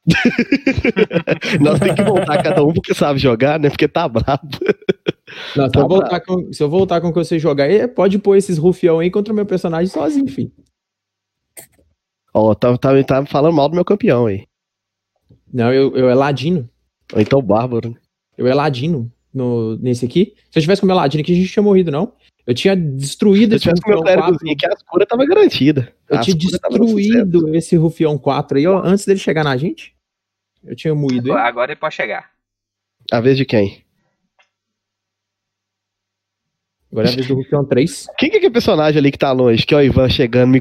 Nós 1.61 1.77
temos 1.77 1.95
que 1.95 2.01
voltar 2.01 2.41
cada 2.41 2.63
um 2.63 2.73
porque 2.73 2.91
sabe 2.91 3.19
jogar, 3.19 3.59
né? 3.59 3.69
Porque 3.69 3.87
tá 3.87 4.07
brabo. 4.09 4.57
Não, 5.55 5.67
se, 5.67 5.71
Tá 5.71 5.79
eu 5.79 5.87
voltar 5.87 6.19
com, 6.21 6.51
se 6.51 6.63
eu 6.63 6.67
voltar 6.67 7.01
com 7.01 7.09
o 7.09 7.13
que 7.13 7.19
você 7.19 7.37
jogar 7.37 7.65
aí, 7.65 7.87
pode 7.87 8.17
pôr 8.17 8.35
esses 8.35 8.57
rufião 8.57 8.97
aí 8.97 9.11
contra 9.11 9.31
o 9.31 9.35
meu 9.35 9.45
personagem 9.45 9.93
sozinho, 9.93 10.27
filho. 10.27 10.51
Ó, 12.33 12.55
tá, 12.55 12.75
tá, 12.79 13.03
tá 13.03 13.23
falando 13.27 13.53
mal 13.53 13.69
do 13.69 13.75
meu 13.75 13.85
campeão 13.85 14.25
aí. 14.25 14.47
Não, 15.53 15.71
eu, 15.71 15.95
eu 15.95 16.09
é 16.09 16.15
ladino. 16.15 16.67
Ou 17.13 17.21
então 17.21 17.43
bárbaro. 17.43 17.95
Eu 18.35 18.47
é 18.47 18.55
ladino 18.55 19.11
no, 19.31 19.77
nesse 19.77 20.03
aqui. 20.03 20.33
Se 20.49 20.57
eu 20.57 20.63
tivesse 20.63 20.81
com 20.81 20.87
o 20.87 20.89
meu 20.89 20.97
ladino 20.97 21.21
aqui, 21.21 21.33
a 21.33 21.35
gente 21.35 21.53
tinha 21.53 21.61
morrido, 21.61 21.91
não. 21.91 22.11
Eu 22.49 22.55
tinha 22.55 22.75
destruído 22.75 23.55
esse 23.55 23.69
o 23.69 23.71
rufião 23.71 24.01
4. 24.01 24.03
clérigozinho 24.03 24.53
aqui, 24.53 24.65
as 24.65 24.81
curas 24.81 25.07
tava 25.07 25.23
garantida. 25.23 25.93
Eu 26.09 26.17
As 26.17 26.25
tinha 26.25 26.35
destruído 26.35 27.55
esse 27.55 27.75
rufião 27.75 28.17
4 28.17 28.57
aí, 28.57 28.65
ó, 28.65 28.81
antes 28.83 29.05
dele 29.05 29.19
chegar 29.19 29.43
na 29.43 29.55
gente. 29.55 29.93
Eu 30.63 30.75
tinha 30.75 30.95
moído 30.95 31.29
ele. 31.29 31.37
Agora 31.37 31.71
ele 31.71 31.79
pode 31.79 31.93
chegar. 31.93 32.31
A 33.11 33.21
vez 33.21 33.37
de 33.37 33.45
quem? 33.45 33.83
Agora 36.91 37.07
é 37.07 37.11
a 37.11 37.15
vez 37.15 37.27
do 37.27 37.35
rufião 37.35 37.63
3. 37.63 38.07
Quem 38.17 38.31
que 38.31 38.37
é 38.37 38.39
aquele 38.39 38.53
personagem 38.53 38.97
ali 38.97 39.11
que 39.11 39.19
tá 39.19 39.31
longe? 39.31 39.63
Que 39.63 39.75
é 39.75 39.77
o 39.77 39.83
Ivan 39.83 40.09
chegando, 40.09 40.49
me... 40.49 40.59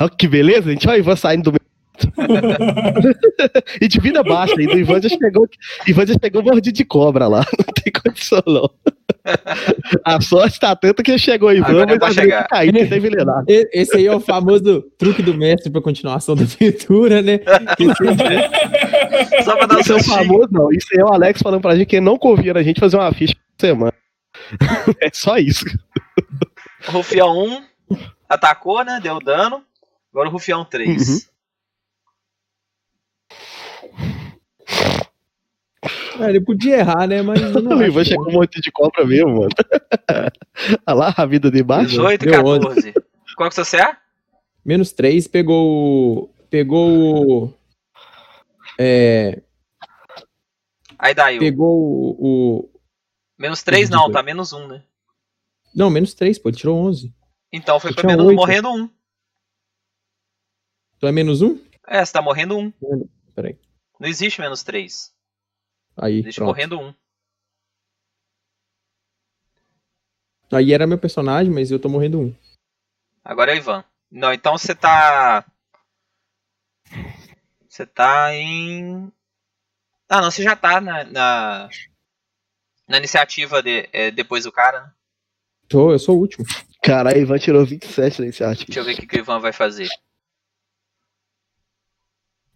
Olha 0.00 0.10
que 0.10 0.26
beleza, 0.26 0.68
gente. 0.72 0.88
Olha 0.88 0.96
o 0.96 0.98
Ivan 0.98 1.14
saindo 1.14 1.44
do 1.44 1.52
meu. 1.52 1.60
e 3.80 3.86
de 3.86 4.00
vida 4.00 4.20
baixa 4.24 4.56
ainda. 4.58 4.74
O 4.74 4.78
Ivan 4.80 5.00
já 5.00 5.10
chegou. 5.10 5.48
Ivan 5.86 6.06
já 6.06 6.18
pegou 6.18 6.42
mordido 6.42 6.76
de 6.76 6.84
cobra 6.84 7.28
lá. 7.28 7.46
Não 7.56 7.72
tem 7.72 7.92
condição, 7.92 8.42
não. 8.44 8.68
A 10.04 10.20
sorte 10.20 10.60
tá 10.60 10.76
tanta 10.76 11.02
que 11.02 11.16
chegou 11.18 11.50
Ivan, 11.52 11.66
Agora 11.66 11.86
mas 11.86 11.98
vai 11.98 12.10
a 12.10 12.12
chegar. 12.12 12.48
cair. 12.48 12.74
E- 13.48 13.70
Esse 13.72 13.96
aí 13.96 14.06
é 14.06 14.14
o 14.14 14.20
famoso 14.20 14.82
truque 14.98 15.22
do 15.22 15.34
mestre 15.34 15.70
pra 15.72 15.80
continuação 15.80 16.34
da 16.36 16.42
aventura, 16.42 17.22
né? 17.22 17.40
Só 19.44 19.56
pra 19.56 19.66
dar 19.66 19.76
um 19.76 19.80
Isso 19.80 19.92
é 19.92 19.96
o 19.96 19.98
sustinho. 19.98 20.16
famoso, 20.26 20.48
não. 20.50 20.70
Isso 20.72 20.86
aí 20.92 21.00
é 21.00 21.04
o 21.04 21.12
Alex 21.12 21.40
falando 21.42 21.60
pra 21.62 21.74
gente 21.76 21.86
que 21.86 21.96
ele 21.96 22.04
não 22.04 22.18
confia 22.18 22.52
na 22.54 22.62
gente 22.62 22.80
fazer 22.80 22.96
uma 22.96 23.12
ficha 23.12 23.34
por 23.34 23.66
semana. 23.66 23.92
É 25.00 25.08
só 25.12 25.38
isso. 25.38 25.64
Rufião 26.86 27.38
1 27.90 27.96
atacou, 28.28 28.84
né? 28.84 29.00
Deu 29.02 29.18
dano. 29.20 29.62
Agora 30.12 30.28
o 30.28 30.32
Rufião 30.32 30.64
3. 30.64 31.08
Uhum. 31.08 31.18
É, 36.20 36.28
ele 36.28 36.40
podia 36.40 36.76
errar, 36.78 37.06
né? 37.06 37.22
Mas 37.22 37.40
não 37.40 37.76
o 37.78 37.82
Ivan 37.84 38.04
chegou 38.04 38.28
um 38.28 38.32
monte 38.32 38.60
de 38.60 38.70
cobra 38.70 39.04
mesmo, 39.04 39.40
mano. 39.40 39.48
Olha 40.86 40.94
lá 40.96 41.14
a 41.16 41.26
vida 41.26 41.50
de 41.50 41.62
baixo. 41.62 41.90
18 41.90 42.22
e 42.22 42.26
Deu 42.30 42.44
14. 42.44 42.92
Qual 43.36 43.50
que 43.50 43.58
é 43.58 43.62
o 43.62 43.64
seu 43.64 43.78
CA? 43.78 43.98
Menos 44.64 44.92
3, 44.92 45.26
pegou 45.28 46.24
o. 46.24 46.28
Pegou 46.48 47.44
o. 47.46 47.54
É, 48.78 49.42
Aí 50.98 51.14
daí. 51.14 51.38
pegou 51.38 51.76
o, 51.76 52.16
o- 52.60 52.70
Menos 53.38 53.62
3 53.62 53.90
não, 53.90 54.10
tá 54.10 54.22
menos 54.22 54.52
1, 54.52 54.66
né? 54.68 54.84
Não, 55.74 55.90
menos 55.90 56.14
3, 56.14 56.38
pô, 56.38 56.48
ele 56.48 56.56
tirou 56.56 56.78
11. 56.78 57.12
Então 57.52 57.78
foi 57.80 57.92
pra 57.92 58.06
menos 58.06 58.26
oito. 58.26 58.36
morrendo 58.36 58.70
1. 58.72 58.88
Então 60.96 61.08
é 61.08 61.12
menos 61.12 61.42
1? 61.42 61.58
É, 61.88 62.04
você 62.04 62.12
tá 62.12 62.22
morrendo 62.22 62.56
1. 62.56 62.72
Peraí. 63.34 63.58
Não 64.00 64.08
existe 64.08 64.40
menos 64.40 64.62
3. 64.62 65.12
Aí, 65.96 66.20
Existe 66.20 66.36
pronto. 66.36 66.48
morrendo 66.48 66.80
1. 66.80 66.94
Aí 70.52 70.72
era 70.72 70.86
meu 70.86 70.98
personagem, 70.98 71.52
mas 71.52 71.70
eu 71.70 71.78
tô 71.78 71.88
morrendo 71.88 72.20
1. 72.20 72.34
Agora 73.24 73.52
é 73.52 73.54
o 73.54 73.58
Ivan. 73.58 73.84
Não, 74.10 74.32
então 74.32 74.56
você 74.56 74.74
tá. 74.74 75.44
Você 77.68 77.86
tá 77.86 78.34
em. 78.34 79.12
Ah, 80.08 80.20
não, 80.20 80.30
você 80.30 80.42
já 80.42 80.54
tá 80.54 80.80
na. 80.80 81.04
Na, 81.04 81.68
na 82.86 82.98
iniciativa 82.98 83.62
de, 83.62 83.88
é, 83.92 84.10
depois 84.10 84.44
do 84.44 84.52
cara, 84.52 84.82
né? 84.82 84.92
Tô, 85.68 85.90
eu 85.90 85.98
sou 85.98 86.16
o 86.16 86.20
último. 86.20 86.44
Caralho, 86.82 87.18
Ivan 87.18 87.38
tirou 87.38 87.64
27 87.64 88.20
na 88.20 88.26
iniciativa. 88.26 88.66
Deixa 88.66 88.80
eu 88.80 88.84
ver 88.84 88.92
o 88.92 88.96
que, 88.96 89.06
que 89.06 89.16
o 89.16 89.20
Ivan 89.20 89.40
vai 89.40 89.52
fazer. 89.52 89.88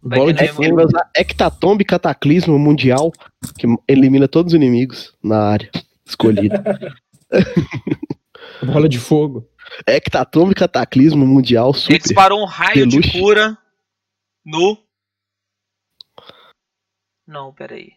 Vai 0.03 0.19
Bola 0.19 0.33
de 0.33 0.45
Ele 0.45 0.53
fogo. 0.53 0.75
vai 0.77 0.85
usar 0.85 1.11
Hectatombe 1.15 1.85
Cataclismo 1.85 2.59
Mundial, 2.59 3.11
que 3.59 3.67
elimina 3.87 4.29
todos 4.29 4.53
os 4.53 4.57
inimigos 4.57 5.13
na 5.23 5.39
área 5.39 5.71
escolhida. 6.07 6.63
Bola 8.65 8.89
de 8.89 8.99
fogo. 8.99 9.49
Hectatombe 9.87 10.55
Cataclismo 10.55 11.27
Mundial 11.27 11.71
Ele 11.71 11.79
Super. 11.79 11.99
disparou 11.99 12.41
um 12.41 12.47
raio 12.47 12.87
de 12.87 13.01
Peluche. 13.01 13.21
cura 13.21 13.59
no. 14.45 14.79
Não, 17.27 17.53
peraí. 17.53 17.93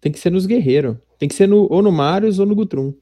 Tem 0.00 0.12
que 0.12 0.18
ser 0.18 0.30
nos 0.30 0.46
guerreiros. 0.46 0.96
Tem 1.18 1.28
que 1.28 1.34
ser 1.34 1.46
no, 1.48 1.66
ou 1.72 1.80
no 1.80 1.90
Marius 1.90 2.38
ou 2.38 2.44
no 2.46 2.54
Gutrum. 2.54 2.92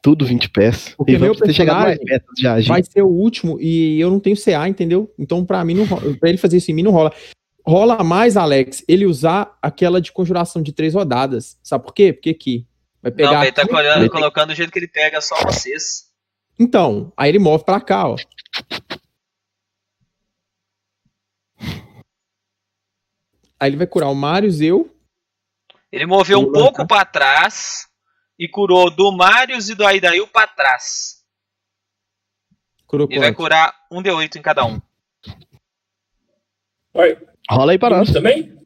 Tudo 0.00 0.24
20 0.24 0.48
pés. 0.50 0.94
Porque 0.96 1.18
meu 1.18 1.34
precisa 1.34 1.52
chegar 1.52 1.80
mais 1.82 1.98
perto 1.98 2.32
de 2.34 2.46
agir. 2.46 2.68
Vai 2.68 2.82
ser 2.84 3.02
o 3.02 3.08
último 3.08 3.58
e 3.60 4.00
eu 4.00 4.10
não 4.10 4.20
tenho 4.20 4.36
CA, 4.36 4.68
entendeu? 4.68 5.12
Então 5.18 5.44
pra 5.44 5.64
mim 5.64 5.74
não 5.74 5.84
rola. 5.84 6.14
Pra 6.16 6.28
ele 6.28 6.38
fazer 6.38 6.58
isso 6.58 6.70
em 6.70 6.74
mim 6.74 6.82
não 6.84 6.92
rola. 6.92 7.12
Rola 7.66 8.02
mais, 8.04 8.36
Alex, 8.36 8.82
ele 8.88 9.04
usar 9.04 9.58
aquela 9.60 10.00
de 10.00 10.10
conjuração 10.12 10.62
de 10.62 10.72
três 10.72 10.94
rodadas. 10.94 11.58
Sabe 11.62 11.84
por 11.84 11.92
quê? 11.92 12.12
Porque 12.12 12.30
aqui. 12.30 12.66
Vai 13.02 13.12
pegar. 13.12 13.32
não, 13.32 13.42
ele 13.42 13.52
tá 13.52 13.62
aqui- 13.62 13.70
colhando- 13.70 14.00
ele- 14.02 14.08
colocando 14.10 14.48
do 14.48 14.54
jeito 14.54 14.72
que 14.72 14.78
ele 14.78 14.88
pega 14.88 15.20
só 15.20 15.34
vocês. 15.44 16.06
Então, 16.58 17.12
aí 17.16 17.28
ele 17.30 17.38
move 17.38 17.64
pra 17.64 17.80
cá, 17.80 18.08
ó. 18.08 18.16
Aí 23.60 23.70
ele 23.70 23.76
vai 23.76 23.86
curar 23.86 24.08
o 24.08 24.14
Marius, 24.14 24.60
eu. 24.60 24.94
Ele 25.90 26.06
moveu 26.06 26.38
um 26.40 26.52
pouco 26.52 26.86
pra 26.86 27.04
trás 27.04 27.87
e 28.38 28.48
curou 28.48 28.90
do 28.90 29.10
Marius 29.12 29.68
e 29.68 29.74
do 29.74 29.86
Aidail 29.86 30.26
pra 30.28 30.46
trás. 30.46 31.24
Curou 32.86 33.06
E 33.10 33.18
vai 33.18 33.28
quanto? 33.30 33.36
curar 33.36 33.74
um 33.90 34.02
D8 34.02 34.36
em 34.36 34.42
cada 34.42 34.64
um. 34.64 34.80
Olha, 36.94 37.20
Rola 37.50 37.72
aí 37.72 37.78
para 37.78 37.98
nós. 37.98 38.12
também? 38.12 38.56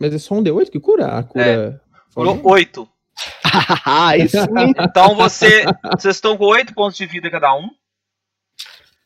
Mas 0.00 0.12
é 0.14 0.18
só 0.18 0.34
um 0.34 0.42
D8 0.42 0.70
que 0.70 0.80
cura? 0.80 1.18
A 1.18 1.22
cura. 1.22 1.80
Curou 2.14 2.40
8. 2.44 2.88
Ah, 3.84 4.16
isso 4.16 4.36
sim. 4.36 4.72
Então 4.80 5.14
você. 5.14 5.64
Vocês 5.92 6.16
estão 6.16 6.36
com 6.36 6.44
8 6.46 6.74
pontos 6.74 6.96
de 6.96 7.06
vida 7.06 7.30
cada 7.30 7.54
um. 7.54 7.68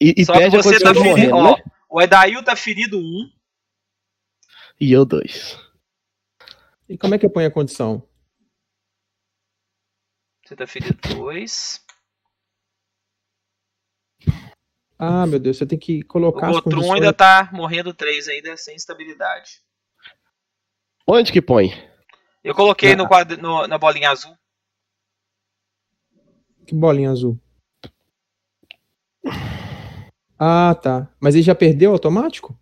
E, 0.00 0.14
e 0.18 0.24
só 0.24 0.32
que 0.34 0.48
você 0.50 0.78
tá 0.78 0.94
ferido. 0.94 1.04
morrer, 1.04 1.32
Ó, 1.32 1.56
né? 1.56 1.62
o 1.90 1.98
Aidail 1.98 2.42
tá 2.44 2.54
ferido 2.54 2.98
1. 2.98 3.30
E 4.80 4.92
eu 4.92 5.04
dois. 5.04 5.58
E 6.88 6.96
como 6.96 7.14
é 7.14 7.18
que 7.18 7.28
põe 7.28 7.44
a 7.44 7.50
condição? 7.50 8.02
Você 10.46 10.54
tá 10.54 10.66
ferido 10.66 10.96
2. 11.14 11.84
Ah, 14.98 15.26
meu 15.26 15.38
Deus, 15.40 15.58
você 15.58 15.66
tem 15.66 15.78
que 15.78 16.00
O 16.00 16.06
colocar 16.06 16.46
Gotrum 16.50 16.70
condições. 16.76 16.94
ainda 16.94 17.12
tá 17.12 17.50
morrendo 17.52 17.92
3 17.92 18.28
ainda 18.28 18.56
sem 18.56 18.76
estabilidade. 18.76 19.60
Onde 21.06 21.32
que 21.32 21.42
põe? 21.42 21.70
Eu 22.42 22.54
coloquei 22.54 22.92
Ah. 22.92 22.96
no 22.96 23.08
quadro, 23.08 23.36
no- 23.40 23.66
na 23.66 23.76
bolinha 23.76 24.10
azul. 24.10 24.36
Que 26.66 26.74
bolinha 26.74 27.10
azul. 27.10 27.38
Ah, 30.38 30.74
tá. 30.74 31.12
Mas 31.20 31.34
ele 31.34 31.42
já 31.42 31.54
perdeu 31.54 31.92
automático? 31.92 32.58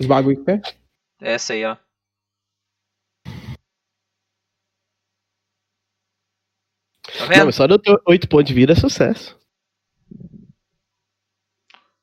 Os 0.00 0.06
bagulho 0.06 0.36
que 0.38 0.44
perde? 0.44 0.78
Essa 1.20 1.52
aí, 1.54 1.64
ó. 1.64 1.76
Tá 7.26 7.30
Não, 7.30 7.36
vendo? 7.38 7.46
mas 7.46 7.54
só 7.56 7.66
de 7.66 7.74
eu 7.74 7.78
ter 7.78 8.00
8 8.06 8.28
pontos 8.28 8.46
de 8.46 8.54
vida 8.54 8.72
é 8.72 8.76
sucesso. 8.76 9.36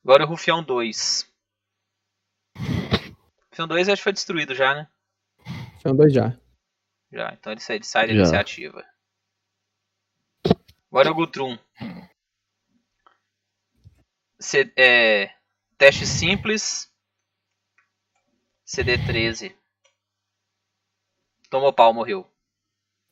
Agora 0.03 0.25
o 0.25 0.27
Rufião 0.27 0.61
2. 0.61 1.31
Rufião 3.49 3.67
2 3.67 3.87
acho 3.87 3.99
que 4.01 4.03
foi 4.03 4.11
destruído 4.13 4.53
já, 4.53 4.73
né? 4.75 4.89
São 5.81 5.95
dois 5.95 6.13
já. 6.13 6.37
Já, 7.11 7.31
então 7.33 7.51
ele 7.53 7.61
sai, 7.61 7.77
ele 7.77 7.85
sai 7.85 8.07
da 8.07 8.13
iniciativa. 8.13 8.85
Agora 10.91 11.07
é 11.07 11.11
o 11.11 11.15
Gutrum. 11.15 11.57
C- 14.39 14.73
é, 14.75 15.33
teste 15.77 16.05
simples. 16.05 16.91
CD13. 18.67 19.55
Tomou 21.49 21.71
pau, 21.71 21.93
morreu. 21.93 22.29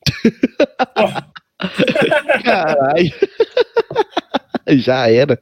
Caralho. 2.43 3.11
Já 4.79 5.09
era. 5.09 5.41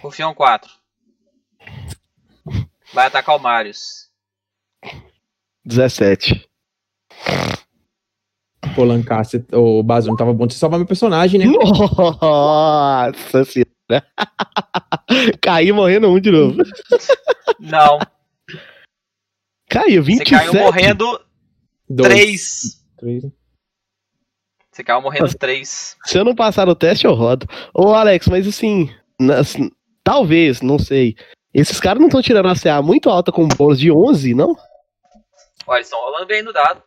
Rufião 0.00 0.34
4. 0.34 0.70
Vai 2.92 3.06
atacar 3.06 3.36
o 3.36 3.38
Marius. 3.38 4.10
17. 5.64 6.48
Pô, 8.74 8.84
Lancaster, 8.84 9.44
o 9.52 9.82
Basil 9.82 10.10
não 10.10 10.16
tava 10.16 10.32
bom 10.32 10.46
de 10.46 10.54
salvar 10.54 10.78
meu 10.78 10.86
personagem, 10.86 11.38
né? 11.38 11.46
Nossa 11.46 13.44
senhora. 13.44 14.06
Caí 15.40 15.70
morrendo 15.72 16.08
um 16.08 16.18
de 16.18 16.30
novo. 16.30 16.56
Não, 17.60 17.98
Caiu, 19.72 20.02
você 20.04 20.10
27. 20.18 20.30
caiu 20.50 20.64
morrendo 20.64 21.20
Dois. 21.88 22.08
3. 22.08 22.84
Três. 22.98 23.22
Você 24.70 24.82
caiu 24.84 25.02
morrendo 25.02 25.24
Nossa. 25.24 25.38
3. 25.38 25.96
Se 26.04 26.18
eu 26.18 26.24
não 26.24 26.34
passar 26.34 26.66
no 26.66 26.74
teste, 26.74 27.04
eu 27.06 27.12
rodo. 27.14 27.46
Ô, 27.74 27.88
Alex, 27.88 28.26
mas 28.28 28.46
assim, 28.48 28.88
nas- 29.20 29.56
talvez, 30.02 30.60
não 30.62 30.78
sei. 30.78 31.14
Esses 31.52 31.78
caras 31.78 32.00
não 32.00 32.08
estão 32.08 32.22
tirando 32.22 32.48
a 32.48 32.56
CA 32.56 32.80
muito 32.80 33.10
alta 33.10 33.30
com 33.30 33.46
bônus 33.46 33.78
de 33.78 33.90
11, 33.92 34.34
não? 34.34 34.56
Olha, 35.66 35.78
eles 35.78 35.86
estão 35.88 36.00
rolando 36.00 36.26
bem 36.26 36.42
no 36.42 36.52
dado. 36.52 36.82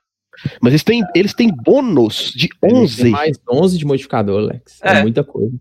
Mas 0.61 0.73
eles 0.73 0.83
têm, 0.83 1.01
eles 1.15 1.33
têm 1.33 1.49
bônus 1.49 2.31
de 2.35 2.49
Eles 2.63 2.95
têm 2.95 3.05
11. 3.05 3.09
mais 3.11 3.37
11 3.49 3.77
de 3.77 3.85
modificador, 3.85 4.41
Alex. 4.49 4.79
É, 4.81 4.97
É. 4.97 5.01
muita 5.01 5.23
coisa. 5.23 5.55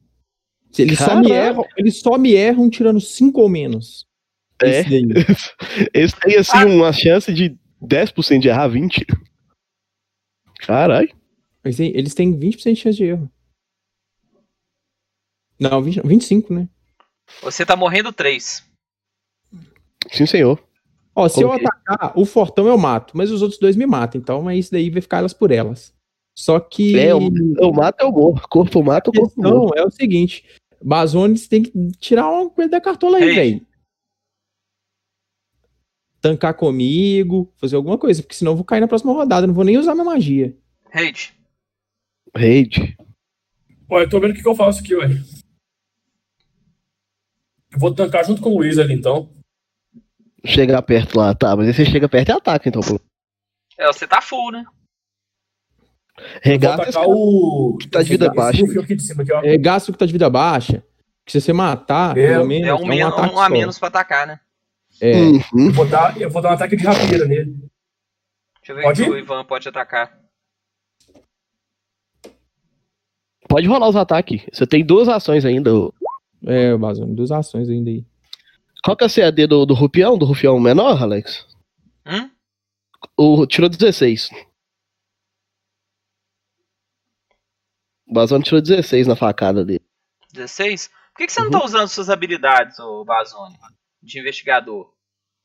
Se 0.72 0.82
Eles 0.82 0.98
só, 0.98 1.14
me 1.14 1.30
erram, 1.30 1.64
eles 1.76 2.00
só 2.00 2.18
me 2.18 2.32
erram 2.34 2.68
tirando 2.68 3.00
5 3.00 3.40
ou 3.42 3.48
menos. 3.48 4.06
É. 4.62 4.80
Esse 4.80 4.90
daí. 4.90 5.88
Eles 5.92 6.12
têm, 6.20 6.36
assim, 6.36 6.56
Ah. 6.56 6.66
uma 6.66 6.92
chance 6.92 7.32
de 7.32 7.56
10% 7.82 8.40
de 8.40 8.48
errar 8.48 8.68
20. 8.68 9.04
Caralho. 10.60 11.14
Eles 11.64 11.76
têm, 11.76 11.92
eles 11.96 12.14
têm 12.14 12.38
20% 12.38 12.74
de 12.74 12.80
chance 12.80 12.96
de 12.96 13.04
erro. 13.04 13.30
Não, 15.58 15.82
20, 15.82 15.96
não, 16.02 16.08
25, 16.08 16.52
né? 16.52 16.68
Você 17.42 17.64
tá 17.64 17.76
morrendo 17.76 18.12
3. 18.12 18.64
Sim, 20.10 20.26
senhor. 20.26 20.62
Ó, 21.14 21.28
se 21.28 21.40
eu 21.40 21.48
Coloquei. 21.48 21.66
atacar, 21.68 22.18
o 22.18 22.24
Fortão 22.26 22.66
eu 22.66 22.76
mato, 22.76 23.16
mas 23.16 23.30
os 23.30 23.40
outros 23.40 23.58
dois 23.60 23.76
me 23.76 23.86
matam. 23.86 24.20
Então, 24.20 24.50
é 24.50 24.56
isso 24.56 24.72
daí 24.72 24.90
vai 24.90 25.00
ficar 25.00 25.18
elas 25.18 25.32
por 25.32 25.50
elas. 25.52 25.94
Só 26.36 26.58
que 26.58 26.98
É, 26.98 27.12
eu, 27.12 27.20
eu 27.58 27.72
mato, 27.72 28.00
eu 28.02 28.10
morro. 28.10 28.40
Corpo 28.48 28.82
mata, 28.82 29.10
o 29.10 29.12
corpo 29.12 29.40
morro. 29.40 29.66
questão 29.70 29.84
é 29.84 29.86
o 29.86 29.90
seguinte: 29.90 30.44
Bazones 30.82 31.46
tem 31.46 31.62
que 31.62 31.72
tirar 31.98 32.28
uma 32.28 32.50
coisa 32.50 32.68
da 32.72 32.80
cartola 32.80 33.18
aí, 33.18 33.32
velho. 33.34 33.66
Tancar 36.24 36.54
comigo, 36.54 37.52
fazer 37.58 37.76
alguma 37.76 37.98
coisa, 37.98 38.22
porque 38.22 38.34
senão 38.34 38.52
eu 38.52 38.56
vou 38.56 38.64
cair 38.64 38.80
na 38.80 38.88
próxima 38.88 39.12
rodada, 39.12 39.46
não 39.46 39.52
vou 39.52 39.62
nem 39.62 39.76
usar 39.76 39.92
minha 39.92 40.06
magia. 40.06 40.56
Raid. 40.90 41.34
Raid. 42.34 42.96
Olha, 43.90 44.04
eu 44.04 44.08
tô 44.08 44.18
vendo 44.18 44.30
o 44.30 44.34
que, 44.34 44.40
que 44.40 44.48
eu 44.48 44.54
faço 44.54 44.80
aqui, 44.80 44.96
velho. 44.96 45.22
Eu 47.70 47.78
vou 47.78 47.94
tancar 47.94 48.24
junto 48.24 48.40
com 48.40 48.48
o 48.48 48.56
Luiz 48.56 48.78
ali, 48.78 48.94
então. 48.94 49.28
Chegar 50.46 50.80
perto 50.80 51.18
lá, 51.18 51.34
tá. 51.34 51.54
Mas 51.54 51.66
aí 51.68 51.74
você 51.74 51.84
chega 51.84 52.08
perto 52.08 52.30
e 52.30 52.32
ataca, 52.32 52.70
então. 52.70 52.80
pô. 52.80 52.98
É, 53.78 53.86
você 53.88 54.06
tá 54.06 54.22
full, 54.22 54.50
né? 54.50 54.64
Regaça 56.40 57.00
o. 57.06 57.76
que 57.78 57.86
tá 57.86 58.02
de 58.02 58.08
vida 58.08 58.32
baixa. 58.32 58.62
Ó. 58.64 59.40
Regaça 59.42 59.90
o 59.90 59.92
que 59.92 59.98
tá 59.98 60.06
de 60.06 60.12
vida 60.12 60.30
baixa. 60.30 60.82
Que 61.26 61.32
se 61.32 61.40
você 61.42 61.52
matar, 61.52 62.16
É, 62.16 62.28
pelo 62.28 62.46
menos, 62.46 62.66
É 62.68 62.72
um, 62.74 62.86
men- 62.86 63.02
ataque 63.02 63.34
um 63.34 63.40
a 63.40 63.48
menos 63.50 63.78
pra 63.78 63.88
atacar, 63.88 64.26
né? 64.26 64.40
É. 65.00 65.12
Uhum. 65.20 65.66
Eu 65.66 65.72
vou, 65.72 65.86
dar, 65.86 66.20
eu 66.20 66.30
vou 66.30 66.40
dar 66.42 66.50
um 66.50 66.54
ataque 66.54 66.76
de 66.76 66.84
rapieira 66.84 67.26
nele. 67.26 67.52
Deixa 68.60 68.72
eu 68.72 68.76
ver 68.76 68.82
Pode 68.82 69.04
se 69.04 69.10
o 69.10 69.18
Ivan 69.18 69.44
pode 69.44 69.68
atacar. 69.68 70.18
Pode 73.48 73.66
rolar 73.66 73.88
os 73.88 73.96
ataques. 73.96 74.42
Você 74.52 74.66
tem 74.66 74.84
duas 74.84 75.08
ações 75.08 75.44
ainda. 75.44 75.70
É, 76.46 76.76
Bazone, 76.76 77.14
duas 77.14 77.30
ações 77.30 77.68
ainda 77.68 77.90
aí. 77.90 78.04
Qual 78.82 78.96
que 78.96 79.04
é 79.04 79.06
a 79.06 79.10
CAD 79.10 79.46
do, 79.46 79.64
do 79.66 79.74
Rufião? 79.74 80.16
Do 80.18 80.24
Rufião 80.26 80.58
menor, 80.60 81.02
Alex? 81.02 81.46
Hum? 82.06 82.30
O 83.16 83.46
tirou 83.46 83.68
16. 83.68 84.30
O 88.06 88.12
Bazone 88.14 88.44
tirou 88.44 88.60
16 88.60 89.06
na 89.06 89.16
facada 89.16 89.64
dele. 89.64 89.84
16? 90.32 90.88
Por 90.88 91.18
que, 91.18 91.26
que 91.26 91.32
você 91.32 91.40
não 91.40 91.46
Uhum. 91.46 91.52
tá 91.60 91.64
usando 91.64 91.88
suas 91.88 92.10
habilidades, 92.10 92.78
ô 92.78 93.04
Bazone? 93.04 93.56
De 94.04 94.18
investigador? 94.20 94.92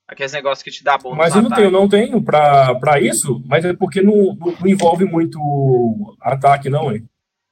Aqueles 0.07 0.33
negócios 0.33 0.63
que 0.63 0.71
te 0.71 0.83
dá 0.83 0.97
bônus 0.97 1.17
Mas 1.17 1.35
eu 1.35 1.41
não 1.41 1.47
ataque. 1.47 1.61
tenho, 1.61 1.71
não 1.71 1.87
tenho 1.87 2.21
pra, 2.23 2.73
pra 2.79 2.99
isso, 2.99 3.41
mas 3.45 3.63
é 3.63 3.73
porque 3.73 4.01
não, 4.01 4.35
não, 4.35 4.51
não 4.59 4.67
envolve 4.67 5.05
muito 5.05 5.39
ataque, 6.19 6.67
não, 6.69 6.91
hein? 6.91 7.07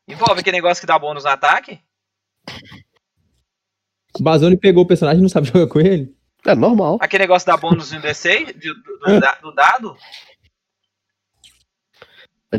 Envolve 0.07 0.39
aquele 0.41 0.57
negócio 0.57 0.81
que 0.81 0.87
dá 0.87 0.97
bônus 0.97 1.23
no 1.23 1.29
ataque? 1.29 1.79
O 4.19 4.23
Bazone 4.23 4.57
pegou 4.57 4.83
o 4.83 4.87
personagem 4.87 5.19
e 5.19 5.21
não 5.21 5.29
sabe 5.29 5.47
jogar 5.53 5.67
com 5.67 5.79
ele. 5.79 6.15
É 6.45 6.55
normal. 6.55 6.97
Aquele 6.99 7.23
negócio 7.23 7.45
dá 7.45 7.55
bônus 7.57 7.91
no 7.91 8.01
D6? 8.01 8.57
de- 8.57 8.73
do, 8.73 8.73
do 8.73 9.41
do 9.41 9.51
dado? 9.53 9.95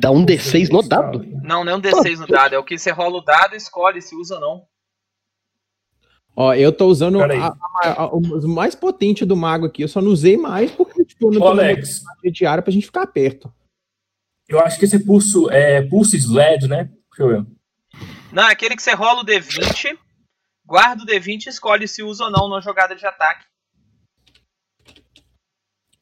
Dar 0.00 0.10
um 0.10 0.24
D6 0.24 0.68
no 0.68 0.86
dado. 0.86 1.24
Não, 1.42 1.64
não 1.64 1.72
é 1.72 1.76
um 1.76 1.80
D6 1.80 2.18
no 2.18 2.26
dado. 2.26 2.54
É 2.54 2.58
o 2.58 2.64
que 2.64 2.78
você 2.78 2.90
rola 2.90 3.16
o 3.18 3.24
dado 3.24 3.54
e 3.54 3.56
escolhe 3.56 4.00
se 4.02 4.14
usa 4.14 4.34
ou 4.36 4.40
não. 4.40 4.66
Ó, 6.40 6.54
eu 6.54 6.72
tô 6.72 6.86
usando 6.86 7.20
a- 7.20 7.26
a- 7.82 8.02
a- 8.04 8.14
o 8.14 8.20
mais 8.46 8.72
potente 8.76 9.24
do 9.24 9.36
mago 9.36 9.66
aqui. 9.66 9.82
Eu 9.82 9.88
só 9.88 10.00
não 10.00 10.12
usei 10.12 10.36
mais 10.36 10.70
porque 10.70 11.04
tipo, 11.04 11.26
eu 11.26 11.32
não 11.32 11.40
Ô, 11.40 11.44
tô 11.46 11.50
Alex, 11.50 12.04
na 12.04 12.30
diária 12.30 12.62
pra 12.62 12.72
gente 12.72 12.86
ficar 12.86 13.08
perto. 13.08 13.52
eu 14.48 14.60
acho 14.60 14.78
que 14.78 14.84
esse 14.84 15.04
pulso, 15.04 15.50
é 15.50 15.82
pulso 15.88 16.14
sled, 16.16 16.68
né? 16.68 16.84
Deixa 16.84 17.22
eu 17.22 17.28
ver. 17.28 17.46
Não, 18.32 18.44
é 18.48 18.52
aquele 18.52 18.76
que 18.76 18.82
você 18.82 18.92
rola 18.94 19.22
o 19.22 19.24
D20, 19.24 19.98
guarda 20.64 21.02
o 21.02 21.06
D20 21.06 21.46
e 21.46 21.48
escolhe 21.48 21.88
se 21.88 22.04
usa 22.04 22.24
ou 22.26 22.30
não 22.30 22.48
na 22.48 22.60
jogada 22.60 22.94
de 22.94 23.04
ataque. 23.04 23.44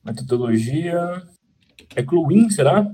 Metodologia. 0.04 1.26
É 1.96 2.02
Cluin, 2.02 2.50
será? 2.50 2.84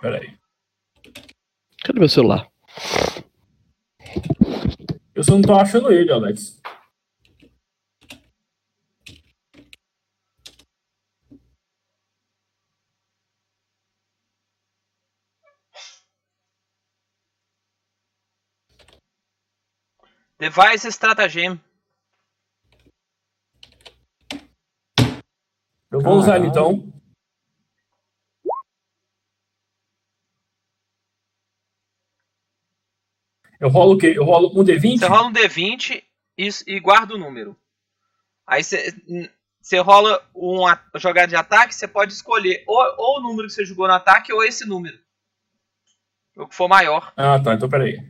Pera 0.00 0.18
aí. 0.20 0.36
Cadê 1.84 2.00
meu 2.00 2.08
celular? 2.08 2.48
Eu 5.14 5.24
só 5.24 5.32
não 5.32 5.42
tô 5.42 5.54
achando 5.54 5.90
ele, 5.90 6.12
Alex. 6.12 6.60
Device 20.38 20.88
Stratagem. 20.88 21.58
Eu 25.90 26.00
vou 26.00 26.18
usar 26.18 26.36
ele 26.36 26.48
então. 26.48 26.95
Eu 33.58 33.68
rolo 33.68 33.94
o 33.94 33.98
quê? 33.98 34.12
Eu 34.16 34.24
rolo 34.24 34.48
um 34.54 34.64
D20? 34.64 34.98
Você 34.98 35.06
rola 35.06 35.28
um 35.28 35.32
D20 35.32 36.02
e, 36.38 36.48
e 36.66 36.80
guarda 36.80 37.14
o 37.14 37.18
número. 37.18 37.56
Aí 38.46 38.62
você, 38.62 39.78
rola 39.78 40.22
uma 40.34 40.80
jogada 40.96 41.28
de 41.28 41.36
ataque, 41.36 41.74
você 41.74 41.88
pode 41.88 42.12
escolher 42.12 42.62
ou, 42.66 42.78
ou 42.98 43.18
o 43.18 43.22
número 43.22 43.48
que 43.48 43.54
você 43.54 43.64
jogou 43.64 43.88
no 43.88 43.94
ataque 43.94 44.32
ou 44.32 44.44
esse 44.44 44.66
número. 44.66 44.98
O 46.36 46.46
que 46.46 46.54
for 46.54 46.68
maior. 46.68 47.12
Ah, 47.16 47.40
tá. 47.40 47.54
Então 47.54 47.68
peraí. 47.68 48.08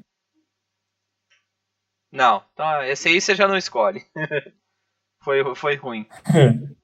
Não, 2.12 2.42
então 2.52 2.82
esse 2.82 3.08
aí 3.08 3.20
você 3.20 3.34
já 3.34 3.46
não 3.46 3.56
escolhe. 3.56 4.04
foi, 5.22 5.54
foi 5.54 5.76
ruim. 5.76 6.06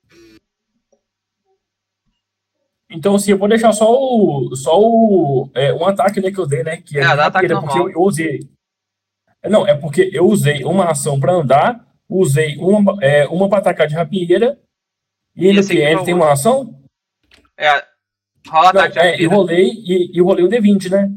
Então, 2.94 3.15
assim, 3.15 3.31
eu 3.31 3.39
vou 3.39 3.49
deixar 3.49 3.73
só 3.73 3.91
o. 3.91 4.55
Só 4.55 4.78
o. 4.78 5.50
É, 5.55 5.73
um 5.73 5.86
ataque 5.86 6.20
né, 6.20 6.31
que 6.31 6.39
eu 6.39 6.47
dei, 6.47 6.62
né? 6.62 6.76
Que 6.76 6.99
É, 6.99 7.16
dá 7.16 7.26
ataque 7.26 7.49
porque 7.49 7.78
eu, 7.78 7.91
eu 7.91 8.00
usei. 8.00 8.41
É, 9.42 9.48
Não, 9.48 9.66
é 9.66 9.76
porque 9.76 10.10
eu 10.12 10.26
usei 10.26 10.64
uma 10.64 10.90
ação 10.90 11.18
pra 11.18 11.32
andar, 11.32 11.84
usei 12.08 12.56
uma, 12.58 12.96
é, 13.02 13.26
uma 13.26 13.48
pra 13.48 13.58
atacar 13.58 13.86
de 13.86 13.94
rapieira, 13.94 14.58
e 15.34 15.52
que 15.52 15.58
aqui 15.58 15.76
ele 15.78 16.04
tem 16.04 16.14
uma 16.14 16.32
ação. 16.32 16.80
É, 17.56 17.84
rola 18.48 18.72
Não, 18.72 18.80
ataque 18.80 18.92
de 18.92 18.98
é, 18.98 19.06
e 19.06 19.10
rapieira. 19.10 19.34
rolei, 19.34 19.68
e, 19.68 20.16
e 20.16 20.20
rolei 20.20 20.44
o 20.44 20.48
D20, 20.48 20.90
né? 20.90 21.10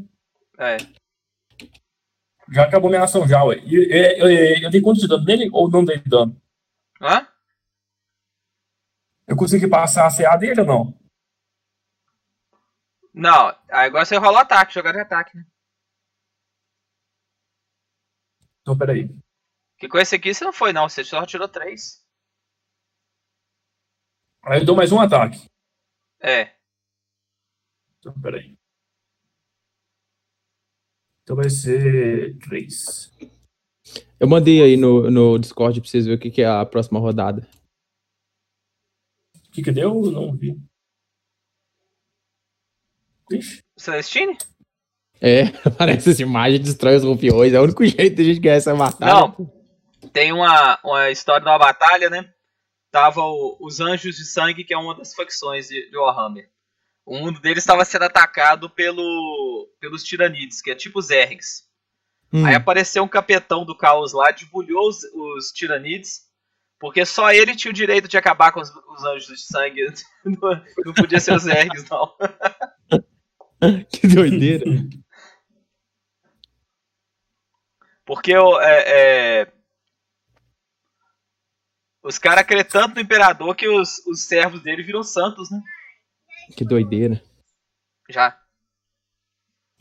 É. 0.58 0.76
Já 2.52 2.64
acabou 2.64 2.88
minha 2.88 3.02
ação 3.02 3.26
já, 3.26 3.42
ué. 3.44 3.56
E, 3.64 3.76
e, 3.76 4.58
e, 4.58 4.64
eu 4.64 4.70
dei 4.70 4.80
quanto 4.80 5.00
de 5.00 5.08
dano 5.08 5.24
nele 5.24 5.48
ou 5.52 5.68
não 5.70 5.84
dei 5.84 5.98
dano? 5.98 6.40
Hã? 7.00 7.26
Eu 9.26 9.36
consegui 9.36 9.66
passar 9.66 10.06
a 10.06 10.16
CA 10.16 10.36
dele 10.36 10.60
ou 10.60 10.66
não? 10.66 10.94
Não, 13.12 13.52
agora 13.68 14.04
você 14.04 14.16
rola 14.16 14.42
ataque, 14.42 14.74
jogada 14.74 14.98
de 14.98 15.02
ataque, 15.02 15.36
né? 15.36 15.44
Então, 18.66 18.76
peraí. 18.76 19.08
Que 19.78 19.88
com 19.88 19.96
esse 19.96 20.16
aqui 20.16 20.34
você 20.34 20.44
não 20.44 20.52
foi, 20.52 20.72
não. 20.72 20.88
Você 20.88 21.04
só 21.04 21.24
tirou 21.24 21.48
três. 21.48 22.04
Aí 24.42 24.58
eu 24.58 24.64
dou 24.64 24.74
mais 24.74 24.90
um 24.90 24.98
ataque. 24.98 25.48
É. 26.18 26.56
Então, 28.00 28.12
peraí. 28.20 28.58
Então 31.22 31.36
vai 31.36 31.48
ser 31.48 32.36
três. 32.38 33.12
Eu 34.18 34.28
mandei 34.28 34.60
aí 34.60 34.76
no, 34.76 35.08
no 35.12 35.38
Discord 35.38 35.80
pra 35.80 35.88
vocês 35.88 36.06
verem 36.06 36.18
o 36.18 36.20
que, 36.20 36.32
que 36.32 36.42
é 36.42 36.46
a 36.48 36.66
próxima 36.66 36.98
rodada. 36.98 37.48
O 39.46 39.50
que 39.52 39.62
que 39.62 39.70
deu? 39.70 40.06
Eu 40.06 40.10
Não 40.10 40.36
vi. 40.36 40.60
Ixi. 43.30 43.62
Celestine? 43.76 44.36
É, 45.20 45.46
parece 45.78 46.10
essa 46.10 46.22
imagem 46.22 46.60
destrói 46.60 46.96
os 46.96 47.04
rufiões. 47.04 47.52
É 47.52 47.60
o 47.60 47.64
único 47.64 47.84
jeito 47.84 48.16
de 48.16 48.22
a 48.22 48.24
gente 48.24 48.40
ganhar 48.40 48.56
essa 48.56 48.74
batalha. 48.74 49.12
Não. 49.12 49.52
Tem 50.12 50.32
uma, 50.32 50.78
uma 50.84 51.10
história 51.10 51.42
de 51.42 51.48
uma 51.50 51.58
batalha, 51.58 52.08
né? 52.08 52.28
Tava 52.90 53.20
o- 53.22 53.56
os 53.60 53.80
Anjos 53.80 54.16
de 54.16 54.24
Sangue, 54.24 54.64
que 54.64 54.72
é 54.72 54.78
uma 54.78 54.94
das 54.94 55.14
facções 55.14 55.68
de, 55.68 55.90
de 55.90 55.96
Warhammer. 55.96 56.48
O 57.04 57.18
mundo 57.18 57.40
deles 57.40 57.58
estava 57.62 57.84
sendo 57.84 58.04
atacado 58.04 58.68
pelo, 58.70 59.68
pelos 59.80 60.02
Tiranides, 60.02 60.60
que 60.62 60.70
é 60.70 60.74
tipo 60.74 60.98
os 60.98 61.10
Ergs. 61.10 61.64
Hum, 62.32 62.44
Aí 62.44 62.54
apareceu 62.54 63.02
um 63.04 63.08
capetão 63.08 63.64
do 63.64 63.76
caos 63.76 64.12
lá, 64.12 64.30
debulhou 64.30 64.88
os, 64.88 65.04
os 65.04 65.52
Tiranides, 65.52 66.22
porque 66.80 67.04
só 67.06 67.30
ele 67.30 67.54
tinha 67.54 67.70
o 67.70 67.74
direito 67.74 68.08
de 68.08 68.16
acabar 68.16 68.50
com 68.52 68.60
os, 68.60 68.70
os 68.70 69.04
Anjos 69.04 69.26
de 69.28 69.42
Sangue. 69.46 69.86
Não, 70.24 70.62
não 70.84 70.92
podia 70.94 71.20
ser 71.20 71.32
os 71.34 71.46
Ergs, 71.46 71.86
não. 71.88 72.12
que 73.88 74.06
doideira. 74.08 74.64
Porque 78.06 78.34
o- 78.36 78.60
é, 78.60 78.84
é, 79.42 79.52
os 82.02 82.16
caras 82.18 82.40
acreditam 82.40 82.82
tanto 82.82 82.94
no 82.94 83.00
imperador 83.00 83.54
que 83.54 83.68
os, 83.68 83.98
os 84.06 84.22
servos 84.22 84.62
dele 84.62 84.82
viram 84.82 85.02
santos, 85.02 85.50
né? 85.50 85.60
que 86.56 86.64
doideira. 86.64 87.20
Já. 88.08 88.38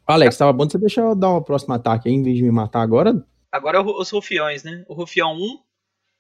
Alex, 0.08 0.36
tava 0.38 0.52
bom 0.52 0.68
você 0.68 0.78
deixar 0.80 1.02
eu 1.04 1.16
dar 1.16 1.30
o 1.30 1.42
próximo 1.44 1.74
ataque 1.76 2.10
aí, 2.10 2.16
em 2.16 2.24
vez 2.24 2.36
de 2.38 2.44
me 2.44 2.52
matar 2.52 2.82
agora. 2.82 3.24
Agora 3.52 3.78
é 3.78 3.82
o- 3.82 4.00
os 4.02 4.10
rufiões, 4.10 4.64
né? 4.64 4.84
O 4.88 4.94
rufião 4.96 5.34
1 5.36 5.60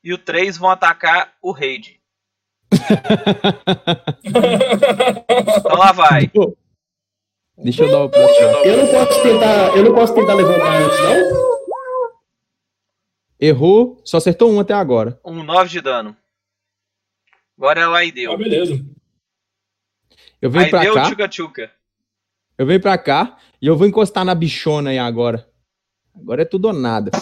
e 0.03 0.13
o 0.13 0.17
3 0.19 0.57
vão 0.57 0.69
atacar 0.69 1.33
o 1.41 1.51
raid. 1.51 1.99
Então 4.23 5.75
lá 5.77 5.91
vai. 5.91 6.29
Deixa 7.57 7.83
eu 7.83 7.91
dar 7.91 8.03
o 8.03 8.09
próximo. 8.09 8.47
Eu 8.65 8.77
não 8.85 8.91
posso 8.91 9.23
tentar. 9.23 9.77
Eu 9.77 9.83
não 9.83 9.95
posso 9.95 10.13
tentar 10.13 10.33
levantar 10.33 10.81
antes, 10.81 10.99
não? 10.99 11.54
Errou, 13.39 14.01
só 14.05 14.17
acertou 14.17 14.51
um 14.51 14.59
até 14.59 14.73
agora. 14.73 15.19
Um 15.25 15.43
9 15.43 15.69
de 15.69 15.81
dano. 15.81 16.15
Agora 17.57 17.81
é 17.81 17.87
lá 17.87 18.03
e 18.03 18.09
Ah, 18.09 18.13
deu. 18.13 18.37
beleza. 18.37 18.85
Eu 20.41 20.49
venho 20.51 20.65
Aí 20.65 20.69
pra 20.69 20.81
deu 20.81 20.93
cá, 20.93 21.09
tchuca 21.09 21.27
tchuca. 21.27 21.71
eu 22.57 22.65
venho 22.65 22.81
pra 22.81 22.97
cá 22.97 23.37
e 23.61 23.67
eu 23.67 23.75
vou 23.77 23.87
encostar 23.87 24.23
na 24.25 24.35
bichona 24.35 24.89
aí 24.91 24.99
agora. 24.99 25.49
Agora 26.13 26.41
é 26.43 26.45
tudo 26.45 26.65
ou 26.67 26.73
nada. 26.73 27.11
Pra 27.11 27.21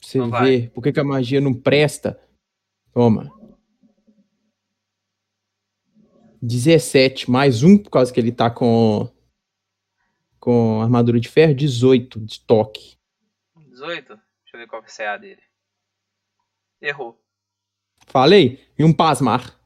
você 0.00 0.18
Então 0.18 0.30
vai. 0.30 0.44
ver 0.60 0.70
por 0.70 0.82
que, 0.82 0.92
que 0.92 1.00
a 1.00 1.04
magia 1.04 1.40
não 1.40 1.54
presta. 1.54 2.20
Toma. 2.92 3.28
17, 6.42 7.30
mais 7.30 7.62
um, 7.62 7.76
por 7.76 7.90
causa 7.90 8.12
que 8.12 8.18
ele 8.20 8.32
tá 8.32 8.50
com. 8.50 9.08
Com 10.38 10.80
armadura 10.80 11.20
de 11.20 11.28
ferro, 11.28 11.54
18 11.54 12.18
de 12.20 12.40
toque. 12.40 12.96
18? 13.80 14.08
Deixa 14.08 14.22
eu 14.54 14.60
ver 14.60 14.66
qual 14.66 14.82
que 14.82 14.90
é 14.90 14.92
a 14.92 14.96
CA 14.96 15.16
dele. 15.16 15.42
Errou. 16.80 17.18
Falei? 18.06 18.70
E 18.78 18.84
um 18.84 18.92
pasmar. 18.94 19.58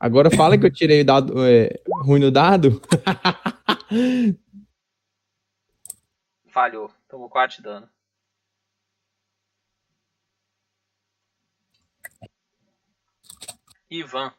Agora 0.00 0.34
fala 0.34 0.58
que 0.58 0.66
eu 0.66 0.72
tirei 0.72 1.02
o 1.02 1.04
dado 1.04 1.34
é, 1.46 1.68
ruim 2.04 2.20
no 2.20 2.30
dado. 2.30 2.80
Falhou. 6.50 6.92
Tomou 7.08 7.28
4 7.28 7.58
de 7.58 7.62
dano. 7.62 7.88
Ivan. 13.90 14.34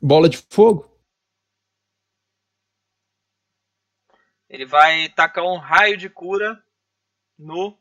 Bola 0.00 0.28
de 0.28 0.36
fogo? 0.50 0.97
Ele 4.48 4.64
vai 4.64 5.08
tacar 5.10 5.44
um 5.44 5.58
raio 5.58 5.96
de 5.96 6.08
cura 6.08 6.62
no. 7.38 7.76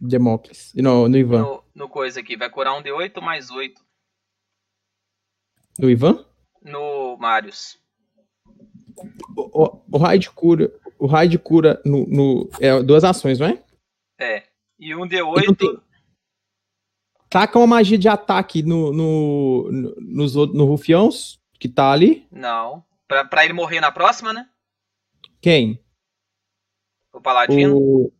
Demócrates. 0.00 0.72
No, 0.74 1.08
no 1.08 1.18
Ivan. 1.18 1.42
No, 1.42 1.64
no 1.74 1.88
coisa 1.88 2.20
aqui. 2.20 2.36
Vai 2.36 2.48
curar 2.48 2.78
um 2.78 2.82
D8 2.82 3.20
mais 3.20 3.50
8. 3.50 3.84
No 5.78 5.90
Ivan? 5.90 6.24
No 6.62 7.16
Marius. 7.18 7.78
O, 9.36 9.64
o, 9.64 9.82
o, 9.92 9.98
raio 9.98 10.20
de 10.20 10.30
cura. 10.30 10.72
O 10.98 11.06
raio 11.06 11.28
de 11.28 11.38
cura 11.38 11.80
no, 11.84 12.06
no, 12.06 12.50
é 12.60 12.82
duas 12.82 13.04
ações, 13.04 13.38
não 13.38 13.46
é? 13.46 13.62
É. 14.18 14.46
E 14.78 14.94
um 14.94 15.08
D8. 15.08 15.56
Tem... 15.56 15.80
Taca 17.28 17.58
uma 17.58 17.66
magia 17.66 17.98
de 17.98 18.08
ataque 18.08 18.62
no, 18.62 18.92
no, 18.92 19.70
no, 19.70 19.94
nos, 20.00 20.34
no 20.34 20.64
Rufiãos, 20.64 21.40
que 21.58 21.68
tá 21.68 21.90
ali. 21.90 22.26
Não. 22.30 22.84
Pra, 23.10 23.24
pra 23.24 23.44
ele 23.44 23.52
morrer 23.52 23.80
na 23.80 23.90
próxima, 23.90 24.32
né? 24.32 24.48
Quem? 25.42 25.84
O 27.12 27.20
Paladino? 27.20 27.76
O... 27.76 28.12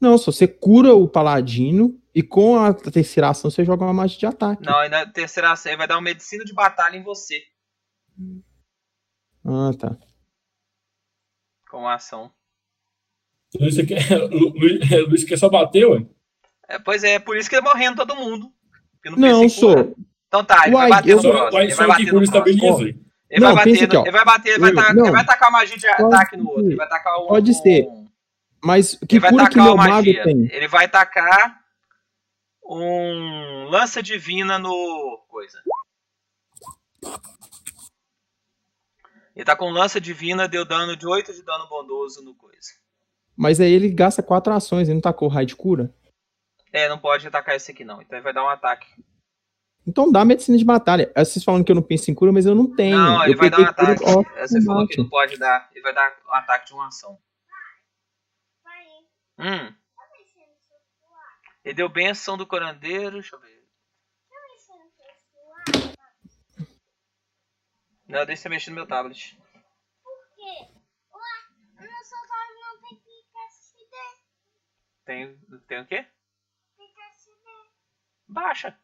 Não, 0.00 0.16
só 0.16 0.32
você 0.32 0.48
cura 0.48 0.94
o 0.94 1.06
Paladino 1.06 2.00
e 2.14 2.22
com 2.22 2.56
a 2.56 2.72
terceira 2.72 3.28
ação 3.28 3.50
você 3.50 3.66
joga 3.66 3.84
uma 3.84 3.92
magia 3.92 4.18
de 4.18 4.24
ataque. 4.24 4.64
Não, 4.64 4.82
e 4.82 4.88
na 4.88 5.04
terceira 5.04 5.52
ação 5.52 5.70
ele 5.70 5.76
vai 5.76 5.86
dar 5.86 5.96
uma 5.96 6.00
medicina 6.00 6.42
de 6.42 6.54
batalha 6.54 6.96
em 6.96 7.02
você. 7.02 7.42
Ah, 9.44 9.72
tá. 9.78 9.94
Com 11.70 11.86
a 11.86 11.96
ação. 11.96 12.32
Luiz, 13.60 13.76
quer, 13.86 14.08
Luiz, 14.32 14.88
Luiz 15.06 15.24
quer 15.24 15.36
só 15.36 15.50
bater, 15.50 15.84
ué? 15.84 16.06
É, 16.66 16.78
pois 16.78 17.04
é, 17.04 17.18
por 17.18 17.36
isso 17.36 17.50
que 17.50 17.56
ele 17.56 17.62
morrendo 17.68 17.96
todo 17.96 18.16
mundo. 18.16 18.50
Não, 19.04 19.42
não 19.42 19.48
sou. 19.50 19.94
Então 20.28 20.42
tá, 20.42 20.66
ele 20.66 20.76
Uai, 20.76 20.88
vai 20.88 20.98
bater 21.02 21.16
no 21.16 21.20
próximo. 21.20 21.60
Ele 21.60 21.74
vai 21.74 21.86
bater 21.86 22.12
no 22.14 22.58
próximo. 22.58 23.09
Ele, 23.30 23.44
não, 23.44 23.54
vai 23.54 23.64
bater, 23.64 23.84
aqui, 23.84 23.96
ele 23.96 24.10
vai 24.10 24.24
bater, 24.24 24.48
ele 24.50 24.58
vai, 24.58 24.74
tacar, 24.74 24.96
ele 24.96 25.10
vai 25.10 25.24
tacar 25.24 25.52
magia 25.52 25.76
de 25.76 25.86
ataque 25.86 26.36
no 26.36 26.48
outro. 26.48 26.66
Ele 26.66 26.74
vai 26.74 26.88
tacar 26.88 27.16
um. 27.22 27.28
Pode 27.28 27.54
ser. 27.54 27.86
Mas 28.62 28.98
que 29.08 29.16
ele 29.16 29.20
vai 29.20 29.30
cura 29.30 29.48
que 29.48 29.56
meu 29.56 29.76
mago 29.76 30.02
tem? 30.02 30.48
Ele 30.52 30.66
vai 30.66 30.88
tacar 30.88 31.60
um 32.64 33.68
lança 33.70 34.02
divina 34.02 34.58
no 34.58 35.24
coisa. 35.28 35.62
Ele 39.34 39.44
tá 39.44 39.54
com 39.54 39.70
lança 39.70 40.00
divina, 40.00 40.48
deu 40.48 40.64
dano 40.64 40.96
de 40.96 41.06
8 41.06 41.32
de 41.32 41.42
dano 41.42 41.68
bondoso 41.68 42.22
no 42.22 42.34
coisa. 42.34 42.72
Mas 43.36 43.60
aí 43.60 43.72
ele 43.72 43.88
gasta 43.88 44.22
4 44.22 44.52
ações, 44.52 44.88
ele 44.88 44.96
não 44.96 45.00
tacou 45.00 45.28
raio 45.28 45.46
de 45.46 45.56
cura? 45.56 45.94
É, 46.72 46.88
não 46.88 46.98
pode 46.98 47.26
atacar 47.26 47.54
esse 47.54 47.70
aqui 47.70 47.84
não. 47.84 48.02
Então 48.02 48.18
ele 48.18 48.24
vai 48.24 48.34
dar 48.34 48.44
um 48.44 48.48
ataque 48.48 48.86
então 49.86 50.10
dá 50.10 50.24
medicina 50.24 50.56
de 50.58 50.64
batalha. 50.64 51.12
Vocês 51.16 51.44
falam 51.44 51.64
que 51.64 51.72
eu 51.72 51.76
não 51.76 51.82
penso 51.82 52.10
em 52.10 52.14
cura, 52.14 52.32
mas 52.32 52.46
eu 52.46 52.54
não 52.54 52.66
tenho. 52.74 52.96
Não, 52.96 53.24
ele 53.24 53.34
eu 53.34 53.38
vai 53.38 53.50
dar 53.50 53.60
um 53.60 53.64
ataque. 53.64 54.04
Cura... 54.04 54.46
Você 54.46 54.64
falou 54.64 54.86
que 54.86 54.98
não 54.98 55.08
pode 55.08 55.36
dar. 55.38 55.70
Ele 55.72 55.82
vai 55.82 55.94
dar 55.94 56.16
um 56.26 56.34
ataque 56.34 56.66
de 56.66 56.74
uma 56.74 56.88
ação. 56.88 57.18
Hum. 59.38 59.74
Ele 61.64 61.74
deu 61.74 61.88
benção 61.88 62.36
do 62.36 62.46
corandeiro. 62.46 63.12
Deixa 63.12 63.36
eu 63.36 63.40
ver. 63.40 63.60
Não, 68.06 68.26
deixa 68.26 68.48
eu 68.48 68.50
mexer 68.50 68.70
no 68.70 68.76
meu 68.76 68.86
tablet. 68.86 69.38
Por 70.02 70.34
quê? 70.34 70.68
Não 72.60 72.80
tem 72.80 72.98
PKSD. 72.98 73.96
Tem, 75.04 75.38
tem 75.68 75.80
o 75.80 75.86
quê? 75.86 76.06
PKSD. 76.76 77.50
Baixa. 78.28 78.78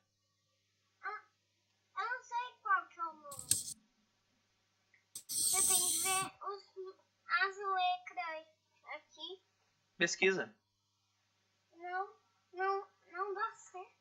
Você 5.56 5.68
tem 5.68 5.88
que 5.88 6.02
ver 6.02 6.26
os, 6.50 6.68
as 7.24 7.56
letras 7.56 8.46
aqui. 8.94 9.42
Pesquisa. 9.96 10.54
Não, 11.74 12.14
não, 12.52 12.86
não 13.10 13.32
dá 13.32 13.54
certo. 13.54 13.96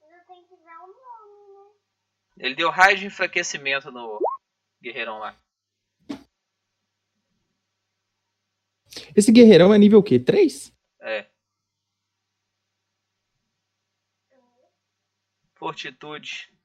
Eu 0.00 0.24
tenho 0.26 0.48
que 0.48 0.56
ver 0.56 0.78
o 0.78 0.86
nome, 0.86 1.52
né? 1.52 1.74
Ele 2.38 2.54
deu 2.54 2.70
raio 2.70 2.96
de 2.96 3.04
enfraquecimento 3.04 3.90
no 3.90 4.18
guerreirão 4.80 5.18
lá. 5.18 5.38
Esse 9.14 9.30
guerreirão 9.30 9.74
é 9.74 9.76
nível 9.76 9.98
o 9.98 10.02
quê? 10.02 10.18
3? 10.18 10.72
É. 11.00 11.30
Fortitude. 15.56 16.55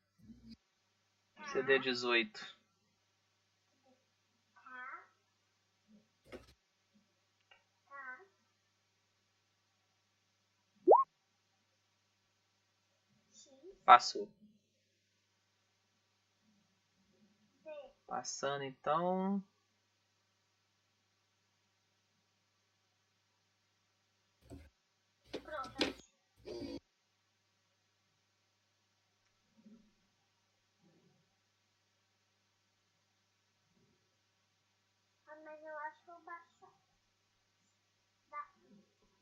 CD 1.51 1.79
18. 1.79 2.39
Passou. 13.83 14.31
Passando 18.07 18.63
então. 18.63 19.43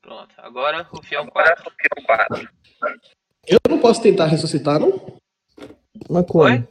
Pronto, 0.10 0.34
agora 0.40 0.82
Rufião 0.82 1.28
4. 1.28 1.72
Eu 3.46 3.60
não 3.70 3.78
posso 3.78 4.02
tentar 4.02 4.26
ressuscitar, 4.26 4.80
não? 4.80 5.20
Mas 6.10 6.26
como? 6.26 6.68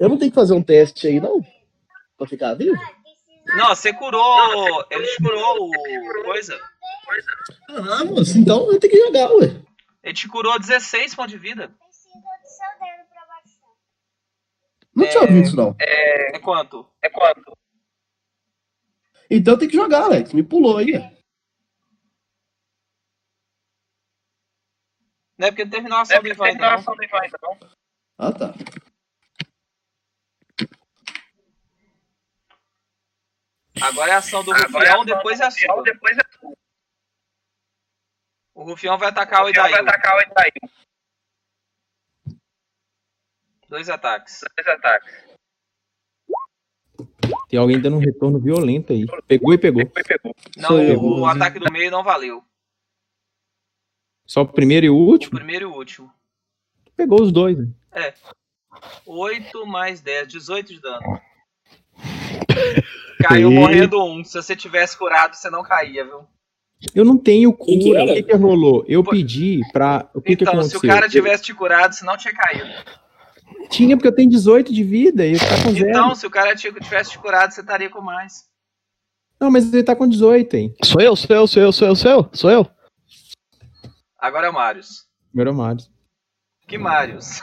Eu 0.00 0.08
não 0.08 0.18
tenho 0.18 0.32
que 0.32 0.34
fazer 0.34 0.54
um 0.54 0.62
teste 0.64 1.06
aí, 1.06 1.20
não? 1.20 1.40
Pra 2.16 2.26
ficar 2.26 2.54
vivo? 2.54 2.74
Não, 3.56 3.68
você 3.68 3.92
curou. 3.92 4.84
Ele 4.90 5.06
curou 5.18 5.68
o. 5.68 6.24
coisa. 6.24 6.58
Ah, 7.68 8.04
moço, 8.04 8.36
então 8.36 8.72
eu 8.72 8.80
tenho 8.80 8.92
que 8.92 9.06
jogar, 9.06 9.30
ué. 9.36 9.62
Ele 10.02 10.14
te 10.14 10.26
curou 10.26 10.58
16 10.58 11.14
pontos 11.14 11.30
de 11.30 11.38
vida. 11.38 11.72
Não 14.92 15.04
é... 15.04 15.08
tinha 15.08 15.20
ouvido 15.20 15.46
isso, 15.46 15.56
não. 15.56 15.76
É... 15.78 16.34
é 16.34 16.40
quanto? 16.40 16.84
É 17.00 17.08
quanto? 17.08 17.56
Então 19.30 19.56
tem 19.56 19.68
que 19.68 19.76
jogar, 19.76 20.02
Alex. 20.02 20.32
Me 20.32 20.42
pulou 20.42 20.78
aí. 20.78 21.16
Não 25.38 25.46
é 25.46 25.50
porque 25.52 25.64
não 25.64 25.70
terminou 25.70 25.98
a 25.98 26.02
ação 26.02 26.20
do 26.20 26.28
Ivan 26.28 26.46
ainda, 26.46 27.38
não. 27.40 27.54
não. 27.54 27.70
Ah, 28.18 28.32
tá. 28.32 28.52
Agora 33.80 34.10
é 34.10 34.14
a 34.14 34.18
ação 34.18 34.42
do 34.42 34.52
Rufião, 34.52 35.02
é 35.02 35.04
depois 35.04 35.38
é 35.38 35.44
a 35.44 35.50
sua. 35.52 35.82
Depois 35.84 36.18
é 36.18 36.22
O 38.54 38.64
Rufião 38.64 38.98
vai 38.98 39.08
atacar 39.08 39.44
o, 39.44 39.48
Idaí. 39.48 39.70
vai 39.70 39.80
atacar 39.80 40.16
o 40.16 40.22
Idaí. 40.22 40.52
Dois 43.68 43.88
ataques. 43.88 44.40
Dois 44.56 44.66
ataques. 44.66 45.28
Tem 47.48 47.60
alguém 47.60 47.80
dando 47.80 47.96
um 47.96 48.00
retorno 48.00 48.40
violento 48.40 48.92
aí. 48.92 49.06
Pegou 49.28 49.54
e 49.54 49.58
pegou. 49.58 49.82
Não, 50.56 50.70
o, 50.96 51.20
o 51.20 51.26
ataque 51.26 51.60
do 51.60 51.70
meio 51.70 51.90
não 51.90 52.02
valeu. 52.02 52.44
Só 54.28 54.42
o 54.42 54.46
primeiro 54.46 54.84
e 54.84 54.90
o 54.90 54.94
último? 54.94 55.32
O 55.32 55.36
primeiro 55.36 55.64
e 55.64 55.72
o 55.72 55.74
último. 55.74 56.12
Pegou 56.94 57.22
os 57.22 57.32
dois. 57.32 57.56
Né? 57.56 57.66
É. 57.92 58.12
8 59.06 59.66
mais 59.66 60.02
10, 60.02 60.28
18 60.28 60.74
de 60.74 60.80
dano. 60.80 61.20
Caiu 63.26 63.50
E- 63.50 63.54
morrendo 63.54 64.04
um. 64.04 64.22
Se 64.22 64.34
você 64.34 64.54
tivesse 64.54 64.98
curado, 64.98 65.34
você 65.34 65.48
não 65.48 65.62
caía, 65.62 66.04
viu? 66.04 66.20
Eu 66.94 67.04
não 67.04 67.16
tenho 67.16 67.52
que 67.52 67.58
cura. 67.82 68.04
O 68.04 68.06
que, 68.06 68.22
que 68.22 68.36
rolou? 68.36 68.84
Eu 68.86 69.02
Pô. 69.02 69.10
pedi 69.10 69.60
pra. 69.72 70.08
O 70.14 70.20
que, 70.20 70.36
que 70.36 70.44
então, 70.44 70.54
aconteceu? 70.54 70.78
se 70.78 70.86
o 70.86 70.88
cara 70.88 71.08
tivesse 71.08 71.42
te 71.42 71.54
curado, 71.54 71.94
você 71.94 72.04
não 72.04 72.16
tinha 72.16 72.32
caído. 72.34 72.68
Eu 73.58 73.68
tinha, 73.68 73.96
porque 73.96 74.06
eu 74.08 74.14
tenho 74.14 74.30
18 74.30 74.72
de 74.72 74.84
vida 74.84 75.24
e 75.26 75.30
ele 75.30 75.38
tá 75.40 75.62
com 75.64 75.72
zero. 75.72 75.88
Então, 75.88 76.14
se 76.14 76.26
o 76.26 76.30
cara 76.30 76.54
tivesse 76.54 77.10
te 77.12 77.18
curado, 77.18 77.52
você 77.52 77.62
estaria 77.62 77.88
com 77.90 78.00
mais. 78.00 78.44
Não, 79.40 79.50
mas 79.50 79.72
ele 79.72 79.82
tá 79.82 79.96
com 79.96 80.06
18, 80.06 80.54
hein? 80.54 80.74
Sou 80.84 81.00
eu, 81.00 81.16
sou 81.16 81.34
eu, 81.34 81.46
sou 81.46 81.62
eu, 81.62 81.72
sou 81.72 81.88
eu, 81.88 81.96
sou 81.96 82.10
eu, 82.10 82.30
sou 82.32 82.50
eu. 82.50 82.66
Agora 84.18 84.46
é 84.48 84.50
o 84.50 84.54
Marius. 84.54 85.06
Primeiro 85.30 85.54
Marius. 85.54 85.90
Que 86.66 86.76
Marius? 86.76 87.40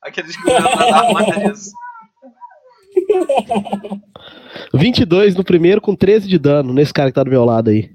Aquele 0.00 0.28
de 0.28 0.38
na 0.44 0.96
arma 0.96 1.24
disso. 1.24 1.72
22 4.72 5.34
no 5.34 5.44
primeiro 5.44 5.80
com 5.80 5.94
13 5.94 6.28
de 6.28 6.38
dano 6.38 6.72
nesse 6.72 6.94
cara 6.94 7.10
que 7.10 7.14
tá 7.14 7.24
do 7.24 7.30
meu 7.30 7.44
lado 7.44 7.70
aí. 7.70 7.94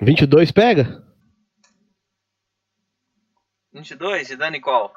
Não. 0.00 0.06
22 0.06 0.50
pega? 0.50 1.02
22 3.72 4.28
de 4.28 4.36
dano 4.36 4.56
em 4.56 4.60
qual? 4.60 4.92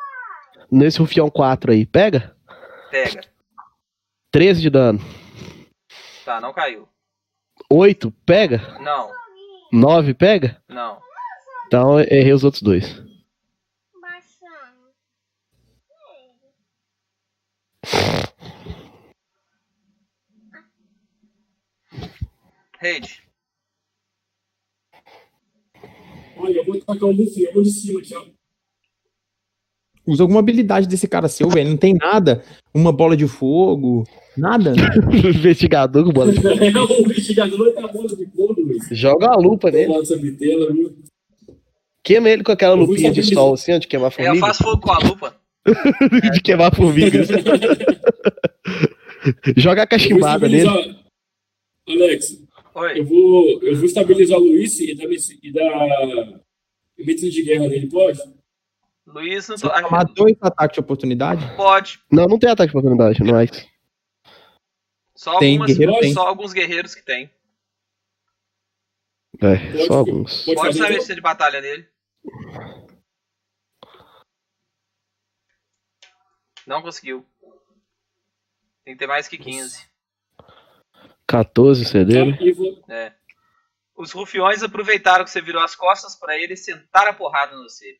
Nesse 0.70 1.00
rufião 1.00 1.30
4 1.30 1.72
aí, 1.72 1.86
pega? 1.86 2.36
Pega. 2.92 3.22
13 4.32 4.62
de 4.62 4.70
dano. 4.70 5.00
Tá, 6.26 6.42
não 6.42 6.52
caiu. 6.52 6.90
8 7.70 8.12
pega? 8.26 8.58
Não, 8.80 9.12
9 9.72 10.14
pega? 10.14 10.62
não. 10.70 11.04
Então 11.68 12.00
errei 12.00 12.32
os 12.32 12.44
outros 12.44 12.62
dois. 12.62 12.86
Baixando. 14.00 14.94
Raid. 22.80 23.22
Olha, 26.38 26.58
eu 26.58 26.66
vou 26.66 26.80
tacar 26.82 27.06
um 27.10 27.16
rufião 27.16 27.64
de 27.64 27.72
cima 27.72 28.00
aqui, 28.00 28.16
ó. 28.16 28.26
Usa 30.08 30.24
alguma 30.24 30.40
habilidade 30.40 30.88
desse 30.88 31.08
cara 31.08 31.28
seu, 31.28 31.50
velho. 31.50 31.70
Não 31.70 31.78
tem 31.78 31.94
nada. 31.96 32.44
Uma 32.74 32.92
bola 32.92 33.18
de 33.18 33.28
fogo. 33.28 34.04
Nada. 34.38 34.74
Investigador 35.12 36.04
com 36.06 36.12
bola. 36.12 36.32
de- 36.32 36.46
É 36.46 36.52
o 36.80 37.02
investigador 37.02 37.74
tá 37.74 37.88
bola 37.88 38.08
de 38.08 38.26
fogo, 38.28 38.56
Luiz. 38.62 38.88
Joga 38.92 39.28
uma 39.28 39.38
lupa 39.38 39.72
nele. 39.72 39.94
Viu? 40.22 40.96
Queima 42.04 42.30
ele 42.30 42.44
com 42.44 42.52
aquela 42.52 42.76
Eu 42.76 42.82
lupinha 42.82 43.12
de 43.12 43.24
sol, 43.24 43.56
assim, 43.56 43.74
ó, 43.74 43.78
de 43.80 43.88
queimar 43.88 44.12
É, 44.18 44.22
eu 44.22 44.26
formiga. 44.26 44.48
faço 44.48 44.64
fogo 44.64 44.82
com 44.82 44.92
a 44.92 45.00
lupa. 45.00 45.36
de 46.34 46.42
queimar 46.42 46.76
formiga. 46.76 47.20
Joga 49.58 49.84
a 49.84 49.88
cachimbada 49.88 50.48
nele. 50.48 50.70
Alex, 51.88 52.44
Oi. 52.76 53.00
eu 53.00 53.06
vou, 53.06 53.62
eu 53.64 53.76
vou 53.76 53.86
estabilizar 53.86 54.38
o 54.38 54.44
Luiz 54.44 54.80
e 54.80 54.94
dar, 54.96 55.06
e 55.42 55.52
dar 55.52 56.40
medicina 56.98 57.32
de 57.32 57.44
guerra 57.44 57.68
nele, 57.68 57.88
pode? 57.88 58.20
Luiz 59.16 59.48
não 59.48 59.56
tô... 59.56 59.70
vai 59.70 59.82
tomar 59.82 60.04
dois 60.04 60.36
ataques 60.42 60.74
de 60.74 60.80
oportunidade? 60.82 61.56
Pode. 61.56 62.04
Não, 62.12 62.26
não 62.26 62.38
tem 62.38 62.50
ataque 62.50 62.74
de 62.74 62.78
oportunidade, 62.78 63.24
não 63.24 63.40
é. 63.40 63.46
Só, 65.16 65.40
Tem, 65.40 65.54
algumas, 65.54 65.72
guerreiro 65.78 66.00
tem. 66.02 66.14
só 66.14 66.28
alguns 66.28 66.52
guerreiros 66.52 66.94
que 66.94 67.02
tem. 67.02 67.34
É, 69.42 69.88
só 69.88 69.94
alguns. 70.00 70.44
Pode 70.44 70.56
Pode 70.58 70.78
saber 70.78 71.02
se 71.02 71.16
de 71.16 71.22
batalha 71.22 71.62
nele. 71.62 71.88
Não 76.68 76.82
conseguiu. 76.82 77.26
Tem 78.84 78.96
que 78.96 79.00
ter 79.00 79.08
mais 79.08 79.30
que 79.30 79.38
15. 79.38 79.88
14 81.26 81.86
CD. 81.86 82.36
Tá, 82.36 82.44
e 82.44 82.52
vou- 82.52 82.84
É. 82.90 83.14
Os 83.96 84.12
rufiões 84.12 84.62
aproveitaram 84.62 85.24
que 85.24 85.32
você 85.32 85.42
virou 85.42 85.64
as 85.64 85.74
costas 85.74 86.18
pra 86.18 86.38
ele 86.38 86.54
e 86.54 86.58
sentaram 86.58 87.12
a 87.12 87.14
porrada 87.14 87.56
no 87.56 87.64
você. 87.64 87.98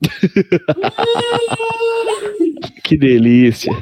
Que 2.84 2.96
delícia. 2.96 3.72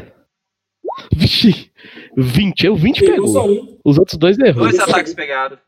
Vixe, 1.15 1.71
20. 2.17 2.67
Eu 2.67 2.77
20 2.77 3.01
Pegou 3.01 3.33
pegou. 3.33 3.81
Os 3.85 3.99
outros 3.99 4.19
dois 4.19 4.39
errou. 4.39 4.65
Dois 4.65 4.79
ataques 4.79 5.15
pegaram. 5.15 5.59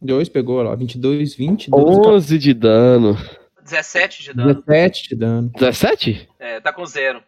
Dois 0.00 0.28
pegou 0.28 0.62
lá. 0.62 0.74
22, 0.74 1.34
20, 1.34 1.70
12, 1.70 2.08
11 2.08 2.38
de 2.38 2.54
dano. 2.54 3.16
17 3.62 4.22
de 4.22 4.32
dano. 4.32 4.54
17 4.54 5.08
de 5.08 5.16
dano. 5.16 5.50
17? 5.54 6.28
É, 6.38 6.60
tá 6.60 6.72
com 6.72 6.86
zero. 6.86 7.22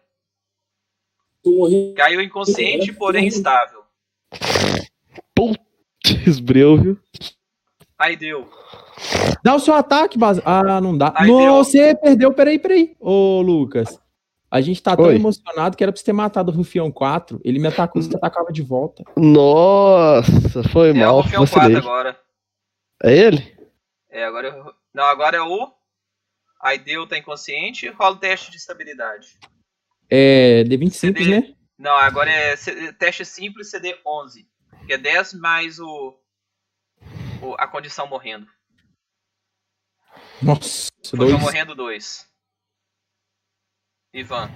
Caiu 1.95 2.21
inconsciente, 2.21 2.93
porém 2.93 3.27
estável. 3.27 3.81
Putz, 5.35 6.39
breu, 6.39 6.77
viu? 6.77 6.99
Aí 7.97 8.15
deu. 8.15 8.49
Dá 9.43 9.55
o 9.55 9.59
seu 9.59 9.73
ataque, 9.73 10.17
base. 10.17 10.41
Ah, 10.45 10.79
não 10.81 10.97
dá. 10.97 11.13
Aí 11.15 11.27
não, 11.29 11.37
deu. 11.39 11.53
você 11.55 11.95
perdeu. 11.95 12.33
Peraí, 12.33 12.59
peraí. 12.59 12.95
Ô, 12.99 13.41
Lucas. 13.41 13.99
A 14.49 14.59
gente 14.59 14.83
tá 14.83 14.95
tão 14.97 15.05
Oi. 15.05 15.15
emocionado 15.15 15.77
que 15.77 15.83
era 15.83 15.93
pra 15.93 15.97
você 15.99 16.03
ter 16.05 16.11
matado 16.11 16.51
o 16.51 16.55
Rufião 16.55 16.91
4. 16.91 17.39
Ele 17.43 17.57
me 17.57 17.67
atacou, 17.69 18.01
você 18.01 18.13
atacava 18.15 18.51
de 18.51 18.61
volta. 18.61 19.01
Nossa, 19.15 20.61
foi 20.71 20.89
É 20.89 20.91
o 20.91 20.95
mal. 20.97 21.21
rufião 21.21 21.45
4 21.47 21.55
Vacilei. 21.59 21.77
agora. 21.77 22.19
É 23.03 23.17
ele? 23.17 23.57
É, 24.09 24.25
agora 24.25 24.47
eu... 24.49 24.73
Não, 24.93 25.05
agora 25.05 25.37
é 25.37 25.41
o. 25.41 25.71
Aí 26.61 26.77
deu, 26.77 27.07
tá 27.07 27.17
inconsciente. 27.17 27.87
Rola 27.89 28.15
o 28.15 28.19
teste 28.19 28.51
de 28.51 28.57
estabilidade. 28.57 29.37
É, 30.09 30.63
D20 30.65 30.91
simples, 30.91 31.25
CD. 31.25 31.39
né? 31.47 31.53
Não, 31.79 31.95
agora 31.97 32.29
é 32.29 32.55
C- 32.57 32.91
teste 32.93 33.23
simples 33.23 33.69
CD 33.71 33.95
11. 34.05 34.45
Que 34.85 34.93
é 34.93 34.97
10 34.97 35.33
mais 35.35 35.79
o, 35.79 36.13
o- 37.41 37.55
a 37.57 37.65
condição 37.67 38.05
morrendo. 38.05 38.45
Nossa, 40.43 40.89
dois. 41.15 41.39
morrendo 41.39 41.75
2. 41.75 42.27
Ivan. 44.13 44.49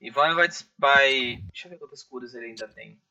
Ivan 0.00 0.34
vai, 0.34 0.48
vai. 0.78 1.36
Deixa 1.36 1.66
eu 1.66 1.70
ver 1.70 1.78
quantas 1.78 2.02
curas 2.02 2.34
ele 2.34 2.46
ainda 2.46 2.68
tem. 2.68 3.02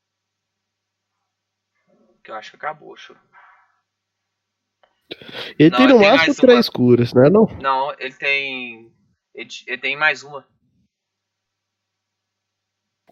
Que 2.22 2.30
eu 2.30 2.36
acho 2.36 2.50
que 2.50 2.56
acabou, 2.56 2.96
choro. 2.96 3.20
Ele 5.58 5.70
Não, 5.70 5.78
tem 5.78 5.86
no 5.88 5.94
ele 5.96 5.98
tem 6.04 6.10
máximo 6.12 6.34
três 6.36 6.66
uma. 6.68 6.72
curas, 6.72 7.12
né? 7.12 7.28
Não? 7.28 7.44
Não, 7.60 7.92
ele 7.98 8.14
tem. 8.14 8.94
Ele, 9.34 9.48
ele 9.66 9.78
tem 9.78 9.96
mais 9.96 10.22
uma. 10.22 10.48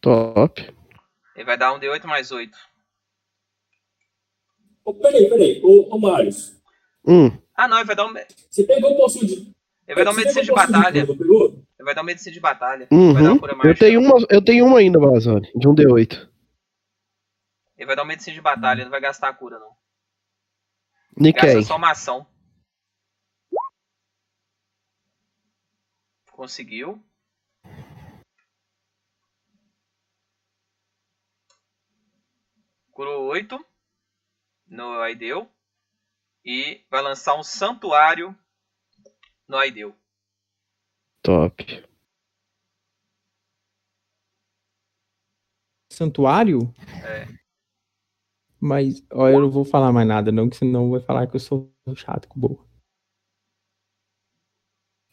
Top. 0.01 0.61
Ele 1.35 1.45
vai 1.45 1.59
dar 1.59 1.73
um 1.73 1.79
D8 1.81 2.05
mais 2.07 2.31
8. 2.33 2.57
Ô, 4.85 4.95
peraí, 4.95 5.29
peraí. 5.29 5.61
Ô, 5.63 5.95
ô 5.95 5.99
Marius, 5.99 6.62
Hum. 7.07 7.31
Ah, 7.55 7.67
não, 7.69 7.79
ele 7.79 7.87
vai 7.87 7.97
dar 7.97 8.07
um. 8.07 8.17
Ele 8.17 8.27
você 8.51 8.65
pegou 8.65 8.93
o 8.93 8.97
poção 8.97 9.23
de. 9.23 9.53
vai 9.87 10.05
dar 10.05 10.11
uma 10.11 10.17
medicina 10.17 10.43
de 10.45 10.53
batalha. 10.53 11.07
cura, 11.07 11.25
não? 11.27 11.45
Ele 11.47 11.85
vai 11.85 11.95
dar 11.95 12.01
uma 12.01 12.07
medicina 12.07 12.33
de 12.33 12.41
batalha. 12.41 12.89
Vai 12.91 12.99
dar 12.99 13.21
Uhum. 13.23 13.33
uma 13.33 13.41
cura 13.41 13.55
mágica. 13.57 13.69
Eu 13.71 13.79
tenho 13.79 14.01
uma, 14.01 14.27
eu 14.31 14.45
tenho 14.45 14.67
uma 14.67 14.79
ainda, 14.79 14.99
Balazone, 15.01 15.51
de 15.55 15.69
um 15.69 15.75
D8. 15.75 16.31
Ele 17.77 17.87
vai 17.87 17.97
dar 17.97 18.03
uma 18.03 18.09
medicina 18.09 18.35
de 18.35 18.41
batalha, 18.41 18.79
ele 18.79 18.85
não 18.85 18.91
vai 18.91 19.01
gastar 19.01 19.29
a 19.29 19.35
cura, 19.35 19.59
não. 19.59 19.73
Nikkei. 21.19 21.55
Gasta 21.55 21.63
só 21.63 21.77
uma 21.77 21.91
ação. 21.91 22.27
Conseguiu. 26.31 27.03
Curou 32.93 33.25
8 33.27 33.65
no 34.69 35.01
Aideu. 35.01 35.49
E 36.45 36.81
vai 36.91 37.03
lançar 37.03 37.39
um 37.39 37.43
santuário 37.43 38.37
no 39.49 39.57
Aideu. 39.57 39.95
Top. 41.23 41.65
Santuário? 45.93 46.75
É. 47.05 47.27
Mas, 48.61 49.05
ó, 49.13 49.29
eu 49.29 49.41
não 49.41 49.51
vou 49.51 49.65
falar 49.65 49.93
mais 49.93 50.07
nada, 50.07 50.31
não, 50.33 50.49
que 50.49 50.57
senão 50.57 50.91
vai 50.91 51.01
falar 51.01 51.27
que 51.27 51.37
eu 51.37 51.41
sou 51.41 51.73
chato 51.97 52.29
com 52.29 52.41
boa. 52.41 52.65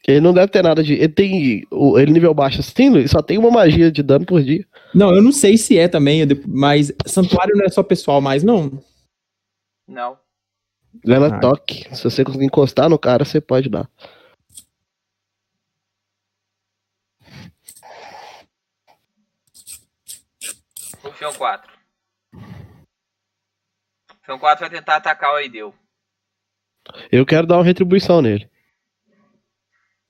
Ele 0.07 0.21
não 0.21 0.33
deve 0.33 0.51
ter 0.51 0.63
nada 0.63 0.81
de. 0.81 0.93
Ele 0.93 1.09
tem. 1.09 1.67
o- 1.69 1.99
Ele 1.99 2.11
nível 2.13 2.33
baixo 2.33 2.61
assim, 2.61 2.89
Luiz, 2.89 3.11
só 3.11 3.21
tem 3.21 3.37
uma 3.37 3.51
magia 3.51 3.91
de 3.91 4.01
dano 4.01 4.25
por 4.25 4.41
dia. 4.41 4.65
Não, 4.95 5.13
eu 5.13 5.21
não 5.21 5.31
sei 5.31 5.57
se 5.57 5.77
é 5.77 5.87
também, 5.87 6.21
mas 6.47 6.91
santuário 7.05 7.55
não 7.55 7.65
é 7.65 7.69
só 7.69 7.83
pessoal 7.83 8.21
mais, 8.21 8.41
não. 8.43 8.81
Não. 9.87 10.17
Leva 11.05 11.27
Ah. 11.27 11.39
toque. 11.39 11.83
Se 11.95 12.03
você 12.03 12.23
conseguir 12.23 12.45
encostar 12.45 12.89
no 12.89 12.97
cara, 12.99 13.23
você 13.25 13.39
pode 13.39 13.69
dar. 13.69 13.89
Rufião 21.03 21.33
4. 21.33 21.71
Rufião 24.19 24.39
4 24.39 24.59
vai 24.61 24.69
tentar 24.69 24.95
atacar 24.97 25.31
o 25.33 25.35
Aideu. 25.35 25.73
Eu 27.11 27.25
quero 27.25 27.45
dar 27.47 27.57
uma 27.57 27.63
retribuição 27.63 28.21
nele. 28.21 28.49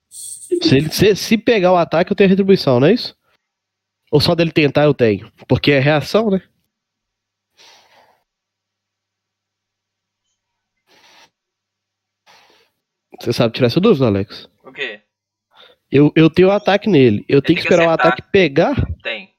Se, 0.09 0.75
ele, 0.77 0.90
se, 0.91 1.16
se 1.16 1.38
pegar 1.38 1.72
o 1.72 1.77
ataque, 1.77 2.11
eu 2.11 2.16
tenho 2.16 2.30
retribuição, 2.30 2.80
não 2.80 2.88
é 2.88 2.93
isso? 2.93 3.17
Ou 4.11 4.19
só 4.19 4.33
dele 4.33 4.51
tentar 4.51 4.83
eu 4.85 4.93
tenho? 4.93 5.32
Porque 5.48 5.72
é 5.72 5.80
reação, 5.80 6.30
né? 6.32 6.41
Você 13.19 13.33
sabe 13.33 13.53
tirar 13.53 13.67
essa 13.67 13.80
dúvida, 13.80 14.07
Alex? 14.07 14.49
O 14.64 14.72
quê? 14.72 15.01
Eu, 15.91 16.11
eu 16.15 16.30
tenho 16.30 16.49
o 16.49 16.51
ataque 16.51 16.88
nele. 16.88 17.25
Eu 17.27 17.41
tenho 17.41 17.57
que 17.57 17.64
esperar 17.64 17.88
o 17.88 17.91
ataque 17.91 18.22
pegar? 18.22 18.75
Tem. 19.01 19.33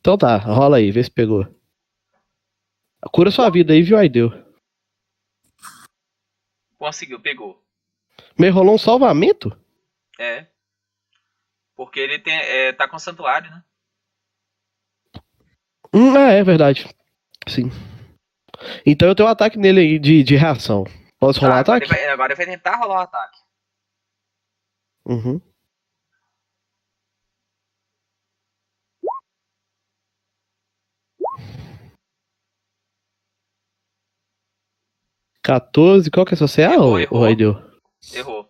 Então 0.00 0.18
tá, 0.18 0.36
rola 0.36 0.78
aí, 0.78 0.90
vê 0.90 1.02
se 1.02 1.10
pegou. 1.10 1.46
Cura 3.12 3.30
sua 3.30 3.48
vida 3.48 3.72
aí, 3.72 3.82
viu, 3.82 3.96
Aideu? 3.96 4.32
Conseguiu, 6.76 7.20
pegou. 7.20 7.62
Me 8.38 8.48
rolou 8.48 8.74
um 8.74 8.78
salvamento? 8.78 9.56
É. 10.18 10.46
Porque 11.76 12.00
ele 12.00 12.18
tem, 12.18 12.34
é, 12.34 12.72
tá 12.72 12.88
com 12.88 12.98
santuário, 12.98 13.50
né? 13.50 13.62
Hum, 15.94 16.16
ah, 16.16 16.32
é 16.32 16.42
verdade. 16.42 16.88
Sim. 17.46 17.70
Então 18.84 19.08
eu 19.08 19.14
tenho 19.14 19.28
um 19.28 19.32
ataque 19.32 19.56
nele 19.56 19.80
aí 19.80 19.98
de, 19.98 20.22
de 20.22 20.36
reação. 20.36 20.84
Posso 21.18 21.40
rolar 21.40 21.64
Tá, 21.64 21.72
agora, 21.72 21.76
ataque? 21.78 21.92
ele 21.92 22.00
vai, 22.00 22.12
agora 22.12 22.32
ele 22.32 22.36
vai 22.36 22.46
tentar 22.46 22.76
rolar 22.76 22.96
o 22.96 23.02
ataque. 23.02 23.38
Uhum. 25.04 25.40
Quatorze, 35.44 36.10
qual 36.10 36.26
que 36.26 36.34
é 36.34 36.36
a 36.36 36.38
sua 36.38 36.48
CA, 36.48 36.74
Errou, 36.74 36.92
ô, 36.94 36.98
errou. 36.98 37.20
ô 37.20 37.24
Aideu? 37.24 37.54
Errou. 38.12 38.48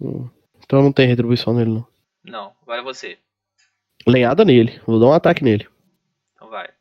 Hum. 0.00 0.30
Então 0.62 0.82
não 0.82 0.92
tem 0.92 1.06
retribuição 1.08 1.52
nele, 1.52 1.70
não. 1.70 1.86
Não, 2.24 2.56
agora 2.62 2.80
é 2.80 2.84
você. 2.84 3.18
Lenhada 4.06 4.44
nele, 4.44 4.78
vou 4.86 5.00
dar 5.00 5.06
um 5.06 5.12
ataque 5.12 5.42
nele. 5.42 5.68
Então 6.34 6.48
vai. 6.48 6.72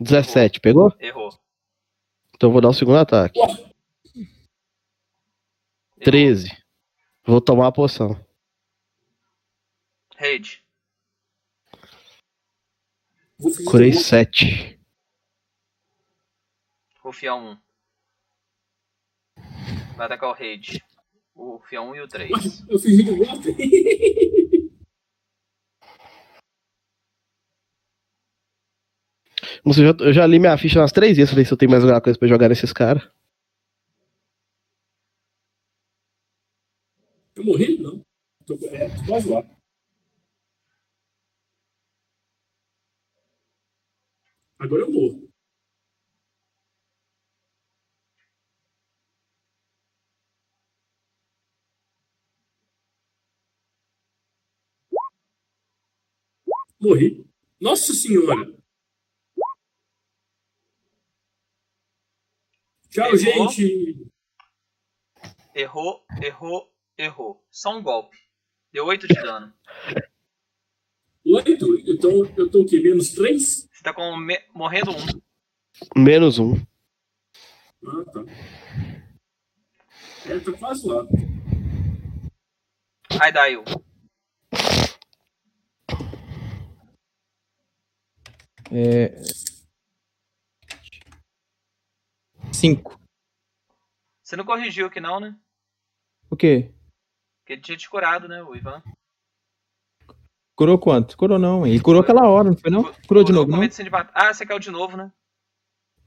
17, 0.00 0.60
pegou? 0.60 0.92
Errou. 0.98 1.30
Então 2.34 2.48
eu 2.48 2.52
vou 2.52 2.60
dar 2.60 2.68
o 2.70 2.74
segundo 2.74 2.98
ataque. 2.98 3.38
Errou. 3.38 3.74
13. 6.02 6.50
Vou 7.26 7.40
tomar 7.40 7.68
a 7.68 7.72
poção. 7.72 8.14
Fingir 13.38 13.64
Curei 13.70 13.90
que 13.90 13.96
eu 13.96 14.00
7. 14.02 14.80
Rufião 17.00 17.52
1. 17.52 17.58
Vai 19.96 20.06
atacar 20.06 20.30
o 20.30 20.32
Raid. 20.34 20.82
O 21.34 21.56
Rufião 21.56 21.90
1 21.90 21.96
e 21.96 22.00
o 22.00 22.08
3. 22.08 22.30
vou- 22.30 22.66
Eu 22.68 22.78
fingi 22.78 23.04
que 23.04 23.10
eu 23.10 23.18
Não 29.64 29.72
sei, 29.72 29.84
eu 29.86 30.12
já- 30.12 30.26
li 30.26 30.38
minha 30.38 30.56
ficha 30.58 30.80
umas 30.80 30.92
três 30.92 31.16
vezes 31.16 31.32
ver 31.34 31.44
se 31.46 31.52
eu 31.52 31.56
tenho 31.56 31.70
mais 31.70 31.82
alguma 31.82 32.00
coisa 32.00 32.18
pra 32.18 32.28
jogar 32.28 32.48
nesses 32.48 32.72
caras. 32.72 33.02
Eu 37.36 37.44
morri? 37.44 37.78
Não. 37.78 38.00
Tô, 38.46 38.54
é, 38.66 38.88
tô 38.90 39.04
quase 39.06 39.28
lá. 39.28 39.42
Agora 44.58 44.82
eu 44.82 44.90
morro. 44.90 45.28
Morri. 56.80 57.24
Nossa 57.60 57.92
senhora! 57.92 58.52
Tchau, 62.94 63.06
Errou. 63.12 63.48
gente! 63.50 64.06
Errou, 65.52 66.04
errou, 66.22 66.72
errou. 66.96 67.44
Só 67.50 67.76
um 67.76 67.82
golpe. 67.82 68.16
Deu 68.72 68.86
8 68.86 69.08
de 69.08 69.14
dano. 69.14 69.52
Oito? 71.26 71.90
Então 71.90 72.10
eu 72.36 72.48
tô 72.48 72.62
o 72.62 72.66
quê? 72.66 72.78
Menos 72.78 73.10
três? 73.12 73.68
Você 73.72 73.82
tá 73.82 73.92
com 73.92 74.16
me- 74.16 74.40
morrendo 74.54 74.92
um. 74.92 76.00
Menos 76.00 76.38
um. 76.38 76.54
Ah, 77.84 78.04
tá. 78.12 78.24
É, 80.26 80.38
tá 80.38 80.52
quase 80.56 80.86
lá. 80.86 81.04
Aí 83.20 83.32
Dail. 83.32 83.64
É... 88.70 89.20
Cinco. 92.54 92.98
Você 94.22 94.36
não 94.36 94.44
corrigiu 94.44 94.86
aqui 94.86 95.00
não, 95.00 95.18
né? 95.18 95.36
O 96.30 96.36
quê? 96.36 96.70
Porque 97.40 97.54
ele 97.54 97.60
tinha 97.60 97.76
te 97.76 97.90
curado, 97.90 98.28
né, 98.28 98.42
o 98.42 98.54
Ivan? 98.54 98.82
Curou 100.56 100.78
quanto? 100.78 101.16
Curou 101.16 101.38
não, 101.38 101.66
hein? 101.66 101.74
E 101.74 101.80
curou 101.80 102.00
aquela 102.00 102.28
hora, 102.28 102.50
não 102.50 102.56
foi 102.56 102.70
não? 102.70 102.84
Curou 103.08 103.24
de 103.24 103.32
novo, 103.32 103.50
com 103.50 103.56
não? 103.56 103.66
de 103.66 103.90
batalha. 103.90 104.12
Ah, 104.14 104.32
você 104.32 104.46
caiu 104.46 104.60
de 104.60 104.70
novo, 104.70 104.96
né? 104.96 105.12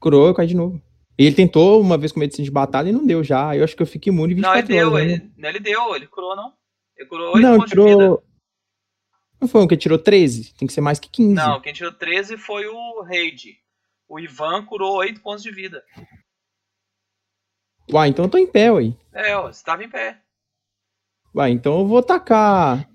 Curou, 0.00 0.26
eu 0.26 0.34
caí 0.34 0.46
de 0.46 0.56
novo. 0.56 0.82
E 1.18 1.26
ele 1.26 1.36
tentou 1.36 1.80
uma 1.80 1.98
vez 1.98 2.12
com 2.12 2.20
medicina 2.20 2.44
de 2.44 2.50
batalha 2.50 2.88
e 2.88 2.92
não 2.92 3.04
deu 3.06 3.22
já. 3.22 3.54
Eu 3.54 3.64
acho 3.64 3.76
que 3.76 3.82
eu 3.82 3.86
fico 3.86 4.08
imune 4.08 4.34
24 4.34 4.40
Não, 4.40 4.58
ele 4.58 4.78
deu, 4.80 4.92
horas, 4.92 5.06
né? 5.06 5.12
ele, 5.12 5.32
não, 5.36 5.48
ele 5.48 5.60
deu, 5.60 5.96
ele 5.96 6.06
curou, 6.06 6.34
não. 6.34 6.54
Ele 6.96 7.08
curou 7.08 7.34
8 7.34 7.42
Não, 7.42 7.56
pontos 7.58 7.70
de 7.70 7.76
vida. 7.76 7.96
tirou... 7.96 8.24
Não 9.40 9.48
foi 9.48 9.60
um 9.60 9.68
que 9.68 9.76
tirou 9.76 9.98
13? 9.98 10.54
Tem 10.54 10.66
que 10.66 10.72
ser 10.72 10.80
mais 10.80 10.98
que 10.98 11.10
15. 11.10 11.34
Não, 11.34 11.60
quem 11.60 11.72
tirou 11.72 11.92
13 11.92 12.38
foi 12.38 12.66
o 12.66 13.02
Raid. 13.02 13.58
O 14.08 14.18
Ivan 14.18 14.64
curou 14.64 14.96
8 14.96 15.20
pontos 15.20 15.42
de 15.42 15.50
vida. 15.50 15.84
Uai, 17.90 18.08
então 18.08 18.26
eu 18.26 18.30
tô 18.30 18.36
em 18.38 18.46
pé, 18.46 18.70
uai. 18.70 18.96
É, 19.12 19.36
ó, 19.36 19.50
você 19.50 19.64
tava 19.64 19.82
em 19.82 19.88
pé. 19.88 20.20
Uai, 21.34 21.50
então 21.50 21.80
eu 21.80 21.86
vou 21.86 21.98
atacar... 21.98 22.88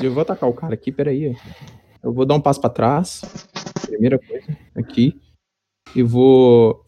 Eu 0.00 0.12
vou 0.12 0.22
atacar 0.22 0.48
o 0.48 0.54
cara 0.54 0.74
aqui, 0.74 0.92
peraí. 0.92 1.34
Eu 2.02 2.12
vou 2.12 2.26
dar 2.26 2.34
um 2.34 2.40
passo 2.40 2.60
pra 2.60 2.70
trás. 2.70 3.22
Primeira 3.86 4.18
coisa, 4.18 4.46
aqui. 4.74 5.20
E 5.94 6.02
vou... 6.02 6.86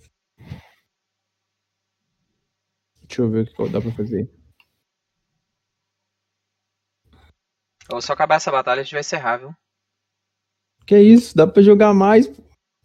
Deixa 3.03 3.23
eu 3.23 3.31
ver 3.31 3.43
o 3.43 3.47
que 3.47 3.69
dá 3.71 3.81
pra 3.81 3.93
fazer. 3.93 4.31
Ou 7.91 8.03
só 8.03 8.13
acabar 8.13 8.37
essa 8.37 8.51
batalha 8.51 8.81
a 8.81 8.83
gente 8.83 8.93
vai 8.93 9.01
encerrar, 9.01 9.39
viu? 9.39 9.55
Que 10.87 10.99
isso, 11.01 11.35
dá 11.35 11.47
pra 11.47 11.63
jogar 11.63 11.95
mais 11.95 12.31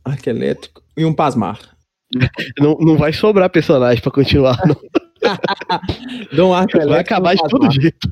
arco 0.04 0.30
elétrico 0.30 0.82
e 0.96 1.04
um 1.04 1.14
pasmar. 1.14 1.73
Não, 2.60 2.76
não 2.80 2.98
vai 2.98 3.12
sobrar 3.12 3.50
personagem 3.50 4.02
pra 4.02 4.12
continuar, 4.12 4.58
não. 4.68 4.76
Dá 6.36 6.46
um 6.46 6.54
arco 6.54 6.78
elétrico 6.78 6.90
Vai 6.90 7.00
acabar 7.00 7.36
de 7.36 7.42
todo 7.48 7.72
jeito. 7.72 8.08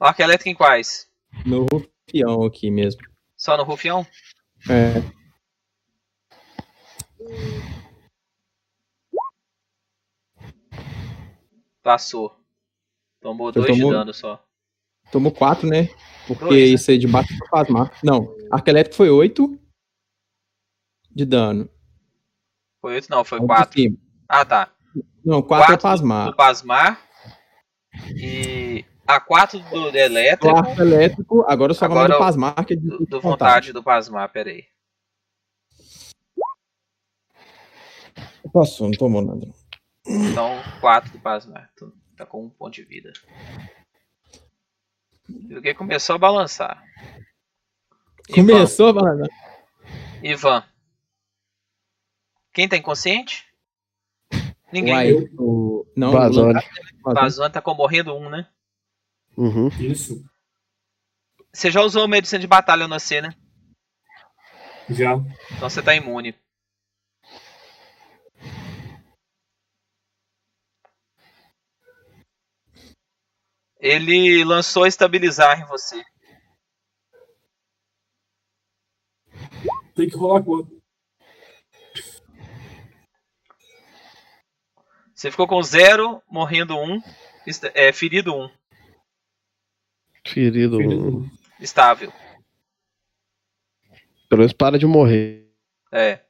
Arco 0.00 0.22
elétrico 0.22 0.48
em 0.48 0.54
quais? 0.54 1.06
No 1.44 1.66
rufião 1.70 2.44
aqui 2.44 2.70
mesmo. 2.70 3.00
Só 3.36 3.56
no 3.56 3.64
Rufião? 3.64 4.06
É. 4.68 5.02
Passou. 11.82 12.34
Tomou 13.20 13.52
Você 13.52 13.60
2 13.60 13.76
de 13.76 13.90
dano 13.90 14.14
só. 14.14 14.42
Tomou 15.12 15.30
4, 15.30 15.68
né? 15.68 15.88
Porque 16.26 16.44
Dois, 16.44 16.54
né? 16.54 16.74
isso 16.74 16.90
aí 16.90 16.98
de 16.98 17.06
baixo 17.06 17.36
foi 17.38 17.48
pasmar. 17.48 17.92
Não, 18.02 18.34
arco 18.50 18.68
elétrico 18.68 18.96
foi 18.96 19.10
8 19.10 19.60
de 21.14 21.24
dano. 21.24 21.70
Foi 22.86 22.94
8 22.94 23.10
não, 23.10 23.24
foi 23.24 23.38
Aí 23.38 23.42
de 23.42 23.46
4. 23.48 23.72
cima. 23.72 23.96
Ah, 24.28 24.44
tá. 24.44 24.70
Não, 25.24 25.42
4 25.42 25.64
é 25.64 25.66
Quatro 25.66 25.82
pasmar. 25.82 26.26
Do 26.26 26.36
Pasmar. 26.36 27.00
E 28.14 28.84
a 29.04 29.18
4 29.18 29.58
do 29.58 29.88
elétrico. 29.88 30.56
arco 30.56 30.80
elétrico, 30.80 31.44
agora 31.48 31.74
só 31.74 31.86
Agora 31.86 32.12
do 32.12 32.18
pasmar, 32.20 32.64
que 32.64 32.74
é 32.74 32.76
Do, 32.76 33.04
do 33.04 33.20
vontade 33.20 33.72
do 33.72 33.82
Pasmar, 33.82 34.30
peraí. 34.30 34.66
Passou, 38.52 38.86
não 38.86 38.96
tomou 38.96 39.20
nada. 39.20 39.52
Então, 40.06 40.62
4 40.80 41.10
do 41.10 41.18
Pasmar. 41.18 41.68
Tá 42.16 42.24
com 42.24 42.44
um 42.44 42.50
ponto 42.50 42.72
de 42.72 42.84
vida. 42.84 43.12
E 45.28 45.56
o 45.56 45.60
que 45.60 45.74
começou 45.74 46.14
a 46.14 46.18
balançar. 46.18 46.84
Ivan, 48.28 48.46
Começou 48.46 48.90
a 48.90 48.94
falar. 48.94 49.28
Ivan. 50.22 50.64
Quem 52.56 52.66
tá 52.66 52.74
inconsciente? 52.74 53.46
Ninguém. 54.72 54.94
Uai, 54.94 55.12
o... 55.38 55.86
Não, 55.94 56.10
Vazone. 56.10 56.58
o 57.04 57.12
tá. 57.12 57.20
Vazone 57.20 57.52
tá 57.52 57.62
morrendo 57.74 58.14
um, 58.14 58.30
né? 58.30 58.48
Uhum. 59.36 59.68
Isso. 59.78 60.24
Você 61.52 61.70
já 61.70 61.82
usou 61.82 62.08
medicina 62.08 62.40
de 62.40 62.46
batalha 62.46 62.88
no 62.88 62.98
C, 62.98 63.20
né? 63.20 63.34
Já. 64.88 65.16
Então 65.54 65.68
você 65.68 65.82
tá 65.82 65.94
imune. 65.94 66.34
Ele 73.78 74.42
lançou 74.44 74.86
estabilizar 74.86 75.60
em 75.60 75.66
você. 75.66 76.02
Tem 79.94 80.08
que 80.08 80.16
rolar 80.16 80.42
quanto? 80.42 80.75
Você 85.16 85.30
ficou 85.30 85.48
com 85.48 85.62
zero, 85.62 86.22
morrendo 86.30 86.76
um, 86.76 87.00
é, 87.72 87.90
ferido 87.90 88.34
um, 88.34 88.50
Ferido. 90.28 90.76
Ferido. 90.76 91.30
estável. 91.58 92.12
Pelo 94.28 94.40
menos 94.40 94.52
para 94.52 94.78
de 94.78 94.84
morrer. 94.84 95.48
É. 95.90 96.20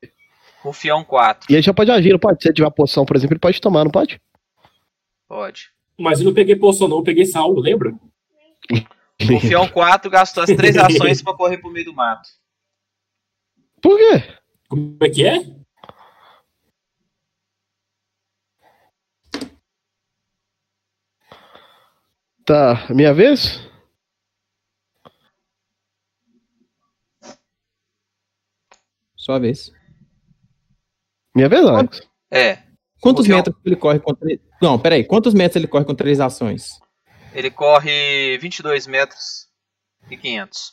Rufião 0.60 1.02
4. 1.02 1.50
E 1.50 1.56
aí 1.56 1.62
já 1.62 1.74
pode 1.74 1.90
agir, 1.90 2.12
não 2.12 2.18
pode? 2.18 2.40
Se 2.40 2.48
ele 2.48 2.54
tiver 2.54 2.70
poção, 2.70 3.04
por 3.04 3.16
exemplo, 3.16 3.34
ele 3.34 3.40
pode 3.40 3.60
tomar, 3.60 3.82
não 3.82 3.90
pode? 3.90 4.20
Pode. 5.26 5.72
Mas 5.98 6.20
eu 6.20 6.26
não 6.26 6.34
peguei 6.34 6.54
poção, 6.54 6.86
não, 6.86 6.98
eu 6.98 7.02
peguei 7.02 7.26
salvo, 7.26 7.58
lembra? 7.58 7.92
Rufião 9.20 9.66
4 9.66 10.08
gastou 10.08 10.44
as 10.44 10.50
três 10.50 10.76
ações 10.78 11.22
pra 11.22 11.34
correr 11.34 11.58
pro 11.58 11.72
meio 11.72 11.86
do 11.86 11.94
mato. 11.94 12.28
Por 13.82 13.98
quê? 13.98 14.22
Como 14.68 14.96
é 15.00 15.08
que 15.08 15.26
é? 15.26 15.44
Tá, 22.46 22.86
minha 22.94 23.12
vez? 23.12 23.60
Sua 29.16 29.38
vez. 29.38 29.72
Minha 31.34 31.48
vez, 31.48 31.64
Alex? 31.64 32.00
É. 32.30 32.62
Quantos 33.00 33.26
metros 33.26 33.54
ele 33.64 33.76
corre 33.76 33.98
com 33.98 34.14
três... 34.14 34.40
Não, 34.62 34.78
peraí. 34.78 35.04
Quantos 35.04 35.34
metros 35.34 35.56
ele 35.56 35.66
corre 35.66 35.84
com 35.84 35.94
três 35.94 36.20
ações? 36.20 36.78
Ele 37.34 37.50
corre 37.50 38.38
22 38.38 38.86
metros 38.86 39.48
e 40.10 40.16
500. 40.16 40.72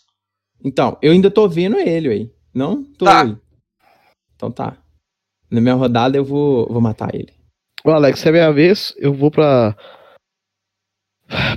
Então, 0.63 0.97
eu 1.01 1.11
ainda 1.11 1.29
tô 1.29 1.47
vendo 1.49 1.77
ele 1.77 2.09
aí. 2.09 2.31
Não 2.53 2.83
tô 2.93 3.05
Tá. 3.05 3.23
aí. 3.23 3.37
Então 4.35 4.51
tá. 4.51 4.77
Na 5.49 5.59
minha 5.59 5.73
rodada 5.73 6.15
eu 6.17 6.23
vou, 6.23 6.67
vou 6.71 6.81
matar 6.81 7.13
ele. 7.13 7.33
Ô, 7.83 7.91
Alex, 7.91 8.19
se 8.19 8.29
é 8.29 8.31
minha 8.31 8.51
vez, 8.51 8.93
eu 8.97 9.13
vou 9.13 9.29
pra. 9.29 9.75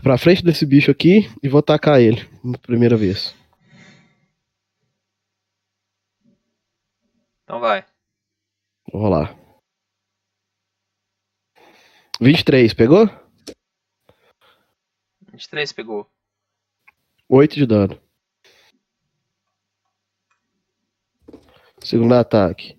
Pra 0.02 0.18
frente 0.18 0.42
desse 0.44 0.64
bicho 0.64 0.90
aqui 0.90 1.30
e 1.42 1.48
vou 1.48 1.60
atacar 1.60 2.00
ele. 2.00 2.28
Na 2.42 2.58
primeira 2.58 2.96
vez. 2.96 3.34
Então 7.44 7.60
vai. 7.60 7.84
Vou 8.92 9.02
rolar. 9.02 9.36
23, 12.20 12.72
pegou? 12.74 13.08
23 15.32 15.72
pegou. 15.72 16.10
8 17.28 17.54
de 17.54 17.66
dano. 17.66 18.00
Segundo 21.80 22.14
ataque. 22.14 22.76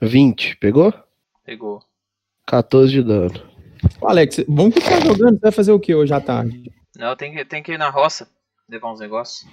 20, 0.00 0.56
pegou? 0.56 0.92
Pegou. 1.44 1.82
14 2.46 2.92
de 2.92 3.02
dano. 3.02 3.53
Ô, 4.00 4.08
Alex, 4.08 4.44
vamos 4.48 4.74
continuar 4.74 5.00
jogando? 5.02 5.34
Você 5.34 5.40
vai 5.40 5.52
fazer 5.52 5.72
o 5.72 5.80
que 5.80 5.94
hoje 5.94 6.12
à 6.12 6.20
tarde? 6.20 6.72
Não, 6.96 7.16
tem 7.16 7.32
que, 7.32 7.44
tem 7.44 7.62
que 7.62 7.72
ir 7.72 7.78
na 7.78 7.90
roça. 7.90 8.28
Levar 8.68 8.92
uns 8.92 9.00
negócios. 9.00 9.50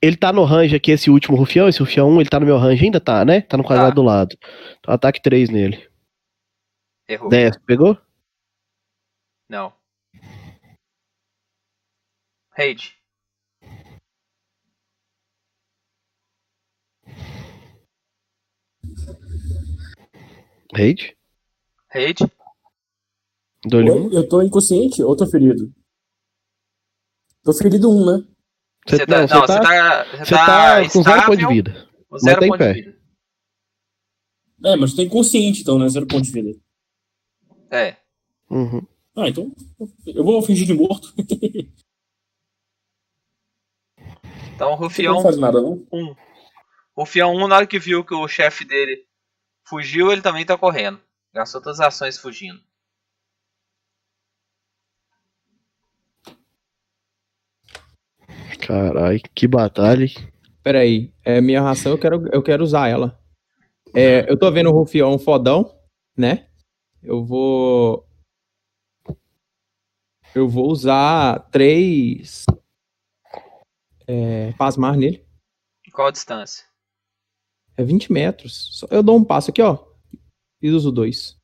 Ele 0.00 0.16
tá 0.16 0.32
no 0.32 0.44
range 0.44 0.74
aqui, 0.74 0.90
esse 0.90 1.10
último 1.10 1.36
rufião, 1.36 1.68
esse 1.68 1.78
rufião 1.80 2.10
1, 2.10 2.20
ele 2.20 2.30
tá 2.30 2.40
no 2.40 2.46
meu 2.46 2.58
range 2.58 2.84
ainda, 2.84 3.00
tá, 3.00 3.24
né? 3.24 3.40
Tá 3.42 3.56
no 3.56 3.62
quadrado 3.62 3.90
Tá. 3.90 3.94
do 3.94 4.02
lado. 4.02 4.36
Então 4.80 4.92
ataque 4.92 5.22
3 5.22 5.48
nele. 5.48 5.88
Errou. 7.08 7.28
10, 7.28 7.56
pegou? 7.66 7.96
Não. 9.48 9.72
Raid. 12.50 12.94
Raid? 20.74 21.16
Raid. 21.94 22.18
Dou-lhe 23.64 23.90
um. 23.90 24.12
Eu 24.12 24.28
tô 24.28 24.42
inconsciente 24.42 25.02
ou 25.02 25.16
tô 25.16 25.26
ferido? 25.26 25.72
Tô 27.42 27.52
ferido 27.52 27.90
um, 27.90 28.06
né? 28.06 28.26
Você 28.86 29.06
tá, 29.06 29.20
não, 29.20 29.20
não, 29.20 29.28
você 29.28 29.46
tá, 29.46 29.60
tá, 29.60 30.04
tá 30.24 30.82
tá 30.82 30.90
com 30.90 31.02
0 31.02 31.22
ponto 31.26 31.36
de 31.36 31.46
vida. 31.46 31.88
com 32.08 32.18
zero 32.18 32.40
tá 32.40 32.46
em 32.46 32.48
ponto 32.50 32.58
de 32.58 32.64
pé. 32.64 32.72
vida. 32.72 32.98
É, 34.64 34.76
mas 34.76 34.90
eu 34.90 34.96
tô 34.96 35.02
inconsciente 35.02 35.62
então, 35.62 35.78
né? 35.78 35.88
Zero 35.88 36.06
ponto 36.06 36.22
de 36.22 36.32
vida. 36.32 36.58
É. 37.70 37.96
Uhum. 38.50 38.82
Ah, 39.16 39.28
então 39.28 39.52
eu 40.06 40.24
vou 40.24 40.42
fingir 40.42 40.66
de 40.66 40.74
morto. 40.74 41.12
Então 44.54 44.68
o 44.68 44.70
Não 44.72 44.78
Rufião 44.78 45.22
faz 45.22 45.36
nada, 45.38 45.60
não? 45.60 45.84
1. 45.90 46.10
O 46.94 47.00
Rufião 47.00 47.34
1, 47.34 47.48
na 47.48 47.56
hora 47.56 47.66
que 47.66 47.80
viu 47.80 48.04
que 48.04 48.14
o 48.14 48.28
chefe 48.28 48.64
dele 48.64 49.04
fugiu, 49.66 50.12
ele 50.12 50.22
também 50.22 50.46
tá 50.46 50.56
correndo. 50.56 51.00
Gastou 51.34 51.60
todas 51.60 51.80
as 51.80 51.86
ações 51.88 52.18
fugindo. 52.18 52.62
Caralho, 58.66 59.20
que 59.34 59.46
batalha. 59.46 60.04
hein? 60.04 60.32
Peraí. 60.62 61.12
É 61.24 61.40
minha 61.40 61.60
ração, 61.60 61.92
eu 61.92 61.98
quero, 61.98 62.28
eu 62.32 62.42
quero 62.42 62.62
usar 62.62 62.88
ela. 62.88 63.20
É, 63.94 64.30
eu 64.30 64.38
tô 64.38 64.50
vendo 64.50 64.70
o 64.70 64.72
Rufião 64.72 65.18
fodão, 65.18 65.76
né? 66.16 66.48
Eu 67.02 67.24
vou. 67.24 68.06
Eu 70.34 70.48
vou 70.48 70.70
usar 70.70 71.40
três. 71.50 72.44
É, 74.06 74.52
pasmar 74.52 74.96
nele. 74.96 75.26
Qual 75.92 76.08
a 76.08 76.12
distância? 76.12 76.64
É 77.76 77.84
20 77.84 78.10
metros. 78.12 78.78
Só- 78.78 78.86
Eu 78.90 79.02
dou 79.02 79.16
um 79.16 79.24
passo 79.24 79.50
aqui, 79.50 79.60
ó. 79.60 79.84
E 80.62 80.70
uso 80.70 80.90
dois. 80.92 81.38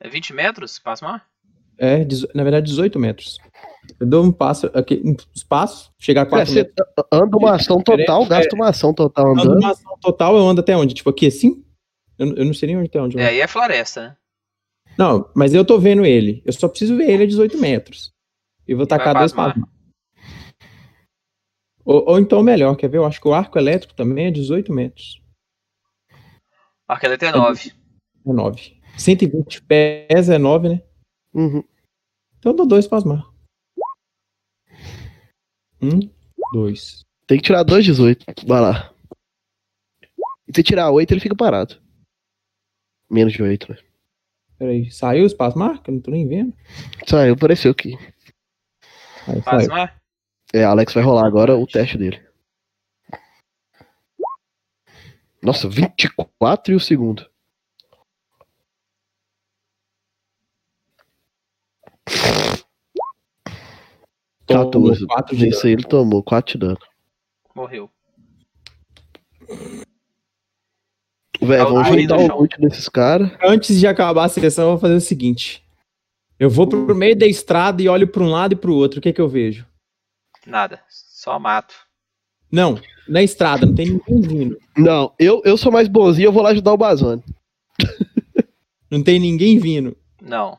É 0.00 0.08
20 0.08 0.32
metros? 0.32 0.78
Pasmar? 0.78 1.28
É, 1.78 2.04
na 2.34 2.42
verdade, 2.42 2.66
18 2.66 2.98
metros. 2.98 3.38
Eu 4.00 4.06
dou 4.06 4.24
um 4.24 4.32
passo 4.32 4.66
aqui, 4.74 5.00
um 5.04 5.14
espaço, 5.34 5.90
chegar 5.98 6.22
a 6.22 6.26
É, 6.26 6.28
4 6.28 6.46
você 6.52 6.62
metros. 6.62 6.86
anda 7.12 7.36
uma 7.36 7.54
ação 7.54 7.80
total, 7.82 8.26
gasta 8.26 8.54
uma 8.54 8.68
ação 8.68 8.92
total 8.92 9.30
Ando 9.32 9.40
andando. 9.42 9.58
uma 9.60 9.70
ação 9.70 9.98
total, 10.00 10.36
eu 10.36 10.46
ando 10.46 10.60
até 10.60 10.76
onde? 10.76 10.94
Tipo 10.94 11.10
aqui 11.10 11.26
assim? 11.26 11.64
Eu, 12.18 12.34
eu 12.36 12.44
não 12.44 12.52
sei 12.52 12.66
nem 12.68 12.76
onde 12.76 12.88
até 12.88 13.00
onde. 13.00 13.16
É, 13.18 13.20
ando. 13.22 13.30
aí 13.30 13.40
é 13.40 13.46
floresta, 13.46 14.02
né? 14.02 14.16
Não, 14.98 15.30
mas 15.34 15.54
eu 15.54 15.64
tô 15.64 15.78
vendo 15.78 16.04
ele. 16.04 16.42
Eu 16.44 16.52
só 16.52 16.68
preciso 16.68 16.96
ver 16.96 17.08
ele 17.08 17.22
a 17.22 17.26
18 17.26 17.56
metros. 17.58 18.12
E 18.66 18.74
vou 18.74 18.86
tacar 18.86 19.14
dois 19.16 19.32
pasmar. 19.32 19.56
Ou, 21.84 22.04
ou 22.10 22.18
então 22.18 22.42
melhor, 22.42 22.74
quer 22.76 22.88
ver? 22.88 22.98
Eu 22.98 23.06
acho 23.06 23.20
que 23.20 23.28
o 23.28 23.32
arco 23.32 23.58
elétrico 23.58 23.94
também 23.94 24.26
é 24.26 24.30
18 24.30 24.72
metros. 24.72 25.22
Arqueleto 26.86 27.24
é 27.24 27.32
9. 27.32 27.72
É 28.26 28.32
9. 28.32 28.76
120 28.98 29.62
pés 29.62 30.28
é 30.28 30.36
9, 30.38 30.68
né? 30.68 30.82
Uhum. 31.34 31.62
Então 32.38 32.52
eu 32.52 32.56
dou 32.56 32.66
dois 32.66 32.86
pasmar. 32.86 33.28
Um, 35.80 36.10
dois. 36.52 37.04
Tem 37.26 37.38
que 37.38 37.44
tirar 37.44 37.62
dois 37.62 37.84
18. 37.84 38.24
Vai 38.46 38.60
lá. 38.60 38.92
E 40.48 40.52
se 40.54 40.62
tirar 40.62 40.90
8, 40.90 41.12
ele 41.12 41.20
fica 41.20 41.36
parado. 41.36 41.80
Menos 43.10 43.34
de 43.34 43.42
8, 43.42 43.70
né? 43.70 43.78
Peraí, 44.58 44.90
saiu 44.90 45.24
o 45.24 45.26
espaço 45.26 45.58
marca? 45.58 45.92
Não 45.92 46.00
tô 46.00 46.10
nem 46.10 46.26
vendo. 46.26 46.54
Saiu, 47.06 47.34
apareceu 47.34 47.70
aqui. 47.70 47.96
Aí, 49.26 49.42
saiu. 49.42 49.70
É, 50.52 50.64
Alex 50.64 50.94
vai 50.94 51.02
rolar 51.02 51.26
agora 51.26 51.56
o 51.56 51.66
teste 51.66 51.98
dele. 51.98 52.26
Nossa, 55.42 55.68
24 55.68 56.72
e 56.72 56.76
o 56.76 56.80
segundo. 56.80 57.30
Tomou 64.48 64.64
14. 64.66 65.06
quatro 65.06 65.36
de 65.36 65.48
Isso 65.48 65.66
aí 65.66 65.72
ele 65.74 65.84
tomou 65.84 66.22
4 66.22 66.52
de 66.52 66.58
dano. 66.58 66.78
Morreu. 67.54 67.90
Velho, 71.40 71.64
Tá 71.64 71.70
o 71.70 71.74
vamos 71.74 71.88
juntar 71.88 72.16
no 72.16 72.34
o 72.34 72.38
loot 72.40 72.60
desses 72.60 72.88
caras. 72.88 73.30
Antes 73.42 73.78
de 73.78 73.86
acabar 73.86 74.24
a 74.24 74.28
sessão, 74.28 74.64
eu 74.64 74.70
vou 74.72 74.78
fazer 74.78 74.94
o 74.94 75.00
seguinte. 75.00 75.62
Eu 76.38 76.50
vou 76.50 76.66
pro 76.66 76.94
meio 76.94 77.16
da 77.16 77.26
estrada 77.26 77.82
e 77.82 77.88
olho 77.88 78.08
pra 78.08 78.22
um 78.22 78.30
lado 78.30 78.52
e 78.54 78.56
pro 78.56 78.74
outro. 78.74 78.98
O 78.98 79.02
que 79.02 79.12
que 79.12 79.20
eu 79.20 79.28
vejo? 79.28 79.66
Nada. 80.46 80.80
Só 80.88 81.38
mato. 81.38 81.74
Não, 82.50 82.80
na 83.06 83.22
estrada, 83.22 83.66
não 83.66 83.74
tem 83.74 83.86
ninguém 83.86 84.20
vindo. 84.20 84.58
Não, 84.76 85.12
eu, 85.18 85.42
eu 85.44 85.56
sou 85.56 85.70
mais 85.70 85.86
bonzinho, 85.86 86.28
eu 86.28 86.32
vou 86.32 86.42
lá 86.42 86.50
ajudar 86.50 86.72
o 86.72 86.78
Bazone. 86.78 87.22
Não 88.90 89.02
tem 89.02 89.18
ninguém 89.20 89.58
vindo. 89.58 89.94
Não. 90.22 90.58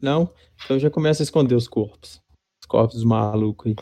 Não? 0.00 0.32
Então 0.64 0.76
eu 0.76 0.80
já 0.80 0.90
começo 0.90 1.22
a 1.22 1.24
esconder 1.24 1.54
os 1.54 1.68
corpos. 1.68 2.20
Os 2.66 2.68
corpos 2.68 3.04
malucos 3.04 3.66
aí. 3.66 3.76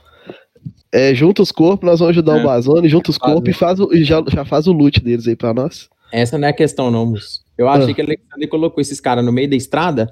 É, 0.92 1.14
junta 1.14 1.42
os 1.42 1.50
corpos, 1.50 1.88
nós 1.88 1.98
vamos 1.98 2.12
ajudar 2.12 2.38
É. 2.38 2.40
o 2.40 2.44
Bazone, 2.44 2.88
junta 2.88 3.10
os 3.10 3.18
corpos 3.18 3.48
e, 3.48 3.52
faz 3.52 3.80
o, 3.80 3.92
e 3.92 4.04
já, 4.04 4.22
já 4.28 4.44
faz 4.44 4.66
o 4.66 4.72
loot 4.72 5.00
deles 5.00 5.26
aí 5.26 5.34
pra 5.34 5.54
nós. 5.54 5.88
Essa 6.12 6.38
não 6.38 6.46
é 6.46 6.50
a 6.50 6.54
questão, 6.54 6.90
não, 6.90 7.06
moço. 7.06 7.42
Eu 7.56 7.68
achei 7.68 7.90
ah. 7.90 7.94
que 7.94 8.00
o 8.00 8.04
Alexandre 8.04 8.46
colocou 8.46 8.80
esses 8.80 9.00
caras 9.00 9.24
no 9.24 9.32
meio 9.32 9.50
da 9.50 9.56
estrada 9.56 10.10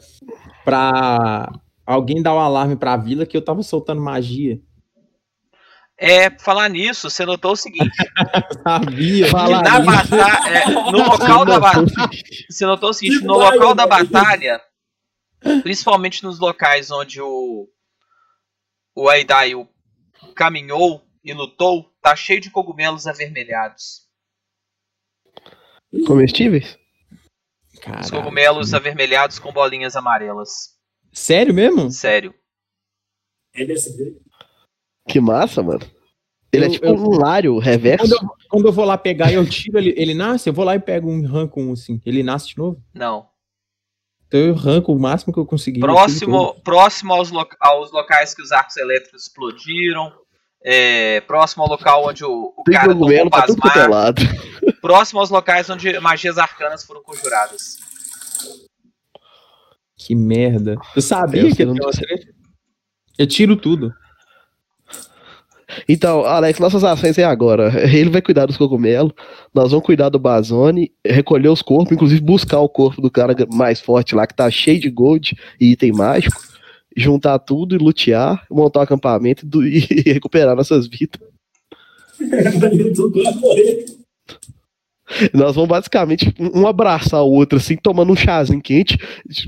pra 0.65 1.53
alguém 1.87 2.23
dar 2.23 2.35
um 2.35 2.41
alarme 2.41 2.75
pra 2.75 2.97
vila 2.97 3.27
que 3.27 3.37
eu 3.37 3.43
tava 3.43 3.63
soltando 3.63 4.01
magia. 4.01 4.61
É, 5.97 6.31
falar 6.41 6.69
nisso, 6.69 7.09
você 7.09 7.25
notou 7.25 7.53
o 7.53 7.57
seguinte. 7.57 7.91
Sabia, 8.65 9.29
falar 9.29 9.63
na 9.63 9.79
batalha, 9.79 10.59
é, 10.59 10.69
no 10.69 10.99
local 10.99 11.45
da 11.45 11.61
batalha. 11.61 11.87
Você 12.51 12.67
notou 12.67 12.91
o 12.91 12.93
seguinte, 12.93 13.25
no 13.25 13.35
local 13.35 13.73
da 13.73 13.87
batalha, 13.87 14.61
principalmente 15.63 16.25
nos 16.25 16.41
locais 16.41 16.91
onde 16.91 17.21
o, 17.21 17.69
o 18.95 19.09
Aidaio 19.09 19.69
caminhou 20.35 21.03
e 21.25 21.33
lutou, 21.33 21.93
tá 22.01 22.15
cheio 22.17 22.41
de 22.41 22.51
cogumelos 22.51 23.07
avermelhados. 23.07 24.09
Comestíveis? 26.07 26.79
Os 28.01 28.11
cogumelos 28.11 28.73
avermelhados 28.75 29.39
com 29.39 29.53
bolinhas 29.53 29.97
amarelas. 29.97 30.77
Sério 31.13 31.53
mesmo? 31.53 31.91
Sério. 31.91 32.35
É? 33.55 33.67
Que 35.09 35.21
massa, 35.21 35.63
mano. 35.63 35.85
Ele 36.53 36.65
é 36.65 36.69
eu, 36.69 36.71
é 36.71 36.75
tipo 36.75 36.87
eu, 36.87 36.95
um 36.95 37.19
lário 37.19 37.59
reverso. 37.59 38.09
Quando 38.09 38.13
eu, 38.13 38.49
quando 38.49 38.67
eu, 38.67 38.73
vou 38.73 38.85
lá 38.85 38.97
pegar 38.97 39.31
e 39.31 39.35
eu 39.35 39.49
tiro, 39.49 39.79
ele, 39.79 39.95
ele 39.97 40.15
nasce, 40.15 40.49
eu 40.49 40.53
vou 40.53 40.65
lá 40.65 40.75
e 40.75 40.81
pego 40.81 41.11
um 41.11 41.27
ranco 41.27 41.61
um 41.61 41.73
assim. 41.73 42.01
Ele 42.05 42.23
nasce 42.23 42.49
de 42.49 42.59
novo? 42.59 42.83
Não. 42.95 43.29
Então 44.33 44.41
eu 44.41 44.55
arranco 44.55 44.95
o 44.95 44.99
máximo 44.99 45.31
que 45.31 45.39
eu 45.39 45.45
conseguir. 45.45 45.81
Próximo, 45.81 46.55
próximo 46.65 47.13
aos, 47.13 47.31
lo, 47.31 47.47
aos 47.61 47.93
locais 47.93 48.35
que 48.35 48.41
os 48.41 48.51
arcos 48.51 48.79
elétricos 48.79 49.25
explodiram. 49.27 50.11
É, 50.65 51.21
próximo 51.23 51.65
ao 51.65 51.69
local 51.69 52.09
onde 52.09 52.25
o, 52.25 52.55
o 52.57 52.63
cara 52.65 52.95
tomou 52.95 53.31
tá 53.31 53.47
pasmar. 53.47 54.15
próximo 54.81 55.21
aos 55.21 55.29
locais 55.29 55.69
onde 55.69 55.99
magias 56.01 56.39
arcanas 56.39 56.83
foram 56.83 57.03
conjuradas. 57.03 57.77
Que 59.99 60.15
merda. 60.15 60.77
Eu 60.97 61.03
sabia 61.03 61.43
eu 61.43 61.55
que 61.55 61.63
ia 61.63 61.69
Eu 63.19 63.27
tiro 63.27 63.55
tudo. 63.55 63.93
Então, 65.89 66.25
Alex, 66.25 66.59
nossas 66.59 66.85
ações 66.85 67.19
é 67.19 67.25
agora. 67.25 67.73
Ele 67.93 68.11
vai 68.11 68.23
cuidar 68.23 68.47
dos 68.47 68.57
cogumelos, 68.57 69.13
nós 69.55 69.71
vamos 69.71 69.85
cuidar 69.85 70.09
do 70.09 70.19
Bazone, 70.19 70.93
recolher 71.07 71.49
os 71.49 71.63
corpos, 71.63 71.93
inclusive 71.93 72.21
buscar 72.21 72.61
o 72.61 72.69
corpo 72.69 73.01
do 73.01 73.11
cara 73.11 73.35
mais 73.53 73.81
forte 73.81 74.15
lá, 74.15 74.27
que 74.27 74.35
tá 74.35 74.51
cheio 74.51 74.81
de 74.81 74.91
gold 74.91 75.37
e 75.61 75.73
item 75.73 75.93
mágico, 75.93 76.41
juntar 76.97 77.39
tudo 77.39 77.75
e 77.75 77.79
lutear, 77.79 78.45
montar 78.51 78.81
um 78.81 78.83
acampamento 78.83 79.47
e 79.65 80.11
recuperar 80.13 80.57
nossas 80.57 80.87
vidas. 80.87 81.21
Nós 85.35 85.55
vamos 85.55 85.69
basicamente 85.69 86.33
um 86.39 86.67
abraçar 86.67 87.23
o 87.23 87.31
outro, 87.31 87.59
assim, 87.59 87.77
tomando 87.77 88.13
um 88.13 88.17
chazinho 88.17 88.63
quente, 88.63 88.99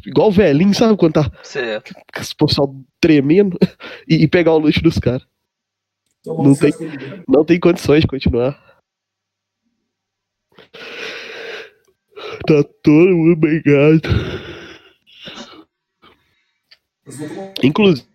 igual 0.06 0.28
o 0.28 0.32
velhinho, 0.32 0.74
sabe 0.74 0.96
quando 0.96 1.14
tá 1.14 1.30
certo. 1.42 1.94
com 1.94 2.44
o 2.44 2.46
pessoal 2.46 2.74
tremendo, 3.00 3.56
e, 4.08 4.24
e 4.24 4.28
pegar 4.28 4.52
o 4.52 4.58
luxo 4.58 4.82
dos 4.82 4.98
caras. 4.98 5.22
Não 6.26 6.54
tem, 6.54 6.72
não 7.28 7.44
tem 7.44 7.60
condições 7.60 8.00
de 8.00 8.06
continuar. 8.06 8.58
Tá 12.46 12.62
todo 12.82 13.16
mundo 13.16 13.32
obrigado. 13.32 14.08
Inclusive. 17.62 18.14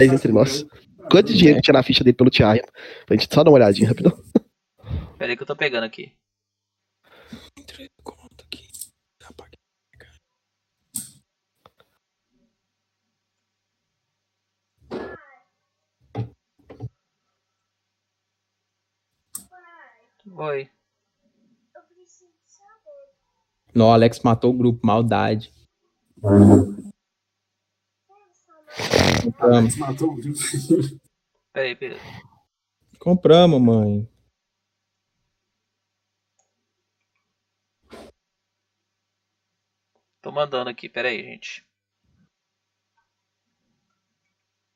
entre 0.00 0.30
nós. 0.30 0.64
Quanto 1.10 1.34
dinheiro 1.34 1.60
tinha 1.60 1.72
na 1.72 1.82
ficha 1.82 2.04
dele 2.04 2.16
pelo 2.16 2.30
Thiago? 2.30 2.62
Pra 3.06 3.16
gente 3.16 3.32
só 3.32 3.42
dar 3.42 3.50
uma 3.50 3.56
olhadinha 3.56 3.88
rapidão. 3.88 4.12
Pera 5.18 5.32
aí 5.32 5.36
que 5.36 5.42
eu 5.42 5.46
tô 5.46 5.56
pegando 5.56 5.84
aqui. 5.84 6.12
Oi. 20.40 20.70
No, 23.74 23.90
Alex 23.90 24.20
matou 24.20 24.52
o 24.52 24.56
grupo, 24.56 24.86
maldade. 24.86 25.52
Compramos. 29.24 29.76
Matou 29.76 30.10
o 30.10 30.14
grupo. 30.14 30.38
Peraí, 31.52 31.74
peraí. 31.74 31.98
Compramos, 33.00 33.60
mãe. 33.60 34.08
Tô 40.22 40.30
mandando 40.30 40.70
aqui, 40.70 40.88
peraí, 40.88 41.20
gente. 41.20 41.66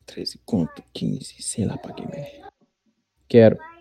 13 0.06 0.40
conto, 0.44 0.82
15, 0.92 1.40
sei 1.40 1.64
lá 1.64 1.78
pra 1.78 1.92
que 1.94 2.02
Quero. 3.28 3.71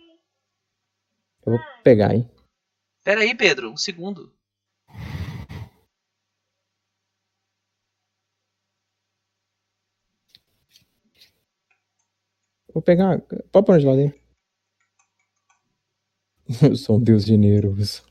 Eu 1.46 1.54
vou 1.54 1.60
pegar, 1.84 2.14
hein? 2.14 2.30
Pera 3.04 3.22
aí, 3.22 3.36
Pedro, 3.36 3.72
um 3.72 3.78
segundo. 3.78 4.32
Vou 12.74 12.82
pegar. 12.82 13.20
Pode 13.52 13.66
pôr 13.66 13.80
de 13.80 13.86
lado 13.86 14.14
Eu 16.62 16.76
sou 16.76 16.98
um 16.98 17.04
deus 17.04 17.26
generoso. 17.26 18.11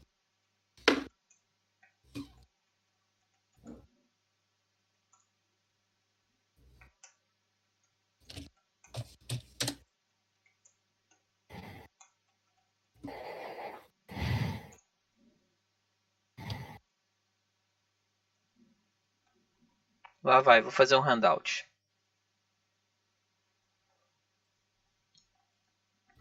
Lá 20.30 20.40
vai, 20.40 20.62
vou 20.62 20.70
fazer 20.70 20.94
um 20.94 21.00
handout. 21.00 21.66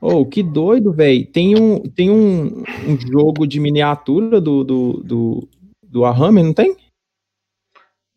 Oh, 0.01 0.25
que 0.25 0.41
doido, 0.41 0.91
velho. 0.91 1.31
Tem, 1.31 1.55
um, 1.55 1.83
tem 1.83 2.09
um, 2.09 2.63
um 2.87 2.99
jogo 2.99 3.45
de 3.45 3.59
miniatura 3.59 4.41
do, 4.41 4.63
do, 4.63 4.93
do, 5.03 5.49
do 5.83 6.01
Warhammer, 6.01 6.43
não 6.43 6.55
tem? 6.55 6.75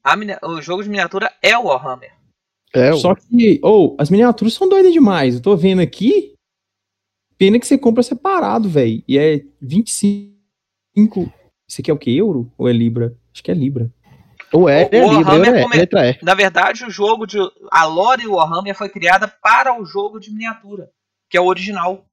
A 0.02 0.16
o 0.46 0.62
jogo 0.62 0.82
de 0.82 0.88
miniatura 0.88 1.30
é 1.42 1.58
o 1.58 1.64
Warhammer. 1.64 2.16
É, 2.72 2.94
Só 2.94 3.14
que, 3.14 3.60
ou, 3.62 3.90
oh, 3.90 3.96
as 4.00 4.08
miniaturas 4.08 4.54
são 4.54 4.66
doidas 4.66 4.94
demais. 4.94 5.34
Eu 5.34 5.42
tô 5.42 5.54
vendo 5.54 5.82
aqui. 5.82 6.32
Pena 7.36 7.60
que 7.60 7.66
você 7.66 7.76
compra 7.76 8.02
separado, 8.02 8.66
velho. 8.66 9.04
E 9.06 9.18
é 9.18 9.44
25. 9.60 11.30
Isso 11.68 11.82
aqui 11.82 11.90
é 11.90 11.94
o 11.94 11.98
que? 11.98 12.16
Euro? 12.16 12.50
Ou 12.56 12.66
é 12.66 12.72
Libra? 12.72 13.14
Acho 13.30 13.42
que 13.42 13.50
é 13.50 13.54
Libra. 13.54 13.92
O 14.52 14.68
é, 14.68 14.84
o, 14.84 14.94
é 14.94 15.00
Warhammer, 15.00 15.54
é, 15.54 15.66
letra 15.66 16.06
é. 16.06 16.18
Na 16.22 16.34
verdade, 16.34 16.84
o 16.84 16.90
jogo 16.90 17.26
de. 17.26 17.38
A 17.70 17.84
lore 17.84 18.26
Warhammer 18.26 18.74
foi 18.74 18.88
criada 18.88 19.26
para 19.26 19.80
o 19.80 19.84
jogo 19.84 20.20
de 20.20 20.30
miniatura, 20.30 20.90
que 21.30 21.36
é 21.36 21.40
o 21.40 21.46
original. 21.46 22.04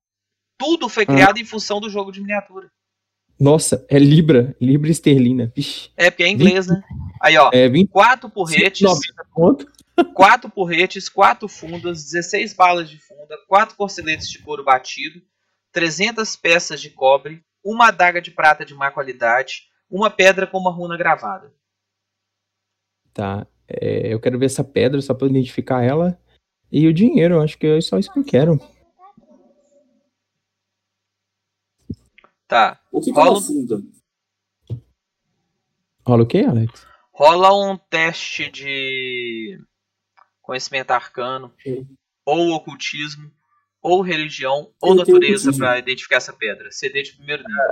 Tudo 0.57 0.87
foi 0.87 1.03
ah. 1.03 1.07
criado 1.07 1.37
ah. 1.37 1.41
em 1.41 1.45
função 1.45 1.79
do 1.79 1.89
jogo 1.89 2.11
de 2.11 2.21
miniatura. 2.21 2.69
Nossa, 3.39 3.85
é 3.89 3.97
Libra, 3.97 4.55
Libra 4.59 4.91
esterlina. 4.91 5.51
Vixe. 5.55 5.89
É, 5.95 6.09
porque 6.09 6.23
é 6.23 6.29
inglês, 6.29 6.67
20, 6.67 6.75
né? 6.75 6.83
Aí, 7.21 7.37
ó, 7.37 7.49
é, 7.53 7.69
20, 7.69 7.89
quatro 7.89 8.29
porretes. 8.29 8.81
90 8.81 9.65
quatro 10.13 10.49
porretes, 10.49 11.09
quatro 11.09 11.47
fundas, 11.47 12.03
16 12.03 12.53
balas 12.53 12.89
de 12.89 12.97
funda, 12.99 13.37
quatro 13.47 13.75
corceletes 13.75 14.29
de 14.29 14.39
couro 14.39 14.63
batido, 14.63 15.21
300 15.71 16.35
peças 16.35 16.81
de 16.81 16.89
cobre, 16.89 17.43
uma 17.63 17.87
adaga 17.87 18.21
de 18.21 18.31
prata 18.31 18.65
de 18.65 18.73
má 18.73 18.91
qualidade, 18.91 19.63
uma 19.89 20.09
pedra 20.09 20.47
com 20.47 20.57
uma 20.57 20.71
runa 20.71 20.97
gravada. 20.97 21.51
Tá. 23.13 23.47
É, 23.67 24.13
eu 24.13 24.19
quero 24.19 24.39
ver 24.39 24.47
essa 24.47 24.63
pedra 24.63 25.01
só 25.01 25.13
pra 25.13 25.27
identificar 25.27 25.83
ela. 25.83 26.19
E 26.71 26.87
o 26.87 26.93
dinheiro, 26.93 27.41
acho 27.41 27.57
que 27.57 27.67
é 27.67 27.81
só 27.81 27.97
isso 27.97 28.11
que 28.11 28.19
eu 28.19 28.23
quero. 28.23 28.59
Tá. 32.47 32.81
O 32.91 32.99
que, 32.99 33.11
rola... 33.11 33.39
Rola 36.05 36.23
o 36.23 36.25
que, 36.25 36.39
Alex? 36.39 36.87
Rola 37.11 37.53
um 37.53 37.77
teste 37.77 38.49
de 38.49 39.59
conhecimento 40.41 40.91
arcano, 40.91 41.53
ou 42.25 42.51
ocultismo, 42.51 43.31
ou 43.81 44.01
religião, 44.01 44.73
ou 44.81 44.91
eu 44.91 44.95
natureza 44.95 45.53
para 45.53 45.77
identificar 45.77 46.15
essa 46.15 46.33
pedra. 46.33 46.71
CD 46.71 47.03
de 47.03 47.15
primeiro 47.15 47.43
nível. 47.43 47.65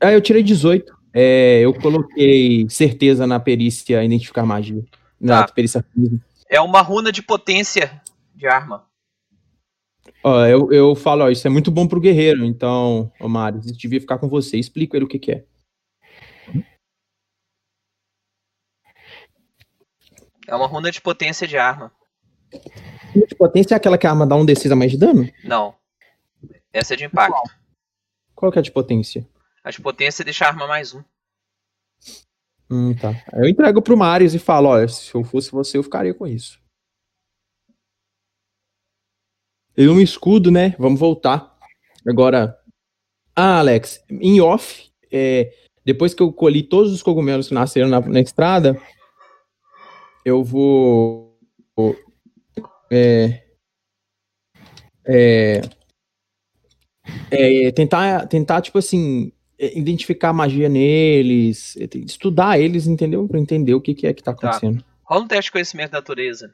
Ah, 0.00 0.12
eu 0.12 0.20
tirei 0.20 0.42
18. 0.42 0.96
É, 1.18 1.60
eu 1.60 1.72
coloquei 1.72 2.68
certeza 2.68 3.26
na 3.26 3.40
perícia 3.40 4.04
identificar 4.04 4.44
magia. 4.44 4.84
Na 5.18 5.46
tá. 5.46 5.52
perícia. 5.54 5.82
É 6.46 6.60
uma 6.60 6.82
runa 6.82 7.10
de 7.10 7.22
potência 7.22 8.02
de 8.34 8.46
arma. 8.46 8.86
Ó, 10.22 10.44
eu, 10.44 10.70
eu 10.70 10.94
falo, 10.94 11.24
ó, 11.24 11.30
isso 11.30 11.46
é 11.46 11.50
muito 11.50 11.70
bom 11.70 11.88
pro 11.88 12.02
guerreiro, 12.02 12.44
então, 12.44 13.10
Mário, 13.18 13.60
isso 13.60 13.78
devia 13.78 13.98
ficar 13.98 14.18
com 14.18 14.28
você. 14.28 14.58
Explica 14.58 14.98
ele 14.98 15.06
o 15.06 15.08
que, 15.08 15.18
que 15.18 15.32
é. 15.32 15.44
É 20.46 20.54
uma 20.54 20.66
runa 20.66 20.90
de 20.90 21.00
potência 21.00 21.48
de 21.48 21.56
arma. 21.56 21.90
De 23.14 23.34
potência 23.34 23.74
é 23.74 23.76
aquela 23.76 23.96
que 23.96 24.06
a 24.06 24.10
arma 24.10 24.26
dá 24.26 24.36
um 24.36 24.44
D6 24.44 24.70
a 24.70 24.76
mais 24.76 24.90
de 24.90 24.98
dano? 24.98 25.26
Não. 25.42 25.74
Essa 26.74 26.92
é 26.92 26.96
de 26.98 27.06
impacto. 27.06 27.50
Qual 28.34 28.52
que 28.52 28.58
é 28.58 28.60
a 28.60 28.62
de 28.62 28.70
potência? 28.70 29.26
A 29.66 29.70
de 29.70 29.80
potência 29.80 30.24
deixa 30.24 30.44
a 30.44 30.48
arma 30.48 30.64
mais 30.68 30.94
um. 30.94 31.02
Hum, 32.70 32.94
tá. 32.94 33.10
Eu 33.32 33.48
entrego 33.48 33.82
pro 33.82 33.96
Marius 33.96 34.32
e 34.32 34.38
falo, 34.38 34.68
olha, 34.68 34.86
se 34.86 35.12
eu 35.12 35.24
fosse 35.24 35.50
você, 35.50 35.76
eu 35.76 35.82
ficaria 35.82 36.14
com 36.14 36.24
isso. 36.24 36.62
E 39.76 39.88
um 39.88 40.00
escudo, 40.00 40.52
né? 40.52 40.76
Vamos 40.78 41.00
voltar. 41.00 41.58
Agora. 42.06 42.56
Ah, 43.34 43.58
Alex, 43.58 44.04
em 44.08 44.40
off, 44.40 44.88
é, 45.10 45.52
depois 45.84 46.14
que 46.14 46.22
eu 46.22 46.32
colhi 46.32 46.62
todos 46.62 46.92
os 46.92 47.02
cogumelos 47.02 47.48
que 47.48 47.54
nasceram 47.54 47.88
na, 47.88 48.00
na 48.00 48.20
estrada, 48.20 48.80
eu 50.24 50.44
vou. 50.44 51.40
vou, 51.76 51.96
é, 52.88 53.44
é, 55.04 55.60
é, 57.32 57.72
tentar, 57.72 58.28
tentar, 58.28 58.62
tipo 58.62 58.78
assim, 58.78 59.32
é, 59.58 59.78
identificar 59.78 60.32
magia 60.32 60.68
neles, 60.68 61.76
é, 61.76 61.88
estudar 61.98 62.58
eles, 62.60 62.86
entendeu? 62.86 63.26
Pra 63.28 63.38
entender 63.40 63.74
o 63.74 63.80
que, 63.80 63.94
que 63.94 64.06
é 64.06 64.12
que 64.14 64.22
tá 64.22 64.32
Tá. 64.34 64.48
acontecendo. 64.48 64.84
Rola 65.04 65.24
um 65.24 65.28
teste 65.28 65.44
de 65.48 65.52
conhecimento 65.52 65.92
da 65.92 65.98
natureza. 65.98 66.52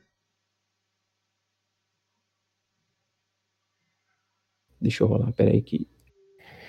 Deixa 4.80 5.02
eu 5.04 5.06
rolar, 5.08 5.32
peraí 5.32 5.62
que. 5.62 5.88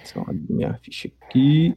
Só 0.05 0.21
abrir 0.21 0.51
minha 0.53 0.73
ficha 0.79 1.07
aqui. 1.21 1.75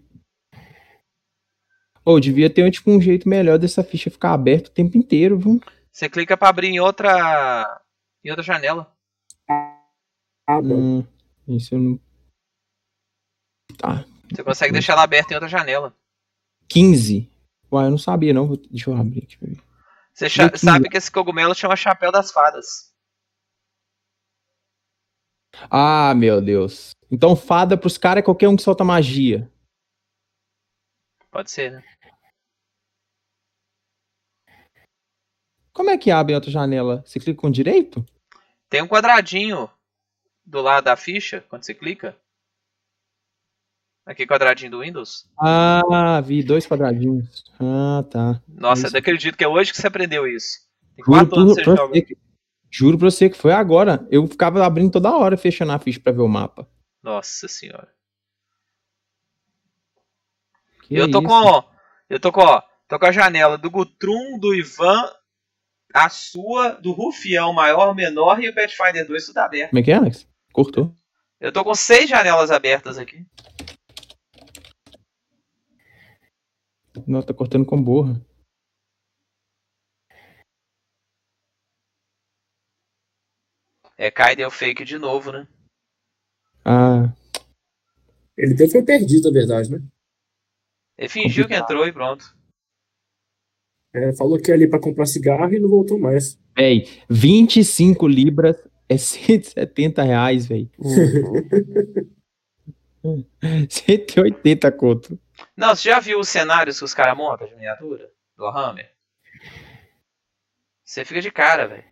Ô, 2.04 2.20
devia 2.20 2.48
ter 2.52 2.70
tipo, 2.70 2.90
um 2.90 3.00
jeito 3.00 3.28
melhor 3.28 3.58
dessa 3.58 3.82
ficha 3.82 4.10
ficar 4.10 4.32
aberta 4.32 4.68
o 4.70 4.72
tempo 4.72 4.96
inteiro, 4.98 5.38
viu? 5.38 5.60
Você 5.90 6.08
clica 6.08 6.36
pra 6.36 6.48
abrir 6.48 6.68
em 6.68 6.78
outra. 6.78 7.80
em 8.24 8.30
outra 8.30 8.42
janela. 8.44 8.92
Ah. 9.48 10.60
Hum, 10.62 11.04
isso 11.48 11.74
eu 11.74 11.78
não. 11.80 12.00
Tá. 13.78 14.04
Você 14.30 14.42
consegue 14.42 14.72
deixar 14.72 14.94
ela 14.94 15.02
aberta 15.02 15.32
em 15.32 15.36
outra 15.36 15.48
janela. 15.48 15.94
15. 16.68 17.30
Uai, 17.70 17.86
eu 17.86 17.90
não 17.90 17.98
sabia, 17.98 18.32
não. 18.32 18.56
Deixa 18.70 18.90
eu 18.90 18.96
abrir 18.96 19.22
aqui. 19.22 19.36
pra 19.36 19.48
ver. 19.48 19.62
Você 20.12 20.28
sabe 20.56 20.88
que 20.88 20.96
esse 20.96 21.10
cogumelo 21.10 21.54
chama 21.54 21.76
chapéu 21.76 22.10
das 22.10 22.32
fadas. 22.32 22.92
Ah, 25.70 26.14
meu 26.14 26.40
Deus. 26.40 26.90
Então, 27.10 27.36
fada 27.36 27.76
pros 27.76 27.98
caras 27.98 28.22
é 28.22 28.24
qualquer 28.24 28.48
um 28.48 28.56
que 28.56 28.62
solta 28.62 28.84
magia. 28.84 29.50
Pode 31.30 31.50
ser, 31.50 31.72
né? 31.72 31.84
Como 35.72 35.90
é 35.90 35.98
que 35.98 36.10
abre 36.10 36.34
outra 36.34 36.50
janela? 36.50 37.02
Você 37.04 37.20
clica 37.20 37.38
com 37.38 37.50
direito? 37.50 38.04
Tem 38.70 38.80
um 38.80 38.88
quadradinho 38.88 39.70
do 40.44 40.62
lado 40.62 40.84
da 40.84 40.96
ficha, 40.96 41.42
quando 41.50 41.64
você 41.64 41.74
clica. 41.74 42.18
Aqui, 44.06 44.24
quadradinho 44.24 44.70
do 44.70 44.80
Windows. 44.82 45.28
Ah, 45.36 46.22
vi 46.24 46.42
dois 46.42 46.64
quadradinhos. 46.66 47.44
Ah, 47.58 48.04
tá. 48.08 48.40
Nossa, 48.48 48.86
Isso. 48.86 48.96
eu 48.96 49.00
acredito 49.00 49.36
que 49.36 49.42
é 49.42 49.48
hoje 49.48 49.72
que 49.72 49.76
você 49.78 49.88
aprendeu 49.88 50.26
isso. 50.28 50.60
Tem 50.94 51.04
Juro, 51.04 51.18
quatro 51.18 51.40
anos 51.40 51.56
que 51.56 51.64
você 51.64 51.76
joga. 51.76 52.02
que, 52.02 52.16
juro 52.70 52.98
pra 52.98 53.10
você 53.10 53.28
que 53.28 53.36
foi 53.36 53.52
agora. 53.52 54.06
Eu 54.08 54.24
ficava 54.28 54.64
abrindo 54.64 54.92
toda 54.92 55.14
hora, 55.16 55.36
fechando 55.36 55.72
a 55.72 55.78
ficha 55.80 55.98
pra 55.98 56.12
ver 56.12 56.22
o 56.22 56.28
mapa. 56.28 56.68
Nossa 57.02 57.48
senhora. 57.48 57.88
Que 60.84 60.94
eu 60.94 61.10
tô 61.10 61.18
isso? 61.18 61.28
com. 61.28 61.64
Eu 62.08 62.20
tô 62.20 62.30
com, 62.30 62.42
ó. 62.42 62.62
Tô 62.88 62.98
com 63.00 63.06
a 63.06 63.12
janela 63.12 63.58
do 63.58 63.68
Gutrum, 63.68 64.38
do 64.38 64.54
Ivan, 64.54 65.10
a 65.92 66.08
sua, 66.08 66.70
do 66.70 66.92
Rufião 66.92 67.52
maior, 67.52 67.92
menor 67.92 68.40
e 68.40 68.48
o 68.48 68.54
Pathfinder 68.54 69.04
2 69.04 69.26
tudo 69.26 69.38
aberto. 69.38 69.70
Como 69.70 69.80
é 69.80 69.82
que 69.82 69.90
é, 69.90 69.94
Alex? 69.96 70.28
Cortou. 70.52 70.94
Eu 71.40 71.50
tô 71.50 71.64
com 71.64 71.74
seis 71.74 72.08
janelas 72.08 72.52
abertas 72.52 72.96
aqui. 72.98 73.26
Não, 77.06 77.22
tá 77.22 77.34
cortando 77.34 77.66
com 77.66 77.82
borra. 77.82 78.20
É, 83.98 84.10
Kai 84.10 84.36
deu 84.36 84.50
fake 84.50 84.84
de 84.84 84.98
novo, 84.98 85.32
né? 85.32 85.48
Ah, 86.64 87.14
Ele 88.36 88.54
até 88.54 88.68
foi 88.68 88.84
perdido, 88.84 89.30
na 89.30 89.38
verdade, 89.38 89.70
né? 89.70 89.80
Ele 90.98 91.08
fingiu 91.08 91.46
que 91.46 91.54
entrou 91.54 91.86
e 91.86 91.92
pronto. 91.92 92.36
É, 93.94 94.14
falou 94.14 94.38
que 94.38 94.50
ia 94.50 94.54
ali 94.54 94.68
pra 94.68 94.80
comprar 94.80 95.06
cigarro 95.06 95.52
e 95.54 95.58
não 95.58 95.68
voltou 95.68 95.98
mais. 95.98 96.38
véi, 96.54 96.84
25 97.08 98.06
libras 98.06 98.56
é 98.88 98.98
170 98.98 100.02
reais, 100.02 100.46
véi. 100.46 100.70
180 103.70 104.72
conto. 104.72 105.18
Não, 105.56 105.74
você 105.74 105.88
já 105.88 105.98
viu 106.00 106.18
os 106.20 106.28
cenários 106.28 106.78
que 106.78 106.84
os 106.84 106.92
caras 106.94 107.16
montam 107.16 107.46
de 107.46 107.54
miniatura? 107.54 108.10
Do 108.36 108.46
Hammer? 108.46 108.90
Você 110.84 111.04
fica 111.04 111.20
de 111.20 111.30
cara, 111.30 111.66
velho. 111.66 111.84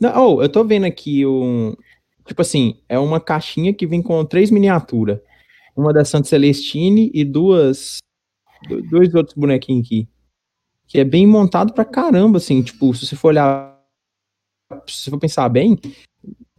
Não, 0.00 0.36
oh, 0.36 0.42
eu 0.42 0.50
tô 0.50 0.64
vendo 0.64 0.86
aqui 0.86 1.26
um. 1.26 1.74
Tipo 2.26 2.42
assim, 2.42 2.82
é 2.88 2.98
uma 2.98 3.20
caixinha 3.20 3.74
que 3.74 3.86
vem 3.86 4.02
com 4.02 4.24
três 4.24 4.50
miniaturas. 4.50 5.20
Uma 5.76 5.92
da 5.92 6.04
Santa 6.04 6.28
Celestine 6.28 7.10
e 7.14 7.24
duas. 7.24 7.98
do- 8.68 8.82
Dois 8.82 9.14
outros 9.14 9.36
bonequinhos 9.36 9.86
aqui. 9.86 10.08
Que 10.86 11.00
é 11.00 11.04
bem 11.04 11.26
montado 11.26 11.72
pra 11.72 11.84
caramba, 11.84 12.38
assim. 12.38 12.62
Tipo, 12.62 12.92
se 12.94 13.06
você 13.06 13.14
for 13.14 13.28
olhar. 13.28 13.78
Se 14.86 15.04
você 15.04 15.10
for 15.10 15.18
pensar 15.18 15.48
bem, 15.48 15.78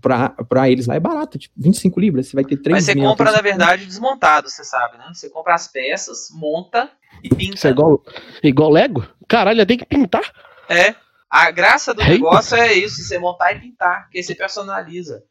pra, 0.01 0.29
pra 0.29 0.69
eles 0.69 0.87
lá 0.87 0.95
é 0.95 0.99
barato. 0.99 1.37
Tipo, 1.37 1.53
25 1.57 1.99
libras. 1.99 2.27
Você 2.27 2.35
vai 2.35 2.43
ter 2.43 2.57
três 2.57 2.75
Mas 2.77 2.85
você 2.85 2.95
compra, 2.95 3.31
na 3.31 3.41
verdade, 3.41 3.85
desmontado, 3.85 4.49
você 4.49 4.63
sabe, 4.63 4.97
né? 4.97 5.05
Você 5.13 5.29
compra 5.29 5.53
as 5.53 5.67
peças, 5.67 6.29
monta 6.31 6.89
e 7.23 7.29
pinta. 7.29 7.55
Isso 7.55 7.67
é 7.67 7.71
igual, 7.71 8.03
igual 8.43 8.69
Lego? 8.69 9.07
Caralho, 9.27 9.65
tem 9.65 9.77
que 9.77 9.85
pintar. 9.85 10.33
É. 10.67 10.95
A 11.29 11.49
graça 11.49 11.93
do 11.93 12.01
Eita. 12.01 12.13
negócio 12.13 12.57
é 12.57 12.73
isso, 12.73 13.01
você 13.01 13.17
montar 13.17 13.53
e 13.53 13.59
pintar, 13.59 14.03
porque 14.03 14.21
você 14.21 14.35
personaliza. 14.35 15.23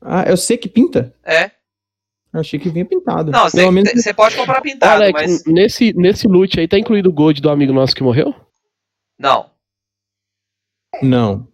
Ah, 0.00 0.24
eu 0.26 0.36
sei 0.36 0.56
que 0.56 0.68
pinta. 0.68 1.14
É. 1.22 1.50
Eu 2.32 2.40
achei 2.40 2.58
que 2.58 2.70
vinha 2.70 2.84
pintado. 2.84 3.30
Não, 3.30 3.44
você, 3.44 3.70
menos. 3.70 3.92
você 3.92 4.14
pode 4.14 4.36
comprar 4.36 4.60
pintado, 4.60 5.02
Alex, 5.02 5.20
mas. 5.20 5.44
nesse, 5.46 5.92
nesse 5.94 6.28
loot 6.28 6.58
aí 6.58 6.68
tá 6.68 6.78
incluído 6.78 7.08
o 7.08 7.12
gold 7.12 7.40
do 7.40 7.50
amigo 7.50 7.72
nosso 7.72 7.94
que 7.94 8.02
morreu? 8.02 8.34
Não. 9.18 9.50
Não. 11.02 11.48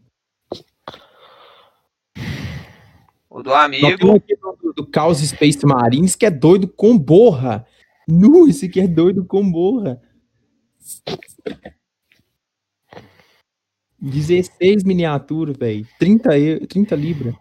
O 3.34 3.42
do 3.42 3.52
amigo. 3.52 4.14
aqui 4.14 4.36
do, 4.36 4.72
do 4.74 4.88
Chaos 4.94 5.18
Space 5.18 5.66
Marines 5.66 6.14
que 6.14 6.24
é 6.24 6.30
doido 6.30 6.68
com 6.68 6.96
borra. 6.96 7.66
Nu, 8.06 8.46
esse 8.46 8.66
aqui 8.66 8.80
é 8.80 8.86
doido 8.86 9.24
com 9.24 9.50
borra. 9.50 10.00
16 13.98 14.84
miniaturas, 14.84 15.56
velho. 15.56 15.84
30, 15.98 16.38
eu- 16.38 16.64
30 16.66 16.94
libras. 16.94 17.34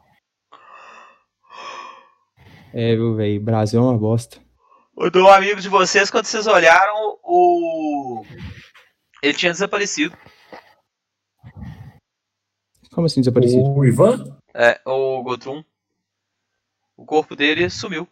É, 2.73 2.95
viu, 2.95 3.15
velho? 3.15 3.39
Brasil 3.39 3.79
é 3.79 3.83
uma 3.83 3.97
bosta. 3.97 4.41
O 4.95 5.11
do 5.11 5.27
amigo 5.27 5.61
de 5.61 5.69
vocês, 5.69 6.09
quando 6.09 6.25
vocês 6.25 6.47
olharam, 6.47 7.19
o. 7.23 8.23
Ele 9.21 9.33
tinha 9.33 9.51
desaparecido. 9.51 10.17
Como 12.91 13.05
assim 13.05 13.21
desaparecido? 13.21 13.63
O 13.69 13.85
Ivan? 13.85 14.37
É, 14.55 14.79
o 14.87 15.21
Gotrum. 15.21 15.63
O 16.95 17.05
corpo 17.05 17.35
dele 17.35 17.69
sumiu. 17.69 18.07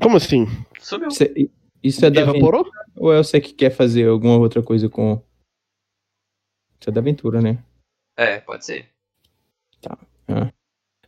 Como 0.00 0.16
assim? 0.16 0.46
Sumiu. 0.80 1.10
Cê- 1.10 1.50
isso 1.82 2.04
é 2.04 2.10
da 2.10 2.22
aventura 2.22 2.58
Evaporou? 2.58 2.72
ou 2.96 3.12
é 3.12 3.18
você 3.18 3.40
que 3.40 3.52
quer 3.52 3.70
fazer 3.70 4.08
alguma 4.08 4.36
outra 4.36 4.62
coisa 4.62 4.88
com. 4.88 5.22
Isso 6.80 6.88
é 6.88 6.92
da 6.92 7.00
aventura, 7.00 7.40
né? 7.40 7.62
É, 8.16 8.40
pode 8.40 8.64
ser. 8.64 8.88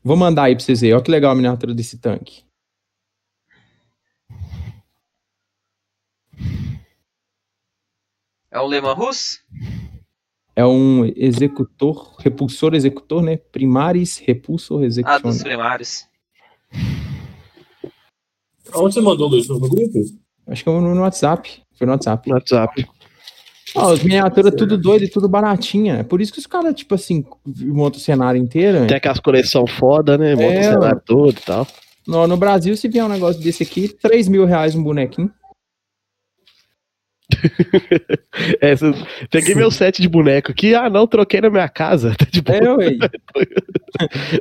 Vou 0.02 0.16
mandar 0.16 0.44
aí 0.44 0.54
pra 0.54 0.64
vocês 0.64 0.80
verem. 0.80 0.94
Olha 0.94 1.04
que 1.04 1.10
legal 1.10 1.30
a 1.30 1.34
miniatura 1.34 1.74
desse 1.74 1.98
tanque. 1.98 2.44
É 8.50 8.58
o 8.58 8.66
Leman 8.66 8.94
Rus? 8.94 9.44
É 10.60 10.66
um 10.66 11.10
executor, 11.16 12.16
repulsor 12.18 12.74
executor, 12.74 13.22
né? 13.22 13.38
Primaris 13.38 14.18
repulsor 14.18 14.82
Ah, 14.82 14.84
executor. 14.84 15.22
dos 15.22 15.42
primários. 15.42 16.04
Onde 18.74 18.92
você 18.94 19.00
mandou, 19.00 19.26
Luiz? 19.26 19.48
No 19.48 19.58
grupo? 19.58 19.98
Acho 20.46 20.62
que 20.62 20.68
no 20.70 21.00
WhatsApp. 21.00 21.62
Foi 21.78 21.86
no 21.86 21.94
WhatsApp. 21.94 22.28
No 22.28 22.34
WhatsApp. 22.34 22.86
Ó, 23.74 23.90
as 23.90 24.02
miniaturas 24.02 24.54
tudo 24.54 24.76
doido 24.76 25.04
e 25.04 25.08
tudo 25.08 25.30
baratinha. 25.30 25.94
É 25.94 26.02
por 26.02 26.20
isso 26.20 26.30
que 26.30 26.38
os 26.38 26.46
caras, 26.46 26.74
tipo 26.74 26.94
assim, 26.94 27.24
montam 27.46 27.98
o 27.98 28.02
cenário 28.02 28.38
inteiro. 28.38 28.86
Tem 28.86 28.98
aquelas 28.98 29.18
coleção 29.18 29.66
foda, 29.66 30.18
né? 30.18 30.34
Monta 30.34 30.44
É, 30.44 30.60
o 30.60 30.72
cenário 30.74 31.02
todo 31.06 31.30
e 31.38 31.42
tal. 31.42 31.66
No, 32.06 32.26
no 32.26 32.36
Brasil, 32.36 32.76
se 32.76 32.86
vier 32.86 33.02
um 33.02 33.08
negócio 33.08 33.40
desse 33.42 33.62
aqui, 33.62 33.88
3 33.88 34.28
mil 34.28 34.44
reais 34.44 34.74
um 34.74 34.82
bonequinho. 34.82 35.32
Peguei 39.30 39.54
meu 39.54 39.70
set 39.70 40.02
de 40.02 40.08
boneco 40.08 40.50
aqui. 40.50 40.74
Ah, 40.74 40.90
não, 40.90 41.06
troquei 41.06 41.40
na 41.40 41.48
minha 41.50 41.68
casa. 41.68 42.14
Tá 42.20 42.26
de 42.30 42.42
boa. 42.42 42.58
É, 42.58 42.74
ué. 42.74 42.98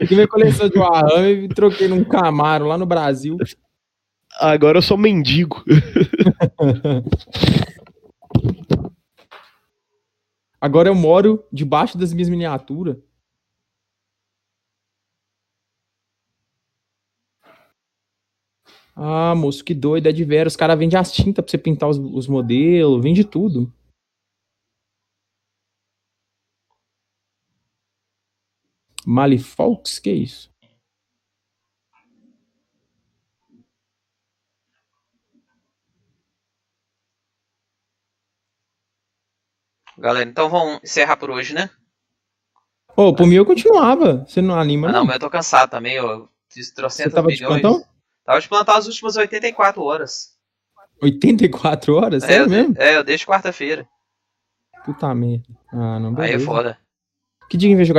Aqui 0.02 0.16
minha 0.16 0.28
coleção 0.28 0.68
de 0.70 0.78
Warhammer 0.78 1.44
e 1.44 1.50
troquei 1.50 1.88
num 1.88 2.04
Camaro 2.04 2.66
lá 2.66 2.78
no 2.78 2.86
Brasil. 2.86 3.38
Agora 4.40 4.78
eu 4.78 4.82
sou 4.82 4.98
mendigo. 4.98 5.64
Agora 10.62 10.90
eu 10.90 10.96
moro 10.96 11.44
debaixo 11.52 11.98
das 11.98 12.14
minhas 12.14 12.30
miniaturas. 12.30 12.96
Ah, 19.02 19.34
moço, 19.34 19.64
que 19.64 19.74
doido, 19.74 20.08
é 20.08 20.12
de 20.12 20.26
vera. 20.26 20.48
Os 20.50 20.58
caras 20.58 20.78
vendem 20.78 21.00
as 21.00 21.12
tintas 21.14 21.44
pra 21.44 21.50
você 21.50 21.58
pintar 21.58 21.90
os, 21.90 21.98
os 21.98 22.28
modelos, 22.28 23.02
vende 23.02 23.24
tudo. 23.24 23.72
Malifolks? 29.06 30.00
Que 30.00 30.12
isso? 30.12 30.50
Galera, 39.98 40.30
então 40.30 40.50
vamos 40.50 40.82
encerrar 40.84 41.18
por 41.18 41.30
hoje, 41.30 41.54
né? 41.54 41.70
Ô, 42.96 43.14
por 43.14 43.28
mim 43.28 43.36
eu 43.36 43.46
continuava. 43.46 44.26
Você 44.26 44.42
não 44.42 44.60
anima, 44.60 44.88
Ah, 44.88 44.92
não? 44.92 45.00
não, 45.00 45.06
mas 45.06 45.16
eu 45.16 45.20
tô 45.22 45.30
cansado 45.30 45.70
também, 45.70 45.96
eu 45.96 46.30
fiz 46.50 46.72
trocentos 46.72 47.12
Você 47.12 47.16
tava 47.16 47.28
de 47.30 47.42
milhões. 47.42 47.62
plantão? 47.62 47.86
Tava 48.30 48.42
de 48.42 48.48
plantar 48.48 48.78
as 48.78 48.86
últimas 48.86 49.16
84 49.18 49.82
horas. 49.82 50.36
84 51.02 51.96
horas? 51.96 52.22
É, 52.22 52.42
eu, 52.42 52.48
mesmo? 52.48 52.76
é, 52.78 52.96
eu 52.96 53.04
deixo 53.04 53.26
quarta-feira. 53.26 53.90
Puta 54.86 55.12
merda. 55.16 55.48
Ah, 55.74 56.00
não, 56.00 56.10
Aí 56.10 56.14
é 56.14 56.32
beleza. 56.34 56.46
foda. 56.46 56.78
Que 57.50 57.58
dia 57.58 57.70
que 57.72 57.76
vem 57.76 57.84
jogar 57.86 57.98